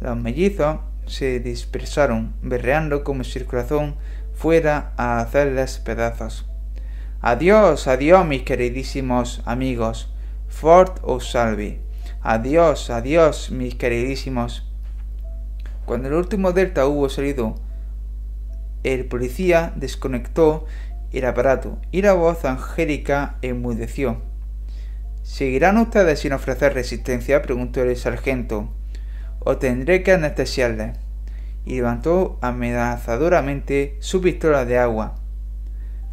Los 0.00 0.16
mellizos 0.16 0.78
se 1.06 1.40
dispersaron, 1.40 2.34
berreando 2.40 3.02
como 3.04 3.24
si 3.24 3.38
el 3.38 3.46
corazón 3.46 3.96
fuera 4.34 4.92
a 4.96 5.18
hacerles 5.18 5.78
pedazos. 5.78 6.48
Adiós, 7.28 7.88
adiós, 7.88 8.24
mis 8.24 8.44
queridísimos 8.44 9.42
amigos. 9.46 10.08
Ford 10.46 11.00
os 11.02 11.28
salve. 11.32 11.80
Adiós, 12.22 12.88
adiós, 12.88 13.50
mis 13.50 13.74
queridísimos. 13.74 14.62
Cuando 15.86 16.06
el 16.06 16.14
último 16.14 16.52
delta 16.52 16.86
hubo 16.86 17.08
salido, 17.08 17.56
el 18.84 19.06
policía 19.06 19.72
desconectó 19.74 20.66
el 21.10 21.24
aparato 21.24 21.78
y 21.90 22.02
la 22.02 22.12
voz 22.12 22.44
angélica 22.44 23.38
enmudeció. 23.42 24.22
¿Seguirán 25.24 25.78
ustedes 25.78 26.20
sin 26.20 26.32
ofrecer 26.32 26.74
resistencia? 26.74 27.42
preguntó 27.42 27.82
el 27.82 27.96
sargento. 27.96 28.72
O 29.40 29.56
tendré 29.56 30.04
que 30.04 30.12
anestesiarles. 30.12 30.96
Y 31.64 31.74
levantó 31.74 32.38
amenazadoramente 32.40 33.96
su 33.98 34.20
pistola 34.20 34.64
de 34.64 34.78
agua. 34.78 35.25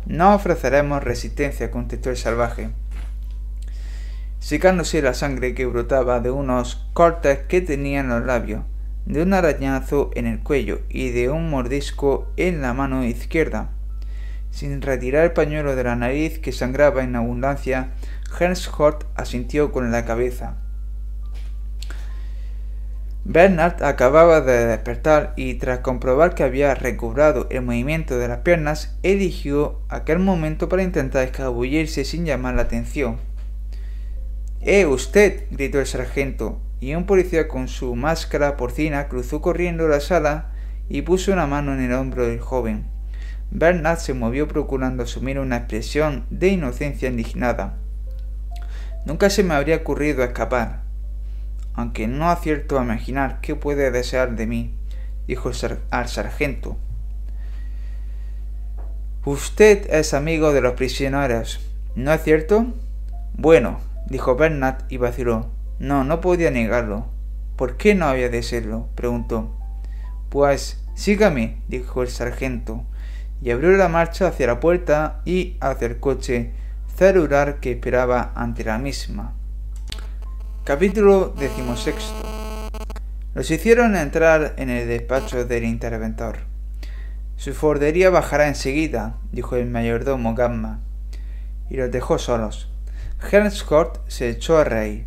No 0.06 0.35
ofreceremos 0.35 1.03
resistencia, 1.03 1.72
contestó 1.72 2.09
el 2.09 2.17
salvaje, 2.17 2.69
secándose 4.40 5.01
la 5.01 5.14
sangre 5.14 5.56
que 5.56 5.65
brotaba 5.65 6.19
de 6.19 6.30
unos 6.30 6.85
cortes 6.91 7.40
que 7.48 7.61
tenía 7.61 8.01
en 8.01 8.09
los 8.09 8.25
labios, 8.25 8.64
de 9.06 9.23
un 9.23 9.33
arañazo 9.33 10.11
en 10.15 10.27
el 10.27 10.40
cuello 10.40 10.82
y 10.90 11.11
de 11.11 11.30
un 11.30 11.49
mordisco 11.49 12.27
en 12.35 12.61
la 12.61 12.73
mano 12.73 13.06
izquierda. 13.06 13.69
Sin 14.51 14.82
retirar 14.82 15.23
el 15.23 15.32
pañuelo 15.32 15.75
de 15.75 15.85
la 15.85 15.95
nariz 15.95 16.40
que 16.40 16.51
sangraba 16.51 17.03
en 17.03 17.15
abundancia, 17.15 17.91
Hort 18.77 19.06
asintió 19.15 19.72
con 19.72 19.91
la 19.91 20.06
cabeza. 20.06 20.57
Bernard 23.26 23.82
acababa 23.84 24.42
de 24.42 24.66
despertar 24.66 25.32
y 25.38 25.53
tras 25.53 25.80
comprobar 25.80 26.35
que 26.35 26.43
había 26.43 26.76
recobrado 26.76 27.48
el 27.52 27.61
movimiento 27.61 28.18
de 28.18 28.27
las 28.27 28.40
piernas, 28.40 28.98
eligió 29.02 29.80
aquel 29.88 30.19
momento 30.19 30.68
para 30.68 30.84
intentar 30.84 31.24
escabullirse 31.24 32.03
sin 32.03 32.26
llamar 32.26 32.56
la 32.56 32.64
atención. 32.64 33.18
¡Eh, 34.60 34.85
usted! 34.85 35.45
gritó 35.52 35.80
el 35.80 35.85
sargento, 35.85 36.60
y 36.82 36.95
un 36.95 37.06
policía 37.06 37.48
con 37.48 37.69
su 37.69 37.95
máscara 37.95 38.58
porcina 38.58 39.08
cruzó 39.08 39.42
corriendo 39.42 39.88
la 39.88 40.02
sala 40.02 40.52
y 40.90 41.03
puso 41.03 41.32
una 41.32 41.48
mano 41.48 41.74
en 41.74 41.82
el 41.82 41.93
hombro 41.93 42.27
del 42.27 42.42
joven. 42.42 42.88
Bernard 43.52 44.00
se 44.00 44.14
movió 44.14 44.50
procurando 44.50 45.03
asumir 45.03 45.40
una 45.40 45.58
expresión 45.58 46.26
de 46.30 46.50
inocencia 46.50 47.08
indignada. 47.08 47.77
Nunca 49.06 49.30
se 49.30 49.43
me 49.43 49.53
habría 49.53 49.77
ocurrido 49.77 50.24
escapar, 50.24 50.83
aunque 51.74 52.08
no 52.08 52.30
acierto 52.30 52.80
a 52.80 52.84
imaginar 52.84 53.42
qué 53.42 53.56
puede 53.56 53.92
desear 53.92 54.35
de 54.35 54.48
mí, 54.48 54.74
dijo 55.27 55.52
al 55.90 56.08
sargento. 56.08 56.77
Usted 59.26 59.88
es 59.90 60.14
amigo 60.14 60.52
de 60.52 60.61
los 60.61 60.74
prisioneros, 60.74 61.60
¿no 61.95 62.11
es 62.11 62.24
cierto? 62.24 62.68
Bueno, 63.34 63.80
dijo 64.08 64.35
Bernard 64.35 64.84
y 64.90 64.98
vaciló. 64.98 65.50
No, 65.80 66.03
no 66.03 66.22
podía 66.22 66.52
negarlo. 66.52 67.08
¿Por 67.56 67.77
qué 67.77 67.95
no 67.95 68.06
había 68.08 68.30
de 68.30 68.43
serlo? 68.43 68.90
preguntó. 68.95 69.56
Pues 70.30 70.84
sígame, 70.95 71.61
dijo 71.68 72.02
el 72.02 72.10
sargento, 72.10 72.84
y 73.42 73.52
abrió 73.52 73.72
la 73.72 73.88
marcha 73.88 74.27
hacia 74.27 74.48
la 74.48 74.60
puerta 74.60 75.22
y 75.26 75.58
hacia 75.60 75.88
el 75.88 76.00
coche 76.00 76.52
celular 76.95 77.60
que 77.60 77.72
esperaba 77.72 78.32
ante 78.35 78.64
la 78.64 78.77
misma. 78.77 79.34
Capítulo 80.66 81.35
XVI. 81.35 81.93
Los 83.33 83.51
hicieron 83.51 83.98
entrar 83.98 84.53
en 84.56 84.69
el 84.69 84.88
despacho 84.88 85.43
del 85.43 85.66
interventor. 85.66 86.38
Su 87.35 87.53
fordería 87.53 88.09
bajará 88.09 88.48
enseguida, 88.48 89.17
dijo 89.33 89.58
el 89.58 89.69
mayordomo 89.69 90.35
Gamma, 90.35 90.80
y 91.69 91.75
los 91.75 91.92
dejó 91.92 92.17
solos. 92.17 92.72
Henscourt 93.30 94.00
se 94.08 94.30
echó 94.30 94.58
a 94.58 94.64
reír. 94.64 95.06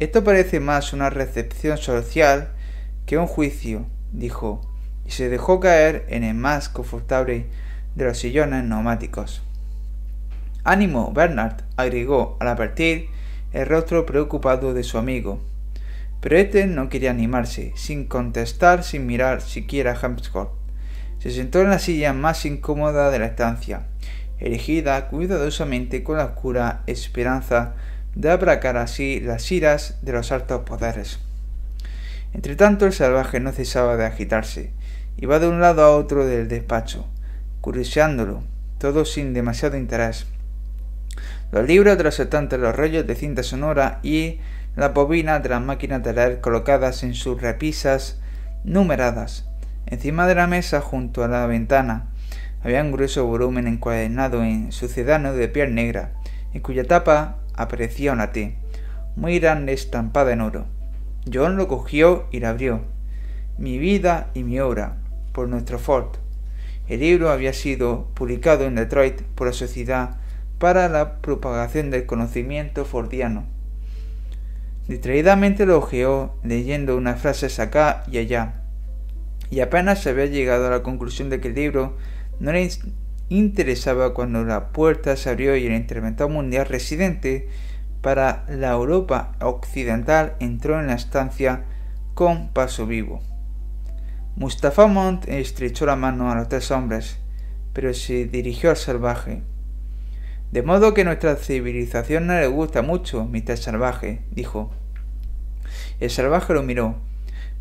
Esto 0.00 0.24
parece 0.24 0.58
más 0.58 0.92
una 0.92 1.08
recepción 1.08 1.78
social 1.78 2.48
que 3.06 3.16
un 3.16 3.28
juicio, 3.28 3.86
dijo, 4.10 4.60
y 5.06 5.12
se 5.12 5.28
dejó 5.28 5.60
caer 5.60 6.04
en 6.08 6.24
el 6.24 6.34
más 6.34 6.68
confortable 6.68 7.46
de 7.94 8.04
los 8.06 8.18
sillones 8.18 8.64
neumáticos. 8.64 9.44
Ánimo, 10.64 11.12
Bernard, 11.12 11.62
agregó 11.76 12.36
al 12.40 12.56
partir 12.56 13.13
el 13.54 13.66
rostro 13.66 14.04
preocupado 14.04 14.74
de 14.74 14.82
su 14.82 14.98
amigo. 14.98 15.40
Pero 16.20 16.36
éste 16.36 16.66
no 16.66 16.88
quería 16.88 17.12
animarse, 17.12 17.72
sin 17.76 18.04
contestar, 18.04 18.82
sin 18.82 19.06
mirar 19.06 19.42
siquiera 19.42 19.92
a 19.92 19.98
Hampscourt. 19.98 20.50
Se 21.20 21.30
sentó 21.30 21.60
en 21.60 21.70
la 21.70 21.78
silla 21.78 22.12
más 22.12 22.44
incómoda 22.46 23.10
de 23.10 23.20
la 23.20 23.26
estancia, 23.26 23.86
erigida 24.40 25.08
cuidadosamente 25.08 26.02
con 26.02 26.16
la 26.16 26.24
oscura 26.24 26.82
esperanza 26.88 27.74
de 28.16 28.30
aplacar 28.30 28.76
así 28.76 29.20
las 29.20 29.50
iras 29.52 29.98
de 30.02 30.12
los 30.12 30.32
altos 30.32 30.62
poderes. 30.62 31.20
Entretanto 32.32 32.86
el 32.86 32.92
salvaje 32.92 33.38
no 33.38 33.52
cesaba 33.52 33.96
de 33.96 34.04
agitarse, 34.04 34.72
iba 35.16 35.38
de 35.38 35.46
un 35.46 35.60
lado 35.60 35.82
a 35.82 35.96
otro 35.96 36.26
del 36.26 36.48
despacho, 36.48 37.06
curioseándolo, 37.60 38.42
todo 38.78 39.04
sin 39.04 39.32
demasiado 39.32 39.76
interés 39.76 40.26
los 41.54 41.68
libros 41.68 41.96
de 41.96 42.02
los 42.02 42.18
estantes, 42.18 42.58
los 42.58 42.74
rollos 42.74 43.06
de 43.06 43.14
cinta 43.14 43.44
sonora 43.44 44.00
y 44.02 44.40
la 44.74 44.88
bobina 44.88 45.38
de 45.38 45.50
las 45.50 45.62
máquinas 45.62 46.02
de 46.02 46.12
leer 46.12 46.40
colocadas 46.40 47.04
en 47.04 47.14
sus 47.14 47.40
repisas 47.40 48.20
numeradas. 48.64 49.48
Encima 49.86 50.26
de 50.26 50.34
la 50.34 50.48
mesa, 50.48 50.80
junto 50.80 51.22
a 51.22 51.28
la 51.28 51.46
ventana, 51.46 52.08
había 52.60 52.82
un 52.82 52.90
grueso 52.90 53.24
volumen 53.26 53.68
encuadernado 53.68 54.42
en 54.42 54.72
sucedano 54.72 55.32
de 55.32 55.46
piel 55.46 55.76
negra, 55.76 56.14
en 56.52 56.60
cuya 56.60 56.82
tapa 56.88 57.38
aparecía 57.54 58.12
una 58.12 58.32
T, 58.32 58.56
muy 59.14 59.38
grande 59.38 59.74
estampada 59.74 60.32
en 60.32 60.40
oro. 60.40 60.66
John 61.32 61.56
lo 61.56 61.68
cogió 61.68 62.26
y 62.32 62.40
la 62.40 62.48
abrió. 62.48 62.80
Mi 63.58 63.78
vida 63.78 64.26
y 64.34 64.42
mi 64.42 64.58
obra, 64.58 64.96
por 65.30 65.48
nuestro 65.48 65.78
Ford. 65.78 66.16
El 66.88 66.98
libro 66.98 67.30
había 67.30 67.52
sido 67.52 68.08
publicado 68.14 68.64
en 68.64 68.74
Detroit 68.74 69.22
por 69.36 69.46
la 69.46 69.52
Sociedad 69.52 70.16
para 70.58 70.88
la 70.88 71.20
propagación 71.20 71.90
del 71.90 72.06
conocimiento 72.06 72.84
fordiano. 72.84 73.46
Distraídamente 74.88 75.66
lo 75.66 75.78
ojeó, 75.78 76.36
leyendo 76.42 76.96
unas 76.96 77.20
frases 77.20 77.58
acá 77.58 78.04
y 78.10 78.18
allá, 78.18 78.62
y 79.50 79.60
apenas 79.60 80.02
se 80.02 80.10
había 80.10 80.26
llegado 80.26 80.66
a 80.66 80.70
la 80.70 80.82
conclusión 80.82 81.30
de 81.30 81.40
que 81.40 81.48
el 81.48 81.54
libro 81.54 81.96
no 82.40 82.52
le 82.52 82.68
interesaba 83.28 84.14
cuando 84.14 84.44
la 84.44 84.68
puerta 84.68 85.16
se 85.16 85.30
abrió 85.30 85.56
y 85.56 85.66
el 85.66 85.74
interventor 85.74 86.28
mundial 86.28 86.66
residente 86.66 87.48
para 88.02 88.44
la 88.48 88.72
Europa 88.72 89.32
occidental 89.40 90.34
entró 90.38 90.78
en 90.78 90.88
la 90.88 90.94
estancia 90.94 91.64
con 92.12 92.48
paso 92.48 92.86
vivo. 92.86 93.22
Mustafa 94.36 94.86
Mont 94.86 95.26
estrechó 95.28 95.86
la 95.86 95.96
mano 95.96 96.30
a 96.30 96.34
los 96.34 96.48
tres 96.48 96.70
hombres, 96.70 97.18
pero 97.72 97.94
se 97.94 98.26
dirigió 98.26 98.70
al 98.70 98.76
salvaje. 98.76 99.42
De 100.54 100.62
modo 100.62 100.94
que 100.94 101.02
nuestra 101.02 101.34
civilización 101.34 102.28
no 102.28 102.34
le 102.34 102.46
gusta 102.46 102.80
mucho, 102.80 103.24
Mr. 103.24 103.56
Salvaje, 103.56 104.20
dijo. 104.30 104.70
El 105.98 106.10
salvaje 106.10 106.54
lo 106.54 106.62
miró. 106.62 106.94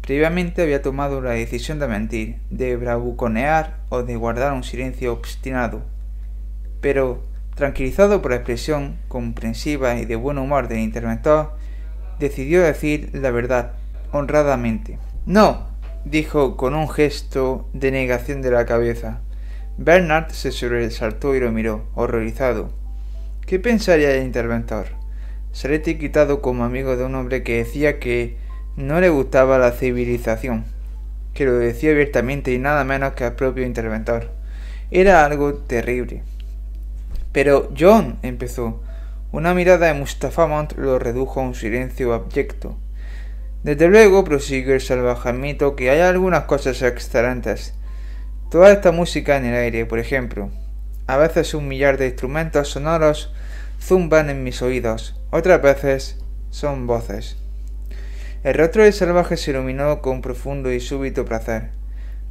Previamente 0.01 0.61
había 0.61 0.83
tomado 0.83 1.19
la 1.19 1.31
decisión 1.31 1.79
de 1.79 1.87
mentir, 1.87 2.37
de 2.51 2.75
bravuconear 2.75 3.77
o 3.89 4.03
de 4.03 4.15
guardar 4.15 4.53
un 4.53 4.63
silencio 4.63 5.11
obstinado. 5.11 5.81
Pero, 6.81 7.23
tranquilizado 7.55 8.21
por 8.21 8.29
la 8.29 8.37
expresión 8.37 8.99
comprensiva 9.07 9.95
y 9.95 10.05
de 10.05 10.15
buen 10.15 10.37
humor 10.37 10.67
del 10.67 10.81
interventor, 10.81 11.53
decidió 12.19 12.61
decir 12.61 13.09
la 13.13 13.31
verdad 13.31 13.71
honradamente. 14.11 14.99
No, 15.25 15.65
dijo 16.05 16.57
con 16.57 16.75
un 16.75 16.87
gesto 16.87 17.67
de 17.73 17.89
negación 17.89 18.43
de 18.43 18.51
la 18.51 18.67
cabeza. 18.67 19.21
Bernard 19.79 20.29
se 20.29 20.51
sobresaltó 20.51 21.33
y 21.33 21.39
lo 21.39 21.51
miró, 21.51 21.87
horrorizado. 21.95 22.82
¿Qué 23.45 23.59
pensaría 23.59 24.15
el 24.15 24.23
interventor? 24.23 24.85
Seré 25.51 25.75
etiquetado 25.75 26.41
como 26.41 26.63
amigo 26.63 26.95
de 26.95 27.03
un 27.03 27.13
hombre 27.15 27.43
que 27.43 27.57
decía 27.57 27.99
que 27.99 28.37
no 28.77 29.01
le 29.01 29.09
gustaba 29.09 29.57
la 29.57 29.71
civilización, 29.71 30.63
que 31.33 31.43
lo 31.45 31.57
decía 31.57 31.91
abiertamente 31.91 32.53
y 32.53 32.57
nada 32.57 32.85
menos 32.85 33.13
que 33.13 33.25
al 33.25 33.35
propio 33.35 33.65
interventor. 33.65 34.31
Era 34.91 35.25
algo 35.25 35.55
terrible. 35.55 36.23
Pero 37.33 37.69
John 37.77 38.17
empezó. 38.21 38.81
Una 39.33 39.53
mirada 39.53 39.87
de 39.87 39.93
Mustafa 39.93 40.47
Mont 40.47 40.77
lo 40.77 40.97
redujo 40.97 41.41
a 41.41 41.43
un 41.43 41.55
silencio 41.55 42.13
abyecto. 42.13 42.77
Desde 43.63 43.89
luego, 43.89 44.23
prosiguió 44.23 44.73
el 44.73 44.81
salvajamito, 44.81 45.75
que 45.75 45.89
hay 45.89 45.99
algunas 45.99 46.45
cosas 46.45 46.81
excelentes. 46.81 47.73
Toda 48.49 48.71
esta 48.71 48.93
música 48.93 49.35
en 49.35 49.45
el 49.45 49.55
aire, 49.55 49.85
por 49.85 49.99
ejemplo, 49.99 50.49
a 51.07 51.17
veces 51.17 51.53
un 51.53 51.67
millar 51.67 51.97
de 51.97 52.07
instrumentos 52.07 52.69
sonoros 52.69 53.33
zumban 53.81 54.29
en 54.29 54.43
mis 54.43 54.61
oídos, 54.61 55.19
otras 55.31 55.61
veces 55.61 56.17
son 56.49 56.87
voces. 56.87 57.37
El 58.43 58.55
rostro 58.55 58.83
del 58.83 58.93
salvaje 58.93 59.37
se 59.37 59.51
iluminó 59.51 60.01
con 60.01 60.21
profundo 60.21 60.71
y 60.71 60.79
súbito 60.79 61.25
placer. 61.25 61.69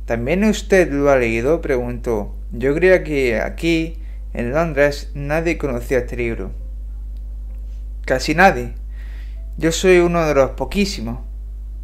¿También 0.05 0.45
usted 0.45 0.91
lo 0.91 1.11
ha 1.11 1.17
leído? 1.17 1.61
preguntó. 1.61 2.35
Yo 2.51 2.75
creía 2.75 3.03
que 3.03 3.41
aquí, 3.41 3.99
en 4.35 4.53
Londres, 4.53 5.11
nadie 5.15 5.59
conocía 5.59 5.99
este 5.99 6.17
libro. 6.17 6.51
Casi 8.05 8.35
nadie. 8.35 8.75
Yo 9.57 9.73
soy 9.73 9.99
uno 9.99 10.27
de 10.27 10.35
los 10.35 10.51
poquísimos. 10.51 11.21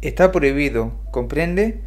Está 0.01 0.31
prohibido, 0.31 0.93
¿comprende? 1.11 1.81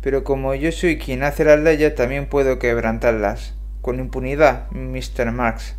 Pero 0.00 0.24
como 0.24 0.54
yo 0.54 0.72
soy 0.72 0.98
quien 0.98 1.22
hace 1.22 1.44
las 1.44 1.60
leyes, 1.60 1.94
también 1.94 2.26
puedo 2.26 2.58
quebrantarlas. 2.58 3.54
Con 3.82 4.00
impunidad, 4.00 4.70
Mr. 4.70 5.30
Marx. 5.32 5.76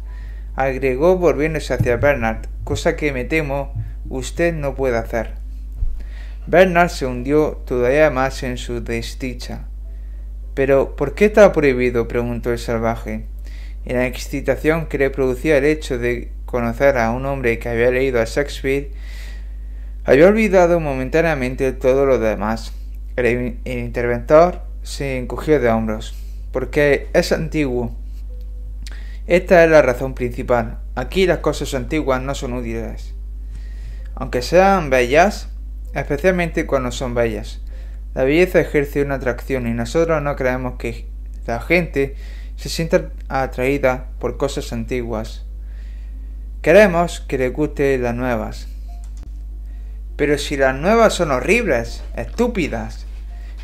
Agregó 0.55 1.17
volviéndose 1.17 1.73
hacia 1.73 1.97
Bernard, 1.97 2.45
cosa 2.63 2.95
que 2.95 3.11
me 3.11 3.23
temo 3.25 3.73
usted 4.09 4.53
no 4.53 4.75
puede 4.75 4.97
hacer. 4.97 5.31
Bernard 6.45 6.89
se 6.89 7.07
hundió 7.07 7.63
todavía 7.65 8.11
más 8.11 8.43
en 8.43 8.57
su 8.57 8.83
desdicha. 8.83 9.65
Pero, 10.53 10.95
¿por 10.95 11.15
qué 11.15 11.25
está 11.25 11.51
prohibido? 11.51 12.07
preguntó 12.07 12.51
el 12.51 12.59
salvaje. 12.59 13.25
En 13.85 13.97
la 13.97 14.05
excitación 14.05 14.85
que 14.85 14.97
le 14.97 15.09
producía 15.09 15.57
el 15.57 15.65
hecho 15.65 15.97
de 15.97 16.31
conocer 16.45 16.97
a 16.97 17.11
un 17.11 17.25
hombre 17.25 17.57
que 17.57 17.69
había 17.69 17.89
leído 17.89 18.21
a 18.21 18.25
Shakespeare, 18.25 18.91
había 20.05 20.27
olvidado 20.27 20.79
momentáneamente 20.79 21.71
todo 21.71 22.05
lo 22.05 22.19
demás. 22.19 22.73
El, 23.15 23.57
interventor 23.65 24.61
se 24.83 25.17
encogió 25.17 25.59
de 25.59 25.69
hombros. 25.69 26.22
Porque 26.53 27.09
es 27.11 27.33
antiguo. 27.33 27.93
Esta 29.27 29.65
es 29.65 29.69
la 29.69 29.81
razón 29.81 30.13
principal. 30.13 30.77
Aquí 30.95 31.25
las 31.25 31.39
cosas 31.39 31.73
antiguas 31.73 32.21
no 32.21 32.35
son 32.35 32.53
útiles. 32.53 33.15
Aunque 34.15 34.41
sean 34.41 34.89
bellas, 34.89 35.49
especialmente 35.93 36.65
cuando 36.65 36.91
son 36.91 37.15
bellas. 37.15 37.59
La 38.13 38.23
belleza 38.23 38.59
ejerce 38.59 39.01
una 39.01 39.15
atracción 39.15 39.67
y 39.67 39.73
nosotros 39.73 40.21
no 40.21 40.35
creemos 40.35 40.75
que 40.77 41.07
la 41.47 41.59
gente 41.59 42.15
se 42.55 42.69
sienta 42.69 43.09
atraída 43.27 44.09
por 44.19 44.37
cosas 44.37 44.71
antiguas. 44.71 45.45
Queremos 46.61 47.19
que 47.21 47.39
le 47.39 47.49
guste 47.49 47.97
las 47.97 48.13
nuevas. 48.13 48.67
Pero 50.15 50.37
si 50.37 50.55
las 50.55 50.75
nuevas 50.75 51.15
son 51.15 51.31
horribles, 51.31 52.03
estúpidas, 52.15 53.07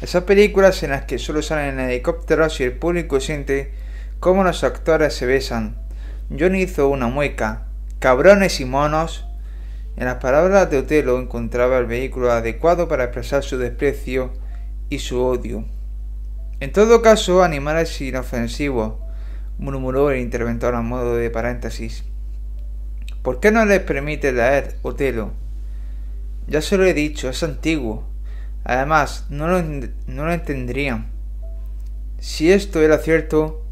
esas 0.02 0.24
películas 0.24 0.82
en 0.84 0.92
las 0.92 1.04
que 1.04 1.20
solo 1.20 1.42
salen 1.42 1.78
en 1.80 1.90
helicópteros 1.90 2.60
y 2.60 2.64
el 2.64 2.74
público 2.74 3.20
siente 3.20 3.74
cómo 4.20 4.44
los 4.44 4.64
actores 4.64 5.14
se 5.14 5.26
besan. 5.26 5.76
John 6.38 6.56
hizo 6.56 6.88
una 6.88 7.08
mueca. 7.08 7.66
Cabrones 8.00 8.62
y 8.62 8.66
monos. 8.66 9.26
En 9.98 10.06
las 10.06 10.16
palabras 10.16 10.70
de 10.70 10.78
Otelo 10.78 11.20
encontraba 11.20 11.78
el 11.78 11.86
vehículo 11.86 12.32
adecuado 12.32 12.88
para 12.88 13.06
expresar 13.06 13.44
su 13.44 13.58
desprecio 13.58 14.32
y 14.90 15.00
su 15.00 15.22
odio. 15.22 15.66
En 16.62 16.72
todo 16.72 17.02
caso, 17.02 17.44
animales 17.44 18.00
inofensivos, 18.00 18.94
murmuró 19.58 20.12
el 20.12 20.22
interventor 20.22 20.76
a 20.76 20.82
modo 20.82 21.18
de 21.18 21.30
paréntesis. 21.30 22.06
¿Por 23.22 23.42
qué 23.42 23.52
no 23.52 23.66
les 23.66 23.82
permite 23.82 24.32
leer 24.32 24.78
Otelo? 24.82 25.32
Ya 26.48 26.62
se 26.62 26.78
lo 26.78 26.86
he 26.86 26.94
dicho, 26.94 27.30
es 27.30 27.44
antiguo. 27.44 28.09
Además, 28.64 29.26
no 29.30 29.48
lo, 29.48 29.62
no 29.62 30.26
lo. 30.26 30.40
Si 32.20 32.52
esto 32.52 32.82
era 32.82 32.98
cierto, 32.98 33.64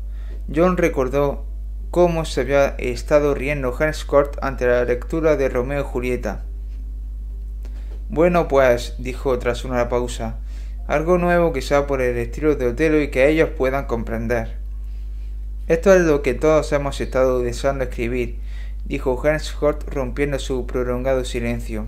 John 0.53 0.77
recordó 0.77 1.45
cómo 1.91 2.25
se 2.25 2.41
había 2.41 2.67
estado 2.77 3.33
riendo 3.35 3.75
Henscourt 3.77 4.37
ante 4.41 4.65
la 4.65 4.85
lectura 4.85 5.35
de 5.35 5.49
Romeo 5.49 5.81
y 5.81 5.83
Julieta. 5.83 6.43
Bueno, 8.09 8.47
pues, 8.47 8.95
dijo 8.99 9.37
tras 9.37 9.65
una 9.65 9.89
pausa, 9.89 10.37
algo 10.87 11.17
nuevo 11.17 11.51
que 11.51 11.61
sea 11.61 11.87
por 11.87 12.01
el 12.01 12.17
estilo 12.17 12.55
de 12.55 12.67
Otelo 12.67 13.01
y 13.01 13.09
que 13.09 13.27
ellos 13.27 13.49
puedan 13.49 13.85
comprender. 13.85 14.55
Esto 15.67 15.93
es 15.93 16.01
lo 16.01 16.21
que 16.21 16.33
todos 16.33 16.71
hemos 16.71 17.01
estado 17.01 17.41
deseando 17.41 17.83
escribir, 17.83 18.39
dijo 18.85 19.21
Henscourt 19.21 19.83
rompiendo 19.89 20.39
su 20.39 20.65
prolongado 20.65 21.25
silencio. 21.25 21.87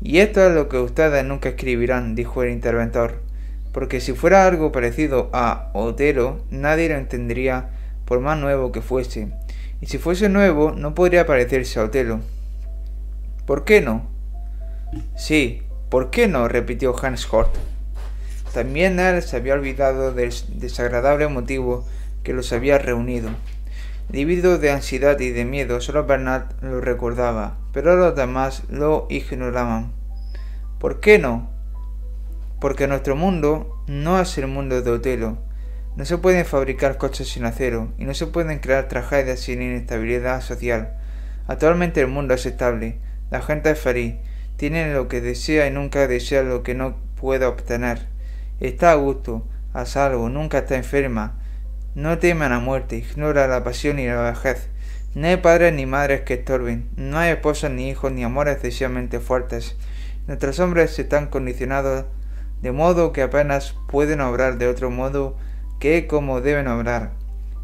Y 0.00 0.18
esto 0.18 0.46
es 0.46 0.54
lo 0.54 0.68
que 0.68 0.78
ustedes 0.78 1.24
nunca 1.24 1.50
escribirán, 1.50 2.14
dijo 2.14 2.42
el 2.42 2.50
interventor, 2.50 3.20
porque 3.72 4.00
si 4.00 4.12
fuera 4.12 4.46
algo 4.46 4.70
parecido 4.70 5.28
a 5.32 5.70
Otelo, 5.74 6.40
nadie 6.50 6.88
lo 6.88 6.94
entendería 6.94 7.70
por 8.04 8.20
más 8.20 8.38
nuevo 8.38 8.70
que 8.70 8.80
fuese, 8.80 9.32
y 9.80 9.86
si 9.86 9.98
fuese 9.98 10.28
nuevo, 10.28 10.72
no 10.72 10.94
podría 10.94 11.26
parecerse 11.26 11.80
a 11.80 11.84
Otelo. 11.84 12.20
¿Por 13.44 13.64
qué 13.64 13.80
no? 13.80 14.06
Sí, 15.16 15.62
¿por 15.88 16.10
qué 16.10 16.28
no? 16.28 16.48
repitió 16.48 16.94
Hans 17.00 17.26
Hort. 17.32 17.54
También 18.54 18.98
él 18.98 19.22
se 19.22 19.36
había 19.36 19.54
olvidado 19.54 20.12
del 20.12 20.32
desagradable 20.54 21.28
motivo 21.28 21.86
que 22.22 22.32
los 22.32 22.52
había 22.52 22.78
reunido. 22.78 23.30
Debido 24.08 24.58
de 24.58 24.70
ansiedad 24.70 25.20
y 25.20 25.30
de 25.30 25.44
miedo, 25.44 25.80
solo 25.80 26.06
Bernard 26.06 26.46
lo 26.62 26.80
recordaba, 26.80 27.58
pero 27.78 27.94
los 27.94 28.16
demás 28.16 28.64
lo 28.68 29.06
ignoraban. 29.08 29.92
¿Por 30.80 30.98
qué 30.98 31.20
no? 31.20 31.48
Porque 32.60 32.88
nuestro 32.88 33.14
mundo 33.14 33.84
no 33.86 34.20
es 34.20 34.36
el 34.36 34.48
mundo 34.48 34.82
de 34.82 34.90
Otelo. 34.90 35.38
No 35.94 36.04
se 36.04 36.18
pueden 36.18 36.44
fabricar 36.44 36.98
coches 36.98 37.28
sin 37.28 37.44
acero 37.44 37.92
y 37.96 38.04
no 38.04 38.14
se 38.14 38.26
pueden 38.26 38.58
crear 38.58 38.88
tragedias 38.88 39.38
sin 39.38 39.62
inestabilidad 39.62 40.40
social. 40.40 40.98
Actualmente 41.46 42.00
el 42.00 42.08
mundo 42.08 42.34
es 42.34 42.46
estable, 42.46 42.98
la 43.30 43.42
gente 43.42 43.70
es 43.70 43.78
feliz, 43.78 44.16
tiene 44.56 44.92
lo 44.92 45.06
que 45.06 45.20
desea 45.20 45.68
y 45.68 45.70
nunca 45.70 46.08
desea 46.08 46.42
lo 46.42 46.64
que 46.64 46.74
no 46.74 46.96
puede 47.14 47.46
obtener. 47.46 48.08
Está 48.58 48.90
a 48.90 48.96
gusto, 48.96 49.46
a 49.72 49.86
salvo, 49.86 50.28
nunca 50.28 50.58
está 50.58 50.74
enferma, 50.74 51.38
no 51.94 52.18
teme 52.18 52.46
a 52.46 52.48
la 52.48 52.58
muerte, 52.58 52.96
ignora 52.96 53.46
la 53.46 53.62
pasión 53.62 54.00
y 54.00 54.08
la 54.08 54.20
vejez. 54.22 54.68
No 55.18 55.26
hay 55.26 55.38
padres 55.38 55.74
ni 55.74 55.84
madres 55.84 56.20
que 56.20 56.34
estorben, 56.34 56.90
no 56.94 57.18
hay 57.18 57.32
esposas 57.32 57.72
ni 57.72 57.90
hijos 57.90 58.12
ni 58.12 58.22
amores 58.22 58.54
excesivamente 58.54 59.18
fuertes. 59.18 59.74
Nuestros 60.28 60.60
hombres 60.60 60.96
están 60.96 61.26
condicionados 61.26 62.04
de 62.62 62.70
modo 62.70 63.12
que 63.12 63.22
apenas 63.22 63.74
pueden 63.88 64.20
obrar 64.20 64.58
de 64.58 64.68
otro 64.68 64.92
modo 64.92 65.36
que 65.80 66.06
como 66.06 66.40
deben 66.40 66.68
obrar. 66.68 67.14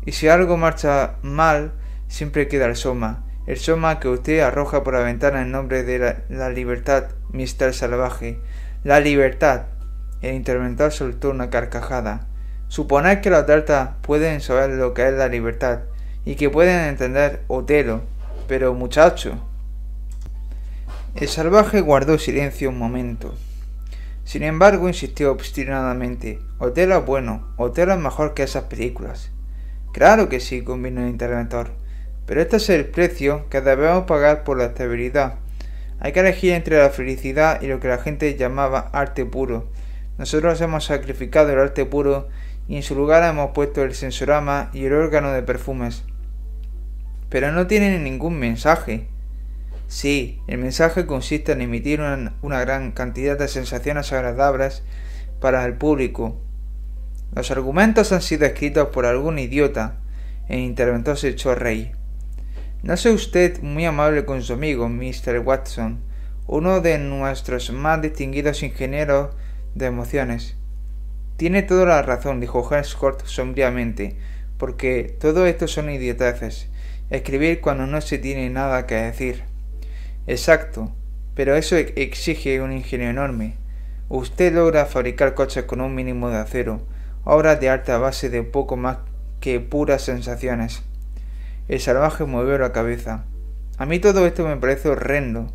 Y 0.05 0.11
si 0.11 0.27
algo 0.27 0.57
marcha 0.57 1.15
mal, 1.23 1.71
siempre 2.09 2.49
queda 2.49 2.67
el 2.67 2.75
soma, 2.75 3.23
el 3.47 3.57
soma 3.57 4.01
que 4.01 4.09
usted 4.09 4.41
arroja 4.41 4.83
por 4.83 4.95
la 4.95 5.05
ventana 5.05 5.43
en 5.43 5.53
nombre 5.53 5.85
de 5.85 6.25
la, 6.29 6.49
libertad, 6.51 7.05
Mister 7.31 7.73
Salvaje. 7.73 8.41
La 8.83 8.99
libertad. 8.99 9.67
El 10.23 10.35
interventor 10.35 10.91
soltó 10.91 11.31
una 11.31 11.51
carcajada. 11.51 12.27
Suponer 12.67 13.21
que 13.21 13.31
los 13.31 13.47
deltas 13.47 13.91
pueden 14.03 14.41
saber 14.41 14.71
lo 14.71 14.93
que 14.93 15.07
es 15.07 15.15
la 15.15 15.29
libertad 15.29 15.83
y 16.25 16.37
que 16.37 16.51
pueden 16.51 16.89
entender 16.89 17.43
Otelo, 17.49 18.03
pero 18.49 18.75
muchacho. 18.75 19.39
El 21.15 21.29
salvaje 21.29 21.81
guardó 21.81 22.19
silencio 22.19 22.71
un 22.71 22.79
momento. 22.79 23.35
Sin 24.25 24.43
embargo, 24.43 24.89
insistió 24.89 25.31
obstinadamente. 25.31 26.41
Otelo 26.59 26.99
es 26.99 27.07
bueno, 27.07 27.47
Otelo 27.57 27.93
es 27.93 28.01
mejor 28.01 28.35
que 28.35 28.43
esas 28.43 28.65
películas. 28.65 29.31
Claro 29.93 30.29
que 30.29 30.41
sí, 30.41 30.63
convino 30.63 31.03
el 31.03 31.09
interventor. 31.09 31.71
Pero 32.27 32.41
este 32.41 32.57
es 32.57 32.69
el 32.71 32.87
precio 32.87 33.49
que 33.51 33.61
debemos 33.61 34.05
pagar 34.05 34.45
por 34.45 34.57
la 34.57 34.65
estabilidad. 34.65 35.35
Hay 36.01 36.13
que 36.13 36.21
elegir 36.21 36.53
entre 36.53 36.79
la 36.79 36.91
felicidad 36.91 37.61
y 37.63 37.67
lo 37.67 37.81
que 37.81 37.89
la 37.89 37.99
gente 37.99 38.35
llamaba 38.37 38.91
arte 38.93 39.25
puro. 39.25 39.69
Nosotros 40.19 40.61
hemos 40.61 40.85
sacrificado 40.85 41.53
el 41.53 41.59
arte 41.59 41.85
puro 41.85 42.29
y 42.67 42.77
en 42.77 42.83
su 42.83 42.95
lugar 42.95 43.23
hemos 43.23 43.51
puesto 43.51 43.83
el 43.83 43.95
sensorama 43.95 44.71
y 44.73 44.87
el 44.87 44.95
órgano 44.95 45.33
de 45.33 45.43
perfumes. 45.43 46.05
Pero 47.35 47.51
no 47.51 47.67
tienen 47.67 48.05
ningún 48.05 48.39
mensaje. 48.39 49.09
Sí, 49.89 50.41
el 50.47 50.59
mensaje 50.59 51.05
consiste 51.05 51.51
en 51.51 51.63
emitir 51.63 52.01
una, 52.01 52.61
gran 52.61 52.93
cantidad 52.93 53.37
de 53.37 53.49
sensaciones 53.49 54.13
agradables 54.13 54.85
para 55.41 55.65
el 55.65 55.75
público. 55.75 56.41
Los 57.35 57.51
argumentos 57.51 58.13
han 58.13 58.23
sido 58.23 58.47
escritos 58.47 58.91
por 58.91 59.05
algún 59.05 59.41
idiota. 59.41 59.97
El 60.49 60.61
interventor 60.61 61.17
se 61.17 61.35
reír. 61.57 61.97
No 62.85 62.97
sea 62.97 63.11
usted 63.11 63.61
muy 63.63 63.85
amable 63.85 64.25
con 64.25 64.41
su 64.41 64.53
amigo, 64.53 64.89
Mr. 64.89 65.41
Watson, 65.41 66.05
uno 66.47 66.81
de 66.83 66.99
nuestros 66.99 67.73
más 67.73 68.01
distinguidos 68.01 68.63
ingenieros 68.63 69.35
de 69.75 69.87
emociones. 69.87 70.55
Tiene 71.37 71.65
toda 71.65 71.85
la 71.85 72.03
razón, 72.03 72.39
dijo 72.39 72.73
Henscourt 72.73 73.27
sombríamente, 73.27 74.17
porque 74.57 75.17
todo 75.19 75.47
esto 75.47 75.67
son 75.67 75.91
idioteces. 75.91 76.69
Escribir 77.15 77.61
cuando 77.61 77.87
no 77.87 78.01
se 78.01 78.19
tiene 78.19 78.51
nada 78.51 78.87
que 78.87 78.97
decir. 78.97 79.45
Exacto, 80.27 80.93
pero 81.37 81.55
eso 81.55 81.77
exige 81.77 82.61
un 82.61 82.73
ingenio 82.73 83.09
enorme. 83.09 83.55
Usted 84.09 84.53
logra 84.53 84.85
fabricar 84.85 85.35
coches 85.35 85.63
con 85.63 85.81
un 85.81 85.95
mínimo 85.95 86.29
de 86.29 86.39
acero, 86.39 86.81
obras 87.23 87.61
de 87.61 87.69
alta 87.69 87.99
base 87.99 88.31
de 88.31 88.43
poco 88.43 88.77
más 88.77 88.99
que 89.39 89.61
puras 89.61 90.03
sensaciones. 90.03 90.83
El 91.69 91.79
salvaje 91.79 92.25
movió 92.25 92.59
la 92.59 92.73
cabeza. 92.73 93.27
A 93.79 93.87
mí 93.87 94.01
todo 94.01 94.27
esto 94.27 94.45
me 94.45 94.57
parece 94.57 94.89
horrendo. 94.89 95.53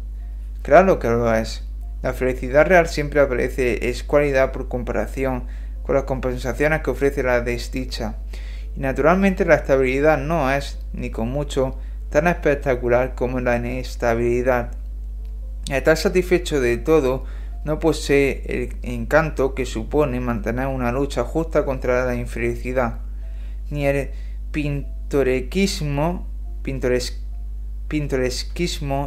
Claro 0.62 0.98
que 0.98 1.10
lo 1.10 1.34
es. 1.36 1.68
La 2.02 2.14
felicidad 2.14 2.68
real 2.68 2.88
siempre 2.88 3.20
aparece 3.20 3.90
es 3.90 4.04
cualidad 4.04 4.54
por 4.54 4.70
comparación 4.70 5.44
con 5.84 5.96
las 5.96 6.06
compensaciones 6.06 6.84
que 6.84 6.92
ofrece 6.92 7.22
la 7.22 7.42
desdicha. 7.42 8.16
Naturalmente 8.80 9.44
la 9.44 9.56
estabilidad 9.56 10.18
no 10.18 10.50
es, 10.50 10.80
ni 10.94 11.10
con 11.10 11.28
mucho, 11.28 11.78
tan 12.10 12.28
espectacular 12.28 13.14
como 13.14 13.42
la 13.42 13.58
inestabilidad. 13.58 14.72
Estar 15.70 15.98
satisfecho 15.98 16.62
de 16.62 16.78
todo 16.78 17.26
no 17.66 17.78
posee 17.80 18.42
el 18.48 18.78
encanto 18.82 19.54
que 19.54 19.66
supone 19.66 20.22
mantener 20.22 20.68
una 20.68 20.94
lucha 20.94 21.26
justa 21.26 21.66
contra 21.66 22.06
la 22.06 22.16
infelicidad, 22.16 23.00
ni 23.70 23.86
el 23.86 24.12
pintoresquismo 24.54 26.26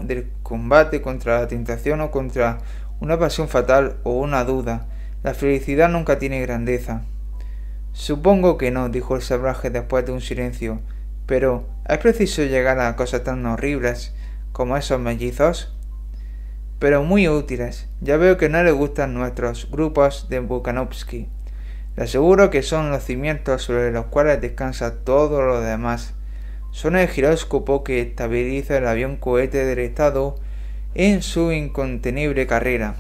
del 0.05 0.31
combate 0.42 1.01
contra 1.01 1.41
la 1.41 1.49
tentación 1.49 2.02
o 2.02 2.10
contra 2.10 2.59
una 3.01 3.18
pasión 3.18 3.49
fatal 3.49 3.97
o 4.02 4.18
una 4.18 4.44
duda. 4.44 4.86
La 5.23 5.33
felicidad 5.33 5.89
nunca 5.89 6.18
tiene 6.18 6.42
grandeza. 6.42 7.07
Supongo 7.93 8.57
que 8.59 8.71
no, 8.71 8.89
dijo 8.89 9.17
el 9.17 9.23
salvaje 9.23 9.71
después 9.71 10.07
de 10.07 10.12
un 10.12 10.21
silencio. 10.21 10.81
Pero, 11.27 11.67
¿es 11.89 11.99
preciso 11.99 12.43
llegar 12.43 12.81
a 12.81 12.97
cosas 12.97 13.25
tan 13.25 13.45
horribles 13.47 14.15
como 14.53 14.77
esos 14.77 14.99
mellizos? 14.99 15.75
Pero 16.79 17.05
muy 17.05 17.29
útiles. 17.29 17.89
Ya 18.01 18.17
veo 18.17 18.37
que 18.37 18.49
no 18.49 18.62
le 18.62 18.73
gustan 18.73 19.15
nuestros 19.15 19.71
grupos 19.71 20.29
de 20.29 20.41
Bukanovsky. 20.41 21.29
Le 21.97 22.05
aseguro 22.05 22.51
que 22.51 22.62
son 22.62 22.91
los 22.91 23.05
cimientos 23.05 23.62
sobre 23.62 23.93
los 23.93 24.07
cuales 24.07 24.41
descansa 24.41 25.05
todo 25.05 25.43
lo 25.43 25.61
demás. 25.61 26.15
Son 26.71 26.97
el 26.97 27.07
giróscopo 27.07 27.85
que 27.85 28.01
estabiliza 28.01 28.79
el 28.79 28.87
avión 28.87 29.17
cohete 29.17 29.65
del 29.67 29.79
Estado 29.79 30.37
en 30.95 31.23
su 31.23 31.53
incontenible 31.53 32.47
carrera. 32.47 32.95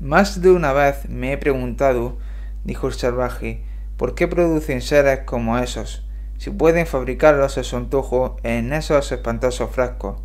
Más 0.00 0.40
de 0.40 0.50
una 0.50 0.72
vez 0.72 1.08
me 1.08 1.32
he 1.32 1.38
preguntado, 1.38 2.16
dijo 2.64 2.86
el 2.86 2.94
salvaje, 2.94 3.64
¿por 3.96 4.14
qué 4.14 4.28
producen 4.28 4.82
seres 4.82 5.20
como 5.20 5.58
esos? 5.58 6.06
Si 6.38 6.50
pueden 6.50 6.86
fabricarlos 6.86 7.58
a 7.58 7.64
su 7.64 7.76
antojo 7.76 8.36
en 8.42 8.72
esos 8.72 9.10
espantosos 9.10 9.70
frascos. 9.70 10.20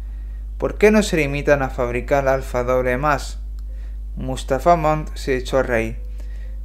¿Por 0.58 0.78
qué 0.78 0.92
no 0.92 1.02
se 1.04 1.18
limitan 1.18 1.62
a 1.62 1.70
fabricar 1.70 2.28
alfa 2.28 2.64
doble 2.64 2.98
más? 2.98 3.40
Mustafa 4.16 4.76
Mont 4.76 5.10
se 5.16 5.36
echó 5.36 5.58
a 5.58 5.64
reír. 5.64 5.98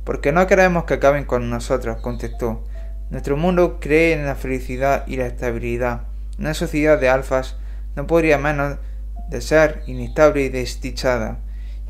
Porque 0.05 0.33
no 0.33 0.47
queremos 0.47 0.85
que 0.85 0.95
acaben 0.95 1.25
con 1.25 1.51
nosotros, 1.51 2.01
contestó. 2.01 2.65
Nuestro 3.11 3.37
mundo 3.37 3.79
cree 3.81 4.13
en 4.13 4.27
la 4.27 4.35
felicidad 4.35 5.07
y 5.07 5.17
la 5.17 5.27
estabilidad. 5.27 6.03
Una 6.39 6.55
sociedad 6.55 7.01
de 7.01 7.09
alfas 7.09 7.57
no 7.97 8.07
podría 8.07 8.39
menos 8.39 8.77
de 9.31 9.41
ser 9.41 9.83
inestable 9.87 10.43
y 10.43 10.49
desdichada. 10.51 11.39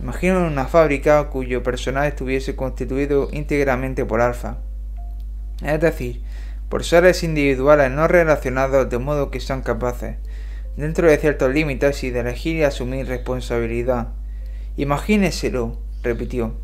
Imagino 0.01 0.47
una 0.47 0.67
fábrica 0.67 1.28
cuyo 1.28 1.65
personal 1.65 2.07
estuviese 2.07 2.55
constituido 2.55 3.28
íntegramente 3.33 4.05
por 4.05 4.20
alfa, 4.20 4.59
es 5.60 5.81
decir, 5.81 6.23
por 6.68 6.85
seres 6.85 7.25
individuales 7.25 7.91
no 7.91 8.07
relacionados 8.07 8.89
de 8.89 8.99
modo 8.99 9.33
que 9.33 9.41
sean 9.41 9.62
capaces, 9.62 10.17
dentro 10.77 11.09
de 11.09 11.18
ciertos 11.18 11.52
límites 11.52 12.05
y 12.05 12.10
de 12.10 12.20
elegir 12.20 12.57
y 12.57 12.62
asumir 12.62 13.09
responsabilidad. 13.09 14.10
Imagíneselo, 14.77 15.77
repitió. 16.05 16.55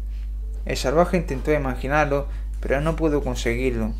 El 0.64 0.76
salvaje 0.76 1.16
intentó 1.16 1.52
imaginarlo, 1.52 2.28
pero 2.60 2.80
no 2.80 2.94
pudo 2.94 3.20
conseguirlo. 3.24 3.94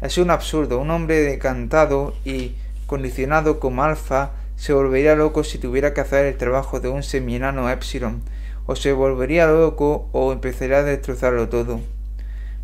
Es 0.00 0.18
un 0.18 0.30
absurdo, 0.30 0.78
un 0.78 0.90
hombre 0.90 1.18
decantado 1.20 2.14
y 2.24 2.54
condicionado 2.86 3.58
como 3.58 3.82
alfa 3.82 4.30
se 4.54 4.72
volvería 4.72 5.16
loco 5.16 5.42
si 5.42 5.58
tuviera 5.58 5.92
que 5.94 6.00
hacer 6.00 6.26
el 6.26 6.36
trabajo 6.36 6.78
de 6.78 6.90
un 6.90 7.02
seminano 7.02 7.68
epsilon 7.68 8.22
o 8.66 8.76
se 8.76 8.92
volvería 8.92 9.46
loco 9.46 10.08
o 10.12 10.32
empezaría 10.32 10.78
a 10.78 10.82
destrozarlo 10.82 11.48
todo. 11.48 11.80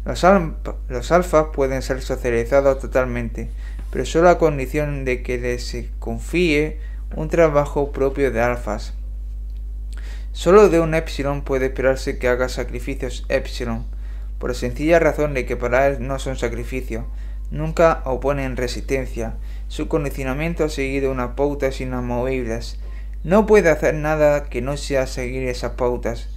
Los, 0.04 1.12
alfas 1.12 1.46
pueden 1.52 1.82
ser 1.82 2.00
socializados 2.00 2.78
totalmente, 2.78 3.50
pero 3.90 4.06
solo 4.06 4.30
a 4.30 4.38
condición 4.38 5.04
de 5.04 5.22
que 5.22 5.38
les 5.38 5.76
confíe 5.98 6.78
un 7.14 7.28
trabajo 7.28 7.92
propio 7.92 8.30
de 8.30 8.40
alfas. 8.40 8.94
Solo 10.32 10.68
de 10.68 10.80
un 10.80 10.94
epsilon 10.94 11.42
puede 11.42 11.66
esperarse 11.66 12.18
que 12.18 12.28
haga 12.28 12.48
sacrificios 12.48 13.26
epsilon, 13.28 13.84
por 14.38 14.50
la 14.50 14.54
sencilla 14.54 14.98
razón 14.98 15.34
de 15.34 15.44
que 15.44 15.56
para 15.56 15.86
él 15.88 16.06
no 16.06 16.18
son 16.18 16.36
sacrificios, 16.36 17.04
nunca 17.50 18.02
oponen 18.04 18.56
resistencia, 18.56 19.34
su 19.68 19.88
condicionamiento 19.88 20.64
ha 20.64 20.68
seguido 20.68 21.10
unas 21.10 21.32
pautas 21.32 21.80
inamovibles, 21.80 22.78
no 23.24 23.46
puede 23.46 23.70
hacer 23.70 23.94
nada 23.94 24.44
que 24.44 24.62
no 24.62 24.76
sea 24.76 25.06
seguir 25.06 25.48
esas 25.48 25.72
pautas. 25.72 26.28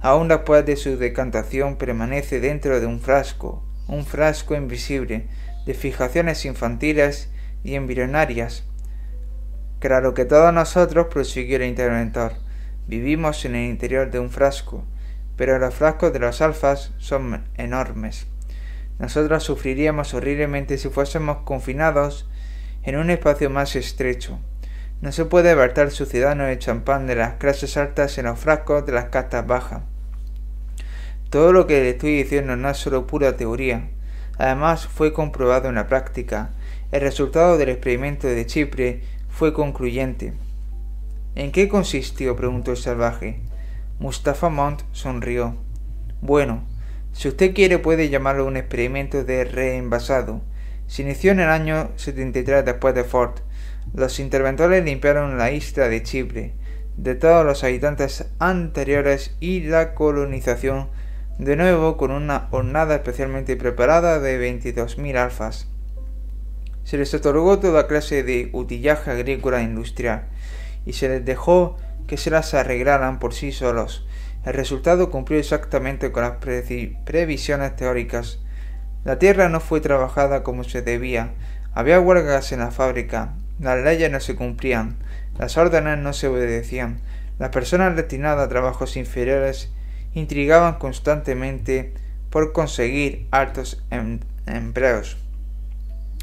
Aún 0.00 0.28
después 0.28 0.66
de 0.66 0.76
su 0.76 0.96
decantación 0.96 1.76
permanece 1.76 2.40
dentro 2.40 2.80
de 2.80 2.86
un 2.86 3.00
frasco, 3.00 3.64
un 3.86 4.04
frasco 4.04 4.54
invisible, 4.54 5.26
de 5.66 5.74
fijaciones 5.74 6.44
infantiles 6.44 7.30
y 7.62 7.74
embrionarias. 7.74 8.64
Claro 9.80 10.14
que 10.14 10.24
todos 10.24 10.52
nosotros, 10.52 11.06
prosiguió 11.08 11.56
el 11.56 11.64
interventor, 11.64 12.32
vivimos 12.86 13.44
en 13.44 13.54
el 13.54 13.70
interior 13.70 14.10
de 14.10 14.18
un 14.18 14.30
frasco, 14.30 14.84
pero 15.36 15.58
los 15.58 15.74
frascos 15.74 16.12
de 16.12 16.18
los 16.18 16.42
alfas 16.42 16.92
son 16.98 17.44
enormes. 17.56 18.26
Nosotros 18.98 19.44
sufriríamos 19.44 20.14
horriblemente 20.14 20.78
si 20.78 20.88
fuésemos 20.88 21.38
confinados 21.44 22.28
en 22.82 22.96
un 22.96 23.10
espacio 23.10 23.48
más 23.48 23.76
estrecho. 23.76 24.40
No 25.00 25.12
se 25.12 25.24
puede 25.24 25.54
verter 25.54 25.92
ciudadano 25.92 26.44
de 26.44 26.58
champán 26.58 27.06
de 27.06 27.14
las 27.14 27.34
clases 27.34 27.76
altas 27.76 28.18
en 28.18 28.26
los 28.26 28.38
frascos 28.38 28.84
de 28.84 28.92
las 28.92 29.06
castas 29.06 29.46
bajas. 29.46 29.82
Todo 31.30 31.52
lo 31.52 31.68
que 31.68 31.80
le 31.80 31.90
estoy 31.90 32.16
diciendo 32.16 32.56
no 32.56 32.68
es 32.68 32.78
solo 32.78 33.06
pura 33.06 33.36
teoría. 33.36 33.90
Además, 34.38 34.88
fue 34.88 35.12
comprobado 35.12 35.68
en 35.68 35.76
la 35.76 35.86
práctica. 35.86 36.50
El 36.90 37.02
resultado 37.02 37.58
del 37.58 37.68
experimento 37.68 38.26
de 38.26 38.46
Chipre 38.46 39.02
fue 39.28 39.52
concluyente. 39.52 40.32
¿En 41.36 41.52
qué 41.52 41.68
consistió? 41.68 42.34
preguntó 42.34 42.72
el 42.72 42.76
salvaje. 42.76 43.40
Mustafa 44.00 44.48
Mont 44.48 44.82
sonrió. 44.90 45.56
Bueno, 46.20 46.64
si 47.12 47.28
usted 47.28 47.54
quiere 47.54 47.78
puede 47.78 48.08
llamarlo 48.08 48.46
un 48.46 48.56
experimento 48.56 49.22
de 49.22 49.44
reenvasado. 49.44 50.40
Se 50.88 51.02
inició 51.02 51.30
en 51.32 51.40
el 51.40 51.50
año 51.50 51.90
73 51.96 52.64
después 52.64 52.94
de 52.94 53.04
Ford 53.04 53.38
los 53.94 54.20
interventores 54.20 54.84
limpiaron 54.84 55.38
la 55.38 55.50
isla 55.50 55.88
de 55.88 56.02
Chipre 56.02 56.54
de 56.98 57.14
todos 57.14 57.46
los 57.46 57.62
habitantes 57.62 58.26
anteriores 58.40 59.36
y 59.38 59.60
la 59.60 59.94
colonización 59.94 60.88
de 61.38 61.54
nuevo 61.54 61.96
con 61.96 62.10
una 62.10 62.48
hornada 62.50 62.96
especialmente 62.96 63.56
preparada 63.56 64.18
de 64.18 64.40
22.000 64.40 65.16
alfas. 65.16 65.68
Se 66.82 66.98
les 66.98 67.14
otorgó 67.14 67.60
toda 67.60 67.86
clase 67.86 68.24
de 68.24 68.50
utillaje 68.52 69.12
agrícola 69.12 69.60
e 69.60 69.64
industrial 69.64 70.24
y 70.84 70.94
se 70.94 71.08
les 71.08 71.24
dejó 71.24 71.76
que 72.08 72.16
se 72.16 72.30
las 72.30 72.52
arreglaran 72.54 73.20
por 73.20 73.32
sí 73.32 73.52
solos. 73.52 74.04
El 74.44 74.54
resultado 74.54 75.08
cumplió 75.10 75.38
exactamente 75.38 76.10
con 76.10 76.24
las 76.24 76.38
previsiones 77.04 77.76
teóricas. 77.76 78.40
La 79.04 79.20
tierra 79.20 79.48
no 79.48 79.60
fue 79.60 79.80
trabajada 79.80 80.42
como 80.42 80.64
se 80.64 80.82
debía, 80.82 81.34
había 81.74 82.00
huelgas 82.00 82.50
en 82.50 82.58
la 82.58 82.72
fábrica, 82.72 83.34
las 83.58 83.82
leyes 83.82 84.10
no 84.10 84.20
se 84.20 84.36
cumplían, 84.36 84.96
las 85.38 85.56
órdenes 85.56 85.98
no 85.98 86.12
se 86.12 86.28
obedecían, 86.28 87.00
las 87.38 87.50
personas 87.50 87.96
destinadas 87.96 88.46
a 88.46 88.48
trabajos 88.48 88.96
inferiores 88.96 89.70
intrigaban 90.14 90.74
constantemente 90.78 91.94
por 92.30 92.52
conseguir 92.52 93.26
altos 93.30 93.82
em, 93.90 94.20
empleos, 94.46 95.16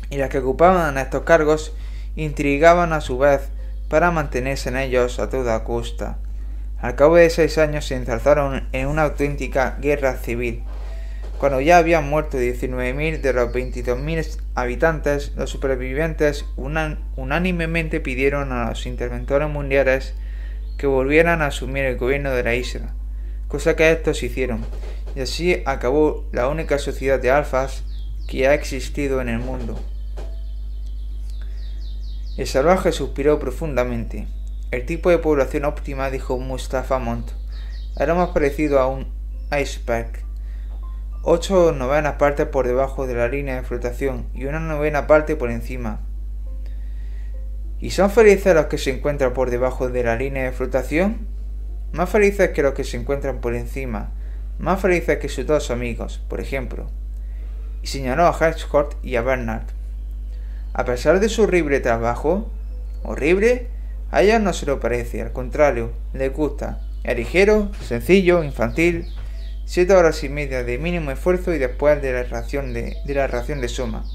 y 0.09 0.17
las 0.17 0.29
que 0.29 0.39
ocupaban 0.39 0.97
estos 0.97 1.23
cargos 1.23 1.73
intrigaban 2.15 2.93
a 2.93 3.01
su 3.01 3.17
vez 3.17 3.49
para 3.89 4.11
mantenerse 4.11 4.69
en 4.69 4.77
ellos 4.77 5.19
a 5.19 5.29
toda 5.29 5.63
costa. 5.63 6.17
Al 6.79 6.95
cabo 6.95 7.15
de 7.15 7.29
seis 7.29 7.57
años 7.57 7.85
se 7.85 7.95
enzarzaron 7.95 8.67
en 8.71 8.87
una 8.87 9.03
auténtica 9.03 9.77
guerra 9.81 10.15
civil, 10.15 10.63
cuando 11.45 11.61
ya 11.61 11.77
habían 11.77 12.09
muerto 12.09 12.39
19.000 12.39 13.21
de 13.21 13.31
los 13.31 13.53
22.000 13.53 14.39
habitantes, 14.55 15.31
los 15.35 15.51
supervivientes 15.51 16.43
unánimemente 16.57 17.99
pidieron 17.99 18.51
a 18.51 18.69
los 18.69 18.87
interventores 18.87 19.47
mundiales 19.47 20.15
que 20.79 20.87
volvieran 20.87 21.43
a 21.43 21.45
asumir 21.45 21.85
el 21.85 21.97
gobierno 21.97 22.31
de 22.31 22.41
la 22.41 22.55
isla, 22.55 22.95
cosa 23.47 23.75
que 23.75 23.91
estos 23.91 24.23
hicieron, 24.23 24.65
y 25.15 25.19
así 25.19 25.61
acabó 25.67 26.27
la 26.31 26.47
única 26.47 26.79
sociedad 26.79 27.19
de 27.19 27.29
alfas 27.29 27.83
que 28.27 28.47
ha 28.47 28.55
existido 28.55 29.21
en 29.21 29.29
el 29.29 29.37
mundo. 29.37 29.79
El 32.37 32.47
salvaje 32.47 32.91
suspiró 32.91 33.37
profundamente. 33.37 34.27
El 34.71 34.87
tipo 34.87 35.11
de 35.11 35.19
población 35.19 35.65
óptima, 35.65 36.09
dijo 36.09 36.39
Mustafa 36.39 36.97
Mont, 36.97 37.29
era 37.99 38.15
más 38.15 38.29
parecido 38.29 38.79
a 38.79 38.87
un 38.87 39.13
iceberg 39.55 40.24
ocho 41.27 41.71
novenas 41.71 42.13
partes 42.13 42.47
por 42.47 42.67
debajo 42.67 43.07
de 43.07 43.15
la 43.15 43.27
línea 43.27 43.55
de 43.55 43.63
flotación 43.63 44.27
y 44.33 44.45
una 44.45 44.59
novena 44.59 45.07
parte 45.07 45.35
por 45.35 45.51
encima. 45.51 46.01
¿Y 47.79 47.89
son 47.89 48.09
felices 48.09 48.53
los 48.53 48.67
que 48.67 48.77
se 48.77 48.91
encuentran 48.91 49.33
por 49.33 49.49
debajo 49.49 49.89
de 49.89 50.03
la 50.03 50.15
línea 50.15 50.43
de 50.43 50.51
flotación? 50.51 51.27
Más 51.91 52.09
felices 52.09 52.51
que 52.51 52.61
los 52.61 52.73
que 52.73 52.83
se 52.83 52.97
encuentran 52.97 53.41
por 53.41 53.55
encima, 53.55 54.11
más 54.59 54.79
felices 54.79 55.17
que 55.17 55.27
sus 55.27 55.45
dos 55.45 55.71
amigos, 55.71 56.23
por 56.29 56.39
ejemplo. 56.39 56.87
Y 57.81 57.87
señaló 57.87 58.27
a 58.27 58.37
Hedgehog 58.37 58.89
y 59.03 59.15
a 59.15 59.21
Bernard. 59.21 59.65
A 60.73 60.85
pesar 60.85 61.19
de 61.19 61.29
su 61.29 61.43
horrible 61.43 61.79
trabajo, 61.79 62.51
¿Horrible? 63.07 63.67
A 64.09 64.23
ella 64.23 64.39
no 64.39 64.51
se 64.51 64.65
lo 64.65 64.79
parece, 64.79 65.21
al 65.21 65.31
contrario, 65.31 65.91
le 66.13 66.29
gusta. 66.29 66.81
Es 67.03 67.15
ligero, 67.15 67.71
sencillo, 67.81 68.43
infantil. 68.43 69.05
Siete 69.67 69.93
horas 69.95 70.23
y 70.23 70.29
media 70.29 70.63
de 70.63 70.77
mínimo 70.77 71.09
esfuerzo 71.09 71.51
y 71.51 71.57
después 71.57 71.99
de 71.99 72.13
la 72.13 72.23
ración 72.23 72.71
de, 72.71 72.97
de 73.03 73.13
la 73.15 73.25
ración 73.25 73.61
de 73.61 73.67
suma. 73.67 74.05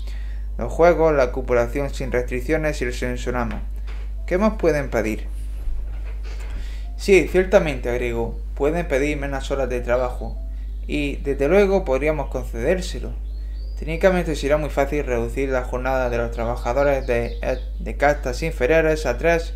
Los 0.57 0.73
juegos, 0.73 1.12
la 1.12 1.33
copulación 1.33 1.93
sin 1.93 2.12
restricciones 2.12 2.81
y 2.81 2.85
el 2.85 2.95
sensorama. 2.95 3.62
¿Qué 4.27 4.39
más 4.39 4.55
pueden 4.55 4.91
pedir? 4.91 5.27
Sí, 6.97 7.27
ciertamente, 7.29 7.91
agregó, 7.91 8.39
pueden 8.55 8.87
pedir 8.87 9.17
menos 9.17 9.51
horas 9.51 9.69
de 9.69 9.81
trabajo. 9.81 10.39
Y, 10.87 11.17
desde 11.17 11.49
luego, 11.49 11.85
podríamos 11.85 12.31
concedérselo. 12.31 13.12
Técnicamente 13.77 14.37
será 14.37 14.57
muy 14.57 14.70
fácil 14.70 15.05
reducir 15.05 15.49
la 15.49 15.65
jornada 15.65 16.11
de 16.11 16.19
los 16.19 16.31
trabajadores 16.31 17.09
de, 17.09 17.39
de 17.81 17.97
castas 17.97 18.43
inferiores 18.45 19.05
a 19.05 19.19
tres 19.19 19.55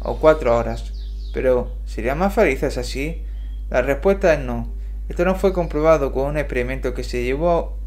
o 0.00 0.18
cuatro 0.18 0.56
horas. 0.56 0.92
Pero, 1.32 1.76
¿serían 1.86 2.18
más 2.18 2.34
felices 2.34 2.76
así? 2.76 3.22
La 3.70 3.82
respuesta 3.82 4.34
es 4.34 4.40
no. 4.40 4.77
Esto 5.08 5.24
no 5.24 5.34
fue 5.34 5.52
comprobado 5.52 6.12
con 6.12 6.26
un 6.26 6.36
experimento 6.36 6.94
que 6.94 7.04
se 7.04 7.24
llevó. 7.24 7.78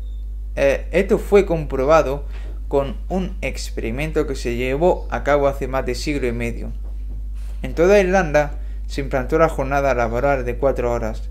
Eh, 0.55 0.87
esto 0.91 1.17
fue 1.17 1.45
comprobado 1.45 2.25
con 2.67 2.97
un 3.09 3.37
experimento 3.41 4.27
que 4.27 4.35
se 4.35 4.55
llevó 4.55 5.07
a 5.11 5.23
cabo 5.23 5.47
hace 5.47 5.67
más 5.67 5.85
de 5.85 5.93
siglo 5.93 6.27
y 6.27 6.31
medio. 6.31 6.71
En 7.61 7.75
toda 7.75 7.99
Irlanda 7.99 8.59
se 8.87 9.01
implantó 9.01 9.37
la 9.37 9.49
jornada 9.49 9.93
laboral 9.93 10.45
de 10.45 10.57
cuatro 10.57 10.91
horas. 10.91 11.29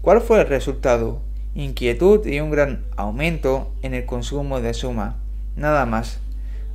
¿Cuál 0.00 0.20
fue 0.20 0.40
el 0.40 0.46
resultado? 0.46 1.22
Inquietud 1.54 2.24
y 2.26 2.40
un 2.40 2.50
gran 2.50 2.84
aumento 2.96 3.74
en 3.82 3.94
el 3.94 4.04
consumo 4.04 4.60
de 4.60 4.74
suma. 4.74 5.16
Nada 5.56 5.86
más. 5.86 6.20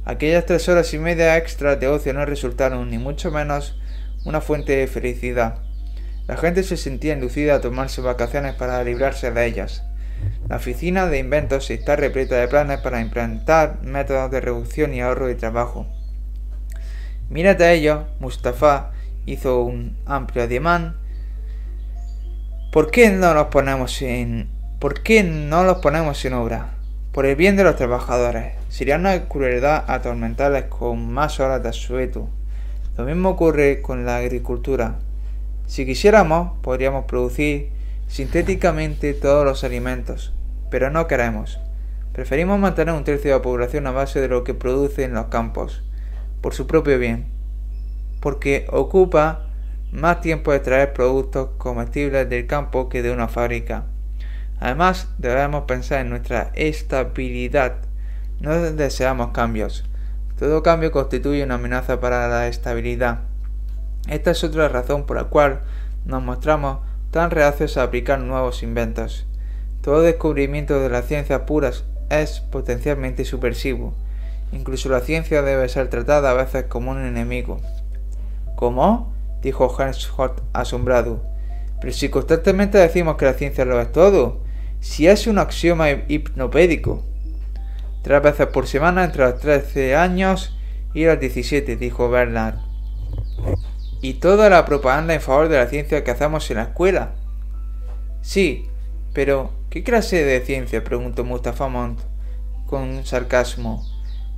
Aquellas 0.04 0.46
tres 0.46 0.68
horas 0.68 0.94
y 0.94 0.98
media 0.98 1.38
extra 1.38 1.76
de 1.76 1.88
ocio 1.88 2.14
no 2.14 2.26
resultaron 2.26 2.90
ni 2.90 2.98
mucho 2.98 3.32
menos 3.32 3.80
una 4.26 4.42
fuente 4.42 4.76
de 4.76 4.88
felicidad. 4.88 5.60
La 6.32 6.38
gente 6.38 6.64
se 6.64 6.78
sentía 6.78 7.12
inducida 7.12 7.56
a 7.56 7.60
tomarse 7.60 8.00
vacaciones 8.00 8.54
para 8.54 8.82
librarse 8.86 9.32
de 9.32 9.46
ellas. 9.46 9.84
La 10.48 10.56
oficina 10.56 11.08
de 11.08 11.20
inventos 11.20 11.70
está 11.70 11.98
repleta 11.98 12.38
de 12.38 12.48
planes 12.48 12.80
para 12.80 13.02
implantar 13.02 13.84
métodos 13.84 14.32
de 14.32 14.40
reducción 14.40 14.94
y 14.94 15.02
ahorro 15.02 15.28
de 15.28 15.36
trabajo. 15.36 15.88
Mírate 17.30 17.66
a 17.66 17.74
ello, 17.74 18.06
Mustafa 18.22 18.92
hizo 19.26 19.62
un 19.62 19.98
amplio 20.06 20.44
ademán. 20.44 20.96
¿Por 22.72 22.92
qué 22.92 23.10
no 23.10 23.34
los 23.34 23.48
ponemos 23.48 24.02
en 24.02 24.50
¿Por 24.80 25.04
qué 25.04 25.24
no 25.24 25.66
los 25.66 25.80
ponemos 25.80 26.24
en 26.24 26.32
obra? 26.32 26.76
Por 27.12 27.26
el 27.26 27.36
bien 27.36 27.58
de 27.58 27.66
los 27.66 27.76
trabajadores. 27.76 28.54
Sería 28.70 28.96
una 28.96 29.28
crueldad 29.28 29.84
atormentarles 29.86 30.64
con 30.68 31.12
más 31.12 31.42
horas 31.42 31.62
de 31.62 31.68
asueto. 31.68 32.30
Lo 32.98 33.04
mismo 33.04 33.32
ocurre 33.32 33.82
con 33.82 34.06
la 34.06 34.16
agricultura. 34.16 34.96
Si 35.72 35.86
quisiéramos, 35.86 36.58
podríamos 36.62 37.06
producir 37.06 37.70
sintéticamente 38.10 39.14
todos 39.14 39.46
los 39.46 39.64
alimentos, 39.64 40.34
pero 40.70 40.90
no 40.90 41.08
queremos. 41.08 41.62
Preferimos 42.12 42.60
mantener 42.60 42.94
un 42.94 43.06
tercio 43.06 43.32
de 43.32 43.38
la 43.38 43.42
población 43.42 43.88
a 43.88 43.92
base 43.92 44.20
de 44.20 44.28
lo 44.28 44.44
que 44.44 44.54
produce 44.54 45.06
en 45.06 45.14
los 45.14 45.28
campos, 45.28 45.82
por 46.42 46.54
su 46.54 46.68
propio 46.68 47.00
bien, 47.00 47.28
porque 48.20 48.68
ocupa 48.70 49.46
más 49.94 50.20
tiempo 50.20 50.52
de 50.52 50.60
traer 50.60 50.92
productos 50.92 51.52
comestibles 51.58 52.30
del 52.30 52.48
campo 52.48 52.90
que 52.90 53.02
de 53.02 53.14
una 53.14 53.30
fábrica. 53.30 53.86
Además, 54.60 55.08
debemos 55.20 55.64
pensar 55.64 56.02
en 56.02 56.10
nuestra 56.10 56.52
estabilidad. 56.54 57.78
No 58.42 58.62
deseamos 58.62 59.30
cambios. 59.30 59.86
Todo 60.38 60.64
cambio 60.64 60.92
constituye 60.92 61.46
una 61.46 61.56
amenaza 61.56 62.02
para 62.02 62.28
la 62.28 62.50
estabilidad. 62.50 63.31
Esta 64.08 64.32
es 64.32 64.44
otra 64.44 64.68
razón 64.68 65.06
por 65.06 65.18
la 65.18 65.26
cual 65.26 65.62
nos 66.06 66.24
mostramos 66.24 66.80
tan 67.12 67.32
reacios 67.32 67.78
a 67.78 67.84
aplicar 67.84 68.20
nuevos 68.20 68.64
inventos. 68.64 69.26
Todo 69.82 70.02
descubrimiento 70.02 70.80
de 70.80 70.90
las 70.90 71.06
ciencias 71.06 71.42
puras 71.42 71.86
es 72.10 72.40
potencialmente 72.40 73.26
subversivo. 73.26 73.94
Incluso 74.52 74.90
la 74.90 75.00
ciencia 75.00 75.42
debe 75.42 75.70
ser 75.70 75.90
tratada 75.90 76.32
a 76.32 76.34
veces 76.34 76.66
como 76.66 76.92
un 76.92 77.06
enemigo. 77.06 77.60
¿Cómo? 78.56 79.14
dijo 79.42 79.76
Hans 79.80 80.12
asombrado. 80.54 81.24
Pero 81.80 81.94
si 81.94 82.10
constantemente 82.10 82.78
decimos 82.78 83.16
que 83.16 83.26
la 83.26 83.34
ciencia 83.34 83.66
lo 83.66 83.82
es 83.82 83.92
todo, 83.92 84.42
si 84.80 85.08
es 85.08 85.26
un 85.26 85.40
axioma 85.40 85.90
hipnopédico. 85.90 87.04
Tres 88.04 88.22
veces 88.22 88.48
por 88.48 88.68
semana 88.68 89.04
entre 89.04 89.24
los 89.24 89.40
13 89.40 89.96
años 89.96 90.58
y 90.94 91.06
los 91.06 91.20
17, 91.20 91.76
dijo 91.76 92.10
Bernard. 92.10 92.71
¿Y 94.02 94.16
toda 94.16 94.50
la 94.50 94.66
propaganda 94.66 95.14
en 95.14 95.22
favor 95.22 95.48
de 95.48 95.58
la 95.58 95.68
ciencia 95.68 96.04
que 96.04 96.10
hacemos 96.10 96.50
en 96.50 96.58
la 96.58 96.64
escuela? 96.64 97.12
Sí, 98.22 98.68
pero 99.14 99.52
¿qué 99.70 99.84
clase 99.84 100.24
de 100.24 100.42
ciencia? 100.42 100.84
preguntó 100.84 101.24
Mustafa 101.24 101.68
Mont 101.68 102.00
con 102.66 103.06
sarcasmo. 103.06 103.86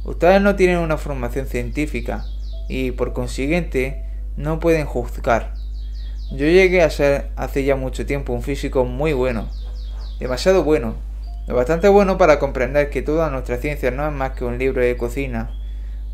Ustedes 0.04 0.42
no 0.42 0.58
tienen 0.58 0.80
una 0.80 0.98
formación 0.98 1.48
científica 1.48 2.26
y, 2.68 2.92
por 2.92 3.14
consiguiente, 3.14 4.04
no 4.36 4.60
pueden 4.60 4.86
juzgar. 4.86 5.54
Yo 6.32 6.46
llegué 6.46 6.82
a 6.82 6.90
ser 6.90 7.30
hace 7.38 7.64
ya 7.64 7.78
mucho 7.78 8.06
tiempo 8.06 8.34
un 8.34 8.42
físico 8.42 8.84
muy 8.84 9.14
bueno, 9.14 9.48
demasiado 10.20 10.64
bueno, 10.64 10.96
lo 11.48 11.56
bastante 11.56 11.88
bueno 11.88 12.18
para 12.18 12.40
comprender 12.40 12.90
que 12.90 13.02
toda 13.02 13.30
nuestra 13.30 13.58
ciencia 13.58 13.92
no 13.92 14.06
es 14.06 14.14
más 14.14 14.32
que 14.32 14.44
un 14.44 14.58
libro 14.58 14.82
de 14.82 14.98
cocina, 14.98 15.52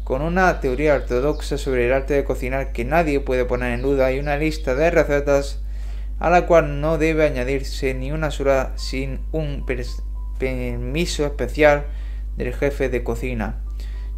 con 0.09 0.23
una 0.23 0.59
teoría 0.59 0.95
ortodoxa 0.95 1.59
sobre 1.59 1.85
el 1.85 1.93
arte 1.93 2.15
de 2.15 2.23
cocinar 2.23 2.71
que 2.71 2.83
nadie 2.83 3.19
puede 3.19 3.45
poner 3.45 3.73
en 3.73 3.83
duda 3.83 4.11
y 4.11 4.17
una 4.17 4.37
lista 4.37 4.73
de 4.73 4.89
recetas 4.89 5.61
a 6.17 6.31
la 6.31 6.47
cual 6.47 6.81
no 6.81 6.97
debe 6.97 7.27
añadirse 7.27 7.93
ni 7.93 8.11
una 8.11 8.31
sola 8.31 8.71
sin 8.75 9.19
un 9.31 9.67
permiso 10.39 11.27
especial 11.27 11.85
del 12.37 12.55
jefe 12.55 12.89
de 12.89 13.03
cocina. 13.03 13.57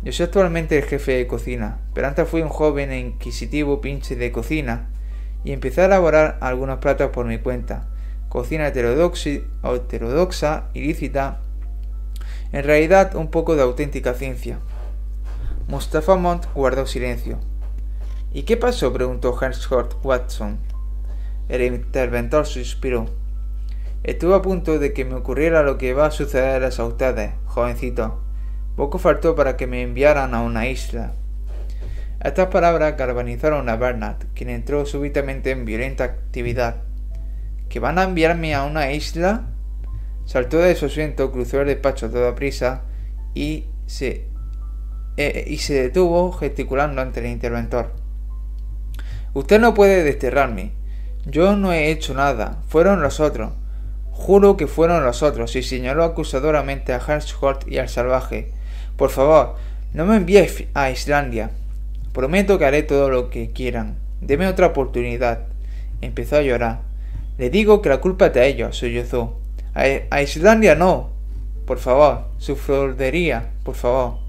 Yo 0.02 0.14
soy 0.14 0.28
actualmente 0.28 0.78
el 0.78 0.86
jefe 0.86 1.12
de 1.12 1.28
cocina, 1.28 1.82
pero 1.94 2.08
antes 2.08 2.26
fui 2.26 2.42
un 2.42 2.48
joven 2.48 2.94
e 2.94 3.00
inquisitivo 3.00 3.82
pinche 3.82 4.16
de 4.16 4.32
cocina 4.32 4.88
y 5.44 5.52
empecé 5.52 5.82
a 5.82 5.86
elaborar 5.88 6.38
algunos 6.40 6.80
platos 6.80 7.10
por 7.10 7.26
mi 7.26 7.40
cuenta 7.40 7.90
cocina 8.30 8.68
heterodoxa, 8.68 10.70
ilícita, 10.74 11.42
en 12.54 12.64
realidad 12.64 13.14
un 13.18 13.30
poco 13.30 13.58
de 13.58 13.64
auténtica 13.64 14.14
ciencia. 14.14 14.60
Mustafa 15.72 16.18
Mont 16.18 16.48
guardó 16.54 16.86
silencio. 16.86 17.40
¿Y 18.34 18.44
qué 18.44 18.58
pasó? 18.58 18.92
preguntó 18.92 19.34
Hort 19.34 19.94
Watson. 20.04 20.60
El 21.48 21.62
interventor 21.62 22.46
suspiró. 22.46 23.06
Estuve 24.04 24.36
a 24.36 24.42
punto 24.42 24.80
de 24.80 24.92
que 24.92 25.06
me 25.06 25.16
ocurriera 25.16 25.64
lo 25.64 25.78
que 25.78 25.94
va 25.94 26.08
a 26.08 26.12
sucederles 26.12 26.78
a 26.78 26.84
ustedes, 26.84 27.32
jovencito. 27.46 28.22
Poco 28.76 28.98
faltó 28.98 29.34
para 29.34 29.56
que 29.56 29.66
me 29.66 29.82
enviaran 29.82 30.34
a 30.34 30.42
una 30.42 30.68
isla. 30.68 31.14
Estas 32.22 32.48
palabras 32.48 32.98
galvanizaron 32.98 33.70
a 33.70 33.78
Bernard, 33.78 34.26
quien 34.36 34.50
entró 34.50 34.86
súbitamente 34.86 35.52
en 35.52 35.64
violenta 35.64 36.04
actividad 36.04 36.84
que 37.70 37.80
van 37.80 37.98
a 37.98 38.04
enviarme 38.04 38.56
a 38.56 38.66
una 38.66 38.92
isla. 38.92 39.46
Saltó 40.26 40.58
de 40.58 40.76
su 40.76 40.88
asiento, 40.88 41.32
cruzó 41.32 41.62
el 41.62 41.68
despacho 41.68 42.08
a 42.08 42.12
toda 42.12 42.36
prisa 42.36 42.82
y 43.34 43.68
se, 43.86 44.31
eh, 45.18 45.46
y 45.48 45.58
se 45.58 45.74
detuvo 45.74 46.32
gesticulando 46.32 47.02
ante 47.02 47.20
el 47.20 47.28
interventor. 47.28 47.92
Usted 49.34 49.60
no 49.60 49.74
puede 49.74 50.04
desterrarme. 50.04 50.72
Yo 51.26 51.56
no 51.56 51.72
he 51.72 51.90
hecho 51.90 52.14
nada. 52.14 52.60
Fueron 52.68 53.02
los 53.02 53.20
otros. 53.20 53.54
Juro 54.12 54.58
que 54.58 54.68
fueron 54.68 55.06
los 55.06 55.24
otros. 55.24 55.56
Y 55.56 55.64
señaló 55.64 56.04
acusadoramente 56.04 56.94
a 56.94 57.02
Hans 57.06 57.36
Holt 57.40 57.68
y 57.68 57.78
al 57.78 57.90
salvaje. 57.90 58.52
Por 58.98 59.10
favor, 59.10 59.56
no 59.94 60.06
me 60.06 60.18
envíes 60.18 60.66
a 60.74 60.90
Islandia. 60.90 61.52
Prometo 62.14 62.58
que 62.58 62.66
haré 62.66 62.84
todo 62.84 63.10
lo 63.10 63.30
que 63.30 63.52
quieran. 63.52 63.96
Deme 64.20 64.48
otra 64.48 64.68
oportunidad. 64.68 65.48
Empezó 66.02 66.38
a 66.38 66.42
llorar. 66.42 66.80
Le 67.38 67.50
digo 67.50 67.82
que 67.82 67.90
la 67.90 68.02
culpa 68.02 68.28
es 68.28 68.34
de 68.34 68.48
ellos, 68.48 68.78
sollozó. 68.78 69.40
A, 69.74 69.84
a 70.10 70.22
Islandia 70.22 70.76
no. 70.76 71.10
Por 71.66 71.80
favor, 71.80 72.26
su 72.38 72.56
flordería, 72.56 73.52
por 73.64 73.76
favor. 73.76 74.21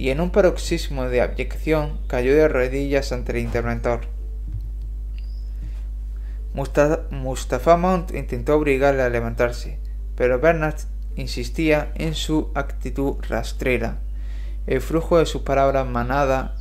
Y 0.00 0.08
en 0.08 0.22
un 0.22 0.30
paroxismo 0.30 1.10
de 1.10 1.20
abyección 1.20 2.00
cayó 2.06 2.34
de 2.34 2.48
rodillas 2.48 3.12
ante 3.12 3.32
el 3.32 3.38
interventor. 3.44 4.06
Mustafa 6.54 7.76
Mount 7.76 8.14
intentó 8.14 8.56
obligarle 8.56 9.02
a 9.02 9.10
levantarse, 9.10 9.78
pero 10.16 10.40
Bernard 10.40 10.78
insistía 11.16 11.92
en 11.96 12.14
su 12.14 12.50
actitud 12.54 13.16
rastrera. 13.28 13.98
El 14.66 14.80
flujo 14.80 15.18
de 15.18 15.26
sus 15.26 15.42
palabras 15.42 15.86
manada, 15.86 16.56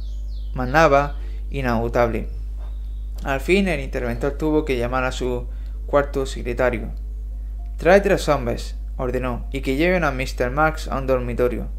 manaba 0.54 1.16
inagotable. 1.50 2.28
Al 3.24 3.40
fin 3.40 3.70
el 3.70 3.80
interventor 3.80 4.34
tuvo 4.34 4.66
que 4.66 4.78
llamar 4.78 5.06
a 5.06 5.14
su 5.14 5.48
cuarto 5.86 6.26
secretario. 6.26 6.92
Trae 7.78 8.02
tres 8.02 8.28
hombres, 8.28 8.76
ordenó, 8.98 9.48
y 9.54 9.62
que 9.62 9.78
lleven 9.78 10.04
a 10.04 10.12
Mr. 10.12 10.52
Marks 10.52 10.90
a 10.90 10.98
un 10.98 11.08
dormitorio. 11.08 11.79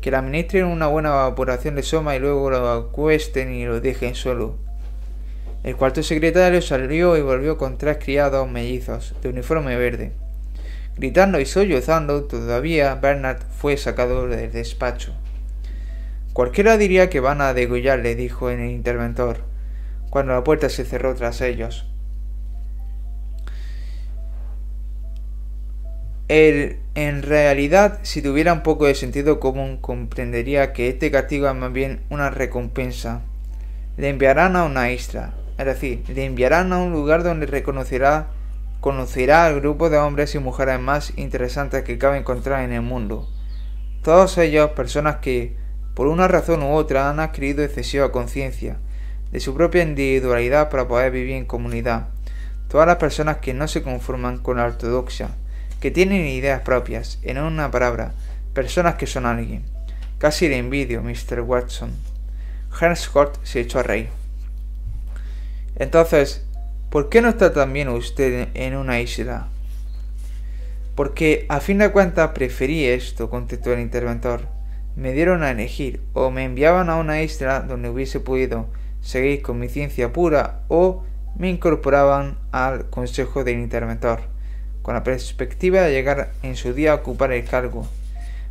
Que 0.00 0.10
le 0.10 0.16
administren 0.16 0.66
una 0.66 0.86
buena 0.86 1.08
evaporación 1.10 1.74
de 1.74 1.82
soma 1.82 2.16
y 2.16 2.18
luego 2.18 2.50
lo 2.50 2.70
acuesten 2.70 3.52
y 3.52 3.64
lo 3.64 3.80
dejen 3.80 4.14
solo. 4.14 4.56
El 5.64 5.76
cuarto 5.76 6.02
secretario 6.02 6.62
salió 6.62 7.16
y 7.16 7.22
volvió 7.22 7.58
con 7.58 7.76
tres 7.76 7.98
criados 7.98 8.48
mellizos, 8.48 9.14
de 9.20 9.30
uniforme 9.30 9.76
verde. 9.76 10.12
Gritando 10.96 11.40
y 11.40 11.46
sollozando, 11.46 12.24
todavía 12.24 12.94
Bernard 12.94 13.42
fue 13.50 13.76
sacado 13.76 14.28
del 14.28 14.52
despacho. 14.52 15.12
Cualquiera 16.32 16.76
diría 16.76 17.10
que 17.10 17.20
van 17.20 17.40
a 17.40 17.52
degollarle, 17.52 18.14
dijo 18.14 18.50
el 18.50 18.60
interventor, 18.70 19.38
cuando 20.10 20.34
la 20.34 20.44
puerta 20.44 20.68
se 20.68 20.84
cerró 20.84 21.14
tras 21.14 21.40
ellos. 21.40 21.86
Él, 26.28 26.80
en 26.96 27.22
realidad, 27.22 28.00
si 28.02 28.20
tuviera 28.20 28.52
un 28.52 28.64
poco 28.64 28.86
de 28.86 28.96
sentido 28.96 29.38
común, 29.38 29.76
comprendería 29.76 30.72
que 30.72 30.88
este 30.88 31.12
castigo 31.12 31.48
es 31.48 31.54
más 31.54 31.72
bien 31.72 32.00
una 32.10 32.30
recompensa. 32.30 33.22
Le 33.96 34.08
enviarán 34.08 34.56
a 34.56 34.64
una 34.64 34.90
isla, 34.90 35.34
es 35.56 35.66
decir, 35.66 36.02
le 36.08 36.24
enviarán 36.24 36.72
a 36.72 36.78
un 36.78 36.92
lugar 36.92 37.22
donde 37.22 37.46
reconocerá, 37.46 38.26
conocerá 38.80 39.46
al 39.46 39.60
grupo 39.60 39.88
de 39.88 39.98
hombres 39.98 40.34
y 40.34 40.40
mujeres 40.40 40.80
más 40.80 41.12
interesantes 41.16 41.84
que 41.84 41.96
cabe 41.96 42.18
encontrar 42.18 42.64
en 42.64 42.72
el 42.72 42.82
mundo. 42.82 43.28
Todos 44.02 44.36
ellos 44.36 44.70
personas 44.70 45.16
que, 45.16 45.54
por 45.94 46.08
una 46.08 46.26
razón 46.26 46.64
u 46.64 46.72
otra, 46.72 47.08
han 47.08 47.20
adquirido 47.20 47.62
excesiva 47.62 48.10
conciencia 48.10 48.78
de 49.30 49.38
su 49.38 49.54
propia 49.54 49.84
individualidad 49.84 50.70
para 50.70 50.88
poder 50.88 51.12
vivir 51.12 51.36
en 51.36 51.44
comunidad. 51.44 52.08
Todas 52.68 52.88
las 52.88 52.96
personas 52.96 53.36
que 53.36 53.54
no 53.54 53.68
se 53.68 53.84
conforman 53.84 54.38
con 54.38 54.56
la 54.56 54.64
ortodoxia, 54.64 55.30
que 55.86 55.92
tienen 55.92 56.26
ideas 56.26 56.62
propias, 56.62 57.20
en 57.22 57.38
una 57.38 57.70
palabra, 57.70 58.12
personas 58.54 58.96
que 58.96 59.06
son 59.06 59.24
alguien. 59.24 59.62
Casi 60.18 60.48
le 60.48 60.58
envidio, 60.58 61.00
Mr. 61.00 61.42
Watson. 61.42 61.92
Scott 62.96 63.38
se 63.44 63.60
echó 63.60 63.78
a 63.78 63.84
reír. 63.84 64.08
Entonces, 65.76 66.44
¿por 66.90 67.08
qué 67.08 67.22
no 67.22 67.28
está 67.28 67.52
también 67.52 67.88
usted 67.88 68.48
en 68.54 68.74
una 68.74 68.98
isla? 68.98 69.46
Porque 70.96 71.46
a 71.48 71.60
fin 71.60 71.78
de 71.78 71.92
cuentas 71.92 72.32
preferí 72.32 72.84
esto, 72.86 73.30
contestó 73.30 73.72
el 73.72 73.78
interventor. 73.78 74.40
Me 74.96 75.12
dieron 75.12 75.44
a 75.44 75.52
elegir, 75.52 76.02
o 76.14 76.32
me 76.32 76.42
enviaban 76.42 76.90
a 76.90 76.96
una 76.96 77.22
isla 77.22 77.60
donde 77.60 77.90
hubiese 77.90 78.18
podido 78.18 78.66
seguir 79.02 79.40
con 79.40 79.60
mi 79.60 79.68
ciencia 79.68 80.12
pura, 80.12 80.62
o 80.66 81.04
me 81.36 81.48
incorporaban 81.48 82.38
al 82.50 82.90
consejo 82.90 83.44
del 83.44 83.60
interventor, 83.60 84.34
con 84.86 84.94
la 84.94 85.02
perspectiva 85.02 85.80
de 85.80 85.90
llegar 85.90 86.30
en 86.44 86.54
su 86.54 86.72
día 86.72 86.92
a 86.92 86.94
ocupar 86.94 87.32
el 87.32 87.44
cargo. 87.44 87.88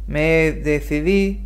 Me 0.05 0.51
decidí 0.51 1.39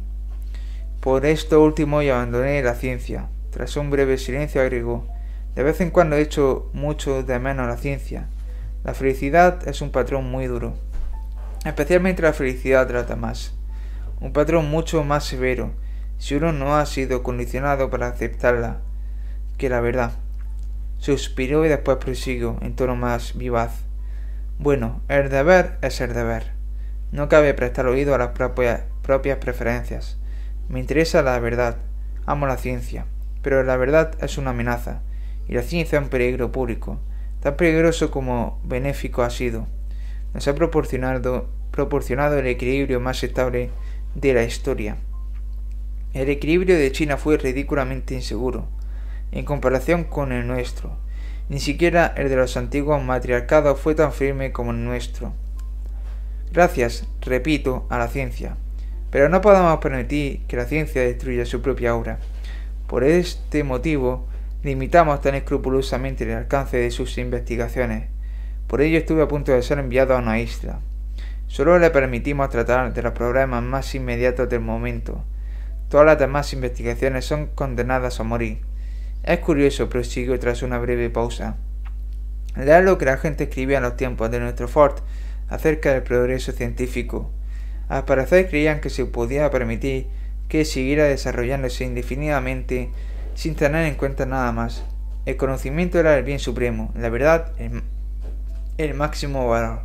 por 1.00 1.28
esto 1.28 1.64
último 1.64 2.02
y 2.02 2.10
abandoné 2.10 2.64
la 2.64 2.74
ciencia. 2.74 3.28
Tras 3.52 3.78
un 3.78 3.92
breve 3.92 4.18
silencio 4.18 4.62
agregó 4.62 5.08
de 5.54 5.62
vez 5.62 5.80
en 5.82 5.92
cuando 5.92 6.16
he 6.16 6.22
hecho 6.22 6.72
mucho 6.74 7.22
de 7.22 7.38
menos 7.38 7.68
la 7.68 7.78
ciencia. 7.78 8.30
La 8.84 8.96
felicidad 8.96 9.68
es 9.68 9.84
un 9.84 9.92
patrón 9.92 10.32
muy 10.32 10.48
duro. 10.48 10.74
Especialmente 11.66 12.24
la 12.24 12.34
felicidad 12.34 12.88
trata 12.88 13.16
más. 13.16 13.54
Un 14.20 14.34
patrón 14.34 14.72
mucho 14.72 15.04
más 15.04 15.24
severo, 15.24 15.70
si 16.18 16.34
uno 16.34 16.52
no 16.52 16.76
ha 16.76 16.88
sido 16.88 17.22
condicionado 17.22 17.92
para 17.92 18.08
aceptarla, 18.08 18.80
que 19.60 19.70
la 19.70 19.82
verdad. 19.82 20.14
Suspiró 20.98 21.64
y 21.64 21.70
después 21.70 21.98
prosiguió 21.98 22.58
en 22.64 22.76
tono 22.76 22.96
más 22.96 23.38
vivaz. 23.38 23.84
Bueno, 24.62 25.02
el 25.08 25.30
deber 25.30 25.78
es 25.82 26.02
el 26.02 26.14
deber. 26.14 26.52
No 27.14 27.30
cabe 27.30 27.54
prestar 27.54 27.88
oído 27.88 28.14
a 28.14 28.18
las 28.18 28.32
propias, 28.32 28.82
propias 29.02 29.38
preferencias. 29.38 30.20
Me 30.68 30.82
interesa 30.82 31.22
la 31.22 31.40
verdad. 31.40 31.78
Amo 32.26 32.46
la 32.46 32.58
ciencia. 32.58 33.06
Pero 33.42 33.64
la 33.64 33.78
verdad 33.78 34.12
es 34.22 34.38
una 34.38 34.50
amenaza 34.50 35.02
y 35.48 35.54
la 35.54 35.62
ciencia 35.62 35.98
es 35.98 36.04
un 36.04 36.10
peligro 36.10 36.52
público, 36.52 37.00
tan 37.40 37.56
peligroso 37.56 38.12
como 38.12 38.60
benéfico 38.66 39.24
ha 39.24 39.30
sido. 39.30 39.66
Nos 40.34 40.46
ha 40.50 40.56
proporcionado, 40.56 41.48
proporcionado 41.72 42.38
el 42.38 42.48
equilibrio 42.48 43.00
más 43.00 43.24
estable 43.24 43.70
de 44.14 44.34
la 44.34 44.44
historia. 44.44 44.98
El 46.14 46.28
equilibrio 46.28 46.78
de 46.78 46.92
China 46.92 47.16
fue 47.16 47.38
ridículamente 47.38 48.14
inseguro, 48.14 48.68
en 49.32 49.46
comparación 49.46 50.04
con 50.04 50.34
el 50.34 50.46
nuestro. 50.46 50.98
Ni 51.50 51.60
siquiera 51.60 52.14
el 52.16 52.30
de 52.30 52.36
los 52.36 52.56
antiguos 52.58 53.04
matriarcados 53.04 53.80
fue 53.80 53.96
tan 53.96 54.14
firme 54.14 54.52
como 54.52 54.70
el 54.70 54.86
nuestro. 54.86 55.34
Gracias, 56.52 57.08
repito, 57.22 57.88
a 57.90 57.98
la 57.98 58.08
ciencia. 58.08 58.56
Pero 59.10 59.30
no 59.30 59.42
podemos 59.42 59.80
permitir 59.80 60.46
que 60.46 60.58
la 60.58 60.66
ciencia 60.66 61.02
destruya 61.02 61.46
su 61.46 61.64
propia 61.64 61.96
obra. 61.96 62.20
Por 62.86 63.04
este 63.04 63.64
motivo, 63.64 64.28
limitamos 64.62 65.22
tan 65.22 65.34
escrupulosamente 65.34 66.24
el 66.24 66.38
alcance 66.38 66.78
de 66.78 66.92
sus 66.92 67.18
investigaciones. 67.18 68.10
Por 68.68 68.82
ello 68.82 69.00
estuve 69.00 69.24
a 69.24 69.28
punto 69.28 69.52
de 69.52 69.64
ser 69.64 69.80
enviado 69.80 70.16
a 70.16 70.20
una 70.20 70.40
isla. 70.40 70.82
Solo 71.48 71.80
le 71.80 71.90
permitimos 71.90 72.50
tratar 72.52 72.94
de 72.94 73.02
los 73.02 73.14
problemas 73.14 73.64
más 73.64 73.96
inmediatos 73.96 74.48
del 74.50 74.60
momento. 74.60 75.24
Todas 75.90 76.06
las 76.06 76.20
demás 76.20 76.54
investigaciones 76.54 77.26
son 77.26 77.48
condenadas 77.48 78.20
a 78.20 78.24
morir. 78.24 78.69
Es 79.30 79.42
curioso, 79.42 79.90
prosiguió 79.90 80.40
tras 80.40 80.64
una 80.64 80.80
breve 80.80 81.12
pausa. 81.12 81.56
Leer 82.56 82.84
lo 82.84 82.98
que 82.98 83.06
la 83.06 83.18
gente 83.18 83.44
escribía 83.44 83.78
en 83.78 83.84
los 83.84 83.96
tiempos 83.96 84.32
de 84.32 84.40
nuestro 84.40 84.68
fort 84.68 85.04
acerca 85.50 85.94
del 85.94 86.02
progreso 86.02 86.52
científico. 86.52 87.30
Al 87.90 88.06
parecer 88.06 88.50
creían 88.50 88.82
que 88.82 88.90
se 88.90 89.06
podía 89.06 89.52
permitir 89.52 90.08
que 90.48 90.66
siguiera 90.66 91.04
desarrollándose 91.04 91.86
indefinidamente 91.86 92.90
sin 93.36 93.54
tener 93.54 93.86
en 93.86 93.94
cuenta 93.94 94.26
nada 94.26 94.52
más. 94.52 94.84
El 95.28 95.38
conocimiento 95.38 96.00
era 96.00 96.18
el 96.18 96.24
bien 96.24 96.40
supremo, 96.40 96.92
la 96.96 97.10
verdad 97.10 97.52
el, 98.80 98.94
máximo 98.96 99.48
valor. 99.48 99.82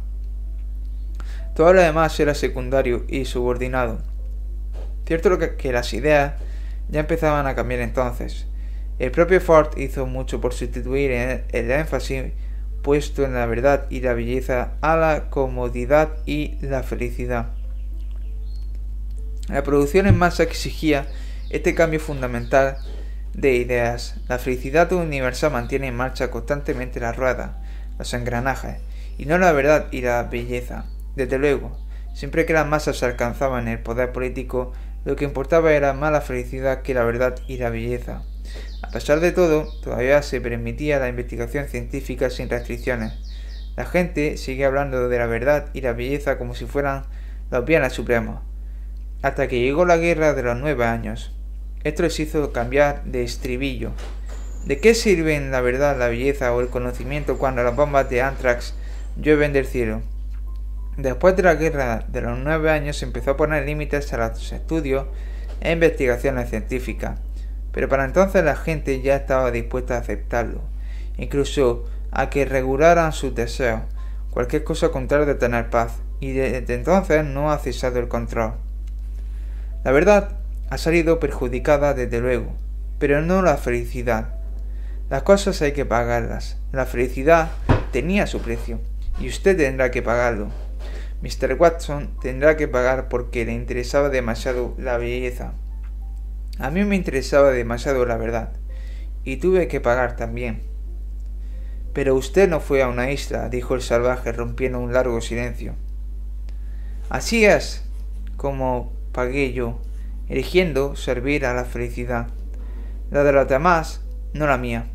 Todo 1.54 1.74
lo 1.74 1.82
demás 1.82 2.18
era 2.18 2.34
secundario 2.34 3.04
y 3.08 3.26
subordinado. 3.26 3.98
Cierto 5.04 5.38
que, 5.38 5.56
que 5.56 5.70
las 5.70 5.92
ideas 5.92 6.32
ya 6.88 7.00
empezaban 7.00 7.46
a 7.46 7.54
cambiar 7.54 7.82
entonces. 7.82 8.46
El 8.98 9.10
propio 9.10 9.40
Ford 9.40 9.76
hizo 9.76 10.06
mucho 10.06 10.40
por 10.40 10.54
sustituir 10.54 11.10
el 11.10 11.70
énfasis 11.70 12.32
puesto 12.82 13.24
en 13.24 13.34
la 13.34 13.46
verdad 13.46 13.86
y 13.90 14.00
la 14.00 14.12
belleza 14.12 14.74
a 14.82 14.94
la 14.96 15.30
comodidad 15.30 16.10
y 16.26 16.58
la 16.60 16.82
felicidad. 16.82 17.48
La 19.48 19.62
producción 19.62 20.06
en 20.06 20.16
masa 20.16 20.42
exigía 20.42 21.06
este 21.50 21.74
cambio 21.74 21.98
fundamental 21.98 22.76
de 23.32 23.54
ideas. 23.54 24.16
La 24.28 24.38
felicidad 24.38 24.92
universal 24.92 25.52
mantiene 25.52 25.88
en 25.88 25.96
marcha 25.96 26.30
constantemente 26.30 27.00
la 27.00 27.12
rueda, 27.12 27.62
los 27.98 28.14
engranajes, 28.14 28.76
y 29.18 29.26
no 29.26 29.38
la 29.38 29.52
verdad 29.52 29.86
y 29.90 30.02
la 30.02 30.22
belleza. 30.24 30.86
Desde 31.16 31.38
luego, 31.38 31.76
siempre 32.12 32.46
que 32.46 32.52
las 32.52 32.66
masas 32.66 33.02
alcanzaban 33.02 33.66
el 33.66 33.80
poder 33.80 34.12
político, 34.12 34.72
lo 35.04 35.16
que 35.16 35.24
importaba 35.24 35.72
era 35.72 35.94
más 35.94 36.12
la 36.12 36.20
felicidad 36.20 36.82
que 36.82 36.94
la 36.94 37.04
verdad 37.04 37.36
y 37.48 37.56
la 37.58 37.70
belleza. 37.70 38.22
Pesar 38.94 39.18
de 39.18 39.32
todo, 39.32 39.66
todavía 39.82 40.22
se 40.22 40.40
permitía 40.40 41.00
la 41.00 41.08
investigación 41.08 41.66
científica 41.66 42.30
sin 42.30 42.48
restricciones. 42.48 43.12
La 43.74 43.86
gente 43.86 44.36
sigue 44.36 44.64
hablando 44.64 45.08
de 45.08 45.18
la 45.18 45.26
verdad 45.26 45.66
y 45.72 45.80
la 45.80 45.94
belleza 45.94 46.38
como 46.38 46.54
si 46.54 46.64
fueran 46.64 47.02
los 47.50 47.64
bienes 47.64 47.92
supremos. 47.92 48.40
Hasta 49.20 49.48
que 49.48 49.58
llegó 49.58 49.84
la 49.84 49.96
guerra 49.96 50.32
de 50.32 50.44
los 50.44 50.56
nueve 50.56 50.84
años. 50.84 51.34
Esto 51.82 52.04
les 52.04 52.20
hizo 52.20 52.52
cambiar 52.52 53.02
de 53.02 53.24
estribillo. 53.24 53.90
¿De 54.64 54.78
qué 54.78 54.94
sirven 54.94 55.50
la 55.50 55.60
verdad, 55.60 55.98
la 55.98 56.06
belleza 56.06 56.54
o 56.54 56.60
el 56.60 56.68
conocimiento 56.68 57.36
cuando 57.36 57.64
las 57.64 57.74
bombas 57.74 58.08
de 58.08 58.22
Anthrax 58.22 58.76
llueven 59.20 59.52
del 59.52 59.66
cielo? 59.66 60.02
Después 60.96 61.34
de 61.34 61.42
la 61.42 61.56
guerra 61.56 62.04
de 62.06 62.20
los 62.20 62.38
nueve 62.38 62.70
años 62.70 62.96
se 62.98 63.06
empezó 63.06 63.32
a 63.32 63.36
poner 63.36 63.66
límites 63.66 64.12
a 64.12 64.18
los 64.18 64.52
estudios 64.52 65.06
e 65.60 65.72
investigaciones 65.72 66.48
científicas, 66.48 67.18
pero 67.74 67.88
para 67.88 68.04
entonces 68.04 68.44
la 68.44 68.54
gente 68.54 69.02
ya 69.02 69.16
estaba 69.16 69.50
dispuesta 69.50 69.96
a 69.96 69.98
aceptarlo, 69.98 70.60
incluso 71.18 71.84
a 72.12 72.30
que 72.30 72.44
regularan 72.44 73.12
sus 73.12 73.34
deseos, 73.34 73.80
cualquier 74.30 74.62
cosa 74.62 74.90
con 74.90 75.08
tal 75.08 75.26
de 75.26 75.34
tener 75.34 75.70
paz, 75.70 75.98
y 76.20 76.32
desde 76.32 76.74
entonces 76.74 77.24
no 77.24 77.50
ha 77.50 77.58
cesado 77.58 77.98
el 77.98 78.06
control. 78.06 78.54
La 79.82 79.90
verdad 79.90 80.38
ha 80.70 80.78
salido 80.78 81.18
perjudicada 81.18 81.92
desde 81.92 82.20
luego, 82.20 82.54
pero 83.00 83.20
no 83.20 83.42
la 83.42 83.56
felicidad. 83.56 84.36
Las 85.10 85.24
cosas 85.24 85.60
hay 85.60 85.72
que 85.72 85.84
pagarlas. 85.84 86.56
La 86.72 86.86
felicidad 86.86 87.50
tenía 87.92 88.26
su 88.26 88.40
precio 88.40 88.80
y 89.20 89.28
usted 89.28 89.56
tendrá 89.56 89.90
que 89.90 90.00
pagarlo. 90.00 90.48
Mr. 91.22 91.56
Watson 91.58 92.16
tendrá 92.22 92.56
que 92.56 92.68
pagar 92.68 93.08
porque 93.08 93.44
le 93.44 93.52
interesaba 93.52 94.08
demasiado 94.08 94.74
la 94.78 94.96
belleza. 94.96 95.52
A 96.58 96.70
mí 96.70 96.84
me 96.84 96.96
interesaba 96.96 97.50
demasiado 97.50 98.06
la 98.06 98.16
verdad 98.16 98.52
y 99.24 99.38
tuve 99.38 99.68
que 99.68 99.80
pagar 99.80 100.16
también. 100.16 100.62
Pero 101.92 102.14
usted 102.14 102.48
no 102.48 102.60
fue 102.60 102.82
a 102.82 102.88
una 102.88 103.10
isla, 103.10 103.48
dijo 103.48 103.74
el 103.74 103.82
salvaje 103.82 104.32
rompiendo 104.32 104.78
un 104.78 104.92
largo 104.92 105.20
silencio. 105.20 105.74
Así 107.08 107.44
es 107.44 107.84
como 108.36 108.92
pagué 109.12 109.52
yo 109.52 109.80
eligiendo 110.28 110.96
servir 110.96 111.46
a 111.46 111.54
la 111.54 111.64
felicidad. 111.64 112.28
La 113.10 113.24
de 113.24 113.32
los 113.32 113.48
demás, 113.48 114.00
no 114.32 114.46
la 114.46 114.58
mía. 114.58 114.86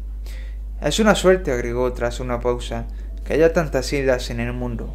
Es 0.81 0.99
una 0.99 1.15
suerte, 1.15 1.51
agregó 1.51 1.91
tras 1.93 2.19
una 2.19 2.39
pausa, 2.39 2.85
que 3.25 3.33
haya 3.33 3.53
tantas 3.53 3.91
islas 3.93 4.29
en 4.29 4.39
el 4.39 4.53
mundo. 4.53 4.93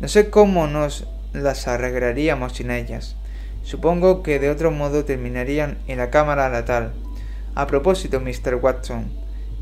No 0.00 0.08
sé 0.08 0.30
cómo 0.30 0.66
nos 0.66 1.08
las 1.32 1.68
arreglaríamos 1.68 2.54
sin 2.54 2.70
ellas. 2.70 3.16
Supongo 3.62 4.22
que 4.22 4.38
de 4.38 4.50
otro 4.50 4.70
modo 4.70 5.04
terminarían 5.04 5.78
en 5.86 5.98
la 5.98 6.10
cámara 6.10 6.48
natal. 6.48 6.92
A 7.54 7.66
propósito, 7.66 8.20
Mr. 8.20 8.56
Watson, 8.56 9.10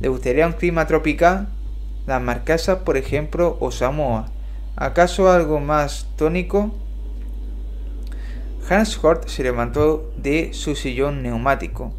¿le 0.00 0.08
gustaría 0.08 0.46
un 0.46 0.54
clima 0.54 0.86
tropical? 0.86 1.48
Las 2.06 2.22
marquesas, 2.22 2.78
por 2.78 2.96
ejemplo, 2.96 3.56
o 3.60 3.70
Samoa. 3.70 4.30
¿Acaso 4.76 5.30
algo 5.30 5.60
más 5.60 6.08
tónico? 6.16 6.74
Hans 8.68 9.02
Hort 9.02 9.28
se 9.28 9.42
levantó 9.42 10.12
de 10.16 10.52
su 10.52 10.76
sillón 10.76 11.22
neumático. 11.22 11.92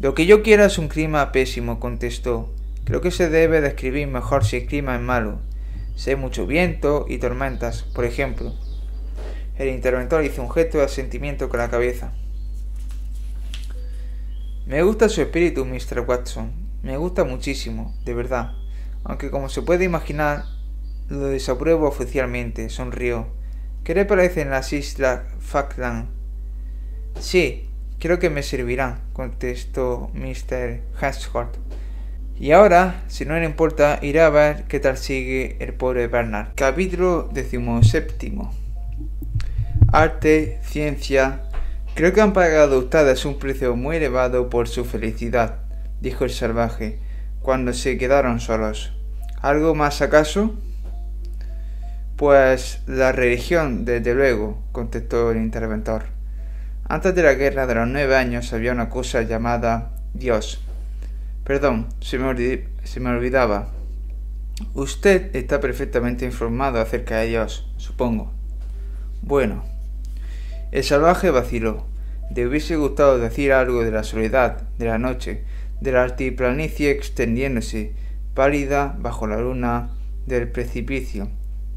Lo 0.00 0.14
que 0.14 0.26
yo 0.26 0.42
quiero 0.42 0.64
es 0.64 0.78
un 0.78 0.88
clima 0.88 1.30
pésimo, 1.30 1.78
contestó. 1.78 2.52
Creo 2.84 3.00
que 3.00 3.12
se 3.12 3.30
debe 3.30 3.60
describir 3.60 4.08
mejor 4.08 4.44
si 4.44 4.56
el 4.56 4.66
clima 4.66 4.96
es 4.96 5.00
malo. 5.00 5.38
Sé 5.94 6.16
mucho 6.16 6.46
viento 6.46 7.06
y 7.08 7.18
tormentas, 7.18 7.84
por 7.94 8.04
ejemplo. 8.04 8.52
El 9.58 9.68
interventor 9.68 10.24
hizo 10.24 10.42
un 10.42 10.50
gesto 10.50 10.78
de 10.78 10.84
asentimiento 10.84 11.48
con 11.48 11.58
la 11.58 11.70
cabeza. 11.70 12.12
Me 14.66 14.82
gusta 14.82 15.08
su 15.08 15.20
espíritu, 15.20 15.64
Mr. 15.64 16.00
Watson. 16.06 16.52
Me 16.82 16.96
gusta 16.96 17.24
muchísimo, 17.24 17.94
de 18.04 18.14
verdad. 18.14 18.52
Aunque 19.04 19.30
como 19.30 19.48
se 19.48 19.62
puede 19.62 19.84
imaginar, 19.84 20.44
lo 21.08 21.26
desapruebo 21.26 21.86
oficialmente, 21.86 22.70
sonrió. 22.70 23.26
¿Qué 23.84 23.94
le 23.94 24.04
parecen 24.04 24.50
las 24.50 24.72
islas 24.72 25.22
Falkland? 25.40 26.08
Sí, 27.20 27.68
creo 27.98 28.18
que 28.18 28.30
me 28.30 28.42
servirán, 28.42 29.00
contestó 29.12 30.10
Mr. 30.14 30.80
Hansford. 31.00 31.50
Y 32.38 32.52
ahora, 32.52 33.04
si 33.08 33.24
no 33.26 33.38
le 33.38 33.44
importa, 33.44 33.98
iré 34.00 34.20
a 34.20 34.30
ver 34.30 34.64
qué 34.64 34.80
tal 34.80 34.96
sigue 34.96 35.56
el 35.60 35.74
pobre 35.74 36.06
Bernard. 36.06 36.54
Capítulo 36.54 37.28
decimoséptimo. 37.32 38.61
Arte, 39.94 40.58
ciencia. 40.62 41.42
Creo 41.94 42.14
que 42.14 42.22
han 42.22 42.32
pagado 42.32 42.78
ustedes 42.78 43.26
un 43.26 43.38
precio 43.38 43.76
muy 43.76 43.96
elevado 43.96 44.48
por 44.48 44.66
su 44.66 44.86
felicidad, 44.86 45.58
dijo 46.00 46.24
el 46.24 46.30
salvaje, 46.30 46.98
cuando 47.42 47.74
se 47.74 47.98
quedaron 47.98 48.40
solos. 48.40 48.94
¿Algo 49.42 49.74
más 49.74 50.00
acaso? 50.00 50.54
Pues 52.16 52.80
la 52.86 53.12
religión, 53.12 53.84
desde 53.84 54.14
luego, 54.14 54.62
contestó 54.72 55.30
el 55.30 55.36
interventor. 55.36 56.04
Antes 56.88 57.14
de 57.14 57.22
la 57.24 57.34
guerra 57.34 57.66
de 57.66 57.74
los 57.74 57.86
nueve 57.86 58.16
años 58.16 58.50
había 58.54 58.72
una 58.72 58.88
cosa 58.88 59.20
llamada 59.20 59.90
Dios. 60.14 60.64
Perdón, 61.44 61.88
se 62.00 62.18
me, 62.18 63.10
olvidaba. 63.10 63.68
Usted 64.72 65.36
está 65.36 65.60
perfectamente 65.60 66.24
informado 66.24 66.80
acerca 66.80 67.18
de 67.18 67.26
Dios, 67.26 67.70
supongo. 67.76 68.32
Bueno. 69.20 69.71
El 70.72 70.84
salvaje 70.84 71.30
vaciló. 71.30 71.84
Le 72.34 72.46
hubiese 72.46 72.76
gustado 72.76 73.18
decir 73.18 73.52
algo 73.52 73.84
de 73.84 73.90
la 73.90 74.04
soledad, 74.04 74.62
de 74.78 74.86
la 74.86 74.96
noche, 74.96 75.44
de 75.82 75.92
la 75.92 76.02
altiplanicie 76.02 76.90
extendiéndose, 76.90 77.92
pálida 78.32 78.96
bajo 78.98 79.26
la 79.26 79.38
luna, 79.38 79.90
del 80.26 80.48
precipicio, 80.48 81.28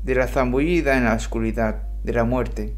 de 0.06 0.16
la 0.16 0.28
zambullida 0.28 0.98
en 0.98 1.04
la 1.04 1.14
oscuridad, 1.14 1.84
de 2.06 2.14
la 2.14 2.24
muerte. 2.24 2.72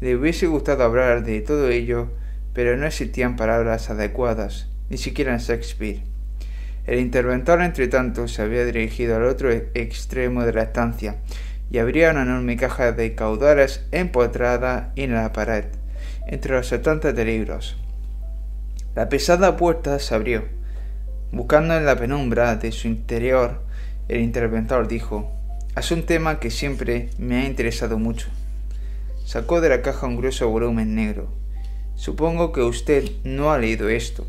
Le 0.00 0.14
hubiese 0.14 0.46
gustado 0.46 0.84
hablar 0.84 1.24
de 1.24 1.40
todo 1.40 1.68
ello, 1.68 2.12
pero 2.52 2.76
no 2.76 2.86
existían 2.86 3.34
palabras 3.34 3.90
adecuadas, 3.90 4.68
ni 4.90 4.96
siquiera 4.96 5.32
en 5.32 5.40
Shakespeare. 5.40 6.02
El 6.86 7.00
interventor, 7.00 7.60
entre 7.62 7.88
tanto, 7.88 8.28
se 8.28 8.42
había 8.42 8.64
dirigido 8.64 9.16
al 9.16 9.24
otro 9.24 9.50
extremo 9.50 10.44
de 10.44 10.52
la 10.52 10.62
estancia 10.62 11.16
y 11.70 11.78
abría 11.78 12.10
una 12.10 12.22
enorme 12.22 12.56
caja 12.56 12.92
de 12.92 13.14
caudales 13.14 13.84
empotrada 13.92 14.92
en 14.96 15.14
la 15.14 15.32
pared, 15.32 15.64
entre 16.26 16.54
los 16.54 16.68
setenta 16.68 17.12
de 17.12 17.24
libros. 17.24 17.76
La 18.94 19.08
pesada 19.08 19.56
puerta 19.56 19.98
se 19.98 20.14
abrió. 20.14 20.44
Buscando 21.32 21.76
en 21.76 21.84
la 21.84 21.96
penumbra 21.96 22.56
de 22.56 22.70
su 22.70 22.86
interior, 22.88 23.62
el 24.08 24.20
interventor 24.20 24.86
dijo 24.86 25.34
es 25.76 25.90
un 25.90 26.04
tema 26.04 26.38
que 26.38 26.52
siempre 26.52 27.10
me 27.18 27.36
ha 27.36 27.46
interesado 27.46 27.98
mucho. 27.98 28.28
Sacó 29.24 29.60
de 29.60 29.68
la 29.68 29.82
caja 29.82 30.06
un 30.06 30.16
grueso 30.16 30.48
volumen 30.48 30.94
negro. 30.94 31.26
Supongo 31.96 32.52
que 32.52 32.62
usted 32.62 33.10
no 33.24 33.50
ha 33.50 33.58
leído 33.58 33.88
esto. 33.88 34.24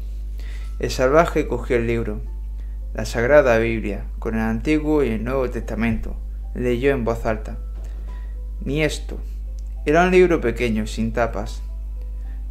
El 0.80 0.90
salvaje 0.90 1.48
cogió 1.48 1.76
el 1.78 1.86
libro, 1.86 2.22
la 2.96 3.06
Sagrada 3.06 3.60
Biblia, 3.60 4.06
con 4.18 4.34
el 4.34 4.42
Antiguo 4.42 5.04
y 5.04 5.10
el 5.10 5.24
Nuevo 5.24 5.48
Testamento. 5.48 6.16
Leyó 6.56 6.92
en 6.92 7.04
voz 7.04 7.26
alta. 7.26 7.58
Ni 8.62 8.82
esto. 8.82 9.20
Era 9.86 10.06
un 10.06 10.12
libro 10.12 10.40
pequeño, 10.42 10.88
sin 10.88 11.12
tapas. 11.12 11.62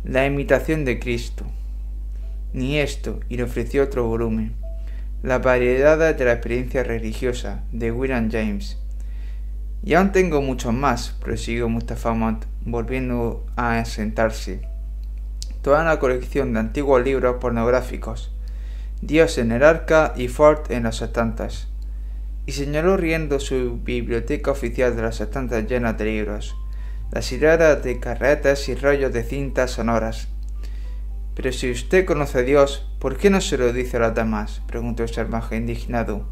La 0.05 0.27
imitación 0.27 0.85
de 0.85 1.01
Cristo. 1.01 1.45
Ni 2.53 2.79
esto, 2.79 3.21
y 3.31 3.39
le 3.39 3.45
ofreció 3.45 3.83
otro 3.83 4.07
volumen. 4.07 4.55
La 5.23 5.39
variedad 5.39 6.15
de 6.15 6.25
la 6.25 6.33
experiencia 6.33 6.85
religiosa, 6.85 7.65
de 7.73 7.91
William 7.91 8.31
James. 8.31 8.79
Y 9.83 9.95
aún 9.95 10.13
tengo 10.13 10.43
muchos 10.43 10.75
más, 10.75 11.17
prosiguió 11.21 11.69
Mustafa 11.71 12.13
Mont, 12.13 12.45
volviendo 12.65 13.47
a 13.57 13.85
sentarse. 13.87 14.69
Toda 15.63 15.81
una 15.81 15.99
colección 15.99 16.53
de 16.53 16.61
antiguos 16.61 17.03
libros 17.03 17.37
pornográficos, 17.41 18.31
Dios 19.01 19.39
en 19.39 19.51
el 19.51 19.63
arca 19.63 20.13
y 20.15 20.29
Ford 20.29 20.71
en 20.71 20.83
las 20.85 21.01
estantas. 21.01 21.69
Y 22.47 22.53
señaló 22.53 22.97
riendo 22.97 23.41
su 23.41 23.81
biblioteca 23.83 24.51
oficial 24.51 24.95
de 24.97 25.03
las 25.03 25.21
estantas 25.21 25.67
llenas 25.67 25.97
de 25.97 26.05
libros, 26.05 26.55
las 27.11 27.31
hileras 27.33 27.83
de 27.83 28.01
carretas 28.01 28.69
y 28.69 28.75
rollos 28.75 29.13
de 29.13 29.23
cintas 29.23 29.71
sonoras. 29.71 30.29
Pero 31.35 31.53
si 31.53 31.71
usted 31.71 32.05
conoce 32.05 32.39
a 32.39 32.43
Dios, 32.43 32.89
¿por 32.99 33.17
qué 33.17 33.31
no 33.31 33.41
se 33.41 33.59
lo 33.59 33.73
dice 33.73 33.97
a 33.97 34.01
los 34.01 34.15
demás? 34.15 34.63
preguntó 34.67 35.03
el 35.03 35.09
salvaje 35.09 35.57
indignado. 35.57 36.27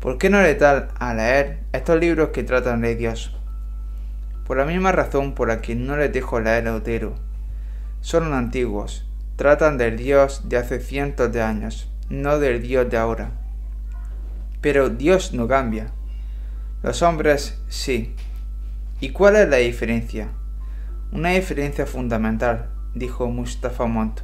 ¿Por 0.00 0.18
qué 0.18 0.30
no 0.30 0.42
le 0.42 0.56
da 0.56 0.88
a 0.98 1.14
leer 1.14 1.60
estos 1.72 2.00
libros 2.00 2.30
que 2.30 2.42
tratan 2.42 2.80
de 2.80 2.96
Dios? 2.96 3.36
Por 4.44 4.56
la 4.56 4.64
misma 4.64 4.90
razón 4.90 5.34
por 5.34 5.48
la 5.48 5.60
que 5.60 5.76
no 5.76 5.96
les 5.96 6.12
dejo 6.12 6.40
leer 6.40 6.66
a 6.66 6.74
Otero. 6.74 7.14
Son 8.00 8.32
antiguos, 8.32 9.06
tratan 9.36 9.78
del 9.78 9.96
Dios 9.96 10.48
de 10.48 10.56
hace 10.56 10.80
cientos 10.80 11.30
de 11.32 11.40
años, 11.40 11.88
no 12.08 12.40
del 12.40 12.62
Dios 12.62 12.90
de 12.90 12.96
ahora. 12.96 13.41
Pero 14.62 14.88
Dios 14.88 15.34
no 15.34 15.46
cambia. 15.46 15.92
Los 16.82 17.02
hombres 17.02 17.60
sí. 17.68 18.14
¿Y 19.00 19.10
cuál 19.10 19.36
es 19.36 19.48
la 19.50 19.58
diferencia? 19.58 20.28
Una 21.12 21.32
diferencia 21.32 21.84
fundamental, 21.84 22.70
dijo 22.94 23.28
Mustafa 23.28 23.84
Mont. 23.84 24.20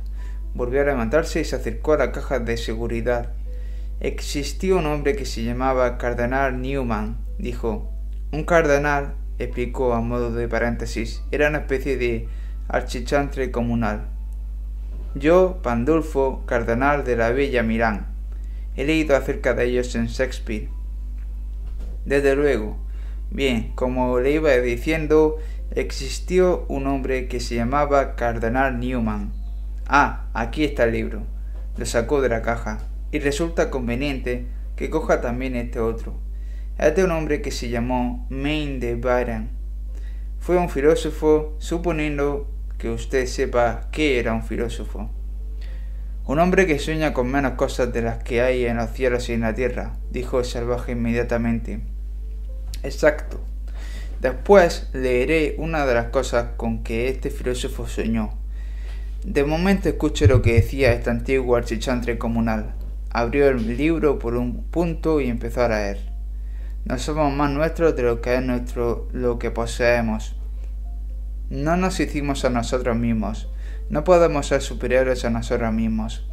Volvió 0.55 0.81
a 0.81 0.85
levantarse 0.85 1.43
y 1.43 1.45
se 1.45 1.57
acercó 1.57 1.93
a 1.93 1.99
la 1.99 2.13
caja 2.13 2.39
de 2.39 2.57
seguridad 2.57 3.35
Existió 4.01 4.79
un 4.79 4.87
hombre 4.87 5.17
que 5.17 5.25
se 5.25 5.43
llamaba 5.43 5.99
Cardenal 5.99 6.63
Newman, 6.63 7.19
dijo. 7.37 7.91
Un 8.31 8.45
cardenal, 8.45 9.15
explicó 9.41 9.93
a 9.93 10.01
modo 10.01 10.33
de 10.33 10.47
paréntesis, 10.47 11.25
era 11.33 11.49
una 11.49 11.59
especie 11.59 11.97
de 11.97 12.29
archichantre 12.69 13.51
comunal. 13.51 14.07
Yo, 15.17 15.59
Pandulfo, 15.65 16.45
cardenal 16.47 17.03
de 17.03 17.17
la 17.17 17.31
Bella 17.31 17.65
Milán. 17.65 18.07
He 18.79 18.85
leído 18.85 19.17
acerca 19.17 19.55
de 19.55 19.65
ellos 19.65 19.93
en 19.97 20.07
Shakespeare. 20.07 20.69
Desde 22.05 22.37
luego. 22.37 22.79
Bien, 23.29 23.73
como 23.75 24.21
le 24.21 24.31
iba 24.31 24.53
diciendo, 24.53 25.39
existió 25.75 26.65
un 26.69 26.87
hombre 26.87 27.27
que 27.27 27.41
se 27.41 27.57
llamaba 27.57 28.15
Cardenal 28.15 28.79
Newman. 28.79 29.33
Ah, 29.89 30.29
aquí 30.33 30.63
está 30.63 30.85
el 30.85 30.93
libro. 30.93 31.25
Lo 31.77 31.87
sacó 31.87 32.21
de 32.21 32.29
la 32.29 32.41
caja 32.41 32.79
y 33.11 33.19
resulta 33.19 33.69
conveniente 33.69 34.47
que 34.77 34.91
coja 34.91 35.21
también 35.21 35.57
este 35.57 35.81
otro. 35.81 36.15
Es 36.79 36.95
de 36.95 37.03
un 37.03 37.11
hombre 37.11 37.43
que 37.43 37.51
se 37.51 37.71
llamó 37.71 38.29
Main 38.31 38.79
de 38.79 38.95
Byron. 38.95 39.49
Fue 40.39 40.57
un 40.57 40.71
filósofo, 40.71 41.57
suponiendo 41.59 42.49
que 42.79 42.91
usted 42.91 43.27
sepa 43.27 43.89
qué 43.91 44.21
era 44.21 44.35
un 44.35 44.45
filósofo. 44.45 45.11
Un 46.29 46.39
hombre 46.39 46.69
que 46.69 46.79
sueña 46.79 47.13
con 47.13 47.29
menos 47.29 47.55
cosas 47.55 47.93
de 47.93 48.03
las 48.03 48.23
que 48.23 48.41
hay 48.41 48.65
en 48.67 48.77
los 48.77 48.91
cielos 48.93 49.29
y 49.29 49.33
en 49.33 49.41
la 49.41 49.55
tierra, 49.55 49.97
dijo 50.13 50.39
el 50.39 50.45
salvaje 50.45 50.93
inmediatamente. 50.93 51.81
Exacto. 52.85 53.41
Después 54.21 54.91
leeré 54.93 55.57
una 55.59 55.85
de 55.85 55.95
las 55.95 56.07
cosas 56.11 56.51
con 56.57 56.85
que 56.85 57.09
este 57.09 57.31
filósofo 57.31 57.89
soñó. 57.89 58.35
De 59.25 59.43
momento 59.43 59.89
escuche 59.89 60.29
lo 60.29 60.41
que 60.41 60.53
decía 60.55 60.93
este 60.93 61.11
antiguo 61.11 61.57
archichantre 61.57 62.19
comunal 62.19 62.75
abrió 63.11 63.49
el 63.49 63.77
libro 63.77 64.19
por 64.19 64.37
un 64.37 64.65
punto 64.65 65.21
y 65.21 65.29
empezó 65.29 65.63
a 65.63 65.69
leer. 65.69 65.99
No 66.85 66.99
somos 66.99 67.33
más 67.33 67.51
nuestros 67.51 67.97
de 67.97 68.03
lo 68.03 68.21
que 68.21 68.37
es 68.37 68.43
nuestro 68.43 69.09
lo 69.13 69.39
que 69.39 69.51
poseemos. 69.51 70.37
No 71.51 71.77
nos 71.77 72.01
hicimos 72.01 72.45
a 72.45 72.51
nosotros 72.51 72.97
mismos, 72.97 73.49
No 73.91 74.05
podemos 74.05 74.47
ser 74.47 74.61
superiores 74.61 75.25
a 75.25 75.31
nosotros 75.31 75.73
mismos. 75.73 76.27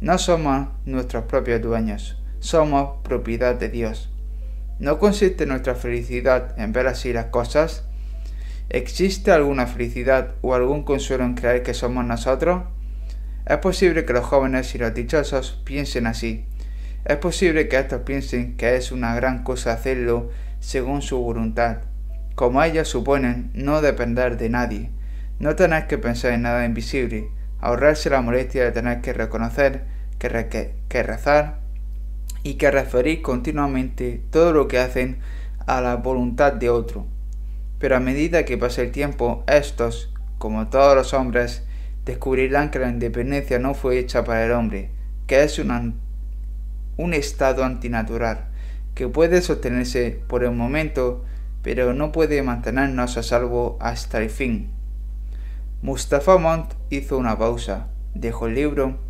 No 0.00 0.18
somos 0.18 0.68
nuestros 0.84 1.24
propios 1.24 1.60
dueños, 1.60 2.22
somos 2.38 3.02
propiedad 3.02 3.54
de 3.56 3.68
Dios. 3.68 4.10
¿No 4.78 4.98
consiste 4.98 5.46
nuestra 5.46 5.74
felicidad 5.74 6.58
en 6.58 6.72
ver 6.72 6.86
así 6.86 7.12
las 7.12 7.26
cosas? 7.26 7.84
¿Existe 8.68 9.32
alguna 9.32 9.66
felicidad 9.66 10.34
o 10.42 10.54
algún 10.54 10.84
consuelo 10.84 11.24
en 11.24 11.34
creer 11.34 11.62
que 11.62 11.74
somos 11.74 12.04
nosotros? 12.04 12.62
Es 13.46 13.58
posible 13.58 14.04
que 14.04 14.12
los 14.12 14.24
jóvenes 14.24 14.74
y 14.74 14.78
los 14.78 14.94
dichosos 14.94 15.60
piensen 15.64 16.06
así. 16.06 16.46
Es 17.04 17.16
posible 17.16 17.68
que 17.68 17.78
estos 17.78 18.02
piensen 18.02 18.56
que 18.56 18.76
es 18.76 18.92
una 18.92 19.14
gran 19.16 19.42
cosa 19.42 19.72
hacerlo 19.72 20.30
según 20.60 21.02
su 21.02 21.18
voluntad. 21.18 21.78
Como 22.36 22.62
ellos 22.62 22.88
suponen 22.88 23.50
no 23.54 23.82
depender 23.82 24.36
de 24.36 24.48
nadie, 24.48 24.90
no 25.42 25.54
tener 25.54 25.86
que 25.86 25.98
pensar 25.98 26.32
en 26.32 26.40
nada 26.40 26.64
invisible, 26.64 27.28
ahorrarse 27.60 28.08
la 28.08 28.22
molestia 28.22 28.64
de 28.64 28.72
tener 28.72 29.02
que 29.02 29.12
reconocer, 29.12 29.84
que, 30.18 30.72
que 30.88 31.02
rezar 31.02 31.58
y 32.42 32.54
que 32.54 32.70
referir 32.70 33.20
continuamente 33.20 34.22
todo 34.30 34.54
lo 34.54 34.66
que 34.66 34.78
hacen 34.78 35.18
a 35.66 35.82
la 35.82 35.96
voluntad 35.96 36.54
de 36.54 36.70
otro 36.70 37.06
pero 37.82 37.96
a 37.96 38.00
medida 38.00 38.44
que 38.44 38.56
pase 38.56 38.80
el 38.80 38.92
tiempo, 38.92 39.42
estos, 39.48 40.14
como 40.38 40.68
todos 40.68 40.94
los 40.94 41.14
hombres, 41.14 41.64
descubrirán 42.04 42.70
que 42.70 42.78
la 42.78 42.88
independencia 42.88 43.58
no 43.58 43.74
fue 43.74 43.98
hecha 43.98 44.22
para 44.22 44.44
el 44.46 44.52
hombre, 44.52 44.90
que 45.26 45.42
es 45.42 45.58
un 45.58 47.12
estado 47.12 47.64
antinatural, 47.64 48.46
que 48.94 49.08
puede 49.08 49.42
sostenerse 49.42 50.20
por 50.28 50.44
el 50.44 50.52
momento, 50.52 51.24
pero 51.62 51.92
no 51.92 52.12
puede 52.12 52.40
mantenernos 52.44 53.16
a 53.16 53.24
salvo 53.24 53.78
hasta 53.80 54.22
el 54.22 54.30
fin. 54.30 54.70
Mustafa 55.82 56.38
Montt 56.38 56.74
hizo 56.90 57.18
una 57.18 57.36
pausa, 57.36 57.88
dejó 58.14 58.46
el 58.46 58.54
libro 58.54 59.00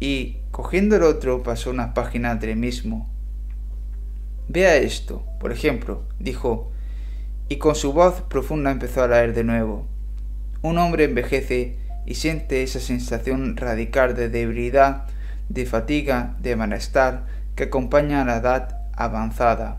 y, 0.00 0.38
cogiendo 0.50 0.96
el 0.96 1.04
otro, 1.04 1.44
pasó 1.44 1.70
unas 1.70 1.92
páginas 1.92 2.40
del 2.40 2.56
mismo. 2.56 3.08
Vea 4.48 4.78
esto, 4.78 5.24
por 5.38 5.52
ejemplo, 5.52 6.02
dijo, 6.18 6.72
y 7.48 7.58
con 7.58 7.76
su 7.76 7.92
voz 7.92 8.22
profunda 8.22 8.72
empezó 8.72 9.04
a 9.04 9.06
leer 9.06 9.32
de 9.32 9.44
nuevo. 9.44 9.86
Un 10.60 10.78
hombre 10.78 11.04
envejece 11.04 11.78
y 12.04 12.16
siente 12.16 12.64
esa 12.64 12.80
sensación 12.80 13.56
radical 13.56 14.16
de 14.16 14.28
debilidad, 14.28 15.06
de 15.48 15.66
fatiga, 15.66 16.34
de 16.40 16.56
malestar 16.56 17.26
que 17.54 17.64
acompaña 17.64 18.22
a 18.22 18.24
la 18.24 18.38
edad 18.38 18.80
avanzada, 18.92 19.78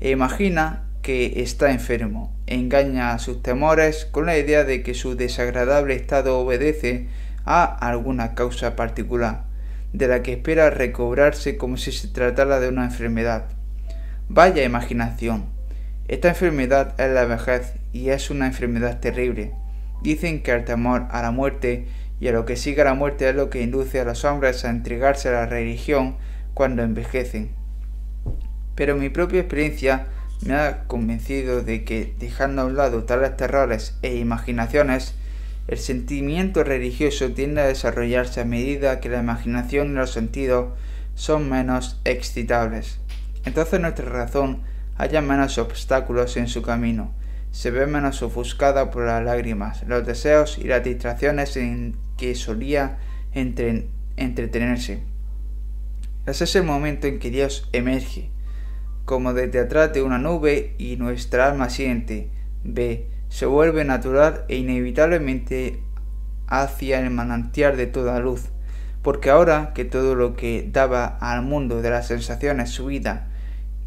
e 0.00 0.10
imagina 0.10 0.84
que 1.00 1.40
está 1.42 1.70
enfermo, 1.70 2.37
engaña 2.54 3.12
a 3.12 3.18
sus 3.18 3.42
temores 3.42 4.04
con 4.04 4.26
la 4.26 4.38
idea 4.38 4.64
de 4.64 4.82
que 4.82 4.94
su 4.94 5.16
desagradable 5.16 5.94
estado 5.94 6.38
obedece 6.38 7.08
a 7.44 7.64
alguna 7.64 8.34
causa 8.34 8.76
particular, 8.76 9.44
de 9.92 10.08
la 10.08 10.22
que 10.22 10.32
espera 10.32 10.70
recobrarse 10.70 11.56
como 11.56 11.76
si 11.76 11.92
se 11.92 12.08
tratara 12.08 12.60
de 12.60 12.68
una 12.68 12.84
enfermedad. 12.84 13.44
Vaya 14.28 14.64
imaginación, 14.64 15.46
esta 16.08 16.28
enfermedad 16.28 16.98
es 16.98 17.10
la 17.10 17.24
vejez 17.24 17.74
y 17.92 18.10
es 18.10 18.30
una 18.30 18.46
enfermedad 18.46 19.00
terrible. 19.00 19.52
Dicen 20.02 20.42
que 20.42 20.52
el 20.52 20.64
temor 20.64 21.06
a 21.10 21.22
la 21.22 21.30
muerte 21.30 21.86
y 22.20 22.28
a 22.28 22.32
lo 22.32 22.44
que 22.44 22.56
sigue 22.56 22.82
a 22.82 22.86
la 22.86 22.94
muerte 22.94 23.28
es 23.28 23.34
lo 23.34 23.50
que 23.50 23.62
induce 23.62 24.00
a 24.00 24.04
los 24.04 24.24
hombres 24.24 24.64
a 24.64 24.70
entregarse 24.70 25.28
a 25.28 25.32
la 25.32 25.46
religión 25.46 26.16
cuando 26.54 26.82
envejecen. 26.82 27.50
Pero 28.74 28.96
mi 28.96 29.08
propia 29.08 29.40
experiencia 29.40 30.06
me 30.42 30.54
ha 30.54 30.84
convencido 30.84 31.62
de 31.62 31.84
que, 31.84 32.14
dejando 32.18 32.62
a 32.62 32.64
un 32.66 32.76
lado 32.76 33.04
tales 33.04 33.36
terrores 33.36 33.96
e 34.02 34.16
imaginaciones, 34.16 35.14
el 35.66 35.78
sentimiento 35.78 36.64
religioso 36.64 37.30
tiende 37.32 37.60
a 37.60 37.66
desarrollarse 37.66 38.40
a 38.40 38.44
medida 38.44 39.00
que 39.00 39.08
la 39.08 39.20
imaginación 39.20 39.90
y 39.90 39.94
los 39.94 40.12
sentidos 40.12 40.72
son 41.14 41.50
menos 41.50 42.00
excitables. 42.04 43.00
Entonces 43.44 43.80
nuestra 43.80 44.06
razón 44.06 44.62
haya 44.96 45.20
menos 45.20 45.58
obstáculos 45.58 46.36
en 46.36 46.48
su 46.48 46.62
camino, 46.62 47.12
se 47.50 47.70
ve 47.70 47.86
menos 47.86 48.22
ofuscada 48.22 48.90
por 48.90 49.04
las 49.06 49.24
lágrimas, 49.24 49.82
los 49.86 50.06
deseos 50.06 50.58
y 50.58 50.64
las 50.64 50.84
distracciones 50.84 51.56
en 51.56 51.96
que 52.16 52.34
solía 52.34 52.98
entretenerse. 53.34 55.02
Ese 56.26 56.44
es 56.44 56.56
el 56.56 56.64
momento 56.64 57.06
en 57.06 57.18
que 57.18 57.30
Dios 57.30 57.68
emerge, 57.72 58.30
como 59.08 59.32
desde 59.32 59.60
atrás 59.60 59.94
de 59.94 60.02
una 60.02 60.18
nube 60.18 60.74
y 60.76 60.96
nuestra 60.96 61.48
alma 61.48 61.70
siente, 61.70 62.28
ve, 62.62 63.08
se 63.30 63.46
vuelve 63.46 63.82
natural 63.82 64.44
e 64.48 64.56
inevitablemente 64.56 65.80
hacia 66.46 67.00
el 67.00 67.08
manantial 67.08 67.78
de 67.78 67.86
toda 67.86 68.20
luz, 68.20 68.50
porque 69.00 69.30
ahora 69.30 69.72
que 69.74 69.86
todo 69.86 70.14
lo 70.14 70.36
que 70.36 70.68
daba 70.70 71.06
al 71.22 71.40
mundo 71.40 71.80
de 71.80 71.88
las 71.88 72.08
sensaciones 72.08 72.68
su 72.68 72.84
vida 72.84 73.28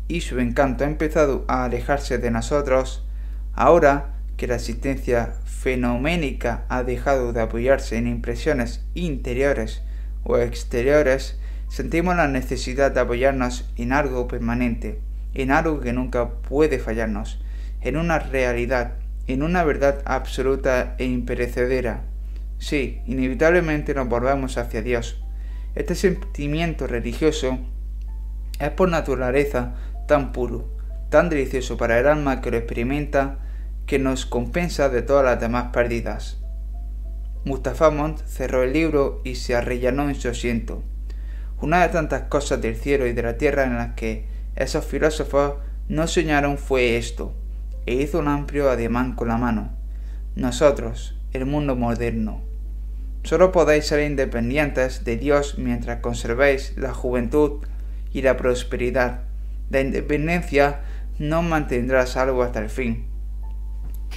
y 0.08 0.22
su 0.22 0.40
encanto 0.40 0.86
ha 0.86 0.88
empezado 0.88 1.46
a 1.48 1.66
alejarse 1.66 2.18
de 2.18 2.32
nosotros, 2.32 3.06
ahora 3.54 4.16
que 4.38 4.48
la 4.48 4.56
existencia 4.56 5.36
fenoménica 5.46 6.66
ha 6.68 6.82
dejado 6.82 7.32
de 7.32 7.42
apoyarse 7.42 7.96
en 7.96 8.08
impresiones 8.08 8.84
interiores 8.96 9.84
o 10.24 10.40
exteriores, 10.40 11.38
sentimos 11.68 12.16
la 12.16 12.28
necesidad 12.28 12.92
de 12.92 13.02
apoyarnos 13.02 13.72
en 13.78 13.94
algo 13.94 14.28
permanente, 14.28 15.00
en 15.34 15.52
algo 15.52 15.80
que 15.80 15.94
nunca 15.94 16.30
puede 16.30 16.80
fallarnos, 16.80 17.42
en 17.82 17.98
una 17.98 18.20
realidad, 18.20 18.94
en 19.28 19.44
una 19.44 19.64
verdad 19.64 20.02
absoluta 20.06 20.96
e 20.98 21.06
imperecedera. 21.06 22.04
Sí, 22.58 23.02
inevitablemente 23.08 23.94
nos 23.94 24.08
volvemos 24.08 24.58
hacia 24.58 24.82
Dios. 24.82 25.24
Este 25.74 25.96
sentimiento 25.96 26.86
religioso 26.86 27.60
es 28.60 28.70
por 28.70 28.90
naturaleza 28.90 29.74
tan 30.08 30.32
puro, 30.32 30.70
tan 31.10 31.30
delicioso 31.30 31.78
para 31.78 32.00
el 32.00 32.08
alma 32.08 32.42
que 32.42 32.52
lo 32.52 32.58
experimenta, 32.58 33.40
que 33.86 34.00
nos 34.00 34.26
compensa 34.26 34.90
de 34.90 35.02
todas 35.02 35.26
las 35.26 35.40
demás 35.40 35.72
pérdidas. 35.74 36.42
Mustafa 37.44 37.90
Mont 37.90 38.20
cerró 38.26 38.62
el 38.64 38.74
libro 38.74 39.22
y 39.24 39.36
se 39.36 39.56
arrellanó 39.56 40.10
en 40.10 40.16
su 40.16 40.30
asiento. 40.30 40.84
Una 41.60 41.82
de 41.82 41.90
tantas 41.90 42.24
cosas 42.24 42.62
del 42.62 42.76
cielo 42.76 43.08
y 43.08 43.14
de 43.14 43.24
la 43.24 43.38
tierra 43.38 43.64
en 43.64 43.78
las 43.78 43.96
que 43.96 44.28
esos 44.56 44.86
filósofos 44.86 45.56
no 45.88 46.08
soñaron 46.08 46.58
fue 46.58 46.98
esto, 46.98 47.34
e 47.86 47.96
hizo 47.96 48.20
un 48.20 48.28
amplio 48.28 48.70
ademán 48.70 49.16
con 49.16 49.28
la 49.28 49.38
mano. 49.38 49.72
Nosotros, 50.36 51.18
el 51.34 51.46
mundo 51.46 51.76
moderno. 51.76 52.42
Solo 53.24 53.52
podéis 53.52 53.86
ser 53.86 54.10
independientes 54.10 55.04
de 55.04 55.18
Dios 55.18 55.58
mientras 55.58 56.00
conservéis 56.00 56.78
la 56.78 56.94
juventud 56.94 57.64
y 58.12 58.22
la 58.22 58.38
prosperidad 58.38 59.32
la 59.72 59.80
independencia 59.80 60.82
no 61.18 61.42
mantendrá 61.42 62.06
salvo 62.06 62.44
hasta 62.44 62.60
el 62.60 62.70
fin. 62.70 63.06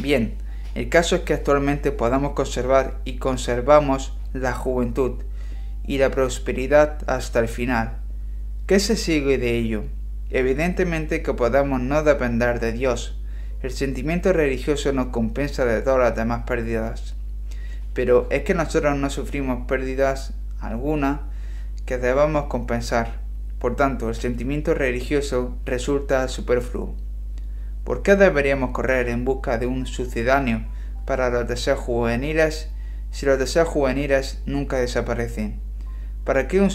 Bien, 0.00 0.34
el 0.74 0.88
caso 0.88 1.14
es 1.14 1.22
que 1.22 1.32
actualmente 1.32 1.92
podamos 1.92 2.32
conservar 2.32 3.00
y 3.04 3.18
conservamos 3.18 4.18
la 4.32 4.52
juventud 4.52 5.22
y 5.86 5.98
la 5.98 6.10
prosperidad 6.10 6.98
hasta 7.06 7.38
el 7.38 7.46
final. 7.46 7.98
¿Qué 8.66 8.80
se 8.80 8.96
sigue 8.96 9.38
de 9.38 9.56
ello? 9.56 9.84
Evidentemente 10.30 11.22
que 11.22 11.34
podamos 11.34 11.80
no 11.80 12.02
depender 12.02 12.60
de 12.60 12.72
Dios. 12.72 13.18
El 13.62 13.70
sentimiento 13.70 14.32
religioso 14.32 14.92
nos 14.92 15.06
compensa 15.06 15.64
de 15.64 15.80
todas 15.82 16.00
las 16.00 16.16
demás 16.16 16.42
pérdidas. 16.46 17.14
Pero 17.92 18.26
es 18.30 18.42
que 18.42 18.54
nosotros 18.54 18.96
no 18.96 19.08
sufrimos 19.10 19.66
pérdidas 19.66 20.34
alguna 20.60 21.22
que 21.86 21.98
debamos 21.98 22.46
compensar. 22.46 23.20
Por 23.58 23.76
tanto, 23.76 24.08
el 24.08 24.14
sentimiento 24.14 24.74
religioso 24.74 25.56
resulta 25.64 26.28
superfluo. 26.28 26.94
¿Por 27.84 28.02
qué 28.02 28.16
deberíamos 28.16 28.70
correr 28.70 29.08
en 29.08 29.24
busca 29.24 29.58
de 29.58 29.66
un 29.66 29.86
sucedáneo 29.86 30.64
para 31.06 31.30
los 31.30 31.46
deseos 31.46 31.78
juveniles 31.78 32.70
si 33.10 33.26
los 33.26 33.38
deseos 33.38 33.68
juveniles 33.68 34.42
nunca 34.46 34.78
desaparecen? 34.78 35.60
¿Para 36.24 36.48
qué 36.48 36.66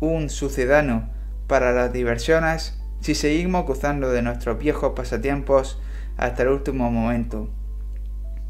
un, 0.00 0.28
sucedáneo 0.28 1.08
para 1.46 1.72
las 1.72 1.92
diversiones 1.92 2.80
si 3.00 3.14
seguimos 3.14 3.66
gozando 3.66 4.10
de 4.10 4.22
nuestros 4.22 4.58
viejos 4.58 4.92
pasatiempos 4.96 5.78
hasta 6.16 6.42
el 6.42 6.48
último 6.48 6.90
momento? 6.90 7.50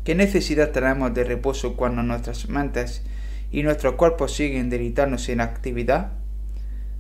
¿Qué 0.04 0.14
necesidad 0.14 0.70
tenemos 0.70 1.14
de 1.14 1.24
reposo 1.24 1.76
cuando 1.76 2.02
nuestras 2.02 2.48
mentes 2.48 3.02
y 3.50 3.62
nuestros 3.62 3.94
cuerpos 3.94 4.34
siguen 4.34 4.70
delitándose 4.70 5.32
en 5.32 5.40
actividad? 5.40 6.12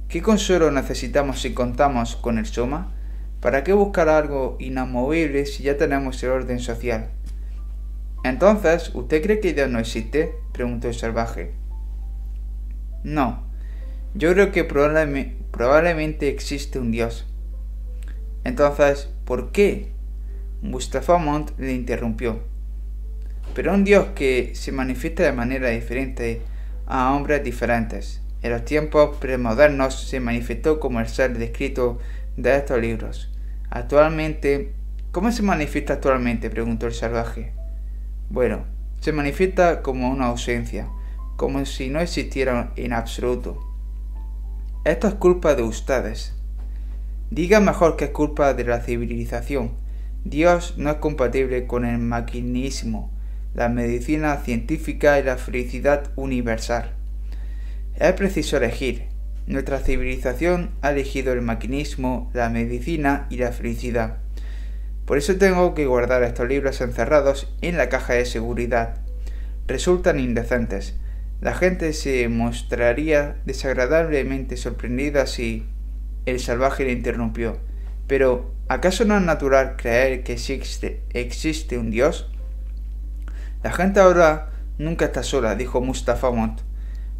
¿Qué 0.08 0.22
consuelo 0.22 0.70
necesitamos 0.70 1.40
si 1.40 1.52
contamos 1.52 2.16
con 2.16 2.38
el 2.38 2.46
soma? 2.46 2.92
¿Para 3.40 3.62
qué 3.62 3.72
buscar 3.72 4.08
algo 4.08 4.56
inamovible 4.58 5.44
si 5.46 5.64
ya 5.64 5.76
tenemos 5.76 6.22
el 6.22 6.30
orden 6.30 6.60
social? 6.60 7.10
Entonces, 8.24 8.90
¿usted 8.94 9.22
cree 9.22 9.40
que 9.40 9.52
Dios 9.52 9.68
no 9.68 9.78
existe? 9.78 10.34
preguntó 10.52 10.88
el 10.88 10.94
salvaje. 10.94 11.52
No, 13.02 13.44
yo 14.14 14.32
creo 14.32 14.50
que 14.50 14.64
probablemente 15.54 16.28
existe 16.28 16.80
un 16.80 16.90
Dios. 16.90 17.26
Entonces, 18.42 19.08
¿por 19.24 19.52
qué? 19.52 19.92
Mustafa 20.62 21.16
Montt 21.16 21.52
le 21.58 21.72
interrumpió. 21.72 22.40
pero 23.54 23.72
un 23.72 23.84
Dios 23.84 24.08
que 24.16 24.50
se 24.56 24.72
manifiesta 24.72 25.22
de 25.22 25.32
manera 25.32 25.68
diferente 25.68 26.42
a 26.86 27.14
hombres 27.14 27.44
diferentes. 27.44 28.20
En 28.42 28.50
los 28.50 28.64
tiempos 28.64 29.16
premodernos 29.18 30.08
se 30.08 30.18
manifestó 30.18 30.80
como 30.80 30.98
el 30.98 31.06
ser 31.06 31.38
descrito 31.38 32.00
de 32.36 32.56
estos 32.56 32.80
libros. 32.80 33.30
Actualmente, 33.70 34.72
¿cómo 35.12 35.30
se 35.30 35.44
manifiesta 35.44 35.92
actualmente? 35.92 36.50
preguntó 36.50 36.86
el 36.86 36.94
salvaje. 36.94 37.52
Bueno, 38.28 38.64
se 39.00 39.12
manifiesta 39.12 39.82
como 39.82 40.10
una 40.10 40.26
ausencia, 40.26 40.88
como 41.36 41.64
si 41.64 41.90
no 41.90 42.00
existiera 42.00 42.72
en 42.74 42.92
absoluto. 42.92 43.73
Esto 44.84 45.08
es 45.08 45.14
culpa 45.14 45.54
de 45.54 45.62
ustedes. 45.62 46.34
Diga 47.30 47.58
mejor 47.58 47.96
que 47.96 48.04
es 48.04 48.10
culpa 48.10 48.52
de 48.52 48.64
la 48.64 48.82
civilización. 48.82 49.72
Dios 50.24 50.74
no 50.76 50.90
es 50.90 50.96
compatible 50.96 51.66
con 51.66 51.86
el 51.86 51.96
maquinismo, 51.96 53.10
la 53.54 53.70
medicina 53.70 54.36
científica 54.36 55.18
y 55.18 55.22
la 55.22 55.38
felicidad 55.38 56.10
universal. 56.16 56.92
Es 57.96 58.12
preciso 58.12 58.58
elegir. 58.58 59.04
Nuestra 59.46 59.78
civilización 59.78 60.72
ha 60.82 60.90
elegido 60.90 61.32
el 61.32 61.40
maquinismo, 61.40 62.30
la 62.34 62.50
medicina 62.50 63.26
y 63.30 63.38
la 63.38 63.52
felicidad. 63.52 64.18
Por 65.06 65.16
eso 65.16 65.36
tengo 65.36 65.72
que 65.72 65.86
guardar 65.86 66.22
estos 66.24 66.46
libros 66.46 66.82
encerrados 66.82 67.50
en 67.62 67.78
la 67.78 67.88
caja 67.88 68.12
de 68.12 68.26
seguridad. 68.26 69.00
Resultan 69.66 70.20
indecentes. 70.20 70.94
La 71.44 71.52
gente 71.52 71.92
se 71.92 72.26
mostraría 72.30 73.36
desagradablemente 73.44 74.56
sorprendida 74.56 75.26
si 75.26 75.66
el 76.24 76.40
salvaje 76.40 76.86
le 76.86 76.92
interrumpió. 76.92 77.58
Pero, 78.06 78.54
¿acaso 78.66 79.04
no 79.04 79.14
es 79.18 79.22
natural 79.22 79.76
creer 79.76 80.24
que 80.24 80.32
existe, 80.32 81.78
un 81.78 81.90
Dios? 81.90 82.30
La 83.62 83.72
gente 83.72 84.00
ahora 84.00 84.52
nunca 84.78 85.04
está 85.04 85.22
sola, 85.22 85.54
dijo 85.54 85.82
Mustafa 85.82 86.30
Mont. 86.30 86.62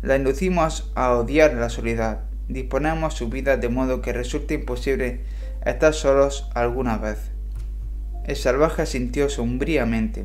La 0.01 0.17
inducimos 0.17 0.91
a 0.95 1.13
odiar 1.13 1.53
la 1.53 1.69
soledad. 1.69 2.21
Disponemos 2.49 3.13
su 3.13 3.29
vida 3.29 3.59
de 3.59 3.69
modo 3.69 4.01
que 4.01 4.15
resulte 4.15 4.55
imposible 4.55 5.21
estar 5.67 5.93
solos 5.93 6.49
alguna 6.55 6.97
vez. 6.97 7.19
El 8.25 8.37
salvaje 8.37 8.87
sintió 8.87 9.29
sombríamente. 9.29 10.25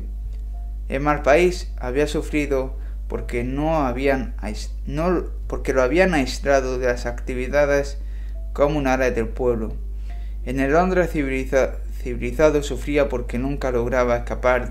El 0.88 1.02
mal 1.02 1.20
país 1.20 1.70
había 1.76 2.06
sufrido 2.06 2.80
porque 3.10 3.42
no 3.42 3.84
habían 3.84 4.36
no, 4.86 5.24
porque 5.48 5.72
lo 5.72 5.82
habían 5.82 6.14
aislado 6.14 6.78
de 6.78 6.86
las 6.86 7.06
actividades 7.06 7.98
comunales 8.52 9.16
del 9.16 9.26
pueblo. 9.26 9.74
En 10.44 10.60
el 10.60 10.72
Londres 10.72 11.10
civilizado 11.10 12.62
sufría 12.62 13.08
porque 13.08 13.36
nunca 13.36 13.72
lograba 13.72 14.18
escapar 14.18 14.70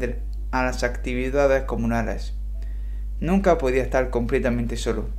a 0.52 0.64
las 0.64 0.84
actividades 0.84 1.64
comunales. 1.64 2.34
Nunca 3.20 3.58
podía 3.58 3.84
estar 3.84 4.10
completamente 4.10 4.78
solo. 4.78 5.10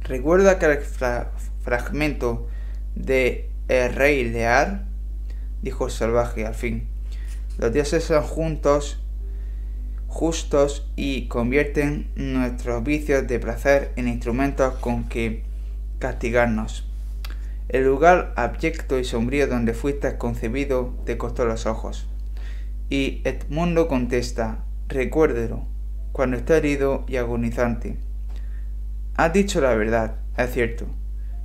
¿Recuerda 0.00 0.50
aquel 0.50 0.80
fragmento 1.62 2.48
de 2.96 3.50
El 3.68 3.94
Rey 3.94 4.24
Lear? 4.24 4.82
dijo 5.62 5.86
el 5.86 5.92
salvaje 5.92 6.44
al 6.44 6.56
fin. 6.56 6.88
Los 7.56 7.72
dioses 7.72 8.02
son 8.02 8.24
juntos, 8.24 9.00
justos 10.08 10.90
y 10.96 11.28
convierten 11.28 12.10
nuestros 12.16 12.82
vicios 12.82 13.28
de 13.28 13.38
placer 13.38 13.92
en 13.94 14.08
instrumentos 14.08 14.74
con 14.74 15.04
que 15.04 15.44
castigarnos. 16.00 16.90
El 17.68 17.84
lugar 17.84 18.32
abyecto 18.34 18.98
y 18.98 19.04
sombrío 19.04 19.46
donde 19.46 19.74
fuiste 19.74 20.16
concebido 20.16 20.94
te 21.04 21.18
costó 21.18 21.44
los 21.44 21.66
ojos. 21.66 22.08
Y 22.90 23.20
Edmundo 23.24 23.86
contesta, 23.86 24.64
recuérdelo, 24.88 25.66
cuando 26.12 26.38
está 26.38 26.56
herido 26.56 27.04
y 27.06 27.16
agonizante. 27.16 27.98
Has 29.14 29.32
dicho 29.34 29.60
la 29.60 29.74
verdad, 29.74 30.16
es 30.38 30.52
cierto. 30.52 30.86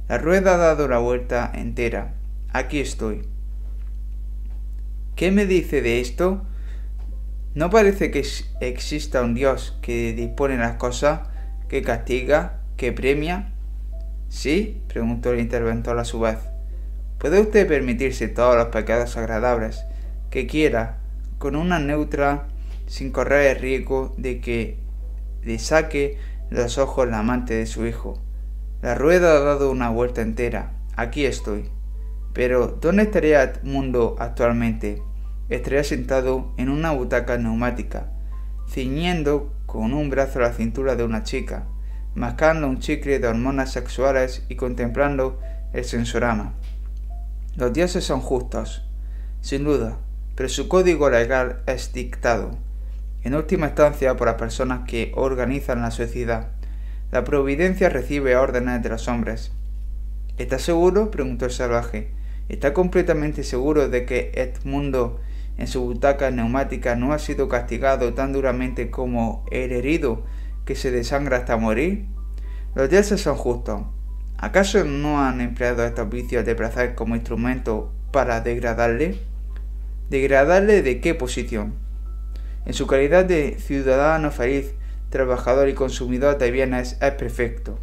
La 0.07 0.17
rueda 0.17 0.55
ha 0.55 0.57
dado 0.57 0.87
la 0.87 0.99
vuelta 0.99 1.51
entera. 1.53 2.13
Aquí 2.53 2.79
estoy. 2.79 3.23
¿Qué 5.15 5.31
me 5.31 5.45
dice 5.45 5.81
de 5.81 5.99
esto? 5.99 6.45
¿No 7.55 7.69
parece 7.69 8.09
que 8.09 8.25
exista 8.61 9.21
un 9.21 9.35
Dios 9.35 9.77
que 9.81 10.13
dispone 10.13 10.57
las 10.57 10.77
cosas, 10.77 11.21
que 11.69 11.81
castiga, 11.81 12.61
que 12.77 12.91
premia? 12.91 13.53
¿Sí? 14.27 14.81
preguntó 14.87 15.31
el 15.31 15.39
interventor 15.39 15.99
a 15.99 16.05
su 16.05 16.19
vez. 16.19 16.39
¿Puede 17.19 17.39
usted 17.39 17.67
permitirse 17.67 18.27
todos 18.27 18.55
los 18.55 18.67
pecados 18.67 19.15
agradables 19.17 19.85
que 20.31 20.47
quiera 20.47 20.97
con 21.37 21.55
una 21.55 21.77
neutra 21.77 22.47
sin 22.87 23.11
correr 23.11 23.55
el 23.55 23.61
riesgo 23.61 24.13
de 24.17 24.41
que 24.41 24.79
le 25.43 25.59
saque 25.59 26.17
los 26.49 26.77
ojos 26.77 27.07
la 27.07 27.19
amante 27.19 27.53
de 27.53 27.65
su 27.65 27.85
hijo. 27.85 28.21
La 28.81 28.95
rueda 28.95 29.37
ha 29.37 29.39
dado 29.39 29.71
una 29.71 29.89
vuelta 29.89 30.21
entera. 30.21 30.73
Aquí 30.95 31.25
estoy. 31.25 31.69
Pero, 32.33 32.67
¿dónde 32.67 33.03
estaría 33.03 33.43
el 33.43 33.63
mundo 33.63 34.15
actualmente? 34.19 35.01
Estaría 35.49 35.83
sentado 35.83 36.53
en 36.57 36.69
una 36.69 36.91
butaca 36.91 37.37
neumática, 37.37 38.07
ciñendo 38.69 39.53
con 39.65 39.93
un 39.93 40.09
brazo 40.09 40.39
la 40.39 40.53
cintura 40.53 40.95
de 40.95 41.03
una 41.03 41.23
chica, 41.23 41.65
mascando 42.15 42.67
un 42.67 42.79
chicle 42.79 43.19
de 43.19 43.27
hormonas 43.27 43.71
sexuales 43.71 44.43
y 44.49 44.55
contemplando 44.55 45.39
el 45.73 45.83
sensorama. 45.83 46.53
Los 47.55 47.73
dioses 47.73 48.03
son 48.03 48.21
justos, 48.21 48.87
sin 49.41 49.63
duda, 49.63 49.97
pero 50.35 50.49
su 50.49 50.67
código 50.67 51.09
legal 51.09 51.61
es 51.67 51.93
dictado 51.93 52.57
en 53.23 53.35
última 53.35 53.67
instancia 53.67 54.15
por 54.15 54.27
las 54.27 54.35
personas 54.35 54.87
que 54.87 55.11
organizan 55.15 55.81
la 55.81 55.91
sociedad. 55.91 56.49
La 57.11 57.23
providencia 57.23 57.89
recibe 57.89 58.35
órdenes 58.35 58.83
de 58.83 58.89
los 58.89 59.07
hombres. 59.07 59.51
¿Está 60.37 60.59
seguro? 60.59 61.11
preguntó 61.11 61.45
el 61.45 61.51
salvaje. 61.51 62.11
¿Está 62.49 62.73
completamente 62.73 63.43
seguro 63.43 63.87
de 63.87 64.05
que 64.05 64.31
Edmundo 64.35 65.21
en 65.57 65.67
su 65.67 65.81
butaca 65.81 66.31
neumática 66.31 66.95
no 66.95 67.13
ha 67.13 67.19
sido 67.19 67.47
castigado 67.47 68.13
tan 68.13 68.33
duramente 68.33 68.89
como 68.89 69.45
el 69.51 69.71
herido 69.71 70.23
que 70.65 70.75
se 70.75 70.91
desangra 70.91 71.37
hasta 71.37 71.57
morir? 71.57 72.05
Los 72.75 72.89
dioses 72.89 73.21
son 73.21 73.35
justos. 73.35 73.83
¿Acaso 74.37 74.83
no 74.83 75.23
han 75.23 75.41
empleado 75.41 75.85
estos 75.85 76.09
vicios 76.09 76.45
de 76.45 76.55
placer 76.55 76.95
como 76.95 77.15
instrumento 77.15 77.93
para 78.11 78.41
degradarle? 78.41 79.19
¿Degradarle 80.09 80.81
de 80.81 80.99
qué 80.99 81.13
posición? 81.13 81.75
En 82.65 82.73
su 82.73 82.87
calidad 82.87 83.25
de 83.25 83.57
ciudadano 83.59 84.31
feliz, 84.31 84.73
trabajador 85.09 85.69
y 85.69 85.73
consumidor 85.73 86.37
de 86.37 86.51
bienes 86.51 86.97
es 87.01 87.11
perfecto. 87.11 87.77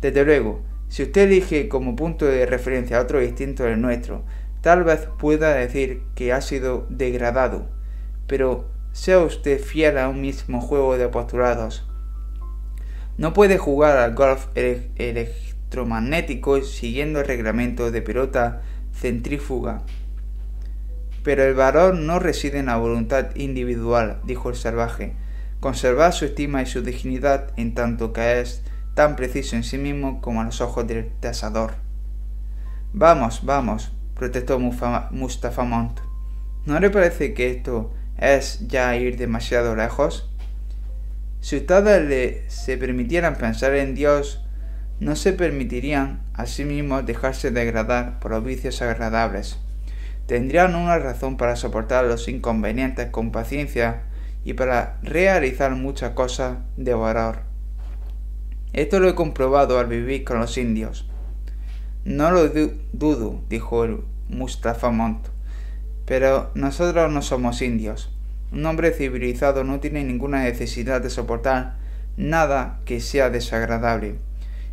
Desde 0.00 0.24
luego, 0.24 0.62
si 0.88 1.04
usted 1.04 1.22
elige 1.22 1.68
como 1.68 1.94
punto 1.94 2.24
de 2.24 2.46
referencia 2.46 3.00
otro 3.00 3.20
distinto 3.20 3.64
del 3.64 3.80
nuestro, 3.80 4.24
tal 4.60 4.84
vez 4.84 5.08
pueda 5.18 5.54
decir 5.54 6.02
que 6.14 6.32
ha 6.32 6.40
sido 6.40 6.86
degradado, 6.88 7.68
pero 8.26 8.68
sea 8.92 9.20
usted 9.20 9.60
fiel 9.60 9.98
a 9.98 10.08
un 10.08 10.20
mismo 10.20 10.60
juego 10.60 10.98
de 10.98 11.08
postulados. 11.08 11.86
No 13.16 13.32
puede 13.32 13.58
jugar 13.58 13.98
al 13.98 14.14
golf 14.14 14.46
electromagnético 14.54 16.60
siguiendo 16.62 17.20
el 17.20 17.26
reglamento 17.26 17.90
de 17.90 18.02
pelota 18.02 18.62
centrífuga 18.92 19.82
pero 21.22 21.44
el 21.44 21.54
varón 21.54 22.06
no 22.06 22.18
reside 22.18 22.58
en 22.58 22.66
la 22.66 22.76
voluntad 22.76 23.34
individual, 23.36 24.20
dijo 24.24 24.50
el 24.50 24.56
salvaje. 24.56 25.14
Conservar 25.60 26.12
su 26.12 26.24
estima 26.24 26.62
y 26.62 26.66
su 26.66 26.82
dignidad 26.82 27.52
en 27.56 27.74
tanto 27.74 28.12
que 28.12 28.40
es 28.40 28.62
tan 28.94 29.16
preciso 29.16 29.56
en 29.56 29.64
sí 29.64 29.76
mismo 29.76 30.22
como 30.22 30.40
a 30.40 30.44
los 30.44 30.60
ojos 30.62 30.86
del 30.86 31.10
tasador. 31.20 31.74
Vamos, 32.92 33.44
vamos, 33.44 33.92
protestó 34.20 34.60
Mustafa 34.60 35.64
Mont. 35.64 35.98
¿No 36.64 36.78
le 36.78 36.90
parece 36.90 37.34
que 37.34 37.50
esto 37.50 37.92
es 38.16 38.68
ya 38.68 38.94
ir 38.94 39.16
demasiado 39.16 39.74
lejos? 39.74 40.30
Si 41.40 41.56
ustedes 41.56 42.08
le 42.08 42.48
se 42.48 42.78
permitieran 42.78 43.34
pensar 43.34 43.74
en 43.74 43.96
Dios, 43.96 44.44
no 45.00 45.16
se 45.16 45.32
permitirían 45.32 46.20
a 46.34 46.46
sí 46.46 46.64
mismos 46.64 47.04
dejarse 47.04 47.50
degradar 47.50 48.20
por 48.20 48.30
los 48.30 48.44
vicios 48.44 48.80
agradables 48.82 49.58
tendrían 50.30 50.76
una 50.76 50.96
razón 50.96 51.36
para 51.36 51.56
soportar 51.56 52.04
los 52.04 52.28
inconvenientes 52.28 53.10
con 53.10 53.32
paciencia 53.32 54.02
y 54.44 54.52
para 54.52 55.00
realizar 55.02 55.74
muchas 55.74 56.12
cosas 56.12 56.58
de 56.76 56.94
valor. 56.94 57.40
Esto 58.72 59.00
lo 59.00 59.08
he 59.08 59.16
comprobado 59.16 59.80
al 59.80 59.88
vivir 59.88 60.22
con 60.22 60.38
los 60.38 60.56
indios. 60.56 61.09
No 62.04 62.30
lo 62.30 62.48
dudo, 62.48 63.42
dijo 63.48 63.84
el 63.84 63.98
Mustafa 64.28 64.90
Mont, 64.90 65.26
pero 66.06 66.50
nosotros 66.54 67.12
no 67.12 67.20
somos 67.20 67.60
indios. 67.60 68.10
Un 68.52 68.64
hombre 68.64 68.92
civilizado 68.92 69.64
no 69.64 69.80
tiene 69.80 70.02
ninguna 70.02 70.42
necesidad 70.44 71.02
de 71.02 71.10
soportar 71.10 71.76
nada 72.16 72.80
que 72.84 73.00
sea 73.00 73.28
desagradable. 73.28 74.16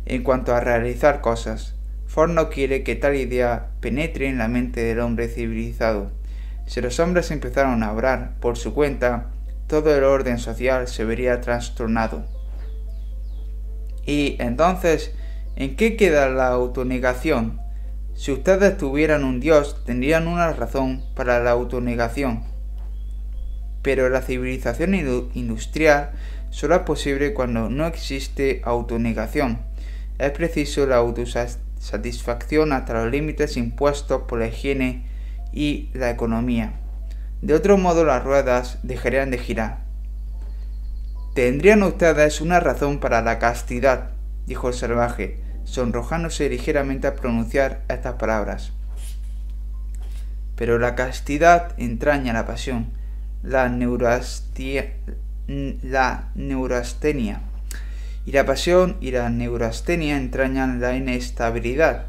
En 0.06 0.22
cuanto 0.22 0.54
a 0.54 0.60
realizar 0.60 1.20
cosas, 1.20 1.74
Ford 2.06 2.30
no 2.30 2.48
quiere 2.48 2.82
que 2.82 2.96
tal 2.96 3.14
idea 3.14 3.68
penetre 3.80 4.26
en 4.28 4.38
la 4.38 4.48
mente 4.48 4.82
del 4.82 5.00
hombre 5.00 5.28
civilizado. 5.28 6.10
Si 6.66 6.80
los 6.80 6.98
hombres 6.98 7.30
empezaron 7.30 7.82
a 7.82 7.92
obrar 7.92 8.36
por 8.40 8.56
su 8.56 8.72
cuenta, 8.72 9.26
todo 9.66 9.94
el 9.94 10.04
orden 10.04 10.38
social 10.38 10.88
se 10.88 11.04
vería 11.04 11.42
trastornado. 11.42 12.24
Y 14.06 14.36
entonces, 14.38 15.14
¿en 15.58 15.74
qué 15.74 15.96
queda 15.96 16.28
la 16.28 16.46
autonegación? 16.48 17.60
Si 18.14 18.30
ustedes 18.30 18.78
tuvieran 18.78 19.24
un 19.24 19.40
Dios, 19.40 19.84
tendrían 19.84 20.28
una 20.28 20.52
razón 20.52 21.02
para 21.16 21.40
la 21.40 21.50
autonegación. 21.50 22.44
Pero 23.82 24.08
la 24.08 24.22
civilización 24.22 24.94
industrial 25.34 26.12
solo 26.50 26.76
es 26.76 26.82
posible 26.82 27.34
cuando 27.34 27.68
no 27.68 27.88
existe 27.88 28.62
autonegación. 28.64 29.58
Es 30.18 30.30
preciso 30.30 30.86
la 30.86 30.96
autosatisfacción 30.96 32.72
hasta 32.72 32.94
los 32.94 33.10
límites 33.10 33.56
impuestos 33.56 34.22
por 34.28 34.38
la 34.38 34.46
higiene 34.46 35.06
y 35.52 35.90
la 35.92 36.10
economía. 36.10 36.74
De 37.42 37.54
otro 37.54 37.78
modo 37.78 38.04
las 38.04 38.22
ruedas 38.22 38.78
dejarían 38.84 39.32
de 39.32 39.38
girar. 39.38 39.80
Tendrían 41.34 41.82
ustedes 41.82 42.40
una 42.40 42.60
razón 42.60 43.00
para 43.00 43.22
la 43.22 43.40
castidad, 43.40 44.10
dijo 44.46 44.68
el 44.68 44.74
salvaje, 44.74 45.47
sonrojándose 45.68 46.48
ligeramente 46.48 47.06
al 47.06 47.14
pronunciar 47.14 47.82
estas 47.88 48.14
palabras. 48.14 48.72
Pero 50.56 50.78
la 50.78 50.94
castidad 50.94 51.74
entraña 51.76 52.32
la 52.32 52.46
pasión, 52.46 52.88
la, 53.42 53.68
la 55.82 56.28
neurastenia. 56.34 57.42
Y 58.24 58.32
la 58.32 58.44
pasión 58.44 58.96
y 59.00 59.10
la 59.10 59.28
neurastenia 59.30 60.16
entrañan 60.16 60.80
la 60.80 60.96
inestabilidad. 60.96 62.06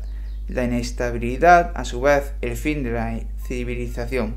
La 0.48 0.64
inestabilidad, 0.64 1.72
a 1.76 1.86
su 1.86 2.02
vez, 2.02 2.34
el 2.42 2.56
fin 2.56 2.84
de 2.84 2.92
la 2.92 3.20
civilización. 3.46 4.36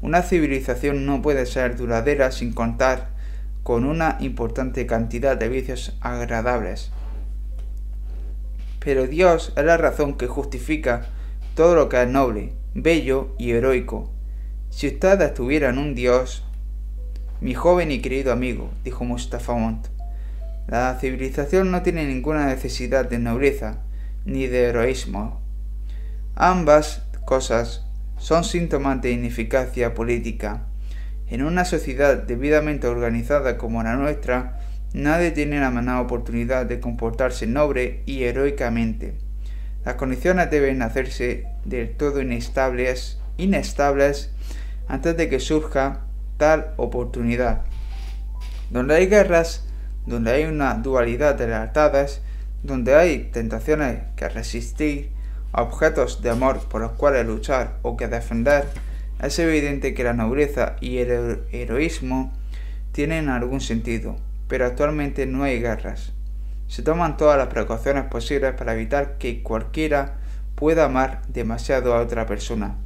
Una 0.00 0.22
civilización 0.22 1.04
no 1.06 1.22
puede 1.22 1.44
ser 1.44 1.76
duradera 1.76 2.30
sin 2.30 2.52
contar 2.52 3.08
con 3.64 3.84
una 3.84 4.16
importante 4.20 4.86
cantidad 4.86 5.36
de 5.36 5.48
vicios 5.48 5.96
agradables. 6.00 6.92
Pero 8.80 9.06
Dios 9.06 9.52
es 9.56 9.64
la 9.64 9.76
razón 9.76 10.16
que 10.16 10.26
justifica 10.26 11.06
todo 11.54 11.74
lo 11.74 11.88
que 11.88 12.02
es 12.02 12.08
noble, 12.08 12.52
bello 12.74 13.34
y 13.38 13.52
heroico. 13.52 14.10
Si 14.70 14.86
ustedes 14.86 15.34
tuvieran 15.34 15.78
un 15.78 15.94
Dios, 15.94 16.44
mi 17.40 17.54
joven 17.54 17.90
y 17.90 18.00
querido 18.00 18.32
amigo, 18.32 18.70
dijo 18.84 19.04
Mustafa 19.04 19.54
Mont, 19.54 19.86
la 20.66 20.96
civilización 21.00 21.70
no 21.70 21.82
tiene 21.82 22.06
ninguna 22.06 22.46
necesidad 22.46 23.08
de 23.08 23.18
nobleza 23.18 23.78
ni 24.24 24.46
de 24.46 24.64
heroísmo. 24.64 25.40
Ambas 26.34 27.02
cosas 27.24 27.86
son 28.18 28.44
síntomas 28.44 29.00
de 29.00 29.12
ineficacia 29.12 29.94
política. 29.94 30.64
En 31.28 31.42
una 31.42 31.64
sociedad 31.64 32.16
debidamente 32.16 32.86
organizada 32.86 33.56
como 33.56 33.82
la 33.82 33.96
nuestra, 33.96 34.60
Nadie 34.94 35.32
tiene 35.32 35.60
la 35.60 35.70
menor 35.70 36.02
oportunidad 36.06 36.64
de 36.64 36.80
comportarse 36.80 37.46
noble 37.46 38.02
y 38.06 38.24
heroicamente. 38.24 39.12
Las 39.84 39.96
condiciones 39.96 40.50
deben 40.50 40.80
hacerse 40.80 41.44
del 41.66 41.94
todo 41.94 42.22
inestables, 42.22 43.20
inestables 43.36 44.30
antes 44.88 45.14
de 45.14 45.28
que 45.28 45.40
surja 45.40 46.06
tal 46.38 46.72
oportunidad. 46.78 47.66
Donde 48.70 48.94
hay 48.94 49.08
guerras, 49.08 49.66
donde 50.06 50.30
hay 50.30 50.44
una 50.44 50.72
dualidad 50.74 51.34
de 51.34 51.48
lealtades, 51.48 52.22
donde 52.62 52.94
hay 52.94 53.24
tentaciones 53.30 54.00
que 54.16 54.30
resistir, 54.30 55.10
objetos 55.52 56.22
de 56.22 56.30
amor 56.30 56.66
por 56.66 56.80
los 56.80 56.92
cuales 56.92 57.26
luchar 57.26 57.76
o 57.82 57.98
que 57.98 58.08
defender, 58.08 58.64
es 59.20 59.38
evidente 59.38 59.92
que 59.92 60.04
la 60.04 60.14
nobleza 60.14 60.76
y 60.80 60.98
el 60.98 61.42
heroísmo 61.52 62.32
tienen 62.92 63.28
algún 63.28 63.60
sentido 63.60 64.16
pero 64.48 64.66
actualmente 64.66 65.26
no 65.26 65.44
hay 65.44 65.60
guerras. 65.60 66.12
Se 66.66 66.82
toman 66.82 67.16
todas 67.16 67.38
las 67.38 67.48
precauciones 67.48 68.04
posibles 68.04 68.54
para 68.54 68.74
evitar 68.74 69.18
que 69.18 69.42
cualquiera 69.42 70.16
pueda 70.54 70.86
amar 70.86 71.22
demasiado 71.28 71.94
a 71.94 72.00
otra 72.00 72.26
persona. 72.26 72.76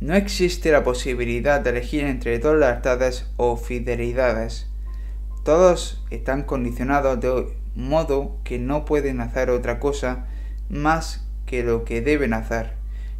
No 0.00 0.14
existe 0.14 0.70
la 0.72 0.84
posibilidad 0.84 1.60
de 1.60 1.70
elegir 1.70 2.04
entre 2.04 2.38
dos 2.38 2.56
lealtades 2.56 3.30
o 3.36 3.56
fidelidades. 3.56 4.68
Todos 5.42 6.04
están 6.10 6.42
condicionados 6.42 7.20
de 7.20 7.46
modo 7.74 8.36
que 8.44 8.58
no 8.58 8.84
pueden 8.84 9.20
hacer 9.20 9.50
otra 9.50 9.78
cosa 9.78 10.26
más 10.68 11.26
que 11.46 11.62
lo 11.62 11.84
que 11.84 12.02
deben 12.02 12.34
hacer. 12.34 12.72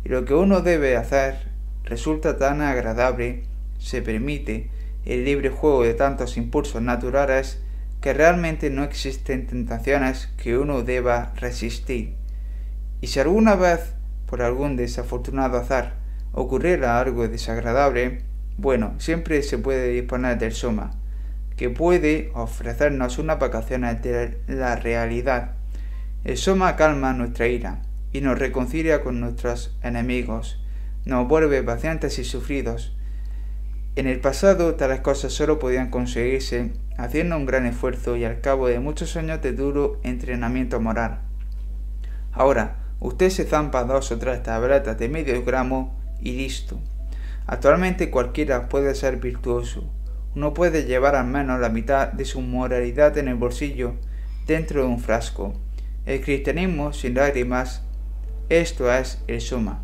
Y 0.05 0.09
lo 0.09 0.25
que 0.25 0.35
uno 0.35 0.61
debe 0.61 0.97
hacer 0.97 1.49
resulta 1.85 2.37
tan 2.37 2.61
agradable, 2.61 3.45
se 3.79 4.03
permite, 4.03 4.71
el 5.07 5.25
libre 5.25 5.51
juego 5.51 5.85
de 5.85 5.95
tantos 5.95 6.37
impulsos 6.37 6.83
naturales 6.83 7.61
que 8.01 8.13
realmente 8.13 8.71
no 8.71 8.85
existen 8.85 9.47
tentaciones 9.47 10.29
que 10.37 10.59
uno 10.59 10.83
deba 10.83 11.33
resistir. 11.37 12.15
Y 13.01 13.07
si 13.07 13.21
alguna 13.21 13.55
vez, 13.55 13.95
por 14.27 14.43
algún 14.43 14.77
desafortunado 14.77 15.59
azar, 15.59 15.95
ocurriera 16.33 17.01
algo 17.01 17.27
desagradable, 17.29 18.23
bueno, 18.59 18.95
siempre 18.99 19.43
se 19.43 19.59
puede 19.59 19.89
disponer 19.91 20.39
del 20.39 20.53
Soma, 20.53 20.93
que 21.57 21.71
puede 21.71 22.31
ofrecernos 22.35 23.19
unas 23.19 23.39
vacaciones 23.39 24.03
de 24.03 24.39
la 24.49 24.77
realidad. 24.77 25.53
El 26.25 26.37
Soma 26.37 26.77
calma 26.77 27.13
nuestra 27.13 27.47
ira 27.47 27.83
y 28.13 28.21
nos 28.21 28.39
reconcilia 28.39 29.03
con 29.03 29.21
nuestros 29.21 29.77
enemigos, 29.83 30.61
nos 31.05 31.29
vuelve 31.29 31.63
pacientes 31.63 32.19
y 32.19 32.25
sufridos, 32.25 32.96
en 33.97 34.07
el 34.07 34.21
pasado 34.21 34.75
tales 34.75 35.01
cosas 35.01 35.33
solo 35.33 35.59
podían 35.59 35.89
conseguirse 35.89 36.73
haciendo 36.99 37.35
un 37.35 37.47
gran 37.47 37.65
esfuerzo 37.65 38.15
y 38.17 38.27
al 38.27 38.43
cabo 38.43 38.69
de 38.69 38.79
muchos 38.79 39.17
años 39.17 39.41
de 39.41 39.53
duro 39.53 39.99
entrenamiento 40.03 40.79
moral. 40.83 41.21
Ahora, 42.31 42.77
usted 43.01 43.31
se 43.31 43.45
zampa 43.45 43.85
dos 43.85 44.13
o 44.13 44.19
tres 44.19 44.43
tabletas 44.43 44.99
de 44.99 45.09
medio 45.09 45.43
gramo 45.43 45.99
y 46.21 46.33
listo. 46.33 46.79
Actualmente 47.47 48.11
cualquiera 48.11 48.69
puede 48.69 48.95
ser 48.95 49.17
virtuoso. 49.17 49.91
Uno 50.35 50.53
puede 50.53 50.85
llevar 50.85 51.17
al 51.17 51.27
menos 51.27 51.59
la 51.59 51.71
mitad 51.71 52.13
de 52.13 52.27
su 52.27 52.43
moralidad 52.43 53.17
en 53.17 53.29
el 53.29 53.37
bolsillo 53.37 53.95
dentro 54.47 54.83
de 54.83 54.89
un 54.89 55.01
frasco. 55.01 55.55
El 56.05 56.21
cristianismo 56.21 56.93
sin 56.93 57.15
lágrimas, 57.15 57.83
esto 58.51 58.93
es 58.93 59.23
el 59.27 59.41
suma. 59.41 59.83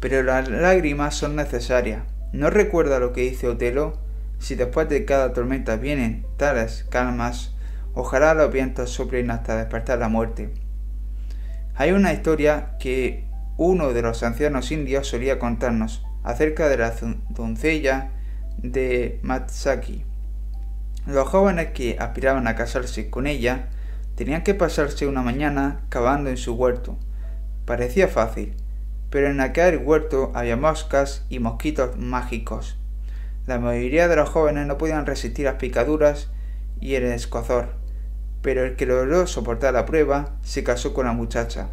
Pero 0.00 0.22
las 0.22 0.48
lágrimas 0.48 1.14
son 1.14 1.36
necesarias 1.36 2.04
¿No 2.32 2.48
recuerda 2.48 2.98
lo 2.98 3.12
que 3.12 3.22
dice 3.22 3.46
Otelo? 3.46 3.98
Si 4.38 4.54
después 4.54 4.88
de 4.88 5.04
cada 5.04 5.32
tormenta 5.34 5.76
vienen 5.76 6.24
tales 6.38 6.86
calmas, 6.88 7.54
ojalá 7.94 8.32
los 8.32 8.50
vientos 8.50 8.90
soplen 8.90 9.30
hasta 9.30 9.56
despertar 9.56 9.98
la 9.98 10.08
muerte. 10.08 10.52
Hay 11.74 11.92
una 11.92 12.12
historia 12.12 12.76
que 12.78 13.26
uno 13.58 13.92
de 13.92 14.02
los 14.02 14.22
ancianos 14.22 14.72
indios 14.72 15.08
solía 15.08 15.38
contarnos 15.38 16.04
acerca 16.24 16.68
de 16.68 16.78
la 16.78 16.94
doncella 17.28 18.10
de 18.56 19.20
Matsaki. 19.22 20.04
Los 21.06 21.28
jóvenes 21.28 21.72
que 21.72 21.96
aspiraban 21.98 22.46
a 22.46 22.56
casarse 22.56 23.10
con 23.10 23.26
ella 23.26 23.68
tenían 24.14 24.42
que 24.42 24.54
pasarse 24.54 25.06
una 25.06 25.22
mañana 25.22 25.80
cavando 25.90 26.30
en 26.30 26.36
su 26.36 26.54
huerto. 26.54 26.96
Parecía 27.66 28.08
fácil, 28.08 28.54
pero 29.12 29.28
en 29.28 29.40
aquel 29.40 29.76
huerto 29.76 30.32
había 30.34 30.56
moscas 30.56 31.26
y 31.28 31.38
mosquitos 31.38 31.98
mágicos. 31.98 32.78
La 33.46 33.58
mayoría 33.58 34.08
de 34.08 34.16
los 34.16 34.30
jóvenes 34.30 34.66
no 34.66 34.78
podían 34.78 35.04
resistir 35.04 35.44
las 35.44 35.56
picaduras 35.56 36.30
y 36.80 36.94
el 36.94 37.04
escozor, 37.04 37.74
pero 38.40 38.64
el 38.64 38.74
que 38.74 38.86
logró 38.86 39.26
soportar 39.26 39.74
la 39.74 39.84
prueba 39.84 40.36
se 40.40 40.64
casó 40.64 40.94
con 40.94 41.04
la 41.04 41.12
muchacha. 41.12 41.68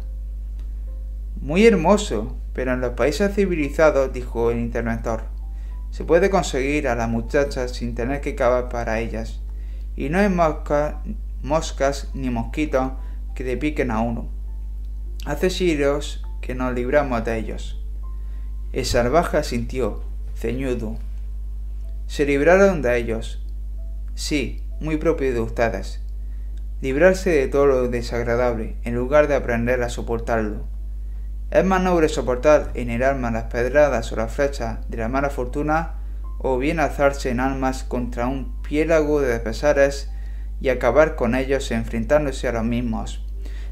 Muy 1.40 1.66
hermoso, 1.66 2.36
pero 2.52 2.74
en 2.74 2.82
los 2.82 2.92
países 2.92 3.34
civilizados, 3.34 4.12
dijo 4.12 4.50
el 4.50 4.58
interventor, 4.58 5.22
se 5.90 6.04
puede 6.04 6.28
conseguir 6.28 6.88
a 6.88 6.94
las 6.94 7.08
muchachas 7.08 7.72
sin 7.72 7.94
tener 7.94 8.20
que 8.20 8.34
cavar 8.34 8.68
para 8.68 9.00
ellas, 9.00 9.40
y 9.96 10.10
no 10.10 10.18
hay 10.18 10.28
moscas 10.28 12.10
ni 12.12 12.28
mosquitos 12.28 12.92
que 13.34 13.44
le 13.44 13.56
piquen 13.56 13.90
a 13.90 14.00
uno. 14.00 14.28
Hace 15.24 15.48
siglos 15.48 16.22
que 16.40 16.54
nos 16.54 16.74
libramos 16.74 17.24
de 17.24 17.38
ellos. 17.38 17.80
El 18.72 18.84
salvaje 18.84 19.42
sintió, 19.42 20.02
ceñudo. 20.36 20.96
Se 22.06 22.24
libraron 22.24 22.82
de 22.82 22.96
ellos. 22.96 23.44
Sí, 24.14 24.62
muy 24.80 24.96
propio 24.96 25.32
de 25.32 25.40
ustedes. 25.40 26.00
Librarse 26.80 27.30
de 27.30 27.48
todo 27.48 27.66
lo 27.66 27.88
desagradable, 27.88 28.76
en 28.84 28.94
lugar 28.94 29.28
de 29.28 29.34
aprender 29.34 29.82
a 29.82 29.88
soportarlo. 29.88 30.64
Es 31.50 31.64
más 31.64 31.82
noble 31.82 32.08
soportar 32.08 32.70
en 32.74 32.90
el 32.90 33.02
alma 33.02 33.30
las 33.30 33.44
pedradas 33.44 34.12
o 34.12 34.16
las 34.16 34.32
flechas 34.32 34.78
de 34.88 34.96
la 34.98 35.08
mala 35.08 35.30
fortuna, 35.30 35.94
o 36.38 36.56
bien 36.58 36.80
alzarse 36.80 37.30
en 37.30 37.40
almas 37.40 37.84
contra 37.84 38.28
un 38.28 38.54
piélago 38.62 39.20
de 39.20 39.38
pesares 39.40 40.10
y 40.60 40.68
acabar 40.68 41.16
con 41.16 41.34
ellos 41.34 41.70
enfrentándose 41.70 42.48
a 42.48 42.52
los 42.52 42.64
mismos. 42.64 43.26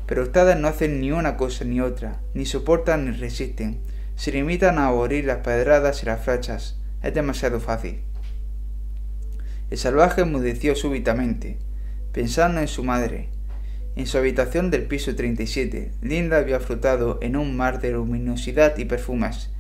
Pero 0.09 0.23
ustedes 0.23 0.57
no 0.57 0.69
hacen 0.69 1.03
ni 1.03 1.13
una 1.13 1.37
cosa 1.37 1.65
ni 1.65 1.83
otra, 1.83 2.23
ni 2.33 2.47
soportan 2.47 3.05
ni 3.05 3.11
resisten. 3.11 3.79
Se 4.17 4.33
limitan 4.33 4.79
a 4.79 4.89
aborir 4.89 5.27
las 5.27 5.39
pedradas 5.39 6.03
y 6.03 6.07
las 6.07 6.25
flechas, 6.25 6.81
Es 7.03 7.15
demasiado 7.15 7.61
fácil. 7.61 8.01
El 9.71 9.77
salvaje 9.77 10.23
enmudeció 10.23 10.75
súbitamente, 10.75 11.59
pensando 12.11 12.61
en 12.61 12.69
su 12.69 12.83
madre. 12.83 13.29
En 13.97 14.07
su 14.07 14.17
habitación 14.17 14.71
del 14.71 14.85
piso 14.85 15.15
37, 15.15 15.93
Linda 16.01 16.39
había 16.39 16.59
flotado 16.59 17.19
en 17.21 17.37
un 17.37 17.55
mar 17.55 17.81
de 17.81 17.93
luminosidad 17.93 18.79
y 18.79 18.87
perfumes. 18.87 19.51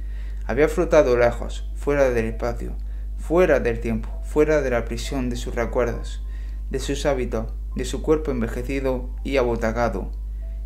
Había 0.46 0.68
flotado 0.68 1.18
lejos, 1.18 1.70
fuera 1.74 2.10
del 2.10 2.24
espacio, 2.24 2.72
fuera 3.18 3.60
del 3.60 3.80
tiempo, 3.80 4.08
fuera 4.24 4.62
de 4.62 4.70
la 4.70 4.86
prisión 4.86 5.28
de 5.28 5.36
sus 5.36 5.54
recuerdos, 5.54 6.24
de 6.70 6.80
sus 6.80 7.04
hábitos, 7.04 7.52
de 7.76 7.84
su 7.84 8.00
cuerpo 8.00 8.30
envejecido 8.30 9.10
y 9.24 9.36
abotagado. 9.36 10.10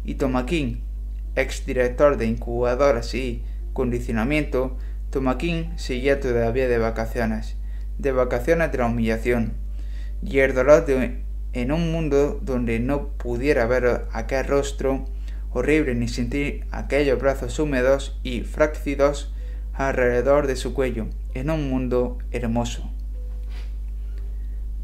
Y 0.05 0.15
Tomaquín, 0.15 0.83
exdirector 1.37 2.17
de 2.17 2.27
incubadoras 2.27 3.15
y 3.15 3.45
condicionamiento, 3.73 4.77
Tomaquín 5.11 5.73
seguía 5.77 6.21
todavía 6.21 6.69
de 6.69 6.79
vacaciones, 6.79 7.57
de 7.99 8.13
vacaciones 8.13 8.73
de 8.73 8.79
la 8.79 8.87
humillación, 8.87 9.55
y 10.23 10.39
el 10.39 10.55
dolor 10.55 10.85
en 11.53 11.73
un 11.73 11.93
mundo 11.93 12.41
donde 12.43 12.81
no 12.81 13.09
pudiera 13.09 13.67
ver 13.67 14.07
aquel 14.13 14.47
rostro 14.47 15.05
horrible 15.53 15.95
ni 15.95 16.09
sentir 16.09 16.67
aquellos 16.71 17.19
brazos 17.19 17.59
húmedos 17.59 18.19
y 18.23 18.41
frácidos 18.41 19.33
alrededor 19.75 20.47
de 20.47 20.57
su 20.57 20.75
cuello, 20.75 21.09
en 21.35 21.51
un 21.51 21.69
mundo 21.69 22.19
hermoso. 22.31 22.91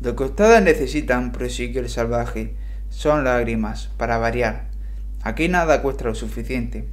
Lo 0.01 0.15
que 0.15 0.25
ustedes 0.25 0.63
necesitan, 0.63 1.33
prosiguió 1.33 1.81
el 1.81 1.89
salvaje, 1.89 2.55
son 2.89 3.25
lágrimas, 3.25 3.91
para 3.97 4.19
variar. 4.19 4.69
Aquí 5.23 5.49
nada 5.49 5.83
cuesta 5.83 6.05
lo 6.05 6.15
suficiente. 6.15 6.89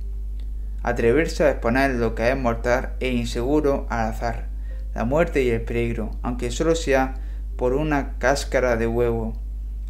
Atreverse 0.84 1.44
a 1.44 1.52
exponer 1.52 1.92
lo 1.92 2.16
que 2.16 2.30
es 2.30 2.38
mortal 2.38 2.94
e 3.00 3.10
inseguro 3.10 3.88
al 3.90 4.10
azar, 4.10 4.48
la 4.94 5.06
muerte 5.06 5.44
y 5.44 5.50
el 5.50 5.62
peligro, 5.62 6.12
aunque 6.22 6.52
solo 6.52 6.76
sea 6.76 7.16
por 7.58 7.74
una 7.74 8.18
cáscara 8.18 8.78
de 8.78 8.88
huevo. 8.88 9.34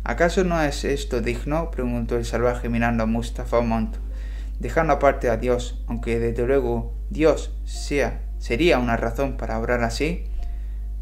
¿Acaso 0.04 0.44
no 0.44 0.62
es 0.62 0.86
esto 0.86 1.22
digno? 1.22 1.72
preguntó 1.72 2.18
el 2.18 2.26
salvaje 2.26 2.70
mirando 2.70 3.04
a 3.04 3.08
Mustafa 3.08 3.62
Mont, 3.62 3.96
dejando 4.60 4.94
aparte 4.94 5.30
a 5.30 5.38
Dios, 5.38 5.84
aunque 5.88 6.20
desde 6.20 6.46
luego 6.46 6.94
Dios 7.10 7.58
sea 7.66 8.22
sería 8.46 8.78
una 8.78 8.96
razón 8.96 9.38
para 9.38 9.58
obrar 9.60 9.84
así? 9.84 10.26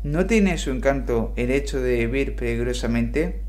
¿No 0.01 0.25
tiene 0.25 0.57
su 0.57 0.71
encanto 0.71 1.33
el 1.35 1.51
hecho 1.51 1.81
de 1.81 1.97
vivir 1.97 2.37
peligrosamente? 2.37 3.41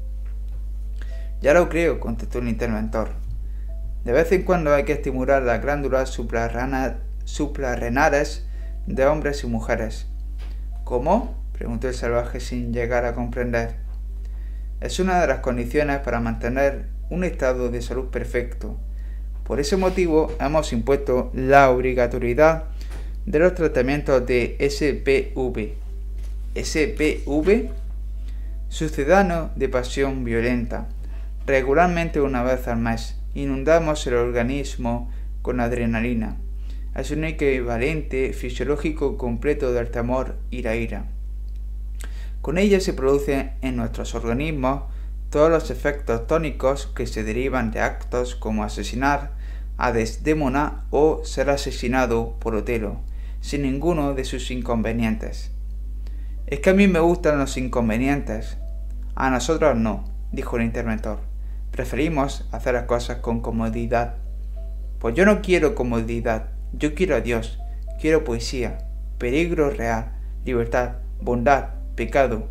Ya 1.40 1.54
lo 1.54 1.68
creo, 1.68 2.00
contestó 2.00 2.40
el 2.40 2.48
interventor. 2.48 3.10
De 4.04 4.12
vez 4.12 4.30
en 4.32 4.42
cuando 4.42 4.74
hay 4.74 4.84
que 4.84 4.92
estimular 4.92 5.42
las 5.42 5.62
glándulas 5.62 6.10
suprarrenales 7.24 8.44
de 8.86 9.06
hombres 9.06 9.42
y 9.44 9.46
mujeres. 9.46 10.06
¿Cómo? 10.84 11.42
preguntó 11.54 11.88
el 11.88 11.94
salvaje 11.94 12.40
sin 12.40 12.74
llegar 12.74 13.06
a 13.06 13.14
comprender. 13.14 13.76
Es 14.82 15.00
una 15.00 15.20
de 15.22 15.26
las 15.26 15.38
condiciones 15.38 16.00
para 16.00 16.20
mantener 16.20 16.88
un 17.08 17.24
estado 17.24 17.70
de 17.70 17.80
salud 17.80 18.10
perfecto. 18.10 18.76
Por 19.44 19.60
ese 19.60 19.78
motivo 19.78 20.30
hemos 20.38 20.74
impuesto 20.74 21.30
la 21.32 21.70
obligatoriedad 21.70 22.64
de 23.24 23.38
los 23.38 23.54
tratamientos 23.54 24.26
de 24.26 24.56
SPV. 24.60 25.76
SPV, 26.62 27.70
sucedano 28.68 29.50
de 29.56 29.68
pasión 29.70 30.24
violenta. 30.24 30.88
Regularmente 31.46 32.20
una 32.20 32.42
vez 32.42 32.68
al 32.68 32.78
mes, 32.78 33.16
inundamos 33.34 34.06
el 34.06 34.14
organismo 34.14 35.10
con 35.42 35.60
adrenalina. 35.60 36.36
Es 36.94 37.10
un 37.10 37.24
equivalente 37.24 38.32
fisiológico 38.32 39.16
completo 39.16 39.72
del 39.72 39.90
temor 39.90 40.36
y 40.50 40.62
la 40.62 40.76
ira. 40.76 41.06
Con 42.40 42.58
ella 42.58 42.80
se 42.80 42.92
producen 42.92 43.52
en 43.62 43.76
nuestros 43.76 44.14
organismos 44.14 44.84
todos 45.30 45.50
los 45.50 45.70
efectos 45.70 46.26
tónicos 46.26 46.86
que 46.86 47.06
se 47.06 47.24
derivan 47.24 47.70
de 47.70 47.80
actos 47.80 48.36
como 48.36 48.64
asesinar 48.64 49.32
a 49.76 49.92
Desdémona 49.92 50.84
o 50.90 51.24
ser 51.24 51.50
asesinado 51.50 52.36
por 52.38 52.54
Otelo 52.54 53.00
sin 53.44 53.60
ninguno 53.60 54.14
de 54.14 54.24
sus 54.24 54.50
inconvenientes. 54.50 55.50
Es 56.46 56.60
que 56.60 56.70
a 56.70 56.74
mí 56.74 56.88
me 56.88 57.00
gustan 57.00 57.38
los 57.38 57.58
inconvenientes. 57.58 58.56
A 59.14 59.28
nosotros 59.28 59.76
no, 59.76 60.04
dijo 60.32 60.56
el 60.56 60.62
interventor. 60.62 61.33
Preferimos 61.74 62.46
hacer 62.52 62.74
las 62.74 62.84
cosas 62.84 63.16
con 63.16 63.40
comodidad. 63.40 64.18
Pues 65.00 65.16
yo 65.16 65.26
no 65.26 65.42
quiero 65.42 65.74
comodidad, 65.74 66.50
yo 66.72 66.94
quiero 66.94 67.16
a 67.16 67.20
Dios, 67.20 67.58
quiero 68.00 68.22
poesía, 68.22 68.78
peligro 69.18 69.70
real, 69.70 70.12
libertad, 70.44 70.98
bondad, 71.20 71.70
pecado. 71.96 72.46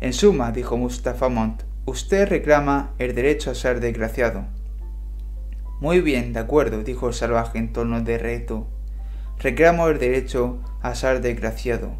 En 0.00 0.12
suma, 0.12 0.52
dijo 0.52 0.76
Mustafa 0.76 1.28
Mont, 1.28 1.64
usted 1.84 2.28
reclama 2.28 2.94
el 2.98 3.12
derecho 3.12 3.50
a 3.50 3.56
ser 3.56 3.80
desgraciado. 3.80 4.44
Muy 5.80 6.00
bien, 6.00 6.32
de 6.32 6.38
acuerdo, 6.38 6.84
dijo 6.84 7.08
el 7.08 7.14
salvaje 7.14 7.58
en 7.58 7.72
tono 7.72 8.02
de 8.02 8.18
reto 8.18 8.68
reclamo 9.40 9.88
el 9.88 9.98
derecho 9.98 10.60
a 10.80 10.94
ser 10.94 11.20
desgraciado. 11.20 11.90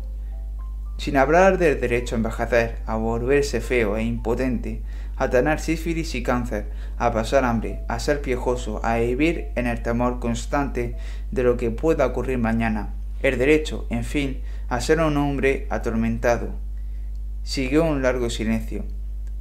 Sin 0.99 1.17
hablar 1.17 1.57
del 1.57 1.81
derecho 1.81 2.15
a 2.15 2.19
envejecer, 2.19 2.77
a 2.85 2.97
volverse 2.97 3.61
feo 3.61 3.97
e 3.97 4.03
impotente, 4.03 4.83
a 5.21 5.31
tener 5.31 5.61
sífilis 5.61 6.17
y 6.17 6.25
cáncer, 6.25 6.73
a 6.99 7.13
pasar 7.13 7.45
hambre, 7.45 7.85
a 7.87 8.01
ser 8.01 8.21
piejoso, 8.21 8.81
a 8.85 8.97
vivir 8.97 9.51
en 9.55 9.69
el 9.69 9.83
temor 9.83 10.19
constante 10.19 10.97
de 11.31 11.43
lo 11.45 11.57
que 11.57 11.71
pueda 11.71 12.07
ocurrir 12.07 12.39
mañana. 12.39 12.95
El 13.23 13.39
derecho, 13.39 13.87
en 13.91 14.03
fin, 14.03 14.41
a 14.69 14.81
ser 14.81 14.99
un 14.99 15.17
hombre 15.17 15.67
atormentado. 15.71 16.49
Siguió 17.45 17.85
un 17.85 18.03
largo 18.03 18.31
silencio. 18.31 18.85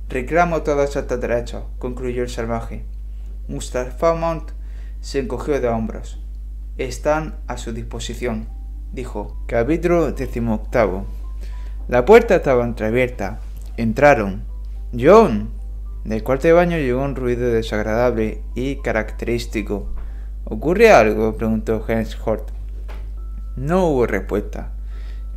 Reclamo 0.09 0.63
todos 0.63 0.95
estos 0.95 1.19
derechos, 1.19 1.63
concluyó 1.79 2.21
el 2.21 2.29
salvaje. 2.29 2.83
Mustafa 3.47 4.13
Mont 4.13 4.51
se 5.01 5.19
encogió 5.19 5.59
de 5.59 5.69
hombros 5.69 6.19
están 6.79 7.35
a 7.47 7.57
su 7.57 7.73
disposición, 7.73 8.47
dijo. 8.93 9.37
Capítulo 9.47 10.11
decimoctavo. 10.11 11.05
La 11.87 12.05
puerta 12.05 12.37
estaba 12.37 12.63
entreabierta. 12.63 13.39
Entraron. 13.77 14.43
John. 14.97 15.58
Del 16.03 16.23
cuarto 16.23 16.47
de 16.47 16.53
baño 16.53 16.77
llegó 16.77 17.03
un 17.03 17.15
ruido 17.15 17.49
desagradable 17.51 18.41
y 18.55 18.77
característico. 18.77 19.93
¿Ocurre 20.45 20.91
algo? 20.91 21.35
preguntó 21.35 21.85
Hort. 22.25 22.51
No 23.55 23.87
hubo 23.87 24.07
respuesta. 24.07 24.71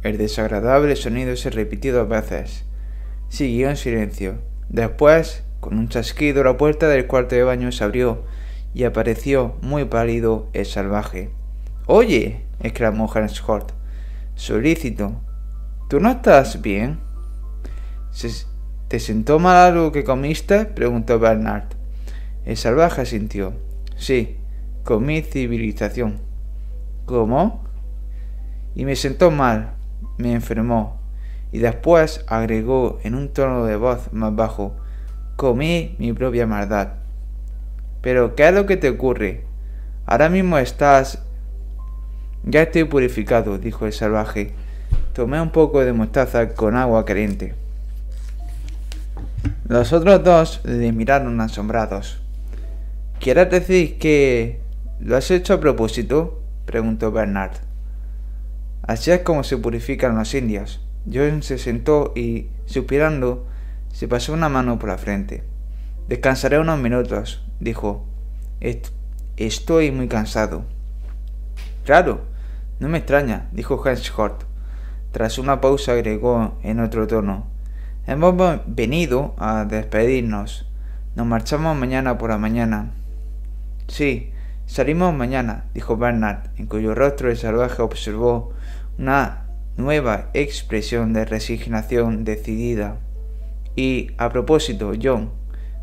El 0.03 0.19
desagradable 0.19 0.97
sonido 0.97 1.37
se 1.37 1.51
repitió 1.51 1.93
dos 1.93 2.09
veces. 2.09 2.65
Siguió 3.29 3.71
en 3.71 3.77
silencio. 3.77 4.39
Después, 4.69 5.45
con 5.61 5.79
un 5.79 5.89
chasquido, 5.89 6.43
la 6.45 6.57
puerta 6.57 6.89
del 6.89 7.07
cuarto 7.07 7.35
de 7.35 7.43
baño 7.43 7.73
se 7.73 7.85
abrió 7.85 8.25
y 8.75 8.85
apareció 8.85 9.57
muy 9.61 9.85
pálido 9.85 10.49
el 10.53 10.67
salvaje. 10.67 11.31
Oye, 11.87 12.45
exclamó 12.61 13.07
Hort. 13.47 13.73
Solícito. 14.35 15.21
¿Tú 15.89 16.01
no 16.01 16.11
estás 16.11 16.63
bien? 16.63 17.01
¿Te 18.93 19.01
sentó 19.01 19.39
mal 19.39 19.57
algo 19.57 19.91
que 19.91 20.05
comiste? 20.05 20.67
preguntó 20.67 21.19
Bernard. 21.19 21.65
El 22.45 22.59
salvaje 22.59 23.07
sintió. 23.07 23.55
Sí, 23.97 24.37
comí 24.85 25.23
civilización. 25.23 26.21
¿Cómo? 27.07 27.65
Y 28.75 28.85
me 28.85 28.95
sentó 28.95 29.31
mal, 29.31 29.77
me 30.19 30.35
enfermó. 30.35 31.01
Y 31.53 31.61
después 31.61 32.23
agregó 32.29 32.99
en 33.03 33.15
un 33.15 33.31
tono 33.31 33.65
de 33.65 33.77
voz 33.77 34.13
más 34.13 34.37
bajo, 34.37 34.77
comí 35.37 35.97
mi 35.99 36.13
propia 36.13 36.47
maldad. 36.47 36.97
Pero, 38.03 38.35
¿qué 38.35 38.49
es 38.49 38.55
lo 38.55 38.67
que 38.67 38.77
te 38.77 38.91
ocurre? 38.91 39.47
Ahora 40.05 40.29
mismo 40.29 40.59
estás... 40.59 41.25
Ya 42.45 42.61
estoy 42.61 42.85
purificado, 42.85 43.57
dijo 43.57 43.87
el 43.87 43.95
salvaje. 43.95 44.53
Tomé 45.15 45.41
un 45.41 45.49
poco 45.49 45.81
de 45.81 45.95
mostaza 45.95 46.53
con 46.53 46.77
agua 46.77 47.07
caliente. 47.07 47.62
Los 49.69 49.93
otros 49.93 50.25
dos 50.25 50.61
le 50.65 50.93
miraron 50.93 51.41
asombrados. 51.41 52.21
¿Quieres 53.21 53.51
decir 53.51 53.99
que... 53.99 54.61
¿Lo 55.01 55.17
has 55.17 55.31
hecho 55.31 55.55
a 55.55 55.61
propósito? 55.61 56.43
preguntó 56.65 57.13
Bernard. 57.13 57.53
Así 58.83 59.11
es 59.11 59.21
como 59.21 59.45
se 59.45 59.57
purifican 59.57 60.17
los 60.17 60.35
indios. 60.35 60.81
John 61.13 61.43
se 61.43 61.59
sentó 61.59 62.13
y, 62.17 62.49
suspirando, 62.67 63.47
se 63.93 64.09
pasó 64.09 64.33
una 64.33 64.49
mano 64.49 64.79
por 64.79 64.89
la 64.89 64.99
frente. 64.99 65.45
Descansaré 66.09 66.59
unos 66.59 66.81
minutos, 66.81 67.45
dijo. 67.61 68.07
Estoy 69.37 69.93
muy 69.93 70.09
cansado. 70.09 70.65
Claro, 71.85 72.23
no 72.81 72.89
me 72.89 72.99
extraña, 72.99 73.49
dijo 73.53 73.81
Hort. 74.17 74.45
Tras 75.13 75.39
una 75.39 75.61
pausa 75.61 75.93
agregó 75.93 76.59
en 76.63 76.81
otro 76.81 77.07
tono. 77.07 77.52
Hemos 78.05 78.35
venido 78.67 79.33
a 79.39 79.65
despedirnos. 79.65 80.69
Nos 81.15 81.25
marchamos 81.25 81.77
mañana 81.77 82.19
por 82.19 82.31
la 82.31 82.39
mañana. 82.39 82.91
Sí, 83.87 84.33
salimos 84.67 85.15
mañana, 85.15 85.67
dijo 85.73 85.97
Bernard, 85.97 86.51
en 86.57 86.67
cuyo 86.67 86.97
rostro 86.97 87.31
el 87.31 87.37
salvaje 87.37 87.81
observó 87.81 88.55
una 88.99 89.45
nueva 89.77 90.31
expresión 90.35 91.13
de 91.13 91.25
resignación 91.25 92.25
decidida. 92.25 92.97
Y, 93.77 94.11
a 94.19 94.31
propósito, 94.31 94.93
John, 95.01 95.31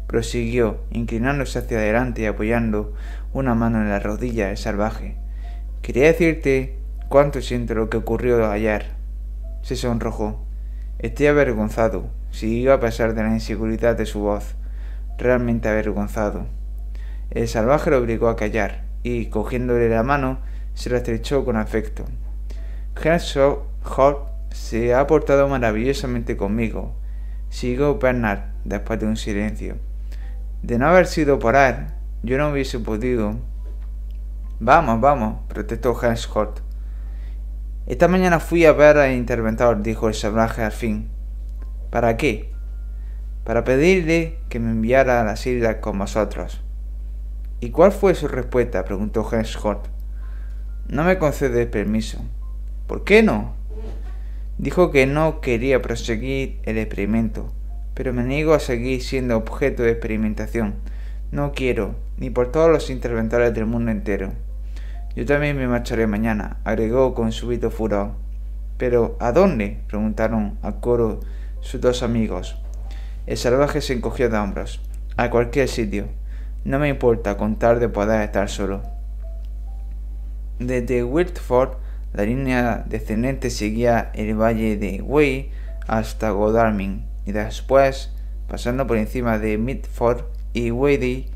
prosiguió, 0.06 0.82
inclinándose 0.92 1.60
hacia 1.60 1.78
adelante 1.78 2.24
y 2.24 2.26
apoyando 2.26 2.96
una 3.32 3.56
mano 3.56 3.82
en 3.82 3.88
la 3.88 4.00
rodilla 4.00 4.48
del 4.48 4.58
salvaje. 4.58 5.16
Quería 5.82 6.08
decirte 6.08 6.80
cuánto 7.08 7.42
siento 7.42 7.76
lo 7.76 7.90
que 7.90 7.96
ocurrió 7.96 8.52
ayer. 8.52 8.88
Se 9.62 9.78
sonrojó. 9.78 10.49
Estoy 11.00 11.28
avergonzado, 11.28 12.10
siguió 12.30 12.74
a 12.74 12.82
pesar 12.82 13.14
de 13.14 13.24
la 13.24 13.30
inseguridad 13.30 13.96
de 13.96 14.06
su 14.06 14.20
voz, 14.20 14.56
realmente 15.18 15.70
avergonzado. 15.70 16.46
El 17.32 17.48
salvaje 17.48 17.90
lo 17.90 18.00
obligó 18.00 18.28
a 18.28 18.36
callar 18.36 18.84
y, 19.02 19.28
cogiéndole 19.28 19.88
la 19.88 20.04
mano, 20.04 20.40
se 20.74 20.90
la 20.90 20.98
estrechó 20.98 21.46
con 21.46 21.56
afecto. 21.56 22.04
Henshaw 23.02 23.64
se 24.52 24.94
ha 24.94 25.08
portado 25.08 25.48
maravillosamente 25.48 26.36
conmigo, 26.36 26.96
siguió 27.48 27.98
Bernard 27.98 28.52
después 28.66 29.00
de 29.00 29.06
un 29.06 29.16
silencio. 29.16 29.78
De 30.64 30.78
no 30.78 30.88
haber 30.88 31.08
sido 31.08 31.40
por 31.40 31.56
él, 31.56 31.76
yo 32.24 32.38
no 32.38 32.52
hubiese 32.52 32.78
podido. 32.78 33.38
Vamos, 34.60 35.00
vamos, 35.00 35.44
protestó 35.48 35.98
Henshaw. 35.98 36.56
Esta 37.90 38.08
mañana 38.08 38.40
fui 38.40 38.66
a 38.66 38.72
ver 38.72 39.00
al 39.00 39.14
interventor, 39.14 39.82
dijo 39.82 40.10
el 40.10 40.14
salvaje 40.14 40.62
al 40.62 40.72
fin. 40.72 41.10
¿Para 41.90 42.18
qué? 42.18 42.52
Para 43.44 43.64
pedirle 43.64 44.38
que 44.48 44.60
me 44.60 44.70
enviara 44.70 45.20
a 45.20 45.24
las 45.24 45.48
islas 45.48 45.78
con 45.78 45.98
vosotros. 45.98 46.62
¿Y 47.60 47.72
cuál 47.72 47.92
fue 47.92 48.14
su 48.14 48.28
respuesta? 48.28 48.86
preguntó 48.86 49.28
Henschott. 49.28 49.88
No 50.88 51.04
me 51.04 51.18
concede 51.18 51.66
permiso. 51.66 52.20
¿Por 52.86 53.04
qué 53.04 53.24
no? 53.24 53.56
Dijo 54.60 54.92
que 54.92 55.08
no 55.08 55.42
quería 55.42 55.82
proseguir 55.82 56.60
el 56.66 56.78
experimento, 56.78 57.52
pero 57.96 58.14
me 58.14 58.24
niego 58.24 58.54
a 58.54 58.60
seguir 58.60 59.02
siendo 59.02 59.36
objeto 59.36 59.82
de 59.82 59.94
experimentación. 59.94 60.76
No 61.32 61.54
quiero, 61.54 61.96
ni 62.18 62.30
por 62.30 62.52
todos 62.52 62.70
los 62.70 62.92
interventores 62.92 63.52
del 63.52 63.66
mundo 63.66 63.90
entero. 63.90 64.34
Yo 65.16 65.26
también 65.26 65.58
me 65.58 65.68
marcharé 65.68 66.08
mañana, 66.08 66.58
agregó 66.64 67.14
con 67.14 67.32
súbito 67.32 67.72
furor. 67.72 68.12
¿Pero 68.78 69.18
a 69.20 69.32
dónde? 69.32 69.82
preguntaron 69.88 70.58
a 70.62 70.74
coro 70.74 71.20
sus 71.62 71.82
dos 71.82 72.04
amigos. 72.04 72.62
El 73.28 73.38
salvaje 73.38 73.82
se 73.82 73.94
encogió 73.94 74.30
de 74.30 74.38
hombros. 74.38 74.82
A 75.18 75.30
cualquier 75.30 75.68
sitio. 75.68 76.08
No 76.64 76.80
me 76.80 76.90
importa 76.90 77.38
contar 77.38 77.80
de 77.80 77.90
poder 77.90 78.22
estar 78.22 78.50
solo. 78.50 78.82
Desde 80.60 81.04
Wiltford, 81.04 81.74
la 82.14 82.24
línea 82.24 82.84
descendente 82.88 83.50
seguía 83.50 84.12
el 84.14 84.40
valle 84.40 84.78
de 84.78 85.02
Wey 85.02 85.52
hasta 85.88 86.32
Godalming 86.32 87.06
y 87.26 87.32
después, 87.32 88.12
pasando 88.48 88.88
por 88.88 88.98
encima 88.98 89.38
de 89.38 89.58
Midford 89.58 90.24
y 90.54 90.72
Wadey, 90.72 91.28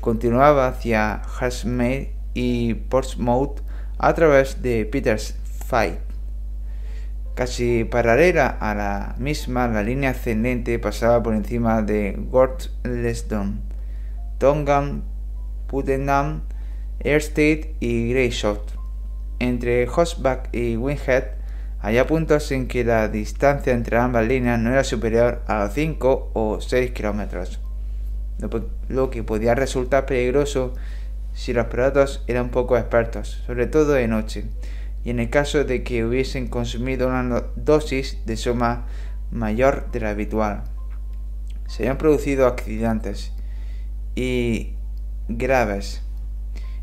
continuaba 0.00 0.68
hacia 0.68 1.22
Hasmere 1.40 2.17
y 2.38 2.74
Portsmouth 2.74 3.62
a 3.98 4.14
través 4.14 4.62
de 4.62 4.86
Peters. 4.86 5.34
Casi 7.34 7.84
paralela 7.84 8.46
a 8.46 8.74
la 8.74 9.16
misma, 9.18 9.66
la 9.66 9.82
línea 9.82 10.10
ascendente 10.10 10.78
pasaba 10.78 11.20
por 11.20 11.34
encima 11.34 11.82
de 11.82 12.14
Gortlesdon, 12.16 13.60
Tongan, 14.38 15.02
Puttenham, 15.66 16.42
Airstate 17.04 17.74
y 17.80 18.10
Greyshot. 18.10 18.72
Entre 19.40 19.88
Hosback 19.88 20.48
y 20.52 20.76
Winghead 20.76 21.24
había 21.80 22.06
puntos 22.06 22.52
en 22.52 22.68
que 22.68 22.84
la 22.84 23.08
distancia 23.08 23.72
entre 23.72 23.98
ambas 23.98 24.26
líneas 24.26 24.60
no 24.60 24.70
era 24.70 24.84
superior 24.84 25.42
a 25.48 25.64
los 25.64 25.74
5 25.74 26.30
o 26.34 26.60
6 26.60 26.92
kilómetros, 26.92 27.60
lo 28.88 29.10
que 29.10 29.24
podía 29.24 29.56
resultar 29.56 30.06
peligroso 30.06 30.74
si 31.38 31.52
los 31.52 31.66
pilotos 31.66 32.24
eran 32.26 32.50
poco 32.50 32.76
expertos, 32.76 33.44
sobre 33.46 33.68
todo 33.68 33.92
de 33.92 34.08
noche, 34.08 34.46
y 35.04 35.10
en 35.10 35.20
el 35.20 35.30
caso 35.30 35.62
de 35.62 35.84
que 35.84 36.04
hubiesen 36.04 36.48
consumido 36.48 37.06
una 37.06 37.44
dosis 37.54 38.18
de 38.26 38.36
suma 38.36 38.86
mayor 39.30 39.88
de 39.92 40.00
la 40.00 40.10
habitual. 40.10 40.64
Se 41.68 41.84
habían 41.84 41.96
producido 41.96 42.48
accidentes 42.48 43.32
y 44.16 44.72
graves. 45.28 46.02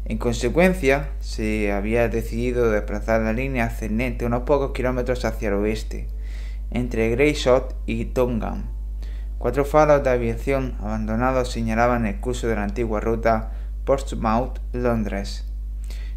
En 0.05 0.17
consecuencia, 0.19 1.09
se 1.19 1.73
había 1.73 2.07
decidido 2.07 2.71
desplazar 2.71 3.23
la 3.23 3.33
línea 3.33 3.65
ascendente 3.65 4.25
unos 4.25 4.43
pocos 4.43 4.71
kilómetros 4.71 5.25
hacia 5.25 5.49
el 5.49 5.55
oeste, 5.55 6.07
entre 6.71 7.09
Greyshot 7.09 7.75
y 7.85 8.05
Tongan. 8.05 8.69
Cuatro 9.37 9.65
faros 9.65 10.01
de 10.01 10.11
aviación 10.11 10.77
abandonados 10.79 11.51
señalaban 11.51 12.05
el 12.05 12.21
curso 12.21 12.47
de 12.47 12.55
la 12.55 12.63
antigua 12.63 13.01
ruta 13.01 13.51
Portsmouth, 13.85 14.59
Londres. 14.73 15.45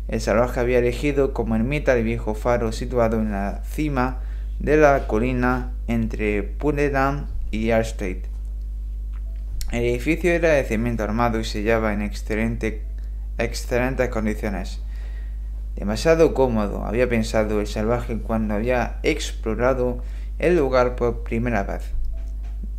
El 0.08 0.20
salvaje 0.20 0.60
había 0.60 0.78
elegido 0.78 1.34
como 1.34 1.54
ermita 1.54 1.94
el 1.94 2.02
viejo 2.02 2.34
faro 2.34 2.72
situado 2.72 3.20
en 3.20 3.30
la 3.30 3.62
cima 3.64 4.20
de 4.58 4.76
la 4.78 5.06
colina 5.06 5.72
entre 5.86 6.42
Putnam 6.42 7.26
y 7.50 7.70
Alstate. 7.70 8.22
El 9.70 9.84
edificio 9.84 10.32
era 10.32 10.52
de 10.52 10.64
cemento 10.64 11.04
armado 11.04 11.38
y 11.38 11.44
se 11.44 11.58
hallaba 11.58 11.92
en 11.92 12.00
excelentes 12.00 12.80
condiciones. 14.10 14.80
Demasiado 15.76 16.32
cómodo, 16.32 16.86
había 16.86 17.08
pensado 17.08 17.60
el 17.60 17.66
salvaje 17.66 18.18
cuando 18.18 18.54
había 18.54 18.98
explorado 19.02 20.02
el 20.38 20.56
lugar 20.56 20.96
por 20.96 21.22
primera 21.22 21.64
vez. 21.64 21.92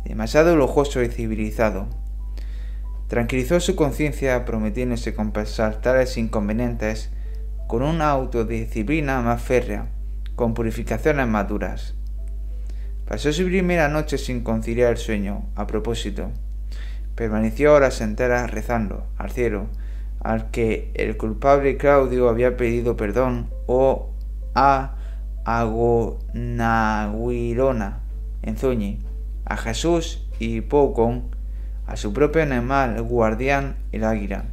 Demasiado 0.04 0.56
lujoso 0.56 1.00
y 1.02 1.08
civilizado. 1.08 1.99
Tranquilizó 3.10 3.58
su 3.58 3.74
conciencia 3.74 4.44
prometiéndose 4.44 5.14
compensar 5.14 5.80
tales 5.80 6.16
inconvenientes 6.16 7.10
con 7.66 7.82
una 7.82 8.10
autodisciplina 8.10 9.20
más 9.20 9.42
férrea, 9.42 9.88
con 10.36 10.54
purificaciones 10.54 11.26
maduras. 11.26 11.96
Pasó 13.08 13.32
su 13.32 13.46
primera 13.46 13.88
noche 13.88 14.16
sin 14.16 14.44
conciliar 14.44 14.92
el 14.92 14.98
sueño, 14.98 15.42
a 15.56 15.66
propósito. 15.66 16.30
Permaneció 17.16 17.74
horas 17.74 18.00
enteras 18.00 18.48
rezando 18.52 19.08
al 19.18 19.32
cielo, 19.32 19.66
al 20.20 20.52
que 20.52 20.92
el 20.94 21.16
culpable 21.16 21.76
Claudio 21.78 22.28
había 22.28 22.56
pedido 22.56 22.96
perdón, 22.96 23.50
o 23.66 24.10
a 24.54 24.94
Agonaguirona, 25.44 28.02
en 28.42 28.56
Zuñi, 28.56 29.00
a 29.46 29.56
Jesús 29.56 30.28
y 30.38 30.60
Poucon, 30.60 31.39
a 31.90 31.96
su 31.96 32.12
propio 32.12 32.42
animal, 32.44 33.02
guardián, 33.02 33.74
el 33.90 34.04
águila. 34.04 34.44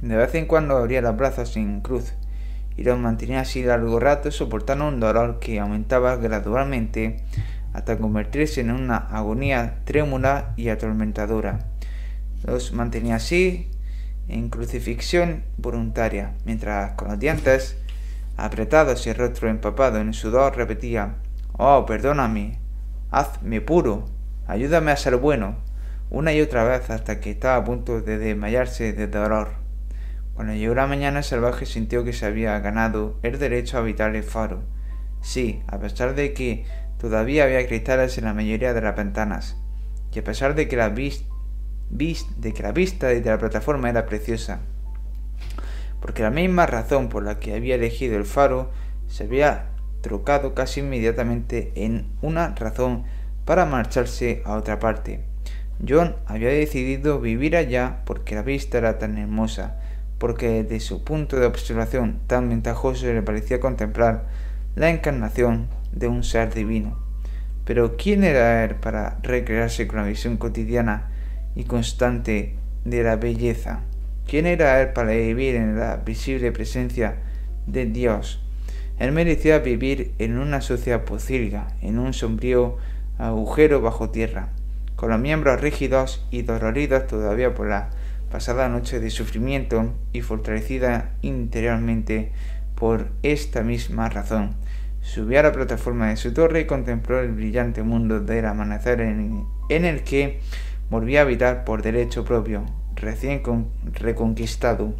De 0.00 0.16
vez 0.16 0.34
en 0.34 0.46
cuando 0.46 0.78
abría 0.78 1.02
los 1.02 1.14
brazos 1.14 1.52
sin 1.52 1.82
cruz 1.82 2.14
y 2.74 2.84
los 2.84 2.98
mantenía 2.98 3.40
así 3.40 3.62
largo 3.62 4.00
rato 4.00 4.30
soportando 4.30 4.88
un 4.88 4.98
dolor 4.98 5.40
que 5.40 5.60
aumentaba 5.60 6.16
gradualmente 6.16 7.22
hasta 7.74 7.98
convertirse 7.98 8.62
en 8.62 8.70
una 8.70 8.96
agonía 8.96 9.80
trémula 9.84 10.54
y 10.56 10.70
atormentadora. 10.70 11.66
Los 12.44 12.72
mantenía 12.72 13.16
así 13.16 13.70
en 14.26 14.48
crucifixión 14.48 15.42
voluntaria, 15.58 16.32
mientras 16.46 16.92
con 16.92 17.08
los 17.08 17.18
dientes 17.18 17.76
apretados 18.38 19.06
y 19.06 19.10
el 19.10 19.16
rostro 19.16 19.50
empapado 19.50 19.98
en 19.98 20.14
sudor 20.14 20.56
repetía 20.56 21.16
Oh, 21.58 21.84
perdóname, 21.84 22.58
hazme 23.10 23.60
puro, 23.60 24.06
ayúdame 24.46 24.92
a 24.92 24.96
ser 24.96 25.16
bueno, 25.16 25.67
una 26.10 26.32
y 26.32 26.40
otra 26.40 26.64
vez 26.64 26.88
hasta 26.90 27.20
que 27.20 27.32
estaba 27.32 27.56
a 27.56 27.64
punto 27.64 28.00
de 28.00 28.18
desmayarse 28.18 28.92
de 28.92 29.06
dolor. 29.08 29.50
Cuando 30.34 30.54
llegó 30.54 30.74
la 30.74 30.86
mañana, 30.86 31.22
salvaje 31.22 31.66
sintió 31.66 32.04
que 32.04 32.12
se 32.12 32.24
había 32.24 32.58
ganado 32.60 33.18
el 33.22 33.38
derecho 33.38 33.76
a 33.76 33.80
habitar 33.80 34.16
el 34.16 34.22
faro. 34.22 34.62
Sí, 35.20 35.62
a 35.66 35.78
pesar 35.78 36.14
de 36.14 36.32
que 36.32 36.64
todavía 36.98 37.44
había 37.44 37.66
cristales 37.66 38.16
en 38.16 38.24
la 38.24 38.34
mayoría 38.34 38.72
de 38.72 38.80
las 38.80 38.96
ventanas, 38.96 39.56
y 40.12 40.18
a 40.18 40.24
pesar 40.24 40.54
de 40.54 40.68
que 40.68 40.76
la, 40.76 40.88
vis 40.88 41.26
de 41.90 42.54
que 42.54 42.62
la 42.62 42.72
vista 42.72 43.08
desde 43.08 43.30
la 43.30 43.38
plataforma 43.38 43.90
era 43.90 44.06
preciosa. 44.06 44.60
Porque 46.00 46.22
la 46.22 46.30
misma 46.30 46.66
razón 46.66 47.08
por 47.08 47.24
la 47.24 47.38
que 47.38 47.54
había 47.54 47.74
elegido 47.74 48.16
el 48.16 48.24
faro 48.24 48.70
se 49.08 49.24
había 49.24 49.70
trocado 50.00 50.54
casi 50.54 50.80
inmediatamente 50.80 51.72
en 51.74 52.06
una 52.22 52.54
razón 52.54 53.04
para 53.44 53.66
marcharse 53.66 54.42
a 54.44 54.54
otra 54.54 54.78
parte 54.78 55.27
John 55.86 56.16
había 56.26 56.48
decidido 56.48 57.20
vivir 57.20 57.56
allá 57.56 58.00
porque 58.04 58.34
la 58.34 58.42
vista 58.42 58.78
era 58.78 58.98
tan 58.98 59.16
hermosa, 59.16 59.76
porque 60.18 60.64
desde 60.64 60.80
su 60.80 61.04
punto 61.04 61.38
de 61.38 61.46
observación 61.46 62.18
tan 62.26 62.48
ventajoso 62.48 63.06
le 63.06 63.22
parecía 63.22 63.60
contemplar 63.60 64.26
la 64.74 64.90
encarnación 64.90 65.68
de 65.92 66.08
un 66.08 66.24
ser 66.24 66.52
divino. 66.52 66.98
Pero 67.64 67.96
¿quién 67.96 68.24
era 68.24 68.64
él 68.64 68.76
para 68.76 69.18
recrearse 69.22 69.86
con 69.86 69.98
la 69.98 70.06
visión 70.06 70.36
cotidiana 70.36 71.10
y 71.54 71.64
constante 71.64 72.56
de 72.84 73.02
la 73.04 73.16
belleza? 73.16 73.80
¿Quién 74.26 74.46
era 74.46 74.80
él 74.82 74.92
para 74.92 75.12
vivir 75.12 75.54
en 75.54 75.78
la 75.78 75.96
visible 75.98 76.50
presencia 76.50 77.18
de 77.66 77.86
Dios? 77.86 78.42
Él 78.98 79.12
merecía 79.12 79.60
vivir 79.60 80.12
en 80.18 80.38
una 80.38 80.60
sucia 80.60 81.04
pocilga, 81.04 81.68
en 81.82 81.98
un 82.00 82.14
sombrío 82.14 82.78
agujero 83.16 83.80
bajo 83.80 84.10
tierra, 84.10 84.50
con 84.98 85.10
los 85.10 85.20
miembros 85.20 85.60
rígidos 85.60 86.26
y 86.32 86.42
doloridos 86.42 87.06
todavía 87.06 87.54
por 87.54 87.68
la 87.68 87.90
pasada 88.32 88.68
noche 88.68 88.98
de 88.98 89.10
sufrimiento 89.10 89.94
y 90.12 90.22
fortalecida 90.22 91.12
interiormente 91.22 92.32
por 92.74 93.06
esta 93.22 93.62
misma 93.62 94.08
razón. 94.08 94.56
Subió 95.00 95.38
a 95.38 95.44
la 95.44 95.52
plataforma 95.52 96.08
de 96.08 96.16
su 96.16 96.34
torre 96.34 96.62
y 96.62 96.66
contempló 96.66 97.20
el 97.20 97.30
brillante 97.30 97.84
mundo 97.84 98.18
del 98.18 98.44
amanecer 98.46 99.00
en, 99.00 99.46
el 99.68 100.02
que 100.02 100.40
volvía 100.90 101.20
a 101.20 101.22
habitar 101.22 101.62
por 101.62 101.82
derecho 101.82 102.24
propio, 102.24 102.66
recién 102.96 103.40
reconquistado. 103.92 104.94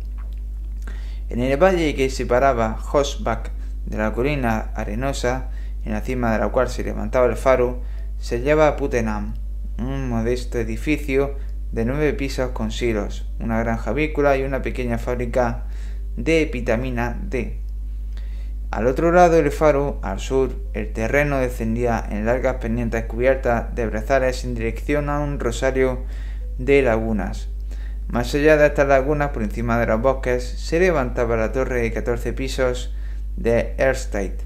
En 1.29 1.41
el 1.41 1.61
valle 1.61 1.97
que 1.97 2.09
separaba 2.09 2.79
Hosbach 2.93 3.51
de 3.85 3.99
la 3.99 4.13
colina 4.13 4.71
arenosa, 4.77 5.51
en 5.85 5.91
la 5.91 6.03
cima 6.03 6.31
de 6.33 6.39
la 6.39 6.51
cual 6.51 6.69
se 6.69 6.85
levantaba 6.85 7.27
el 7.27 7.35
faro, 7.35 7.83
se 8.19 8.37
hallaba 8.39 8.77
Putenham, 8.77 9.35
un 9.79 10.09
modesto 10.09 10.59
edificio 10.59 11.37
de 11.73 11.85
nueve 11.85 12.13
pisos 12.13 12.51
con 12.51 12.71
silos, 12.71 13.31
una 13.41 13.61
granja 13.61 13.91
avícola 13.91 14.37
y 14.37 14.43
una 14.43 14.63
pequeña 14.63 14.99
fábrica 14.99 15.65
de 16.17 16.45
vitamina 16.53 17.19
D. 17.23 17.61
Al 18.71 18.87
otro 18.87 19.13
lado 19.13 19.37
del 19.37 19.51
faro, 19.51 19.99
al 20.03 20.21
sur, 20.21 20.55
el 20.75 20.93
terreno 20.93 21.39
descendía 21.39 22.05
en 22.11 22.27
largas 22.27 22.57
pendientes 22.57 23.05
cubiertas 23.05 23.75
de 23.75 23.87
brezales 23.87 24.45
en 24.45 24.55
dirección 24.55 25.09
a 25.09 25.21
un 25.21 25.41
rosario 25.41 26.05
de 26.59 26.83
lagunas. 26.83 27.49
Más 28.09 28.35
allá 28.35 28.57
de 28.57 28.67
estas 28.67 28.89
lagunas, 28.89 29.31
por 29.31 29.43
encima 29.43 29.79
de 29.79 29.87
los 29.87 30.03
bosques, 30.03 30.45
se 30.45 30.81
levantaba 30.81 31.37
la 31.37 31.53
torre 31.53 31.81
de 31.83 31.93
14 31.93 32.33
pisos 32.33 32.95
de 33.37 33.75
Erstedt. 33.79 34.43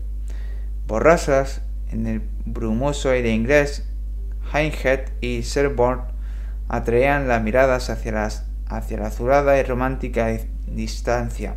Borrasas 0.87 1.63
en 1.91 2.07
el 2.07 2.23
brumoso 2.45 3.11
aire 3.11 3.31
inglés, 3.31 3.89
Hindhead 4.53 5.11
y 5.21 5.41
Sherborne 5.41 6.05
atraían 6.69 7.29
las 7.29 7.43
miradas 7.43 7.91
hacia, 7.91 8.29
hacia 8.67 8.99
la 8.99 9.07
azulada 9.07 9.59
y 9.59 9.63
romántica 9.63 10.29
distancia. 10.67 11.55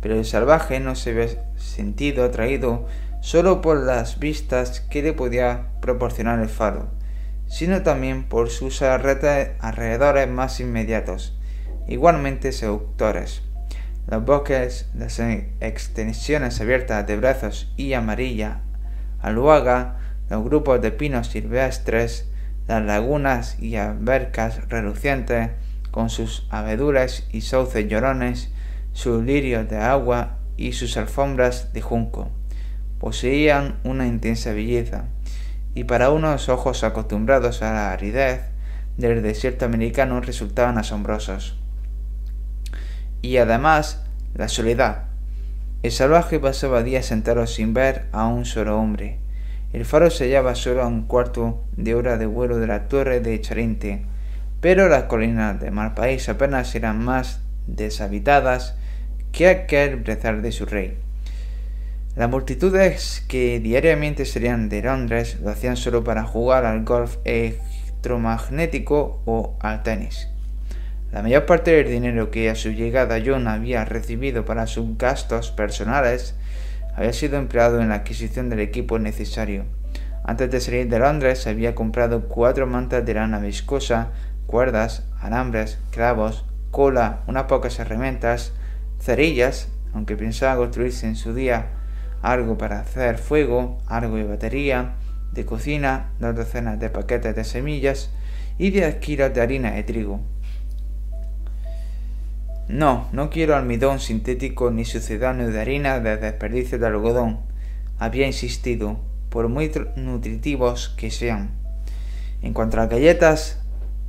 Pero 0.00 0.14
el 0.14 0.24
salvaje 0.24 0.80
no 0.80 0.94
se 0.94 1.12
ve 1.12 1.38
sentido 1.56 2.24
atraído 2.24 2.86
solo 3.20 3.60
por 3.60 3.78
las 3.78 4.18
vistas 4.18 4.80
que 4.80 5.02
le 5.02 5.12
podía 5.12 5.66
proporcionar 5.80 6.38
el 6.38 6.48
faro, 6.48 6.88
sino 7.48 7.82
también 7.82 8.24
por 8.24 8.50
sus 8.50 8.82
alrededores 8.82 10.28
más 10.28 10.60
inmediatos, 10.60 11.36
igualmente 11.88 12.52
seductores. 12.52 13.42
Los 14.06 14.24
bosques, 14.24 14.88
las 14.94 15.18
extensiones 15.18 16.60
abiertas 16.60 17.06
de 17.06 17.16
brazos 17.16 17.72
y 17.76 17.94
amarilla, 17.94 18.60
aluaga, 19.20 19.96
los 20.30 20.44
grupos 20.44 20.80
de 20.80 20.90
pinos 20.92 21.28
silvestres, 21.28 22.28
las 22.66 22.84
lagunas 22.84 23.58
y 23.60 23.76
albercas 23.76 24.68
relucientes 24.68 25.50
con 25.90 26.10
sus 26.10 26.46
abedules 26.50 27.26
y 27.32 27.42
sauces 27.42 27.88
llorones, 27.88 28.50
sus 28.92 29.24
lirios 29.24 29.68
de 29.68 29.78
agua 29.78 30.38
y 30.56 30.72
sus 30.72 30.96
alfombras 30.96 31.72
de 31.72 31.80
junco. 31.80 32.30
Poseían 32.98 33.78
una 33.84 34.06
intensa 34.06 34.52
belleza, 34.52 35.04
y 35.74 35.84
para 35.84 36.10
unos 36.10 36.48
ojos 36.48 36.82
acostumbrados 36.84 37.62
a 37.62 37.72
la 37.72 37.92
aridez 37.92 38.40
del 38.96 39.22
desierto 39.22 39.64
americano 39.64 40.20
resultaban 40.20 40.78
asombrosos. 40.78 41.58
Y 43.22 43.36
además, 43.36 44.02
la 44.34 44.48
soledad. 44.48 45.04
El 45.82 45.92
salvaje 45.92 46.40
pasaba 46.40 46.82
días 46.82 47.12
enteros 47.12 47.54
sin 47.54 47.74
ver 47.74 48.06
a 48.12 48.26
un 48.26 48.44
solo 48.44 48.78
hombre, 48.78 49.18
el 49.76 49.84
faro 49.84 50.08
se 50.08 50.24
hallaba 50.24 50.54
solo 50.54 50.82
a 50.82 50.86
un 50.86 51.02
cuarto 51.02 51.62
de 51.76 51.94
hora 51.94 52.16
de 52.16 52.24
vuelo 52.24 52.56
de 52.56 52.66
la 52.66 52.88
torre 52.88 53.20
de 53.20 53.38
Charente, 53.42 54.06
pero 54.62 54.88
las 54.88 55.02
colinas 55.02 55.60
de 55.60 55.70
Malpaís 55.70 56.30
apenas 56.30 56.74
eran 56.74 57.04
más 57.04 57.42
deshabitadas 57.66 58.74
que 59.32 59.48
aquel 59.48 59.96
brezal 59.96 60.40
de 60.40 60.52
su 60.52 60.64
rey. 60.64 60.96
Las 62.14 62.30
multitudes 62.30 63.22
que 63.28 63.60
diariamente 63.60 64.24
serían 64.24 64.70
de 64.70 64.80
Londres 64.80 65.36
lo 65.42 65.50
hacían 65.50 65.76
solo 65.76 66.02
para 66.02 66.24
jugar 66.24 66.64
al 66.64 66.82
golf 66.82 67.18
electromagnético 67.24 69.20
o 69.26 69.58
al 69.60 69.82
tenis. 69.82 70.28
La 71.12 71.20
mayor 71.20 71.44
parte 71.44 71.72
del 71.72 71.90
dinero 71.90 72.30
que 72.30 72.48
a 72.48 72.54
su 72.54 72.70
llegada 72.70 73.18
John 73.22 73.46
había 73.46 73.84
recibido 73.84 74.46
para 74.46 74.66
sus 74.68 74.96
gastos 74.96 75.50
personales 75.50 76.34
había 76.96 77.12
sido 77.12 77.38
empleado 77.38 77.80
en 77.80 77.90
la 77.90 77.96
adquisición 77.96 78.48
del 78.48 78.60
equipo 78.60 78.98
necesario. 78.98 79.64
Antes 80.24 80.50
de 80.50 80.60
salir 80.60 80.88
de 80.88 80.98
Londres 80.98 81.46
había 81.46 81.74
comprado 81.74 82.26
cuatro 82.26 82.66
mantas 82.66 83.04
de 83.04 83.14
lana 83.14 83.38
viscosa, 83.38 84.08
cuerdas, 84.46 85.04
alambres, 85.20 85.78
clavos, 85.90 86.46
cola, 86.70 87.20
unas 87.26 87.44
pocas 87.44 87.78
herramientas, 87.78 88.52
cerillas, 88.98 89.68
aunque 89.92 90.16
pensaba 90.16 90.56
construirse 90.56 91.06
en 91.06 91.16
su 91.16 91.34
día 91.34 91.66
algo 92.22 92.58
para 92.58 92.80
hacer 92.80 93.18
fuego, 93.18 93.78
algo 93.86 94.16
de 94.16 94.24
batería, 94.24 94.94
de 95.32 95.44
cocina, 95.44 96.12
dos 96.18 96.34
docenas 96.34 96.80
de 96.80 96.88
paquetes 96.88 97.36
de 97.36 97.44
semillas 97.44 98.10
y 98.58 98.70
diez 98.70 98.96
kilos 98.96 99.34
de 99.34 99.42
harina 99.42 99.72
de 99.72 99.82
trigo. 99.84 100.20
No, 102.68 103.08
no 103.12 103.30
quiero 103.30 103.54
almidón 103.54 104.00
sintético 104.00 104.72
ni 104.72 104.84
sucedáneo 104.84 105.52
de 105.52 105.60
harina 105.60 106.00
de 106.00 106.16
desperdicio 106.16 106.80
de 106.80 106.88
algodón, 106.88 107.38
había 108.00 108.26
insistido, 108.26 108.98
por 109.30 109.48
muy 109.48 109.70
nutritivos 109.94 110.88
que 110.96 111.12
sean. 111.12 111.50
En 112.42 112.52
cuanto 112.52 112.80
a 112.80 112.86
galletas 112.86 113.60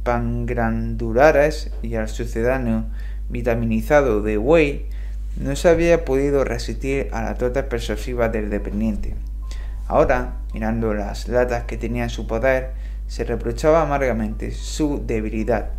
pangrandulares 0.02 1.72
y 1.84 1.96
al 1.96 2.10
sucedáneo 2.10 2.86
vitaminizado 3.30 4.24
de 4.24 4.40
whey, 4.40 4.88
no 5.40 5.56
se 5.56 5.70
había 5.70 6.04
podido 6.04 6.44
resistir 6.44 7.10
a 7.12 7.22
la 7.22 7.36
tota 7.36 7.70
persuasiva 7.70 8.30
del 8.30 8.50
dependiente. 8.50 9.14
Ahora, 9.88 10.34
mirando 10.56 10.96
las 10.96 11.28
latas 11.28 11.66
que 11.66 11.78
tenía 11.78 12.06
en 12.06 12.10
su 12.10 12.26
poder, 12.26 12.72
se 13.06 13.24
reprochaba 13.24 13.84
amargamente 13.84 14.52
su 14.52 15.06
debilidad 15.06 15.77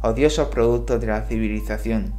odiosos 0.00 0.48
productos 0.48 1.00
de 1.00 1.08
la 1.08 1.22
civilización. 1.22 2.12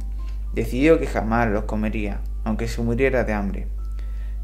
Decidió 0.52 0.98
que 0.98 1.06
jamás 1.06 1.48
los 1.48 1.64
comería, 1.64 2.20
aunque 2.44 2.68
se 2.68 2.82
muriera 2.82 3.24
de 3.24 3.32
hambre. 3.32 3.68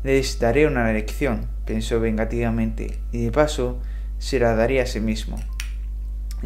Les 0.04 0.38
daré 0.38 0.66
una 0.66 0.92
lección, 0.92 1.48
pensó 1.64 2.00
vengativamente, 2.00 2.98
y 3.12 3.24
de 3.24 3.32
paso 3.32 3.80
se 4.18 4.38
la 4.38 4.54
daría 4.54 4.84
a 4.84 4.86
sí 4.86 5.00
mismo. 5.00 5.36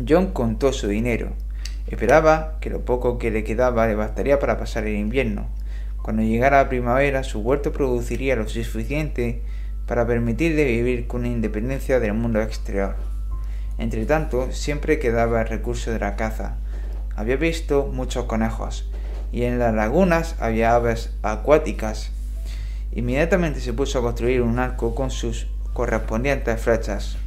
John 0.08 0.32
contó 0.32 0.72
su 0.72 0.88
dinero. 0.88 1.32
Esperaba 1.86 2.58
que 2.60 2.70
lo 2.70 2.84
poco 2.84 3.18
que 3.18 3.30
le 3.30 3.44
quedaba 3.44 3.86
le 3.86 3.94
bastaría 3.94 4.38
para 4.38 4.58
pasar 4.58 4.86
el 4.86 4.96
invierno. 4.96 5.48
Cuando 6.02 6.22
llegara 6.22 6.62
la 6.62 6.68
primavera, 6.68 7.22
su 7.22 7.40
huerto 7.40 7.72
produciría 7.72 8.36
lo 8.36 8.48
suficiente 8.48 9.42
para 9.86 10.06
permitirle 10.06 10.64
vivir 10.64 11.06
con 11.06 11.26
independencia 11.26 12.00
del 12.00 12.14
mundo 12.14 12.40
exterior. 12.40 12.96
Entretanto, 13.76 14.52
siempre 14.52 14.98
quedaba 14.98 15.42
el 15.42 15.48
recurso 15.48 15.90
de 15.90 15.98
la 15.98 16.16
caza, 16.16 16.58
había 17.20 17.36
visto 17.36 17.90
muchos 17.92 18.24
conejos 18.24 18.88
y 19.30 19.42
en 19.42 19.58
las 19.58 19.74
lagunas 19.74 20.36
había 20.40 20.74
aves 20.74 21.12
acuáticas. 21.20 22.12
Inmediatamente 22.92 23.60
se 23.60 23.74
puso 23.74 23.98
a 23.98 24.02
construir 24.02 24.40
un 24.40 24.58
arco 24.58 24.94
con 24.94 25.10
sus 25.10 25.46
correspondientes 25.74 26.58
flechas. 26.58 27.18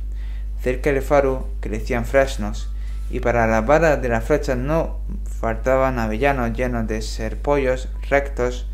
Cerca 0.60 0.92
del 0.92 1.04
faro 1.04 1.48
crecían 1.60 2.06
fresnos 2.06 2.72
y 3.12 3.20
para 3.20 3.46
las 3.46 3.68
varas 3.68 4.02
de 4.02 4.10
las 4.10 4.24
flechas 4.24 4.58
no 4.58 4.98
faltaban 5.26 6.00
avellanos 6.00 6.58
llenos 6.58 6.88
de 6.88 7.04
serpollos 7.04 7.88
rectos 8.10 8.66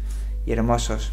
y 0.45 0.53
hermosos. 0.53 1.11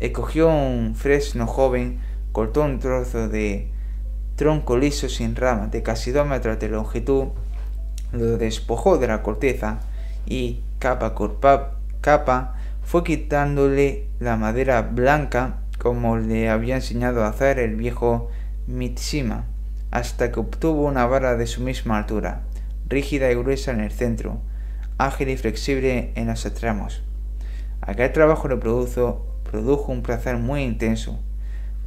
Escogió 0.00 0.48
un 0.48 0.96
fresno 0.96 1.46
joven, 1.46 2.00
cortó 2.32 2.62
un 2.62 2.80
trozo 2.80 3.28
de 3.28 3.70
tronco 4.34 4.76
liso 4.76 5.08
sin 5.08 5.36
ramas 5.36 5.70
de 5.70 5.84
casi 5.84 6.10
dos 6.10 6.26
metros 6.26 6.58
de 6.58 6.68
longitud 6.68 7.28
lo 8.18 8.38
despojó 8.38 8.98
de 8.98 9.08
la 9.08 9.22
corteza 9.22 9.80
y 10.26 10.60
capa 10.78 11.14
por 11.14 11.38
capa 12.00 12.54
fue 12.82 13.04
quitándole 13.04 14.06
la 14.20 14.36
madera 14.36 14.82
blanca 14.82 15.56
como 15.78 16.16
le 16.16 16.48
había 16.48 16.76
enseñado 16.76 17.24
a 17.24 17.28
hacer 17.28 17.58
el 17.58 17.76
viejo 17.76 18.30
Mitsima, 18.66 19.44
hasta 19.90 20.32
que 20.32 20.40
obtuvo 20.40 20.84
una 20.86 21.06
vara 21.06 21.36
de 21.36 21.46
su 21.46 21.60
misma 21.62 21.98
altura, 21.98 22.42
rígida 22.88 23.30
y 23.30 23.34
gruesa 23.34 23.72
en 23.72 23.80
el 23.80 23.92
centro, 23.92 24.40
ágil 24.98 25.28
y 25.28 25.36
flexible 25.36 26.12
en 26.14 26.28
los 26.28 26.46
extremos. 26.46 27.02
Aquel 27.80 28.12
trabajo 28.12 28.48
le 28.48 28.56
produjo, 28.56 29.26
produjo 29.48 29.92
un 29.92 30.02
placer 30.02 30.38
muy 30.38 30.62
intenso. 30.62 31.18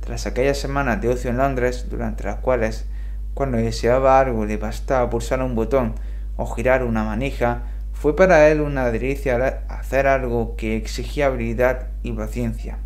Tras 0.01 0.27
aquellas 0.27 0.57
semanas 0.57 1.01
de 1.01 1.09
ocio 1.09 1.29
en 1.29 1.37
Londres, 1.37 1.87
durante 1.89 2.23
las 2.23 2.37
cuales, 2.37 2.85
cuando 3.33 3.57
deseaba 3.57 4.19
algo, 4.19 4.45
le 4.45 4.57
bastaba 4.57 5.09
pulsar 5.09 5.41
un 5.41 5.55
botón 5.55 5.95
o 6.39 6.45
girar 6.45 6.85
una 6.85 7.03
manija, 7.03 7.63
fue 7.91 8.15
para 8.15 8.47
él 8.47 8.61
una 8.61 8.89
delicia 8.91 9.65
hacer 9.67 10.07
algo 10.07 10.55
que 10.55 10.77
exigía 10.77 11.25
habilidad 11.25 11.87
y 12.01 12.13
paciencia. 12.13 12.79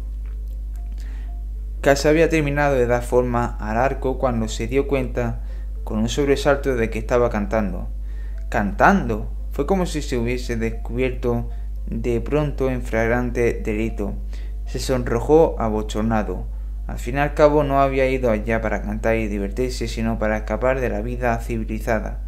Casi 1.81 2.07
había 2.07 2.29
terminado 2.29 2.73
de 2.75 2.87
dar 2.87 3.03
forma 3.03 3.57
al 3.59 3.77
arco 3.77 4.17
cuando 4.17 4.47
se 4.47 4.65
dio 4.65 4.87
cuenta 4.87 5.41
con 5.83 5.99
un 5.99 6.09
sobresalto 6.09 6.75
de 6.75 6.89
que 6.89 6.97
estaba 6.97 7.29
cantando. 7.29 7.89
¡Cantando! 8.49 9.31
Fue 9.51 9.67
como 9.67 9.85
si 9.85 10.01
se 10.01 10.17
hubiese 10.17 10.55
descubierto 10.55 11.51
de 11.85 12.21
pronto 12.21 12.71
en 12.71 12.81
flagrante 12.81 13.61
delito. 13.63 14.15
Se 14.65 14.79
sonrojó 14.79 15.55
abochornado. 15.59 16.47
Al 16.87 16.97
fin 16.97 17.17
y 17.17 17.19
al 17.19 17.35
cabo 17.35 17.63
no 17.63 17.81
había 17.81 18.09
ido 18.09 18.31
allá 18.31 18.61
para 18.61 18.81
cantar 18.81 19.17
y 19.17 19.27
divertirse, 19.27 19.87
sino 19.87 20.17
para 20.17 20.37
escapar 20.37 20.79
de 20.79 20.89
la 20.89 21.01
vida 21.01 21.37
civilizada, 21.37 22.21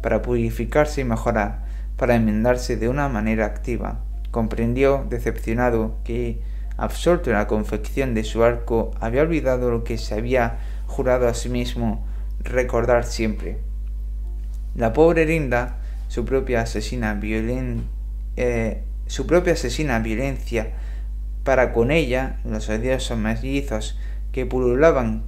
para 0.00 0.22
purificarse 0.22 1.00
y 1.00 1.04
mejorar, 1.04 1.64
para 1.96 2.14
enmendarse 2.14 2.76
de 2.76 2.88
una 2.88 3.08
manera 3.08 3.46
activa. 3.46 4.00
Comprendió, 4.30 5.06
decepcionado, 5.08 5.96
que, 6.04 6.40
absorto 6.76 7.30
en 7.30 7.36
la 7.36 7.46
confección 7.46 8.14
de 8.14 8.24
su 8.24 8.42
arco, 8.42 8.92
había 9.00 9.22
olvidado 9.22 9.70
lo 9.70 9.84
que 9.84 9.98
se 9.98 10.14
había 10.14 10.58
jurado 10.86 11.28
a 11.28 11.34
sí 11.34 11.48
mismo 11.48 12.06
recordar 12.42 13.04
siempre. 13.04 13.58
La 14.74 14.92
pobre 14.92 15.26
Linda, 15.26 15.78
su 16.08 16.24
propia 16.24 16.62
asesina 16.62 17.14
violen, 17.14 17.84
eh, 18.36 18.82
su 19.06 19.26
propia 19.26 19.52
asesina 19.52 19.98
violencia 19.98 20.72
para 21.44 21.72
con 21.72 21.90
ella 21.90 22.38
los 22.44 22.68
odiosos 22.68 23.18
mellizos 23.18 23.98
que 24.32 24.46
pululaban 24.46 25.24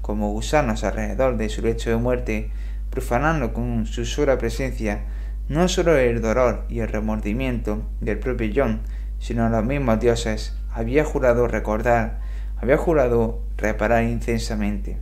como 0.00 0.30
gusanos 0.30 0.84
alrededor 0.84 1.36
de 1.36 1.48
su 1.48 1.62
lecho 1.62 1.90
de 1.90 1.96
muerte, 1.96 2.50
profanando 2.98 3.52
con 3.52 3.86
su 3.86 4.04
sola 4.04 4.38
presencia 4.38 5.04
no 5.48 5.68
solo 5.68 5.96
el 5.96 6.20
dolor 6.20 6.64
y 6.68 6.80
el 6.80 6.88
remordimiento 6.88 7.88
del 8.00 8.18
propio 8.18 8.50
John, 8.52 8.80
sino 9.20 9.48
los 9.48 9.64
mismos 9.64 10.00
dioses, 10.00 10.56
había 10.72 11.04
jurado 11.04 11.46
recordar, 11.46 12.18
había 12.56 12.76
jurado 12.76 13.40
reparar 13.56 14.02
incesantemente, 14.02 14.98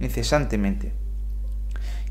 incesantemente. 0.00 0.94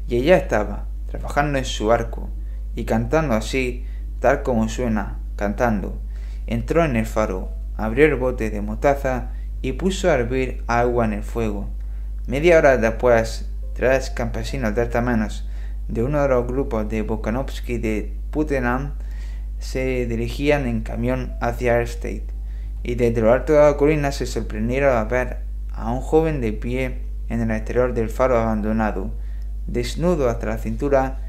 Y 0.08 0.18
ella 0.18 0.38
estaba, 0.38 0.86
trabajando 1.10 1.58
en 1.58 1.66
su 1.66 1.92
arco, 1.92 2.30
y 2.76 2.86
cantando 2.86 3.34
así, 3.34 3.84
tal 4.20 4.44
como 4.44 4.70
suena, 4.70 5.18
cantando. 5.36 6.00
Entró 6.45 6.86
en 6.86 6.98
el 6.98 7.08
faro, 7.08 7.50
abrió 7.78 8.06
el 8.06 8.16
bote 8.16 8.52
de 8.52 8.62
motaza 8.62 9.32
y 9.64 9.72
puso 9.72 10.08
a 10.08 10.14
hervir 10.14 10.64
agua 10.68 11.06
en 11.06 11.14
el 11.14 11.24
fuego. 11.24 11.72
Media 12.28 12.60
hora 12.60 12.78
después, 12.78 13.50
tres 13.76 14.10
campesinos 14.10 14.74
manos 15.04 15.45
de 15.90 16.04
uno 16.04 16.22
de 16.22 16.30
los 16.30 16.48
grupos 16.48 16.90
de 16.90 17.02
Bokanovsky 17.02 17.78
de 17.78 18.14
Putenam 18.32 18.94
se 19.60 20.06
dirigían 20.06 20.66
en 20.66 20.82
camión 20.82 21.34
hacia 21.42 21.82
State 21.82 22.26
y 22.84 22.95
desde 22.95 23.22
lo 23.22 23.34
alto 23.34 23.54
de 23.54 23.60
la 23.60 23.78
colina 23.78 24.12
se 24.12 24.26
sorprendieron 24.26 24.95
a 24.95 25.04
ver 25.04 25.40
a 25.74 25.92
un 25.92 26.00
joven 26.00 26.40
de 26.40 26.54
pie 26.54 27.02
en 27.30 27.42
el 27.42 27.52
exterior 27.52 27.94
del 27.94 28.10
faro 28.10 28.38
abandonado, 28.38 29.12
desnudo 29.68 30.30
hasta 30.30 30.48
la 30.48 30.58
cintura 30.58 31.20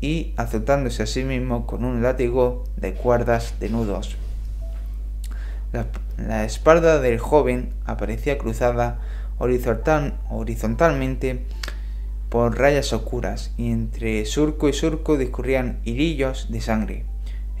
y 0.00 0.34
azotándose 0.36 1.04
a 1.04 1.06
sí 1.06 1.22
mismo 1.22 1.66
con 1.66 1.84
un 1.84 2.02
látigo 2.02 2.64
de 2.76 2.94
cuerdas 2.94 3.54
de 3.60 3.70
nudos. 3.70 4.16
La, 6.18 6.44
espalda 6.44 7.00
del 7.00 7.18
joven 7.18 7.72
aparecía 7.86 8.36
cruzada 8.36 8.98
horizontalmente 9.38 11.46
por 12.32 12.58
rayas 12.58 12.94
oscuras 12.94 13.52
y 13.58 13.70
entre 13.70 14.24
surco 14.24 14.66
y 14.66 14.72
surco 14.72 15.18
discurrían 15.18 15.80
hirillos 15.84 16.50
de 16.50 16.62
sangre. 16.62 17.04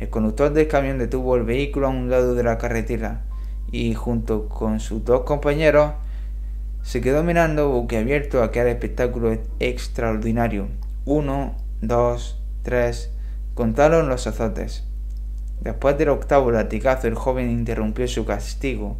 El 0.00 0.08
conductor 0.08 0.50
del 0.50 0.66
camión 0.66 0.98
detuvo 0.98 1.36
el 1.36 1.42
vehículo 1.42 1.88
a 1.88 1.90
un 1.90 2.08
lado 2.08 2.34
de 2.34 2.42
la 2.42 2.56
carretera 2.56 3.20
y 3.70 3.92
junto 3.92 4.48
con 4.48 4.80
sus 4.80 5.04
dos 5.04 5.24
compañeros 5.24 5.92
se 6.80 7.02
quedó 7.02 7.22
mirando 7.22 7.68
boquiabierto 7.68 8.42
aquel 8.42 8.66
espectáculo 8.68 9.36
extraordinario. 9.60 10.68
Uno, 11.04 11.54
dos, 11.82 12.40
tres, 12.62 13.12
contaron 13.52 14.08
los 14.08 14.26
azotes. 14.26 14.84
Después 15.60 15.98
del 15.98 16.08
octavo 16.08 16.50
latigazo, 16.50 17.08
el 17.08 17.14
joven 17.14 17.50
interrumpió 17.50 18.08
su 18.08 18.24
castigo, 18.24 18.96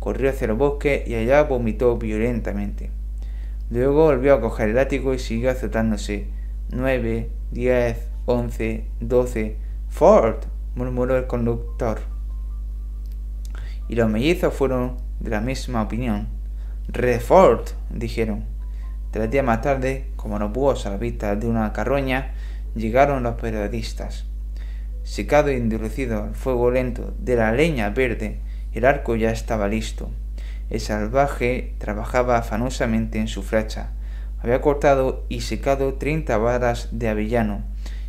corrió 0.00 0.30
hacia 0.30 0.46
el 0.46 0.54
bosque 0.54 1.04
y 1.06 1.14
allá 1.14 1.44
vomitó 1.44 1.96
violentamente. 1.96 2.90
Luego 3.72 4.04
volvió 4.04 4.34
a 4.34 4.40
coger 4.42 4.68
el 4.68 4.74
látigo 4.74 5.14
y 5.14 5.18
siguió 5.18 5.50
azotándose. 5.50 6.26
Nueve, 6.68 7.30
diez, 7.52 8.06
once, 8.26 8.84
doce. 9.00 9.56
Ford, 9.88 10.44
murmuró 10.74 11.16
el 11.16 11.26
conductor. 11.26 12.00
Y 13.88 13.94
los 13.94 14.10
mellizos 14.10 14.52
fueron 14.52 14.98
de 15.20 15.30
la 15.30 15.40
misma 15.40 15.80
opinión. 15.80 16.28
Refort, 16.88 17.70
dijeron. 17.88 18.44
Tres 19.10 19.30
días 19.30 19.44
más 19.44 19.62
tarde, 19.62 20.04
como 20.16 20.38
no 20.38 20.52
pudo 20.52 20.98
vista 20.98 21.34
de 21.34 21.46
una 21.46 21.72
carroña, 21.72 22.34
llegaron 22.74 23.22
los 23.22 23.36
periodistas. 23.36 24.26
Secado 25.02 25.50
y 25.50 25.54
endurecido 25.54 26.24
al 26.24 26.34
fuego 26.34 26.70
lento 26.70 27.14
de 27.18 27.36
la 27.36 27.52
leña 27.52 27.88
verde, 27.88 28.40
el 28.74 28.84
arco 28.84 29.16
ya 29.16 29.30
estaba 29.30 29.66
listo. 29.66 30.10
El 30.72 30.80
salvaje 30.80 31.74
trabajaba 31.76 32.38
afanosamente 32.38 33.18
en 33.18 33.28
su 33.28 33.42
flecha. 33.42 33.90
Había 34.40 34.62
cortado 34.62 35.26
y 35.28 35.42
secado 35.42 35.92
treinta 35.96 36.38
varas 36.38 36.88
de 36.92 37.10
avellano 37.10 37.62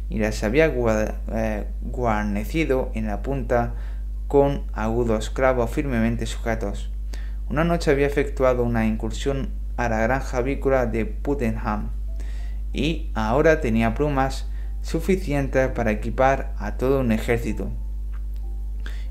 y 0.09 0.19
las 0.19 0.45
había 0.45 0.74
eh, 0.74 1.67
guarnecido 1.82 2.90
en 2.93 3.08
la 3.08 3.22
punta 3.22 3.74
con 4.30 4.64
agudos 4.72 5.30
clavos 5.30 5.72
firmemente 5.72 6.25
sujetos. 6.25 6.90
Una 7.50 7.66
noche 7.66 7.92
había 7.92 8.08
efectuado 8.08 8.64
una 8.64 8.85
incursión 8.85 9.50
a 9.75 9.90
la 9.90 10.00
granja 10.00 10.38
avícola 10.38 10.85
de 10.85 11.06
Puttenham 11.06 11.90
y 12.72 13.11
ahora 13.14 13.59
tenía 13.59 13.93
plumas 13.93 14.48
suficientes 14.82 15.67
para 15.67 15.92
equipar 15.92 16.53
a 16.58 16.77
todo 16.77 17.01
un 17.01 17.11
ejército. 17.11 17.74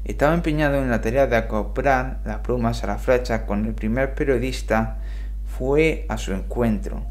Estaba 0.05 0.35
empeñado 0.35 0.83
en 0.83 0.91
la 0.91 1.01
tarea 1.01 1.29
de 1.29 1.37
acoplar 1.37 2.21
las 2.25 2.39
plumas 2.39 2.83
a 2.83 2.89
la 2.89 2.99
flecha 2.99 3.47
cuando 3.47 3.69
el 3.69 3.75
primer 3.75 4.15
periodista 4.15 4.99
fue 5.47 6.07
a 6.09 6.19
su 6.19 6.33
encuentro. 6.33 7.05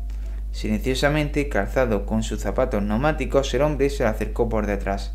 Silenciosamente, 0.52 1.48
calzado 1.48 2.06
con 2.06 2.24
sus 2.24 2.42
zapatos 2.42 2.84
neumáticos, 2.84 3.54
el 3.54 3.62
hombre 3.62 3.90
se 3.90 4.04
le 4.04 4.10
acercó 4.10 4.50
por 4.50 4.66
detrás. 4.66 5.14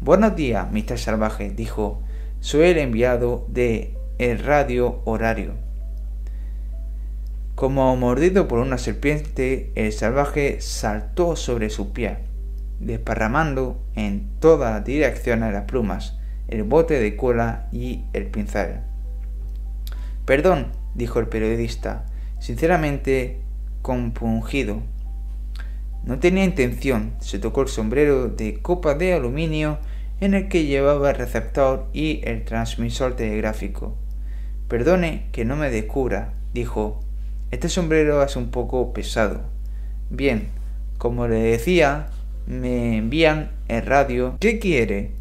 Buenos 0.00 0.36
días, 0.36 0.70
Mr. 0.70 0.98
Salvaje, 0.98 1.50
dijo. 1.50 2.02
Soy 2.40 2.66
el 2.66 2.78
enviado 2.78 3.46
de 3.48 3.96
el 4.18 4.38
radio 4.38 5.00
horario. 5.06 5.54
Como 7.54 7.96
mordido 7.96 8.46
por 8.46 8.58
una 8.58 8.76
serpiente, 8.76 9.72
el 9.76 9.92
salvaje 9.92 10.60
saltó 10.60 11.36
sobre 11.36 11.70
su 11.70 11.94
pie, 11.94 12.18
desparramando 12.80 13.80
en 13.94 14.28
todas 14.40 14.84
direcciones 14.84 15.54
las 15.54 15.64
plumas, 15.64 16.18
el 16.48 16.62
bote 16.62 17.00
de 17.00 17.16
cola 17.16 17.68
y 17.72 18.04
el 18.12 18.26
pincel. 18.26 18.80
Perdón, 20.24 20.72
dijo 20.94 21.18
el 21.20 21.28
periodista, 21.28 22.06
sinceramente 22.38 23.40
compungido. 23.82 24.82
No 26.04 26.18
tenía 26.18 26.44
intención, 26.44 27.14
se 27.20 27.38
tocó 27.38 27.62
el 27.62 27.68
sombrero 27.68 28.28
de 28.28 28.60
copa 28.60 28.94
de 28.94 29.14
aluminio 29.14 29.78
en 30.20 30.34
el 30.34 30.48
que 30.48 30.64
llevaba 30.64 31.10
el 31.10 31.16
receptor 31.16 31.88
y 31.92 32.20
el 32.24 32.44
transmisor 32.44 33.16
telegráfico. 33.16 33.96
Perdone 34.68 35.26
que 35.32 35.44
no 35.44 35.56
me 35.56 35.70
descubra, 35.70 36.34
dijo. 36.52 37.00
Este 37.50 37.68
sombrero 37.68 38.22
es 38.22 38.36
un 38.36 38.50
poco 38.50 38.92
pesado. 38.92 39.42
Bien, 40.10 40.48
como 40.98 41.28
le 41.28 41.36
decía, 41.36 42.08
me 42.46 42.96
envían 42.96 43.52
el 43.68 43.84
radio. 43.84 44.36
¿Qué 44.40 44.58
quiere? 44.58 45.12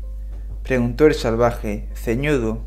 Preguntó 0.64 1.06
el 1.06 1.14
salvaje, 1.14 1.88
ceñudo. 1.93 2.64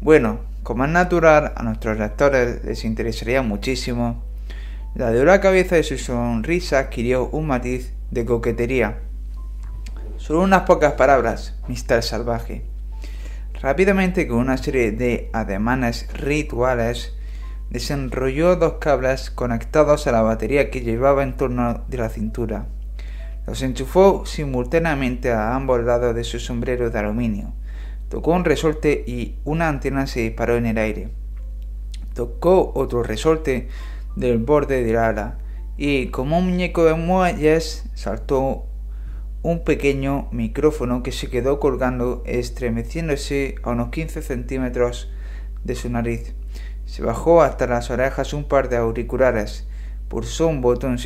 Bueno, 0.00 0.40
como 0.62 0.84
es 0.84 0.90
natural, 0.90 1.52
a 1.56 1.62
nuestros 1.62 1.98
lectores 1.98 2.64
les 2.64 2.84
interesaría 2.84 3.42
muchísimo. 3.42 4.22
La 4.94 5.10
de 5.10 5.24
la 5.24 5.40
cabeza 5.40 5.76
de 5.76 5.82
su 5.82 5.98
sonrisa 5.98 6.78
adquirió 6.78 7.28
un 7.28 7.46
matiz 7.46 7.92
de 8.10 8.24
coquetería. 8.24 8.98
Solo 10.16 10.42
unas 10.42 10.62
pocas 10.62 10.94
palabras, 10.94 11.54
Mr. 11.68 12.02
Salvaje. 12.02 12.64
Rápidamente, 13.60 14.26
con 14.26 14.38
una 14.38 14.56
serie 14.56 14.92
de 14.92 15.30
ademanes 15.32 16.08
rituales, 16.12 17.14
desenrolló 17.70 18.56
dos 18.56 18.74
cables 18.80 19.30
conectados 19.30 20.06
a 20.06 20.12
la 20.12 20.22
batería 20.22 20.70
que 20.70 20.80
llevaba 20.80 21.22
en 21.22 21.36
torno 21.36 21.84
de 21.88 21.96
la 21.98 22.08
cintura. 22.08 22.66
Los 23.46 23.62
enchufó 23.62 24.26
simultáneamente 24.26 25.30
a 25.30 25.54
ambos 25.54 25.82
lados 25.84 26.14
de 26.14 26.24
su 26.24 26.40
sombrero 26.40 26.90
de 26.90 26.98
aluminio. 26.98 27.52
Tocó 28.08 28.32
un 28.32 28.44
resorte 28.44 29.04
y 29.06 29.36
una 29.44 29.68
antena 29.68 30.06
se 30.06 30.20
disparó 30.20 30.56
en 30.56 30.66
el 30.66 30.78
aire. 30.78 31.10
Tocó 32.14 32.72
otro 32.74 33.02
resorte 33.02 33.68
del 34.16 34.38
borde 34.38 34.82
del 34.82 34.96
ala 34.96 35.38
y 35.76 36.08
como 36.08 36.38
un 36.38 36.50
muñeco 36.50 36.84
de 36.84 36.94
muelles 36.94 37.84
saltó 37.94 38.66
un 39.42 39.62
pequeño 39.62 40.28
micrófono 40.32 41.04
que 41.04 41.12
se 41.12 41.28
quedó 41.28 41.60
colgando 41.60 42.24
estremeciéndose 42.26 43.56
a 43.62 43.70
unos 43.70 43.90
15 43.90 44.22
centímetros 44.22 45.08
de 45.62 45.76
su 45.76 45.88
nariz. 45.88 46.34
Se 46.84 47.02
bajó 47.02 47.42
hasta 47.42 47.66
las 47.66 47.90
orejas 47.90 48.32
un 48.32 48.44
par 48.44 48.68
de 48.68 48.76
auriculares, 48.76 49.68
pulsó 50.08 50.48
un 50.48 50.62
botón 50.62 50.98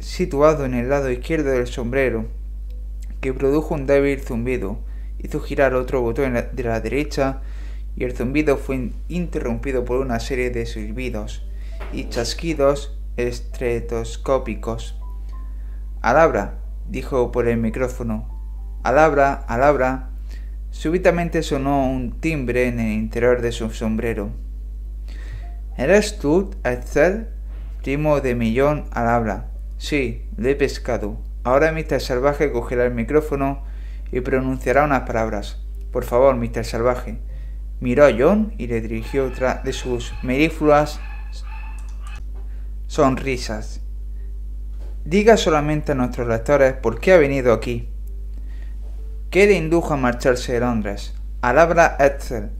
situado 0.00 0.64
en 0.64 0.74
el 0.74 0.88
lado 0.88 1.10
izquierdo 1.10 1.50
del 1.50 1.66
sombrero, 1.66 2.26
que 3.20 3.32
produjo 3.34 3.74
un 3.74 3.86
débil 3.86 4.20
zumbido. 4.20 4.78
Hizo 5.18 5.40
girar 5.40 5.74
otro 5.74 6.00
botón 6.00 6.34
de 6.34 6.62
la 6.62 6.80
derecha 6.80 7.40
y 7.96 8.04
el 8.04 8.12
zumbido 8.12 8.56
fue 8.56 8.92
interrumpido 9.08 9.84
por 9.84 9.98
una 9.98 10.20
serie 10.20 10.50
de 10.50 10.66
silbidos 10.66 11.44
y 11.92 12.08
chasquidos 12.08 12.96
estretoscópicos. 13.16 14.96
Alabra, 16.00 16.58
dijo 16.88 17.32
por 17.32 17.48
el 17.48 17.58
micrófono. 17.58 18.28
Alabra, 18.84 19.32
alabra. 19.34 20.10
Súbitamente 20.70 21.42
sonó 21.42 21.90
un 21.90 22.20
timbre 22.20 22.68
en 22.68 22.78
el 22.78 22.92
interior 22.92 23.42
de 23.42 23.50
su 23.50 23.70
sombrero. 23.70 24.30
¿Eres 25.76 26.18
tú, 26.18 26.50
Excel? 26.62 27.28
Primo 27.82 28.20
de 28.20 28.34
millón 28.34 28.84
alabra. 28.92 29.50
Sí, 29.78 30.28
le 30.36 30.50
he 30.50 30.56
pescado. 30.56 31.18
Ahora 31.44 31.72
Mr. 31.72 32.00
Salvaje 32.00 32.52
cogerá 32.52 32.84
el 32.84 32.94
micrófono 32.94 33.64
y 34.12 34.20
pronunciará 34.20 34.84
unas 34.84 35.02
palabras. 35.02 35.64
Por 35.92 36.04
favor, 36.04 36.36
Mr. 36.36 36.64
Salvaje. 36.64 37.18
Miró 37.80 38.04
a 38.04 38.10
John 38.16 38.52
y 38.58 38.66
le 38.66 38.80
dirigió 38.80 39.26
otra 39.26 39.62
de 39.64 39.72
sus 39.72 40.12
melífluas 40.22 41.00
sonrisas. 42.86 43.80
Diga 45.04 45.36
solamente 45.36 45.92
a 45.92 45.94
nuestros 45.94 46.28
lectores 46.28 46.74
por 46.74 47.00
qué 47.00 47.12
ha 47.12 47.18
venido 47.18 47.52
aquí. 47.52 47.88
¿Qué 49.30 49.46
le 49.46 49.54
indujo 49.54 49.94
a 49.94 49.96
marcharse 49.96 50.54
de 50.54 50.60
Londres? 50.60 51.14
Alabra 51.40 51.96
Edsel 52.00 52.50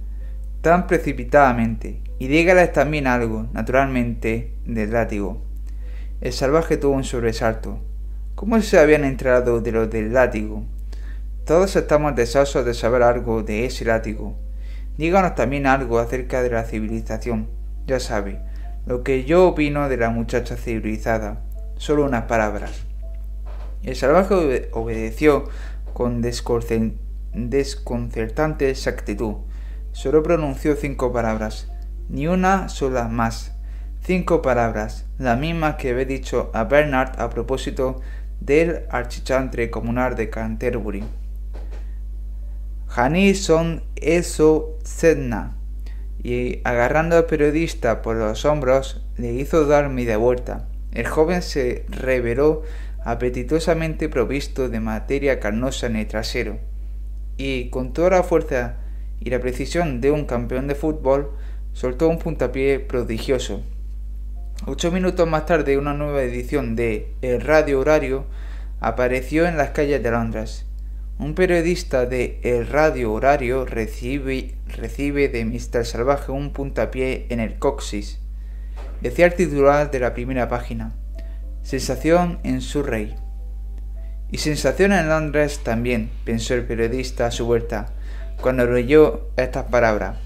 tan 0.61 0.87
precipitadamente 0.87 2.03
y 2.19 2.27
dígales 2.27 2.73
también 2.73 3.07
algo, 3.07 3.49
naturalmente, 3.53 4.55
del 4.65 4.93
látigo. 4.93 5.48
El 6.21 6.33
salvaje 6.33 6.77
tuvo 6.77 6.95
un 6.95 7.05
sobresalto. 7.05 7.79
¿Cómo 8.35 8.61
se 8.61 8.81
habían 8.81 9.05
enterado 9.05 9.61
de 9.61 9.71
lo 9.71 9.87
del 9.87 10.13
látigo? 10.13 10.65
Todos 11.45 11.77
estamos 11.77 12.17
deseosos 12.17 12.65
de 12.65 12.75
saber 12.75 13.05
algo 13.05 13.45
de 13.45 13.67
ese 13.67 13.85
látigo. 13.85 14.37
Díganos 14.97 15.37
también 15.37 15.67
algo 15.67 16.01
acerca 16.01 16.43
de 16.43 16.51
la 16.51 16.65
civilización. 16.65 17.49
Ya 17.87 18.01
sabe, 18.01 18.41
lo 18.85 19.05
que 19.05 19.27
yo 19.27 19.47
opino 19.47 19.89
de 19.89 19.97
la 19.97 20.11
muchacha 20.11 20.57
civilizada. 20.57 21.45
Solo 21.77 22.05
unas 22.05 22.25
palabras. 22.25 22.73
El 23.85 23.95
salvaje 23.95 24.71
obedeció 24.73 25.45
con 25.93 26.21
desconcertante 26.21 28.71
exactitud. 28.71 29.35
Solo 29.93 30.25
pronunció 30.25 30.75
cinco 30.75 31.13
palabras, 31.13 31.71
ni 32.09 32.27
una 32.27 32.69
sola 32.69 33.07
más. 33.07 33.55
Cinco 34.01 34.41
palabras, 34.41 35.05
la 35.19 35.37
misma 35.37 35.77
que 35.77 35.91
había 35.91 36.07
dicho 36.07 36.51
a 36.55 36.65
Bernard 36.65 37.21
a 37.21 37.29
propósito 37.29 38.01
del 38.41 38.85
archichantre 38.91 39.71
comunal 39.71 40.17
de 40.17 40.31
Canterbury. 40.31 41.05
Hani 42.89 43.35
son 43.35 43.83
eso 43.97 44.79
sedna, 44.83 45.57
y 46.23 46.61
agarrando 46.65 47.17
al 47.17 47.27
periodista 47.27 48.01
por 48.01 48.17
los 48.17 48.45
hombros 48.47 49.05
le 49.19 49.35
hizo 49.35 49.67
dar 49.67 49.91
media 49.91 50.17
vuelta. 50.17 50.69
El 50.93 51.07
joven 51.07 51.43
se 51.43 51.85
reveló 51.91 52.63
apetitosamente 53.05 54.09
provisto 54.09 54.71
de 54.71 54.81
materia 54.81 55.39
carnosa 55.39 55.87
en 55.87 55.97
el 55.97 56.07
trasero, 56.07 56.59
y 57.37 57.69
con 57.69 57.93
toda 57.93 58.11
la 58.11 58.23
fuerza 58.23 58.77
y 59.21 59.29
la 59.29 59.41
precisión 59.41 60.01
de 60.01 60.13
un 60.13 60.25
campeón 60.25 60.67
de 60.67 60.75
fútbol, 60.75 61.33
soltó 61.73 62.09
un 62.09 62.19
puntapié 62.19 62.81
prodigioso. 62.81 63.63
Ocho 64.67 64.91
minutos 64.91 65.27
más 65.27 65.47
tarde, 65.47 65.79
una 65.79 65.95
nueva 65.95 66.23
edición 66.23 66.75
de 66.75 67.15
El 67.23 67.41
Radio 67.41 67.79
Horario 67.81 68.27
apareció 68.81 69.47
en 69.47 69.57
las 69.57 69.71
calles 69.71 70.03
de 70.03 70.11
Londres. 70.11 70.67
Un 71.19 71.35
periodista 71.35 72.07
de 72.07 72.41
El 72.43 72.67
Radio 72.67 73.13
Horario 73.13 73.65
recibe, 73.65 74.57
recibe 74.67 75.29
de 75.29 75.45
Mr. 75.45 75.87
Salvaje 75.87 76.33
un 76.33 76.53
puntapié 76.53 77.27
en 77.31 77.39
el 77.41 77.59
coxis. 77.59 78.19
Decía 79.01 79.27
el 79.27 79.35
titular 79.35 79.91
de 79.91 80.01
la 80.01 80.13
primera 80.13 80.49
página. 80.49 80.93
Sensación 81.63 82.41
en 82.43 82.61
Surrey. 82.61 83.15
Y 84.31 84.39
sensación 84.39 84.93
en 84.93 85.09
Londres 85.09 85.61
también, 85.63 86.11
pensó 86.25 86.55
el 86.55 86.65
periodista 86.67 87.27
a 87.27 87.31
su 87.31 87.47
vuelta, 87.47 87.95
cuando 88.41 88.67
leyó 88.67 89.31
estas 89.37 89.67
palabras. 89.67 90.17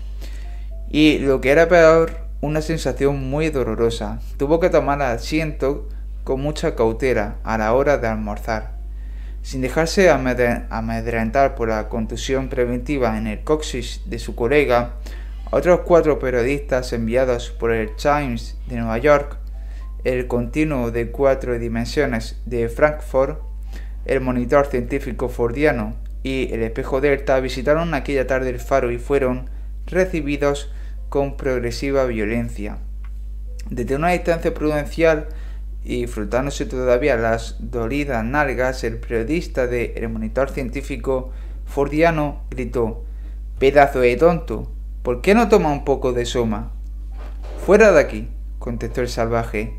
Y 0.90 1.18
lo 1.18 1.40
que 1.40 1.50
era 1.50 1.68
peor, 1.68 2.21
una 2.42 2.60
sensación 2.60 3.30
muy 3.30 3.48
dolorosa. 3.48 4.20
Tuvo 4.36 4.60
que 4.60 4.68
tomar 4.68 5.00
asiento 5.00 5.88
con 6.22 6.42
mucha 6.42 6.74
cautela 6.74 7.36
a 7.42 7.56
la 7.56 7.72
hora 7.72 7.96
de 7.96 8.08
almorzar 8.08 8.82
sin 9.42 9.60
dejarse 9.60 10.08
amedrentar 10.08 11.56
por 11.56 11.68
la 11.68 11.88
contusión 11.88 12.48
preventiva 12.48 13.18
en 13.18 13.26
el 13.26 13.42
coxis 13.42 14.02
de 14.06 14.18
su 14.20 14.36
colega, 14.36 14.94
otros 15.50 15.80
cuatro 15.80 16.18
periodistas 16.18 16.92
enviados 16.92 17.50
por 17.50 17.72
el 17.72 17.94
Times 17.96 18.56
de 18.68 18.76
Nueva 18.76 18.98
York, 18.98 19.38
el 20.04 20.26
continuo 20.28 20.90
de 20.90 21.10
cuatro 21.10 21.58
dimensiones 21.58 22.40
de 22.46 22.68
Frankfurt, 22.68 23.40
el 24.04 24.20
monitor 24.20 24.66
científico 24.66 25.28
fordiano 25.28 25.96
y 26.22 26.52
el 26.52 26.62
espejo 26.62 27.00
delta 27.00 27.40
visitaron 27.40 27.94
aquella 27.94 28.26
tarde 28.26 28.50
el 28.50 28.60
faro 28.60 28.92
y 28.92 28.98
fueron 28.98 29.50
recibidos 29.86 30.72
con 31.12 31.36
progresiva 31.36 32.06
violencia. 32.06 32.78
Desde 33.68 33.96
una 33.96 34.12
distancia 34.12 34.54
prudencial 34.54 35.28
y 35.84 36.06
frotándose 36.06 36.64
todavía 36.64 37.18
las 37.18 37.56
dolidas 37.58 38.24
nalgas, 38.24 38.82
el 38.82 38.96
periodista 38.96 39.66
de 39.66 39.92
El 39.96 40.08
Monitor 40.08 40.48
Científico 40.48 41.30
Fordiano 41.66 42.44
gritó 42.50 43.04
Pedazo 43.58 44.00
de 44.00 44.16
tonto, 44.16 44.72
¿por 45.02 45.20
qué 45.20 45.34
no 45.34 45.50
toma 45.50 45.70
un 45.70 45.84
poco 45.84 46.14
de 46.14 46.24
soma? 46.24 46.72
Fuera 47.66 47.92
de 47.92 48.00
aquí, 48.00 48.30
contestó 48.58 49.02
el 49.02 49.08
salvaje. 49.10 49.74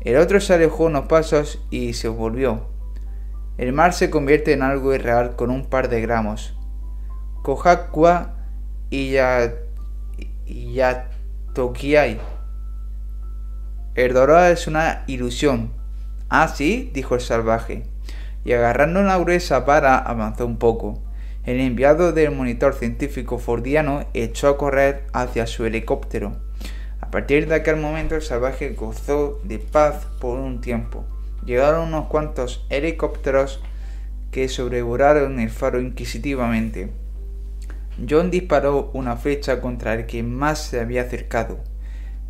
El 0.00 0.16
otro 0.16 0.40
se 0.40 0.54
alejó 0.54 0.84
unos 0.84 1.08
pasos 1.08 1.62
y 1.68 1.92
se 1.92 2.08
volvió. 2.08 2.68
El 3.58 3.74
mar 3.74 3.92
se 3.92 4.08
convierte 4.08 4.54
en 4.54 4.62
algo 4.62 4.94
irreal 4.94 5.36
con 5.36 5.50
un 5.50 5.66
par 5.66 5.90
de 5.90 6.00
gramos. 6.00 6.56
Cojacua 7.42 8.34
y 8.88 9.10
ya... 9.10 9.52
y 10.50 10.74
ya 10.74 11.10
toquiai 11.54 12.18
el 13.96 14.14
dorado 14.14 14.52
es 14.52 14.68
una 14.68 15.02
ilusión. 15.08 15.72
Ah, 16.28 16.46
sí, 16.46 16.90
dijo 16.94 17.16
el 17.16 17.20
salvaje, 17.20 17.82
y 18.44 18.52
agarrando 18.52 19.00
una 19.00 19.18
gruesa 19.18 19.64
para 19.66 19.98
avanzó 19.98 20.46
un 20.46 20.58
poco. 20.58 21.02
El 21.44 21.58
enviado 21.58 22.12
del 22.12 22.30
monitor 22.30 22.74
científico 22.74 23.38
fordiano 23.38 24.06
echó 24.14 24.48
a 24.48 24.56
correr 24.56 25.02
hacia 25.12 25.48
su 25.48 25.66
helicóptero. 25.66 26.36
A 27.00 27.10
partir 27.10 27.48
de 27.48 27.56
aquel 27.56 27.76
momento 27.76 28.14
el 28.14 28.22
salvaje 28.22 28.70
gozó 28.70 29.40
de 29.42 29.58
paz 29.58 30.06
por 30.20 30.38
un 30.38 30.60
tiempo. 30.60 31.04
Llegaron 31.44 31.88
unos 31.88 32.06
cuantos 32.06 32.64
helicópteros 32.70 33.60
que 34.30 34.48
sobrevolaron 34.48 35.40
el 35.40 35.50
faro 35.50 35.80
inquisitivamente. 35.80 36.92
John 38.08 38.30
disparó 38.30 38.90
una 38.94 39.16
flecha 39.16 39.60
contra 39.60 39.94
el 39.94 40.06
que 40.06 40.22
más 40.22 40.58
se 40.58 40.80
había 40.80 41.02
acercado. 41.02 41.60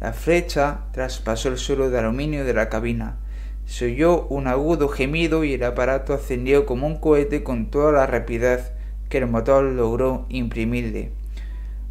La 0.01 0.13
flecha 0.13 0.87
traspasó 0.93 1.49
el 1.49 1.59
suelo 1.59 1.91
de 1.91 1.99
aluminio 1.99 2.45
de 2.45 2.55
la 2.55 2.69
cabina. 2.69 3.19
Se 3.67 3.85
oyó 3.85 4.27
un 4.29 4.49
agudo 4.49 4.89
gemido 4.89 5.45
y 5.45 5.55
el 5.55 5.63
aparato 5.63 6.15
ascendió 6.15 6.67
como 6.67 6.87
un 6.87 6.99
cohete 6.99 7.45
con 7.45 7.71
toda 7.71 7.93
la 7.93 8.07
rapidez 8.07 8.73
que 9.09 9.19
el 9.19 9.27
motor 9.27 9.65
logró 9.65 10.27
imprimirle. 10.29 11.13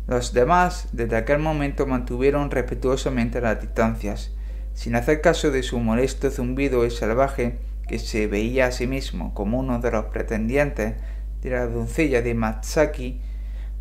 Los 0.08 0.34
demás, 0.34 0.90
desde 0.92 1.16
aquel 1.16 1.40
momento, 1.40 1.86
mantuvieron 1.86 2.50
respetuosamente 2.50 3.40
las 3.42 3.62
distancias, 3.62 4.32
sin 4.74 4.96
hacer 4.96 5.22
caso 5.22 5.52
de 5.52 5.62
su 5.62 5.80
molesto 5.80 6.32
zumbido 6.32 6.86
y 6.86 6.92
salvaje, 6.92 7.60
que 7.88 8.00
se 8.00 8.28
veía 8.28 8.68
a 8.68 8.72
sí 8.72 8.88
mismo 8.88 9.34
como 9.34 9.60
uno 9.60 9.80
de 9.80 9.92
los 9.92 10.06
pretendientes 10.06 10.96
de 11.42 11.50
la 11.50 11.68
doncella 11.68 12.22
de 12.22 12.34
Matsaki, 12.34 13.22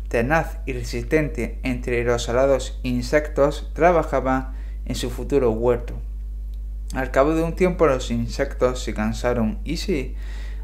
tenaz 0.09 0.57
y 0.65 0.73
resistente 0.73 1.59
entre 1.63 2.03
los 2.03 2.27
alados 2.27 2.79
insectos, 2.83 3.71
trabajaba 3.73 4.53
en 4.85 4.95
su 4.95 5.09
futuro 5.09 5.51
huerto. 5.51 5.93
Al 6.93 7.11
cabo 7.11 7.35
de 7.35 7.43
un 7.43 7.55
tiempo 7.55 7.85
los 7.85 8.09
insectos 8.09 8.83
se 8.83 8.93
cansaron 8.93 9.59
y 9.63 9.77
se 9.77 10.15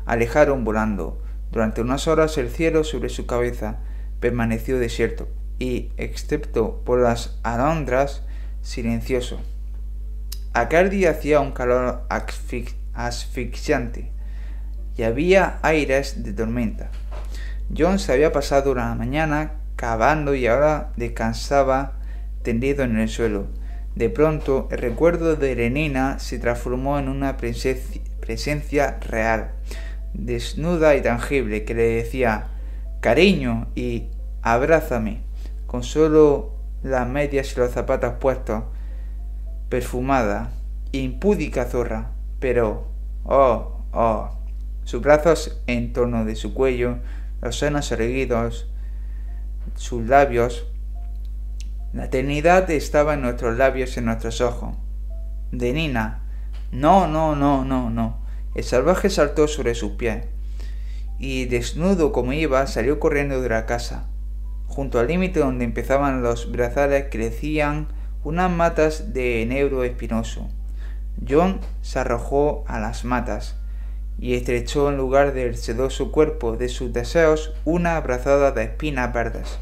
alejaron 0.05 0.65
volando. 0.65 1.21
Durante 1.51 1.81
unas 1.81 2.07
horas 2.07 2.37
el 2.37 2.49
cielo 2.49 2.83
sobre 2.83 3.09
su 3.09 3.27
cabeza 3.27 3.77
permaneció 4.19 4.79
desierto 4.79 5.27
y, 5.59 5.91
excepto 5.97 6.81
por 6.83 6.99
las 6.99 7.39
alondras, 7.43 8.23
silencioso. 8.61 9.39
Aquel 10.53 10.89
día 10.89 11.11
hacía 11.11 11.39
un 11.41 11.51
calor 11.51 12.07
asfixiante 12.93 14.11
y 14.97 15.03
había 15.03 15.59
aires 15.61 16.23
de 16.23 16.33
tormenta. 16.33 16.89
John 17.75 17.99
se 17.99 18.13
había 18.13 18.31
pasado 18.31 18.71
una 18.71 18.93
mañana 18.95 19.53
cavando 19.75 20.35
y 20.35 20.47
ahora 20.47 20.91
descansaba 20.95 21.93
tendido 22.43 22.83
en 22.83 22.97
el 22.99 23.09
suelo. 23.09 23.47
De 23.95 24.09
pronto, 24.09 24.67
el 24.71 24.79
recuerdo 24.79 25.35
de 25.35 25.53
Erenina 25.53 26.19
se 26.19 26.37
transformó 26.37 26.99
en 26.99 27.07
una 27.07 27.37
presencia 27.37 28.97
real, 28.99 29.51
desnuda 30.13 30.95
y 30.95 31.01
tangible, 31.01 31.63
que 31.63 31.73
le 31.73 31.83
decía 31.83 32.47
cariño 32.99 33.67
y 33.73 34.09
abrázame, 34.41 35.21
con 35.65 35.83
solo 35.83 36.55
las 36.83 37.07
medias 37.07 37.53
y 37.53 37.59
los 37.59 37.71
zapatos 37.71 38.15
puestos, 38.19 38.63
perfumada, 39.69 40.51
impúdica 40.91 41.65
zorra, 41.65 42.11
pero, 42.39 42.87
oh, 43.23 43.81
oh, 43.91 44.29
sus 44.83 45.01
brazos 45.01 45.61
en 45.67 45.93
torno 45.93 46.25
de 46.25 46.35
su 46.35 46.53
cuello, 46.53 46.97
los 47.45 47.59
senos 47.59 47.91
erguidos, 47.91 48.67
sus 49.75 50.07
labios. 50.07 50.65
La 51.93 52.05
eternidad 52.05 52.71
estaba 52.71 53.13
en 53.13 53.21
nuestros 53.21 53.55
labios, 53.55 53.95
en 53.97 54.05
nuestros 54.05 54.41
ojos. 54.41 54.75
De 55.51 55.71
Nina. 55.71 56.23
No, 56.71 57.07
no, 57.07 57.35
no, 57.35 57.63
no, 57.63 57.91
no. 57.91 58.25
El 58.55 58.63
salvaje 58.63 59.11
saltó 59.11 59.47
sobre 59.47 59.75
sus 59.75 59.91
pies 59.91 60.25
y, 61.19 61.45
desnudo 61.45 62.11
como 62.11 62.33
iba, 62.33 62.65
salió 62.65 62.99
corriendo 62.99 63.39
de 63.39 63.49
la 63.49 63.67
casa. 63.67 64.07
Junto 64.65 64.99
al 64.99 65.07
límite 65.07 65.39
donde 65.39 65.65
empezaban 65.65 66.23
los 66.23 66.51
brazales 66.51 67.05
crecían 67.11 67.89
unas 68.23 68.49
matas 68.49 69.13
de 69.13 69.43
enebro 69.43 69.83
espinoso. 69.83 70.49
John 71.29 71.59
se 71.83 71.99
arrojó 71.99 72.63
a 72.67 72.79
las 72.79 73.05
matas 73.05 73.55
y 74.19 74.35
estrechó 74.35 74.89
en 74.89 74.97
lugar 74.97 75.33
del 75.33 75.57
sedoso 75.57 76.11
cuerpo 76.11 76.57
de 76.57 76.69
sus 76.69 76.93
deseos 76.93 77.53
una 77.65 77.97
abrazada 77.97 78.51
de 78.51 78.63
espinas 78.63 79.13
verdes. 79.13 79.59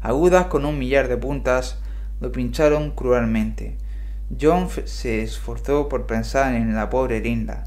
Agudas 0.00 0.46
con 0.46 0.64
un 0.64 0.78
millar 0.78 1.08
de 1.08 1.16
puntas, 1.16 1.78
lo 2.20 2.32
pincharon 2.32 2.92
cruelmente. 2.92 3.76
John 4.40 4.68
se 4.84 5.22
esforzó 5.22 5.88
por 5.88 6.06
pensar 6.06 6.54
en 6.54 6.74
la 6.74 6.88
pobre 6.88 7.20
Linda, 7.20 7.64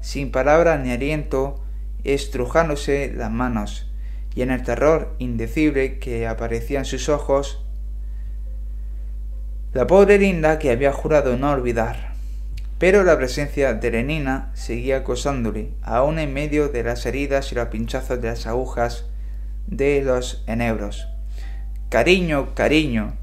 sin 0.00 0.30
palabras 0.30 0.80
ni 0.80 0.92
aliento, 0.92 1.62
estrujándose 2.04 3.12
las 3.14 3.30
manos, 3.30 3.90
y 4.34 4.42
en 4.42 4.50
el 4.50 4.62
terror 4.62 5.14
indecible 5.18 5.98
que 5.98 6.26
aparecía 6.26 6.78
en 6.78 6.84
sus 6.84 7.08
ojos, 7.08 7.64
la 9.72 9.86
pobre 9.86 10.18
Linda 10.18 10.58
que 10.58 10.70
había 10.70 10.92
jurado 10.92 11.36
no 11.36 11.50
olvidar. 11.50 12.13
Pero 12.84 13.02
la 13.02 13.16
presencia 13.16 13.72
de 13.72 13.90
Lenina 13.90 14.50
seguía 14.52 14.98
acosándole, 14.98 15.70
aún 15.80 16.18
en 16.18 16.34
medio 16.34 16.68
de 16.68 16.82
las 16.82 17.06
heridas 17.06 17.50
y 17.50 17.54
los 17.54 17.68
pinchazos 17.68 18.20
de 18.20 18.28
las 18.28 18.46
agujas 18.46 19.06
de 19.66 20.02
los 20.02 20.44
enebros. 20.46 21.08
Cariño, 21.88 22.54
cariño, 22.54 23.14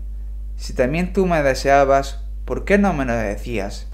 si 0.55 0.73
también 0.73 1.13
tú 1.13 1.27
me 1.27 1.43
deseabas, 1.43 2.23
¿por 2.43 2.65
qué 2.65 2.79
no 2.79 2.91
me 2.93 3.05
lo 3.05 3.13
decías? 3.13 3.85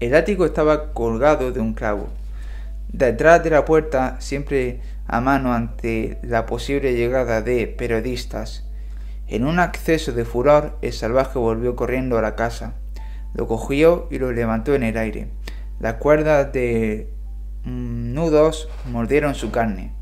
El 0.00 0.16
ático 0.16 0.44
estaba 0.44 0.92
colgado 0.92 1.52
de 1.52 1.60
un 1.60 1.72
clavo. 1.72 2.08
Detrás 2.88 3.44
de 3.44 3.50
la 3.50 3.64
puerta, 3.64 4.16
siempre 4.18 4.80
a 5.06 5.20
mano 5.20 5.54
ante 5.54 6.18
la 6.24 6.46
posible 6.46 6.96
llegada 6.96 7.42
de 7.42 7.68
periodistas, 7.68 8.64
en 9.28 9.46
un 9.46 9.60
acceso 9.60 10.10
de 10.10 10.24
furor, 10.24 10.78
el 10.82 10.92
salvaje 10.92 11.38
volvió 11.38 11.76
corriendo 11.76 12.18
a 12.18 12.22
la 12.22 12.34
casa. 12.34 12.74
Lo 13.38 13.46
cogió 13.46 14.08
y 14.10 14.18
lo 14.18 14.32
levantó 14.32 14.74
en 14.74 14.82
el 14.82 14.98
aire. 14.98 15.28
Las 15.78 15.94
cuerdas 15.94 16.52
de 16.52 17.08
mm, 17.62 18.12
nudos 18.12 18.68
mordieron 18.90 19.36
su 19.36 19.52
carne. 19.52 19.94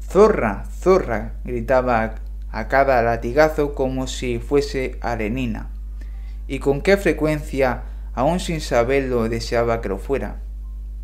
¡Zorra! 0.00 0.64
¡Zorra! 0.80 1.34
gritaba 1.44 2.14
a 2.50 2.68
cada 2.68 3.02
latigazo 3.02 3.74
como 3.74 4.06
si 4.06 4.38
fuese 4.38 4.96
arenina. 5.02 5.68
Y 6.48 6.58
con 6.58 6.80
qué 6.80 6.96
frecuencia, 6.96 7.82
aún 8.14 8.40
sin 8.40 8.62
saberlo, 8.62 9.28
deseaba 9.28 9.82
que 9.82 9.90
lo 9.90 9.98
fuera. 9.98 10.40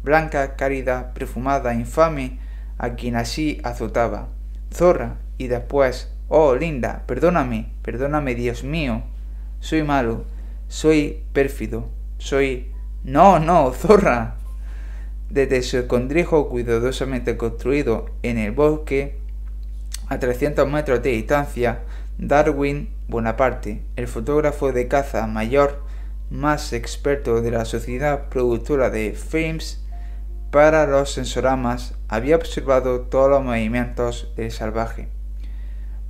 Blanca, 0.03 0.57
cálida, 0.57 1.13
perfumada, 1.13 1.75
infame, 1.75 2.39
a 2.79 2.95
quien 2.95 3.17
así 3.17 3.61
azotaba. 3.65 4.29
Zorra, 4.73 5.19
y 5.37 5.49
después 5.49 6.11
Oh, 6.29 6.57
Linda, 6.57 7.05
perdóname, 7.07 7.69
perdóname, 7.83 8.35
Dios 8.35 8.65
mío. 8.65 9.03
Soy 9.61 9.83
malo, 9.83 10.25
soy 10.69 11.23
pérfido, 11.33 11.89
soy... 12.19 12.73
No, 13.05 13.39
no, 13.39 13.73
zorra. 13.75 14.37
Desde 15.31 15.63
su 15.63 15.79
escondrijo 15.79 16.49
cuidadosamente 16.49 17.37
construido 17.37 18.07
en 18.23 18.39
el 18.39 18.53
bosque, 18.53 19.19
a 20.09 20.19
300 20.19 20.69
metros 20.71 21.03
de 21.03 21.11
distancia, 21.11 21.81
Darwin 22.19 22.91
Bonaparte, 23.09 23.83
el 23.97 24.09
fotógrafo 24.09 24.73
de 24.73 24.89
caza 24.89 25.27
mayor 25.27 25.83
más 26.31 26.73
experto 26.73 27.41
de 27.41 27.51
la 27.51 27.65
sociedad 27.65 28.29
productora 28.29 28.91
de 28.91 29.13
films 29.13 29.85
para 30.51 30.87
los 30.87 31.13
sensoramas, 31.13 31.95
había 32.09 32.37
observado 32.37 33.03
todos 33.03 33.31
los 33.31 33.45
movimientos 33.45 34.33
del 34.37 34.51
salvaje. 34.51 35.09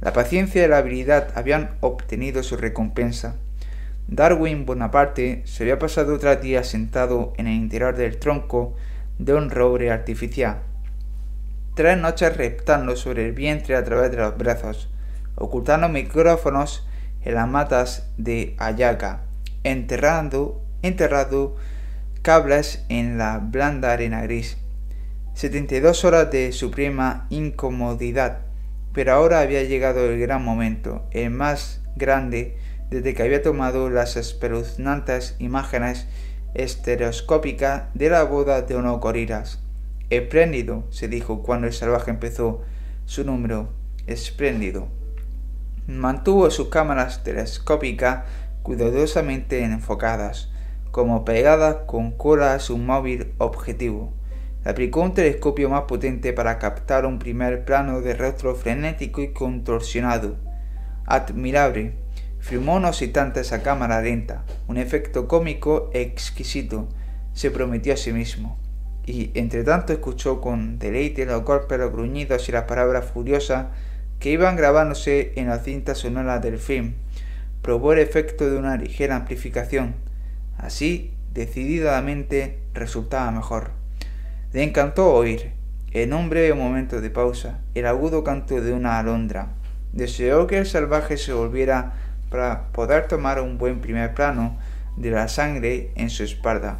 La 0.00 0.12
paciencia 0.12 0.64
y 0.64 0.68
la 0.68 0.78
habilidad 0.78 1.32
habían 1.34 1.76
obtenido 1.80 2.42
su 2.42 2.56
recompensa. 2.56 3.36
Darwin 4.08 4.66
Bonaparte 4.66 5.42
se 5.46 5.64
había 5.64 5.78
pasado 5.78 6.14
otro 6.14 6.34
día 6.36 6.62
sentado 6.64 7.32
en 7.36 7.46
el 7.46 7.54
interior 7.54 7.96
del 7.96 8.18
tronco 8.18 8.76
de 9.18 9.34
un 9.34 9.50
roble 9.50 9.90
artificial. 9.90 10.62
Tres 11.74 11.98
noches 11.98 12.36
reptando 12.36 12.96
sobre 12.96 13.26
el 13.26 13.32
vientre 13.32 13.76
a 13.76 13.84
través 13.84 14.10
de 14.10 14.18
los 14.18 14.36
brazos, 14.38 14.88
ocultando 15.34 15.88
micrófonos 15.88 16.86
en 17.22 17.34
las 17.34 17.48
matas 17.48 18.08
de 18.16 18.54
ayaca, 18.58 19.22
enterrando, 19.64 20.62
enterrado 20.82 21.56
cables 22.22 22.84
en 22.88 23.18
la 23.18 23.38
blanda 23.38 23.92
arena 23.92 24.22
gris. 24.22 24.56
72 25.34 26.04
horas 26.04 26.30
de 26.30 26.52
suprema 26.52 27.26
incomodidad 27.30 28.46
pero 28.96 29.12
ahora 29.12 29.40
había 29.40 29.62
llegado 29.62 30.08
el 30.08 30.18
gran 30.18 30.42
momento, 30.42 31.04
el 31.10 31.28
más 31.28 31.82
grande 31.96 32.56
desde 32.90 33.14
que 33.14 33.22
había 33.22 33.42
tomado 33.42 33.90
las 33.90 34.16
espeluznantes 34.16 35.36
imágenes 35.38 36.06
estereoscópicas 36.54 37.84
de 37.94 38.10
la 38.10 38.24
boda 38.24 38.62
de 38.62 38.76
unos 38.76 39.00
gorilas. 39.00 39.60
Espléndido, 40.10 40.84
se 40.90 41.08
dijo 41.08 41.42
cuando 41.42 41.66
el 41.66 41.72
salvaje 41.72 42.10
empezó 42.10 42.62
su 43.04 43.24
número. 43.24 43.68
Espléndido. 44.06 44.88
Mantuvo 45.86 46.50
sus 46.50 46.68
cámaras 46.68 47.24
telescópicas 47.24 48.24
cuidadosamente 48.62 49.62
enfocadas, 49.62 50.50
como 50.90 51.24
pegadas 51.24 51.76
con 51.86 52.12
cola 52.12 52.54
a 52.54 52.58
su 52.58 52.78
móvil 52.78 53.32
objetivo 53.38 54.12
aplicó 54.66 55.00
un 55.00 55.14
telescopio 55.14 55.70
más 55.70 55.82
potente 55.82 56.32
para 56.32 56.58
captar 56.58 57.06
un 57.06 57.20
primer 57.20 57.64
plano 57.64 58.00
de 58.00 58.14
rostro 58.14 58.56
frenético 58.56 59.22
y 59.22 59.32
contorsionado. 59.32 60.36
Admirable. 61.06 61.94
Filmó 62.46 62.76
unos 62.76 63.02
instantes 63.02 63.52
a 63.52 63.60
cámara 63.64 64.00
lenta, 64.00 64.44
un 64.68 64.76
efecto 64.76 65.26
cómico 65.26 65.90
exquisito, 65.92 66.88
se 67.32 67.50
prometió 67.50 67.92
a 67.92 67.96
sí 67.96 68.12
mismo. 68.12 68.56
Y 69.04 69.32
entre 69.34 69.64
tanto 69.64 69.92
escuchó 69.92 70.40
con 70.40 70.78
deleite 70.78 71.26
los 71.26 71.42
golpes, 71.42 71.76
los 71.76 71.90
gruñidos 71.90 72.48
y 72.48 72.52
las 72.52 72.62
palabras 72.62 73.06
furiosas 73.06 73.66
que 74.20 74.30
iban 74.30 74.54
grabándose 74.54 75.32
en 75.34 75.48
la 75.48 75.58
cinta 75.58 75.96
sonora 75.96 76.38
del 76.38 76.58
film. 76.58 76.94
Probó 77.62 77.94
el 77.94 77.98
efecto 77.98 78.48
de 78.48 78.56
una 78.56 78.76
ligera 78.76 79.16
amplificación. 79.16 79.96
Así, 80.56 81.14
decididamente, 81.34 82.60
resultaba 82.74 83.32
mejor. 83.32 83.72
Le 84.52 84.62
encantó 84.62 85.12
oír, 85.12 85.50
en 85.90 86.12
un 86.12 86.30
breve 86.30 86.54
momento 86.54 87.00
de 87.00 87.10
pausa, 87.10 87.58
el 87.74 87.86
agudo 87.86 88.22
canto 88.22 88.60
de 88.60 88.72
una 88.72 89.00
alondra. 89.00 89.48
Deseó 89.92 90.46
que 90.46 90.58
el 90.58 90.66
salvaje 90.66 91.16
se 91.16 91.32
volviera 91.32 92.05
para 92.30 92.68
poder 92.72 93.08
tomar 93.08 93.40
un 93.40 93.58
buen 93.58 93.80
primer 93.80 94.14
plano 94.14 94.58
de 94.96 95.10
la 95.10 95.28
sangre 95.28 95.92
en 95.94 96.10
su 96.10 96.24
espalda. 96.24 96.78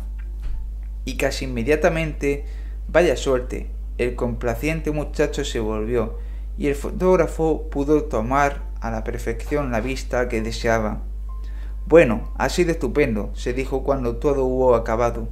Y 1.05 1.16
casi 1.16 1.44
inmediatamente, 1.44 2.44
vaya 2.89 3.16
suerte, 3.16 3.70
el 3.99 4.15
complaciente 4.15 4.91
muchacho 4.91 5.44
se 5.44 5.60
volvió 5.60 6.18
y 6.58 6.68
el 6.68 6.75
fotógrafo 6.75 7.68
pudo 7.70 8.05
tomar 8.05 8.62
a 8.81 8.91
la 8.91 9.05
perfección 9.05 9.70
la 9.70 9.81
vista 9.81 10.28
que 10.28 10.42
deseaba. 10.42 11.02
Bueno, 11.86 12.33
ha 12.36 12.49
sido 12.49 12.73
estupendo, 12.73 13.31
se 13.34 13.52
dijo 13.52 13.84
cuando 13.84 14.16
todo 14.16 14.44
hubo 14.44 14.75
acabado. 14.75 15.28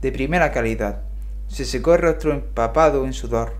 De 0.00 0.10
primera 0.12 0.50
calidad. 0.52 1.02
Se 1.48 1.64
secó 1.64 1.94
el 1.94 2.02
rostro 2.02 2.32
empapado 2.32 3.04
en 3.04 3.12
sudor. 3.12 3.54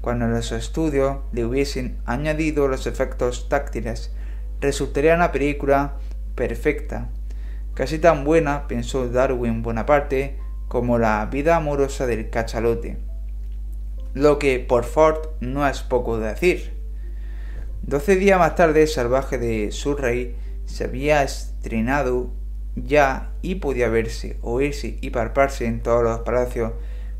Cuando 0.00 0.26
los 0.26 0.52
estudios 0.52 1.18
le 1.32 1.44
hubiesen 1.44 1.98
añadido 2.06 2.66
los 2.66 2.86
efectos 2.86 3.48
táctiles, 3.48 4.12
resultaría 4.60 5.14
una 5.14 5.32
película 5.32 5.94
perfecta, 6.34 7.08
casi 7.74 7.98
tan 7.98 8.24
buena, 8.24 8.68
pensó 8.68 9.08
Darwin 9.08 9.62
Bonaparte, 9.62 10.38
como 10.68 10.98
la 10.98 11.26
vida 11.26 11.56
amorosa 11.56 12.06
del 12.06 12.30
cachalote. 12.30 12.96
Lo 14.14 14.38
que, 14.38 14.58
por 14.60 14.84
Ford, 14.84 15.18
no 15.40 15.66
es 15.66 15.82
poco 15.82 16.18
decir. 16.18 16.72
Doce 17.82 18.16
días 18.16 18.38
más 18.38 18.54
tarde, 18.54 18.86
Salvaje 18.86 19.38
de 19.38 19.72
Surrey 19.72 20.36
se 20.66 20.84
había 20.84 21.22
estrenado 21.22 22.30
ya 22.76 23.32
y 23.42 23.56
podía 23.56 23.88
verse, 23.88 24.38
oírse 24.42 24.98
y 25.00 25.10
palparse 25.10 25.66
en 25.66 25.80
todos 25.80 26.02
los 26.02 26.20
palacios 26.20 26.72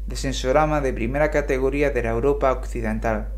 de 0.07 0.17
sensorama 0.17 0.81
de 0.81 0.93
primera 0.93 1.31
categoría 1.31 1.91
de 1.91 2.03
la 2.03 2.11
Europa 2.11 2.53
occidental. 2.53 3.29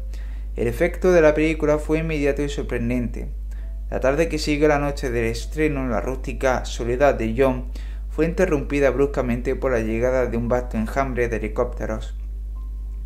El 0.57 0.67
efecto 0.67 1.13
de 1.13 1.23
la 1.23 1.35
película 1.35 1.79
fue 1.79 1.99
inmediato 1.99 2.43
y 2.43 2.49
sorprendente. 2.49 3.31
La 3.93 4.01
tarde 4.01 4.31
que 4.31 4.39
siguió 4.39 4.69
la 4.69 4.79
noche 4.79 5.11
del 5.11 5.27
estreno, 5.27 5.87
la 5.87 6.01
rústica 6.01 6.65
soledad 6.65 7.15
de 7.15 7.35
John 7.37 7.67
fue 8.09 8.25
interrumpida 8.25 8.89
bruscamente 8.89 9.55
por 9.55 9.71
la 9.73 9.81
llegada 9.81 10.25
de 10.25 10.39
un 10.39 10.49
vasto 10.49 10.79
enjambre 10.79 11.29
de 11.29 11.37
helicópteros. 11.37 12.17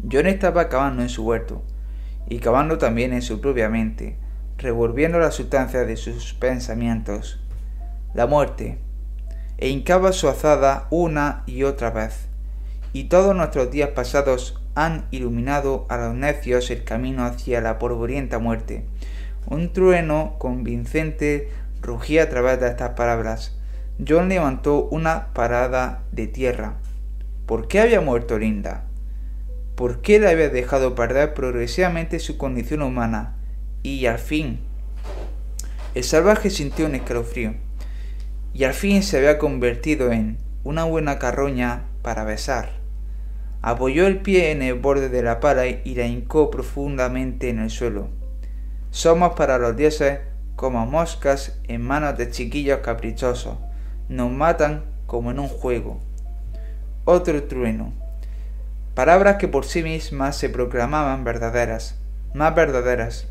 John 0.09 0.29
estaba 0.29 0.69
cavando 0.69 1.03
en 1.03 1.09
su 1.09 1.25
huerto, 1.25 1.65
y 2.29 2.39
cavando 2.39 2.79
también 2.79 3.13
en 3.13 3.23
su 3.23 3.41
propia 3.41 3.69
mente, 3.69 4.17
revolviendo 4.59 5.19
la 5.19 5.33
sustancia 5.33 5.85
de 5.85 5.97
sus 5.97 6.35
pensamientos. 6.35 7.41
La 8.15 8.29
muerte, 8.29 8.79
e 9.59 9.71
hincaba 9.71 10.13
su 10.13 10.29
azada 10.29 10.87
una 10.91 11.43
y 11.47 11.65
otra 11.65 11.91
vez. 11.91 12.29
Y 12.93 13.09
todos 13.09 13.35
nuestros 13.35 13.73
días 13.73 13.89
pasados 13.89 14.63
han 14.77 15.09
iluminado 15.11 15.87
a 15.89 15.97
los 15.97 16.15
necios 16.15 16.71
el 16.71 16.85
camino 16.85 17.25
hacia 17.25 17.61
la 17.61 17.81
polvorienta 17.81 18.39
muerte. 18.39 18.87
Un 19.49 19.73
trueno 19.73 20.35
convincente 20.39 21.51
rugía 21.81 22.25
a 22.25 22.29
través 22.29 22.59
de 22.61 22.69
estas 22.69 22.91
palabras. 22.91 23.57
John 24.07 24.29
levantó 24.29 24.89
una 24.91 25.33
parada 25.33 26.03
de 26.11 26.27
tierra. 26.27 26.79
¿Por 27.47 27.69
qué 27.69 27.81
había 27.81 28.01
muerto 28.01 28.39
Linda? 28.39 28.85
¿Por 29.77 30.03
qué 30.03 30.19
le 30.19 30.29
había 30.29 30.49
dejado 30.49 30.95
perder 30.97 31.33
progresivamente 31.33 32.19
su 32.19 32.37
condición 32.37 32.83
humana? 32.83 33.37
Y 33.85 34.07
al 34.07 34.19
fin, 34.19 34.59
el 35.95 36.03
salvaje 36.03 36.51
sintió 36.51 36.87
un 36.87 36.97
escalofrío 36.97 37.55
y 38.53 38.65
al 38.65 38.75
fin 38.75 39.03
se 39.03 39.19
había 39.19 39.39
convertido 39.39 40.11
en 40.11 40.39
una 40.65 40.85
buena 40.85 41.19
carroña 41.19 41.85
para 42.03 42.25
besar. 42.25 42.71
Apoyó 43.63 44.07
el 44.07 44.23
pie 44.23 44.51
en 44.51 44.63
el 44.63 44.75
borde 44.75 45.09
de 45.09 45.23
la 45.23 45.39
pala 45.39 45.67
y 45.67 45.95
la 45.95 46.07
hincó 46.07 46.51
profundamente 46.51 47.49
en 47.49 47.61
el 47.61 47.71
suelo. 47.71 48.16
Somos 48.97 49.35
para 49.35 49.59
los 49.59 49.77
dioses 49.77 50.21
como 50.57 50.87
moscas 50.87 51.59
en 51.69 51.83
manos 51.83 52.17
de 52.17 52.31
chiquillos 52.31 52.79
caprichosos. 52.79 53.59
Nos 54.09 54.33
matan 54.33 54.87
como 55.07 55.31
en 55.31 55.39
un 55.39 55.49
juego. 55.49 56.01
Otro 57.05 57.43
trueno. 57.43 57.93
Palabras 58.95 59.37
que 59.37 59.49
por 59.49 59.67
sí 59.67 59.83
mismas 59.83 60.39
se 60.39 60.49
proclamaban 60.49 61.25
verdaderas, 61.25 61.99
más 62.33 62.55
verdaderas, 62.55 63.27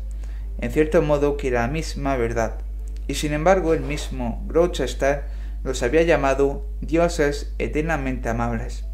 en 0.60 0.70
cierto 0.70 1.02
modo 1.02 1.36
que 1.36 1.50
la 1.50 1.66
misma 1.66 2.16
verdad 2.16 2.60
y 3.08 3.14
sin 3.14 3.32
embargo 3.32 3.74
el 3.74 3.80
mismo 3.80 4.44
Gloucester 4.46 5.24
los 5.64 5.82
había 5.82 6.02
llamado 6.02 6.64
dioses 6.80 7.52
eternamente 7.58 8.28
amables. 8.28 8.84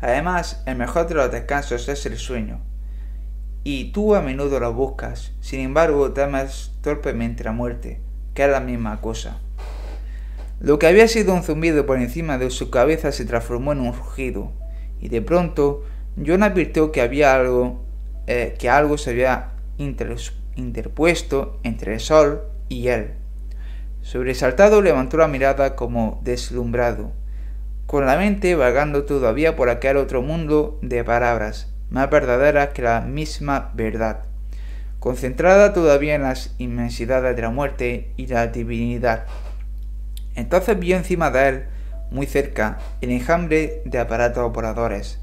Además, 0.00 0.62
el 0.64 0.76
mejor 0.76 1.06
de 1.06 1.16
los 1.16 1.30
descansos 1.30 1.86
es 1.90 2.06
el 2.06 2.16
sueño, 2.16 2.62
y 3.62 3.92
tú 3.92 4.14
a 4.14 4.22
menudo 4.22 4.58
lo 4.60 4.72
buscas, 4.72 5.32
sin 5.40 5.60
embargo 5.60 6.12
temes 6.12 6.72
torpemente 6.80 7.44
la 7.44 7.52
muerte, 7.52 8.00
que 8.34 8.44
es 8.44 8.50
la 8.50 8.60
misma 8.60 9.00
cosa. 9.00 9.38
Lo 10.60 10.78
que 10.78 10.86
había 10.86 11.08
sido 11.08 11.34
un 11.34 11.42
zumbido 11.42 11.86
por 11.86 11.98
encima 11.98 12.38
de 12.38 12.50
su 12.50 12.70
cabeza 12.70 13.12
se 13.12 13.24
transformó 13.24 13.72
en 13.72 13.80
un 13.80 13.94
rugido, 13.94 14.52
y 15.00 15.08
de 15.08 15.22
pronto 15.22 15.84
John 16.24 16.42
advirtió 16.42 16.92
que 16.92 17.00
había 17.00 17.34
algo, 17.34 17.82
eh, 18.26 18.54
que 18.58 18.68
algo 18.68 18.98
se 18.98 19.10
había 19.10 19.52
interpuesto 19.78 21.58
entre 21.62 21.94
el 21.94 22.00
sol 22.00 22.42
y 22.68 22.88
él. 22.88 23.12
Sobresaltado 24.02 24.82
levantó 24.82 25.18
la 25.18 25.28
mirada 25.28 25.76
como 25.76 26.20
deslumbrado, 26.24 27.12
con 27.86 28.06
la 28.06 28.16
mente 28.16 28.54
vagando 28.54 29.04
todavía 29.04 29.56
por 29.56 29.68
aquel 29.68 29.96
otro 29.96 30.22
mundo 30.22 30.78
de 30.82 31.04
palabras, 31.04 31.69
más 31.90 32.08
verdaderas 32.08 32.70
que 32.70 32.82
la 32.82 33.00
misma 33.00 33.70
verdad, 33.74 34.24
concentrada 34.98 35.72
todavía 35.72 36.14
en 36.14 36.22
las 36.22 36.54
inmensidades 36.58 37.36
de 37.36 37.42
la 37.42 37.50
muerte 37.50 38.12
y 38.16 38.26
la 38.26 38.46
divinidad. 38.46 39.26
Entonces 40.34 40.78
vio 40.78 40.96
encima 40.96 41.30
de 41.30 41.48
él, 41.48 41.64
muy 42.10 42.26
cerca, 42.26 42.78
el 43.00 43.10
enjambre 43.10 43.82
de 43.84 43.98
aparatos 43.98 44.52
voladores. 44.52 45.20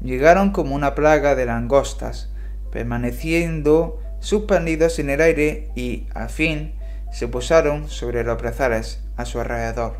Llegaron 0.00 0.50
como 0.50 0.74
una 0.74 0.94
plaga 0.94 1.34
de 1.34 1.46
langostas, 1.46 2.30
permaneciendo 2.70 4.00
suspendidos 4.20 4.98
en 4.98 5.10
el 5.10 5.20
aire 5.20 5.70
y, 5.74 6.06
al 6.14 6.28
fin, 6.28 6.74
se 7.12 7.28
posaron 7.28 7.88
sobre 7.88 8.24
los 8.24 8.38
brazares 8.38 9.04
a 9.16 9.24
su 9.24 9.40
alrededor. 9.40 9.96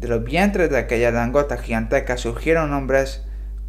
De 0.00 0.08
los 0.08 0.24
vientres 0.24 0.70
de 0.70 0.78
aquella 0.78 1.10
langostas 1.10 1.60
gigantesca 1.60 2.16
surgieron 2.16 2.72
hombres 2.72 3.24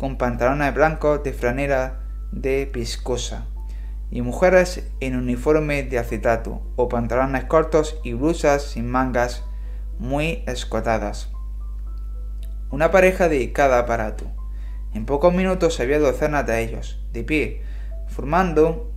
con 0.06 0.18
pantalones 0.20 0.72
blancos 0.72 1.24
de 1.24 1.34
franera 1.34 1.98
de 2.32 2.70
piscosa 2.72 3.48
y 4.12 4.22
mujeres 4.22 4.88
en 5.00 5.16
uniforme 5.16 5.82
de 5.82 5.98
acetato 5.98 6.62
o 6.76 6.88
pantalones 6.90 7.46
cortos 7.46 8.00
y 8.04 8.14
blusas 8.14 8.62
sin 8.62 8.88
mangas 8.88 9.44
muy 9.98 10.44
escotadas. 10.46 11.32
Una 12.70 12.92
pareja 12.92 13.30
de 13.30 13.52
cada 13.52 13.80
aparato. 13.80 14.26
En 14.94 15.08
pocos 15.08 15.34
minutos 15.34 15.80
había 15.80 15.98
docenas 15.98 16.46
de 16.46 16.62
ellos, 16.62 17.04
de 17.12 17.24
pie, 17.24 17.64
formando 18.06 18.92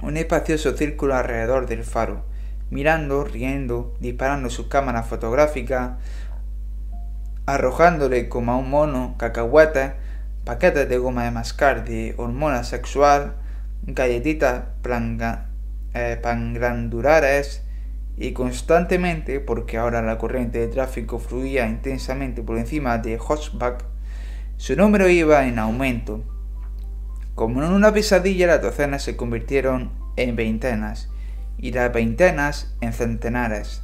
un 0.00 0.16
espacioso 0.16 0.74
círculo 0.74 1.14
alrededor 1.14 1.66
del 1.66 1.84
faro, 1.84 2.24
mirando, 2.70 3.22
riendo, 3.24 3.94
disparando 4.00 4.48
sus 4.48 4.68
cámaras 4.68 5.06
fotográficas, 5.06 5.98
arrojándole 7.44 8.30
como 8.30 8.52
a 8.52 8.56
un 8.56 8.70
mono 8.70 9.14
cacahuetes, 9.18 9.92
paquetes 10.44 10.88
de 10.88 10.98
goma 10.98 11.24
de 11.24 11.30
mascar 11.30 11.84
de 11.84 12.14
hormona 12.16 12.64
sexual, 12.64 13.36
galletitas 13.82 14.64
eh, 15.94 16.18
panglandulares 16.22 17.64
y 18.16 18.32
constantemente, 18.32 19.40
porque 19.40 19.78
ahora 19.78 20.02
la 20.02 20.18
corriente 20.18 20.58
de 20.58 20.68
tráfico 20.68 21.18
fluía 21.18 21.66
intensamente 21.66 22.42
por 22.42 22.58
encima 22.58 22.98
de 22.98 23.18
Hochbach, 23.18 23.84
su 24.56 24.76
número 24.76 25.08
iba 25.08 25.46
en 25.46 25.58
aumento. 25.58 26.24
Como 27.34 27.62
en 27.62 27.72
una 27.72 27.92
pesadilla, 27.92 28.46
las 28.46 28.62
docenas 28.62 29.02
se 29.02 29.16
convirtieron 29.16 29.90
en 30.16 30.36
veintenas 30.36 31.08
y 31.56 31.72
las 31.72 31.92
veintenas 31.92 32.76
en 32.80 32.92
centenares. 32.92 33.82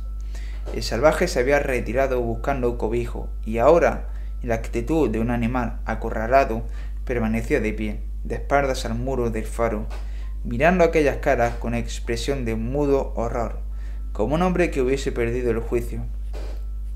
El 0.75 0.83
salvaje 0.83 1.28
se 1.28 1.41
había 1.41 1.59
retirado 1.59 2.20
buscando 2.20 2.77
cobijo 2.77 3.31
y 3.47 3.59
ahora, 3.59 4.09
en 4.42 4.49
la 4.49 4.57
actitud 4.57 5.10
de 5.10 5.20
un 5.20 5.31
animal 5.31 5.81
acorralado, 5.84 6.65
permanecía 7.05 7.60
de 7.60 7.73
pie, 7.73 8.00
de 8.25 8.36
espaldas 8.36 8.84
al 8.84 8.94
muro 8.94 9.31
del 9.31 9.44
faro, 9.44 9.86
mirando 10.44 10.84
aquellas 10.84 11.18
caras 11.18 11.55
con 11.55 11.75
expresión 11.75 12.44
de 12.44 12.55
mudo 12.55 13.12
horror, 13.17 13.60
como 14.12 14.34
un 14.34 14.42
hombre 14.42 14.70
que 14.70 14.83
hubiese 14.83 15.12
perdido 15.12 15.50
el 15.50 15.60
juicio. 15.60 16.05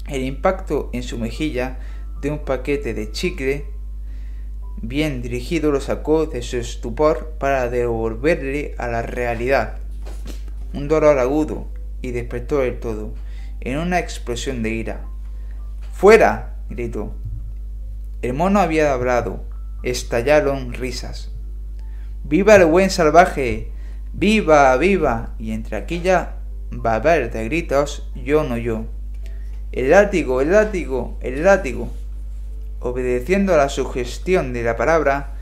El 0.08 0.22
impacto 0.22 0.90
en 0.92 1.02
su 1.02 1.18
mejilla 1.18 1.78
de 2.20 2.30
un 2.30 2.40
paquete 2.40 2.94
de 2.94 3.10
chicle 3.10 3.66
bien 4.80 5.22
dirigido 5.22 5.70
lo 5.70 5.80
sacó 5.80 6.26
de 6.26 6.42
su 6.42 6.56
estupor 6.56 7.36
para 7.38 7.68
devolverle 7.68 8.74
a 8.78 8.88
la 8.88 9.02
realidad 9.02 9.78
un 10.74 10.88
dolor 10.88 11.18
agudo 11.18 11.66
y 12.00 12.12
despertó 12.12 12.58
del 12.58 12.80
todo, 12.80 13.14
en 13.60 13.78
una 13.78 13.98
explosión 13.98 14.62
de 14.62 14.70
ira. 14.70 15.04
¡Fuera! 15.92 16.56
gritó. 16.68 17.14
El 18.23 18.34
mono 18.34 18.60
había 18.60 18.92
hablado. 18.92 19.44
Estallaron 19.83 20.73
risas. 20.73 21.33
¡Viva 22.25 22.57
el 22.57 22.67
buen 22.67 22.89
salvaje! 22.89 23.73
¡Viva, 24.12 24.76
viva! 24.76 25.34
Y 25.39 25.52
entre 25.52 25.76
aquella 25.76 26.36
babel 26.70 27.31
de 27.31 27.44
gritos, 27.44 28.10
yo 28.15 28.44
no 28.44 28.57
yo. 28.57 28.84
El 29.73 29.91
látigo, 29.91 30.41
el 30.41 30.52
látigo, 30.52 31.18
el 31.20 31.42
látigo. 31.42 31.89
Obedeciendo 32.81 33.55
a 33.55 33.57
la 33.57 33.68
sugestión 33.68 34.52
de 34.52 34.62
la 34.62 34.76
palabra, 34.76 35.34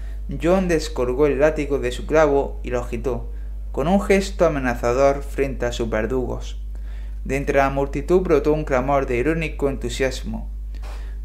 John 0.43 0.67
descolgó 0.69 1.27
el 1.27 1.39
látigo 1.39 1.79
de 1.79 1.93
su 1.93 2.07
clavo 2.07 2.61
y 2.63 2.71
lo 2.71 2.81
agitó 2.81 3.31
con 3.73 3.89
un 3.89 4.01
gesto 4.01 4.47
amenazador 4.47 5.23
frente 5.23 5.67
a 5.67 5.73
sus 5.73 5.89
verdugos. 5.89 6.61
De 7.25 7.37
entre 7.37 7.59
la 7.59 7.71
multitud 7.71 8.21
brotó 8.21 8.53
un 8.53 8.65
clamor 8.65 9.07
de 9.07 9.17
irónico 9.17 9.69
entusiasmo. 9.69 10.51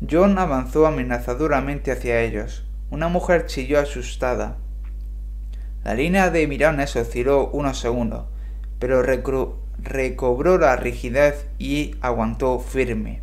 John 0.01 0.37
avanzó 0.37 0.85
amenazadoramente 0.85 1.91
hacia 1.91 2.21
ellos. 2.21 2.65
Una 2.89 3.07
mujer 3.07 3.45
chilló 3.45 3.79
asustada. 3.79 4.57
La 5.85 5.93
línea 5.93 6.29
de 6.31 6.47
mirones 6.47 6.95
osciló 6.95 7.47
unos 7.47 7.79
segundos, 7.79 8.25
pero 8.77 9.01
recobró 9.01 10.57
la 10.57 10.75
rigidez 10.75 11.47
y 11.57 11.95
aguantó 12.01 12.59
firme. 12.59 13.21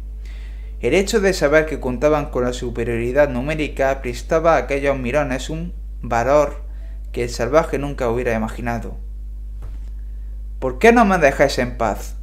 El 0.80 0.94
hecho 0.94 1.20
de 1.20 1.34
saber 1.34 1.66
que 1.66 1.78
contaban 1.78 2.30
con 2.30 2.44
la 2.44 2.52
superioridad 2.52 3.28
numérica 3.28 4.00
prestaba 4.00 4.54
a 4.54 4.58
aquellos 4.58 4.98
mirones 4.98 5.50
un 5.50 5.74
valor 6.00 6.62
que 7.12 7.24
el 7.24 7.30
salvaje 7.30 7.78
nunca 7.78 8.08
hubiera 8.08 8.34
imaginado. 8.34 8.96
¿Por 10.58 10.78
qué 10.78 10.92
no 10.92 11.04
me 11.04 11.18
dejáis 11.18 11.58
en 11.58 11.76
paz? 11.76 12.16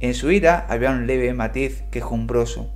En 0.00 0.14
su 0.14 0.32
ira 0.32 0.66
había 0.68 0.90
un 0.90 1.06
leve 1.06 1.32
matiz 1.32 1.84
quejumbroso. 1.90 2.70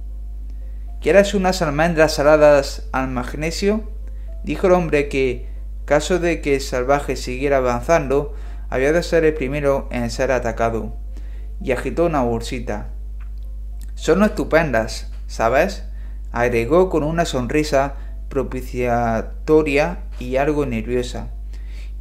¿Quieres 1.00 1.32
unas 1.32 1.62
almendras 1.62 2.14
saladas 2.14 2.88
al 2.90 3.06
magnesio? 3.08 3.88
Dijo 4.42 4.66
el 4.66 4.72
hombre 4.72 5.08
que, 5.08 5.46
caso 5.84 6.18
de 6.18 6.40
que 6.40 6.56
el 6.56 6.60
salvaje 6.60 7.14
siguiera 7.14 7.58
avanzando, 7.58 8.34
había 8.68 8.92
de 8.92 9.04
ser 9.04 9.24
el 9.24 9.34
primero 9.34 9.88
en 9.92 10.10
ser 10.10 10.32
atacado, 10.32 10.96
y 11.62 11.70
agitó 11.70 12.06
una 12.06 12.22
bolsita. 12.22 12.88
Son 13.94 14.24
estupendas, 14.24 15.12
¿sabes? 15.28 15.84
agregó 16.32 16.90
con 16.90 17.04
una 17.04 17.24
sonrisa 17.24 17.94
propiciatoria 18.28 20.00
y 20.18 20.36
algo 20.36 20.66
nerviosa. 20.66 21.28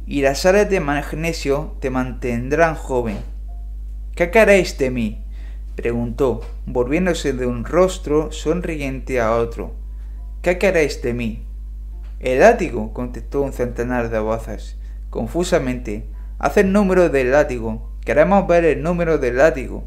Y 0.06 0.22
las 0.22 0.40
sales 0.40 0.68
de 0.70 0.80
magnesio 0.80 1.76
te 1.80 1.90
mantendrán 1.90 2.74
joven. 2.74 3.18
¿Qué 4.16 4.32
queréis 4.32 4.76
de 4.76 4.90
mí? 4.90 5.24
preguntó, 5.76 6.40
volviéndose 6.72 7.32
de 7.32 7.46
un 7.46 7.64
rostro 7.64 8.32
sonriente 8.32 9.20
a 9.20 9.34
otro. 9.34 9.72
¿Qué 10.42 10.58
queréis 10.58 11.02
de 11.02 11.14
mí? 11.14 11.44
El 12.20 12.40
látigo, 12.40 12.92
contestó 12.92 13.42
un 13.42 13.52
centenar 13.52 14.10
de 14.10 14.18
voces, 14.18 14.76
confusamente. 15.10 16.06
Haz 16.38 16.56
el 16.56 16.72
número 16.72 17.08
del 17.08 17.30
látigo. 17.32 17.90
Queremos 18.04 18.46
ver 18.46 18.64
el 18.64 18.82
número 18.82 19.18
del 19.18 19.36
látigo. 19.36 19.84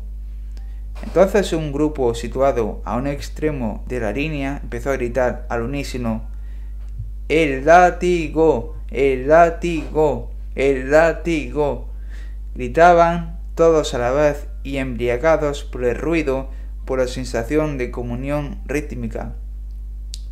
Entonces 1.04 1.52
un 1.54 1.72
grupo 1.72 2.14
situado 2.14 2.82
a 2.86 2.96
un 2.96 3.08
extremo 3.08 3.84
de 3.88 4.00
la 4.00 4.12
línea 4.12 4.60
empezó 4.62 4.92
a 4.92 4.98
gritar 4.98 5.46
al 5.50 5.64
unísono 5.64 6.30
El 7.28 7.66
látigo, 7.66 8.76
el 8.90 9.28
látigo, 9.28 10.32
el 10.56 10.92
látigo. 10.92 11.90
Gritaban 12.56 13.40
todos 13.56 13.94
a 13.94 13.98
la 13.98 14.12
vez 14.12 14.48
y 14.64 14.78
embriagados 14.78 15.64
por 15.64 15.84
el 15.86 15.96
ruido, 15.96 16.50
por 16.92 17.00
la 17.00 17.08
sensación 17.08 17.78
de 17.78 17.90
comunión 17.90 18.60
rítmica. 18.66 19.36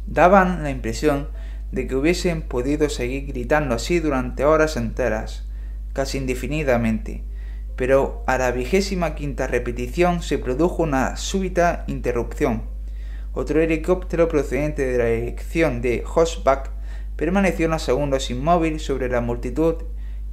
Daban 0.08 0.62
la 0.62 0.72
impresión 0.72 1.30
de 1.72 1.88
que 1.88 1.96
hubiesen 1.96 2.42
podido 2.42 2.90
seguir 2.90 3.28
gritando 3.28 3.76
así 3.76 4.02
durante 4.02 4.44
horas 4.44 4.76
enteras, 4.76 5.48
casi 5.94 6.18
indefinidamente, 6.18 7.24
pero 7.78 8.26
a 8.28 8.38
la 8.38 8.52
vigésima 8.52 9.16
quinta 9.16 9.48
repetición 9.48 10.22
se 10.22 10.38
produjo 10.38 10.84
una 10.84 11.16
súbita 11.16 11.86
interrupción. 11.88 12.64
Otro 13.32 13.62
helicóptero 13.62 14.28
procedente 14.28 14.86
de 14.86 14.98
la 14.98 15.06
dirección 15.06 15.82
de 15.82 16.04
Hossbach 16.14 16.72
permaneció 17.16 17.68
unos 17.68 17.84
segundos 17.84 18.30
inmóvil 18.32 18.82
sobre 18.82 19.08
la 19.08 19.22
multitud 19.22 19.76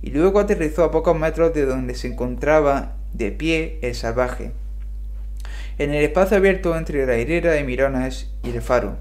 y 0.02 0.10
luego 0.10 0.40
aterrizó 0.40 0.82
a 0.82 0.90
pocos 0.90 1.16
metros 1.16 1.54
de 1.54 1.66
donde 1.66 1.94
se 1.94 2.08
encontraba 2.08 2.96
de 3.12 3.30
pie 3.30 3.78
el 3.82 3.94
salvaje, 3.94 4.50
en 5.78 5.92
el 5.92 6.04
espacio 6.04 6.38
abierto 6.38 6.76
entre 6.76 7.04
la 7.06 7.18
hilera 7.18 7.52
de 7.52 7.62
mirones 7.62 8.30
y 8.42 8.50
el 8.50 8.62
faro. 8.62 8.96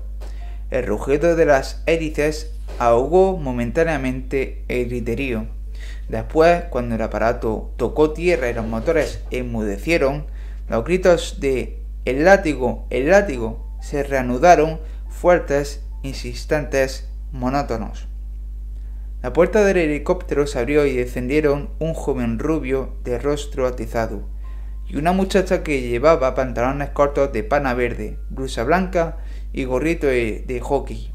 El 0.72 0.86
rugido 0.86 1.36
de 1.36 1.45
las 1.45 1.82
hélices 1.86 2.52
ahogó 2.80 3.38
momentáneamente 3.38 4.64
el 4.68 4.88
griterío. 4.90 5.48
Después, 6.10 6.66
cuando 6.70 6.95
el 6.95 7.02
aparato 7.02 7.72
tocó 7.78 8.12
tierra 8.12 8.50
y 8.50 8.54
los 8.54 8.66
motores 8.66 9.22
enmudecieron, 9.32 10.26
los 10.68 10.84
gritos 10.84 11.40
de 11.40 11.80
el 12.04 12.26
látigo, 12.26 12.86
el 12.90 13.10
látigo 13.10 13.66
se 13.82 14.04
reanudaron 14.04 14.80
fuertes, 15.08 15.82
insistentes, 16.04 17.08
monótonos. 17.32 18.08
La 19.24 19.32
puerta 19.32 19.64
del 19.64 19.78
helicóptero 19.78 20.45
se 20.45 20.60
abrió 20.60 20.86
y 20.86 20.94
descendieron 20.94 21.70
un 21.80 21.94
joven 21.94 22.38
rubio 22.38 22.95
de 23.04 23.18
rostro 23.18 23.66
atizado 23.66 24.34
y 24.88 24.97
una 24.97 25.11
muchacha 25.14 25.64
que 25.64 25.81
llevaba 25.81 26.35
pantalones 26.35 26.89
cortos 26.89 27.33
de 27.33 27.43
pana 27.43 27.73
verde, 27.73 28.19
blusa 28.30 28.64
blanca 28.64 29.17
y 29.51 29.64
gorrito 29.64 30.07
de, 30.07 30.59
hockey. 30.61 31.11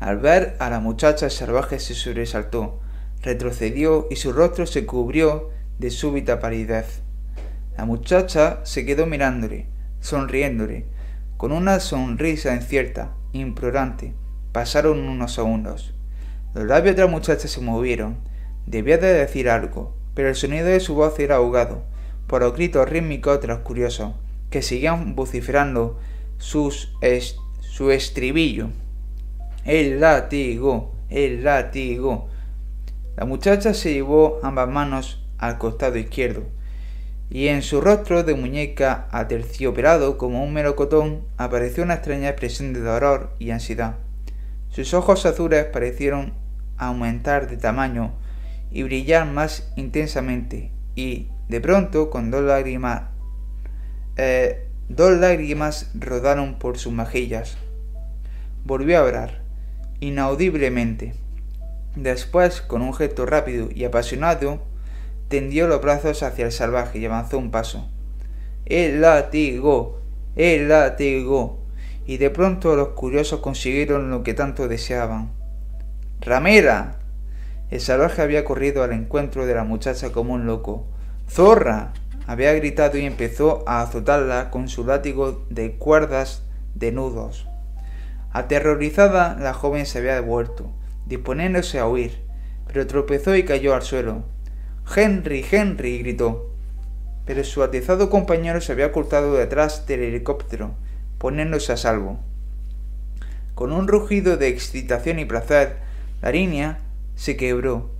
Al 0.00 0.18
ver 0.18 0.56
a 0.58 0.68
la 0.68 0.80
muchacha 0.80 1.30
salvaje 1.30 1.78
se 1.78 1.94
sobresaltó, 1.94 2.80
retrocedió 3.22 4.08
y 4.10 4.16
su 4.16 4.32
rostro 4.32 4.66
se 4.66 4.84
cubrió 4.84 5.50
de 5.78 5.90
súbita 5.90 6.40
palidez. 6.40 7.02
La 7.78 7.84
muchacha 7.84 8.60
se 8.64 8.84
quedó 8.84 9.06
mirándole, 9.06 9.68
sonriéndole, 10.00 10.86
con 11.36 11.52
una 11.52 11.78
sonrisa 11.78 12.54
incierta, 12.54 13.14
implorante. 13.32 14.14
Pasaron 14.52 15.08
unos 15.08 15.34
segundos. 15.34 15.94
Los 16.52 16.64
labios 16.64 16.96
de 16.96 17.02
la 17.02 17.08
muchacha 17.08 17.48
se 17.48 17.60
movieron. 17.60 18.18
Debía 18.66 18.98
de 18.98 19.12
decir 19.12 19.48
algo, 19.50 19.96
pero 20.14 20.28
el 20.28 20.36
sonido 20.36 20.66
de 20.66 20.80
su 20.80 20.94
voz 20.94 21.18
era 21.18 21.36
ahogado 21.36 21.93
por 22.26 22.42
los 22.42 22.54
gritos 22.54 22.88
rítmicos 22.88 23.40
de 23.40 23.48
los 23.48 23.60
curiosos, 23.60 24.12
que 24.50 24.62
seguían 24.62 25.14
vociferando 25.14 25.98
sus 26.38 26.92
su 27.60 27.90
estribillo. 27.90 28.68
El 29.64 30.00
látigo, 30.00 30.94
el 31.08 31.42
látigo. 31.42 32.28
La 33.16 33.24
muchacha 33.24 33.74
se 33.74 33.92
llevó 33.92 34.38
ambas 34.42 34.68
manos 34.68 35.24
al 35.38 35.58
costado 35.58 35.98
izquierdo, 35.98 36.44
y 37.30 37.48
en 37.48 37.62
su 37.62 37.80
rostro 37.80 38.22
de 38.22 38.34
muñeca 38.34 39.08
aterciopelado 39.10 40.18
como 40.18 40.44
un 40.44 40.52
melocotón 40.52 41.24
apareció 41.36 41.82
una 41.82 41.94
extraña 41.94 42.28
expresión 42.28 42.72
de 42.72 42.80
dolor 42.80 43.34
y 43.38 43.50
ansiedad. 43.50 43.96
Sus 44.68 44.94
ojos 44.94 45.26
azules 45.26 45.64
parecieron 45.64 46.34
aumentar 46.76 47.48
de 47.48 47.56
tamaño 47.56 48.12
y 48.70 48.82
brillar 48.82 49.26
más 49.26 49.72
intensamente, 49.76 50.70
y 50.96 51.28
de 51.48 51.60
pronto, 51.60 52.10
con 52.10 52.30
dos 52.30 52.42
lágrimas, 52.42 53.02
eh, 54.16 54.68
dos 54.88 55.12
lágrimas 55.12 55.90
rodaron 55.94 56.58
por 56.58 56.78
sus 56.78 56.92
mejillas. 56.92 57.56
Volvió 58.64 58.98
a 58.98 59.02
orar, 59.02 59.42
inaudiblemente. 60.00 61.14
Después, 61.96 62.60
con 62.60 62.82
un 62.82 62.94
gesto 62.94 63.26
rápido 63.26 63.68
y 63.74 63.84
apasionado, 63.84 64.62
tendió 65.28 65.68
los 65.68 65.80
brazos 65.80 66.22
hacia 66.22 66.46
el 66.46 66.52
salvaje 66.52 66.98
y 66.98 67.06
avanzó 67.06 67.38
un 67.38 67.50
paso. 67.50 67.88
El 68.66 69.00
látigo, 69.00 70.00
el 70.36 70.68
látigo. 70.68 71.60
Y 72.06 72.18
de 72.18 72.30
pronto 72.30 72.76
los 72.76 72.88
curiosos 72.88 73.40
consiguieron 73.40 74.10
lo 74.10 74.22
que 74.22 74.34
tanto 74.34 74.68
deseaban 74.68 75.32
Ramera. 76.20 76.96
El 77.70 77.80
salvaje 77.80 78.22
había 78.22 78.44
corrido 78.44 78.82
al 78.82 78.92
encuentro 78.92 79.46
de 79.46 79.54
la 79.54 79.64
muchacha 79.64 80.10
como 80.10 80.32
un 80.32 80.46
loco. 80.46 80.86
¡Zorra! 81.28 81.92
había 82.26 82.52
gritado 82.54 82.98
y 82.98 83.04
empezó 83.04 83.64
a 83.66 83.82
azotarla 83.82 84.50
con 84.50 84.68
su 84.68 84.84
látigo 84.84 85.44
de 85.50 85.76
cuerdas 85.76 86.42
de 86.74 86.92
nudos. 86.92 87.46
Aterrorizada, 88.32 89.36
la 89.38 89.52
joven 89.52 89.86
se 89.86 89.98
había 89.98 90.14
devuelto, 90.14 90.72
disponiéndose 91.06 91.78
a 91.78 91.86
huir, 91.86 92.24
pero 92.66 92.86
tropezó 92.86 93.36
y 93.36 93.44
cayó 93.44 93.74
al 93.74 93.82
suelo. 93.82 94.24
Henry, 94.94 95.44
Henry, 95.48 95.98
gritó. 95.98 96.50
Pero 97.26 97.44
su 97.44 97.62
atizado 97.62 98.10
compañero 98.10 98.60
se 98.60 98.72
había 98.72 98.86
ocultado 98.86 99.34
detrás 99.34 99.86
del 99.86 100.02
helicóptero, 100.02 100.74
poniéndose 101.18 101.72
a 101.72 101.76
salvo. 101.76 102.18
Con 103.54 103.72
un 103.72 103.86
rugido 103.86 104.36
de 104.36 104.48
excitación 104.48 105.18
y 105.20 105.24
placer, 105.24 105.76
la 106.20 106.32
línea 106.32 106.80
se 107.14 107.36
quebró 107.36 107.93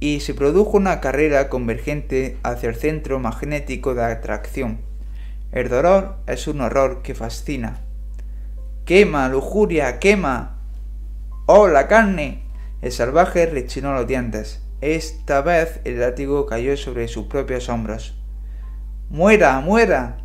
y 0.00 0.20
se 0.20 0.34
produjo 0.34 0.76
una 0.76 1.00
carrera 1.00 1.48
convergente 1.48 2.36
hacia 2.42 2.68
el 2.68 2.76
centro 2.76 3.18
magnético 3.18 3.94
de 3.94 4.04
atracción. 4.04 4.80
El 5.50 5.68
dolor 5.68 6.16
es 6.26 6.46
un 6.46 6.60
horror 6.60 7.02
que 7.02 7.14
fascina. 7.14 7.80
¡Quema, 8.84 9.28
lujuria, 9.28 9.98
quema! 9.98 10.58
¡Oh, 11.46 11.68
la 11.68 11.88
carne! 11.88 12.42
El 12.80 12.92
salvaje 12.92 13.46
rechinó 13.46 13.92
los 13.94 14.06
dientes. 14.06 14.62
Esta 14.80 15.40
vez 15.42 15.80
el 15.84 15.98
látigo 15.98 16.46
cayó 16.46 16.76
sobre 16.76 17.08
sus 17.08 17.26
propios 17.26 17.68
hombros. 17.68 18.16
¡Muera, 19.10 19.58
muera! 19.60 20.18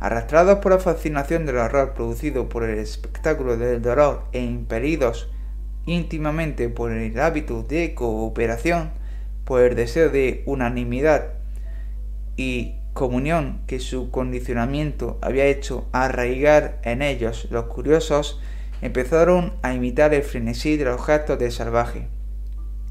Arrastrados 0.00 0.58
por 0.58 0.72
la 0.72 0.78
fascinación 0.78 1.46
del 1.46 1.58
horror 1.58 1.94
producido 1.94 2.48
por 2.48 2.64
el 2.64 2.78
espectáculo 2.78 3.56
del 3.56 3.80
dolor 3.80 4.24
e 4.32 4.40
impelidos 4.40 5.28
íntimamente 5.86 6.68
por 6.68 6.92
el 6.92 7.18
hábito 7.20 7.62
de 7.62 7.94
cooperación, 7.94 8.90
por 9.52 9.60
el 9.60 9.76
deseo 9.76 10.08
de 10.08 10.42
unanimidad 10.46 11.34
y 12.38 12.76
comunión 12.94 13.60
que 13.66 13.80
su 13.80 14.10
condicionamiento 14.10 15.18
había 15.20 15.44
hecho 15.44 15.90
arraigar 15.92 16.78
en 16.84 17.02
ellos, 17.02 17.48
los 17.50 17.64
curiosos 17.64 18.40
empezaron 18.80 19.52
a 19.60 19.74
imitar 19.74 20.14
el 20.14 20.22
frenesí 20.22 20.78
de 20.78 20.86
los 20.86 21.04
gestos 21.04 21.38
del 21.38 21.52
salvaje, 21.52 22.08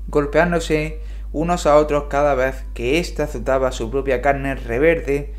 golpeándose 0.07 0.99
unos 1.31 1.65
a 1.65 1.77
otros 1.77 2.03
cada 2.11 2.35
vez 2.35 2.63
que 2.75 2.99
ésta 2.99 3.23
azotaba 3.23 3.71
su 3.71 3.89
propia 3.89 4.21
carne 4.21 4.53
reverde 4.53 5.33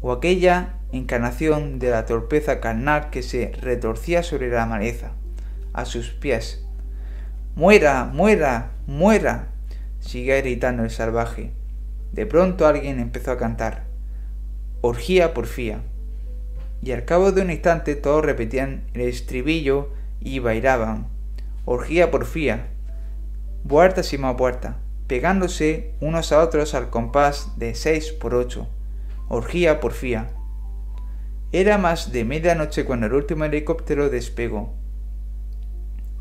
o 0.00 0.10
aquella 0.10 0.76
encarnación 0.90 1.80
de 1.80 1.90
la 1.90 2.06
torpeza 2.06 2.60
carnal 2.60 3.10
que 3.10 3.22
se 3.22 3.52
retorcía 3.60 4.22
sobre 4.22 4.48
la 4.48 4.64
maleza, 4.64 5.12
a 5.74 5.84
sus 5.84 6.12
pies, 6.12 6.64
Muera, 7.56 8.06
muera, 8.10 8.70
muera, 8.86 9.51
sigue 10.02 10.40
gritando 10.42 10.82
el 10.82 10.90
salvaje. 10.90 11.52
De 12.12 12.26
pronto 12.26 12.66
alguien 12.66 13.00
empezó 13.00 13.30
a 13.30 13.38
cantar. 13.38 13.84
Orgía 14.82 15.32
porfía. 15.32 15.80
Y 16.82 16.92
al 16.92 17.04
cabo 17.04 17.32
de 17.32 17.40
un 17.40 17.50
instante 17.50 17.94
todos 17.94 18.24
repetían 18.24 18.84
el 18.92 19.02
estribillo 19.02 19.90
y 20.20 20.40
bailaban. 20.40 21.06
Orgía 21.64 22.10
porfía. 22.10 22.66
Puertas 23.66 24.12
y 24.12 24.18
más 24.18 24.34
puerta, 24.34 24.78
pegándose 25.06 25.94
unos 26.00 26.32
a 26.32 26.40
otros 26.42 26.74
al 26.74 26.90
compás 26.90 27.56
de 27.56 27.74
seis 27.76 28.10
por 28.10 28.34
ocho. 28.34 28.68
Orgía 29.28 29.80
porfía. 29.80 30.30
Era 31.52 31.78
más 31.78 32.12
de 32.12 32.24
medianoche 32.24 32.84
cuando 32.84 33.06
el 33.06 33.14
último 33.14 33.44
helicóptero 33.44 34.10
despegó. 34.10 34.74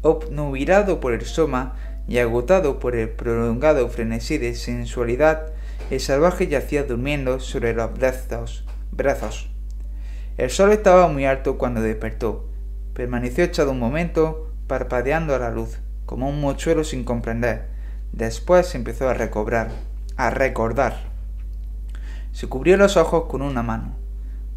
Obnubilado 0.04 1.00
por 1.00 1.14
el 1.14 1.22
soma 1.22 1.76
y 2.12 2.20
agotado 2.20 2.78
por 2.78 2.98
el 2.98 3.08
prolongado 3.08 3.88
frenesí 3.88 4.38
de 4.38 4.54
sensualidad, 4.54 5.54
el 5.90 6.02
salvaje 6.02 6.48
yacía 6.48 6.84
durmiendo 6.84 7.40
sobre 7.40 7.74
los 7.74 7.94
brazos. 7.94 8.66
brazos. 8.92 9.50
El 10.38 10.50
sol 10.50 10.74
estaba 10.74 11.08
muy 11.08 11.24
alto 11.24 11.58
cuando 11.58 11.82
despertó. 11.82 12.50
Permaneció 12.94 13.46
echado 13.46 13.72
un 13.72 13.80
momento, 13.80 14.52
parpadeando 14.68 15.34
a 15.34 15.40
la 15.40 15.52
luz, 15.52 15.80
como 16.06 16.28
un 16.28 16.42
mochuelo 16.42 16.84
sin 16.84 17.06
comprender. 17.06 17.68
Después 18.12 18.76
empezó 18.76 19.08
a 19.08 19.14
recobrar, 19.14 19.70
a 20.18 20.32
recordar. 20.32 20.98
Se 22.34 22.48
cubrió 22.48 22.76
los 22.76 22.98
ojos 22.98 23.28
con 23.30 23.42
una 23.42 23.64
mano. 23.64 23.96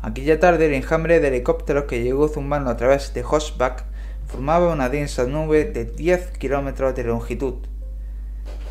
Aquella 0.02 0.40
tarde 0.40 0.66
el 0.66 0.74
enjambre 0.74 1.20
de 1.20 1.28
helicópteros 1.28 1.84
que 1.84 2.02
llegó 2.02 2.26
zumbando 2.26 2.72
a 2.72 2.76
través 2.76 3.14
de 3.14 3.22
Hossback 3.22 3.84
formaba 4.26 4.72
una 4.72 4.88
densa 4.88 5.24
nube 5.24 5.64
de 5.64 5.84
10 5.84 6.38
kilómetros 6.38 6.94
de 6.94 7.04
longitud. 7.04 7.54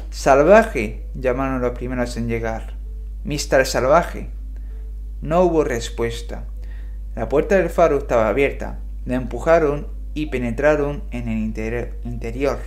¡Salvaje! 0.09 1.05
llamaron 1.15 1.61
los 1.61 1.71
primeros 1.71 2.17
en 2.17 2.27
llegar. 2.27 2.73
Mister 3.23 3.65
Salvaje. 3.65 4.29
No 5.21 5.41
hubo 5.43 5.63
respuesta. 5.63 6.45
La 7.15 7.29
puerta 7.29 7.55
del 7.55 7.69
faro 7.69 7.97
estaba 7.97 8.27
abierta. 8.27 8.79
La 9.05 9.15
empujaron 9.15 9.87
y 10.13 10.27
penetraron 10.27 11.03
en 11.11 11.29
el 11.29 11.37
interior. 11.37 12.59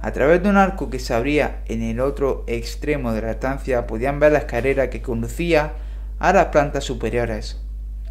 A 0.00 0.12
través 0.12 0.42
de 0.42 0.48
un 0.48 0.56
arco 0.56 0.88
que 0.88 0.98
se 0.98 1.14
abría 1.14 1.62
en 1.66 1.82
el 1.82 2.00
otro 2.00 2.44
extremo 2.46 3.12
de 3.12 3.22
la 3.22 3.32
estancia 3.32 3.86
podían 3.86 4.20
ver 4.20 4.32
la 4.32 4.38
escalera 4.38 4.88
que 4.88 5.02
conducía 5.02 5.72
a 6.18 6.32
las 6.32 6.46
plantas 6.46 6.84
superiores. 6.84 7.60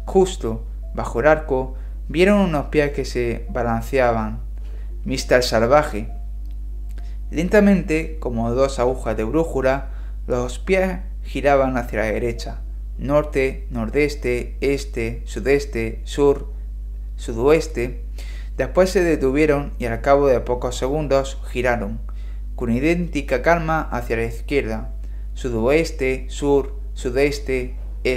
Justo 0.04 0.66
bajo 0.94 1.20
el 1.20 1.26
arco 1.26 1.74
vieron 2.08 2.38
unos 2.38 2.66
pies 2.66 2.92
que 2.92 3.04
se 3.04 3.46
balanceaban. 3.50 4.40
Mister 5.04 5.42
Salvaje. 5.42 6.08
Lentamente, 7.30 8.18
como 8.18 8.50
dos 8.52 8.78
agujas 8.78 9.16
de 9.16 9.24
brújula, 9.24 9.90
los 10.26 10.58
pies 10.58 10.98
giraban 11.22 11.76
hacia 11.76 12.00
la 12.00 12.06
derecha. 12.06 12.60
Norte, 12.98 13.66
nordeste, 13.70 14.56
este, 14.60 15.22
sudeste, 15.26 16.00
sur, 16.04 16.52
sudoeste. 17.16 18.04
Después 18.56 18.90
se 18.90 19.02
detuvieron 19.02 19.72
y 19.78 19.84
al 19.84 20.00
cabo 20.00 20.28
de 20.28 20.40
pocos 20.40 20.76
segundos 20.76 21.38
giraron, 21.48 22.00
con 22.54 22.72
idéntica 22.72 23.42
calma 23.42 23.82
hacia 23.82 24.16
la 24.16 24.24
izquierda, 24.24 24.94
sudoeste, 25.34 26.26
sur, 26.28 26.80
sudeste, 26.94 27.76
este. 28.02 28.16